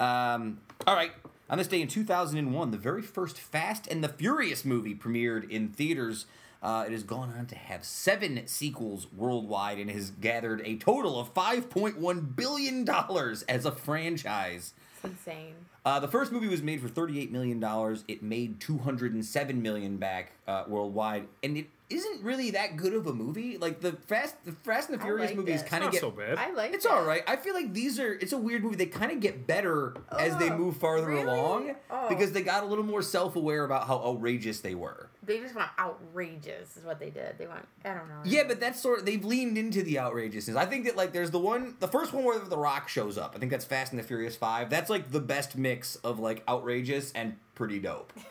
Um, 0.00 0.60
all 0.86 0.94
right, 0.94 1.12
on 1.48 1.58
this 1.58 1.68
day 1.68 1.80
in 1.80 1.88
2001, 1.88 2.70
the 2.70 2.76
very 2.76 3.02
first 3.02 3.38
Fast 3.38 3.86
and 3.86 4.02
the 4.02 4.08
Furious 4.08 4.64
movie 4.64 4.94
premiered 4.94 5.48
in 5.50 5.68
theaters. 5.68 6.26
Uh, 6.62 6.84
it 6.86 6.92
has 6.92 7.02
gone 7.02 7.32
on 7.38 7.44
to 7.44 7.54
have 7.54 7.84
seven 7.84 8.46
sequels 8.46 9.06
worldwide 9.14 9.78
and 9.78 9.90
has 9.90 10.10
gathered 10.10 10.62
a 10.64 10.76
total 10.76 11.20
of 11.20 11.34
5.1 11.34 12.36
billion 12.36 12.84
dollars 12.86 13.42
as 13.42 13.66
a 13.66 13.72
franchise. 13.72 14.72
It's 14.96 15.04
insane. 15.04 15.54
Uh, 15.84 16.00
the 16.00 16.08
first 16.08 16.32
movie 16.32 16.48
was 16.48 16.62
made 16.62 16.80
for 16.80 16.88
$38 16.88 17.30
million. 17.30 17.62
It 18.08 18.22
made 18.22 18.58
207 18.60 19.60
million 19.60 19.98
back 19.98 20.32
uh, 20.48 20.64
worldwide. 20.66 21.28
And 21.42 21.58
it 21.58 21.66
isn't 21.90 22.22
really 22.22 22.52
that 22.52 22.76
good 22.76 22.94
of 22.94 23.06
a 23.06 23.12
movie. 23.12 23.58
Like, 23.58 23.80
the 23.80 23.92
Fast 23.92 24.36
the 24.44 24.52
Fast 24.52 24.88
and 24.88 24.98
the 24.98 25.02
Furious 25.02 25.26
liked 25.30 25.36
movies 25.38 25.62
kind 25.62 25.82
of 25.84 25.88
not 25.88 25.92
get. 25.92 26.00
so 26.00 26.10
bad. 26.10 26.38
I 26.38 26.50
like 26.52 26.70
it. 26.72 26.76
It's 26.76 26.84
it. 26.86 26.90
all 26.90 27.04
right. 27.04 27.22
I 27.26 27.36
feel 27.36 27.54
like 27.54 27.72
these 27.74 28.00
are. 28.00 28.14
It's 28.14 28.32
a 28.32 28.38
weird 28.38 28.62
movie. 28.64 28.76
They 28.76 28.86
kind 28.86 29.12
of 29.12 29.20
get 29.20 29.46
better 29.46 29.94
as 30.18 30.36
they 30.38 30.50
Oh, 30.50 30.56
move 30.58 30.76
farther 30.78 31.08
really? 31.08 31.22
along 31.22 31.74
Oh. 31.90 32.08
because 32.08 32.32
they 32.32 32.42
got 32.42 32.62
a 32.62 32.66
little 32.66 32.84
more 32.84 33.02
self 33.02 33.36
aware 33.36 33.64
about 33.64 33.86
how 33.86 33.96
outrageous 34.04 34.60
they 34.60 34.74
were. 34.74 35.10
They 35.22 35.40
just 35.40 35.54
went 35.54 35.68
outrageous, 35.78 36.76
is 36.76 36.84
what 36.84 36.98
they 37.00 37.08
did. 37.10 37.38
They 37.38 37.46
went, 37.46 37.66
I 37.84 37.94
don't 37.94 38.08
know. 38.08 38.20
Yeah, 38.24 38.44
but 38.46 38.60
that's 38.60 38.78
sort 38.80 38.98
of 39.00 39.06
they've 39.06 39.24
leaned 39.24 39.56
into 39.56 39.82
the 39.82 39.98
outrageousness. 39.98 40.54
I 40.56 40.66
think 40.66 40.84
that 40.84 40.96
like 40.96 41.12
there's 41.12 41.30
the 41.30 41.38
one, 41.38 41.76
the 41.80 41.88
first 41.88 42.12
one 42.12 42.24
where 42.24 42.38
the 42.38 42.58
Rock 42.58 42.88
shows 42.88 43.16
up. 43.16 43.32
I 43.34 43.38
think 43.38 43.50
that's 43.50 43.64
Fast 43.64 43.92
and 43.92 43.98
the 43.98 44.04
Furious 44.06 44.36
Five. 44.36 44.68
That's 44.68 44.90
like 44.90 45.10
the 45.12 45.20
best 45.20 45.56
mix 45.56 45.96
of 45.96 46.18
like 46.18 46.42
outrageous 46.48 47.10
and 47.12 47.36
pretty 47.54 47.78
dope. 47.78 48.12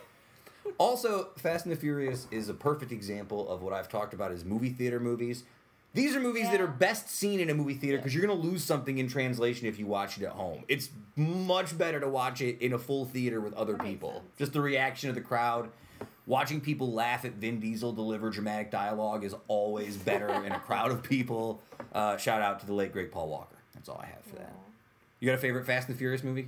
also, 0.78 1.30
Fast 1.38 1.66
and 1.66 1.72
the 1.72 1.80
Furious 1.80 2.28
is 2.32 2.50
a 2.50 2.54
perfect 2.54 2.92
example 2.92 3.50
of 3.50 3.62
what 3.62 3.74
I've 3.74 3.90
talked 3.90 4.14
about 4.14 4.32
as 4.32 4.46
movie 4.46 4.70
theater 4.70 5.00
movies. 5.00 5.44
These 5.94 6.16
are 6.16 6.20
movies 6.20 6.50
that 6.50 6.60
are 6.60 6.68
best 6.68 7.08
seen 7.10 7.40
in 7.40 7.52
a 7.52 7.54
movie 7.54 7.76
theater 7.76 7.98
because 7.98 8.16
you're 8.16 8.26
gonna 8.26 8.40
lose 8.40 8.64
something 8.64 8.98
in 8.98 9.08
translation 9.08 9.68
if 9.68 9.78
you 9.78 9.86
watch 9.86 10.18
it 10.18 10.24
at 10.24 10.32
home. 10.32 10.64
It's 10.68 10.90
much 11.16 11.78
better 11.78 12.00
to 12.00 12.10
watch 12.10 12.42
it 12.42 12.60
in 12.62 12.74
a 12.74 12.80
full 12.80 13.06
theater 13.06 13.40
with 13.40 13.54
other 13.54 13.76
That 13.76 13.84
people. 13.84 14.24
Just 14.40 14.54
the 14.54 14.62
reaction 14.62 15.10
of 15.10 15.16
the 15.16 15.22
crowd. 15.22 15.70
Watching 16.26 16.62
people 16.62 16.92
laugh 16.92 17.26
at 17.26 17.34
Vin 17.34 17.60
Diesel 17.60 17.92
deliver 17.92 18.30
dramatic 18.32 18.72
dialogue 18.72 19.24
is 19.24 19.36
always 19.48 19.98
better 19.98 20.30
in 20.30 20.52
a 20.52 20.60
crowd 20.68 20.92
of 20.92 21.04
people. 21.04 21.62
Uh, 21.94 22.18
shout 22.18 22.42
out 22.42 22.60
to 22.62 22.66
the 22.66 22.74
late 22.74 22.92
great 22.92 23.12
Paul 23.12 23.28
Walker. 23.28 23.58
That's 23.76 23.88
all 23.88 24.00
I 24.02 24.08
have 24.08 24.24
for 24.24 24.38
that. 24.38 24.56
You 25.20 25.28
got 25.28 25.36
a 25.36 25.38
favorite 25.38 25.66
Fast 25.66 25.88
and 25.90 25.96
the 25.96 26.00
Furious 26.00 26.24
movie? 26.24 26.48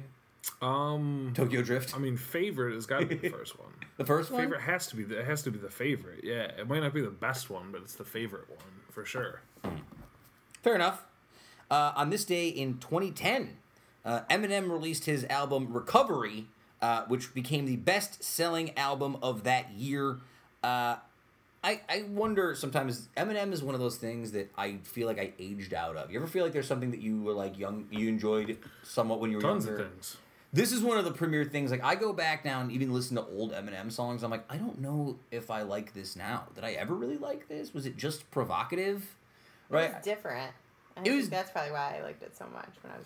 Um, 0.62 1.32
Tokyo 1.36 1.62
Drift. 1.62 1.96
I 1.96 2.00
mean, 2.00 2.18
favorite 2.18 2.74
has 2.76 2.86
got 2.86 3.00
to 3.00 3.06
be 3.06 3.16
the 3.16 3.30
first 3.38 3.60
one. 3.60 3.72
the 3.98 4.06
first 4.06 4.32
one. 4.32 4.42
Favorite 4.42 4.62
has 4.62 4.88
to 4.88 4.96
be 4.96 5.04
the, 5.04 5.20
it 5.20 5.26
has 5.26 5.42
to 5.44 5.52
be 5.52 5.58
the 5.58 5.70
favorite. 5.70 6.22
Yeah, 6.24 6.52
it 6.58 6.68
might 6.68 6.82
not 6.82 6.94
be 6.94 7.02
the 7.02 7.10
best 7.10 7.50
one, 7.50 7.72
but 7.72 7.82
it's 7.82 7.96
the 7.96 8.04
favorite 8.06 8.50
one 8.50 8.60
for 8.92 9.06
sure. 9.06 9.42
Fair 10.64 10.76
enough. 10.76 11.04
Uh, 11.70 11.94
on 11.96 12.10
this 12.10 12.26
day 12.26 12.48
in 12.48 12.78
2010, 12.78 13.58
uh, 14.04 14.22
Eminem 14.30 14.70
released 14.70 15.06
his 15.06 15.26
album 15.26 15.74
Recovery, 15.74 16.46
uh, 16.82 17.04
which 17.08 17.34
became 17.34 17.66
the 17.66 17.78
best 17.78 18.24
selling 18.24 18.78
album 18.78 19.18
of 19.24 19.44
that 19.44 19.72
year. 19.74 20.18
Uh, 20.64 20.98
I, 21.64 21.82
I 21.90 22.04
wonder 22.10 22.54
sometimes 22.54 23.08
Eminem 23.18 23.52
is 23.52 23.64
one 23.64 23.74
of 23.74 23.82
those 23.82 23.98
things 23.98 24.32
that 24.34 24.52
I 24.56 24.78
feel 24.84 25.08
like 25.08 25.18
I 25.18 25.34
aged 25.40 25.74
out 25.74 25.98
of. 25.98 26.12
You 26.12 26.20
ever 26.20 26.28
feel 26.28 26.44
like 26.44 26.54
there's 26.54 26.68
something 26.68 26.92
that 26.92 27.02
you 27.02 27.24
were 27.24 27.34
like 27.34 27.58
young, 27.58 27.88
you 27.90 28.08
enjoyed 28.08 28.60
somewhat 28.84 29.20
when 29.20 29.32
you 29.32 29.38
were 29.38 29.42
Tons 29.42 29.66
younger? 29.66 29.84
of 29.84 29.92
things. 29.92 30.18
This 30.56 30.72
is 30.72 30.82
one 30.82 30.98
of 30.98 31.03
the 31.03 31.11
premier 31.11 31.44
things. 31.44 31.69
Like 31.69 31.84
I 31.84 31.95
go 31.95 32.14
back 32.14 32.45
now 32.45 32.61
and 32.61 32.72
even 32.72 32.94
listen 32.94 33.18
to 33.18 33.26
old 33.26 33.52
Eminem 33.52 33.91
songs. 33.91 34.23
I'm 34.23 34.32
like, 34.32 34.45
I 34.49 34.56
don't 34.56 34.80
know 34.80 35.18
if 35.30 35.52
I 35.52 35.64
like 35.64 35.94
this 35.94 36.15
now. 36.15 36.45
Did 36.56 36.64
I 36.64 36.72
ever 36.72 36.95
really 36.95 37.18
like 37.18 37.49
this? 37.49 37.73
Was 37.73 37.86
it 37.86 37.98
just 37.98 38.32
provocative? 38.32 39.02
It 39.69 39.73
Right. 39.73 39.94
was 39.94 40.02
different. 40.06 40.53
I 40.95 41.02
It 41.03 41.11
was- 41.14 41.30
that's 41.30 41.52
probably 41.52 41.73
why 41.73 41.98
I 41.99 42.03
liked 42.03 42.23
it 42.23 42.38
so 42.38 42.45
much 42.53 42.69
when 42.82 42.94
I 42.94 42.98
was. 42.98 43.06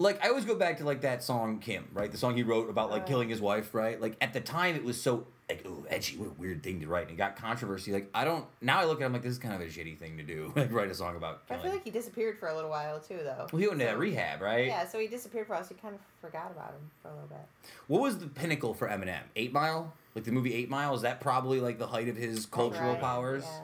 like 0.00 0.24
I 0.24 0.30
always 0.30 0.44
go 0.44 0.56
back 0.56 0.78
to 0.78 0.84
like 0.84 1.02
that 1.02 1.22
song 1.22 1.60
Kim, 1.60 1.86
right? 1.92 2.10
The 2.10 2.18
song 2.18 2.34
he 2.36 2.42
wrote 2.42 2.68
about 2.68 2.90
like 2.90 3.02
Oh, 3.02 3.06
killing 3.06 3.28
his 3.28 3.40
wife, 3.40 3.72
right? 3.72 4.00
Like 4.00 4.16
at 4.20 4.32
the 4.32 4.40
time 4.40 4.74
it 4.74 4.82
was 4.82 5.00
so 5.00 5.28
like 5.48 5.64
ooh 5.66 5.86
edgy, 5.88 6.16
what 6.18 6.28
a 6.28 6.32
weird 6.32 6.62
thing 6.62 6.80
to 6.80 6.86
write, 6.86 7.04
and 7.04 7.12
it 7.12 7.16
got 7.16 7.36
controversy. 7.36 7.92
Like 7.92 8.10
I 8.14 8.24
don't 8.24 8.44
now 8.60 8.78
I 8.80 8.84
look 8.84 9.00
at 9.00 9.06
him 9.06 9.12
like 9.14 9.22
this 9.22 9.32
is 9.32 9.38
kind 9.38 9.54
of 9.54 9.60
a 9.60 9.64
shitty 9.64 9.96
thing 9.98 10.16
to 10.18 10.22
do, 10.22 10.52
like 10.56 10.70
write 10.72 10.90
a 10.90 10.94
song 10.94 11.16
about 11.16 11.42
I 11.50 11.56
feel 11.56 11.72
like 11.72 11.84
he 11.84 11.90
disappeared 11.90 12.38
for 12.38 12.48
a 12.48 12.54
little 12.54 12.70
while 12.70 13.00
too, 13.00 13.18
though. 13.24 13.46
well, 13.52 13.60
he 13.60 13.66
went 13.68 13.72
into 13.80 13.84
So- 13.86 13.90
that 13.92 13.98
rehab, 13.98 14.40
right? 14.42 14.66
Yeah, 14.66 14.86
so 14.86 14.98
he 14.98 15.06
disappeared 15.06 15.46
for 15.46 15.54
us. 15.54 15.70
We 15.70 15.76
kind 15.76 15.94
of 15.94 16.00
forgot 16.20 16.50
about 16.50 16.70
him 16.72 16.90
for 17.02 17.08
a 17.08 17.12
little 17.12 17.28
bit. 17.28 17.46
What 17.86 18.02
was 18.02 18.18
the 18.18 18.26
pinnacle 18.26 18.74
for 18.74 18.88
Eminem? 18.88 19.20
Eight 19.36 19.52
Mile, 19.52 19.92
like 20.14 20.24
the 20.24 20.32
movie 20.32 20.52
Eight 20.54 20.68
Mile. 20.68 20.94
Is 20.94 21.02
that 21.02 21.20
probably 21.20 21.60
like 21.60 21.78
the 21.78 21.86
height 21.86 22.08
of 22.08 22.16
his 22.16 22.44
cultural 22.46 22.92
Right, 22.92 23.00
powers? 23.00 23.44
Yeah. 23.46 23.60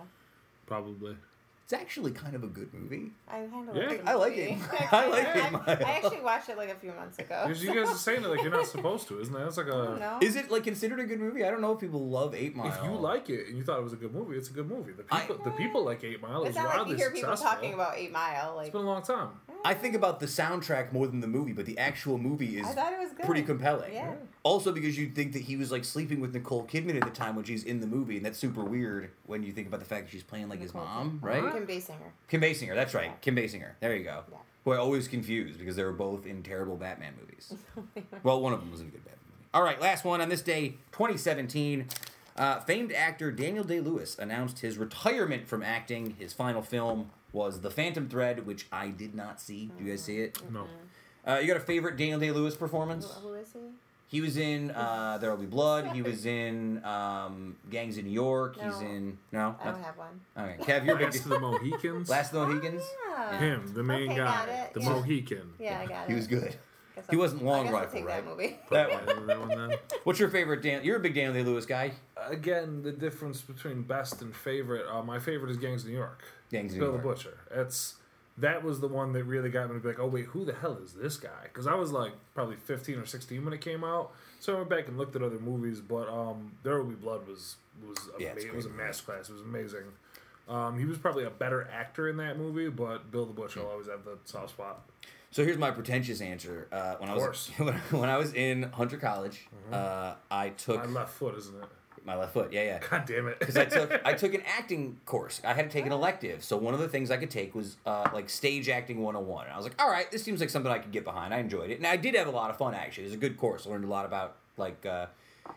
Probably. 0.66 1.16
It's 1.64 1.72
actually 1.72 2.10
kind 2.12 2.34
of 2.36 2.44
a 2.44 2.46
good 2.46 2.74
movie. 2.74 3.12
I 3.26 3.46
kind 3.46 3.66
of 3.70 3.74
Yeah. 3.74 3.86
like 3.88 4.04
the 4.04 4.10
I 4.10 4.14
like 4.14 4.36
it. 4.36 4.58
I 4.92 5.08
like 5.08 5.26
I, 5.26 5.72
I 5.72 5.90
actually 5.96 6.20
watched 6.20 6.50
it 6.50 6.58
like 6.58 6.68
a 6.68 6.74
few 6.74 6.92
months 6.92 7.18
ago. 7.18 7.44
Because 7.46 7.64
you 7.64 7.74
guys 7.74 7.88
are 7.88 7.96
saying 7.96 8.22
it 8.22 8.26
like 8.28 8.42
you're 8.42 8.50
not 8.50 8.66
supposed 8.66 9.08
to, 9.08 9.18
isn't 9.18 9.32
that? 9.32 9.46
It's 9.46 9.56
like 9.56 9.68
I 9.68 9.70
don't 9.70 9.96
a. 9.96 9.98
know. 9.98 10.18
Is 10.20 10.36
it 10.36 10.50
like 10.50 10.64
considered 10.64 11.00
a 11.00 11.04
good 11.06 11.20
movie? 11.20 11.42
I 11.42 11.50
don't 11.50 11.62
know 11.62 11.72
if 11.72 11.80
people 11.80 12.06
love 12.06 12.34
Eight 12.34 12.54
Mile. 12.54 12.66
If 12.66 12.84
you 12.84 12.90
like 12.90 13.30
it 13.30 13.48
and 13.48 13.56
you 13.56 13.64
thought 13.64 13.78
it 13.78 13.82
was 13.82 13.94
a 13.94 13.96
good 13.96 14.12
movie, 14.12 14.36
it's 14.36 14.50
a 14.50 14.52
good 14.52 14.68
movie. 14.68 14.92
The 14.92 15.04
I- 15.10 15.20
people, 15.20 15.38
the 15.42 15.50
people 15.52 15.82
mm. 15.82 15.86
like 15.86 16.04
Eight 16.04 16.20
Mile. 16.20 16.42
It's 16.42 16.48
It's 16.50 16.56
not 16.58 16.64
like 16.64 16.72
you 16.74 16.78
wildly 16.80 16.96
hear 16.98 17.10
people 17.10 17.30
successful. 17.30 17.50
talking 17.54 17.72
about 17.72 17.96
Eight 17.96 18.12
Mile. 18.12 18.56
Like 18.56 18.66
It's 18.66 18.72
been 18.74 18.82
a 18.82 18.86
long 18.86 19.02
time. 19.02 19.28
I 19.64 19.72
think 19.72 19.94
about 19.94 20.20
the 20.20 20.26
soundtrack 20.26 20.92
more 20.92 21.06
than 21.06 21.20
the 21.20 21.26
movie, 21.26 21.54
but 21.54 21.64
the 21.64 21.78
actual 21.78 22.18
movie 22.18 22.58
is 22.58 22.66
I 22.66 22.72
thought 22.72 22.92
it 22.92 22.98
was 22.98 23.12
good. 23.12 23.24
pretty 23.24 23.42
compelling. 23.42 23.94
Yeah. 23.94 24.16
Also, 24.44 24.70
because 24.72 24.96
you'd 24.98 25.14
think 25.14 25.32
that 25.32 25.42
he 25.42 25.56
was 25.56 25.72
like 25.72 25.84
sleeping 25.84 26.20
with 26.20 26.34
Nicole 26.34 26.64
Kidman 26.64 26.96
at 26.96 27.02
the 27.04 27.10
time 27.10 27.34
when 27.34 27.44
she's 27.46 27.64
in 27.64 27.80
the 27.80 27.86
movie, 27.86 28.16
and 28.18 28.24
that's 28.26 28.38
super 28.38 28.62
weird 28.62 29.10
when 29.26 29.42
you 29.42 29.52
think 29.52 29.66
about 29.66 29.80
the 29.80 29.86
fact 29.86 30.04
that 30.06 30.12
she's 30.12 30.22
playing 30.22 30.48
like 30.50 30.60
his 30.60 30.72
Nicole 30.74 30.86
mom, 30.86 31.20
Kidman. 31.22 31.42
right? 31.42 31.52
Kim 31.54 31.66
Basinger. 31.66 32.10
Kim 32.28 32.40
Basinger, 32.42 32.74
that's 32.74 32.92
right. 32.94 33.06
Yeah. 33.06 33.16
Kim 33.22 33.36
Basinger. 33.36 33.70
There 33.80 33.96
you 33.96 34.04
go. 34.04 34.22
Yeah. 34.30 34.38
Who 34.64 34.72
I 34.72 34.76
always 34.76 35.08
confuse 35.08 35.56
because 35.56 35.76
they 35.76 35.82
were 35.84 35.92
both 35.92 36.26
in 36.26 36.42
terrible 36.42 36.76
Batman 36.76 37.14
movies. 37.20 37.54
well, 38.22 38.40
one 38.40 38.52
of 38.52 38.60
them 38.60 38.70
was 38.70 38.80
in 38.80 38.88
a 38.88 38.90
good 38.90 39.04
Batman 39.04 39.18
movie. 39.30 39.48
All 39.54 39.62
right, 39.62 39.80
last 39.80 40.04
one 40.04 40.20
on 40.20 40.28
this 40.28 40.42
day, 40.42 40.74
2017. 40.92 41.86
Uh, 42.36 42.60
famed 42.60 42.92
actor 42.92 43.30
Daniel 43.30 43.64
Day 43.64 43.80
Lewis 43.80 44.18
announced 44.18 44.58
his 44.58 44.76
retirement 44.76 45.46
from 45.46 45.62
acting. 45.62 46.16
His 46.18 46.32
final 46.32 46.62
film 46.62 47.10
was 47.32 47.60
The 47.60 47.70
Phantom 47.70 48.08
Thread, 48.08 48.44
which 48.46 48.66
I 48.72 48.88
did 48.88 49.14
not 49.14 49.40
see. 49.40 49.70
Do 49.78 49.84
you 49.84 49.90
guys 49.90 50.02
see 50.02 50.18
it? 50.18 50.38
No. 50.50 50.66
Uh, 51.26 51.38
you 51.38 51.46
got 51.46 51.56
a 51.56 51.60
favorite 51.60 51.96
Daniel 51.96 52.18
Day 52.20 52.30
Lewis 52.32 52.56
performance? 52.56 53.06
Who, 53.22 53.28
who 53.28 53.34
is 53.34 53.52
he? 53.52 53.60
He 54.06 54.20
was 54.20 54.36
in 54.36 54.70
uh, 54.70 55.18
There 55.20 55.30
Will 55.30 55.38
Be 55.38 55.46
Blood. 55.46 55.88
He 55.88 56.02
was 56.02 56.24
in 56.26 56.84
um, 56.84 57.56
Gangs 57.70 57.98
in 57.98 58.04
New 58.04 58.12
York. 58.12 58.54
He's 58.56 58.80
No. 58.80 58.86
in 58.86 59.18
no. 59.32 59.56
I 59.60 59.70
don't 59.70 59.82
have 59.82 59.96
one. 59.96 60.20
Okay, 60.38 60.56
Kev, 60.62 60.84
you're 60.86 60.96
big. 60.96 61.06
Last 61.06 61.24
of 61.24 61.30
the 61.30 61.40
Mohicans. 61.40 62.08
Last 62.08 62.32
of 62.32 62.40
the 62.40 62.46
Mohicans. 62.46 62.82
Ah. 63.08 63.32
Him, 63.38 63.72
the 63.74 63.82
main 63.82 64.10
Okay, 64.10 64.16
guy, 64.18 64.24
got 64.46 64.48
it, 64.48 64.74
the 64.74 64.80
yeah. 64.80 64.88
Mohican. 64.90 65.52
Yeah, 65.58 65.80
I 65.80 65.86
got 65.86 66.04
it. 66.04 66.08
He 66.10 66.14
was 66.14 66.26
good. 66.26 66.54
Guess 66.94 67.06
He 67.10 67.16
I'll- 67.16 67.18
wasn't 67.18 67.42
Long 67.44 67.60
I 67.60 67.62
guess 67.64 67.72
I'll 67.74 67.80
Rifle, 67.80 67.98
take 67.98 68.06
right? 68.06 68.24
That 68.24 68.30
movie. 68.30 68.58
That 68.70 68.88
Yeah, 68.88 69.04
one. 69.14 69.26
that 69.26 69.40
one 69.40 69.48
then. 69.70 69.78
What's 70.04 70.20
your 70.20 70.28
favorite 70.28 70.62
Dan? 70.62 70.84
You're 70.84 70.98
a 70.98 71.00
big 71.00 71.14
Daniel 71.14 71.34
Day 71.34 71.42
Lewis 71.42 71.66
guy. 71.66 71.92
Again, 72.16 72.82
the 72.82 72.92
difference 72.92 73.40
between 73.40 73.82
best 73.82 74.22
and 74.22 74.34
favorite. 74.36 74.86
Uh, 74.88 75.02
my 75.02 75.18
favorite 75.18 75.50
is 75.50 75.56
Gangs 75.56 75.82
of 75.82 75.88
New 75.90 75.96
York. 75.96 76.22
Gangs 76.52 76.72
of 76.74 76.78
Bill 76.78 76.92
New 76.92 76.98
the 76.98 77.02
Butcher. 77.02 77.38
It's 77.50 77.94
that 78.38 78.64
was 78.64 78.80
the 78.80 78.88
one 78.88 79.12
that 79.12 79.24
really 79.24 79.48
got 79.50 79.68
me 79.68 79.74
to 79.74 79.80
be 79.80 79.88
like, 79.88 80.00
oh 80.00 80.06
wait, 80.06 80.26
who 80.26 80.44
the 80.44 80.54
hell 80.54 80.78
is 80.84 80.92
this 80.92 81.16
guy? 81.16 81.44
Because 81.44 81.66
I 81.66 81.74
was 81.74 81.92
like 81.92 82.12
probably 82.34 82.56
fifteen 82.56 82.98
or 82.98 83.06
sixteen 83.06 83.44
when 83.44 83.54
it 83.54 83.60
came 83.60 83.84
out. 83.84 84.12
So 84.40 84.54
I 84.54 84.56
went 84.58 84.70
back 84.70 84.88
and 84.88 84.98
looked 84.98 85.16
at 85.16 85.22
other 85.22 85.38
movies, 85.38 85.80
but 85.80 86.08
um, 86.08 86.52
There 86.62 86.76
Will 86.78 86.90
Be 86.90 86.94
Blood 86.96 87.26
was 87.26 87.56
was 87.86 88.10
Yeah, 88.18 88.30
ama- 88.30 88.40
it 88.40 88.54
was 88.54 88.66
a 88.66 88.70
masterclass. 88.70 89.30
It 89.30 89.32
was 89.32 89.42
amazing. 89.42 89.84
Um, 90.48 90.78
he 90.78 90.84
was 90.84 90.98
probably 90.98 91.24
a 91.24 91.30
better 91.30 91.66
actor 91.72 92.08
in 92.08 92.18
that 92.18 92.38
movie, 92.38 92.68
but 92.68 93.10
Bill 93.10 93.24
the 93.24 93.32
Butcher 93.32 93.60
will 93.60 93.70
always 93.70 93.86
have 93.86 94.04
the 94.04 94.18
soft 94.24 94.50
spot. 94.50 94.82
So 95.30 95.42
here's 95.44 95.56
my 95.58 95.70
pretentious 95.70 96.20
answer. 96.20 96.68
Uh, 96.70 96.96
when 96.98 97.10
I 97.10 97.14
was 97.14 97.48
when, 97.90 98.08
I 98.08 98.18
was 98.18 98.34
in 98.34 98.64
Hunter 98.64 98.98
College, 98.98 99.48
uh, 99.72 100.14
I 100.30 100.50
took 100.50 100.76
My 100.76 101.00
left 101.00 101.14
foot, 101.14 101.36
isn't 101.36 101.56
it? 101.56 101.68
My 102.04 102.16
left 102.16 102.32
foot. 102.32 102.52
Yeah, 102.52 102.62
yeah. 102.64 102.78
God 102.90 103.04
damn 103.06 103.26
it! 103.28 103.38
Because 103.38 103.56
I 103.56 103.64
took 103.64 104.00
I 104.04 104.12
took 104.14 104.34
an 104.34 104.42
acting 104.46 104.98
course. 105.06 105.40
I 105.44 105.54
had 105.54 105.70
to 105.70 105.72
take 105.72 105.86
an 105.86 105.92
elective. 105.92 106.44
So 106.44 106.56
one 106.56 106.74
of 106.74 106.80
the 106.80 106.88
things 106.88 107.10
I 107.10 107.16
could 107.16 107.30
take 107.30 107.54
was 107.54 107.76
uh, 107.86 108.08
like 108.12 108.28
stage 108.28 108.68
acting 108.68 109.02
101. 109.02 109.46
And 109.46 109.54
I 109.54 109.56
was 109.56 109.64
like, 109.64 109.80
all 109.80 109.90
right, 109.90 110.10
this 110.10 110.22
seems 110.22 110.40
like 110.40 110.50
something 110.50 110.70
I 110.70 110.78
could 110.78 110.92
get 110.92 111.04
behind. 111.04 111.32
I 111.32 111.38
enjoyed 111.38 111.70
it, 111.70 111.78
and 111.78 111.86
I 111.86 111.96
did 111.96 112.14
have 112.14 112.26
a 112.26 112.32
lot 112.32 112.50
of 112.50 112.58
fun 112.58 112.74
actually. 112.74 113.04
It 113.04 113.08
was 113.08 113.14
a 113.14 113.18
good 113.18 113.36
course. 113.36 113.66
I 113.66 113.70
learned 113.70 113.84
a 113.84 113.88
lot 113.88 114.04
about 114.04 114.36
like. 114.56 114.84
Uh, 114.84 115.06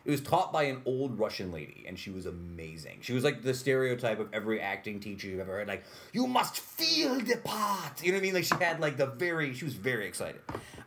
it 0.04 0.12
was 0.12 0.22
taught 0.22 0.52
by 0.52 0.64
an 0.64 0.82
old 0.86 1.18
Russian 1.18 1.52
lady, 1.52 1.86
and 1.88 1.98
she 1.98 2.10
was 2.10 2.26
amazing. 2.26 2.98
She 3.02 3.14
was 3.14 3.24
like 3.24 3.42
the 3.42 3.54
stereotype 3.54 4.20
of 4.20 4.28
every 4.34 4.60
acting 4.60 5.00
teacher 5.00 5.28
you've 5.28 5.40
ever 5.40 5.54
heard. 5.54 5.68
Like, 5.68 5.84
you 6.12 6.28
must 6.28 6.60
feel 6.60 7.18
the 7.20 7.38
part. 7.38 8.04
You 8.04 8.12
know 8.12 8.18
what 8.18 8.22
I 8.22 8.24
mean? 8.24 8.34
Like, 8.34 8.44
she 8.44 8.56
had 8.56 8.80
like 8.80 8.98
the 8.98 9.06
very. 9.06 9.54
She 9.54 9.66
was 9.66 9.76
very 9.76 10.06
excited. 10.06 10.42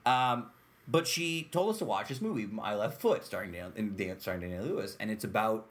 Um, 0.05 0.51
but 0.91 1.07
she 1.07 1.49
told 1.53 1.71
us 1.71 1.79
to 1.79 1.85
watch 1.85 2.09
this 2.09 2.21
movie, 2.21 2.47
My 2.47 2.75
Left 2.75 3.01
Foot, 3.01 3.25
starring 3.25 3.53
Dan, 3.53 3.73
and 3.77 3.97
Dan, 3.97 4.19
starring 4.19 4.41
Daniel 4.41 4.65
Lewis, 4.65 4.97
and 4.99 5.11
it's 5.11 5.25
about 5.25 5.69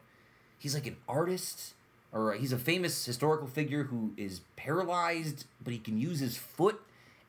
he's 0.58 0.74
like 0.74 0.88
an 0.88 0.98
artist 1.08 1.74
or 2.12 2.34
he's 2.34 2.54
a 2.54 2.58
famous 2.58 3.06
historical 3.06 3.48
figure 3.48 3.84
who 3.84 4.14
is 4.18 4.42
paralyzed 4.56 5.46
but 5.64 5.74
he 5.74 5.80
can 5.80 5.98
use 5.98 6.20
his 6.20 6.38
foot 6.38 6.82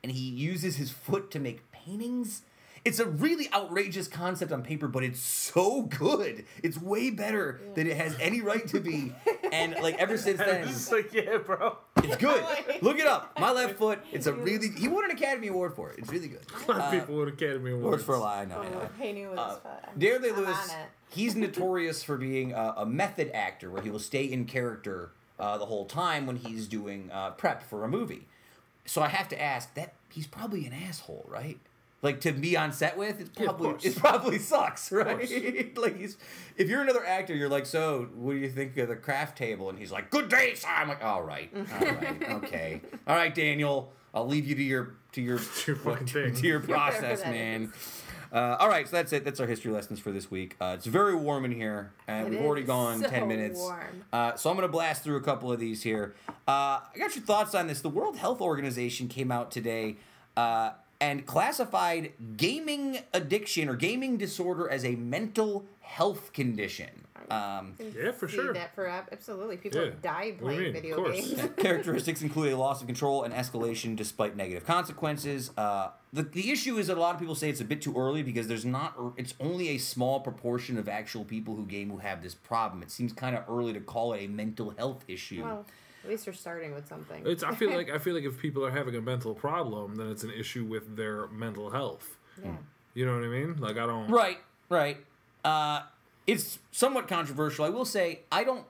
and 0.03 0.12
he 0.12 0.21
uses 0.21 0.77
his 0.77 0.91
foot 0.91 1.31
to 1.31 1.39
make 1.39 1.71
paintings 1.71 2.43
it's 2.85 2.98
a 2.98 3.05
really 3.07 3.48
outrageous 3.52 4.09
concept 4.09 4.52
on 4.52 4.62
paper 4.62 4.89
but 4.89 5.05
it's 5.05 5.20
so 5.20 5.82
good 5.82 6.44
it's 6.62 6.81
way 6.81 7.11
better 7.11 7.61
than 7.74 7.86
it 7.86 7.97
has 7.97 8.16
any 8.20 8.40
right 8.40 8.66
to 8.69 8.81
be 8.81 9.12
and 9.52 9.74
like 9.82 9.98
ever 9.98 10.16
since 10.16 10.40
I 10.40 10.44
then 10.47 10.61
was 10.62 10.70
just 10.70 10.93
like, 10.93 11.12
yeah, 11.12 11.36
bro. 11.39 11.77
it's 11.98 12.16
good 12.16 12.43
look 12.82 12.98
it 12.98 13.07
up 13.07 13.39
my 13.39 13.51
left 13.52 13.77
foot 13.78 13.98
it's 14.12 14.27
a 14.27 14.32
really 14.32 14.69
he 14.70 14.89
won 14.89 15.05
an 15.05 15.11
academy 15.11 15.48
award 15.48 15.74
for 15.74 15.90
it 15.90 15.98
it's 15.98 16.11
really 16.11 16.28
good 16.28 16.40
A 16.69 16.73
lot 16.73 16.81
of 16.81 16.90
people 16.93 17.16
would 17.16 17.28
Academy 17.28 17.70
Awards. 17.73 17.85
awards 17.85 18.05
for 18.05 18.15
a 18.15 18.19
lie 18.19 18.40
i 18.43 18.44
know, 18.47 18.61
I 18.61 18.69
know. 18.70 18.81
Oh, 18.81 19.36
Uh, 19.36 19.48
his 19.51 19.59
foot. 19.59 19.66
I'm- 19.66 19.98
Dare 19.98 20.19
Day 20.19 20.32
Lewis, 20.32 20.74
he's 21.11 21.35
notorious 21.36 22.02
for 22.02 22.16
being 22.16 22.52
a, 22.52 22.74
a 22.78 22.86
method 22.86 23.31
actor 23.35 23.70
where 23.70 23.82
he 23.82 23.90
will 23.90 23.98
stay 23.98 24.24
in 24.24 24.44
character 24.47 25.11
uh, 25.39 25.59
the 25.59 25.66
whole 25.66 25.85
time 25.86 26.27
when 26.27 26.36
he's 26.36 26.66
doing 26.69 27.11
uh, 27.12 27.31
prep 27.31 27.62
for 27.62 27.85
a 27.85 27.89
movie. 27.89 28.27
So 28.86 29.01
I 29.02 29.09
have 29.09 29.28
to 29.31 29.40
ask 29.40 29.73
that 29.74 29.94
he's 30.11 30.27
probably 30.27 30.66
an 30.66 30.73
asshole, 30.73 31.24
right? 31.28 31.59
Like 32.02 32.22
to 32.22 32.32
be 32.32 32.56
on 32.56 32.72
set 32.72 32.97
with, 32.97 33.20
it's 33.20 33.28
probably 33.28 33.70
course. 33.70 33.85
it 33.85 33.97
probably 33.97 34.39
sucks, 34.39 34.90
right? 34.90 35.77
like 35.77 35.98
he's 35.98 36.16
if 36.56 36.68
you're 36.68 36.81
another 36.81 37.05
actor, 37.05 37.35
you're 37.35 37.51
like, 37.51 37.66
so 37.66 38.09
what 38.14 38.32
do 38.32 38.39
you 38.39 38.48
think 38.48 38.77
of 38.78 38.89
the 38.89 38.97
craft 38.97 39.36
table? 39.36 39.68
And 39.68 39.78
he's 39.78 39.93
like, 39.93 40.10
good 40.10 40.31
day, 40.31 40.55
sir. 40.55 40.68
I'm 40.68 40.89
like, 40.89 41.05
all 41.05 41.22
right, 41.22 41.51
all 41.55 41.86
right, 41.86 42.22
okay, 42.31 42.81
all 43.06 43.16
right, 43.16 43.35
Daniel. 43.35 43.93
I'll 44.14 44.27
leave 44.27 44.47
you 44.47 44.55
to 44.55 44.62
your 44.62 44.94
to 45.12 45.20
your 45.20 45.40
your 45.66 45.77
thing. 45.77 46.35
to 46.35 46.47
your 46.47 46.60
process, 46.60 47.22
man. 47.24 47.72
Uh, 48.32 48.56
all 48.60 48.68
right, 48.68 48.89
so 48.89 48.97
that's 48.97 49.12
it. 49.12 49.24
That's 49.24 49.40
our 49.40 49.47
history 49.47 49.72
lessons 49.72 49.98
for 49.98 50.12
this 50.12 50.31
week. 50.31 50.56
Uh, 50.60 50.74
it's 50.78 50.86
very 50.86 51.14
warm 51.16 51.44
in 51.44 51.51
here, 51.51 51.93
and 52.06 52.28
It 52.28 52.31
we've 52.31 52.40
already 52.47 52.62
gone 52.62 53.01
so 53.01 53.10
ten 53.10 53.28
minutes. 53.28 53.60
Uh, 54.12 54.36
so 54.36 54.48
I'm 54.48 54.56
going 54.56 54.66
to 54.66 54.72
blast 54.72 55.02
through 55.02 55.16
a 55.16 55.20
couple 55.20 55.52
of 55.52 55.60
these 55.60 55.82
here. 55.82 56.14
Uh, 56.48 56.81
I 56.81 56.90
got 56.97 57.14
your 57.14 57.24
thoughts 57.24 57.55
on 57.55 57.66
this. 57.66 57.81
The 57.81 57.89
World 57.89 58.16
Health 58.16 58.40
Organization 58.40 59.09
came 59.09 59.31
out 59.31 59.51
today 59.51 59.97
uh, 60.36 60.70
and 61.01 61.27
classified 61.27 62.12
gaming 62.36 62.98
addiction 63.14 63.68
or 63.68 63.74
gaming 63.77 64.16
disorder 64.16 64.68
as 64.68 64.85
a 64.85 64.94
mental 64.97 65.64
health 65.81 66.32
condition. 66.32 66.89
Um, 67.31 67.74
Yeah, 67.78 68.10
for 68.10 68.27
sure. 68.27 68.52
That 68.52 68.74
for 68.74 68.86
absolutely, 68.89 69.56
people 69.56 69.81
Yeah. 69.81 69.86
have 69.90 70.02
died 70.02 70.40
What 70.40 70.51
do 70.51 70.55
you 70.56 70.72
playing 70.72 70.72
mean? 70.72 70.82
video 70.82 71.05
Of 71.05 71.14
games. 71.14 71.48
characteristics 71.56 72.22
include 72.22 72.52
a 72.52 72.56
loss 72.56 72.81
of 72.81 72.86
control 72.89 73.22
and 73.22 73.32
escalation 73.32 73.94
despite 73.94 74.36
negative 74.36 74.64
consequences. 74.66 75.52
Uh, 75.56 75.90
the, 76.12 76.22
the 76.24 76.51
issue 76.51 76.77
is 76.78 76.89
that 76.89 76.97
a 76.97 77.01
lot 77.01 77.14
of 77.14 77.20
people 77.20 77.36
say 77.36 77.48
it's 77.48 77.60
a 77.60 77.64
bit 77.64 77.81
too 77.82 77.94
early 77.97 78.22
because 78.24 78.48
there's 78.48 78.64
not, 78.64 78.97
it's 79.16 79.35
only 79.39 79.68
a 79.68 79.78
small 79.78 80.18
proportion 80.20 80.77
of 80.77 80.89
actual 80.89 81.24
people 81.24 81.55
who 81.55 81.64
game 81.66 81.89
who 81.90 81.98
have 81.98 82.20
this 82.20 82.35
problem. 82.35 82.82
It 82.82 82.90
seems 82.90 83.12
kind 83.12 83.36
of 83.36 83.44
early 83.48 83.72
to 83.74 83.81
call 83.81 84.12
it 84.14 84.24
a 84.24 84.27
mental 84.27 84.70
health 84.70 85.05
issue. 85.06 85.44
well, 85.44 85.64
at 86.05 86.10
least 86.10 86.27
you're 86.27 86.32
starting 86.35 86.74
with 86.74 86.86
something. 86.89 87.22
It's. 87.27 87.43
I 87.43 87.55
feel 87.55 87.70
like 87.77 87.90
I 87.90 87.98
feel 87.98 88.14
like 88.14 88.24
if 88.24 88.39
people 88.39 88.64
are 88.64 88.70
having 88.70 88.94
a 88.97 89.01
mental 89.01 89.35
problem, 89.35 89.97
then 89.97 90.09
it's 90.10 90.22
an 90.24 90.31
issue 90.31 90.64
with 90.64 90.97
their 90.97 91.27
mental 91.28 91.70
health. 91.70 92.16
yeah. 92.43 92.52
You 92.94 93.06
know 93.06 93.14
what 93.14 93.22
I 93.24 93.28
mean? 93.28 93.56
Like 93.59 93.77
I 93.78 93.86
don't. 93.86 94.10
Right, 94.10 94.39
right. 94.68 94.97
Uh, 95.44 95.82
it's 96.27 96.59
somewhat 96.72 97.06
controversial. 97.09 97.64
I 97.64 97.68
will 97.68 97.85
say 97.85 98.20
I 98.32 98.44
don't. 98.44 98.64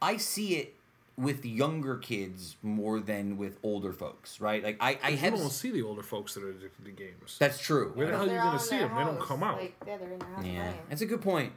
I 0.00 0.16
see 0.16 0.56
it 0.56 0.74
with 1.16 1.44
younger 1.44 1.96
kids 1.96 2.54
more 2.62 3.00
than 3.00 3.36
with 3.36 3.58
older 3.64 3.92
folks. 3.92 4.40
Right? 4.40 4.62
Like 4.62 4.76
I, 4.80 4.98
I 5.02 5.08
You 5.10 5.16
have. 5.18 5.34
don't 5.36 5.50
see 5.50 5.70
the 5.70 5.82
older 5.82 6.02
folks 6.02 6.32
that 6.34 6.44
are 6.44 6.50
addicted 6.50 6.84
to 6.84 6.90
games. 6.92 7.36
That's 7.38 7.58
true. 7.60 7.90
Where 7.94 8.06
the 8.06 8.16
hell 8.16 8.28
are 8.28 8.32
you 8.32 8.38
gonna 8.38 8.58
see 8.58 8.78
their 8.78 8.88
them? 8.88 8.96
They 8.96 9.04
don't 9.04 9.20
come 9.20 9.42
out. 9.42 9.60
Like, 9.60 9.74
yeah, 9.86 9.96
they're 9.96 10.12
in 10.12 10.18
their 10.18 10.28
house 10.28 10.44
Yeah, 10.46 10.52
playing. 10.62 10.74
that's 10.88 11.02
a 11.02 11.06
good 11.06 11.20
point. 11.20 11.52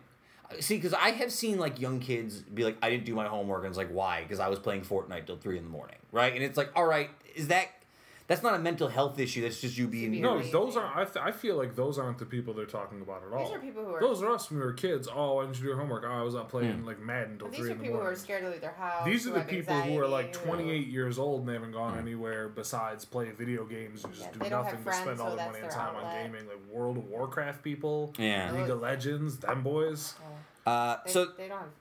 See, 0.59 0.75
because 0.75 0.93
I 0.93 1.11
have 1.11 1.31
seen 1.31 1.57
like 1.57 1.79
young 1.79 1.99
kids 1.99 2.41
be 2.41 2.63
like, 2.63 2.77
"I 2.81 2.89
didn't 2.89 3.05
do 3.05 3.15
my 3.15 3.27
homework," 3.27 3.63
and 3.63 3.69
it's 3.69 3.77
like, 3.77 3.91
"Why?" 3.91 4.21
Because 4.23 4.39
I 4.39 4.49
was 4.49 4.59
playing 4.59 4.81
Fortnite 4.81 5.25
till 5.25 5.37
three 5.37 5.57
in 5.57 5.63
the 5.63 5.69
morning, 5.69 5.97
right? 6.11 6.33
And 6.33 6.43
it's 6.43 6.57
like, 6.57 6.71
all 6.75 6.85
right, 6.85 7.09
is 7.35 7.47
that 7.47 7.69
that's 8.31 8.43
not 8.43 8.53
a 8.53 8.59
mental 8.59 8.87
health 8.87 9.19
issue? 9.19 9.41
That's 9.41 9.59
just 9.59 9.77
you 9.77 9.87
being 9.87 10.21
No, 10.21 10.35
Amazing. 10.35 10.51
those 10.53 10.77
are. 10.77 10.89
I, 10.95 11.03
th- 11.03 11.17
I 11.17 11.31
feel 11.31 11.57
like 11.57 11.75
those 11.75 11.99
aren't 11.99 12.17
the 12.17 12.25
people 12.25 12.53
they're 12.53 12.65
talking 12.65 13.01
about 13.01 13.23
at 13.27 13.33
all. 13.33 13.43
These 13.43 13.53
are 13.53 13.59
people 13.59 13.83
who 13.83 13.93
are. 13.95 13.99
Those 13.99 14.23
are 14.23 14.31
us 14.31 14.49
when 14.49 14.59
we 14.59 14.65
were 14.65 14.71
kids. 14.73 15.09
Oh, 15.13 15.33
why 15.35 15.43
didn't 15.43 15.57
you 15.57 15.63
do 15.63 15.67
your 15.69 15.77
homework? 15.77 16.03
Oh, 16.07 16.11
I 16.11 16.21
was 16.23 16.33
up 16.35 16.49
playing 16.49 16.85
like 16.85 16.99
Madden 17.01 17.37
till 17.39 17.49
three 17.49 17.71
in 17.71 17.77
the 17.77 17.83
morning. 17.83 17.83
These 17.83 17.89
are 17.89 17.91
people 17.91 17.99
who 17.99 18.05
are 18.07 18.15
scared 18.15 18.43
to 18.43 18.49
leave 18.49 18.61
their 18.61 18.71
house. 18.71 19.05
These 19.05 19.27
are 19.27 19.31
the 19.31 19.39
have 19.39 19.47
people 19.49 19.75
who 19.75 19.99
are 19.99 20.07
like 20.07 20.27
anxiety, 20.27 20.47
who- 20.49 20.55
28 20.55 20.87
years 20.87 21.19
old 21.19 21.41
and 21.41 21.49
they 21.49 21.53
haven't 21.53 21.73
gone 21.73 21.97
anywhere 21.99 22.47
besides 22.47 23.03
play 23.05 23.29
video 23.31 23.65
games 23.65 24.03
and 24.05 24.13
just 24.13 24.25
Yeah, 24.27 24.31
do 24.33 24.39
they 24.39 24.49
don't 24.49 24.63
nothing 24.63 24.77
to 24.77 24.83
friends, 24.83 25.01
spend 25.01 25.17
so 25.17 25.23
all 25.23 25.29
their 25.29 25.37
that's 25.37 25.51
money 25.51 25.63
and 25.63 25.71
their 25.71 25.77
time 25.77 25.95
on 25.95 26.23
gaming. 26.23 26.47
Like 26.47 26.67
World 26.69 26.97
of 26.97 27.05
Warcraft 27.09 27.63
people, 27.63 28.13
yeah. 28.17 28.51
League 28.53 28.69
of 28.69 28.79
Legends, 28.79 29.37
them 29.37 29.61
boys. 29.61 30.13
Uh, 30.65 30.97
They, 31.05 31.11
so 31.11 31.25
they 31.25 31.47
don't. 31.47 31.57
Have, 31.57 31.67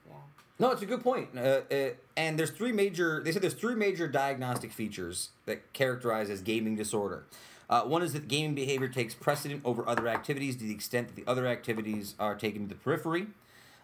No, 0.61 0.69
it's 0.69 0.83
a 0.83 0.85
good 0.85 1.01
point. 1.01 1.29
Uh, 1.35 1.61
uh, 1.71 1.89
and 2.15 2.37
there's 2.37 2.51
three 2.51 2.71
major. 2.71 3.23
They 3.23 3.31
said 3.31 3.41
there's 3.41 3.55
three 3.55 3.73
major 3.73 4.07
diagnostic 4.07 4.71
features 4.71 5.29
that 5.47 5.73
characterize 5.73 6.29
as 6.29 6.41
gaming 6.41 6.75
disorder. 6.75 7.25
Uh, 7.67 7.81
one 7.81 8.03
is 8.03 8.13
that 8.13 8.27
gaming 8.27 8.53
behavior 8.53 8.87
takes 8.87 9.15
precedent 9.15 9.61
over 9.65 9.87
other 9.89 10.07
activities 10.07 10.55
to 10.57 10.63
the 10.63 10.73
extent 10.73 11.07
that 11.07 11.15
the 11.15 11.29
other 11.29 11.47
activities 11.47 12.13
are 12.19 12.35
taken 12.35 12.61
to 12.61 12.67
the 12.67 12.75
periphery. 12.75 13.27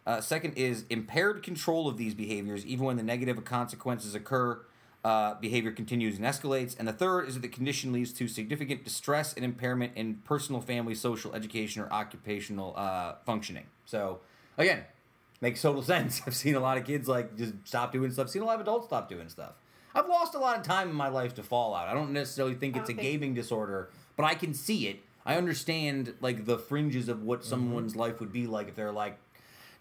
Uh, 0.06 0.22
second 0.22 0.54
is 0.54 0.86
impaired 0.90 1.42
control 1.42 1.88
of 1.88 1.98
these 1.98 2.14
behaviors, 2.14 2.64
even 2.64 2.86
when 2.86 2.96
the 2.96 3.04
negative 3.04 3.44
consequences 3.44 4.14
occur. 4.14 4.60
Uh, 5.04 5.34
behavior 5.36 5.72
continues 5.72 6.18
and 6.18 6.26
escalates. 6.26 6.78
And 6.78 6.88
the 6.88 6.94
third 6.94 7.28
is 7.28 7.34
that 7.34 7.42
the 7.42 7.48
condition 7.48 7.92
leads 7.92 8.14
to 8.14 8.28
significant 8.28 8.84
distress 8.84 9.34
and 9.34 9.44
impairment 9.44 9.94
in 9.96 10.16
personal, 10.26 10.62
family, 10.62 10.94
social, 10.94 11.34
education, 11.34 11.82
or 11.82 11.92
occupational 11.92 12.74
uh, 12.76 13.16
functioning. 13.26 13.66
So, 13.86 14.20
again, 14.58 14.84
makes 15.42 15.62
total 15.62 15.82
sense. 15.82 16.22
I've 16.28 16.36
seen 16.36 16.56
a 16.56 16.60
lot 16.60 16.78
of 16.78 16.86
kids 16.86 17.08
like 17.08 17.36
just 17.38 17.54
stop 17.66 17.92
doing 17.92 18.12
stuff. 18.12 18.30
Seen 18.30 18.42
a 18.42 18.46
lot 18.46 18.56
of 18.56 18.62
adults 18.62 18.88
stop 18.88 19.10
doing 19.10 19.30
stuff. 19.30 19.54
I've 19.96 20.08
lost 20.08 20.36
a 20.36 20.40
lot 20.40 20.58
of 20.58 20.64
time 20.64 20.90
in 20.90 20.96
my 20.96 21.08
life 21.08 21.34
to 21.36 21.44
Fallout. 21.44 21.88
I 21.88 21.94
don't 21.94 22.14
necessarily 22.14 22.54
think 22.54 22.76
it's 22.76 22.90
a 22.90 22.94
don't 22.94 23.02
think- 23.02 23.20
gaming 23.20 23.34
disorder, 23.34 23.90
but 24.16 24.24
I 24.26 24.36
can 24.36 24.54
see 24.54 24.88
it. 24.88 25.00
I 25.26 25.36
understand 25.36 26.14
like 26.22 26.46
the 26.46 26.58
fringes 26.58 27.10
of 27.10 27.24
what 27.24 27.42
mm-hmm. 27.42 27.50
someone's 27.50 27.96
life 27.96 28.20
would 28.20 28.32
be 28.32 28.48
like 28.48 28.70
if 28.70 28.76
they're 28.76 28.94
like, 28.94 29.18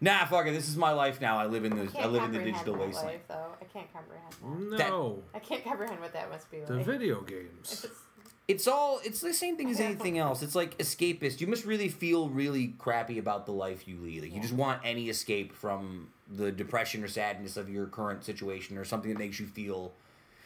nah, 0.00 0.24
fuck 0.24 0.46
it, 0.46 0.52
this 0.52 0.68
is 0.68 0.76
my 0.76 0.90
life 0.90 1.20
now. 1.20 1.38
I 1.38 1.46
live 1.46 1.64
in 1.64 1.76
the 1.76 1.86
Can't 1.86 2.04
I 2.04 2.08
live 2.08 2.24
in 2.24 2.32
the 2.32 2.38
digital 2.40 2.74
that 2.74 2.86
wasteland. 2.86 3.08
life, 3.08 3.20
though. 3.28 3.54
I 3.60 3.64
can't 3.64 3.92
comprehend 3.92 4.72
that. 4.72 4.88
No, 4.88 5.22
I 5.34 5.38
can't 5.38 5.64
comprehend 5.64 6.00
what 6.00 6.12
that 6.14 6.30
must 6.30 6.50
be 6.50 6.58
like. 6.58 6.68
the 6.68 6.78
video 6.78 7.20
games. 7.22 7.86
It's- 8.48 8.66
all 8.68 9.00
it's 9.04 9.20
the 9.20 9.34
same 9.34 9.56
thing 9.56 9.70
as 9.70 9.80
anything 9.80 10.18
else. 10.18 10.40
It's 10.42 10.54
like 10.54 10.78
escapist. 10.78 11.40
You 11.40 11.46
must 11.48 11.64
really 11.64 11.88
feel 11.88 12.28
really 12.28 12.74
crappy 12.78 13.18
about 13.18 13.44
the 13.46 13.52
life 13.52 13.88
you 13.88 13.98
lead. 14.00 14.22
Like 14.22 14.32
you 14.34 14.40
just 14.40 14.54
want 14.54 14.80
any 14.84 15.08
escape 15.08 15.52
from 15.52 16.08
the 16.30 16.52
depression 16.52 17.02
or 17.02 17.08
sadness 17.08 17.56
of 17.56 17.68
your 17.68 17.86
current 17.86 18.24
situation 18.24 18.78
or 18.78 18.84
something 18.84 19.10
that 19.12 19.18
makes 19.18 19.40
you 19.40 19.46
feel 19.46 19.92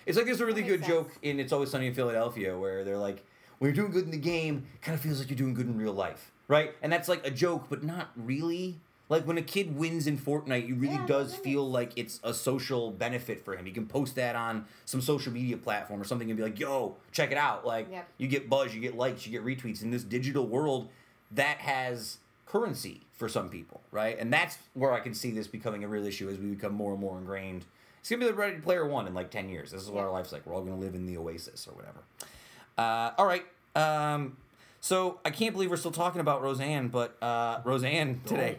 it's 0.07 0.17
like 0.17 0.25
there's 0.27 0.41
a 0.41 0.47
really 0.47 0.63
good 0.63 0.81
makes 0.81 0.89
joke 0.93 1.09
sense. 1.11 1.19
in 1.23 1.41
It's 1.41 1.53
Always 1.53 1.71
Sunny 1.71 1.87
in 1.89 1.95
Philadelphia 1.95 2.59
where 2.59 2.85
they're 2.85 2.99
like, 2.99 3.23
when 3.59 3.69
you're 3.69 3.77
doing 3.77 3.93
good 3.93 4.05
in 4.07 4.11
the 4.11 4.17
game, 4.19 4.67
kind 4.81 4.95
of 4.95 5.03
feels 5.03 5.19
like 5.19 5.29
you're 5.29 5.37
doing 5.37 5.53
good 5.53 5.67
in 5.67 5.77
real 5.77 5.93
life, 5.93 6.33
right? 6.49 6.73
And 6.81 6.91
that's 6.91 7.07
like 7.09 7.27
a 7.27 7.31
joke, 7.31 7.67
but 7.69 7.85
not 7.85 8.09
really. 8.17 8.81
Like 9.11 9.27
when 9.27 9.37
a 9.37 9.43
kid 9.43 9.77
wins 9.77 10.07
in 10.07 10.17
Fortnite, 10.17 10.69
it 10.71 10.75
really 10.75 10.95
Yeah, 10.95 11.07
does 11.07 11.33
that 11.33 11.43
feel 11.43 11.69
like 11.69 11.93
it's 11.97 12.21
a 12.23 12.33
social 12.33 12.93
benefit 12.93 13.45
for 13.45 13.57
him. 13.57 13.67
He 13.67 13.73
can 13.73 13.87
post 13.87 14.15
that 14.15 14.37
on 14.37 14.65
some 14.87 15.01
social 15.03 15.33
media 15.33 15.57
platform 15.57 16.01
or 16.01 16.05
something 16.05 16.31
and 16.31 16.37
be 16.37 16.43
like, 16.45 16.59
"Yo, 16.61 16.97
check 17.11 17.33
it 17.33 17.37
out!" 17.37 17.67
Like 17.67 17.89
Yep. 17.91 18.09
you 18.19 18.29
get 18.29 18.49
buzz, 18.49 18.73
you 18.73 18.81
get 18.81 18.97
likes, 18.97 19.27
you 19.27 19.33
get 19.33 19.45
retweets. 19.45 19.83
In 19.83 19.91
this 19.91 20.05
digital 20.05 20.47
world, 20.47 20.89
that 21.33 21.59
has 21.59 22.19
currency 22.47 23.03
for 23.13 23.29
some 23.29 23.49
people, 23.49 23.81
right? 23.91 24.17
And 24.19 24.33
that's 24.33 24.59
where 24.75 24.93
I 24.93 25.01
can 25.01 25.13
see 25.13 25.31
this 25.33 25.47
becoming 25.49 25.83
a 25.85 25.89
real 25.89 26.07
issue 26.07 26.29
as 26.31 26.39
we 26.39 26.47
become 26.47 26.73
more 26.73 26.93
and 26.93 27.01
more 27.01 27.19
ingrained. 27.19 27.65
It's 28.01 28.09
gonna 28.09 28.21
be 28.21 28.27
the 28.27 28.35
Ready 28.35 28.59
Player 28.61 28.87
One 28.87 29.07
in 29.09 29.13
like 29.15 29.31
ten 29.31 29.49
years. 29.49 29.73
This 29.73 29.83
is 29.83 29.91
what 29.91 30.05
our 30.05 30.11
life's 30.11 30.31
like. 30.33 30.47
We're 30.47 30.55
all 30.55 30.63
gonna 30.63 30.77
live 30.81 30.95
in 30.95 31.07
the 31.07 31.19
Oasis 31.19 31.67
or 31.67 31.73
whatever. 31.75 31.99
Uh, 32.79 33.11
all 33.19 33.27
right. 33.27 33.45
Um, 33.75 34.37
so 34.81 35.19
I 35.25 35.31
can't 35.31 35.53
believe 35.53 35.69
we're 35.69 35.77
still 35.77 35.91
talking 35.91 36.21
about 36.21 36.43
Roseanne, 36.43 36.89
but 36.89 37.21
uh, 37.21 37.61
Roseanne 37.65 38.21
today. 38.25 38.59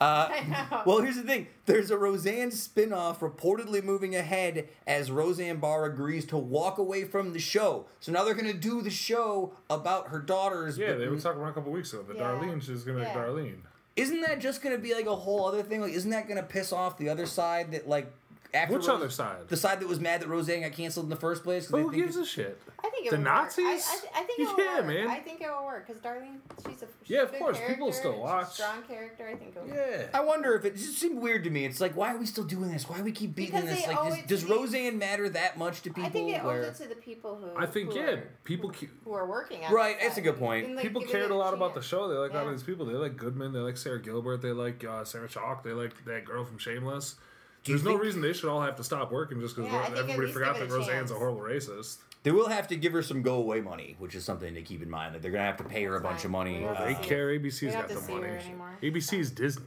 Uh, 0.00 0.82
well, 0.86 1.00
here's 1.00 1.16
the 1.16 1.22
thing. 1.22 1.46
There's 1.66 1.90
a 1.90 1.96
Roseanne 1.96 2.50
spin-off 2.50 3.20
reportedly 3.20 3.82
moving 3.82 4.14
ahead 4.16 4.68
as 4.86 5.10
Roseanne 5.10 5.58
Barr 5.58 5.84
agrees 5.84 6.24
to 6.26 6.36
walk 6.36 6.78
away 6.78 7.04
from 7.04 7.32
the 7.32 7.38
show. 7.38 7.86
So 8.00 8.12
now 8.12 8.24
they're 8.24 8.34
going 8.34 8.52
to 8.52 8.58
do 8.58 8.82
the 8.82 8.90
show 8.90 9.54
about 9.70 10.08
her 10.08 10.18
daughters. 10.18 10.76
Yeah, 10.78 10.92
but 10.92 10.98
they 10.98 11.08
were 11.08 11.18
talking 11.20 11.40
about 11.40 11.50
a 11.50 11.54
couple 11.54 11.72
weeks 11.72 11.92
ago. 11.92 12.02
The 12.02 12.14
Yeah. 12.14 12.20
Darlene, 12.22 12.62
she's 12.62 12.82
gonna 12.84 12.98
make 12.98 13.08
Yeah. 13.08 13.14
Darlene. 13.14 13.56
Isn't 13.94 14.22
that 14.22 14.38
just 14.40 14.62
going 14.62 14.74
to 14.74 14.80
be 14.80 14.94
like 14.94 15.04
a 15.04 15.14
whole 15.14 15.44
other 15.46 15.62
thing? 15.62 15.82
Like, 15.82 15.92
isn't 15.92 16.10
that 16.12 16.26
going 16.26 16.38
to 16.38 16.42
piss 16.42 16.72
off 16.72 16.96
the 16.96 17.10
other 17.10 17.26
side 17.26 17.72
that 17.72 17.86
like 17.86 18.10
after 18.54 18.74
Which 18.74 18.86
Rose- 18.86 18.96
other 18.96 19.10
side? 19.10 19.48
The 19.48 19.56
side 19.56 19.80
that 19.80 19.88
was 19.88 19.98
mad 20.00 20.20
that 20.20 20.28
Roseanne 20.28 20.60
got 20.62 20.72
canceled 20.72 21.04
in 21.06 21.10
the 21.10 21.16
first 21.16 21.42
place. 21.42 21.66
But 21.70 21.78
they 21.78 21.82
who 21.84 21.90
think 21.90 22.04
gives 22.04 22.16
a 22.16 22.26
shit? 22.26 22.60
I 22.84 22.88
think 22.90 23.06
it 23.06 23.10
The 23.10 23.16
will 23.16 23.24
Nazis? 23.24 23.64
Work. 23.64 23.72
I, 23.72 23.76
I, 23.76 24.00
th- 24.00 24.12
I 24.14 24.22
think 24.24 24.38
it 24.38 24.42
will 24.56 24.64
Yeah, 24.64 24.76
work. 24.76 24.86
man. 24.86 25.08
I 25.08 25.18
think 25.20 25.40
it 25.40 25.48
will 25.48 25.64
work 25.64 25.86
because 25.86 26.02
Darlene, 26.02 26.36
she's 26.68 26.82
a 26.82 26.86
she's 27.02 27.10
Yeah, 27.10 27.20
a 27.20 27.22
of 27.24 27.30
good 27.30 27.38
course, 27.40 27.58
people 27.58 27.68
character, 27.76 27.92
still 27.98 28.12
she's 28.12 28.18
a 28.18 28.22
watch. 28.22 28.52
strong 28.52 28.82
character. 28.82 29.28
I 29.28 29.34
think 29.36 29.56
it 29.56 29.62
will. 29.62 29.74
Yeah. 29.74 30.06
I 30.12 30.20
wonder 30.20 30.54
if 30.54 30.64
it 30.64 30.76
just 30.76 30.98
seemed 30.98 31.18
weird 31.22 31.44
to 31.44 31.50
me. 31.50 31.64
It's 31.64 31.80
like, 31.80 31.96
why 31.96 32.12
are 32.12 32.18
we 32.18 32.26
still 32.26 32.44
doing 32.44 32.70
this? 32.70 32.88
Why 32.88 32.98
do 32.98 33.04
we 33.04 33.12
keep 33.12 33.34
beating 33.34 33.54
Because 33.60 33.70
this? 33.76 33.86
Like, 33.86 34.26
does, 34.28 34.42
does 34.42 34.44
Roseanne 34.50 34.98
matter 34.98 35.28
that 35.30 35.56
much 35.56 35.82
to 35.82 35.90
people? 35.90 36.04
I 36.04 36.08
think 36.10 36.34
it 36.36 36.44
where- 36.44 36.62
owes 36.64 36.80
it 36.80 36.82
to 36.82 36.88
the 36.88 36.96
people 37.00 37.36
who. 37.36 37.58
I 37.58 37.66
think 37.66 37.92
who 37.92 37.98
yeah, 37.98 38.04
Are, 38.10 38.28
people 38.44 38.70
ke- 38.70 38.88
who 39.04 39.12
are 39.14 39.26
working 39.26 39.64
on 39.64 39.72
Right, 39.72 39.98
that 39.98 40.06
that's 40.06 40.18
a 40.18 40.22
good 40.22 40.38
point. 40.38 40.66
And, 40.66 40.76
like, 40.76 40.82
people 40.84 41.02
cared 41.02 41.30
a 41.30 41.34
lot 41.34 41.54
about 41.54 41.74
the 41.74 41.82
show. 41.82 42.08
They 42.08 42.16
like 42.16 42.32
a 42.32 42.34
lot 42.34 42.42
Yeah. 42.42 42.50
of 42.50 42.56
these 42.56 42.62
people. 42.64 42.84
They 42.86 42.92
like 42.94 43.16
Goodman. 43.16 43.52
They 43.52 43.60
like 43.60 43.76
Sara 43.76 44.00
Gilbert. 44.00 44.42
They 44.42 44.52
like 44.52 44.84
uh, 44.84 45.04
Sarah 45.04 45.28
Chalke. 45.28 45.62
They 45.62 45.72
like 45.72 46.04
that 46.04 46.24
girl 46.26 46.44
from 46.44 46.58
Shameless. 46.58 47.14
You 47.64 47.74
There's 47.74 47.84
no 47.84 47.94
reason 47.96 48.20
they 48.20 48.32
should 48.32 48.48
all 48.50 48.60
have 48.62 48.76
to 48.76 48.84
stop 48.84 49.12
working 49.12 49.40
just 49.40 49.56
because 49.56 49.70
Yeah, 49.70 49.78
I 49.78 49.84
think 49.84 49.92
at 49.96 49.98
everybody 50.00 50.20
least 50.26 50.34
forgot 50.34 50.56
give 50.58 50.68
that 50.68 50.74
a 50.74 50.78
Roseanne's 50.78 51.10
a 51.10 51.14
chance. 51.14 51.18
horrible 51.20 51.40
racist. 51.40 51.98
They 52.24 52.30
will 52.30 52.48
have 52.48 52.68
to 52.68 52.76
give 52.76 52.92
her 52.92 53.02
some 53.02 53.22
go 53.22 53.34
away 53.34 53.60
money, 53.60 53.96
which 53.98 54.14
is 54.14 54.24
something 54.24 54.54
to 54.54 54.62
keep 54.62 54.82
in 54.82 54.88
mind. 54.90 55.14
That 55.14 55.22
they're 55.22 55.32
gonna 55.32 55.44
have 55.44 55.56
to 55.58 55.64
pay 55.64 55.82
her 55.84 55.96
a 55.96 56.00
bunch 56.00 56.24
of 56.24 56.30
money. 56.30 56.58
We 56.58 56.64
don't 56.64 56.76
uh, 56.76 56.84
They 56.86 56.94
care. 56.94 57.28
We 57.28 57.38
ABC's 57.40 57.60
don't 57.60 57.72
got 57.72 57.80
have 57.82 57.88
to 57.90 57.94
the 57.96 58.00
see 58.00 58.12
her 58.12 58.20
money. 58.20 58.32
anymore. 58.38 58.78
ABC's 58.82 59.30
Disney. 59.32 59.66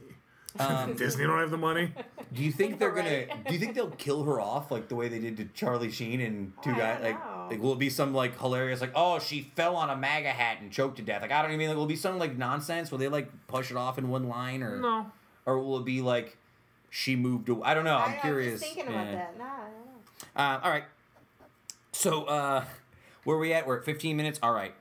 Um, 0.58 0.94
Disney 0.96 1.24
don't 1.24 1.38
have 1.38 1.50
the 1.50 1.58
money. 1.58 1.92
do 2.32 2.42
you 2.42 2.50
think 2.50 2.78
they're 2.78 2.90
gonna? 2.94 3.26
Do 3.46 3.52
you 3.52 3.58
think 3.58 3.74
they'll 3.74 3.90
kill 3.90 4.22
her 4.24 4.40
off 4.40 4.70
like 4.70 4.88
the 4.88 4.94
way 4.94 5.08
they 5.08 5.18
did 5.18 5.36
to 5.36 5.44
Charlie 5.54 5.90
Sheen 5.90 6.22
and 6.22 6.52
two 6.62 6.70
I 6.70 6.78
guys? 6.78 6.94
don't 7.02 7.10
Like, 7.12 7.24
know. 7.26 7.46
like, 7.50 7.62
will 7.62 7.72
it 7.74 7.78
be 7.78 7.90
some 7.90 8.14
like 8.14 8.38
hilarious 8.40 8.80
like, 8.80 8.92
oh, 8.94 9.18
she 9.18 9.52
fell 9.54 9.76
on 9.76 9.90
a 9.90 9.96
MAGA 9.96 10.30
hat 10.30 10.58
and 10.62 10.70
choked 10.72 10.96
to 10.96 11.02
death? 11.02 11.20
Like, 11.20 11.32
I 11.32 11.42
don't 11.42 11.52
even. 11.52 11.68
Like, 11.68 11.76
will 11.76 11.84
it 11.84 11.88
be 11.88 11.96
some 11.96 12.18
like 12.18 12.38
nonsense? 12.38 12.90
Will 12.90 12.96
they 12.98 13.08
like 13.08 13.28
push 13.48 13.70
it 13.70 13.76
off 13.76 13.98
in 13.98 14.08
one 14.08 14.28
line 14.28 14.62
or 14.62 14.78
No. 14.78 15.06
or 15.44 15.58
will 15.58 15.76
it 15.78 15.84
be 15.84 16.00
like 16.00 16.38
she 16.90 17.16
moved? 17.16 17.48
Away? 17.48 17.62
I 17.64 17.74
don't 17.74 17.84
know. 17.84 17.96
I'm 17.96 18.12
I, 18.12 18.16
curious. 18.20 18.54
I'm 18.62 18.68
thinking 18.68 18.88
about 18.88 19.06
Yeah. 19.06 19.12
that. 19.12 19.38
Nah, 19.38 19.44
I 19.44 19.58
don't 19.58 19.70
know. 19.86 20.42
Uh, 20.42 20.60
all 20.64 20.70
right. 20.70 20.84
So, 21.92 22.24
uh, 22.24 22.64
where 23.24 23.36
we 23.38 23.52
at? 23.52 23.66
We're 23.66 23.78
at 23.78 23.84
15 23.84 24.16
minutes. 24.16 24.38
All 24.42 24.52
right. 24.52 24.74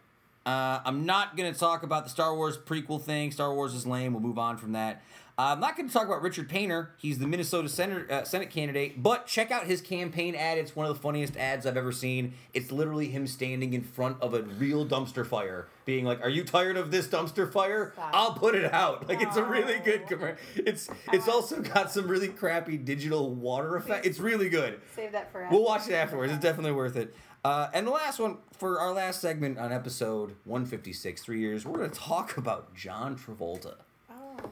Uh, 0.45 0.79
I'm 0.85 1.05
not 1.05 1.35
going 1.35 1.51
to 1.51 1.59
talk 1.59 1.81
about 1.81 2.03
the 2.03 2.09
Star 2.09 2.35
Wars 2.35 2.57
prequel 2.57 3.01
thing. 3.01 3.31
Star 3.31 3.53
Wars 3.53 3.73
is 3.73 3.87
lame. 3.87 4.13
We'll 4.13 4.21
move 4.21 4.37
on 4.37 4.57
from 4.57 4.73
that. 4.73 5.01
Uh, 5.37 5.51
I'm 5.51 5.59
not 5.59 5.75
going 5.75 5.87
to 5.89 5.93
talk 5.93 6.05
about 6.05 6.21
Richard 6.21 6.47
Painter. 6.47 6.91
He's 6.97 7.19
the 7.19 7.27
Minnesota 7.27 7.67
Senate, 7.67 8.09
uh, 8.09 8.23
Senate 8.23 8.49
candidate. 8.49 9.03
But 9.03 9.27
check 9.27 9.51
out 9.51 9.65
his 9.65 9.81
campaign 9.81 10.33
ad. 10.33 10.57
It's 10.57 10.75
one 10.77 10.85
of 10.85 10.95
the 10.95 11.01
funniest 11.01 11.35
ads 11.35 11.65
I've 11.65 11.75
ever 11.75 11.91
seen. 11.91 12.35
It's 12.53 12.71
literally 12.71 13.07
him 13.07 13.27
standing 13.27 13.73
in 13.73 13.81
front 13.81 14.21
of 14.21 14.33
a 14.33 14.43
real 14.43 14.85
dumpster 14.85 15.27
fire, 15.27 15.67
being 15.83 16.05
like, 16.05 16.21
"Are 16.21 16.29
you 16.29 16.45
tired 16.45 16.77
of 16.77 16.89
this 16.89 17.07
dumpster 17.07 17.51
fire? 17.51 17.91
I'll 17.97 18.33
put 18.33 18.55
it 18.55 18.71
out." 18.71 19.09
Like 19.09 19.21
it's 19.21 19.35
a 19.35 19.43
really 19.43 19.79
good 19.79 20.07
commercial. 20.07 20.37
It's 20.55 20.89
it's 21.11 21.27
also 21.27 21.61
got 21.61 21.91
some 21.91 22.07
really 22.07 22.29
crappy 22.29 22.77
digital 22.77 23.31
water 23.35 23.75
effect. 23.75 24.05
It's 24.05 24.19
really 24.19 24.47
good. 24.47 24.79
Save 24.95 25.11
that 25.11 25.33
for. 25.33 25.45
We'll 25.51 25.65
watch 25.65 25.89
it 25.89 25.93
afterwards. 25.95 26.31
It's 26.31 26.41
definitely 26.41 26.71
worth 26.71 26.95
it. 26.95 27.13
Uh, 27.45 27.69
and 27.75 27.85
the 27.85 27.91
last 27.91 28.17
one 28.17 28.37
for 28.57 28.79
our 28.79 28.91
last 28.91 29.21
segment 29.21 29.59
on 29.59 29.71
episode 29.71 30.31
156, 30.45 31.21
three 31.21 31.39
years, 31.39 31.63
we're 31.63 31.77
going 31.77 31.91
to 31.91 31.95
talk 31.95 32.37
about 32.37 32.73
John 32.73 33.15
Travolta. 33.15 33.75
Oh, 34.09 34.33
okay. 34.39 34.49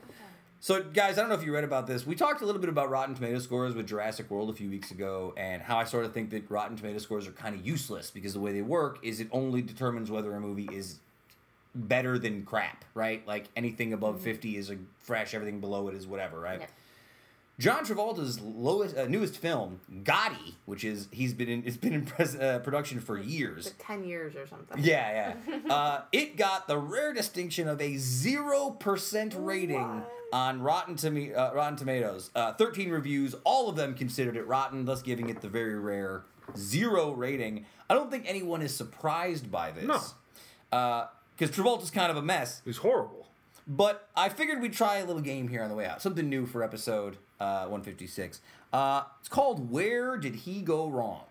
So, 0.59 0.83
guys, 0.83 1.17
I 1.17 1.21
don't 1.21 1.29
know 1.29 1.35
if 1.35 1.43
you 1.43 1.51
read 1.51 1.63
about 1.63 1.87
this. 1.87 2.05
We 2.05 2.13
talked 2.13 2.43
a 2.43 2.45
little 2.45 2.61
bit 2.61 2.69
about 2.69 2.91
Rotten 2.91 3.15
Tomato 3.15 3.39
scores 3.39 3.73
with 3.73 3.87
Jurassic 3.87 4.29
World 4.29 4.51
a 4.51 4.53
few 4.53 4.69
weeks 4.69 4.91
ago, 4.91 5.33
and 5.35 5.63
how 5.63 5.79
I 5.79 5.85
sort 5.85 6.05
of 6.05 6.13
think 6.13 6.29
that 6.29 6.47
Rotten 6.51 6.77
Tomato 6.77 6.99
scores 6.99 7.27
are 7.27 7.31
kind 7.31 7.55
of 7.55 7.65
useless 7.65 8.11
because 8.11 8.33
the 8.33 8.39
way 8.39 8.53
they 8.53 8.61
work 8.61 8.99
is 9.01 9.19
it 9.19 9.27
only 9.31 9.63
determines 9.63 10.11
whether 10.11 10.31
a 10.35 10.39
movie 10.39 10.69
is 10.71 10.99
better 11.73 12.19
than 12.19 12.43
crap, 12.43 12.85
right? 12.93 13.27
Like 13.27 13.45
anything 13.55 13.93
above 13.93 14.21
50 14.21 14.55
is 14.55 14.69
a 14.69 14.77
fresh, 14.99 15.33
everything 15.33 15.59
below 15.61 15.87
it 15.87 15.95
is 15.95 16.05
whatever, 16.05 16.39
right? 16.39 16.59
Yep. 16.59 16.71
John 17.59 17.85
Travolta's 17.85 18.39
lowest, 18.41 18.97
uh, 18.97 19.05
newest 19.05 19.37
film, 19.37 19.79
Gotti, 20.03 20.55
which 20.65 20.83
is 20.83 21.07
he's 21.11 21.33
been 21.35 21.47
in, 21.49 21.63
it's 21.65 21.77
been 21.77 21.93
in 21.93 22.03
pres- 22.05 22.35
uh, 22.35 22.59
production 22.63 22.99
for 22.99 23.17
years. 23.19 23.65
Like 23.65 23.75
ten 23.87 24.03
years 24.05 24.35
or 24.35 24.47
something. 24.47 24.83
Yeah, 24.83 25.35
yeah. 25.47 25.59
Uh, 25.73 26.01
it 26.11 26.35
got 26.35 26.67
the 26.67 26.77
rare 26.77 27.13
distinction 27.13 27.67
of 27.67 27.79
a 27.79 27.97
zero 27.97 28.71
percent 28.71 29.35
rating 29.37 29.81
What? 29.99 30.11
on 30.33 30.61
Rotten, 30.61 30.95
Tome- 30.95 31.31
uh, 31.35 31.51
Rotten 31.53 31.77
Tomatoes. 31.77 32.31
Uh, 32.35 32.53
Thirteen 32.53 32.89
reviews, 32.89 33.35
all 33.43 33.69
of 33.69 33.75
them 33.75 33.93
considered 33.93 34.35
it 34.35 34.47
rotten, 34.47 34.85
thus 34.85 35.01
giving 35.03 35.29
it 35.29 35.41
the 35.41 35.47
very 35.49 35.77
rare 35.77 36.23
zero 36.57 37.11
rating. 37.11 37.65
I 37.89 37.93
don't 37.93 38.09
think 38.09 38.25
anyone 38.27 38.61
is 38.63 38.75
surprised 38.75 39.51
by 39.51 39.71
this. 39.71 39.85
No. 39.85 39.99
Because 41.37 41.55
Travolta's 41.55 41.91
kind 41.91 42.09
of 42.11 42.17
a 42.17 42.21
mess. 42.21 42.61
He's 42.65 42.77
horrible. 42.77 43.22
But 43.67 44.09
I 44.15 44.29
figured 44.29 44.61
we'd 44.61 44.73
try 44.73 44.97
a 44.97 45.05
little 45.05 45.21
game 45.21 45.47
here 45.47 45.63
on 45.63 45.69
the 45.69 45.75
way 45.75 45.85
out. 45.85 46.01
Something 46.01 46.29
new 46.29 46.45
for 46.45 46.63
episode 46.63 47.17
uh, 47.39 47.61
156. 47.67 48.41
Uh, 48.73 49.03
it's 49.19 49.29
called 49.29 49.71
Where 49.71 50.17
Did 50.17 50.35
He 50.35 50.61
Go 50.61 50.89
Wrong? 50.89 51.21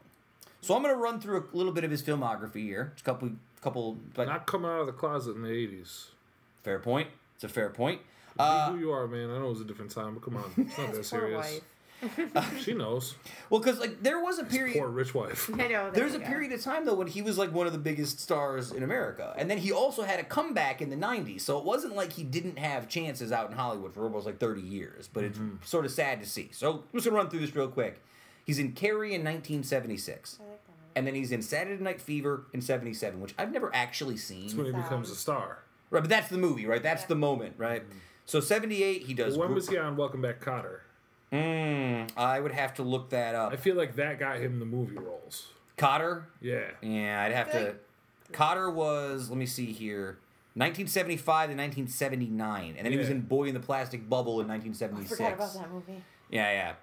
So 0.61 0.75
I'm 0.77 0.83
going 0.83 0.95
to 0.95 1.01
run 1.01 1.21
through 1.21 1.49
a 1.53 1.57
little 1.57 1.73
bit 1.73 1.85
of 1.85 1.91
his 1.91 2.03
filmography 2.03 2.63
here. 2.63 2.93
Just 2.95 3.03
a 3.07 3.11
couple, 3.11 3.31
couple, 3.61 3.99
but 4.15 4.29
Not 4.29 4.47
coming 4.47 4.71
out 4.71 4.81
of 4.81 4.87
the 4.87 4.93
closet 4.93 5.35
in 5.37 5.43
the 5.43 5.49
80s. 5.49 6.07
fair 6.63 6.79
point. 6.79 7.09
It's 7.35 7.45
a 7.45 7.49
fair 7.49 7.69
point. 7.69 8.01
Be 8.01 8.07
Uh, 8.39 8.71
who 8.73 8.79
you 8.79 8.91
are, 8.93 9.07
man. 9.09 9.29
I 9.31 9.39
know 9.39 9.47
it 9.47 9.51
was 9.51 9.61
a 9.61 9.65
different 9.65 9.91
time, 9.91 10.15
but 10.15 10.23
come 10.23 10.37
on. 10.37 10.51
It's 10.57 10.79
not 10.79 10.93
that 10.95 11.05
serious. 11.05 11.37
wife. 11.53 11.61
She 12.61 12.75
knows. 12.75 13.15
well, 13.51 13.61
because 13.61 13.79
like 13.79 14.03
there 14.03 14.21
was 14.21 14.39
a 14.39 14.45
period. 14.45 14.77
Poor 14.77 14.89
rich 14.89 15.15
wife. 15.15 15.51
I 15.55 15.69
know. 15.69 15.91
there 15.91 15.91
There's 15.93 16.15
a 16.15 16.19
go. 16.19 16.27
period 16.27 16.53
of 16.53 16.63
time 16.63 16.85
though 16.85 16.95
when 16.95 17.07
he 17.07 17.23
was 17.23 17.39
like 17.39 17.53
one 17.53 17.67
of 17.67 17.73
the 17.73 17.79
biggest 17.79 18.21
stars 18.21 18.73
in 18.73 18.83
America, 18.83 19.35
and 19.37 19.51
then 19.51 19.59
he 19.59 19.73
also 19.73 20.03
had 20.03 20.21
a 20.21 20.25
comeback 20.25 20.83
in 20.83 20.91
the 20.91 20.97
'90s. 20.97 21.43
So 21.43 21.59
it 21.59 21.65
wasn't 21.65 21.95
like 21.95 22.13
he 22.13 22.25
didn't 22.25 22.59
have 22.59 22.89
chances 22.89 23.33
out 23.33 23.51
in 23.51 23.57
Hollywood 23.57 23.95
for 23.95 24.03
almost 24.05 24.27
like 24.27 24.39
30 24.39 24.61
years. 24.61 25.09
But 25.13 25.25
it's 25.25 25.39
mm-hmm. 25.39 25.57
sort 25.65 25.85
of 25.85 25.91
sad 25.91 26.21
to 26.21 26.29
see. 26.29 26.51
So 26.53 26.73
I'm 26.73 26.83
just 26.95 27.05
gonna 27.05 27.17
run 27.17 27.31
through 27.31 27.41
this 27.41 27.55
real 27.55 27.69
quick. 27.69 28.03
He's 28.45 28.59
in 28.59 28.73
Carrie 28.73 29.15
in 29.15 29.21
1976, 29.23 30.39
like 30.41 30.61
and 30.97 31.07
then 31.07 31.15
he's 31.15 31.33
in 31.33 31.43
Saturday 31.43 31.83
Night 31.83 32.01
Fever 32.01 32.47
in 32.53 32.61
'77, 32.61 33.21
which 33.21 33.35
I've 33.39 33.53
never 33.53 33.75
actually 33.75 34.17
seen. 34.17 34.43
That's 34.43 34.55
when 34.55 34.67
he 34.67 34.73
becomes 34.73 35.11
a 35.11 35.17
star. 35.17 35.63
Right, 35.91 36.01
but 36.01 36.11
that's 36.11 36.29
the 36.29 36.39
movie, 36.39 36.67
right? 36.67 36.83
That's 36.83 37.05
the 37.05 37.15
moment, 37.15 37.55
right? 37.59 37.83
Mm-hmm. 37.83 37.99
So 38.27 38.41
'78, 38.41 39.03
he 39.03 39.15
does. 39.15 39.37
When 39.37 39.49
Gro- 39.49 39.55
was 39.55 39.69
he 39.69 39.79
on 39.79 39.97
Welcome 39.97 40.23
Back, 40.23 40.41
Kotter? 40.41 40.81
Mm, 41.33 42.11
I 42.17 42.41
would 42.41 42.53
have 42.53 42.75
to 42.75 42.83
look 42.83 43.11
that 43.11 43.35
up. 43.35 43.53
I 43.53 43.57
feel 43.57 43.75
like 43.75 43.97
that 43.97 44.19
got 44.19 44.39
him 44.39 44.59
the 44.59 44.67
movie 44.67 44.97
roles. 44.97 45.49
Kotter. 45.79 46.25
Yeah. 46.41 46.67
Yeah, 46.83 47.23
I'd 47.23 47.33
have 47.33 47.51
to. 47.53 47.77
Kotter 48.33 48.73
was, 48.73 49.29
let 49.31 49.39
me 49.39 49.47
see 49.47 49.67
here, 49.73 50.19
1975 50.55 51.25
to 51.51 51.57
1979, 51.57 52.75
and 52.77 52.85
then 52.85 52.93
he 52.93 52.99
was 52.99 53.09
Yeah. 53.09 53.15
in 53.15 53.21
Boy 53.23 53.45
in 53.49 53.55
the 53.55 53.61
Plastic 53.61 54.09
Bubble 54.09 54.41
in 54.41 54.47
I 54.51 54.55
1976. 54.59 55.17
forgot 55.19 55.33
about 55.35 55.55
that 55.55 55.73
movie. 55.73 56.03
Yeah, 56.31 56.51
yeah. 56.53 56.75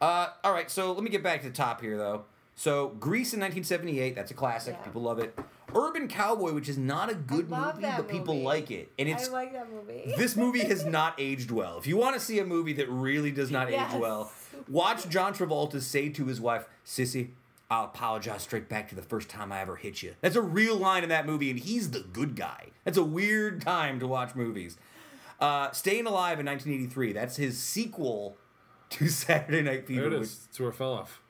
Uh, 0.00 0.28
all 0.42 0.52
right, 0.52 0.70
so 0.70 0.92
let 0.92 1.02
me 1.02 1.10
get 1.10 1.22
back 1.22 1.40
to 1.42 1.48
the 1.48 1.54
top 1.54 1.80
here, 1.80 1.96
though. 1.96 2.24
So 2.56 2.88
Grease 3.00 3.34
in 3.34 3.40
1978, 3.40 4.14
that's 4.14 4.30
a 4.30 4.34
classic. 4.34 4.76
Yeah. 4.78 4.84
People 4.84 5.02
love 5.02 5.18
it. 5.18 5.36
Urban 5.74 6.06
Cowboy, 6.06 6.52
which 6.52 6.68
is 6.68 6.78
not 6.78 7.10
a 7.10 7.14
good 7.16 7.50
movie, 7.50 7.80
but 7.82 8.08
people 8.08 8.34
movie. 8.34 8.46
like 8.46 8.70
it, 8.70 8.92
and 8.96 9.08
it's 9.08 9.28
I 9.28 9.32
like 9.32 9.52
that 9.54 9.72
movie. 9.72 10.14
this 10.16 10.36
movie 10.36 10.60
has 10.64 10.84
not 10.86 11.14
aged 11.18 11.50
well. 11.50 11.78
If 11.78 11.88
you 11.88 11.96
want 11.96 12.14
to 12.14 12.20
see 12.20 12.38
a 12.38 12.44
movie 12.44 12.72
that 12.74 12.88
really 12.88 13.32
does 13.32 13.50
not 13.50 13.68
Yes. 13.70 13.92
age 13.92 14.00
well, 14.00 14.30
watch 14.68 15.08
John 15.08 15.34
Travolta 15.34 15.80
say 15.80 16.10
to 16.10 16.26
his 16.26 16.40
wife, 16.40 16.66
"Sissy, 16.86 17.30
I'll 17.72 17.86
apologize 17.86 18.42
straight 18.42 18.68
back 18.68 18.88
to 18.90 18.94
the 18.94 19.02
first 19.02 19.28
time 19.28 19.50
I 19.50 19.60
ever 19.62 19.74
hit 19.74 20.00
you." 20.04 20.14
That's 20.20 20.36
a 20.36 20.42
real 20.42 20.76
line 20.76 21.02
in 21.02 21.08
that 21.08 21.26
movie, 21.26 21.50
and 21.50 21.58
he's 21.58 21.90
the 21.90 22.00
good 22.12 22.36
guy. 22.36 22.68
That's 22.84 22.98
a 22.98 23.02
weird 23.04 23.60
time 23.62 23.98
to 23.98 24.06
watch 24.06 24.36
movies. 24.36 24.76
Uh, 25.40 25.72
Staying 25.72 26.06
Alive 26.06 26.38
in 26.38 26.46
1983. 26.46 27.12
That's 27.12 27.34
his 27.34 27.58
sequel 27.58 28.36
to 28.90 29.08
Saturday 29.08 29.62
Night 29.62 29.88
There 29.88 29.96
Fever. 29.96 30.06
it 30.06 30.10
which- 30.20 30.28
is. 30.28 30.38
That's 30.46 30.60
where 30.60 30.68
it 30.68 30.76
fell 30.76 30.92
off. 30.92 31.20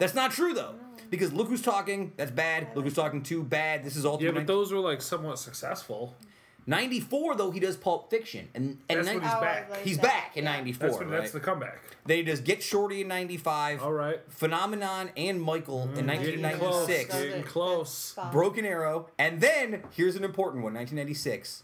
That's 0.00 0.14
not 0.14 0.32
true 0.32 0.52
though, 0.54 0.74
because 1.10 1.32
look 1.32 1.46
who's 1.48 1.62
talking. 1.62 2.12
That's 2.16 2.32
bad. 2.32 2.68
Look 2.74 2.84
who's 2.84 2.94
talking 2.94 3.22
too 3.22 3.44
bad. 3.44 3.84
This 3.84 3.94
is 3.94 4.04
all. 4.04 4.20
Yeah, 4.20 4.32
but 4.32 4.48
those 4.48 4.72
were 4.72 4.80
like 4.80 5.00
somewhat 5.00 5.38
successful. 5.38 6.16
94 6.66 7.36
though 7.36 7.50
he 7.50 7.58
does 7.58 7.76
Pulp 7.76 8.10
Fiction, 8.10 8.48
and 8.54 8.78
and 8.88 8.98
That's 8.98 9.06
nin- 9.06 9.16
when 9.16 9.24
he's 9.24 9.32
Oh, 9.32 9.38
I 9.38 9.40
back. 9.40 9.70
like 9.70 9.80
he's 9.82 9.98
back 9.98 10.36
in 10.36 10.44
94. 10.44 10.88
That's 10.88 10.98
when 11.00 11.08
right? 11.08 11.20
that's 11.20 11.32
the 11.32 11.40
comeback. 11.40 11.80
then 12.06 12.18
he 12.18 12.22
does 12.22 12.40
Get 12.40 12.62
Shorty 12.62 13.00
in 13.00 13.08
95. 13.08 13.82
All 13.82 13.92
right. 13.92 14.20
Phenomenon 14.28 15.10
and 15.16 15.40
Michael 15.40 15.84
in 15.84 15.88
mm, 16.06 16.22
Getting 16.22 16.42
1996. 16.42 17.08
close. 17.10 17.20
Those 17.20 17.28
Getting 17.28 17.42
close. 17.44 18.12
that's 18.14 18.24
fun. 18.26 18.32
Broken 18.32 18.64
Arrow, 18.66 19.06
and 19.18 19.40
then 19.40 19.82
here's 19.92 20.16
an 20.16 20.22
important 20.24 20.62
one: 20.62 20.74
1996, 20.74 21.62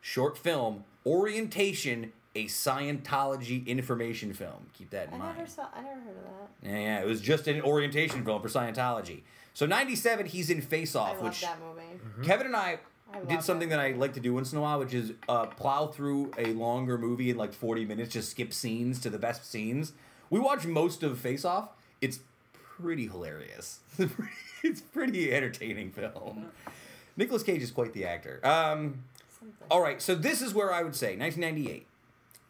short 0.00 0.38
film 0.38 0.84
Orientation, 1.04 2.12
a 2.36 2.44
Scientology 2.44 3.66
information 3.66 4.32
film. 4.32 4.66
Keep 4.76 4.90
that 4.90 5.08
in 5.08 5.14
I 5.14 5.18
mind. 5.18 5.38
never 5.38 5.50
saw. 5.50 5.66
I 5.74 5.80
never 5.82 6.00
heard 6.00 6.16
of 6.16 6.24
that. 6.24 6.68
Yeah, 6.70 6.78
yeah, 6.78 7.00
it 7.00 7.06
was 7.06 7.20
just 7.20 7.48
an 7.48 7.62
orientation 7.62 8.24
film 8.24 8.42
for 8.42 8.48
Scientology. 8.48 9.22
So 9.54 9.64
97, 9.64 10.26
he's 10.26 10.50
in 10.50 10.60
Face 10.60 10.94
Off, 10.94 11.14
love 11.16 11.24
which 11.24 11.40
that 11.40 11.58
movie. 11.60 12.26
Kevin 12.26 12.46
and 12.46 12.56
I, 12.56 12.78
I 13.12 13.20
did 13.20 13.42
something 13.42 13.68
it. 13.68 13.70
that 13.70 13.80
I 13.80 13.92
like 13.92 14.12
to 14.14 14.20
do 14.20 14.34
once 14.34 14.52
in 14.52 14.58
a 14.58 14.60
while, 14.60 14.78
which 14.78 14.92
is 14.92 15.12
uh, 15.28 15.46
plow 15.46 15.86
through 15.86 16.30
a 16.36 16.52
longer 16.52 16.98
movie 16.98 17.30
in 17.30 17.38
like 17.38 17.54
40 17.54 17.86
minutes, 17.86 18.12
just 18.12 18.30
skip 18.30 18.52
scenes 18.52 19.00
to 19.00 19.08
the 19.10 19.18
best 19.18 19.50
scenes. 19.50 19.92
We 20.28 20.38
watched 20.40 20.66
most 20.66 21.02
of 21.02 21.18
Face 21.18 21.44
Off. 21.44 21.70
It's 22.02 22.20
pretty 22.52 23.06
hilarious. 23.06 23.80
it's 24.62 24.82
pretty 24.82 25.32
entertaining 25.32 25.90
film. 25.90 26.46
Nicolas 27.16 27.42
Cage 27.42 27.62
is 27.62 27.70
quite 27.70 27.94
the 27.94 28.04
actor. 28.04 28.40
Um, 28.44 29.04
all 29.70 29.80
right, 29.80 30.02
so 30.02 30.14
this 30.14 30.42
is 30.42 30.52
where 30.52 30.70
I 30.72 30.82
would 30.82 30.94
say 30.94 31.16
1998. 31.16 31.86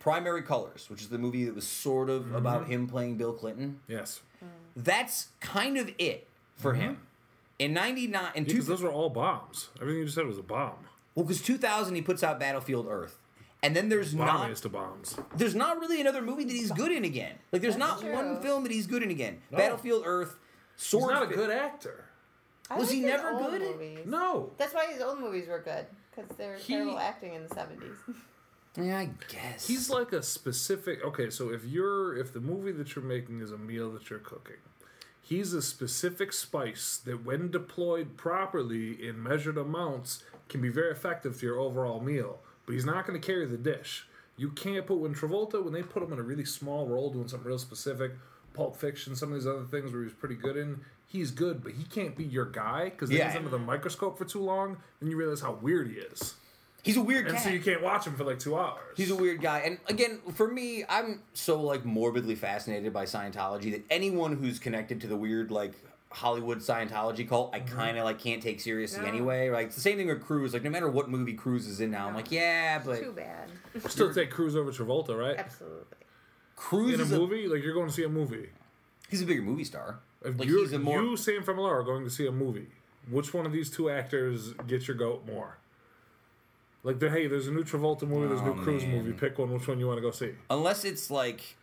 Primary 0.06 0.42
Colors, 0.42 0.86
which 0.88 1.00
is 1.02 1.08
the 1.08 1.18
movie 1.18 1.44
that 1.46 1.54
was 1.56 1.66
sort 1.66 2.08
of 2.08 2.22
Mm-hmm. 2.26 2.36
about 2.36 2.68
him 2.68 2.86
playing 2.86 3.16
Bill 3.16 3.32
Clinton. 3.32 3.80
Yes. 3.88 4.20
That's 4.76 5.28
kind 5.40 5.76
of 5.76 5.90
it 5.98 6.28
for 6.54 6.74
him. 6.74 6.98
In 7.58 7.72
99 7.74 8.22
in 8.36 8.44
Because 8.44 8.64
two, 8.66 8.70
those 8.70 8.82
were 8.82 8.92
all 8.92 9.10
bombs. 9.10 9.70
Everything 9.80 9.98
you 10.00 10.04
just 10.04 10.14
said 10.14 10.26
was 10.26 10.38
a 10.38 10.42
bomb. 10.44 10.74
well 11.16 11.26
cuz 11.26 11.42
2000 11.42 11.94
he 11.96 12.02
puts 12.02 12.22
out 12.22 12.38
Battlefield 12.38 12.86
Earth. 12.88 13.18
And 13.64 13.74
then 13.74 13.88
there's 13.88 14.14
not 14.14 14.48
Bombiest 14.48 14.64
of 14.66 14.72
bombs. 14.72 15.16
there's 15.34 15.56
not 15.56 15.80
really 15.80 16.00
another 16.00 16.22
movie 16.22 16.44
that 16.44 16.52
he's 16.52 16.70
good 16.70 16.92
in 16.92 17.04
again. 17.04 17.34
Like 17.50 17.62
there's 17.62 17.76
That's 17.76 18.02
not 18.02 18.12
one 18.12 18.40
film 18.42 18.62
that 18.62 18.70
he's 18.70 18.86
good 18.86 19.02
in 19.02 19.10
again. 19.10 19.40
No. 19.50 19.58
Battlefield 19.58 20.02
Earth, 20.06 20.38
sort 20.76 21.10
He's 21.10 21.20
not 21.20 21.32
a 21.32 21.34
good 21.34 21.50
actor. 21.50 22.04
I 22.70 22.76
Was 22.78 22.90
he 22.92 23.00
never 23.00 23.30
old 23.30 23.50
good? 23.50 23.60
Movies. 23.62 23.98
No. 24.06 24.52
That's 24.58 24.72
why 24.72 24.86
his 24.92 25.02
old 25.02 25.18
movies 25.18 25.48
were 25.48 25.58
good 25.60 25.86
because 26.14 26.30
they 26.36 26.46
were 26.46 26.54
He- 26.54 26.74
terrible 26.74 26.98
acting 26.98 27.34
in 27.34 27.42
the 27.48 27.52
seventies. 27.52 27.96
Yeah, 28.76 28.98
I 28.98 29.10
guess. 29.28 29.66
He's 29.66 29.88
like 29.90 30.12
a 30.12 30.22
specific. 30.22 31.02
Okay, 31.04 31.30
so 31.30 31.50
if 31.50 31.64
you're 31.64 32.16
if 32.16 32.32
the 32.32 32.40
movie 32.40 32.72
that 32.72 32.94
you're 32.94 33.04
making 33.04 33.40
is 33.40 33.52
a 33.52 33.58
meal 33.58 33.90
that 33.92 34.10
you're 34.10 34.18
cooking, 34.18 34.56
he's 35.22 35.52
a 35.54 35.62
specific 35.62 36.32
spice 36.32 37.00
that, 37.04 37.24
when 37.24 37.50
deployed 37.50 38.16
properly 38.16 39.06
in 39.06 39.22
measured 39.22 39.56
amounts, 39.58 40.22
can 40.48 40.60
be 40.60 40.68
very 40.68 40.90
effective 40.92 41.38
to 41.40 41.46
your 41.46 41.58
overall 41.58 42.00
meal. 42.00 42.40
But 42.66 42.72
he's 42.74 42.84
not 42.84 43.06
going 43.06 43.20
to 43.20 43.24
carry 43.26 43.46
the 43.46 43.56
dish. 43.56 44.06
You 44.36 44.50
can't 44.50 44.86
put 44.86 44.98
when 44.98 45.14
Travolta 45.14 45.62
when 45.64 45.72
they 45.72 45.82
put 45.82 46.02
him 46.02 46.12
in 46.12 46.18
a 46.18 46.22
really 46.22 46.44
small 46.44 46.86
role 46.86 47.10
doing 47.10 47.28
something 47.28 47.46
real 47.48 47.58
specific. 47.58 48.12
Pulp 48.52 48.76
Fiction, 48.76 49.14
some 49.16 49.30
of 49.32 49.38
these 49.38 49.46
other 49.46 49.64
things 49.64 49.92
where 49.92 50.00
he 50.02 50.06
was 50.06 50.14
pretty 50.14 50.34
good 50.34 50.56
in. 50.56 50.80
He's 51.06 51.30
good, 51.30 51.62
but 51.62 51.72
he 51.72 51.84
can't 51.84 52.16
be 52.16 52.24
your 52.24 52.46
guy 52.46 52.86
because 52.90 53.08
then 53.08 53.18
Yeah. 53.18 53.28
he's 53.28 53.36
under 53.36 53.48
the 53.50 53.58
microscope 53.58 54.18
for 54.18 54.24
too 54.24 54.40
long. 54.40 54.78
Then 55.00 55.10
you 55.10 55.16
realize 55.16 55.40
how 55.40 55.52
weird 55.52 55.88
he 55.88 55.94
is, 55.94 56.34
He's 56.86 56.96
a 56.96 57.02
weird 57.02 57.24
guy. 57.24 57.30
and 57.30 57.38
cat. 57.38 57.44
so 57.44 57.50
you 57.50 57.58
can't 57.58 57.82
watch 57.82 58.06
him 58.06 58.14
for 58.14 58.22
like 58.22 58.38
two 58.38 58.56
hours. 58.56 58.78
He's 58.96 59.10
a 59.10 59.16
weird 59.16 59.42
guy. 59.42 59.58
And 59.58 59.78
again, 59.86 60.20
for 60.34 60.46
me, 60.46 60.84
I'm 60.88 61.20
so 61.34 61.60
like 61.60 61.84
morbidly 61.84 62.36
fascinated 62.36 62.92
by 62.92 63.06
Scientology 63.06 63.72
that 63.72 63.82
anyone 63.90 64.36
who's 64.36 64.60
connected 64.60 65.00
to 65.00 65.08
the 65.08 65.16
weird 65.16 65.50
like 65.50 65.72
Hollywood 66.12 66.58
Scientology 66.58 67.28
cult, 67.28 67.50
I 67.52 67.58
mm-hmm. 67.58 67.76
kind 67.76 67.98
of 67.98 68.04
like 68.04 68.20
can't 68.20 68.40
take 68.40 68.60
seriously 68.60 69.02
Yeah. 69.02 69.08
anyway. 69.08 69.50
Like 69.50 69.66
it's 69.66 69.74
the 69.74 69.80
same 69.80 69.96
thing 69.96 70.06
with 70.06 70.22
Cruise. 70.22 70.52
Like 70.52 70.62
no 70.62 70.70
matter 70.70 70.88
what 70.88 71.10
movie 71.10 71.34
Cruise 71.34 71.66
is 71.66 71.80
in 71.80 71.90
now, 71.90 72.06
I'm 72.06 72.14
like, 72.14 72.30
yeah, 72.30 72.78
but 72.78 73.00
Too 73.00 73.10
bad. 73.10 73.50
Still 73.90 74.14
take 74.14 74.30
Cruise 74.30 74.54
over 74.54 74.70
Travolta, 74.70 75.18
right? 75.18 75.36
Absolutely. 75.36 75.82
Cruise 76.54 76.94
In 76.94 77.00
a 77.00 77.02
is 77.02 77.10
a, 77.10 77.18
movie, 77.18 77.48
like 77.48 77.64
you're 77.64 77.74
going 77.74 77.88
to 77.88 77.92
see 77.92 78.04
a 78.04 78.08
movie. 78.08 78.50
he's 79.10 79.22
a 79.22 79.26
bigger 79.26 79.42
movie 79.42 79.64
star. 79.64 79.98
If 80.24 80.38
Like 80.38 80.46
you, 80.46 80.60
he's 80.60 80.72
a 80.72 80.78
more 80.78 81.02
you, 81.02 81.16
Sam 81.16 81.42
Famila, 81.42 81.68
are 81.68 81.82
going 81.82 82.04
to 82.04 82.10
see 82.10 82.26
a 82.28 82.32
movie. 82.32 82.68
Which 83.10 83.34
one 83.34 83.44
of 83.44 83.52
these 83.52 83.70
two 83.70 83.90
actors 83.90 84.52
gets 84.68 84.86
your 84.88 84.96
goat 84.96 85.26
more? 85.26 85.58
Like, 86.86 87.00
the, 87.00 87.10
hey, 87.10 87.26
there's 87.26 87.48
a 87.48 87.50
new 87.50 87.64
Travolta 87.64 88.02
movie, 88.06 88.28
there's 88.28 88.40
a 88.40 88.44
Oh, 88.44 88.54
new 88.54 88.62
Cruise 88.62 88.84
man. 88.84 88.92
movie. 89.04 89.12
Pick 89.12 89.38
one. 89.40 89.50
Which 89.52 89.66
one 89.66 89.80
you 89.80 89.88
want 89.88 89.98
to 89.98 90.02
go 90.02 90.12
see? 90.12 90.30
unless 90.48 90.84
it's 90.84 91.10
like 91.10 91.56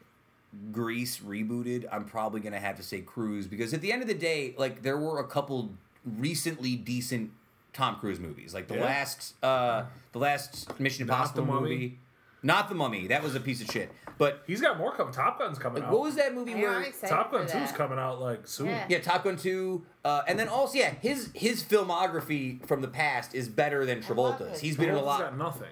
Grease 0.74 1.20
rebooted, 1.20 1.86
I'm 1.92 2.04
probably 2.04 2.42
gonna 2.42 2.60
have 2.60 2.76
to 2.76 2.84
say 2.84 3.00
Cruise 3.00 3.48
because 3.48 3.74
at 3.74 3.80
the 3.82 3.92
end 3.94 4.02
of 4.02 4.08
the 4.10 4.14
day, 4.14 4.54
like 4.58 4.84
there 4.84 4.98
were 4.98 5.20
a 5.20 5.24
couple 5.28 5.72
recently 6.06 6.76
decent 6.76 7.32
Tom 7.72 7.96
Cruise 7.96 8.20
movies, 8.20 8.54
like 8.54 8.68
the 8.68 8.76
Yeah. 8.76 8.84
last 8.84 9.42
uh 9.42 9.86
the 10.12 10.20
last 10.20 10.78
Mission 10.80 11.04
Impossible 11.04 11.46
movie. 11.46 11.98
Not 12.44 12.70
the 12.70 12.76
Mummy. 12.76 13.08
That 13.08 13.24
was 13.24 13.34
a 13.36 13.40
piece 13.40 13.62
of 13.62 13.72
shit. 13.72 13.90
But 14.20 14.44
He's 14.46 14.62
got 14.62 14.78
more 14.78 14.94
coming. 14.96 15.12
Top 15.14 15.40
Gun's 15.40 15.58
coming 15.58 15.82
like, 15.82 15.88
out. 15.88 15.94
what 15.94 16.04
was 16.04 16.16
that 16.16 16.36
movie 16.36 16.54
where? 16.54 16.76
I'm 16.76 16.84
excited 16.84 17.10
Top 17.16 17.32
Gun 17.32 17.48
for 17.48 17.54
2's 17.58 17.72
that. 17.72 17.76
coming 17.76 17.98
out 17.98 18.22
like 18.22 18.46
soon. 18.48 18.68
Yeah. 18.68 18.86
Yeah, 18.90 19.00
Top 19.00 19.24
Gun 19.24 19.38
two, 19.38 19.86
uh, 20.06 20.22
and 20.28 20.38
then 20.38 20.48
also 20.50 20.78
yeah, 20.78 20.92
his 21.02 21.30
his 21.34 21.64
filmography 21.64 22.66
from 22.68 22.82
the 22.82 22.88
past 22.88 23.34
is 23.34 23.50
better 23.50 23.86
than 23.86 24.04
I 24.04 24.14
love 24.14 24.40
Travolta's. 24.40 24.60
it. 24.60 24.62
He's 24.62 24.78
been 24.78 24.90
in 24.90 24.96
a 24.96 25.00
Travolta's 25.00 25.06
lot. 25.06 25.20
got 25.20 25.38
nothing. 25.38 25.68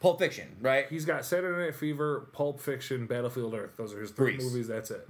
Pulp 0.00 0.18
Fiction, 0.20 0.56
right? 0.60 0.86
He's 0.88 1.04
got 1.04 1.24
Saturday 1.24 1.60
Night 1.66 1.74
Fever, 1.74 2.28
Pulp 2.32 2.60
Fiction, 2.60 3.06
Battlefield 3.06 3.52
Earth. 3.54 3.76
Those 3.76 3.92
are 3.92 4.00
his 4.00 4.12
three 4.12 4.36
Grease. 4.36 4.44
movies. 4.44 4.68
That's 4.68 4.90
it. 4.92 5.08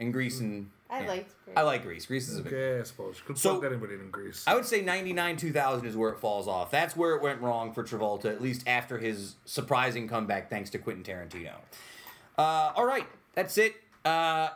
And 0.00 0.12
Grease 0.12 0.40
and 0.40 0.70
I 0.90 1.00
yeah. 1.02 1.08
liked. 1.08 1.34
Grease. 1.44 1.56
I 1.56 1.62
like 1.62 1.82
Grease. 1.82 2.06
Grease 2.06 2.28
is 2.28 2.38
a 2.38 2.42
big. 2.42 2.52
Okay, 2.52 2.80
I 2.80 2.82
suppose. 2.84 3.20
Could 3.26 3.36
So- 3.38 3.54
fuck 3.60 3.64
anybody 3.70 3.94
in 3.94 4.10
Grease. 4.10 4.44
I 4.46 4.54
would 4.54 4.64
say 4.64 4.80
99 4.82 5.36
2000 5.36 5.86
is 5.86 5.96
where 5.96 6.10
it 6.10 6.18
falls 6.18 6.46
off. 6.48 6.70
That's 6.70 6.96
where 6.96 7.14
it 7.16 7.22
went 7.22 7.40
wrong 7.40 7.72
for 7.72 7.82
Travolta, 7.82 8.26
at 8.26 8.40
least 8.40 8.66
after 8.66 8.98
his 8.98 9.34
surprising 9.44 10.08
comeback 10.08 10.48
thanks 10.50 10.70
to 10.70 10.78
Quentin 10.78 11.02
Tarantino. 11.04 11.54
Uh, 12.38 12.72
all 12.76 12.86
right, 12.86 13.06
that's 13.34 13.58
it. 13.58 13.74
Uh, 14.04 14.50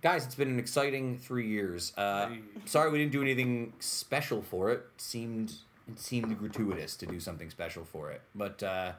guys, 0.00 0.24
it's 0.24 0.34
been 0.34 0.48
an 0.48 0.58
exciting 0.58 1.18
three 1.18 1.46
years. 1.46 1.92
Uh, 1.96 2.30
sorry 2.64 2.90
we 2.90 2.98
didn't 2.98 3.12
do 3.12 3.20
anything 3.22 3.74
special 3.78 4.40
for 4.42 4.70
it. 4.70 4.82
Seemed 4.96 5.52
it 5.88 6.00
seemed 6.00 6.36
gratuitous 6.38 6.96
to 6.96 7.06
do 7.06 7.20
something 7.20 7.50
special 7.50 7.84
for 7.84 8.10
it, 8.10 8.22
but 8.34 8.62
uh, 8.62 8.92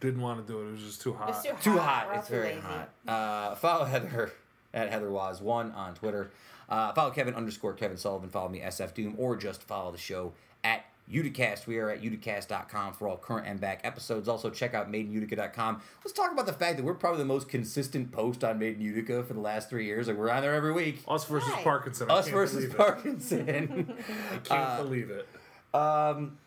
Didn't 0.00 0.20
want 0.22 0.44
to 0.44 0.52
do 0.52 0.60
it. 0.62 0.68
It 0.68 0.72
was 0.72 0.80
just 0.82 1.02
too 1.02 1.12
hot. 1.12 1.28
It's 1.28 1.42
too 1.42 1.50
hot. 1.52 1.62
too 1.62 1.78
hot. 1.78 2.08
It's 2.14 2.28
very 2.28 2.48
lazy. 2.54 2.60
hot. 2.60 2.90
Uh, 3.06 3.54
follow 3.56 3.84
Heather 3.84 4.32
at 4.74 4.90
Heather 4.90 5.08
HeatherWaz1 5.08 5.74
on 5.74 5.94
Twitter. 5.94 6.30
Uh, 6.68 6.92
follow 6.92 7.10
Kevin 7.10 7.34
underscore 7.34 7.74
Kevin 7.74 7.96
Sullivan. 7.96 8.30
Follow 8.30 8.48
me 8.48 8.60
SF 8.60 8.94
Doom, 8.94 9.14
or 9.18 9.36
just 9.36 9.62
follow 9.62 9.90
the 9.92 9.98
show 9.98 10.32
at 10.64 10.84
Uticast. 11.10 11.66
We 11.66 11.78
are 11.78 11.90
at 11.90 12.02
uticast.com 12.02 12.94
for 12.94 13.08
all 13.08 13.16
current 13.16 13.46
and 13.46 13.60
back 13.60 13.80
episodes. 13.84 14.28
Also, 14.28 14.48
check 14.50 14.72
out 14.72 14.90
MadeInUtica.com. 14.90 15.82
Let's 16.04 16.12
talk 16.12 16.32
about 16.32 16.46
the 16.46 16.52
fact 16.52 16.78
that 16.78 16.84
we're 16.84 16.94
probably 16.94 17.18
the 17.18 17.24
most 17.26 17.48
consistent 17.48 18.12
post 18.12 18.42
on 18.44 18.58
Made 18.58 18.76
in 18.76 18.82
Utica 18.82 19.22
for 19.22 19.34
the 19.34 19.40
last 19.40 19.68
three 19.68 19.84
years. 19.84 20.08
Like 20.08 20.16
we're 20.16 20.30
on 20.30 20.42
there 20.42 20.54
every 20.54 20.72
week. 20.72 21.02
Us 21.08 21.24
versus 21.24 21.50
Why? 21.52 21.62
Parkinson. 21.62 22.10
I 22.10 22.14
Us 22.14 22.24
can't 22.26 22.36
versus 22.36 22.56
believe 22.56 22.70
it. 22.70 22.76
Parkinson. 22.76 23.96
I 24.32 24.36
can't 24.38 24.82
believe 24.82 25.10
it. 25.10 25.28
Um, 25.74 26.38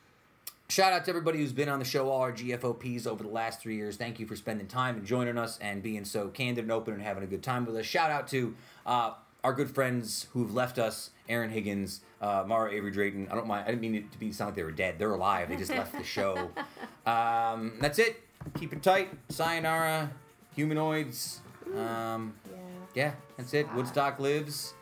shout 0.70 0.94
out 0.94 1.06
to 1.06 1.10
everybody 1.12 1.38
who's 1.40 1.54
been 1.54 1.70
on 1.70 1.80
the 1.80 1.86
show, 1.86 2.10
all 2.10 2.22
our 2.22 2.32
GFOPs 2.32 3.06
over 3.08 3.24
the 3.24 3.30
last 3.30 3.62
three 3.62 3.76
years. 3.76 3.98
Thank 3.98 4.20
you 4.20 4.26
for 4.26 4.36
spending 4.36 4.68
time 4.68 4.96
and 4.98 5.06
joining 5.06 5.38
us 5.38 5.58
and 5.60 5.82
being 5.84 6.06
so 6.06 6.28
candid 6.30 6.64
and 6.66 6.72
open 6.72 6.94
and 6.94 7.04
having 7.04 7.24
a 7.24 7.28
good 7.28 7.44
time 7.44 7.66
with 7.66 7.76
us. 7.76 7.86
Shout 7.86 8.10
out 8.12 8.28
to 8.30 8.56
uh, 8.86 9.14
our 9.44 9.54
good 9.54 9.70
friends 9.74 10.28
who've 10.34 10.54
left 10.54 10.80
us, 10.80 11.12
Aaron 11.30 11.50
Higgins, 11.52 12.02
uh, 12.22 12.44
Mara 12.48 12.72
Avery 12.72 12.92
Drayton. 12.92 13.28
I 13.32 13.36
don't 13.36 13.48
mind. 13.48 13.66
I 13.68 13.70
didn't 13.70 13.82
mean 13.82 13.96
it 13.96 14.12
to 14.12 14.18
be 14.20 14.32
sound 14.32 14.50
like 14.50 14.56
they 14.56 14.64
were 14.64 14.72
dead. 14.72 14.96
They're 14.98 15.14
alive. 15.14 15.50
They 15.50 15.56
just 15.56 15.72
left 15.72 15.94
the 15.98 16.04
show. 16.04 16.50
Um, 17.06 17.74
that's 17.80 18.00
it. 18.00 18.24
Keep 18.60 18.74
it 18.74 18.82
tight. 18.82 19.10
Sayonara. 19.30 20.10
Humanoids. 20.56 21.40
Um, 21.78 22.34
Yeah. 22.50 22.58
yeah, 22.96 23.12
that's 23.38 23.54
it. 23.54 23.72
Woodstock 23.76 24.20
lives. 24.20 24.74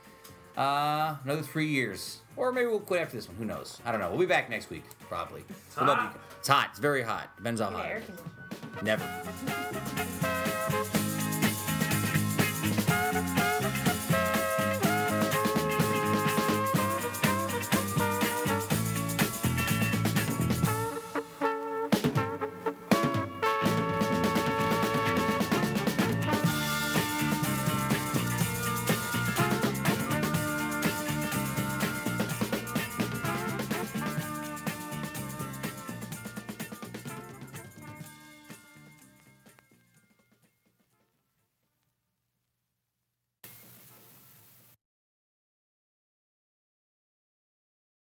Uh, 0.56 1.18
another 1.26 1.42
three 1.42 1.68
years. 1.68 2.22
Or 2.36 2.52
maybe 2.52 2.68
we'll 2.68 2.80
quit 2.80 3.02
after 3.02 3.16
this 3.16 3.28
one. 3.28 3.38
Who 3.38 3.46
knows? 3.46 3.80
I 3.86 3.92
don't 3.92 4.02
know. 4.02 4.10
We'll 4.10 4.20
be 4.20 4.26
back 4.26 4.50
next 4.50 4.70
week, 4.70 4.84
probably. 5.08 5.42
You. 5.42 5.86
hot. 5.86 6.18
It's 6.40 6.48
hot. 6.48 6.70
It's 6.72 6.80
very 6.80 7.04
hot. 7.04 7.36
Depends 7.38 7.62
how 7.62 7.70
hot. 7.70 8.02
Never. 8.84 9.04